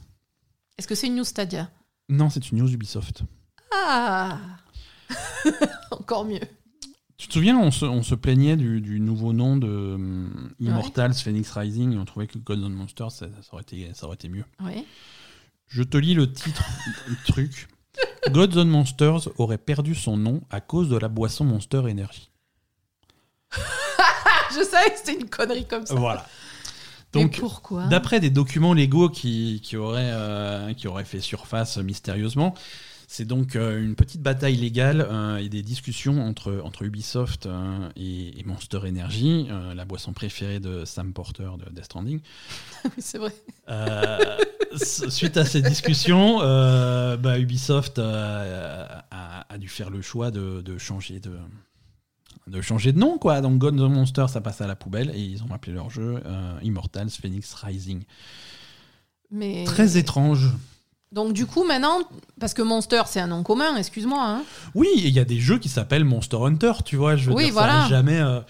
Est-ce 0.78 0.88
que 0.88 0.94
c'est 0.94 1.06
une 1.06 1.16
news 1.16 1.24
Stadia? 1.24 1.70
Non, 2.08 2.30
c'est 2.30 2.50
une 2.50 2.58
news 2.58 2.72
Ubisoft. 2.72 3.22
Ah 3.72 4.38
Encore 5.90 6.24
mieux. 6.24 6.40
Tu 7.18 7.28
te 7.28 7.34
souviens, 7.34 7.56
on 7.58 7.70
se, 7.70 7.84
on 7.84 8.02
se 8.02 8.14
plaignait 8.16 8.56
du, 8.56 8.80
du 8.80 8.98
nouveau 8.98 9.32
nom 9.32 9.56
de 9.56 9.68
hum, 9.94 10.50
Immortals 10.58 11.14
Phoenix 11.14 11.52
Rising 11.52 11.92
et 11.92 11.98
on 11.98 12.04
trouvait 12.04 12.26
que 12.26 12.38
Golden 12.38 12.72
Monster, 12.72 13.06
ça, 13.10 13.26
ça 13.26 13.52
aurait 13.52 13.62
été, 13.62 13.90
ça 13.94 14.06
aurait 14.06 14.14
été 14.16 14.28
mieux. 14.28 14.44
Oui. 14.64 14.84
Je 15.72 15.82
te 15.82 15.96
lis 15.96 16.14
le 16.14 16.30
titre 16.30 16.62
du 17.08 17.16
truc. 17.26 17.68
Gods 18.30 18.58
and 18.58 18.66
Monsters 18.66 19.28
aurait 19.38 19.58
perdu 19.58 19.94
son 19.94 20.16
nom 20.16 20.42
à 20.50 20.60
cause 20.60 20.88
de 20.88 20.96
la 20.96 21.08
boisson 21.08 21.44
Monster 21.44 21.78
Energy. 21.78 22.30
Je 24.50 24.62
savais 24.64 24.90
que 24.90 24.98
c'était 24.98 25.18
une 25.18 25.28
connerie 25.28 25.66
comme 25.66 25.86
ça. 25.86 25.94
Voilà. 25.94 26.26
Mais 27.14 27.22
Donc, 27.22 27.38
pourquoi? 27.38 27.86
d'après 27.86 28.20
des 28.20 28.30
documents 28.30 28.74
légaux 28.74 29.08
qui, 29.08 29.60
qui, 29.62 29.76
auraient, 29.76 30.10
euh, 30.12 30.72
qui 30.74 30.88
auraient 30.88 31.04
fait 31.04 31.20
surface 31.20 31.78
mystérieusement, 31.78 32.54
c'est 33.12 33.26
donc 33.26 33.56
euh, 33.56 33.78
une 33.84 33.94
petite 33.94 34.22
bataille 34.22 34.56
légale 34.56 35.06
euh, 35.06 35.36
et 35.36 35.50
des 35.50 35.62
discussions 35.62 36.26
entre, 36.26 36.62
entre 36.64 36.82
Ubisoft 36.82 37.44
euh, 37.44 37.90
et, 37.94 38.40
et 38.40 38.44
Monster 38.44 38.78
Energy, 38.78 39.48
la 39.74 39.84
boisson 39.84 40.14
préférée 40.14 40.60
de 40.60 40.86
Sam 40.86 41.12
Porter 41.12 41.50
de 41.58 41.70
Death 41.70 41.84
Stranding. 41.84 42.20
Oui, 42.84 42.90
c'est 42.98 43.18
vrai. 43.18 43.32
Suite 44.74 45.36
à 45.36 45.44
ces 45.44 45.60
discussions, 45.60 46.38
bah, 46.38 47.38
Ubisoft 47.38 47.98
a, 47.98 49.04
a 49.10 49.58
dû 49.58 49.68
faire 49.68 49.90
le 49.90 50.00
choix 50.00 50.30
de, 50.30 50.62
de 50.62 50.78
changer 50.78 51.20
de 51.20 51.36
de 52.48 52.60
changer 52.60 52.92
de 52.92 52.98
nom 52.98 53.18
quoi. 53.18 53.40
Donc 53.40 53.58
Gone 53.58 53.76
the 53.76 53.92
Monster 53.92 54.26
ça 54.28 54.40
passe 54.40 54.60
à 54.62 54.66
la 54.66 54.74
poubelle 54.74 55.10
et 55.14 55.20
ils 55.20 55.44
ont 55.44 55.52
appelé 55.52 55.72
leur 55.72 55.90
jeu 55.90 56.20
euh, 56.24 56.58
Immortals 56.62 57.10
Phoenix 57.10 57.52
Rising. 57.54 58.02
Mais... 59.30 59.64
Très 59.64 59.96
étrange. 59.96 60.50
Donc 61.12 61.32
du 61.34 61.46
coup 61.46 61.64
maintenant, 61.64 61.98
parce 62.40 62.54
que 62.54 62.62
Monster 62.62 63.02
c'est 63.06 63.20
un 63.20 63.26
nom 63.26 63.42
commun, 63.42 63.76
excuse-moi. 63.76 64.22
Hein. 64.24 64.42
Oui, 64.74 64.88
il 64.96 65.10
y 65.10 65.18
a 65.20 65.24
des 65.24 65.38
jeux 65.38 65.58
qui 65.58 65.68
s'appellent 65.68 66.04
Monster 66.04 66.38
Hunter, 66.40 66.72
tu 66.84 66.96
vois. 66.96 67.16
Je 67.16 67.28
veux 67.28 67.36
Oui, 67.36 67.44
dire, 67.44 67.52
voilà. 67.52 67.82
ça 67.82 67.88
jamais. 67.88 68.18
euh, 68.18 68.40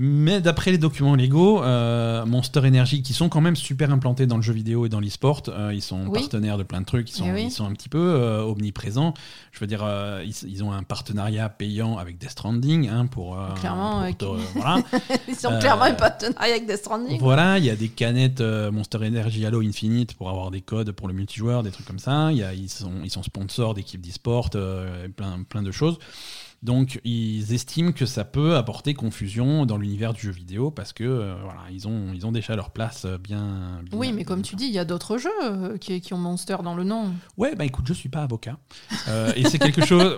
Mais 0.00 0.40
d'après 0.40 0.70
les 0.70 0.78
documents 0.78 1.16
légaux, 1.16 1.60
euh, 1.60 2.24
Monster 2.24 2.60
Energy, 2.60 3.02
qui 3.02 3.12
sont 3.12 3.28
quand 3.28 3.40
même 3.40 3.56
super 3.56 3.92
implantés 3.92 4.26
dans 4.26 4.36
le 4.36 4.42
jeu 4.42 4.52
vidéo 4.52 4.86
et 4.86 4.88
dans 4.88 5.00
l'e-sport, 5.00 5.42
euh, 5.48 5.72
ils 5.74 5.82
sont 5.82 6.06
Oui. 6.06 6.20
partenaires 6.20 6.56
de 6.56 6.62
plein 6.62 6.80
de 6.80 6.86
trucs, 6.86 7.10
ils 7.10 7.14
sont, 7.14 7.26
Eh 7.26 7.32
oui. 7.32 7.44
ils 7.46 7.50
sont 7.50 7.66
un 7.66 7.72
petit 7.72 7.88
peu 7.88 7.98
euh, 7.98 8.42
omniprésents. 8.44 9.12
Je 9.50 9.58
veux 9.58 9.66
dire, 9.66 9.80
euh, 9.82 10.22
ils, 10.24 10.48
ils 10.48 10.62
ont 10.62 10.70
un 10.70 10.84
partenariat 10.84 11.48
payant 11.48 11.98
avec 11.98 12.16
Death 12.16 12.30
Stranding 12.30 12.88
hein, 12.88 13.06
pour. 13.06 13.36
Clairement, 13.58 14.08
pour 14.12 14.36
voilà. 14.54 14.76
Ils 15.28 15.46
ont 15.48 15.50
Euh, 15.52 15.58
clairement 15.58 15.82
un 15.82 15.94
partenariat 15.94 16.54
avec 16.54 16.66
Death 16.68 16.76
Stranding. 16.78 17.18
Voilà, 17.18 17.58
il 17.58 17.64
y 17.64 17.70
a 17.70 17.74
des 17.74 17.88
canettes 17.88 18.40
Monster 18.40 18.98
Energy 18.98 19.44
Halo 19.46 19.62
Infinite 19.62 20.14
pour 20.14 20.30
avoir 20.30 20.52
des 20.52 20.60
codes 20.60 20.92
pour 20.92 21.08
le 21.08 21.14
multijoueur, 21.14 21.64
des 21.64 21.72
trucs 21.72 21.86
comme 21.86 21.98
ça. 21.98 22.30
Il 22.30 22.38
y 22.38 22.44
a, 22.44 22.54
ils, 22.54 22.68
sont, 22.68 22.92
ils 23.02 23.10
sont 23.10 23.24
sponsors 23.24 23.74
d'équipes 23.74 24.00
d'e-sport, 24.00 24.50
plein, 24.50 25.42
plein 25.48 25.62
de 25.64 25.72
choses. 25.72 25.98
Donc, 26.60 27.00
ils 27.04 27.54
estiment 27.54 27.92
que 27.92 28.04
ça 28.04 28.24
peut 28.24 28.56
apporter 28.56 28.92
confusion 28.92 29.64
dans 29.64 29.76
l'univers 29.76 30.12
du 30.12 30.22
jeu 30.22 30.32
vidéo 30.32 30.72
parce 30.72 30.92
que 30.92 31.04
euh, 31.04 31.36
voilà, 31.44 31.60
ils 31.70 31.86
ont, 31.86 32.12
ils 32.12 32.26
ont 32.26 32.32
déjà 32.32 32.56
leur 32.56 32.70
place 32.70 33.04
euh, 33.04 33.16
bien. 33.16 33.80
bien- 33.84 33.96
Oui, 33.98 34.12
mais 34.12 34.24
comme 34.24 34.42
tu 34.42 34.56
dis, 34.56 34.64
il 34.66 34.72
y 34.72 34.78
a 34.80 34.84
d'autres 34.84 35.18
jeux 35.18 35.30
euh, 35.44 35.78
qui, 35.78 36.00
qui 36.00 36.14
ont 36.14 36.18
Monster 36.18 36.56
dans 36.64 36.74
le 36.74 36.82
nom. 36.82 37.12
Ouais, 37.36 37.54
bah 37.54 37.64
écoute, 37.64 37.86
je 37.86 37.92
suis 37.92 38.08
pas 38.08 38.22
avocat. 38.24 38.58
Euh, 39.06 39.32
et 39.36 39.44
c'est 39.48 39.58
quelque 39.60 39.86
chose. 39.86 40.16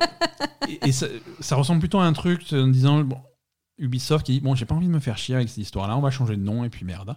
Et, 0.67 0.89
et 0.89 0.93
ça, 0.93 1.07
ça 1.41 1.57
ressemble 1.57 1.81
plutôt 1.81 1.99
à 1.99 2.05
un 2.07 2.13
truc 2.15 2.47
en 2.53 2.69
disant 2.69 3.01
bon, 3.03 3.19
Ubisoft 3.79 4.25
qui 4.25 4.33
dit 4.33 4.41
Bon, 4.41 4.55
j'ai 4.55 4.65
pas 4.65 4.75
envie 4.75 4.87
de 4.87 4.93
me 4.93 4.99
faire 5.01 5.19
chier 5.19 5.35
avec 5.35 5.49
cette 5.51 5.59
histoire-là, 5.59 5.95
on 5.97 6.01
va 6.01 6.11
changer 6.11 6.37
de 6.37 6.43
nom 6.43 6.65
et 6.65 6.71
puis 6.71 6.87
merde. 6.87 7.17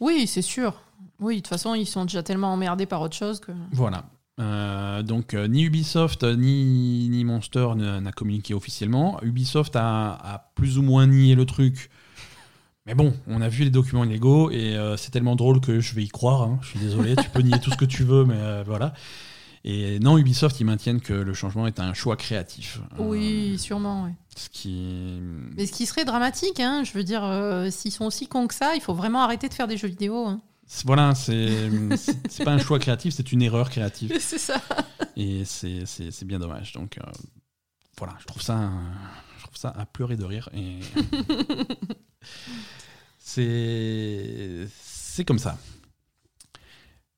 Oui, 0.00 0.26
c'est 0.26 0.42
sûr. 0.42 0.74
Oui, 1.20 1.36
de 1.36 1.40
toute 1.40 1.48
façon, 1.48 1.74
ils 1.74 1.86
sont 1.86 2.02
déjà 2.04 2.22
tellement 2.22 2.52
emmerdés 2.52 2.84
par 2.86 3.00
autre 3.00 3.16
chose 3.16 3.40
que. 3.40 3.52
Voilà. 3.72 4.04
Euh, 4.38 5.02
donc 5.02 5.34
euh, 5.34 5.48
ni 5.48 5.64
Ubisoft 5.64 6.22
euh, 6.22 6.36
ni, 6.36 7.08
ni 7.08 7.24
Monster 7.24 7.70
n'a 7.76 8.12
communiqué 8.12 8.54
officiellement. 8.54 9.18
Ubisoft 9.22 9.74
a, 9.74 10.12
a 10.12 10.50
plus 10.54 10.78
ou 10.78 10.82
moins 10.82 11.06
nié 11.08 11.34
le 11.34 11.44
truc. 11.44 11.90
Mais 12.86 12.94
bon, 12.94 13.12
on 13.26 13.40
a 13.42 13.48
vu 13.48 13.64
les 13.64 13.70
documents 13.70 14.04
illégaux 14.04 14.50
et 14.50 14.76
euh, 14.76 14.96
c'est 14.96 15.10
tellement 15.10 15.36
drôle 15.36 15.60
que 15.60 15.80
je 15.80 15.94
vais 15.94 16.04
y 16.04 16.08
croire. 16.08 16.42
hein. 16.42 16.58
Je 16.62 16.68
suis 16.68 16.78
désolé, 16.78 17.16
tu 17.16 17.28
peux 17.30 17.42
nier 17.42 17.58
tout 17.60 17.70
ce 17.70 17.76
que 17.76 17.84
tu 17.84 18.04
veux, 18.04 18.24
mais 18.24 18.62
voilà. 18.64 18.94
Et 19.64 19.98
non, 19.98 20.16
Ubisoft, 20.16 20.58
ils 20.60 20.64
maintiennent 20.64 21.00
que 21.00 21.12
le 21.12 21.34
changement 21.34 21.66
est 21.66 21.80
un 21.80 21.92
choix 21.92 22.16
créatif. 22.16 22.80
Oui, 22.98 23.58
sûrement, 23.58 24.04
oui. 24.04 24.12
ce 24.36 24.48
qui. 24.48 25.18
Mais 25.56 25.66
ce 25.66 25.72
qui 25.72 25.84
serait 25.84 26.04
dramatique, 26.04 26.60
hein, 26.60 26.84
je 26.84 26.92
veux 26.92 27.02
dire, 27.02 27.22
s'ils 27.70 27.90
sont 27.92 28.04
aussi 28.06 28.28
cons 28.28 28.46
que 28.46 28.54
ça, 28.54 28.76
il 28.76 28.80
faut 28.80 28.94
vraiment 28.94 29.20
arrêter 29.20 29.48
de 29.48 29.54
faire 29.54 29.66
des 29.66 29.76
jeux 29.76 29.88
vidéo. 29.88 30.26
hein. 30.26 30.40
Voilà, 30.84 31.14
c'est 31.14 31.70
pas 32.44 32.52
un 32.52 32.58
choix 32.58 32.78
créatif, 32.78 33.14
c'est 33.14 33.32
une 33.32 33.42
erreur 33.42 33.70
créative. 33.70 34.14
C'est 34.20 34.38
ça. 34.38 34.60
Et 35.16 35.44
c'est- 35.44 36.24
bien 36.24 36.38
dommage. 36.38 36.72
Donc 36.72 36.98
euh, 36.98 37.02
voilà, 37.96 38.14
je 38.20 38.26
trouve 38.26 38.42
ça, 38.42 38.70
je 39.38 39.42
trouve 39.44 39.56
ça 39.56 39.70
à 39.76 39.86
pleurer 39.86 40.16
de 40.16 40.24
rire. 40.24 40.48
Et 40.54 40.78
c'est 43.18 44.68
c'est 44.80 45.24
comme 45.24 45.38
ça. 45.38 45.58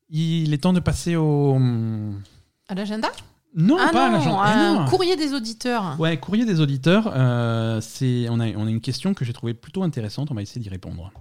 Il 0.09 0.53
est 0.53 0.59
temps 0.59 0.73
de 0.73 0.81
passer 0.81 1.17
au 1.17 1.59
À 2.69 2.75
l'agenda? 2.75 3.09
Non 3.55 3.77
Ah 3.81 3.91
pas 3.93 4.07
à 4.07 4.11
l'agenda. 4.13 4.73
non. 4.75 4.85
courrier 4.87 5.17
des 5.17 5.35
auditeurs. 5.35 5.97
Ouais, 5.99 6.17
courrier 6.19 6.45
des 6.45 6.61
auditeurs. 6.61 7.11
euh, 7.15 7.81
c'est 7.81 8.29
on 8.31 8.39
a 8.41 8.49
on 8.53 8.67
a 8.67 8.71
une 8.71 8.81
question 8.81 9.13
que 9.13 9.25
j'ai 9.25 9.33
trouvée 9.33 9.55
plutôt 9.55 9.83
intéressante. 9.83 10.31
On 10.31 10.35
va 10.35 10.43
essayer 10.43 10.61
d'y 10.61 10.69
répondre. 10.69 11.13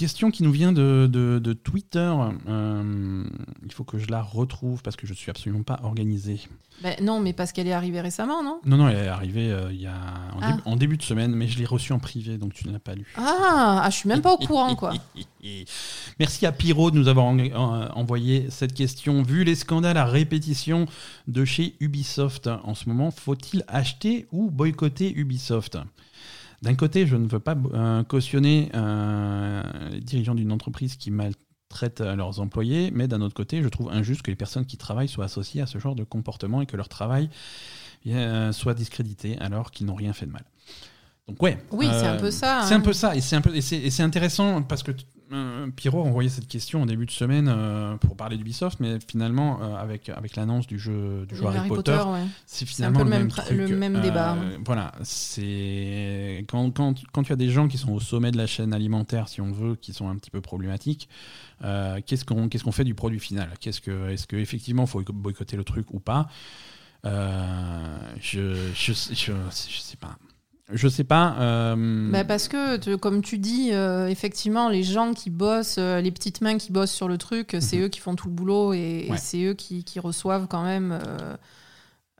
Question 0.00 0.30
qui 0.30 0.42
nous 0.42 0.50
vient 0.52 0.72
de, 0.72 1.06
de- 1.12 1.38
de 1.38 1.52
Twitter. 1.52 2.10
Euh, 2.48 3.24
il 3.66 3.70
faut 3.72 3.84
que 3.84 3.98
je 3.98 4.06
la 4.08 4.22
retrouve 4.22 4.80
parce 4.82 4.96
que 4.96 5.06
je 5.06 5.12
suis 5.12 5.30
absolument 5.30 5.62
pas 5.62 5.78
organisé. 5.82 6.40
Ben, 6.82 6.94
non, 7.02 7.20
mais 7.20 7.34
parce 7.34 7.52
qu'elle 7.52 7.66
est 7.68 7.74
arrivée 7.74 8.00
récemment, 8.00 8.42
non? 8.42 8.60
Non, 8.64 8.78
non, 8.78 8.88
elle 8.88 8.96
est 9.04 9.08
arrivée 9.08 9.52
euh, 9.52 9.70
il 9.70 9.82
y 9.82 9.86
a, 9.86 9.92
en, 10.34 10.40
Ah. 10.40 10.50
début, 10.52 10.62
en 10.64 10.76
début 10.76 10.96
de 10.96 11.02
semaine, 11.02 11.32
mais 11.34 11.48
je 11.48 11.58
l'ai 11.58 11.66
reçue 11.66 11.92
en 11.92 11.98
privé, 11.98 12.38
donc 12.38 12.54
tu 12.54 12.66
ne 12.66 12.72
l'as 12.72 12.78
pas 12.78 12.94
lu. 12.94 13.04
ah, 13.18 13.82
ah, 13.84 13.90
je 13.90 13.96
suis 13.96 14.08
même 14.08 14.22
pas 14.22 14.32
au 14.32 14.38
courant, 14.38 14.74
quoi. 14.74 14.94
Merci 16.18 16.46
à 16.46 16.52
Pyro 16.52 16.90
de 16.90 16.96
nous 16.98 17.08
avoir 17.08 17.26
en- 17.26 17.38
en- 17.38 17.90
envoyé 17.94 18.46
cette 18.48 18.72
question. 18.72 19.22
Vu 19.22 19.44
les 19.44 19.54
scandales 19.54 19.98
à 19.98 20.06
répétition 20.06 20.86
de 21.28 21.44
chez 21.44 21.74
Ubisoft 21.80 22.46
en 22.64 22.74
ce 22.74 22.88
moment, 22.88 23.10
faut-il 23.10 23.64
acheter 23.68 24.26
ou 24.32 24.50
boycotter 24.50 25.12
Ubisoft? 25.14 25.76
D'un 26.62 26.74
côté, 26.74 27.06
je 27.06 27.16
ne 27.16 27.26
veux 27.26 27.40
pas 27.40 27.56
euh, 27.72 28.02
cautionner 28.04 28.70
euh, 28.74 29.62
les 29.92 30.00
dirigeants 30.00 30.34
d'une 30.34 30.52
entreprise 30.52 30.96
qui 30.96 31.10
maltraitent 31.10 32.02
euh, 32.02 32.14
leurs 32.16 32.40
employés, 32.40 32.90
mais 32.94 33.08
d'un 33.08 33.22
autre 33.22 33.34
côté, 33.34 33.62
je 33.62 33.68
trouve 33.68 33.90
injuste 33.90 34.22
que 34.22 34.30
les 34.30 34.36
personnes 34.36 34.66
qui 34.66 34.76
travaillent 34.76 35.08
soient 35.08 35.24
associées 35.24 35.62
à 35.62 35.66
ce 35.66 35.78
genre 35.78 35.94
de 35.94 36.04
comportement 36.04 36.60
et 36.60 36.66
que 36.66 36.76
leur 36.76 36.88
travail 36.88 37.30
euh, 38.06 38.52
soit 38.52 38.74
discrédité 38.74 39.38
alors 39.40 39.70
qu'ils 39.70 39.86
n'ont 39.86 39.94
rien 39.94 40.12
fait 40.12 40.26
de 40.26 40.32
mal. 40.32 40.44
Donc 41.28 41.42
ouais. 41.42 41.58
Oui, 41.70 41.86
c'est 41.90 42.06
un 42.06 42.16
peu 42.16 42.30
ça, 42.30 42.62
C'est 42.66 42.74
hein. 42.74 42.78
un 42.78 42.80
peu 42.80 42.92
ça, 42.92 43.14
et 43.14 43.20
c'est 43.20 43.36
un 43.36 43.40
peu, 43.40 43.58
c'est, 43.60 43.76
et 43.76 43.90
c'est 43.90 44.02
intéressant 44.02 44.62
parce 44.62 44.82
que 44.82 44.92
euh, 45.32 45.68
Pierrot 45.74 46.02
a 46.02 46.04
envoyé 46.04 46.28
cette 46.28 46.48
question 46.48 46.82
en 46.82 46.86
début 46.86 47.06
de 47.06 47.10
semaine 47.10 47.48
euh, 47.48 47.96
pour 47.96 48.16
parler 48.16 48.36
d'Ubisoft, 48.36 48.80
mais 48.80 48.98
finalement 49.06 49.62
euh, 49.62 49.76
avec 49.76 50.08
avec 50.08 50.36
l'annonce 50.36 50.66
du 50.66 50.78
jeu 50.78 51.26
du 51.28 51.36
jeu 51.36 51.46
Harry, 51.46 51.68
Potter, 51.68 51.92
ouais. 52.06 52.24
c'est 52.46 52.66
finalement 52.66 52.98
peu 53.00 53.04
le 53.04 53.10
même, 53.10 53.20
même 53.22 53.28
tra- 53.30 53.44
truc. 53.44 53.58
le 53.58 53.76
même 53.76 54.00
débat. 54.00 54.36
Voilà, 54.64 54.92
c'est 55.02 56.44
quand, 56.48 56.70
quand, 56.72 56.94
quand 57.12 57.22
tu 57.22 57.32
as 57.32 57.36
des 57.36 57.50
gens 57.50 57.68
qui 57.68 57.78
sont 57.78 57.92
au 57.92 58.00
sommet 58.00 58.30
de 58.30 58.36
la 58.36 58.46
chaîne 58.46 58.72
alimentaire, 58.74 59.28
si 59.28 59.40
on 59.40 59.52
veut, 59.52 59.76
qui 59.76 59.92
sont 59.92 60.08
un 60.08 60.16
petit 60.16 60.30
peu 60.30 60.40
problématiques, 60.40 61.08
euh, 61.64 62.00
qu'est-ce 62.04 62.24
qu'on 62.24 62.48
qu'est-ce 62.48 62.64
qu'on 62.64 62.72
fait 62.72 62.84
du 62.84 62.94
produit 62.94 63.20
final? 63.20 63.50
Qu'est-ce 63.60 63.80
que 63.80 64.10
est-ce 64.10 64.26
que 64.26 64.36
effectivement 64.36 64.86
faut 64.86 65.02
boycotter 65.02 65.56
le 65.56 65.64
truc 65.64 65.86
ou 65.92 66.00
pas? 66.00 66.28
Euh, 67.06 67.98
je, 68.20 68.54
je, 68.74 68.92
je, 68.92 69.14
je, 69.14 69.32
je 69.32 69.80
sais 69.80 69.96
pas. 69.96 70.18
Je 70.72 70.88
sais 70.88 71.04
pas. 71.04 71.36
euh, 71.40 72.10
Bah, 72.10 72.24
parce 72.24 72.48
que, 72.48 72.76
te- 72.76 72.94
comme 72.96 73.22
tu 73.22 73.38
dis, 73.38 73.70
euh, 73.72 74.06
effectivement, 74.08 74.68
les 74.68 74.82
gens 74.82 75.12
qui 75.14 75.30
bossent, 75.30 75.76
euh, 75.78 76.00
les 76.00 76.10
petites 76.10 76.40
mains 76.40 76.58
qui 76.58 76.72
bossent 76.72 76.92
sur 76.92 77.08
le 77.08 77.18
truc, 77.18 77.56
c'est 77.60 77.76
Mhm. 77.78 77.84
eux 77.84 77.88
qui 77.88 78.00
font 78.00 78.14
tout 78.14 78.28
le 78.28 78.34
boulot 78.34 78.72
et, 78.72 79.08
c'est 79.16 79.42
eux 79.44 79.54
qui, 79.54 79.84
qui 79.84 79.98
reçoivent 80.00 80.46
quand 80.48 80.62
même. 80.64 80.98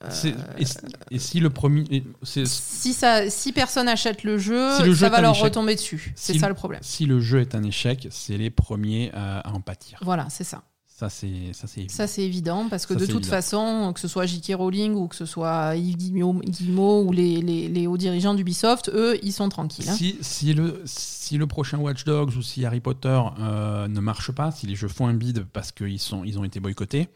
c'est- 0.09 0.35
et, 0.59 0.65
si- 0.65 0.77
et 1.11 1.19
si 1.19 1.41
le 1.41 1.51
premier. 1.51 2.03
c'est- 2.23 2.47
si, 2.47 2.95
ça, 2.95 3.29
si 3.29 3.53
personne 3.53 3.87
achète 3.87 4.25
le 4.25 4.39
jeu, 4.39 4.75
Si 4.79 4.83
le 4.83 4.93
jeu 4.95 5.05
ça 5.07 5.11
va 5.11 5.21
leur 5.21 5.33
échec. 5.33 5.45
retomber 5.45 5.75
dessus. 5.75 6.13
C'est 6.17 6.33
Si 6.33 6.39
ça 6.39 6.49
le- 6.49 6.55
problème. 6.55 6.81
Si 6.83 7.05
le 7.05 7.21
jeu 7.21 7.41
est 7.41 7.55
un 7.55 7.63
échec, 7.63 8.09
c'est 8.11 8.39
les 8.39 8.49
premiers 8.49 9.11
à 9.13 9.43
en 9.53 9.61
pâtir. 9.61 9.99
Voilà, 10.03 10.27
c'est 10.31 10.43
ça. 10.45 10.63
Ça, 11.01 11.09
c'est 11.09 11.53
ça, 11.55 11.67
c'est 11.67 11.81
évident. 11.81 11.95
Ça, 11.95 12.07
c'est 12.07 12.23
évident 12.23 12.69
parce 12.69 12.85
que 12.85 12.93
Ça, 12.93 13.01
de 13.01 13.07
toute 13.07 13.23
évident. 13.23 13.31
façon, 13.31 13.93
que 13.95 14.01
ce 14.01 14.07
soit 14.07 14.27
J.K. 14.27 14.53
Rowling 14.55 14.93
ou 14.93 15.09
que 15.09 15.17
ce 15.17 15.25
soit 15.25 15.75
Yves 15.75 15.97
Guillemot, 15.97 16.35
Guillemot 16.45 17.05
ou 17.05 17.13
les, 17.13 17.41
les, 17.41 17.69
les 17.69 17.87
hauts 17.87 17.97
dirigeants 17.97 18.35
d'Ubisoft, 18.35 18.91
eux, 18.93 19.19
ils 19.23 19.33
sont 19.33 19.49
tranquilles. 19.49 19.89
hein. 19.89 19.95
Si, 19.95 20.19
si, 20.21 20.53
le, 20.53 20.83
si 20.85 21.39
le 21.39 21.47
prochain 21.47 21.79
Watch 21.79 22.05
Dogs 22.05 22.37
ou 22.37 22.43
si 22.43 22.67
Harry 22.67 22.81
Potter 22.81 23.19
euh, 23.39 23.89
ne 23.89 24.01
marche 24.01 24.31
pas, 24.33 24.51
si 24.51 24.67
les 24.67 24.75
jeux 24.75 24.89
font 24.89 25.07
un 25.07 25.15
bide 25.15 25.47
parce 25.55 25.73
qu'ils 25.73 25.99
sont, 25.99 26.23
ils 26.23 26.39
ont 26.39 26.45
été 26.45 26.61
boycottés, 26.61 27.09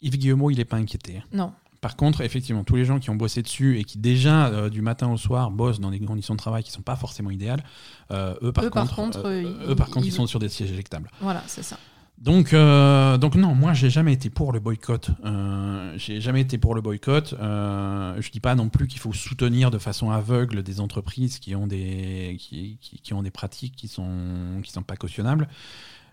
Yves 0.00 0.16
Guillemot, 0.18 0.50
il 0.50 0.56
n'est 0.56 0.64
pas 0.64 0.76
inquiété. 0.78 1.18
hein. 1.18 1.24
Non. 1.32 1.52
Par 1.80 1.96
contre, 1.96 2.20
effectivement, 2.20 2.62
tous 2.62 2.76
les 2.76 2.84
gens 2.84 3.00
qui 3.00 3.10
ont 3.10 3.16
bossé 3.16 3.42
dessus 3.42 3.78
et 3.80 3.84
qui 3.84 3.98
déjà, 3.98 4.46
euh, 4.46 4.70
du 4.70 4.82
matin 4.82 5.10
au 5.12 5.16
soir, 5.16 5.50
bossent 5.50 5.80
dans 5.80 5.90
des 5.90 5.98
conditions 5.98 6.34
de 6.34 6.38
travail 6.38 6.62
qui 6.62 6.70
ne 6.70 6.74
sont 6.76 6.82
pas 6.82 6.94
forcément 6.96 7.30
idéales, 7.30 7.64
euh, 8.12 8.34
eux, 8.40 8.52
par 8.52 8.64
Eux, 8.64 8.70
par 8.70 8.84
contre, 8.84 8.94
contre, 9.18 9.26
euh, 9.26 9.42
ils- 9.42 9.70
eux, 9.70 9.74
par 9.74 9.88
contre, 9.90 10.06
ils- 10.06 10.10
ils 10.10 10.12
sont 10.12 10.26
sur 10.28 10.38
des 10.38 10.48
sièges 10.48 10.70
éjectables. 10.70 11.10
Voilà, 11.20 11.42
c'est 11.48 11.64
ça. 11.64 11.76
Donc, 12.22 12.52
euh, 12.52 13.18
donc 13.18 13.34
non, 13.34 13.52
moi 13.56 13.72
j'ai 13.72 13.90
jamais 13.90 14.12
été 14.12 14.30
pour 14.30 14.52
le 14.52 14.60
boycott. 14.60 15.10
Euh, 15.24 15.92
j'ai 15.96 16.20
jamais 16.20 16.40
été 16.42 16.56
pour 16.56 16.76
le 16.76 16.80
boycott. 16.80 17.34
Euh, 17.40 18.14
je 18.20 18.30
dis 18.30 18.38
pas 18.38 18.54
non 18.54 18.68
plus 18.68 18.86
qu'il 18.86 19.00
faut 19.00 19.12
soutenir 19.12 19.72
de 19.72 19.78
façon 19.78 20.12
aveugle 20.12 20.62
des 20.62 20.78
entreprises 20.78 21.40
qui 21.40 21.56
ont 21.56 21.66
des 21.66 22.36
qui, 22.38 22.78
qui- 22.80 23.12
ont 23.12 23.22
des 23.22 23.32
pratiques 23.32 23.74
qui 23.74 23.88
sont 23.88 24.60
qui 24.62 24.70
sont 24.70 24.84
pas 24.84 24.94
cautionnables. 24.94 25.48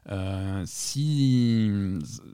Euh, 0.10 0.64
si 0.66 1.70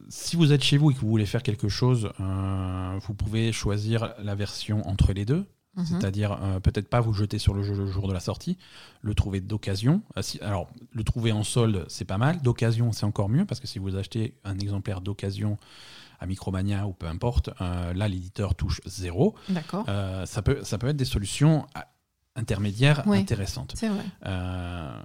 si 0.08 0.38
vous 0.38 0.54
êtes 0.54 0.64
chez 0.64 0.78
vous 0.78 0.92
et 0.92 0.94
que 0.94 1.00
vous 1.02 1.10
voulez 1.10 1.26
faire 1.26 1.44
quelque 1.44 1.68
chose, 1.68 2.12
euh, 2.22 3.00
vous 3.06 3.14
pouvez 3.14 3.52
choisir 3.52 4.14
la 4.24 4.36
version 4.36 4.88
entre 4.88 5.12
les 5.12 5.26
deux. 5.26 5.46
Mhm. 5.76 5.86
C'est-à-dire 5.86 6.40
euh, 6.42 6.60
peut-être 6.60 6.88
pas 6.90 7.02
vous 7.02 7.14
jeter 7.14 7.38
sur 7.40 7.54
le 7.54 7.62
jeu 7.64 7.74
le 7.76 7.88
jour 7.88 8.08
de 8.08 8.14
la 8.14 8.20
sortie, 8.20 8.58
le 9.02 9.14
trouver 9.14 9.42
d'occasion. 9.42 10.02
Euh, 10.18 10.22
alors 10.42 10.70
le 10.94 11.04
trouver 11.04 11.32
en 11.32 11.44
solde, 11.44 11.86
c'est 11.90 12.06
pas 12.06 12.18
mal. 12.18 12.42
D'occasion, 12.42 12.92
c'est 12.92 13.06
encore 13.06 13.30
mieux 13.30 13.46
parce 13.46 13.60
que 13.60 13.68
si 13.68 13.80
vous 13.80 13.96
achetez 13.96 14.36
un 14.44 14.58
exemplaire 14.58 15.02
d'occasion 15.02 15.58
à 16.20 16.28
Micromania 16.28 16.88
ou 16.88 16.94
peu 16.94 17.08
importe, 17.08 17.50
euh, 17.60 17.94
là 17.94 18.08
l'éditeur 18.08 18.56
touche 18.56 18.80
zéro. 18.86 19.36
D'accord. 19.50 19.86
Euh, 19.90 20.26
ça 20.26 20.42
peut 20.42 20.64
ça 20.64 20.78
peut 20.78 20.88
être 20.88 20.96
des 20.98 21.04
solutions 21.06 21.68
à- 21.76 21.88
intermédiaires 22.38 23.04
Oui. 23.06 23.20
intéressantes. 23.20 23.74
C'est 23.76 23.90
vrai. 23.90 24.04
Euh. 24.26 25.02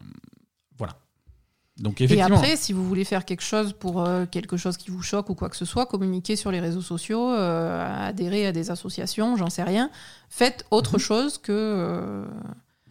Donc 1.81 2.01
Et 2.03 2.21
après, 2.21 2.57
si 2.57 2.73
vous 2.75 2.87
voulez 2.87 3.05
faire 3.05 3.25
quelque 3.25 3.43
chose 3.43 3.73
pour 3.73 4.03
euh, 4.07 4.27
quelque 4.31 4.57
chose 4.59 4.77
qui 4.77 4.91
vous 4.91 5.03
choque 5.03 5.31
ou 5.31 5.35
quoi 5.35 5.49
que 5.49 5.57
ce 5.57 5.65
soit, 5.65 5.87
communiquez 5.87 6.37
sur 6.37 6.51
les 6.53 6.61
réseaux 6.61 6.83
sociaux, 6.83 7.31
euh, 7.31 8.07
adhérez 8.09 8.47
à 8.47 8.53
des 8.53 8.71
associations, 8.71 9.37
j'en 9.37 9.49
sais 9.49 9.63
rien. 9.63 9.91
Faites 10.29 10.67
autre 10.71 10.95
Mhm. 10.95 11.01
chose 11.01 11.39
que. 11.39 12.25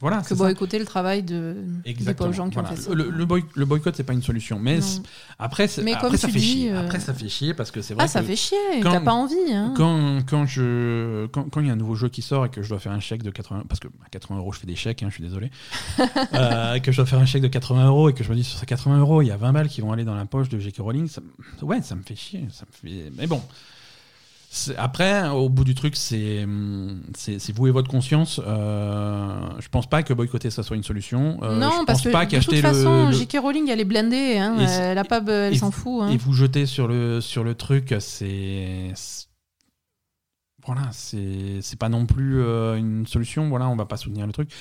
Voilà, 0.02 0.22
que 0.22 0.30
ça. 0.30 0.36
boycotter 0.36 0.80
le 0.80 0.86
travail 0.86 1.24
de 1.24 1.58
des 1.86 2.14
pauvres 2.14 2.32
gens 2.34 2.48
qui 2.50 2.54
Voilà. 2.56 2.72
ont 2.72 2.76
fait 2.76 2.82
ça. 2.82 2.94
Le, 2.94 3.10
le 3.10 3.26
boy- 3.26 3.44
le 3.56 3.66
boycott, 3.66 3.94
c'est 3.96 4.04
pas 4.04 4.14
une 4.14 4.22
solution. 4.22 4.58
Mais 4.60 4.80
après, 5.38 5.68
Mais 5.84 5.94
après 5.94 6.08
comme 6.10 6.18
ça 6.18 6.28
tu 6.28 6.34
fait 6.34 6.40
dis, 6.40 6.46
chier. 6.46 6.72
euh, 6.72 6.86
Après, 6.86 7.00
ça 7.00 7.14
fait 7.14 7.28
chier 7.30 7.54
parce 7.54 7.70
que 7.72 7.82
c'est 7.82 7.94
vrai 7.94 8.04
Ah, 8.06 8.08
ça 8.08 8.24
fait 8.24 8.36
chier, 8.36 8.58
t'as 8.82 9.02
pas 9.02 9.12
envie. 9.14 9.36
Hein. 9.52 9.74
quand, 9.76 10.20
quand 10.26 10.46
je 10.46 11.26
quand, 11.28 11.50
quand 11.50 11.60
il 11.62 11.68
y 11.68 11.70
a 11.70 11.74
un 11.74 11.76
nouveau 11.76 11.96
jeu 11.96 12.08
qui 12.10 12.22
sort 12.22 12.46
et 12.46 12.50
que 12.50 12.62
je 12.64 12.70
dois 12.70 12.80
faire 12.80 12.92
un 12.94 13.00
chèque 13.00 13.24
de 13.24 13.30
80 13.32 13.64
parce 13.68 13.80
que 13.80 13.88
à 14.06 14.10
80 14.10 14.38
euros 14.40 14.52
je 14.54 14.60
fais 14.60 14.68
des 14.68 14.76
chèques, 14.76 15.04
hein, 15.04 15.08
je 15.10 15.16
suis 15.16 15.24
désolé, 15.24 15.52
euh, 16.34 16.80
que 16.80 16.92
je 16.92 16.98
dois 16.98 17.06
faire 17.06 17.20
un 17.20 17.26
chèque 17.26 17.42
de 17.44 17.48
80 17.48 17.86
euros 17.88 18.10
et 18.10 18.14
que 18.14 18.24
je 18.24 18.30
me 18.30 18.36
dis 18.36 18.44
sur 18.44 18.58
ces 18.60 18.66
80 18.66 19.00
euros 19.00 19.22
il 19.22 19.28
y 19.28 19.32
a 19.32 19.38
20 19.38 19.52
balles 19.54 19.68
qui 19.70 19.82
vont 19.82 19.92
aller 19.92 20.06
dans 20.06 20.16
la 20.16 20.26
poche 20.26 20.50
de 20.50 20.60
J.K. 20.60 20.78
Rowling, 20.80 21.08
ça, 21.08 21.22
ouais, 21.62 21.82
ça 21.82 21.96
me 21.96 22.04
fait 22.04 22.16
chier, 22.16 22.46
ça 22.52 22.66
me 22.66 22.90
fait. 22.90 23.12
Mais 23.18 23.28
bon. 23.28 23.42
Après, 24.78 25.30
au 25.30 25.48
bout 25.48 25.64
du 25.64 25.76
truc, 25.76 25.96
c'est 25.96 26.44
hum, 26.44 27.02
c'est 27.16 27.52
vous 27.54 27.68
et 27.68 27.72
votre 27.72 27.90
conscience. 27.90 28.42
Euh, 28.44 29.40
je 29.60 29.68
pense 29.70 29.88
pas 29.88 30.02
que 30.02 30.12
boycotter 30.14 30.50
ça 30.50 30.64
soit 30.64 30.76
une 30.76 30.84
solution. 30.84 31.38
Euh, 31.44 31.54
je 31.56 31.60
non, 31.60 31.70
parce 31.86 32.00
pense 32.00 32.02
que 32.04 32.10
pas 32.10 32.26
de 32.26 32.40
toute 32.40 32.56
façon, 32.58 33.08
le, 33.08 33.12
J.K. 33.12 33.38
Rowling, 33.42 33.70
elle 33.70 33.80
est 33.80 33.86
blindée. 33.86 34.38
Hein. 34.40 34.56
C'est- 34.68 34.82
elle 34.82 34.98
a 34.98 35.04
pas, 35.04 35.22
elle 35.28 35.58
s'en 35.58 35.70
fout. 35.72 36.02
Hein. 36.04 36.10
et 36.10 36.18
vous 36.18 36.34
jeter 36.34 36.66
sur 36.66 36.88
le 36.88 37.22
sur 37.22 37.44
le 37.44 37.54
truc, 37.54 37.94
c'est 38.00 38.92
voilà, 40.66 40.90
c'est 40.92 41.80
pas 41.80 41.90
non 41.90 42.06
plus 42.06 42.42
euh, 42.42 42.76
une 42.76 43.08
solution. 43.08 43.50
Voilà, 43.50 43.68
on 43.70 43.76
va 43.76 43.86
pas 43.86 43.98
soutenir 43.98 44.28
le 44.28 44.34
truc. 44.34 44.52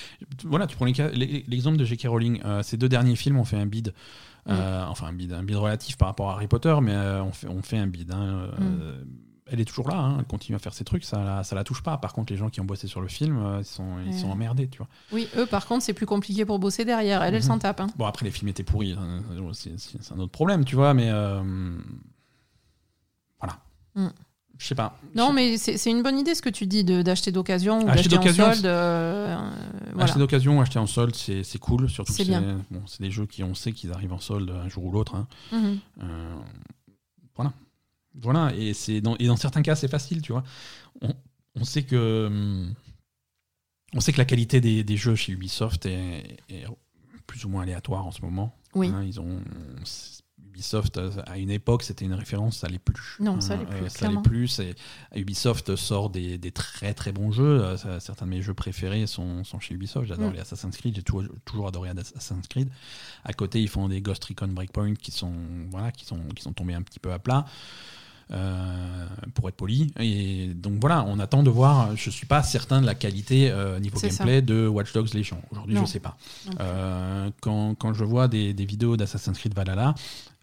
Voilà, 0.45 0.67
tu 0.67 0.77
prends 0.77 0.87
l'exemple 0.87 1.77
de 1.77 1.85
J.K. 1.85 2.07
Rowling. 2.09 2.41
euh, 2.45 2.63
ces 2.63 2.77
deux 2.77 2.89
derniers 2.89 3.17
films 3.17 3.39
ont 3.39 3.45
fait 3.45 3.57
un 3.59 3.67
bid. 3.67 3.93
euh, 4.49 4.85
Enfin, 4.89 5.07
un 5.09 5.13
bid, 5.13 5.33
un 5.33 5.43
bid 5.43 5.57
relatif 5.57 5.97
par 5.97 6.09
rapport 6.09 6.31
à 6.31 6.35
Harry 6.35 6.47
Potter, 6.47 6.75
mais 6.83 6.93
euh, 6.95 7.23
on, 7.23 7.33
fait, 7.33 7.49
on 7.49 7.63
fait 7.63 7.79
un 7.79 7.87
bid. 7.87 8.11
hein, 8.13 8.49
euh, 8.61 9.03
Elle 9.51 9.61
est 9.61 9.65
toujours 9.65 9.89
là, 9.89 9.97
hein, 9.97 10.17
elle 10.19 10.25
continue 10.27 10.57
à 10.57 10.59
faire 10.59 10.75
ses 10.75 10.85
trucs, 10.85 11.05
ça, 11.05 11.23
la- 11.25 11.43
ça 11.45 11.55
la 11.57 11.65
touche 11.65 11.83
pas. 11.83 11.97
Par 11.99 12.13
contre, 12.13 12.33
les 12.33 12.39
gens 12.39 12.51
qui 12.51 12.61
ont 12.61 12.65
bossé 12.65 12.87
sur 12.87 13.01
le 13.01 13.09
film, 13.09 13.39
euh, 13.39 13.59
ils, 13.61 13.65
sont, 13.65 13.99
ils 14.05 14.09
Ouais. 14.13 14.13
sont 14.19 14.29
emmerdés, 14.31 14.69
tu 14.69 14.79
vois. 14.79 14.89
Oui, 15.13 15.29
eux, 15.37 15.47
par 15.47 15.67
contre, 15.67 15.83
c'est 15.85 15.95
plus 15.95 16.07
compliqué 16.07 16.45
pour 16.45 16.59
bosser 16.59 16.85
derrière. 16.85 17.23
Elle, 17.23 17.35
elle 17.35 17.41
Mhm. 17.43 17.47
s'en 17.49 17.59
tape. 17.59 17.81
Hein. 17.81 17.87
Bon, 17.97 18.07
après, 18.07 18.25
les 18.27 18.31
films 18.31 18.49
étaient 18.49 18.63
pourris, 18.65 18.93
hein, 18.93 19.23
c'est 19.55 20.13
un 20.13 20.19
autre 20.19 20.33
problème, 20.33 20.65
tu 20.65 20.77
vois, 20.77 20.93
mais 20.95 21.09
euh, 21.11 21.43
voilà. 23.41 23.59
Mm. 23.95 24.09
Je 24.59 24.67
sais 24.67 24.75
pas. 24.75 24.99
Non, 25.15 25.33
mais 25.33 25.57
c'est 25.57 25.89
une 25.91 26.03
bonne 26.03 26.19
idée 26.19 26.35
ce 26.35 26.43
que 26.43 26.49
tu 26.51 26.67
dis 26.67 26.83
de- 26.83 27.01
d'acheter 27.03 27.31
d'occasion 27.31 27.79
ou 27.85 27.89
Acheter 27.89 28.09
d'acheter 28.17 28.43
en 28.43 28.53
solde. 28.53 28.67
euh, 28.67 29.37
voilà. 29.93 30.05
Acheter 30.05 30.19
d'occasion, 30.19 30.61
acheter 30.61 30.81
en 30.81 30.87
solde, 30.89 31.15
c'est 31.15 31.45
c'est 31.45 31.59
cool, 31.61 31.89
surtout 31.89 32.13
C'est 32.13 32.25
bon, 32.25 32.83
c'est 32.87 33.01
des 33.01 33.13
jeux 33.13 33.27
qui, 33.27 33.45
on 33.45 33.55
sait 33.55 33.71
qu'ils 33.73 33.93
arrivent 33.93 34.13
en 34.13 34.19
solde 34.19 34.51
un 34.51 34.69
jour 34.69 34.85
ou 34.87 34.91
l'autre. 34.91 35.15
hein. 35.15 35.29
Mhm. 35.53 35.79
Voilà. 37.37 37.53
Voilà, 38.21 38.53
et, 38.57 38.75
c'est 38.75 39.01
dans, 39.01 39.17
et 39.19 39.27
dans 39.27 39.37
certains 39.37 39.63
cas, 39.63 39.77
c'est 39.77 39.89
facile, 39.89 40.23
tu 40.23 40.33
vois. 40.33 40.45
On, 41.03 41.15
on 41.55 41.65
sait 41.65 41.83
que. 41.85 42.27
hum, 42.27 42.75
On 43.95 44.01
sait 44.01 44.13
que 44.13 44.19
la 44.19 44.25
qualité 44.27 44.61
des, 44.61 44.85
des 44.85 44.97
jeux 44.97 45.15
chez 45.15 45.33
Ubisoft 45.33 45.87
est, 45.87 46.37
est 46.49 46.65
plus 47.27 47.45
ou 47.45 47.49
moins 47.49 47.63
aléatoire 47.63 48.07
en 48.07 48.11
ce 48.13 48.21
moment. 48.23 48.55
Oui. 48.75 48.89
Hein, 48.89 49.03
ils 49.05 49.19
ont 49.21 49.41
Ubisoft 50.47 50.99
à 51.27 51.39
une 51.39 51.51
époque 51.51 51.83
c'était 51.85 52.05
une 52.05 52.15
référence, 52.15 52.59
ça 52.59 52.69
l'est 52.69 52.79
plus. 52.81 53.17
Non, 53.21 53.41
ça 53.41 53.55
Hein, 53.55 53.59
l'est 53.59 53.67
plus, 53.67 53.85
euh, 53.87 53.89
ça 53.89 54.09
l'est 54.11 54.23
plus. 54.23 54.61
et 54.61 54.75
Ubisoft 55.15 55.77
sort 55.77 56.11
des, 56.11 56.37
des 56.37 56.51
très 56.51 56.95
très 56.95 57.13
bons 57.13 57.31
jeux. 57.31 57.63
Euh, 57.65 58.01
Certains 58.01 58.27
de 58.27 58.31
mes 58.31 58.43
jeux 58.43 58.55
préférés 58.55 59.07
sont, 59.07 59.45
sont 59.45 59.61
chez 59.61 59.75
Ubisoft. 59.75 60.07
J'adore 60.09 60.31
Mm. 60.31 60.35
les 60.35 60.41
Assassin's 60.41 60.77
Creed. 60.77 60.97
J'ai 60.97 61.03
toujours, 61.03 61.25
toujours 61.45 61.69
adoré 61.69 61.91
Assassin's 61.91 62.47
Creed. 62.49 62.71
À 63.25 63.33
côté, 63.33 63.63
ils 63.63 63.69
font 63.69 63.89
des 63.89 64.01
Ghost 64.03 64.25
Recon 64.25 64.49
Breakpoint 64.49 64.95
qui 64.95 65.13
sont 65.13 65.33
voilà 65.71 65.93
qui 65.93 66.05
sont 66.05 66.21
qui 66.35 66.43
sont 66.43 66.53
tombés 66.53 66.75
un 66.75 66.83
petit 66.83 66.99
peu 66.99 67.13
à 67.13 67.19
plat. 67.19 67.45
Euh, 68.31 69.07
pour 69.35 69.49
être 69.49 69.57
poli 69.57 69.93
et 69.99 70.49
donc 70.55 70.75
voilà 70.81 71.05
on 71.07 71.19
attend 71.19 71.43
de 71.43 71.51
voir 71.51 71.97
je 71.97 72.11
suis 72.11 72.27
pas 72.27 72.43
certain 72.43 72.81
de 72.81 72.87
la 72.87 72.95
qualité 72.95 73.51
euh, 73.51 73.79
niveau 73.81 73.99
ça. 73.99 74.09
gameplay 74.09 74.43
de 74.43 74.67
Watch 74.67 74.93
Dogs 74.93 75.15
Legion 75.15 75.41
aujourd'hui 75.51 75.75
je 75.77 75.81
Non. 75.81 75.87
sais 75.87 76.01
pas 76.01 76.17
euh, 76.61 77.31
quand, 77.41 77.75
quand 77.75 77.95
je 77.95 78.05
vois 78.05 78.29
des, 78.29 78.53
des 78.53 78.65
vidéos 78.67 78.97
d'Assassin's 78.97 79.39
Creed 79.39 79.55
Valhalla, 79.55 79.95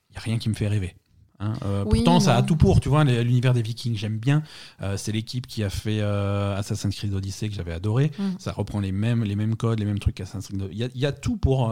il 0.10 0.14
n'y 0.14 0.18
a 0.18 0.22
rien 0.22 0.38
qui 0.40 0.50
me 0.50 0.54
fait 0.56 0.68
rêver. 0.68 0.96
hein. 1.40 1.54
Euh, 1.66 1.84
Oui, 1.86 2.00
pourtant, 2.00 2.20
ça 2.20 2.36
a 2.38 2.42
tout 2.44 2.56
pour, 2.56 2.80
tu 2.80 2.90
vois, 2.90 3.04
l'univers 3.04 3.54
des 3.54 3.62
Vikings, 3.62 3.96
j'aime 3.98 4.18
bien. 4.18 4.42
Euh, 4.82 4.96
c'est 4.98 5.12
l'équipe 5.12 5.46
qui 5.46 5.64
a 5.64 5.70
fait 5.70 6.00
euh, 6.02 6.56
Assassin's 6.58 6.96
Creed 6.96 7.14
Odyssey 7.14 7.50
que 7.50 7.56
j'avais 7.56 7.74
adoré. 7.74 8.12
Mm. 8.18 8.24
Ça 8.40 8.52
reprend 8.54 8.80
les 8.80 8.92
mêmes, 8.94 9.24
les 9.24 9.36
mêmes 9.36 9.56
codes, 9.56 9.80
les 9.80 9.86
mêmes 9.86 10.00
trucs 10.00 10.16
qu'Assassin's 10.16 10.48
Creed. 10.48 10.70
Il 10.72 10.78
y 10.78 10.84
a, 10.84 10.88
il 10.96 11.02
y 11.02 11.06
a 11.06 11.12
tout 11.12 11.36
pour. 11.38 11.72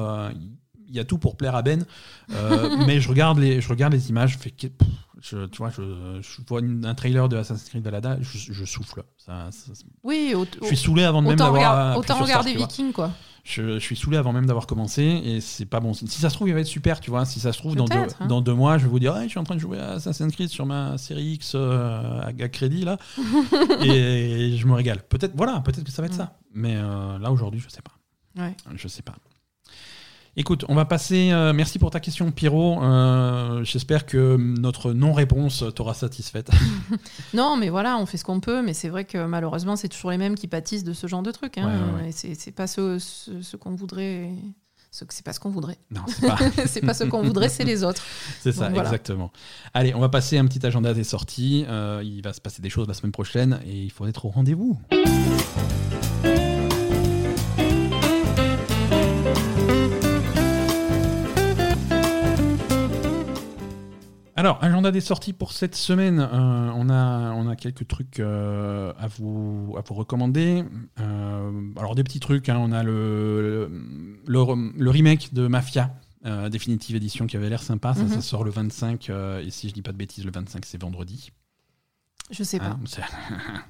il 0.90 0.94
y 0.96 1.00
a 1.00 1.06
tout 1.06 1.18
pour 1.18 1.38
plaire 1.38 1.56
à 1.56 1.62
Ben, 1.64 1.86
mais 2.86 3.00
je 3.00 3.08
regarde 3.10 3.40
les, 3.40 3.62
je 3.62 3.70
regarde 3.70 3.94
les 3.94 4.10
images, 4.10 4.34
je 4.34 4.38
fais, 4.38 4.50
pff, 4.52 4.88
je, 5.24 5.46
tu 5.46 5.58
vois, 5.60 5.70
je, 5.70 5.82
je 6.22 6.42
vois 6.48 6.60
une- 6.60 6.86
un 6.86 6.94
trailer 6.96 7.28
de 7.30 7.38
Assassin's 7.38 7.70
Creed 7.70 7.84
Valhalla, 7.84 8.18
je, 8.22 8.38
je 8.54 8.66
souffle. 8.66 9.04
Ça- 9.18 9.50
ça- 9.52 9.72
Oui, 10.04 10.34
au- 10.36 10.46
je 10.62 10.68
suis 10.68 10.78
saoulé 10.78 11.04
avant 11.04 11.22
même 11.22 11.32
autant, 11.34 11.46
d'avoir. 11.46 11.78
appuyé 11.92 12.00
autant 12.00 12.20
regarder. 12.24 12.56
Viking, 12.56 12.92
quoi. 12.92 13.12
Je, 13.46 13.74
je 13.74 13.80
suis 13.80 13.96
saoulé 13.98 14.16
avant 14.18 14.32
même 14.32 14.46
d'avoir 14.46 14.68
commencé 14.68 15.02
et 15.04 15.42
c'est 15.42 15.66
pas 15.66 15.80
bon. 15.82 15.94
Si 15.94 16.08
ça 16.08 16.30
se 16.30 16.36
trouve, 16.36 16.48
il 16.48 16.54
va 16.54 16.62
être 16.62 16.66
super, 16.68 17.00
tu 17.02 17.10
vois. 17.10 17.26
Si 17.26 17.40
ça 17.42 17.52
se 17.52 17.58
trouve, 17.58 17.76
dans 17.76 17.84
deux, 17.86 17.98
hein. 17.98 18.28
dans 18.28 18.40
deux 18.42 18.54
mois, 18.54 18.78
je 18.78 18.84
vais 18.84 18.90
vous 18.90 19.00
dire, 19.00 19.14
Ouais, 19.14 19.24
je 19.24 19.30
suis 19.30 19.40
en 19.40 19.44
train 19.44 19.56
de 19.56 19.60
jouer 19.60 19.80
à 19.80 19.92
Assassin's 19.94 20.32
Creed 20.34 20.48
sur 20.50 20.66
ma 20.66 20.98
série 20.98 21.34
X 21.34 21.54
euh, 21.56 22.22
à, 22.22 22.28
à 22.28 22.48
crédit 22.50 22.84
là, 22.86 22.98
et, 23.84 24.56
je 24.58 24.68
me 24.68 24.74
régale. 24.74 25.04
Peut-être, 25.04 25.34
voilà, 25.36 25.60
peut-être 25.62 25.84
que 25.84 25.92
ça 25.92 26.02
va 26.02 26.06
être 26.08 26.14
Mm. 26.14 26.18
ça. 26.18 26.38
Mais 26.54 26.76
euh, 26.78 27.18
là 27.20 27.32
aujourd'hui, 27.32 27.60
je 27.60 27.70
sais 27.70 27.82
pas. 27.82 28.42
Ouais. 28.42 28.56
Je 28.76 28.88
sais 28.88 29.02
pas. 29.02 29.16
Écoute, 30.36 30.66
on 30.68 30.74
va 30.74 30.86
passer. 30.86 31.30
euh, 31.32 31.54
merci 31.54 31.78
pour 31.78 31.92
ta 31.92 32.00
question, 32.00 32.32
Pierrot. 32.32 32.82
Euh, 32.82 33.64
J'espère 33.64 34.06
que 34.08 34.36
notre 34.38 34.92
non-réponse 34.92 35.64
t'aura 35.76 35.94
satisfaite. 35.94 36.50
Non, 37.36 37.56
mais 37.58 37.70
voilà, 37.70 37.98
on 37.98 38.06
fait 38.06 38.18
ce 38.18 38.24
qu'on 38.24 38.40
peut, 38.40 38.62
mais 38.64 38.74
c'est 38.74 38.90
vrai 38.90 39.06
que 39.06 39.26
malheureusement, 39.26 39.76
c'est 39.76 39.90
toujours 39.90 40.12
les 40.12 40.18
mêmes 40.18 40.36
qui 40.36 40.48
pâtissent 40.48 40.84
de 40.84 40.94
ce 40.94 41.06
genre 41.08 41.22
de 41.24 41.32
truc. 41.32 41.58
Hein. 41.58 41.66
Ouais, 41.68 42.02
ouais, 42.02 42.04
ouais. 42.06 42.10
Et 42.32 42.36
c'est 42.36 42.52
pas 42.52 42.68
ce, 42.68 42.98
ce, 43.00 43.42
ce 43.42 43.58
qu'on 43.58 43.76
voudrait. 43.76 44.32
ce- 44.92 45.06
C'est 45.10 45.24
pas 45.26 45.34
ce 45.34 45.40
qu'on 45.40 45.50
voudrait. 45.52 45.78
non, 45.92 46.02
c'est 46.08 46.28
pas. 46.28 46.38
pas 46.88 46.94
ce 46.94 47.04
qu'on 47.06 47.22
voudrait, 47.24 47.50
c'est 47.50 47.64
les 47.64 47.84
autres. 47.84 48.02
C'est 48.42 48.52
ça, 48.52 48.70
voilà. 48.70 48.84
exactement. 48.86 49.32
Allez, 49.74 49.94
on 49.96 50.00
va 50.00 50.10
passer 50.10 50.38
un 50.40 50.46
petit 50.46 50.66
agenda 50.66 50.94
des 50.96 51.04
sorties. 51.04 51.66
Euh, 51.68 52.02
il 52.04 52.22
va 52.24 52.34
se 52.34 52.42
passer 52.42 52.62
des 52.62 52.70
choses 52.70 52.88
la 52.88 52.94
semaine 52.96 53.12
prochaine 53.12 53.60
et 53.68 53.84
il 53.84 53.92
faut 53.92 54.06
être 54.08 54.26
au 54.26 54.30
rendez-vous. 54.30 54.80
Alors, 64.44 64.62
agenda 64.62 64.92
des 64.92 65.00
sorties 65.00 65.32
pour 65.32 65.54
cette 65.54 65.74
semaine. 65.74 66.20
Euh, 66.20 66.28
on, 66.76 66.90
a, 66.90 67.32
on 67.32 67.48
a 67.48 67.56
quelques 67.56 67.88
trucs 67.88 68.20
euh, 68.20 68.92
à, 69.00 69.08
vous, 69.08 69.74
à 69.78 69.82
vous 69.88 69.94
recommander. 69.96 70.66
Euh, 71.00 71.52
alors, 71.78 71.96
des 71.96 72.04
petits 72.04 72.20
trucs. 72.20 72.50
hein. 72.50 72.58
on 72.60 72.74
a 72.74 72.84
le, 72.84 73.72
le, 74.28 74.46
le 74.78 74.90
remake 74.90 75.34
de 75.34 75.48
Mafia, 75.48 75.96
définitive 76.52 76.98
édition, 76.98 77.26
qui 77.26 77.38
avait 77.38 77.48
l'air 77.48 77.64
sympa. 77.64 77.94
Ça, 77.94 78.04
Mhm. 78.04 78.10
ça 78.10 78.22
sort 78.22 78.44
le 78.44 78.52
25. 78.52 79.10
euh, 79.10 79.42
et 79.42 79.50
si 79.50 79.70
je 79.70 79.74
dis 79.74 79.82
pas 79.82 79.94
de 79.94 79.98
bêtises, 79.98 80.26
le 80.26 80.32
25, 80.32 80.66
c'est 80.66 80.82
vendredi. 80.82 81.32
Je 82.30 82.44
sais 82.44 82.60
pas. 82.60 82.78
Hein, 82.78 82.80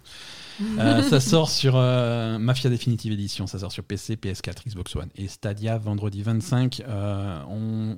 Euh, 0.77 1.01
ça 1.01 1.19
sort 1.19 1.49
sur 1.49 1.73
euh, 1.75 2.37
Mafia 2.37 2.69
Definitive 2.69 3.11
Edition, 3.11 3.47
ça 3.47 3.57
sort 3.57 3.71
sur 3.71 3.83
PC, 3.83 4.17
PS4, 4.17 4.67
Xbox 4.67 4.95
One 4.95 5.09
et 5.15 5.27
Stadia 5.27 5.79
vendredi 5.79 6.21
25. 6.21 6.83
Euh, 6.87 7.41
on, 7.49 7.95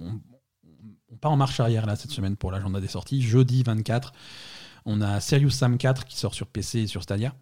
on- 1.11 1.15
part 1.17 1.31
en 1.31 1.37
marche 1.37 1.59
arrière 1.59 1.85
là 1.85 1.95
cette 1.95 2.11
semaine 2.11 2.35
pour 2.35 2.51
l'agenda 2.51 2.79
des 2.79 2.87
sorties. 2.87 3.21
Jeudi 3.21 3.63
24, 3.63 4.13
on 4.85 5.01
a 5.01 5.19
Serious 5.19 5.49
Sam 5.51 5.77
4 5.77 6.05
qui 6.05 6.17
sort 6.17 6.33
sur 6.33 6.47
PC 6.47 6.79
et 6.81 6.87
sur 6.87 7.03
Stadia. 7.03 7.33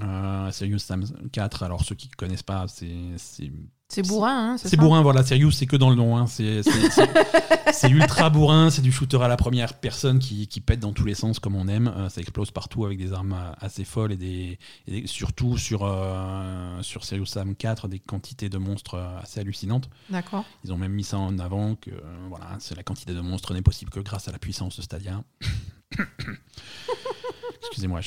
Euh, 0.00 0.50
Serious 0.50 0.78
Sam 0.80 1.04
4, 1.30 1.62
alors 1.62 1.84
ceux 1.84 1.94
qui 1.94 2.08
ne 2.08 2.14
connaissent 2.14 2.42
pas, 2.42 2.66
c'est 2.68 3.50
c'est 3.92 4.06
bourrin, 4.06 4.52
hein, 4.52 4.56
c'est 4.58 4.76
bourrin, 4.76 5.02
voilà. 5.02 5.22
Serious, 5.24 5.50
c'est 5.50 5.66
que 5.66 5.76
dans 5.76 5.90
le 5.90 5.96
nom. 5.96 6.16
hein. 6.16 6.26
C'est 7.74 7.88
ultra 7.88 8.28
bourrin. 8.28 8.68
C'est 8.70 8.82
du 8.82 8.92
shooter 8.92 9.18
à 9.22 9.28
la 9.28 9.36
première 9.38 9.74
personne 9.74 10.18
qui, 10.18 10.46
qui 10.46 10.60
pète 10.60 10.80
dans 10.80 10.92
tous 10.92 11.04
les 11.06 11.14
sens 11.14 11.38
comme 11.38 11.56
on 11.56 11.68
aime. 11.68 11.88
Euh, 11.96 12.08
ça 12.10 12.20
explose 12.20 12.50
partout 12.50 12.84
avec 12.84 12.98
des 12.98 13.12
armes 13.14 13.34
assez 13.60 13.84
folles 13.84 14.12
et, 14.12 14.16
des, 14.16 14.58
et 14.86 15.00
des- 15.02 15.06
surtout 15.06 15.56
sur, 15.56 15.82
euh, 15.84 16.82
sur 16.82 17.04
Serious 17.04 17.24
Sam 17.26 17.54
4, 17.54 17.88
des 17.88 17.98
quantités 17.98 18.48
de 18.50 18.58
monstres 18.58 18.94
euh, 18.96 19.18
assez 19.22 19.40
hallucinantes. 19.40 19.88
D'accord. 20.10 20.44
Ils 20.64 20.72
ont 20.72 20.76
même 20.76 20.92
mis 20.92 21.04
ça 21.04 21.16
en 21.18 21.38
avant 21.38 21.74
que 21.76 21.90
euh, 21.90 22.00
voilà, 22.28 22.46
c'est 22.58 22.76
la 22.76 22.82
quantité 22.82 23.14
de 23.14 23.20
monstres 23.20 23.54
n'est 23.54 23.62
possible 23.62 23.90
que 23.90 24.00
grâce 24.00 24.28
à 24.28 24.32
la 24.32 24.38
puissance 24.38 24.76
de 24.76 24.82
Stadia. 24.82 25.22
Excusez-moi, 27.72 28.00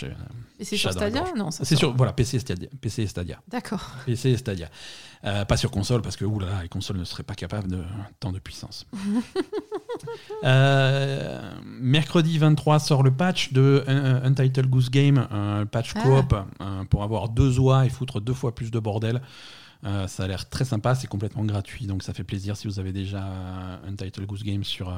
c'est 0.62 0.78
sur 0.78 0.92
Stadia. 0.92 1.24
Non, 1.36 1.50
c'est 1.52 1.76
sur 1.76 1.94
voilà 1.96 2.14
PC 2.14 2.38
et 2.38 2.40
Stadia. 2.40 2.70
PC 2.80 3.02
et 3.04 3.08
Stadia. 3.08 3.42
D'accord. 3.50 3.92
PC 4.06 4.30
et 4.30 4.38
Stadia. 4.38 4.70
Euh, 5.24 5.44
pas 5.44 5.58
sur 5.58 5.72
console 5.72 6.04
parce 6.04 6.16
que 6.18 6.24
oulala, 6.24 6.62
les 6.62 6.70
consoles 6.70 6.98
ne 6.98 7.04
seraient 7.04 7.24
pas 7.24 7.34
capables 7.34 7.68
de 7.68 7.84
tant 8.20 8.32
de 8.32 8.40
puissance. 8.40 8.86
Euh, 10.44 11.54
mercredi 11.66 12.38
23 12.38 12.80
sort 12.80 13.02
le 13.02 13.12
patch 13.12 13.54
de 13.54 13.84
euh, 13.88 14.24
Untitled 14.26 14.70
Goose 14.70 14.90
Game, 14.90 15.26
un 15.32 15.66
patch 15.66 15.94
Ah. 15.96 16.02
coop 16.02 16.36
pour 16.90 17.04
avoir 17.04 17.30
deux 17.30 17.60
oies 17.60 17.86
et 17.86 17.90
foutre 17.90 18.20
deux 18.20 18.34
fois 18.34 18.54
plus 18.54 18.72
de 18.72 18.80
bordel. 18.80 19.22
Euh, 19.86 20.06
ça 20.08 20.26
a 20.26 20.28
l'air 20.28 20.50
très 20.50 20.66
sympa, 20.66 20.96
c'est 20.96 21.08
complètement 21.08 21.46
gratuit, 21.46 21.88
donc 21.88 22.04
ça 22.04 22.14
fait 22.14 22.26
plaisir 22.26 22.58
si 22.58 22.68
vous 22.68 22.80
avez 22.80 22.92
déjà 22.92 23.24
Untitled 23.88 24.26
Goose 24.28 24.44
Game 24.44 24.66
sur 24.66 24.94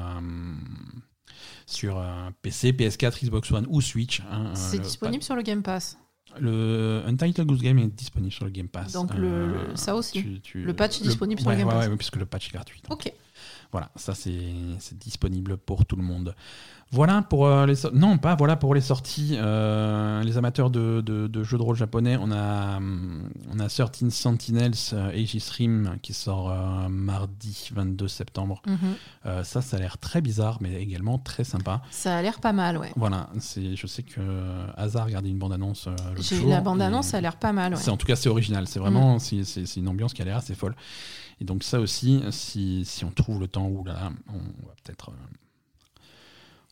sur 1.66 1.98
un 1.98 2.32
PC, 2.42 2.72
PS4, 2.72 3.24
Xbox 3.24 3.50
One 3.52 3.66
ou 3.68 3.80
Switch. 3.80 4.20
hein, 4.30 4.46
euh, 4.46 4.50
C'est 4.54 4.78
le- 4.78 4.82
disponible 4.82 5.22
sur 5.22 5.36
le 5.36 5.42
Game 5.42 5.62
Pass. 5.62 5.98
Le 6.38 7.02
Untitled 7.06 7.46
Goose 7.46 7.62
Game 7.62 7.78
est 7.78 7.86
disponible 7.88 8.32
sur 8.32 8.44
le 8.44 8.50
Game 8.50 8.68
Pass. 8.68 8.92
Donc 8.92 9.14
le- 9.14 9.26
Euh, 9.28 9.76
ça 9.76 9.94
aussi. 9.96 10.22
tu- 10.22 10.40
tu- 10.40 10.62
Le 10.62 10.74
patch 10.74 11.00
est 11.00 11.04
disponible 11.04 11.40
sur 11.40 11.50
le 11.50 11.56
Game 11.56 11.68
Pass. 11.68 11.88
ouais, 11.88 11.96
puisque 11.96 12.16
le 12.16 12.26
patch 12.26 12.48
est 12.48 12.52
gratuit. 12.52 12.82
Donc, 12.88 13.06
Ok. 13.06 13.12
Voilà, 13.70 13.90
ça 13.96 14.14
c'est 14.14 14.54
c'est 14.78 14.96
disponible 14.98 15.58
pour 15.58 15.84
tout 15.84 15.96
le 15.96 16.02
monde. 16.02 16.34
Voilà 16.90 17.20
pour 17.22 17.46
euh, 17.46 17.66
les 17.66 17.74
so- 17.74 17.90
non 17.92 18.16
pas 18.16 18.34
voilà 18.34 18.56
pour 18.56 18.74
les 18.74 18.80
sorties. 18.80 19.34
euh, 19.36 20.22
les 20.22 20.38
amateurs 20.38 20.70
de, 20.70 21.02
de- 21.02 21.26
de 21.26 21.42
jeux 21.44 21.58
de 21.58 21.62
rôle 21.62 21.76
japonais, 21.76 22.16
on 22.18 22.30
a 22.32 22.78
hum, 22.78 23.28
on 23.52 23.60
a 23.60 23.68
13 23.68 24.08
Sentinels 24.08 24.72
euh, 24.94 25.10
Aegis 25.10 25.44
Rim 25.56 25.96
qui 26.00 26.14
sort 26.14 26.50
euh, 26.50 26.88
mardi 26.88 27.68
22 27.74 28.08
septembre. 28.08 28.62
Mhm. 28.66 28.76
Euh, 29.26 29.44
ça 29.44 29.60
ça 29.60 29.76
a 29.76 29.80
l'air 29.80 29.98
très 29.98 30.20
bizarre 30.22 30.58
mais 30.62 30.80
également 30.82 31.18
très 31.18 31.44
sympa. 31.44 31.82
Ça 31.90 32.16
a 32.16 32.22
l'air 32.22 32.40
pas 32.40 32.52
mal, 32.54 32.78
ouais. 32.78 32.90
Voilà, 32.96 33.28
c'est 33.38 33.76
je 33.76 33.86
sais 33.86 34.02
que 34.02 34.20
Hazard 34.76 35.02
a 35.02 35.06
regardé 35.06 35.28
une 35.28 35.38
bande 35.38 35.52
annonce. 35.52 35.88
J'ai- 36.16 36.44
La 36.46 36.60
bande-annonce 36.62 37.12
a 37.12 37.20
l'air 37.20 37.36
pas 37.36 37.52
mal, 37.52 37.74
ouais. 37.74 37.78
c'est 37.80 37.90
en 37.90 37.96
tout 37.98 38.06
cas 38.06 38.16
c'est 38.16 38.28
original. 38.30 38.66
C'est 38.66 38.78
vraiment 38.80 39.18
c'est- 39.18 39.44
c'est 39.44 39.66
c'est 39.66 39.80
une 39.80 39.88
ambiance 39.88 40.14
qui 40.14 40.22
a 40.22 40.24
l'air 40.24 40.38
assez 40.38 40.54
folle. 40.54 40.74
Et 41.40 41.44
donc 41.44 41.62
ça 41.62 41.78
aussi, 41.78 42.20
si, 42.30 42.84
si 42.84 43.04
on 43.04 43.10
trouve 43.12 43.38
le 43.38 43.46
temps, 43.46 43.68
ou 43.68 43.84
là, 43.84 44.10
on 44.28 44.38
va 44.38 44.74
peut-être 44.82 45.12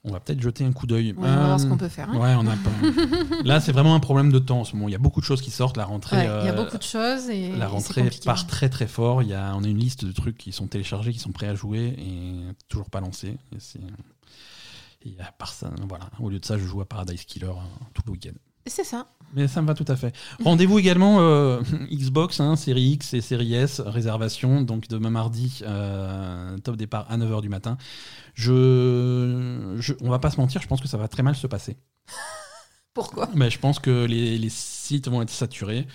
on 0.07 0.13
va 0.13 0.21
peut-être 0.21 0.41
jeter 0.41 0.65
un 0.65 0.73
coup 0.73 0.87
d'œil. 0.87 1.15
On 1.17 1.21
va 1.21 1.47
voir 1.47 1.61
ce 1.61 1.67
Euh, 1.67 1.69
qu'on 1.69 1.77
peut 1.77 1.89
faire. 1.89 2.09
hein. 2.09 2.17
Ouais, 2.19 2.35
on 2.39 2.47
a 2.47 2.57
pas. 2.57 3.43
Là, 3.45 3.61
c'est 3.61 3.73
vraiment 3.73 3.95
un 3.95 4.01
problème 4.01 4.33
de 4.33 4.39
temps 4.39 4.61
en 4.61 4.65
ce 4.65 4.75
moment. 4.75 4.89
Il 4.89 4.93
y 4.93 4.95
a 4.95 4.99
beaucoup 4.99 5.21
de 5.21 5.27
choses 5.27 5.43
qui 5.43 5.51
sortent. 5.51 5.77
La 5.77 5.85
rentrée, 5.85 6.17
Ouais, 6.17 6.23
Il 6.25 6.47
y 6.47 6.49
a 6.49 6.53
euh, 6.53 6.65
beaucoup 6.65 6.79
de 6.79 6.83
choses 6.83 7.29
et 7.29 7.51
la 7.57 7.67
rentrée 7.69 8.09
part 8.25 8.47
très 8.47 8.69
très 8.69 8.87
fort. 8.87 9.23
Il 9.23 9.29
y 9.29 9.35
a, 9.35 9.55
on 9.57 9.65
a 9.65 9.69
une 9.69 9.79
liste 9.79 10.05
de 10.05 10.13
trucs 10.13 10.39
qui 10.39 10.53
sont 10.53 10.67
téléchargés, 10.69 11.13
qui 11.13 11.19
sont 11.19 11.33
prêts 11.33 11.49
à 11.49 11.55
jouer 11.55 11.95
et 11.99 12.41
toujours 12.69 12.89
pas 12.89 13.01
lancés. 13.01 13.37
Et 15.05 15.15
à 15.21 15.31
part 15.33 15.53
ça, 15.53 15.71
voilà. 15.89 16.09
Au 16.21 16.31
lieu 16.31 16.39
de 16.39 16.45
ça, 16.45 16.57
je 16.59 16.65
joue 16.65 16.81
à 16.81 16.85
Paradise 16.87 17.25
Killer 17.25 17.47
euh, 17.47 17.85
tout 17.95 18.03
le 18.07 18.13
week-end. 18.13 18.33
C'est 18.67 18.85
ça. 18.85 19.07
Mais 19.35 19.49
ça 19.49 19.63
me 19.63 19.67
va 19.67 19.75
tout 19.75 19.85
à 19.89 19.97
fait. 19.97 20.15
Rendez-vous 20.45 20.79
également 20.79 21.21
euh, 21.21 21.61
Xbox, 21.93 22.41
hein, 22.41 22.57
série 22.57 22.91
X 22.91 23.15
et 23.15 23.21
série 23.21 23.55
S, 23.55 23.81
réservation, 23.81 24.63
donc 24.63 24.89
demain 24.89 25.11
mardi, 25.11 25.61
euh, 25.63 26.57
top 26.59 26.77
départ 26.77 27.07
à 27.11 27.17
9h 27.19 27.43
du 27.43 27.49
matin. 27.49 27.77
Je, 28.35 29.75
je, 29.79 29.93
on 30.01 30.11
va 30.11 30.19
pas 30.19 30.31
se 30.31 30.39
mentir, 30.39 30.63
je 30.63 30.69
pense 30.69 30.81
que 30.81 30.89
ça 30.89 30.97
va 30.97 31.09
très 31.09 31.23
mal 31.23 31.35
se 31.35 31.47
passer. 31.47 31.77
Pourquoi? 32.95 33.29
Mais 33.35 33.51
je 33.51 33.59
pense 33.59 33.79
que 33.79 34.05
les, 34.05 34.39
les 34.39 34.49
sites 34.49 35.09
vont 35.09 35.23
être 35.23 35.31
saturés 35.31 35.87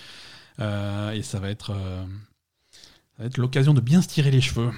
euh, 0.59 1.11
et 1.11 1.23
ça 1.23 1.39
va 1.39 1.49
être, 1.49 1.73
ça 1.73 3.19
va 3.19 3.25
être 3.25 3.37
l'occasion 3.37 3.73
de 3.73 3.81
bien 3.81 4.01
se 4.01 4.07
tirer 4.07 4.31
les 4.31 4.41
cheveux. 4.41 4.71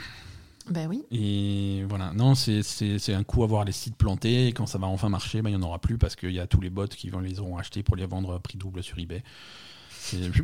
Ben 0.70 0.88
oui. 0.88 1.04
Et 1.12 1.84
voilà, 1.90 2.12
non, 2.14 2.36
c'est- 2.36 3.14
un 3.14 3.24
coup 3.24 3.44
à 3.44 3.48
voir 3.48 3.66
les 3.66 3.72
sites 3.72 3.96
plantés. 3.98 4.48
Et 4.48 4.54
quand 4.54 4.66
ça 4.66 4.78
va 4.78 4.88
enfin 4.88 5.10
marcher, 5.10 5.42
ben, 5.42 5.50
il 5.50 5.58
n'y 5.58 5.64
en 5.64 5.68
aura 5.68 5.80
plus 5.80 5.98
parce 5.98 6.16
qu'il 6.16 6.32
y 6.32 6.40
a 6.40 6.48
tous 6.48 6.62
les 6.62 6.70
bots 6.70 6.88
qui 6.88 7.10
vont, 7.10 7.20
les 7.20 7.40
auront 7.40 7.58
achetés 7.58 7.84
pour 7.84 7.96
les 7.96 8.06
vendre 8.06 8.34
à 8.34 8.40
prix 8.40 8.58
double 8.58 8.82
sur 8.84 8.98
eBay. 9.00 9.24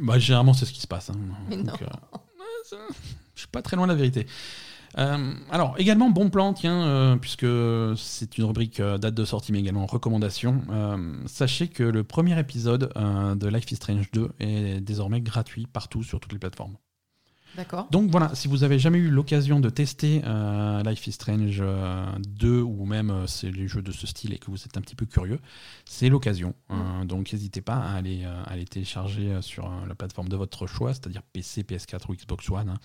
Bah, 0.02 0.20
généralement, 0.20 0.54
c'est 0.54 0.66
ce 0.66 0.74
qui 0.74 0.82
se 0.82 0.88
passe. 0.88 1.10
hein. 1.10 1.16
Donc, 1.52 1.82
euh, 1.82 1.88
je 3.36 3.40
suis 3.42 3.48
pas 3.48 3.62
très 3.62 3.76
loin 3.78 3.88
de 3.88 3.92
la 3.92 3.98
vérité. 3.98 4.26
Euh, 4.98 5.34
alors, 5.52 5.76
également, 5.78 6.10
bon 6.10 6.30
plan, 6.32 6.54
tiens, 6.54 6.82
euh, 6.84 7.16
puisque 7.16 7.46
c'est 7.98 8.38
une 8.38 8.46
rubrique 8.46 8.80
euh, 8.80 8.98
date 8.98 9.14
de 9.14 9.24
sortie, 9.26 9.52
mais 9.52 9.60
également 9.60 9.86
recommandation. 9.86 10.62
Sachez 11.28 11.68
que 11.68 11.84
le 11.84 12.04
premier 12.04 12.38
épisode 12.40 12.92
de 12.96 13.48
Life 13.48 13.72
is 13.72 13.76
Strange 13.76 14.10
2 14.12 14.32
est 14.40 14.82
désormais 14.82 15.22
gratuit 15.22 15.68
partout 15.68 16.04
sur 16.04 16.20
toutes 16.20 16.34
les 16.34 16.40
plateformes. 16.40 16.76
Donc 17.92 18.10
voilà, 18.12 18.34
si 18.36 18.48
vous 18.48 18.64
avez 18.64 18.80
jamais 18.80 18.98
eu 19.00 19.10
l'occasion 19.10 19.60
de 19.60 19.70
tester 19.70 20.22
euh, 20.26 20.82
Life 20.84 21.06
is 21.08 21.14
Strange 21.14 21.60
euh, 21.62 22.06
2 22.28 22.62
ou 22.62 22.86
même 22.86 23.10
euh, 23.10 23.28
c'est 23.28 23.52
les 23.52 23.68
jeux 23.68 23.82
de 23.82 23.92
ce 23.92 24.08
style 24.08 24.34
et 24.34 24.38
que 24.38 24.50
vous 24.52 24.64
êtes 24.64 24.78
un 24.78 24.82
petit 24.82 24.96
peu 24.96 25.06
curieux, 25.06 25.40
c'est 25.86 26.10
l'occasion. 26.10 26.54
Euh, 26.72 27.06
donc 27.06 27.32
n'hésitez 27.34 27.62
pas 27.62 27.76
à 27.78 27.94
aller, 27.96 28.24
euh, 28.26 28.44
à 28.46 28.52
aller 28.52 28.66
télécharger 28.66 29.32
euh, 29.32 29.42
sur 29.42 29.66
euh, 29.66 29.86
la 29.88 29.96
plateforme 29.96 30.30
de 30.30 30.36
votre 30.36 30.68
choix, 30.68 30.94
c'est-à-dire 30.94 31.22
PC, 31.34 31.64
PS4 31.64 32.02
ou 32.10 32.16
Xbox 32.16 32.50
One. 32.50 32.70
hein. 32.70 32.78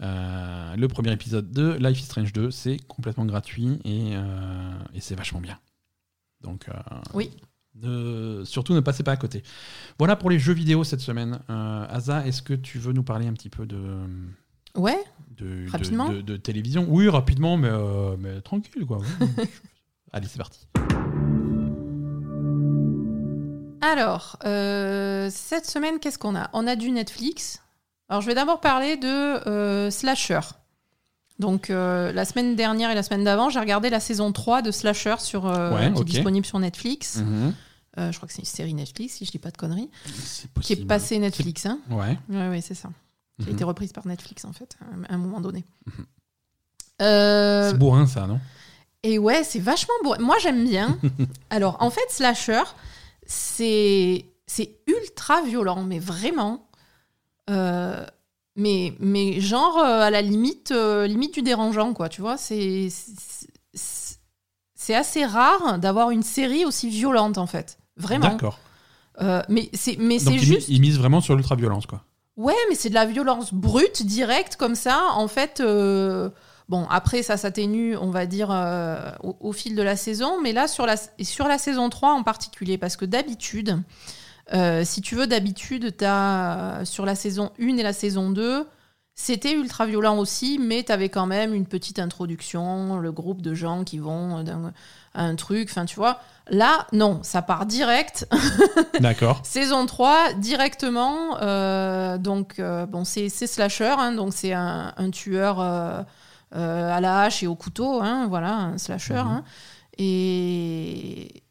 Euh, 0.00 0.76
le 0.76 0.88
premier 0.88 1.12
épisode 1.12 1.52
de 1.52 1.74
Life 1.80 2.00
is 2.00 2.04
Strange 2.04 2.32
2, 2.32 2.50
c'est 2.50 2.78
complètement 2.88 3.24
gratuit 3.26 3.78
et, 3.84 4.10
euh, 4.16 4.72
et 4.92 5.00
c'est 5.00 5.14
vachement 5.14 5.40
bien. 5.40 5.58
Donc 6.42 6.68
euh, 6.68 6.72
Oui. 7.14 7.30
Surtout 8.44 8.74
ne 8.74 8.80
passez 8.80 9.02
pas 9.02 9.12
à 9.12 9.16
côté. 9.16 9.42
Voilà 9.98 10.16
pour 10.16 10.30
les 10.30 10.38
jeux 10.38 10.52
vidéo 10.54 10.84
cette 10.84 11.00
semaine. 11.00 11.38
Euh, 11.50 11.86
Asa, 11.88 12.26
est-ce 12.26 12.42
que 12.42 12.54
tu 12.54 12.78
veux 12.78 12.92
nous 12.92 13.02
parler 13.02 13.26
un 13.26 13.32
petit 13.32 13.50
peu 13.50 13.66
de, 13.66 13.78
Ouais. 14.76 14.98
de, 15.36 15.64
de- 15.64 15.70
Rapidement 15.70 16.08
de, 16.08 16.20
de 16.20 16.36
télévision? 16.36 16.86
Oui, 16.88 17.08
rapidement, 17.08 17.56
mais, 17.56 17.68
euh, 17.70 18.16
mais 18.18 18.40
tranquille. 18.40 18.86
Quoi. 18.86 18.98
Allez, 20.12 20.26
c'est 20.28 20.38
parti. 20.38 20.66
Alors, 23.80 24.38
euh, 24.44 25.28
cette 25.30 25.66
semaine, 25.66 25.98
qu'est-ce 26.00 26.18
qu'on 26.18 26.34
a? 26.36 26.48
On 26.52 26.66
a 26.66 26.74
du 26.76 26.90
Netflix. 26.90 27.60
Alors, 28.08 28.22
je 28.22 28.26
vais 28.26 28.34
d'abord 28.34 28.60
parler 28.60 28.96
de 28.96 29.06
euh, 29.06 29.90
Slasher. 29.90 30.40
Donc, 31.38 31.68
euh, 31.70 32.12
la 32.12 32.24
semaine 32.24 32.54
dernière 32.56 32.90
et 32.90 32.94
la 32.94 33.02
semaine 33.02 33.24
d'avant, 33.24 33.50
j'ai 33.50 33.58
regardé 33.58 33.90
la 33.90 33.98
saison 34.00 34.30
3 34.32 34.62
de 34.62 34.70
Slasher 34.70 35.16
sur, 35.18 35.46
euh, 35.46 35.74
Ouais, 35.74 35.92
qui 35.92 36.02
est 36.02 36.04
disponible 36.04 36.46
sur 36.46 36.58
Netflix. 36.60 37.18
Euh, 37.98 38.10
je 38.12 38.16
crois 38.16 38.26
que 38.26 38.32
c'est 38.32 38.40
une 38.40 38.44
série 38.46 38.74
Netflix, 38.74 39.14
si 39.14 39.24
je 39.24 39.30
dis 39.30 39.38
pas 39.38 39.50
de 39.50 39.56
conneries. 39.56 39.90
C'est 40.24 40.52
Qui 40.60 40.72
est 40.74 40.84
passée 40.84 41.18
Netflix. 41.18 41.66
Hein 41.66 41.78
Ouais. 41.90 42.18
ouais, 42.28 42.48
ouais, 42.48 42.60
c'est 42.60 42.74
ça. 42.74 42.88
Qui 43.40 43.46
a 43.46 43.48
Mhm. 43.50 43.54
été 43.56 43.64
reprise 43.64 43.92
par 43.92 44.06
Netflix, 44.06 44.44
en 44.44 44.52
fait, 44.52 44.76
à 45.08 45.14
un 45.14 45.18
moment 45.18 45.40
donné. 45.40 45.64
Mhm. 45.86 46.04
C'est 47.00 47.78
bourrin, 47.78 48.06
ça, 48.06 48.26
non? 48.26 48.38
et 49.02 49.18
ouais, 49.18 49.42
c'est 49.44 49.58
vachement 49.58 49.94
beau. 50.02 50.14
Moi, 50.20 50.36
j'aime 50.40 50.64
bien. 50.66 50.98
Alors, 51.50 51.76
en 51.80 51.90
fait, 51.90 52.04
Slasher, 52.10 52.62
c'est 53.26 54.24
c'est 54.46 54.76
ultra 54.86 55.42
violent, 55.42 55.82
mais 55.82 55.98
vraiment. 55.98 56.68
Mais, 58.56 58.94
mais 59.00 59.40
genre, 59.40 59.78
euh, 59.78 60.00
à 60.02 60.10
la 60.10 60.22
limite, 60.22 60.70
euh, 60.70 61.06
limite 61.06 61.34
du 61.34 61.42
dérangeant, 61.42 61.92
quoi. 61.92 62.08
Tu 62.08 62.20
vois, 62.20 62.36
c'est 62.36 62.88
c'est- 63.74 64.94
assez 64.94 65.24
rare 65.24 65.78
d'avoir 65.78 66.10
une 66.10 66.22
série 66.22 66.64
aussi 66.64 66.88
violente, 66.90 67.38
en 67.38 67.46
fait. 67.46 67.78
Vraiment. 67.96 68.28
D'accord. 68.28 68.58
Euh, 69.22 69.42
mais 69.48 69.70
c'est 69.72 69.96
mais 69.98 70.18
c'est 70.18 70.38
juste. 70.38 70.68
ils 70.68 70.80
misent 70.80 70.98
vraiment 70.98 71.20
sur 71.20 71.36
l'ultra-violence, 71.36 71.86
quoi. 71.86 72.02
Ouais, 72.36 72.54
mais 72.68 72.74
c'est 72.74 72.88
de 72.90 72.94
la 72.94 73.06
violence 73.06 73.54
brute, 73.54 74.04
directe, 74.04 74.56
comme 74.56 74.74
ça. 74.74 75.04
En 75.14 75.28
fait, 75.28 75.60
euh, 75.60 76.28
bon, 76.68 76.84
après, 76.90 77.22
ça 77.22 77.36
s'atténue, 77.36 77.96
on 77.96 78.10
va 78.10 78.26
dire, 78.26 78.48
euh, 78.50 79.10
au, 79.22 79.36
au 79.40 79.52
fil 79.52 79.74
de 79.76 79.82
la 79.82 79.96
saison. 79.96 80.40
Mais 80.42 80.52
là, 80.52 80.66
sur 80.68 80.84
la, 80.84 80.96
et 81.18 81.24
sur 81.24 81.46
la 81.48 81.58
saison 81.58 81.88
3 81.90 82.12
en 82.12 82.22
particulier, 82.24 82.76
parce 82.76 82.96
que 82.96 83.04
d'habitude, 83.04 83.80
euh, 84.52 84.84
si 84.84 85.00
tu 85.00 85.14
veux, 85.14 85.26
d'habitude, 85.26 85.94
euh, 86.02 86.84
sur 86.84 87.06
la 87.06 87.14
saison 87.14 87.52
1 87.60 87.76
et 87.78 87.82
la 87.82 87.92
saison 87.92 88.30
2, 88.30 88.66
c'était 89.14 89.52
ultra 89.52 89.86
violent 89.86 90.18
aussi, 90.18 90.58
mais 90.58 90.82
tu 90.82 90.90
avais 90.90 91.08
quand 91.08 91.26
même 91.26 91.54
une 91.54 91.66
petite 91.66 92.00
introduction, 92.00 92.98
le 92.98 93.12
groupe 93.12 93.42
de 93.42 93.54
gens 93.54 93.84
qui 93.84 93.98
vont 93.98 94.44
à 95.14 95.22
un 95.22 95.36
truc, 95.36 95.68
enfin, 95.70 95.84
tu 95.84 95.94
vois. 95.96 96.18
Là, 96.50 96.86
non, 96.92 97.20
ça 97.22 97.40
part 97.40 97.64
direct. 97.64 98.28
D'accord. 99.00 99.40
Saison 99.44 99.86
3, 99.86 100.34
directement. 100.34 101.38
euh, 101.40 102.18
donc, 102.18 102.58
euh, 102.58 102.86
bon, 102.86 103.04
c'est 103.04 103.28
slasher, 103.28 103.94
hein, 103.96 104.12
donc 104.12 104.32
c'est 104.34 104.52
un, 104.52 104.92
un 104.96 105.10
tueur 105.10 105.60
euh, 105.60 106.02
à 106.52 107.00
la 107.00 107.22
hache 107.22 107.42
et 107.44 107.46
au 107.46 107.54
couteau, 107.54 108.00
hein, 108.02 108.26
voilà, 108.28 108.52
un 108.52 108.78
slasher. 108.78 109.14
Mhm. 109.14 109.26
hein. 109.26 109.44
et, 109.96 111.43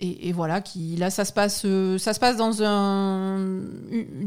et, 0.00 0.28
et 0.28 0.32
voilà, 0.32 0.60
qui, 0.60 0.96
là, 0.96 1.10
ça 1.10 1.24
se 1.24 1.32
passe, 1.32 1.62
euh, 1.64 1.98
ça 1.98 2.12
se 2.14 2.20
passe 2.20 2.36
dans 2.36 2.62
un, 2.62 3.36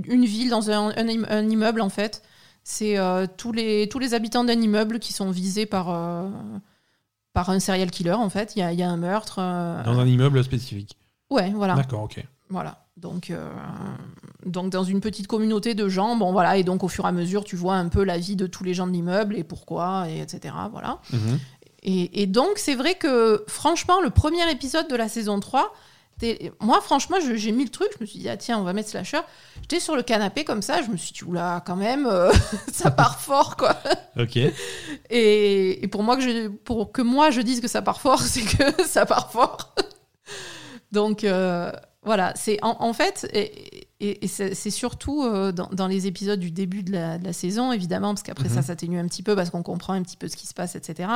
une, 0.05 0.25
ville, 0.25 0.49
dans 0.49 0.69
un, 0.69 0.89
un 0.95 1.07
im- 1.07 1.25
un 1.29 1.49
immeuble, 1.49 1.81
en 1.81 1.89
fait. 1.89 2.21
C'est 2.63 2.97
euh, 2.97 3.25
tous, 3.37 3.51
les, 3.51 3.89
tous 3.89 3.99
les 3.99 4.13
habitants 4.13 4.43
d'un 4.43 4.59
immeuble 4.61 4.99
qui 4.99 5.11
sont 5.13 5.31
visés 5.31 5.65
par, 5.65 5.89
euh, 5.89 6.29
par 7.33 7.49
un 7.49 7.59
serial 7.59 7.91
killer, 7.91 8.13
en 8.13 8.29
fait. 8.29 8.55
Il 8.55 8.59
y 8.59 8.61
a, 8.61 8.71
y 8.73 8.83
a 8.83 8.89
un 8.89 8.97
meurtre. 8.97 9.37
euh, 9.39 9.83
Dans 9.83 9.99
un 9.99 10.05
immeuble 10.07 10.43
spécifique. 10.43 10.97
Ouais, 11.29 11.51
voilà. 11.51 11.73
D'accord, 11.75 12.03
ok. 12.03 12.23
Voilà. 12.49 12.79
Donc, 12.95 13.33
donc 14.45 14.69
dans 14.69 14.83
une 14.83 15.01
petite 15.01 15.25
communauté 15.27 15.73
de 15.73 15.89
gens, 15.89 16.15
bon 16.15 16.31
voilà, 16.31 16.57
et 16.57 16.63
donc 16.63 16.83
au 16.83 16.87
fur 16.87 17.05
et 17.05 17.07
à 17.07 17.11
mesure, 17.11 17.43
tu 17.43 17.55
vois 17.55 17.75
un 17.75 17.87
peu 17.89 18.03
la 18.03 18.17
vie 18.19 18.35
de 18.35 18.45
tous 18.45 18.63
les 18.63 18.73
gens 18.75 18.85
de 18.85 18.91
l'immeuble 18.91 19.35
et 19.35 19.43
pourquoi, 19.43 20.05
et 20.09 20.21
etc. 20.21 20.53
Voilà. 20.71 20.99
Mhm. 21.11 21.39
Et, 21.84 22.22
et 22.23 22.27
donc 22.27 22.57
c'est 22.57 22.76
vrai 22.76 22.95
que 22.95 23.43
franchement, 23.47 23.99
le 24.01 24.10
premier 24.10 24.49
épisode 24.49 24.88
de 24.88 24.95
la 24.95 25.10
saison 25.10 25.39
3, 25.39 25.73
t'es- 26.19 26.51
moi 26.61 26.80
franchement, 26.81 27.18
j'ai 27.35 27.51
mis 27.51 27.65
le 27.65 27.69
truc, 27.69 27.89
je 27.97 28.01
me 28.01 28.05
suis 28.05 28.19
dit, 28.19 28.30
ah 28.30 28.38
tiens, 28.38 28.57
on 28.57 28.64
va 28.64 28.72
mettre 28.73 28.89
Slasher. 28.89 29.19
J'étais 29.61 29.80
sur 29.81 29.95
le 29.95 30.03
canapé 30.03 30.43
comme 30.45 30.61
ça, 30.61 30.81
je 30.81 30.89
me 30.89 30.95
suis 30.97 31.11
dit, 31.11 31.23
oula, 31.26 31.61
quand 31.65 31.76
même, 31.76 32.05
euh, 32.05 32.31
ça 32.72 32.89
part 32.91 33.19
fort, 33.19 33.57
quoi. 33.57 33.76
Ok. 34.18 34.38
Et, 35.10 35.84
et 35.84 35.88
pour, 35.88 36.03
moi 36.03 36.15
que 36.15 36.22
je, 36.23 36.47
pour 36.47 36.91
que 36.91 37.01
moi 37.01 37.30
je 37.31 37.41
dise 37.41 37.60
que 37.61 37.68
ça 37.68 37.81
part 37.81 37.99
fort, 38.01 38.19
c'est 38.22 38.41
que 38.43 38.85
ça 38.85 39.05
part 39.05 39.31
fort. 39.31 39.76
Donc 40.91 41.23
euh, 41.23 41.72
voilà, 42.03 42.34
c'est 42.35 42.60
en, 42.64 42.77
en 42.80 42.93
fait, 42.93 43.27
et, 43.34 43.88
et, 44.05 44.25
et 44.25 44.27
c'est 44.27 44.69
surtout 44.69 45.23
euh, 45.23 45.51
dans, 45.51 45.69
dans 45.71 45.88
les 45.88 46.07
épisodes 46.07 46.39
du 46.39 46.51
début 46.51 46.84
de 46.84 46.91
la, 46.91 47.17
de 47.17 47.23
la 47.25 47.34
saison, 47.34 47.71
évidemment, 47.71 48.09
parce 48.13 48.23
qu'après 48.23 48.49
ça 48.49 48.57
Mhm. 48.57 48.61
s'atténue 48.63 48.99
un 48.99 49.07
petit 49.07 49.23
peu, 49.23 49.35
parce 49.35 49.49
qu'on 49.49 49.63
comprend 49.63 49.93
un 49.93 50.01
petit 50.03 50.17
peu 50.17 50.27
ce 50.27 50.35
qui 50.35 50.45
se 50.47 50.53
passe, 50.53 50.75
etc. 50.75 51.09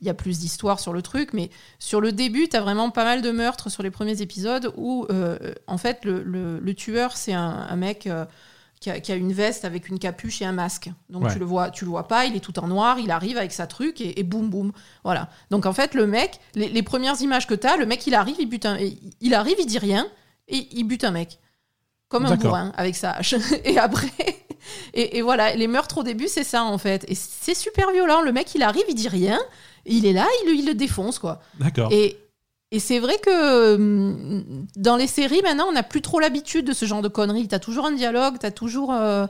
Il 0.00 0.06
y 0.06 0.10
a 0.10 0.14
plus 0.14 0.38
d'histoire 0.40 0.80
sur 0.80 0.92
le 0.92 1.02
truc, 1.02 1.32
mais 1.32 1.50
sur 1.78 2.00
le 2.00 2.12
début, 2.12 2.48
tu 2.48 2.56
as 2.56 2.60
vraiment 2.60 2.90
pas 2.90 3.04
mal 3.04 3.22
de 3.22 3.30
meurtres 3.30 3.70
sur 3.70 3.82
les 3.82 3.90
premiers 3.90 4.20
épisodes 4.22 4.72
où, 4.76 5.06
euh, 5.10 5.38
en 5.66 5.78
fait, 5.78 6.04
le, 6.04 6.22
le- 6.22 6.58
le 6.58 6.74
tueur, 6.74 7.16
c'est 7.16 7.32
un, 7.34 7.66
un 7.68 7.76
mec 7.76 8.06
euh, 8.06 8.24
qui, 8.80 8.90
a, 8.90 9.00
qui 9.00 9.12
a 9.12 9.14
une 9.14 9.32
veste 9.32 9.64
avec 9.64 9.88
une 9.88 9.98
capuche 9.98 10.42
et 10.42 10.44
un 10.44 10.52
masque. 10.52 10.90
Donc 11.08 11.24
Ouais. 11.24 11.32
tu 11.32 11.38
le 11.38 11.44
vois, 11.44 11.70
tu 11.70 11.84
le 11.84 11.90
vois 11.90 12.06
pas, 12.08 12.26
il 12.26 12.36
est 12.36 12.40
tout 12.40 12.58
en 12.58 12.68
noir, 12.68 12.98
il 12.98 13.10
arrive 13.10 13.38
avec 13.38 13.52
sa 13.52 13.66
truc 13.66 14.00
et, 14.00 14.18
et 14.20 14.22
boum 14.24 14.50
boum. 14.50 14.72
Voilà. 15.04 15.30
Donc 15.50 15.64
en 15.66 15.72
fait, 15.72 15.94
le 15.94 16.06
mec, 16.06 16.40
les, 16.54 16.68
les 16.68 16.82
premières 16.82 17.20
images 17.22 17.46
que 17.46 17.54
tu 17.54 17.66
as, 17.66 17.76
le 17.76 17.86
mec, 17.86 18.06
il 18.06 18.14
arrive, 18.14 18.36
il 18.38 18.46
bute 18.46 18.66
un, 18.66 18.76
il 19.20 19.34
arrive, 19.34 19.56
il 19.58 19.66
dit 19.66 19.78
rien 19.78 20.06
et 20.48 20.68
il 20.72 20.84
bute 20.84 21.04
un 21.04 21.12
mec. 21.12 21.38
Comme 22.14 22.26
un 22.26 22.36
bourrin 22.48 22.72
avec 22.76 22.96
sa 22.96 23.12
hache. 23.12 23.34
Et 23.64 23.78
après, 23.78 24.08
et, 24.94 25.18
et 25.18 25.22
voilà, 25.22 25.54
les 25.54 25.66
meurtres 25.66 25.98
au 25.98 26.02
début, 26.02 26.28
c'est 26.28 26.44
ça 26.44 26.64
en 26.64 26.78
fait. 26.78 27.04
Et 27.08 27.14
c'est 27.14 27.54
super 27.54 27.90
violent. 27.92 28.22
Le 28.22 28.32
mec, 28.32 28.54
il 28.54 28.62
arrive, 28.62 28.84
il 28.88 28.94
dit 28.94 29.08
rien, 29.08 29.38
il 29.84 30.06
est 30.06 30.12
là, 30.12 30.26
il, 30.42 30.48
le- 30.50 30.54
il 30.56 30.66
le 30.66 30.74
défonce 30.74 31.18
quoi. 31.18 31.40
D'accord. 31.60 31.90
Et, 31.92 32.16
et 32.70 32.78
c'est 32.80 32.98
vrai 32.98 33.16
que 33.18 33.74
hum, 33.74 34.66
dans 34.76 34.96
les 34.96 35.06
séries, 35.06 35.42
maintenant, 35.42 35.66
on 35.68 35.72
n'a 35.72 35.82
plus 35.82 36.00
trop 36.02 36.18
l'habitude 36.20 36.66
de 36.66 36.72
ce 36.72 36.86
genre 36.86 37.02
de 37.02 37.08
conneries. 37.08 37.46
T'as 37.48 37.58
toujours 37.58 37.86
un 37.86 37.92
dialogue, 37.92 38.36
t'as 38.40 38.50
toujours. 38.50 38.92
euh, 38.92 39.26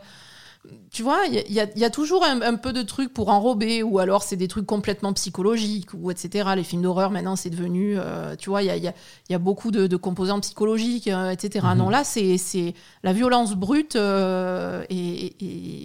tu 0.91 1.03
vois, 1.03 1.21
il 1.27 1.53
y, 1.53 1.61
a- 1.61 1.67
y 1.77 1.91
toujours 1.91 2.25
un, 2.25 2.41
un 2.41 2.55
peu 2.55 2.73
de 2.73 2.83
trucs 2.83 3.13
pour 3.13 3.29
enrober, 3.29 3.83
ou 3.83 3.99
alors 3.99 4.23
c'est 4.23 4.37
des 4.37 4.49
trucs 4.49 4.65
complètement 4.67 5.13
psychologiques, 5.13 5.91
ou 5.93 6.11
etc. 6.11 6.51
Les 6.57 6.65
films 6.65 6.83
d'horreur, 6.83 7.11
maintenant, 7.11 7.37
c'est 7.37 7.51
devenu. 7.51 7.97
euh, 7.99 8.35
tu 8.37 8.49
vois, 8.49 8.63
il 8.63 8.67
y 8.67 8.71
a, 8.71 8.77
il 8.77 8.83
y 8.83 8.89
a- 8.89 8.95
il 9.29 9.33
y 9.33 9.35
a 9.35 9.39
beaucoup 9.39 9.71
de, 9.71 9.87
de 9.87 9.97
composants 9.97 10.41
psychologiques, 10.41 11.09
euh, 11.09 11.31
etc. 11.31 11.67
Mhm. 11.73 11.79
Non, 11.79 11.89
là, 11.91 12.03
c'est 12.05 12.75
la 13.03 13.13
violence 13.13 13.55
brute 13.55 13.97
euh, 13.97 14.85
et, 14.89 15.35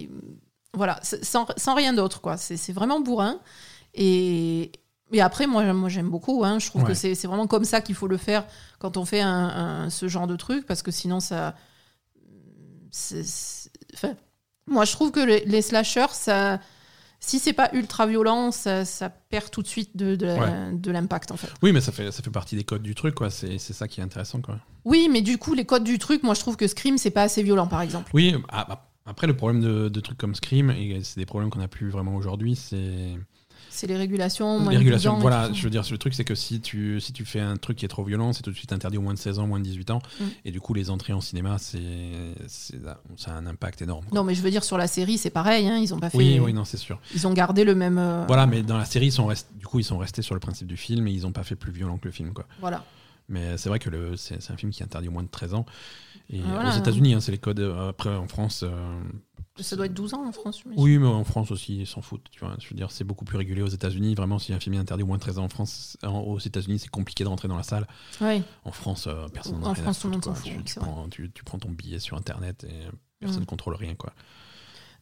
et- 0.02 0.10
voilà, 0.74 0.98
sans, 1.02 1.46
sans 1.56 1.74
rien 1.74 1.92
d'autre, 1.92 2.20
quoi. 2.20 2.36
C'est 2.36 2.72
vraiment 2.72 3.00
bourrin. 3.00 3.40
Et, 3.94 4.70
et 5.12 5.20
après, 5.20 5.46
moi, 5.48 5.72
moi 5.72 5.88
j'aime 5.88 6.08
beaucoup. 6.08 6.44
hein. 6.44 6.58
Je 6.60 6.66
trouve 6.68 6.82
Ouais. 6.84 6.88
que 6.88 6.94
c'est 6.94 7.26
vraiment 7.26 7.48
comme 7.48 7.64
ça 7.64 7.80
qu'il 7.80 7.96
faut 7.96 8.06
le 8.06 8.16
faire 8.16 8.46
quand 8.78 8.96
on 8.96 9.04
fait 9.04 9.20
un, 9.20 9.28
un- 9.84 9.90
ce 9.90 10.06
genre 10.08 10.28
de 10.28 10.36
truc, 10.36 10.64
parce 10.66 10.82
que 10.82 10.90
sinon, 10.92 11.18
ça. 11.20 11.54
enfin, 13.94 14.14
moi, 14.66 14.84
je 14.84 14.92
trouve 14.92 15.10
que 15.10 15.20
les, 15.20 15.44
les 15.44 15.62
slashers, 15.62 16.12
ça. 16.12 16.60
Si 17.22 17.38
c'est 17.38 17.52
pas 17.52 17.68
ultra 17.74 18.06
violent, 18.06 18.50
ça, 18.50 18.86
ça 18.86 19.10
perd 19.10 19.50
tout 19.50 19.60
de 19.60 19.66
suite 19.68 19.94
de, 19.94 20.16
de, 20.16 20.24
la- 20.24 20.34
Ouais. 20.38 20.72
de 20.72 20.90
l'impact 20.90 21.30
en 21.32 21.36
fait. 21.36 21.48
Oui, 21.62 21.70
mais 21.70 21.82
ça 21.82 21.92
fait, 21.92 22.10
ça 22.12 22.22
fait 22.22 22.30
partie 22.30 22.56
des 22.56 22.64
codes 22.64 22.80
du 22.82 22.94
truc, 22.94 23.14
quoi. 23.14 23.28
C'est 23.28 23.58
c'est 23.58 23.74
ça 23.74 23.88
qui 23.88 24.00
est 24.00 24.02
intéressant, 24.02 24.40
quoi. 24.40 24.58
Oui, 24.86 25.08
mais 25.12 25.20
du 25.20 25.36
coup, 25.36 25.52
les 25.52 25.66
codes 25.66 25.84
du 25.84 25.98
truc, 25.98 26.22
moi 26.22 26.32
je 26.32 26.40
trouve 26.40 26.56
que 26.56 26.66
Scream, 26.66 26.96
c'est 26.96 27.10
pas 27.10 27.22
assez 27.24 27.42
violent 27.42 27.66
par 27.66 27.82
exemple. 27.82 28.10
Oui, 28.14 28.34
ah, 28.48 28.64
bah, 28.66 28.88
après, 29.04 29.26
le 29.26 29.36
problème 29.36 29.60
de, 29.60 29.90
de 29.90 30.00
trucs 30.00 30.16
comme 30.16 30.34
Scream, 30.34 30.70
et 30.70 31.00
c'est 31.04 31.20
des 31.20 31.26
problèmes 31.26 31.50
qu'on 31.50 31.58
n'a 31.58 31.68
plus 31.68 31.90
vraiment 31.90 32.16
aujourd'hui, 32.16 32.56
c'est. 32.56 33.18
C'est 33.80 33.86
les 33.86 33.96
régulations, 33.96 34.58
moins 34.60 34.72
Les 34.72 34.76
de 34.78 34.82
12 34.82 34.92
régulations, 34.92 35.18
voilà, 35.20 35.50
je 35.54 35.62
veux 35.62 35.70
dire, 35.70 35.82
le 35.90 35.96
truc 35.96 36.12
c'est 36.12 36.24
que 36.24 36.34
si 36.34 36.60
tu, 36.60 37.00
si 37.00 37.14
tu 37.14 37.24
fais 37.24 37.40
un 37.40 37.56
truc 37.56 37.78
qui 37.78 37.86
est 37.86 37.88
trop 37.88 38.04
violent, 38.04 38.34
c'est 38.34 38.42
tout 38.42 38.50
de 38.50 38.56
suite 38.56 38.72
interdit 38.74 38.98
aux 38.98 39.02
moins 39.02 39.14
de 39.14 39.18
16 39.18 39.38
ans, 39.38 39.46
moins 39.46 39.58
de 39.58 39.64
18 39.64 39.90
ans, 39.90 40.02
Mm. 40.20 40.24
et 40.44 40.50
du 40.50 40.60
coup 40.60 40.74
les 40.74 40.90
entrées 40.90 41.14
en 41.14 41.20
cinéma, 41.22 41.56
c'est, 41.58 41.80
ça 42.46 43.30
a 43.30 43.32
un 43.34 43.46
impact 43.46 43.80
énorme. 43.82 44.04
quoi. 44.04 44.18
Non, 44.18 44.22
mais 44.24 44.34
je 44.34 44.42
veux 44.42 44.50
dire, 44.50 44.64
sur 44.64 44.76
la 44.76 44.86
série, 44.86 45.16
c'est 45.18 45.30
pareil, 45.30 45.66
hein, 45.66 45.78
ils 45.78 45.94
ont 45.94 45.98
pas 45.98 46.10
fait. 46.10 46.18
Oui, 46.18 46.38
oui, 46.40 46.52
non, 46.52 46.64
c'est 46.66 46.76
sûr. 46.76 47.00
Ils 47.14 47.26
ont 47.26 47.32
gardé 47.32 47.64
le 47.64 47.74
même. 47.74 47.96
euh, 47.98 48.24
Voilà, 48.26 48.46
mais 48.46 48.62
dans 48.62 48.76
la 48.76 48.84
série, 48.84 49.06
ils 49.06 49.12
sont 49.12 49.26
restés, 49.26 49.48
du 49.58 49.66
coup, 49.66 49.78
ils 49.78 49.84
sont 49.84 49.98
restés 49.98 50.22
sur 50.22 50.34
le 50.34 50.40
principe 50.40 50.66
du 50.68 50.76
film 50.76 51.06
et 51.08 51.12
ils 51.12 51.22
n'ont 51.22 51.32
pas 51.32 51.42
fait 51.44 51.56
plus 51.56 51.72
violent 51.72 51.96
que 51.96 52.06
le 52.08 52.12
film, 52.12 52.32
quoi. 52.32 52.46
voilà. 52.60 52.84
Mais 53.28 53.56
c'est 53.58 53.68
vrai 53.68 53.78
que 53.78 53.88
le, 53.90 54.16
c'est, 54.16 54.50
un 54.50 54.56
film 54.56 54.72
qui 54.72 54.82
est 54.82 54.84
interdit 54.84 55.06
aux 55.08 55.12
moins 55.12 55.22
de 55.22 55.28
13 55.28 55.54
ans. 55.54 55.64
Et 56.30 56.40
Voilà. 56.40 56.74
aux 56.74 56.78
États-Unis, 56.78 57.14
hein, 57.14 57.20
c'est 57.20 57.30
les 57.32 57.38
codes. 57.38 57.60
euh, 57.60 57.88
Après, 57.90 58.10
en 58.14 58.26
France. 58.26 58.62
euh, 58.64 59.00
Ça 59.62 59.76
doit 59.76 59.86
être 59.86 59.94
12 59.94 60.14
ans 60.14 60.26
en 60.26 60.32
France. 60.32 60.62
Oui, 60.76 60.98
mais 60.98 61.06
en 61.06 61.24
France 61.24 61.50
aussi, 61.50 61.78
ils 61.80 61.86
s'en 61.86 62.02
foutent. 62.02 62.26
Tu 62.30 62.40
vois. 62.40 62.54
Je 62.60 62.68
veux 62.68 62.76
dire, 62.76 62.90
c'est 62.90 63.04
beaucoup 63.04 63.24
plus 63.24 63.36
régulé 63.38 63.62
aux 63.62 63.68
États-Unis. 63.68 64.14
Vraiment, 64.14 64.38
si 64.38 64.52
un 64.52 64.60
film 64.60 64.74
est 64.74 64.78
interdit 64.78 65.02
au 65.02 65.06
moins 65.06 65.16
de 65.16 65.22
13 65.22 65.38
ans 65.38 65.44
en 65.44 65.48
France, 65.48 65.96
aux 66.04 66.38
États-Unis, 66.38 66.78
c'est 66.78 66.88
compliqué 66.88 67.24
de 67.24 67.28
rentrer 67.28 67.48
dans 67.48 67.56
la 67.56 67.62
salle. 67.62 67.86
En 68.64 68.72
France, 68.72 69.06
euh, 69.06 69.28
personne 69.32 69.64
En 69.64 69.74
France, 69.74 70.00
tout 70.00 70.06
le 70.08 70.12
monde 70.14 70.24
s'en 70.24 70.34
fout, 70.34 70.50
Tu, 70.64 70.78
prends, 70.78 71.08
tu, 71.10 71.30
tu 71.32 71.44
prends 71.44 71.58
ton 71.58 71.70
billet 71.70 71.98
sur 71.98 72.16
Internet 72.16 72.64
et 72.64 72.88
personne 73.20 73.40
ne 73.40 73.44
Mm. 73.44 73.46
contrôle 73.46 73.74
rien, 73.74 73.94
quoi. 73.94 74.12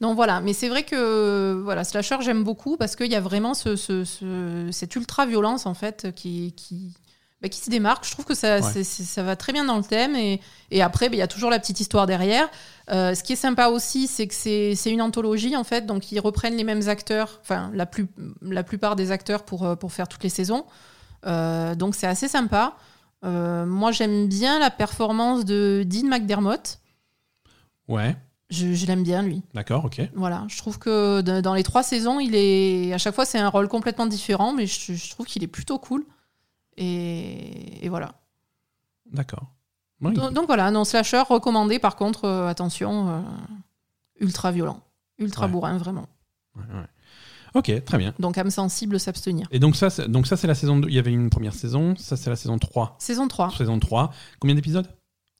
Non, 0.01 0.15
voilà. 0.15 0.41
Mais 0.41 0.53
c'est 0.53 0.69
vrai 0.69 0.85
que 0.85 1.61
voilà, 1.65 1.83
Slasher, 1.83 2.19
j'aime 2.21 2.45
beaucoup 2.45 2.77
parce 2.77 2.95
qu'il 2.95 3.11
y 3.11 3.17
a 3.17 3.21
vraiment 3.21 3.55
ce, 3.55 3.75
ce- 3.75 4.05
ce- 4.05 4.69
cette 4.71 4.95
ultra-violence, 4.95 5.67
en 5.67 5.75
fait, 5.75 6.13
qui, 6.15 6.53
qui, 6.53 6.95
bah, 7.41 7.49
qui 7.49 7.61
se 7.61 7.71
démarque. 7.71 8.05
Je 8.07 8.11
trouve 8.13 8.25
que 8.25 8.35
ça, 8.35 8.59
Ouais. 8.61 8.83
ça 8.85 9.23
va 9.23 9.37
très 9.37 9.53
bien 9.53 9.65
dans 9.65 9.77
le 9.77 9.85
thème. 9.85 10.17
Et, 10.17 10.41
et 10.71 10.83
après, 10.83 11.09
bah, 11.09 11.15
il 11.15 11.19
y 11.19 11.23
a 11.23 11.29
toujours 11.29 11.51
la 11.51 11.59
petite 11.59 11.81
histoire 11.81 12.07
derrière. 12.07 12.49
Euh, 12.91 13.15
ce 13.15 13.23
qui 13.23 13.35
est 13.35 13.37
sympa 13.37 13.69
aussi, 13.69 14.07
c'est 14.09 14.27
que 14.27 14.35
c'est 14.35 14.91
une 14.91 15.03
anthologie, 15.03 15.55
en 15.57 15.65
fait. 15.65 15.87
Donc, 15.87 16.11
ils 16.11 16.21
reprennent 16.21 16.57
les 16.57 16.65
mêmes 16.65 16.89
acteurs, 16.89 17.39
enfin, 17.43 17.71
la, 17.75 17.87
plus, 17.87 18.07
la 18.43 18.63
plupart 18.65 18.97
des 18.97 19.11
acteurs 19.13 19.45
pour, 19.45 19.65
euh, 19.67 19.77
pour 19.77 19.93
faire 19.93 20.09
toutes 20.09 20.25
les 20.25 20.31
saisons. 20.31 20.65
Euh, 21.27 21.75
donc, 21.75 21.95
c'est 21.95 22.07
assez 22.07 22.29
sympa. 22.29 22.75
Euh, 23.25 23.67
moi, 23.67 23.93
j'aime 23.93 24.27
bien 24.29 24.59
la 24.59 24.71
performance 24.71 25.45
de 25.45 25.85
Dean 25.87 26.07
McDermott. 26.09 26.79
Ouais, 27.89 28.17
Je, 28.51 28.75
je 28.75 28.87
l'aime 28.87 29.03
bien, 29.03 29.23
lui. 29.23 29.43
d'accord, 29.55 29.85
ok. 29.85 30.01
Voilà, 30.15 30.45
je 30.49 30.57
trouve 30.59 30.79
que 30.79 31.21
dans 31.21 31.55
les 31.55 31.63
trois 31.63 31.83
saisons, 31.83 32.21
il 32.21 32.35
est 32.35 32.93
à 32.93 32.99
chaque 32.99 33.15
fois 33.15 33.25
c'est 33.25 33.39
un 33.39 33.49
rôle 33.49 33.69
complètement 33.69 34.07
différent, 34.07 34.53
mais 34.53 34.67
je, 34.67 34.93
je 34.95 35.11
trouve 35.11 35.27
qu'il 35.27 35.43
est 35.43 35.49
plutôt 35.49 35.79
cool. 35.79 36.05
Et, 36.81 37.85
et 37.85 37.89
voilà. 37.89 38.15
D'accord. 39.13 39.47
Oui. 40.01 40.15
Donc, 40.15 40.33
donc 40.33 40.47
voilà, 40.47 40.71
non 40.71 40.85
slasher 40.85 41.23
recommandé. 41.29 41.79
Par 41.79 41.97
contre, 41.97 42.25
euh, 42.25 42.47
attention, 42.47 43.09
euh, 43.09 43.21
ultra 44.21 44.53
violent, 44.53 44.81
ultra 45.19 45.47
Ouais. 45.47 45.53
bourrin 45.53 45.77
vraiment. 45.77 46.07
Ouais, 46.57 46.63
ouais. 46.63 46.87
Ok, 47.55 47.85
très 47.85 47.99
bien. 47.99 48.15
Donc 48.21 48.39
âme 48.39 48.51
sensible, 48.51 49.01
s'abstenir. 49.01 49.49
Et 49.51 49.59
donc 49.59 49.75
ça, 49.75 49.91
c'est- 49.91 50.07
donc 50.07 50.27
ça 50.27 50.37
c'est 50.37 50.47
la 50.47 50.55
saison 50.55 50.79
2. 50.79 50.89
Il 50.89 50.95
y 50.95 50.99
avait 50.99 51.13
une 51.13 51.31
première 51.31 51.55
saison, 51.55 51.97
ça 51.97 52.17
c'est 52.17 52.31
la 52.31 52.37
saison 52.37 52.59
3. 52.59 52.95
Saison 52.99 53.27
3, 53.27 53.51
Saison 53.51 53.79
3. 53.81 54.13
Combien 54.39 54.55
d'épisodes? 54.55 54.87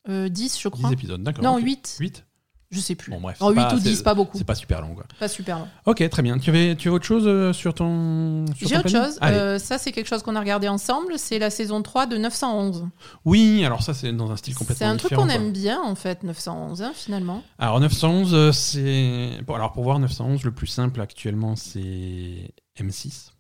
Euh, 0.09 0.29
10 0.29 0.59
je 0.61 0.69
10 0.69 0.71
crois. 0.71 0.93
épisodes, 0.93 1.23
d'accord. 1.23 1.45
Non, 1.45 1.57
ok. 1.59 1.63
8, 1.65 1.97
8 2.01 2.25
je 2.71 2.81
sais 2.81 2.95
plus. 2.95 3.11
Bon, 3.11 3.21
bref. 3.21 3.37
En 3.41 3.49
c'est 3.49 3.55
8 3.55 3.61
pas- 3.61 3.75
ou 3.75 3.79
10, 3.79 3.97
c'est- 3.97 4.03
pas 4.03 4.15
beaucoup, 4.15 4.37
C'est 4.39 4.45
pas 4.45 4.55
super 4.55 4.81
long, 4.83 4.95
quoi. 4.95 5.05
pas 5.19 5.29
super 5.29 5.59
long. 5.59 5.69
Ok, 5.87 6.07
très 6.11 6.23
bien. 6.23 6.39
Tu 6.39 6.51
avais, 6.51 6.77
tu 6.77 6.89
avais 6.89 6.95
autre 6.97 7.05
chose 7.07 7.25
euh, 7.27 7.53
sur 7.53 7.73
ton. 7.75 8.45
J'ai 8.61 8.77
autre 8.77 8.89
chose, 8.89 9.19
euh, 9.23 9.59
ça 9.59 9.79
c'est 9.79 9.93
quelque 9.93 10.07
chose 10.09 10.23
qu'on 10.23 10.37
a 10.37 10.41
regardé 10.41 10.69
ensemble, 10.69 11.15
c'est 11.19 11.39
la 11.39 11.51
saison 11.51 11.83
3 11.83 12.07
de 12.07 12.17
911. 12.19 12.87
Oui, 13.25 13.65
alors 13.65 13.83
ça 13.83 13.95
c'est 13.95 14.13
dans 14.13 14.31
un 14.31 14.37
style 14.37 14.55
complètement 14.55 14.87
C'est 14.87 14.93
un 14.93 14.97
truc 14.97 15.11
différent, 15.13 15.23
qu'on 15.27 15.29
aime 15.33 15.53
bien 15.53 15.81
en 15.83 15.95
fait, 15.95 16.23
911 16.23 16.83
hein, 16.83 16.93
finalement. 16.95 17.43
Alors 17.59 17.81
911, 17.81 18.35
euh, 18.35 18.53
c'est. 18.53 19.31
Bon, 19.47 19.55
alors 19.55 19.73
pour 19.73 19.85
voir 19.85 19.99
911, 19.99 20.45
le 20.45 20.51
plus 20.53 20.67
simple 20.67 21.01
actuellement 21.01 21.57
c'est 21.57 22.53
M6, 22.79 23.31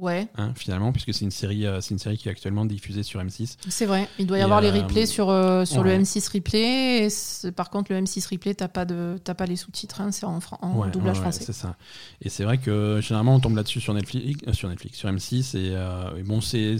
Ouais. 0.00 0.26
hein, 0.36 0.52
finalement, 0.56 0.92
puisque 0.92 1.12
c'est 1.12 1.24
une 1.26 1.30
série, 1.30 1.66
euh, 1.66 1.80
c'est 1.82 1.90
une 1.92 1.98
série 1.98 2.16
qui 2.16 2.28
est 2.28 2.30
actuellement 2.32 2.64
diffusée 2.64 3.02
sur 3.02 3.20
M6. 3.20 3.56
C'est 3.68 3.84
vrai, 3.86 4.08
il 4.18 4.26
doit 4.26 4.38
y 4.38 4.40
Et, 4.40 4.44
avoir 4.44 4.60
les 4.62 4.70
euh, 4.70 4.82
replays 4.82 5.04
sur, 5.06 5.28
euh, 5.28 5.64
sur 5.66 5.82
ouais. 5.82 5.98
le 5.98 6.02
M6 6.04 6.32
replay. 6.32 7.06
et 7.06 7.52
par 7.52 7.68
contre, 7.70 7.92
le 7.92 8.00
M6 8.00 8.26
replay, 8.30 8.54
t'as 8.54 8.68
pas, 8.68 8.84
de, 8.86 9.18
t'as 9.22 9.34
pas 9.34 9.44
les 9.46 9.56
sous-titres, 9.56 10.00
hein, 10.00 10.10
c'est 10.10 10.24
en, 10.24 10.38
en 10.62 10.76
Ouais, 10.78 10.90
doublage 10.90 11.18
français. 11.18 11.44
c'est 11.44 11.52
ça. 11.52 11.76
Et 12.22 12.30
c'est 12.30 12.44
vrai 12.44 12.58
que 12.58 13.00
généralement 13.02 13.34
on 13.34 13.40
tombe 13.40 13.56
là-dessus 13.56 13.80
sur 13.80 13.92
Netflix, 13.94 14.40
sur 14.52 14.68
Netflix, 14.70 14.96
sur 14.98 15.08
M6 15.10 15.56
et, 15.56 16.18
et 16.18 16.22
bon 16.22 16.40
c'est 16.40 16.76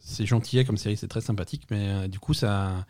c'est 0.00 0.26
gentil 0.26 0.64
comme 0.64 0.76
série, 0.76 0.96
c'est 0.96 1.08
très 1.08 1.20
sympathique, 1.20 1.62
mais 1.70 2.08
du 2.08 2.18
coup 2.18 2.34
ça 2.34 2.86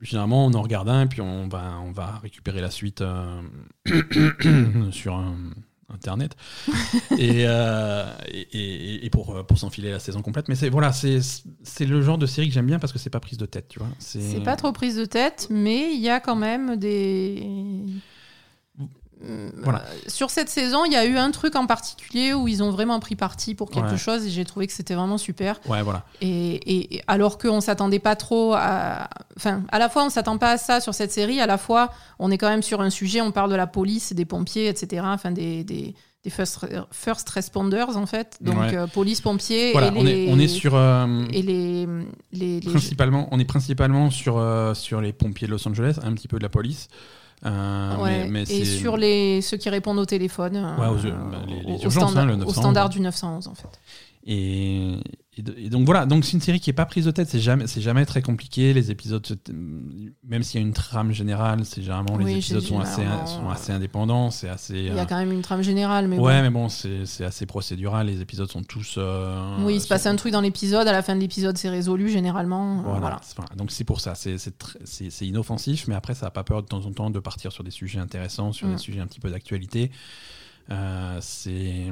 généralement 0.00 0.46
on 0.46 0.52
en 0.54 0.62
regarde 0.62 0.88
un 0.88 1.02
et 1.02 1.06
puis 1.06 1.20
on 1.20 1.48
va 1.48 1.78
on 1.84 1.90
va 1.92 2.18
récupérer 2.22 2.60
la 2.60 2.70
suite 2.70 3.02
sur 4.90 5.14
un- 5.14 5.36
internet 5.92 6.36
et, 7.18 7.44
euh, 7.46 8.04
et, 8.28 8.40
et- 8.52 9.06
et 9.06 9.10
pour 9.10 9.44
pour 9.46 9.58
s'enfiler 9.58 9.90
la 9.90 9.98
saison 9.98 10.22
complète. 10.22 10.48
Mais 10.48 10.54
c'est 10.54 10.68
voilà 10.68 10.92
c'est 10.92 11.20
c'est 11.62 11.86
le 11.86 12.02
genre 12.02 12.18
de 12.18 12.26
série 12.26 12.48
que 12.48 12.54
j'aime 12.54 12.66
bien 12.66 12.78
parce 12.78 12.92
que 12.92 12.98
c'est 12.98 13.10
pas 13.10 13.20
prise 13.20 13.38
de 13.38 13.46
tête, 13.46 13.68
tu 13.68 13.78
vois. 13.78 13.88
C'est 13.98 14.42
pas 14.44 14.56
trop 14.56 14.72
prise 14.72 14.96
de 14.96 15.04
tête, 15.04 15.46
mais 15.50 15.92
il 15.94 16.00
y 16.00 16.08
a 16.10 16.20
quand 16.20 16.36
même 16.36 16.76
des. 16.76 17.42
Voilà. 19.62 19.80
Euh, 19.80 19.94
Sur 20.08 20.30
cette 20.30 20.48
saison, 20.48 20.84
il 20.84 20.92
y 20.92 20.96
a 20.96 21.04
eu 21.04 21.16
un 21.16 21.30
truc 21.30 21.56
en 21.56 21.66
particulier 21.66 22.34
où 22.34 22.46
ils 22.48 22.62
ont 22.62 22.70
vraiment 22.70 23.00
pris 23.00 23.16
parti 23.16 23.54
pour 23.54 23.70
quelque 23.70 23.90
Ouais. 23.92 23.96
chose 23.98 24.24
et 24.26 24.30
j'ai 24.30 24.44
trouvé 24.44 24.66
que 24.66 24.72
c'était 24.72 24.94
vraiment 24.94 25.18
super. 25.18 25.60
Ouais 25.68 25.82
voilà. 25.82 26.04
Et, 26.20 26.54
et- 26.54 26.96
et 26.96 27.02
alors 27.08 27.38
qu'on 27.38 27.60
s'attendait 27.60 27.98
pas 27.98 28.16
trop 28.16 28.54
à. 28.54 29.08
Enfin, 29.36 29.62
à 29.70 29.78
la 29.78 29.88
fois, 29.88 30.04
on 30.04 30.10
s'attend 30.10 30.38
pas 30.38 30.52
à 30.52 30.56
ça 30.58 30.80
sur 30.80 30.94
cette 30.94 31.12
série, 31.12 31.40
à 31.40 31.46
la 31.46 31.58
fois, 31.58 31.90
on 32.18 32.30
est 32.30 32.38
quand 32.38 32.48
même 32.48 32.62
sur 32.62 32.80
un 32.80 32.90
sujet, 32.90 33.20
on 33.20 33.32
parle 33.32 33.50
de 33.50 33.56
la 33.56 33.66
police, 33.66 34.12
des 34.12 34.24
pompiers, 34.24 34.68
etc. 34.68 35.02
Enfin, 35.06 35.30
des, 35.32 35.62
des, 35.64 35.94
des 36.24 36.30
first, 36.30 36.66
first 36.90 37.28
responders, 37.30 37.96
en 37.96 38.06
fait. 38.06 38.36
Donc, 38.40 38.58
Ouais. 38.58 38.76
euh, 38.76 38.86
police, 38.86 39.20
pompiers. 39.20 39.72
Voilà, 39.72 39.88
et 39.88 39.92
on 39.96 40.02
les, 40.02 40.24
est 40.26 40.32
on 40.32 40.38
est 40.38 40.48
sur 40.48 40.74
euh, 40.74 41.24
Et 41.32 41.42
les. 41.42 41.86
les, 42.32 42.60
les- 42.60 42.70
Principalement, 42.70 43.28
on 43.32 43.38
est 43.38 43.44
principalement 43.44 44.10
sur, 44.10 44.38
euh, 44.38 44.74
sur 44.74 45.00
les 45.00 45.12
pompiers 45.12 45.46
de 45.46 45.52
Los 45.52 45.66
Angeles, 45.68 45.98
un 46.02 46.12
petit 46.14 46.28
peu 46.28 46.38
de 46.38 46.42
la 46.42 46.48
police. 46.48 46.88
Euh, 47.46 47.96
Ouais, 47.98 48.24
mais, 48.24 48.28
mais 48.30 48.42
et 48.50 48.64
sur 48.64 48.96
les, 48.96 49.40
ceux 49.42 49.56
qui 49.56 49.68
répondent 49.70 49.98
au 49.98 50.04
téléphone. 50.06 50.56
Ouais, 50.78 50.86
aux- 50.88 51.06
euh, 51.06 51.10
bah, 51.30 51.38
les- 51.46 51.60
les 51.60 51.72
au- 51.78 51.82
urgences, 51.84 52.10
standard- 52.10 52.24
hein, 52.24 52.26
le 52.26 52.32
Au 52.32 52.36
911. 52.38 52.54
standard 52.56 52.88
du 52.88 53.00
911, 53.00 53.46
en 53.48 53.54
fait. 53.54 53.68
Et, 54.26 54.96
et, 55.38 55.42
de- 55.42 55.54
et 55.56 55.66
et 55.66 55.70
donc 55.70 55.84
voilà, 55.84 56.06
donc 56.06 56.24
c'est 56.24 56.32
une 56.32 56.40
série 56.40 56.60
qui 56.60 56.70
est 56.70 56.72
pas 56.72 56.86
prise 56.86 57.04
de 57.04 57.10
tête, 57.10 57.28
c'est 57.28 57.40
jamais, 57.40 57.66
c'est 57.66 57.80
jamais 57.82 58.04
très 58.06 58.22
compliqué. 58.22 58.72
Les 58.72 58.90
épisodes, 58.90 59.24
même 60.26 60.42
s'il 60.42 60.60
y 60.60 60.64
a 60.64 60.66
une 60.66 60.72
trame 60.72 61.12
générale, 61.12 61.64
c'est 61.64 61.82
généralement 61.82 62.16
les 62.16 62.32
épisodes 62.36 62.62
sont 62.62 62.80
assez, 62.80 63.02
sont 63.26 63.48
assez 63.50 63.72
indépendants, 63.72 64.30
c'est 64.30 64.48
assez. 64.48 64.74
Il 64.78 64.84
y 64.86 64.90
euh, 64.90 65.02
a 65.02 65.06
quand 65.06 65.18
même 65.18 65.30
une 65.32 65.42
trame 65.42 65.62
générale, 65.62 66.08
mais 66.08 66.18
ouais, 66.18 66.36
bon. 66.38 66.42
mais 66.42 66.50
bon, 66.50 66.68
c'est 66.68 67.24
assez 67.24 67.46
procédural. 67.46 68.06
Les 68.06 68.20
épisodes 68.20 68.50
sont 68.50 68.62
tous. 68.62 68.94
euh, 68.98 69.56
Oui, 69.64 69.74
il 69.76 69.80
se 69.80 69.88
passe 69.88 70.06
un 70.06 70.16
truc 70.16 70.32
dans 70.32 70.40
l'épisode, 70.40 70.88
à 70.88 70.92
la 70.92 71.02
fin 71.02 71.14
de 71.14 71.20
l'épisode, 71.20 71.56
c'est 71.58 71.68
résolu 71.70 72.08
généralement. 72.08 72.80
euh, 72.80 72.98
Voilà. 72.98 73.20
Donc 73.56 73.70
c'est 73.70 73.84
pour 73.84 74.00
ça, 74.00 74.14
c'est 74.14 74.36
c'est 74.84 75.26
inoffensif, 75.26 75.86
mais 75.88 75.94
après 75.94 76.14
ça 76.14 76.26
n'a 76.26 76.30
pas 76.30 76.44
peur 76.44 76.62
de 76.62 76.66
temps 76.68 76.84
en 76.86 76.92
temps 76.92 77.10
de 77.10 77.18
partir 77.20 77.52
sur 77.52 77.62
des 77.64 77.70
sujets 77.70 77.98
intéressants, 78.00 78.52
sur 78.52 78.66
Mm. 78.68 78.72
des 78.72 78.78
sujets 78.78 79.00
un 79.00 79.06
petit 79.06 79.20
peu 79.20 79.30
d'actualité. 79.30 79.90
Euh, 80.70 81.18
c'est 81.20 81.86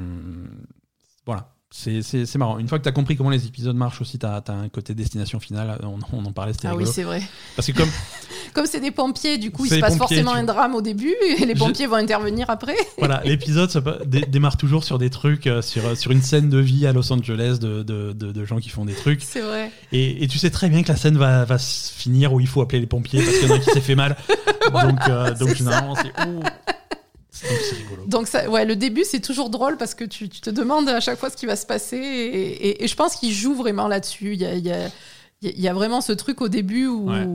voilà, 1.25 1.53
c'est 1.69 2.35
marrant. 2.35 2.59
Une 2.59 2.67
fois 2.67 2.77
que 2.79 2.83
tu 2.83 2.89
as 2.89 2.93
compris 2.93 3.15
comment 3.17 3.29
les 3.29 3.45
épisodes 3.45 3.75
marchent 3.75 4.01
aussi, 4.01 4.17
tu 4.17 4.25
as, 4.25 4.41
un 4.47 4.69
côté 4.69 4.93
destination 4.93 5.39
finale. 5.39 5.77
On, 5.83 5.99
on 6.17 6.25
en 6.25 6.31
parlait, 6.31 6.53
c'était 6.53 6.69
Ah 6.69 6.75
oui, 6.75 6.85
c'est 6.87 7.03
vrai. 7.03 7.21
Parce 7.55 7.67
que 7.67 7.73
comme 7.77 7.89
Comme 8.53 8.65
c'est 8.65 8.79
des 8.79 8.91
pompiers, 8.91 9.37
du 9.37 9.51
coup, 9.51 9.65
il 9.65 9.69
se 9.69 9.75
passe 9.79 9.97
pompiers, 9.97 10.17
forcément 10.17 10.33
un 10.33 10.43
drame 10.43 10.73
au 10.73 10.81
début, 10.81 11.13
et 11.37 11.45
les 11.45 11.53
Je- 11.53 11.59
pompiers 11.59 11.85
vont 11.85 11.97
intervenir 11.97 12.49
après. 12.49 12.75
voilà, 12.97 13.21
l'épisode 13.25 13.69
dé- 14.05 14.25
démarre 14.27 14.57
toujours 14.57 14.83
sur 14.83 14.97
des 14.97 15.09
trucs, 15.09 15.45
euh, 15.45 15.61
sur, 15.61 15.95
sur 15.97 16.11
une 16.11 16.21
scène 16.21 16.49
de 16.49 16.57
vie 16.57 16.87
à 16.87 16.93
Los 16.93 17.11
Angeles 17.11 17.57
de, 17.61 17.83
de, 17.83 18.13
de- 18.13 18.31
de 18.31 18.45
gens 18.45 18.57
qui 18.57 18.69
font 18.69 18.85
des 18.85 18.95
trucs. 18.95 19.21
C'est 19.21 19.41
vrai. 19.41 19.71
Et, 19.91 20.23
et 20.23 20.27
tu 20.27 20.37
sais 20.39 20.49
très 20.49 20.69
bien 20.69 20.81
que 20.81 20.87
la 20.87 20.95
scène 20.95 21.17
va, 21.17 21.43
va 21.45 21.57
se 21.59 21.91
finir 21.91 22.33
où 22.33 22.39
il 22.39 22.47
faut 22.47 22.61
appeler 22.61 22.79
les 22.79 22.87
pompiers 22.87 23.21
parce 23.21 23.37
qu'il 23.37 23.47
y 23.49 23.51
en 23.51 23.55
a 23.55 23.59
qui 23.59 23.69
s'est 23.71 23.81
fait 23.81 23.95
mal. 23.95 24.15
Donc, 24.71 24.99
euh, 25.07 25.33
donc 25.35 25.55
généralement, 25.55 25.95
c'est. 25.95 26.11
Rigolo. 27.45 28.03
Donc, 28.07 28.27
ça, 28.27 28.49
ouais, 28.49 28.65
le 28.65 28.75
début, 28.75 29.03
c'est 29.03 29.19
toujours 29.19 29.49
drôle 29.49 29.77
parce 29.77 29.93
que 29.95 30.03
tu, 30.05 30.29
tu 30.29 30.41
te 30.41 30.49
demandes 30.49 30.87
à 30.89 30.99
chaque 30.99 31.19
fois 31.19 31.29
ce 31.29 31.35
qui 31.37 31.45
va 31.45 31.55
se 31.55 31.65
passer. 31.65 31.97
Et, 31.97 32.67
et- 32.69 32.83
et 32.83 32.87
je 32.87 32.95
pense 32.95 33.15
qu'il 33.15 33.31
joue 33.33 33.53
vraiment 33.55 33.87
là-dessus. 33.87 34.33
Il 34.33 34.41
y 34.41 34.45
a, 34.45 34.53
il 34.55 34.65
y, 34.65 34.71
a, 34.71 34.87
il 35.41 35.59
y 35.59 35.67
a 35.67 35.73
vraiment 35.73 36.01
ce 36.01 36.13
truc 36.13 36.41
au 36.41 36.47
début 36.47 36.87
où, 36.87 37.09
Ouais. 37.09 37.25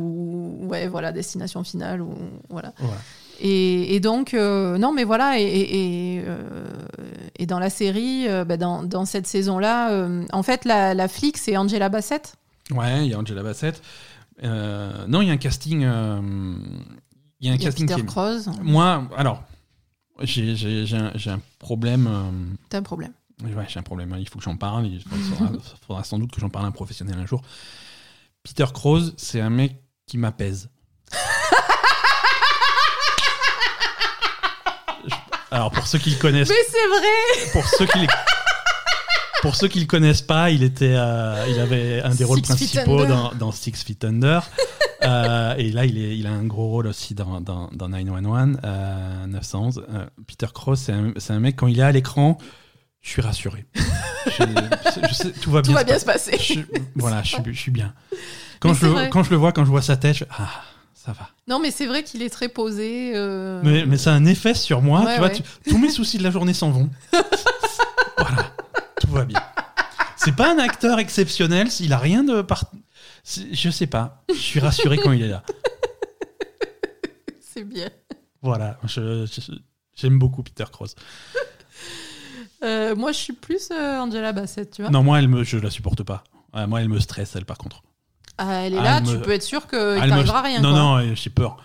ouais, 0.69 0.89
voilà, 0.89 1.13
destination 1.13 1.63
finale. 1.65 2.03
Où, 2.03 2.15
voilà. 2.51 2.73
Voilà. 2.79 3.01
Et, 3.41 3.97
et 3.97 4.01
donc, 4.01 4.35
euh, 4.35 4.79
non, 4.79 4.93
mais 4.93 5.03
voilà, 5.05 5.41
et, 5.41 5.43
et, 5.43 6.23
euh, 6.27 6.65
et 7.39 7.47
dans 7.47 7.59
la 7.59 7.71
série, 7.71 8.29
euh, 8.29 8.45
bah, 8.45 8.57
dans, 8.57 8.85
dans 8.85 9.05
cette 9.05 9.27
saison-là, 9.27 9.91
euh, 9.91 10.25
en 10.33 10.43
fait, 10.45 10.65
la, 10.65 10.95
la 10.95 11.09
flic, 11.09 11.39
c'est 11.39 11.57
Angela 11.57 11.89
Bassett. 11.89 12.35
Ouais, 12.71 13.05
il 13.05 13.11
y 13.11 13.15
a 13.15 13.19
Angela 13.19 13.43
Bassett. 13.43 13.83
Euh, 14.45 15.07
non, 15.09 15.23
il 15.23 15.29
y 15.29 15.31
a 15.31 15.35
un 15.35 15.39
casting. 15.39 15.83
euh, 15.85 16.21
Il 17.41 17.49
y 17.49 17.51
a 17.51 17.53
un 17.53 17.57
y 17.57 17.61
a 17.61 17.65
casting 17.65 17.87
Peter 17.89 18.03
qui 18.07 18.07
est-. 18.51 18.63
Moi, 18.63 19.09
alors, 19.17 19.43
j'ai 20.21 20.55
j'ai- 20.57 20.87
j'ai 20.87 20.97
un, 20.97 21.13
j'ai 21.15 21.31
un 21.31 21.41
problème. 21.59 22.07
euh, 22.07 22.31
T'as 22.69 22.79
un 22.79 22.83
problème. 22.83 23.13
Ouais, 23.43 23.65
j'ai 23.69 23.79
un 23.81 23.83
problème. 23.83 24.13
hein, 24.13 24.19
Il 24.21 24.29
faut 24.29 24.39
que 24.39 24.45
j'en 24.45 24.57
parle. 24.57 24.87
Il 24.87 25.01
faudra, 25.03 25.51
faudra 25.87 26.05
sans 26.05 26.19
doute 26.19 26.31
que 26.33 26.41
j'en 26.41 26.49
parle 26.51 26.67
à 26.67 26.69
un 26.69 26.73
professionnel 26.73 27.17
un 27.19 27.27
jour. 27.27 27.43
Peter 28.45 28.67
Krause, 28.73 29.15
c'est 29.17 29.41
un 29.41 29.51
mec 29.51 29.77
qui 30.07 30.19
m'apaise. 30.19 30.69
Je- 35.07 35.15
Alors, 35.51 35.71
pour 35.71 35.87
ceux 35.87 35.99
qui 35.99 36.11
le 36.11 36.17
connaissent, 36.19 36.49
Mais 36.49 36.55
c'est 36.69 36.87
vrai 36.89 37.51
pour 37.53 37.65
ceux 37.67 37.87
qui 37.87 37.99
les- 38.01 38.07
pour 39.43 39.57
ceux 39.57 39.67
qui 39.69 39.81
le 39.81 39.87
connaissent 39.87 40.23
pas, 40.23 40.51
il 40.51 40.63
était, 40.63 40.95
euh, 40.97 41.45
il 41.49 41.59
avait 41.59 42.01
un 42.03 42.15
des 42.15 42.23
rôles 42.25 42.39
Feet 42.39 42.47
principaux 42.47 43.01
Under. 43.01 43.09
dans, 43.09 43.33
dans 43.35 43.53
Six 43.53 43.73
Feet 43.85 44.05
Under. 44.05 44.49
Euh, 45.05 45.55
et 45.57 45.71
là, 45.73 45.85
il, 45.85 45.99
est, 45.99 46.17
il 46.17 46.27
a 46.27 46.31
un 46.33 46.45
gros 46.45 46.69
rôle 46.69 46.87
aussi 46.87 47.15
dans, 47.15 47.41
dans, 47.41 47.69
dans 47.73 47.89
911, 47.89 48.59
euh, 48.65 49.27
911. 49.27 49.85
Euh, 49.93 50.07
Peter 50.27 50.47
Cross, 50.53 50.91
c'est 51.17 51.33
un, 51.33 51.41
mec, 51.41 51.57
quand 51.57 51.67
il 51.67 51.79
est 51.79 51.83
à 51.83 51.93
l'écran, 51.93 52.39
je 53.01 53.09
suis 53.11 53.23
rassuré. 53.23 53.67
Je, 54.27 54.45
je 55.09 55.15
sais, 55.15 55.33
tout 55.33 55.51
va 55.51 55.63
Tout 55.63 55.73
bien, 55.73 55.75
va 55.75 55.81
se 55.81 55.87
bien 55.87 56.13
passer. 56.13 56.33
se 56.33 56.37
passer. 56.37 56.67
Je- 56.75 56.79
voilà, 56.95 57.23
je 57.23 57.29
suis, 57.35 57.43
je 57.47 57.59
suis 57.59 57.71
bien. 57.73 57.95
Quand 58.61 58.75
je, 58.75 58.87
le, 58.87 58.93
vrai. 58.93 59.11
quand 59.11 59.25
je 59.25 59.31
le 59.31 59.37
vois, 59.37 59.51
quand 59.53 59.65
je 59.65 59.71
vois 59.71 59.83
sa 59.83 59.97
tête, 59.97 60.17
je- 60.19 60.25
ah, 60.39 60.49
ça 60.95 61.13
va. 61.13 61.29
Non, 61.49 61.59
mais 61.59 61.73
c'est 61.73 61.87
vrai 61.87 62.05
qu'il 62.05 62.23
est 62.23 62.31
très 62.31 62.49
posé. 62.49 63.13
euh, 63.17 63.61
Mais, 63.65 63.85
mais 63.87 63.97
ça 63.99 64.13
a 64.13 64.15
un 64.15 64.25
effet 64.25 64.55
sur 64.55 64.83
moi. 64.83 65.01
Ouais, 65.05 65.15
tu 65.15 65.19
vois, 65.19 65.29
ouais. 65.29 65.35
tu- 65.35 65.43
tous 65.71 65.79
mes 65.79 65.91
soucis 65.91 66.19
de 66.19 66.23
la 66.23 66.31
journée 66.31 66.55
s'en 66.55 66.71
vont. 66.71 66.89
voilà, 68.19 68.53
tout 69.01 69.09
va 69.09 69.25
bien. 69.25 69.41
C'est 70.17 70.37
pas 70.37 70.55
un 70.55 70.59
acteur 70.61 71.01
exceptionnel. 71.01 71.67
Il 71.81 71.93
a 71.93 71.99
rien 71.99 72.23
de 72.23 72.43
part... 72.43 72.67
Je 73.25 73.71
sais 73.71 73.87
pas. 73.87 74.25
Je 74.29 74.35
suis 74.39 74.61
rassuré 74.61 74.99
quand 74.99 75.13
il 75.13 75.23
est 75.23 75.29
là. 75.29 75.43
C'est 77.41 77.65
bien. 77.65 77.89
Voilà. 78.43 78.79
je- 78.85 79.27
je- 79.27 79.53
J'aime 79.95 80.19
beaucoup 80.19 80.43
Peter 80.43 80.65
Cross. 80.73 80.95
Euh, 82.65 82.95
moi, 82.97 83.13
je 83.13 83.19
suis 83.19 83.33
plus 83.35 83.69
euh, 83.71 83.99
Angela 84.01 84.33
Bassett, 84.33 84.71
tu 84.71 84.83
vois. 84.83 84.91
Non, 84.91 85.03
moi, 85.03 85.19
elle 85.19 85.29
me, 85.29 85.45
je 85.45 85.59
la 85.59 85.69
supporte 85.71 86.03
pas. 86.03 86.25
Ouais, 86.55 86.67
moi, 86.67 86.81
elle 86.81 86.89
me 86.89 86.99
stresse, 87.01 87.35
elle, 87.37 87.45
par 87.45 87.59
contre. 87.59 87.83
Ah, 88.39 88.63
elle 88.65 88.75
est 88.75 88.79
Ah, 88.79 88.83
là, 88.83 88.97
elle 88.99 89.05
tu 89.05 89.17
me- 89.17 89.23
peux 89.23 89.33
être 89.33 89.43
sûr 89.43 89.67
qu'il 89.67 89.79
me- 89.79 90.09
t'arrivera 90.09 90.41
rien. 90.43 90.61
Non, 90.61 90.71
quoi. 90.71 90.79
non, 91.05 91.15
j'ai 91.15 91.31
peur. 91.31 91.59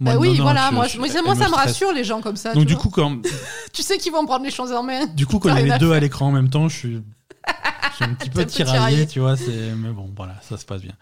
Moi, 0.00 0.14
Bah 0.14 0.18
oui, 0.18 0.28
non, 0.30 0.34
non, 0.36 0.42
voilà, 0.44 0.68
je- 0.70 0.74
moi, 0.74 0.86
je- 0.88 0.98
moi, 0.98 1.34
ça 1.36 1.48
me 1.48 1.54
rassure 1.54 1.92
les 1.92 2.04
gens 2.04 2.20
comme 2.20 2.36
ça. 2.36 2.52
Donc 2.54 2.62
tu 2.62 2.68
du 2.68 2.74
vois. 2.74 2.82
coup, 2.82 2.90
quand, 2.90 3.20
tu 3.72 3.82
sais 3.82 3.98
qu'ils 3.98 4.12
vont 4.12 4.24
prendre 4.26 4.44
les 4.44 4.50
choses 4.50 4.72
en 4.72 4.82
main. 4.82 5.06
du 5.06 5.26
coup, 5.26 5.38
quand 5.40 5.54
il 5.54 5.66
y 5.66 5.70
a 5.70 5.74
les 5.74 5.78
deux 5.78 5.92
à 5.92 6.00
l'écran 6.00 6.28
en 6.28 6.32
même 6.32 6.50
temps, 6.50 6.68
je 6.68 6.76
suis, 6.76 7.02
je 7.90 7.94
suis 7.96 8.04
un 8.04 8.14
petit 8.14 8.30
peu 8.30 8.44
tiraillé, 8.46 9.06
tu 9.06 9.20
vois. 9.20 9.36
Mais 9.76 9.90
bon, 9.90 10.10
voilà, 10.16 10.34
ça 10.42 10.56
se 10.56 10.64
passe 10.64 10.80
bien. 10.82 10.94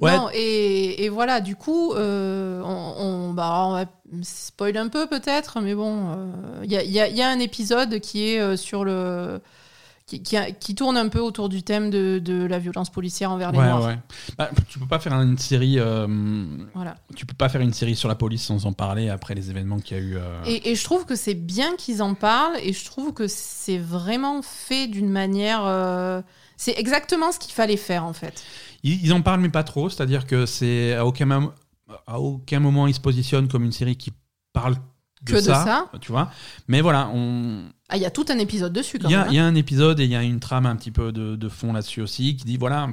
Ouais, 0.00 0.14
Non, 0.16 0.28
et, 0.34 1.04
et 1.04 1.08
voilà, 1.08 1.40
du 1.40 1.56
coup, 1.56 1.94
euh, 1.94 2.60
on, 2.62 2.94
on- 2.98 3.32
bah, 3.32 3.64
on 3.66 3.72
va 3.72 3.84
spoiler 4.22 4.78
un 4.78 4.88
peu 4.88 5.06
peut-être, 5.06 5.60
mais 5.60 5.74
bon, 5.74 6.10
euh, 6.10 6.60
il 6.64 6.70
y, 6.72 6.76
a, 6.76 6.82
il 6.82 6.90
y 6.90 7.00
a- 7.00 7.08
il 7.08 7.16
y 7.16 7.22
a 7.22 7.28
un 7.30 7.38
épisode 7.38 7.98
qui 8.00 8.28
est 8.28 8.40
euh, 8.40 8.56
sur 8.56 8.84
le. 8.84 9.40
Qui, 10.06 10.22
qui 10.22 10.36
a- 10.36 10.52
qui 10.52 10.76
tourne 10.76 10.96
un 10.96 11.08
peu 11.08 11.18
autour 11.18 11.48
du 11.48 11.64
thème 11.64 11.90
de, 11.90 12.20
de 12.20 12.44
la 12.46 12.60
violence 12.60 12.90
policière 12.90 13.32
envers 13.32 13.50
les 13.50 13.58
ouais, 13.58 13.64
Noirs. 13.66 13.86
ouais. 13.86 13.98
Bah, 14.38 14.50
tu 14.68 14.78
peux 14.78 14.86
pas 14.86 15.00
faire 15.00 15.12
une 15.20 15.36
série. 15.36 15.80
euh, 15.80 16.06
Voilà. 16.74 16.94
tu 17.16 17.26
peux 17.26 17.34
pas 17.34 17.48
faire 17.48 17.60
une 17.60 17.72
série 17.72 17.96
sur 17.96 18.08
la 18.08 18.14
police 18.14 18.44
sans 18.44 18.66
en 18.66 18.72
parler 18.72 19.08
après 19.08 19.34
les 19.34 19.50
événements 19.50 19.80
qu'il 19.80 19.96
y 19.96 20.00
a 20.00 20.02
eu. 20.04 20.16
euh, 20.16 20.44
Et, 20.46 20.70
et 20.70 20.74
je 20.76 20.84
trouve 20.84 21.06
que 21.06 21.16
c'est 21.16 21.34
bien 21.34 21.74
qu'ils 21.74 22.02
en 22.04 22.14
parlent 22.14 22.56
et 22.62 22.72
je 22.72 22.84
trouve 22.84 23.12
que 23.14 23.26
c'est 23.26 23.78
vraiment 23.78 24.42
fait 24.42 24.86
d'une 24.86 25.10
manière. 25.10 25.64
euh, 25.64 26.22
c'est 26.56 26.78
exactement 26.78 27.32
ce 27.32 27.40
qu'il 27.40 27.52
fallait 27.52 27.76
faire 27.76 28.04
en 28.04 28.12
fait. 28.12 28.44
Ils, 28.84 29.04
ils 29.06 29.12
en 29.12 29.22
parlent 29.22 29.40
mais 29.40 29.48
pas 29.48 29.64
trop, 29.64 29.88
c'est-à-dire 29.90 30.24
que 30.28 30.46
c'est 30.46 30.94
à 30.94 31.04
aucun, 31.04 31.26
mom- 31.26 31.52
à 32.06 32.20
aucun 32.20 32.60
moment 32.60 32.86
ils 32.86 32.94
se 32.94 33.00
positionnent 33.00 33.48
comme 33.48 33.64
une 33.64 33.72
série 33.72 33.96
qui 33.96 34.12
parle 34.52 34.76
Que 35.24 35.32
de 35.36 35.40
ça, 35.40 35.64
ça. 35.64 35.90
tu 36.00 36.12
vois. 36.12 36.30
Mais 36.68 36.80
voilà, 36.82 37.08
on, 37.14 37.64
Ah, 37.88 37.96
il 37.96 38.02
y 38.02 38.06
a 38.06 38.10
tout 38.10 38.26
un 38.28 38.38
épisode 38.38 38.72
dessus 38.72 38.98
quand 38.98 39.08
il 39.08 39.12
y, 39.12 39.14
a- 39.14 39.18
même. 39.20 39.26
hein. 39.28 39.32
il 39.32 39.36
y 39.36 39.38
a 39.40 39.46
un 39.46 39.54
épisode 39.54 39.98
et 40.00 40.04
il 40.04 40.10
y 40.10 40.16
a 40.16 40.22
une 40.22 40.40
trame 40.40 40.66
un 40.66 40.76
petit 40.76 40.90
peu 40.90 41.10
de, 41.12 41.36
de 41.36 41.48
fond 41.48 41.72
là-dessus 41.72 42.00
aussi 42.02 42.36
qui 42.36 42.44
dit 42.44 42.56
voilà, 42.58 42.88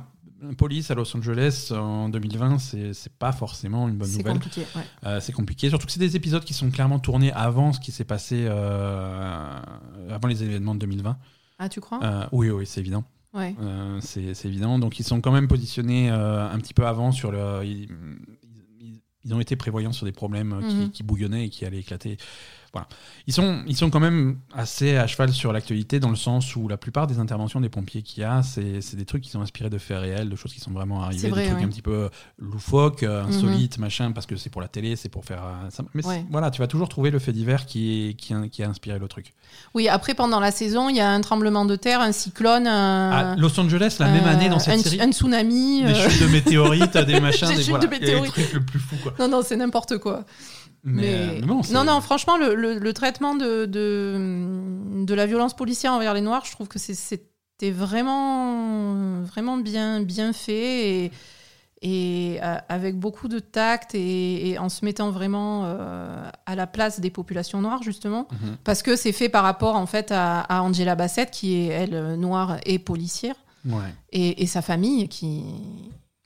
police 0.57 0.89
à 0.91 0.95
Los 0.95 1.15
Angeles 1.15 1.71
en 1.71 2.09
2020, 2.09 2.59
c'est 2.59 2.93
c'est 2.93 3.13
pas 3.13 3.31
forcément 3.33 3.87
une 3.87 3.97
bonne 3.97 4.07
C'est 4.07 4.19
nouvelle. 4.19 4.33
compliqué. 4.33 4.61
ouais. 4.75 4.81
Euh, 5.05 5.19
c'est 5.21 5.31
compliqué, 5.33 5.69
surtout 5.69 5.85
que 5.85 5.91
c'est 5.91 5.99
des 5.99 6.15
épisodes 6.15 6.43
qui 6.43 6.53
sont 6.53 6.69
clairement 6.71 6.99
tournés 6.99 7.31
avant 7.33 7.71
ce 7.73 7.79
qui 7.79 7.91
s'est 7.91 8.03
passé, 8.05 8.45
euh, 8.47 9.59
avant 10.09 10.27
les 10.27 10.43
événements 10.43 10.75
de 10.75 10.79
2020. 10.79 11.17
Ah, 11.59 11.69
tu 11.69 11.81
crois? 11.81 11.99
Euh, 12.03 12.25
oui, 12.31 12.49
oui, 12.49 12.65
c'est 12.65 12.79
évident. 12.81 13.03
Ouais. 13.33 13.55
C'est 14.01 14.33
c'est 14.33 14.47
évident. 14.47 14.77
Donc 14.79 14.99
ils 14.99 15.03
sont 15.03 15.19
quand 15.21 15.31
même 15.31 15.47
positionnés 15.47 16.09
un 16.09 16.57
petit 16.59 16.73
peu 16.73 16.85
avant 16.85 17.11
sur 17.11 17.31
le. 17.31 17.61
Ils, 17.65 17.87
ils- 19.25 19.33
ont 19.33 19.39
été 19.39 19.55
prévoyants 19.55 19.91
sur 19.93 20.05
des 20.05 20.11
problèmes 20.11 20.59
qui, 20.67 20.75
Mhm. 20.75 20.91
qui 20.91 21.03
bouillonnaient 21.03 21.45
et 21.45 21.49
qui 21.49 21.65
allaient 21.65 21.79
éclater. 21.79 22.17
Voilà. 22.73 22.87
Ils 23.27 23.33
sont, 23.33 23.61
ils 23.67 23.77
sont 23.77 23.91
quand 23.91 23.99
même 23.99 24.39
assez 24.51 24.97
à 24.97 25.05
cheval 25.05 25.31
sur 25.31 25.53
l'actualité 25.53 25.99
dans 25.99 26.09
le 26.09 26.15
sens 26.15 26.55
où 26.55 26.67
la 26.67 26.75
plupart 26.75 27.05
des 27.05 27.19
interventions 27.19 27.61
des 27.61 27.69
pompiers 27.69 28.01
qu'il 28.01 28.21
y 28.21 28.25
a, 28.25 28.41
c'est 28.41 28.95
des 28.95 29.05
trucs 29.05 29.21
qui 29.21 29.29
sont 29.29 29.41
inspirés 29.41 29.69
de 29.69 29.77
faits 29.77 29.99
réels, 29.99 30.27
de 30.27 30.35
choses 30.35 30.51
qui 30.53 30.59
sont 30.59 30.71
vraiment 30.71 31.03
arrivées, 31.03 31.29
vrai, 31.29 31.41
des 31.43 31.47
trucs 31.49 31.59
ouais. 31.59 31.65
un 31.65 31.69
petit 31.69 31.83
peu 31.83 32.09
loufoques, 32.39 33.03
euh, 33.03 33.25
insolites, 33.25 33.77
machin, 33.77 34.11
parce 34.11 34.25
que 34.25 34.35
c'est 34.37 34.49
pour 34.49 34.59
la 34.61 34.67
télé, 34.67 34.95
c'est 34.95 35.09
pour 35.09 35.23
faire. 35.23 35.43
euh, 35.43 35.69
ça- 35.69 35.83
Mais 35.93 36.03
Ouais. 36.03 36.25
voilà, 36.31 36.49
tu 36.49 36.61
vas 36.61 36.67
toujours 36.67 36.89
trouver 36.89 37.11
le 37.11 37.19
fait 37.19 37.31
divers 37.31 37.67
qui, 37.67 38.09
est- 38.09 38.13
qui, 38.15 38.33
a, 38.33 38.47
qui 38.47 38.63
a 38.63 38.69
inspiré 38.69 38.97
le 38.97 39.07
truc. 39.07 39.33
Oui, 39.75 39.87
après, 39.87 40.15
pendant 40.15 40.39
la 40.39 40.49
saison, 40.49 40.89
il 40.89 40.95
y 40.95 40.99
a 40.99 41.11
un 41.11 41.21
tremblement 41.21 41.65
de 41.65 41.75
terre, 41.75 42.01
un 42.01 42.11
cyclone, 42.11 42.65
un, 42.65 43.11
À 43.11 43.35
Los 43.35 43.59
Angeles, 43.59 43.97
la 43.99 44.07
même 44.09 44.25
euh, 44.25 44.31
année 44.31 44.49
dans 44.49 44.57
cette 44.57 44.73
un, 44.79 44.81
série. 44.81 44.99
un 44.99 45.11
tsunami. 45.11 45.83
des 45.83 45.89
euh, 45.91 46.09
chutes 46.09 46.21
de 46.23 46.27
météorites, 46.27 46.97
des 46.97 47.19
machins, 47.19 47.47
Des 47.49 47.55
des, 47.57 47.61
chutes 47.61 47.69
voilà, 47.69 47.85
de 47.85 47.91
météorites. 47.91 48.31
trucs 48.33 48.53
le 48.53 48.65
plus 48.65 48.79
fou 48.79 48.95
quoi. 49.03 49.13
Non, 49.19 49.27
non, 49.27 49.41
c'est 49.45 49.55
n'importe 49.57 49.99
quoi. 49.99 50.25
Mais, 50.83 51.01
Mais, 51.01 51.41
euh, 51.43 51.61
non, 51.73 51.83
non, 51.85 52.01
franchement, 52.01 52.35
le, 52.37 52.55
le- 52.55 52.77
le 52.79 52.93
traitement 52.93 53.35
de, 53.35 53.65
de, 53.65 55.05
de 55.05 55.13
la 55.13 55.25
violence 55.25 55.53
policière 55.55 55.93
envers 55.93 56.13
les 56.13 56.21
Noirs, 56.21 56.43
je 56.45 56.51
trouve 56.51 56.67
que 56.67 56.79
c'était 56.79 57.71
vraiment, 57.71 59.21
vraiment 59.21 59.57
bien, 59.57 60.01
bien 60.01 60.33
fait 60.33 61.05
et, 61.05 61.11
et 61.81 62.39
euh, 62.43 62.55
avec 62.69 62.97
beaucoup 62.99 63.27
de 63.27 63.39
tact 63.39 63.95
et, 63.95 64.49
et 64.49 64.59
en 64.59 64.69
se 64.69 64.83
mettant 64.85 65.09
vraiment 65.11 65.63
euh, 65.65 66.29
à 66.45 66.55
la 66.55 66.67
place 66.67 66.99
des 66.99 67.09
populations 67.09 67.61
noires, 67.61 67.83
justement. 67.83 68.27
Mhm. 68.31 68.57
Parce 68.63 68.83
que 68.83 68.95
c'est 68.95 69.11
fait 69.11 69.29
par 69.29 69.43
rapport, 69.43 69.75
en 69.75 69.85
fait, 69.85 70.11
à, 70.11 70.41
à 70.41 70.61
Angela 70.61 70.95
Bassett, 70.95 71.31
qui 71.31 71.55
est, 71.55 71.67
elle, 71.67 72.15
noire 72.15 72.57
et 72.65 72.79
policière, 72.79 73.35
Ouais. 73.65 73.79
et, 74.11 74.43
et 74.43 74.45
sa 74.45 74.61
famille 74.61 75.07
qui, 75.07 75.45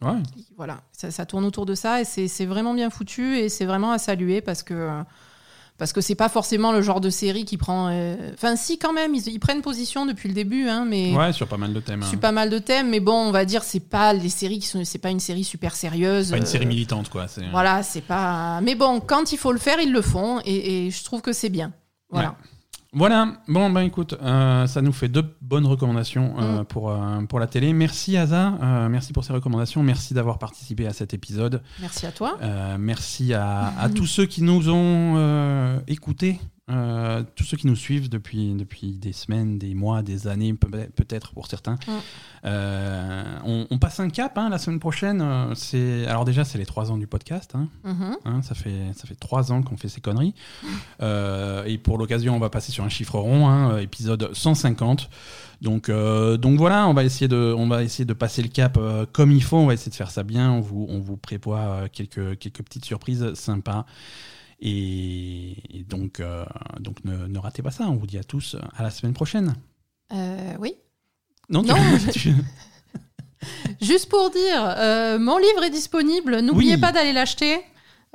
Ouais. 0.02 0.22
voilà, 0.56 0.82
ça, 0.92 1.10
ça 1.12 1.26
tourne 1.26 1.44
autour 1.46 1.66
de 1.66 1.74
ça 1.76 2.02
et 2.02 2.06
c'est 2.06 2.46
vraiment 2.46 2.74
bien 2.74 2.90
foutu 2.90 3.38
et 3.38 3.50
c'est 3.50 3.66
vraiment 3.66 3.92
à 3.92 3.98
saluer 3.98 4.42
parce 4.42 4.62
que 4.64 5.02
parce 5.80 5.94
que 5.94 6.02
c'est 6.02 6.16
pas 6.16 6.28
forcément 6.30 6.72
le 6.72 6.82
genre 6.82 7.02
de 7.02 7.12
série 7.12 7.46
qui 7.46 7.56
prend. 7.56 7.90
euh, 7.92 8.16
Enfin, 8.34 8.56
si 8.56 8.80
quand 8.80 8.94
même, 8.94 9.14
ils, 9.14 9.28
ils 9.28 9.40
prennent 9.40 9.62
position 9.62 10.08
depuis 10.08 10.28
le 10.28 10.34
début, 10.34 10.68
hein, 10.68 10.86
mais 10.88 11.16
Ouais, 11.16 11.32
sur 11.34 11.48
pas 11.48 11.58
mal 11.58 11.72
de 11.72 11.80
thèmes. 11.80 12.02
hein. 12.02 12.06
sur 12.08 12.20
pas 12.20 12.32
mal 12.32 12.50
de 12.50 12.58
thèmes. 12.58 12.90
Mais 12.90 13.00
bon, 13.00 13.14
on 13.14 13.30
va 13.32 13.46
dire, 13.46 13.62
c'est 13.64 13.80
pas 13.80 14.12
les 14.14 14.30
séries 14.30 14.58
qui 14.58 14.66
sont, 14.66 14.84
c'est 14.86 14.98
pas 14.98 15.12
une 15.12 15.20
série 15.20 15.44
super 15.44 15.76
sérieuse. 15.76 16.32
Pas 16.32 16.38
une 16.38 16.44
euh, 16.44 16.46
série 16.48 16.66
militante, 16.66 17.10
quoi. 17.10 17.28
Voilà, 17.52 17.84
c'est 17.84 18.02
pas. 18.02 18.60
Mais 18.62 18.74
bon, 18.74 19.00
quand 19.00 19.32
il 19.32 19.38
faut 19.38 19.52
le 19.52 19.60
faire, 19.60 19.80
ils 19.80 19.92
le 19.92 20.02
font, 20.02 20.40
et, 20.46 20.88
et 20.88 20.90
je 20.92 21.04
trouve 21.04 21.22
que 21.22 21.32
c'est 21.32 21.50
bien. 21.50 21.72
Voilà. 22.10 22.36
Voilà, 22.94 23.34
bon 23.48 23.70
ben 23.70 23.82
écoute, 23.82 24.16
euh, 24.22 24.66
ça 24.66 24.82
nous 24.82 24.94
fait 24.94 25.10
deux 25.10 25.24
bonnes 25.42 25.66
recommandations 25.66 26.36
euh, 26.40 26.62
Mm. 26.62 26.66
pour, 26.66 26.90
euh, 26.90 27.22
pour 27.28 27.40
la 27.40 27.48
télé. 27.48 27.74
Merci 27.74 28.16
Asa, 28.18 28.54
euh, 28.62 28.90
merci 28.90 29.12
pour 29.14 29.24
ces 29.26 29.34
recommandations, 29.34 29.84
merci 29.84 30.14
d'avoir 30.14 30.40
participé 30.40 30.88
à 30.88 30.94
cet 30.94 31.14
épisode. 31.14 31.62
Merci 31.82 32.06
à 32.06 32.12
toi. 32.12 32.38
Merci 32.80 33.34
à, 33.34 33.74
à 33.78 33.90
tous 33.90 34.06
ceux 34.08 34.26
qui 34.26 34.42
nous 34.42 34.70
ont 34.70 35.80
écoutés, 35.88 36.40
euh, 36.70 37.24
tous 37.36 37.44
ceux 37.46 37.56
qui 37.58 37.68
nous 37.68 37.76
suivent 37.76 38.10
depuis, 38.10 38.54
depuis 38.54 38.92
des 38.94 39.14
semaines, 39.14 39.58
des 39.58 39.74
mois, 39.74 40.02
des 40.02 40.28
années, 40.28 40.54
peut- 40.54 40.70
peut-être 40.96 41.32
pour 41.34 41.48
certains. 41.48 41.76
Mm. 41.88 41.92
Euh, 42.46 43.40
on, 43.46 43.68
on 43.70 43.78
passe 43.78 44.00
un 44.00 44.10
cap 44.10 44.38
hein, 44.38 44.50
la 44.50 44.58
semaine 44.58 44.80
prochaine. 44.80 45.22
euh, 45.22 45.54
C'est 45.56 46.06
alors 46.08 46.26
déjà 46.26 46.44
c'est 46.46 46.58
les 46.58 46.66
trois 46.66 46.92
ans 46.92 46.98
du 46.98 47.08
podcast. 47.08 47.52
hein. 47.56 47.68
Mhm. 47.84 48.18
Hein, 48.26 48.42
ça, 48.42 48.56
fait, 48.56 48.92
ça 48.96 49.08
fait 49.08 49.16
trois 49.16 49.52
ans 49.52 49.62
qu'on 49.64 49.78
fait 49.78 49.90
ces 49.90 50.02
conneries. 50.02 50.34
Euh, 51.02 51.64
et 51.66 51.78
pour 51.78 51.98
l'occasion, 52.00 52.36
on 52.36 52.40
va 52.40 52.50
passer 52.50 52.72
sur 52.72 52.84
un 52.84 52.90
chiffre 52.90 53.20
rond, 53.20 53.48
hein, 53.48 53.74
euh, 53.74 53.78
épisode 53.80 54.30
150. 54.34 55.10
Donc, 55.62 55.90
euh, 55.90 56.38
donc 56.38 56.58
voilà, 56.58 56.88
on 56.88 56.94
va, 56.96 57.04
essayer 57.04 57.28
de, 57.28 57.54
on 57.56 57.68
va 57.68 57.84
essayer 57.84 58.04
de 58.06 58.14
passer 58.14 58.42
le 58.42 58.48
cap 58.48 58.78
euh, 58.78 59.06
comme 59.12 59.32
il 59.32 59.44
faut. 59.44 59.58
On 59.58 59.68
va 59.68 59.74
essayer 59.76 59.92
de 59.92 59.96
faire 59.96 60.10
ça 60.10 60.24
bien. 60.24 60.52
On 60.52 60.60
vous, 60.62 60.88
on 60.90 61.00
vous 61.00 61.18
prévoit 61.18 61.60
euh, 61.60 61.88
quelques, 61.92 62.38
quelques 62.40 62.64
petites 62.64 62.86
surprises 62.86 63.34
sympas. 63.36 63.86
Et, 64.60 65.80
et 65.80 65.84
donc, 65.84 66.20
euh, 66.20 66.46
donc 66.80 67.04
ne, 67.06 67.28
ne 67.28 67.40
ratez 67.40 67.62
pas 67.62 67.72
ça. 67.72 67.86
On 67.90 67.96
vous 67.96 68.08
dit 68.08 68.18
à 68.18 68.24
tous 68.24 68.56
à 68.76 68.84
la 68.84 68.90
semaine 68.90 69.14
prochaine. 69.14 69.56
Euh, 70.14 70.54
oui. 70.60 70.74
Non, 71.50 71.62
Non, 71.62 71.76
tu- 72.12 72.34
Juste 73.82 74.10
pour 74.10 74.30
dire, 74.32 74.74
euh, 74.78 75.20
mon 75.20 75.38
livre 75.38 75.64
est 75.64 75.70
disponible. 75.70 76.40
N'oubliez 76.42 76.76
Oui. 76.76 76.82
pas 76.82 76.92
d'aller 76.92 77.14
l'acheter. 77.14 77.58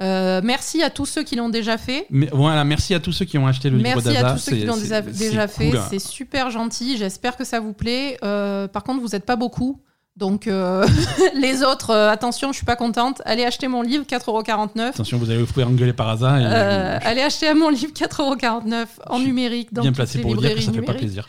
Euh, 0.00 0.40
merci 0.42 0.82
à 0.82 0.90
tous 0.90 1.06
ceux 1.06 1.22
qui 1.22 1.36
l'ont 1.36 1.48
déjà 1.48 1.78
fait. 1.78 2.06
Mais 2.10 2.28
voilà, 2.32 2.64
merci 2.64 2.92
à 2.94 2.98
tous 3.00 3.12
ceux 3.12 3.24
qui 3.24 3.38
ont 3.38 3.46
acheté 3.46 3.70
le 3.70 3.76
livre 3.76 4.00
Merci 4.02 4.16
à 4.16 4.32
tous 4.32 4.38
ceux 4.38 4.56
qui 4.56 4.64
l'ont 4.64 4.76
déjà, 4.76 5.46
fait. 5.46 5.70
cool. 5.70 5.80
C'est 5.90 6.00
super 6.00 6.50
gentil. 6.50 6.96
J'espère 6.96 7.36
que 7.36 7.44
ça 7.44 7.60
vous 7.60 7.72
plaît. 7.72 8.18
Euh, 8.24 8.66
par 8.68 8.82
contre, 8.82 9.00
vous 9.00 9.08
n'êtes 9.10 9.24
pas 9.26 9.36
beaucoup. 9.36 9.80
Donc, 10.16 10.46
euh, 10.46 10.86
les 11.34 11.62
autres, 11.62 11.90
euh, 11.90 12.10
attention, 12.10 12.52
je 12.52 12.56
suis 12.58 12.66
pas 12.66 12.76
contente. 12.76 13.22
Allez 13.24 13.44
acheter 13.44 13.66
mon 13.68 13.80
livre, 13.82 14.04
4,49€. 14.04 14.80
Attention, 14.88 15.16
vous 15.18 15.30
allez 15.30 15.40
vous 15.40 15.46
faire 15.52 15.68
engueuler 15.68 15.92
par 15.94 16.08
hasard. 16.10 16.38
et- 16.38 16.44
Euh, 16.46 16.98
allez 17.02 17.22
acheter 17.22 17.52
mon 17.54 17.70
livre 17.70 17.92
4,49€ 17.94 18.86
en 19.08 19.18
numérique 19.18 19.72
dans 19.72 19.82
bien 19.82 19.92
placé 19.92 20.20
pour 20.20 20.34
vous 20.34 20.40
dire 20.40 20.54
que 20.54 20.60
ça 20.60 20.66
fait 20.72 20.82
pas 20.82 20.92
numériques. 20.92 20.98
plaisir. 21.00 21.28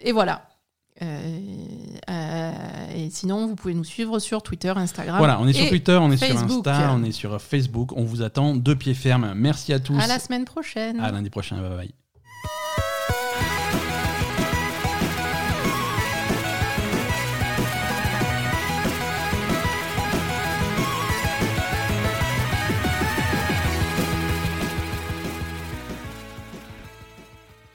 Et 0.00 0.12
voilà. 0.12 0.42
Et 2.94 3.10
sinon, 3.10 3.46
vous 3.46 3.54
pouvez 3.56 3.74
nous 3.74 3.84
suivre 3.84 4.18
sur 4.18 4.42
Twitter, 4.42 4.72
Instagram. 4.74 5.18
Voilà, 5.18 5.38
on 5.40 5.48
est 5.48 5.52
sur 5.54 5.68
Twitter, 5.68 5.96
on 6.00 6.10
est 6.10 6.16
sur. 6.16 6.26
Insta, 6.36 6.92
on 6.94 7.02
est 7.04 7.12
sur 7.12 7.40
Facebook. 7.40 7.92
On 7.96 8.04
vous 8.04 8.22
attend 8.22 8.54
deux 8.54 8.76
pieds 8.76 8.94
fermes. 8.94 9.32
Merci 9.34 9.72
à 9.72 9.80
tous. 9.80 9.98
À 9.98 10.06
la 10.06 10.18
semaine 10.18 10.44
prochaine. 10.44 11.00
À 11.00 11.10
lundi 11.10 11.30
prochain. 11.30 11.56
Bye 11.56 11.76
bye. 11.76 12.05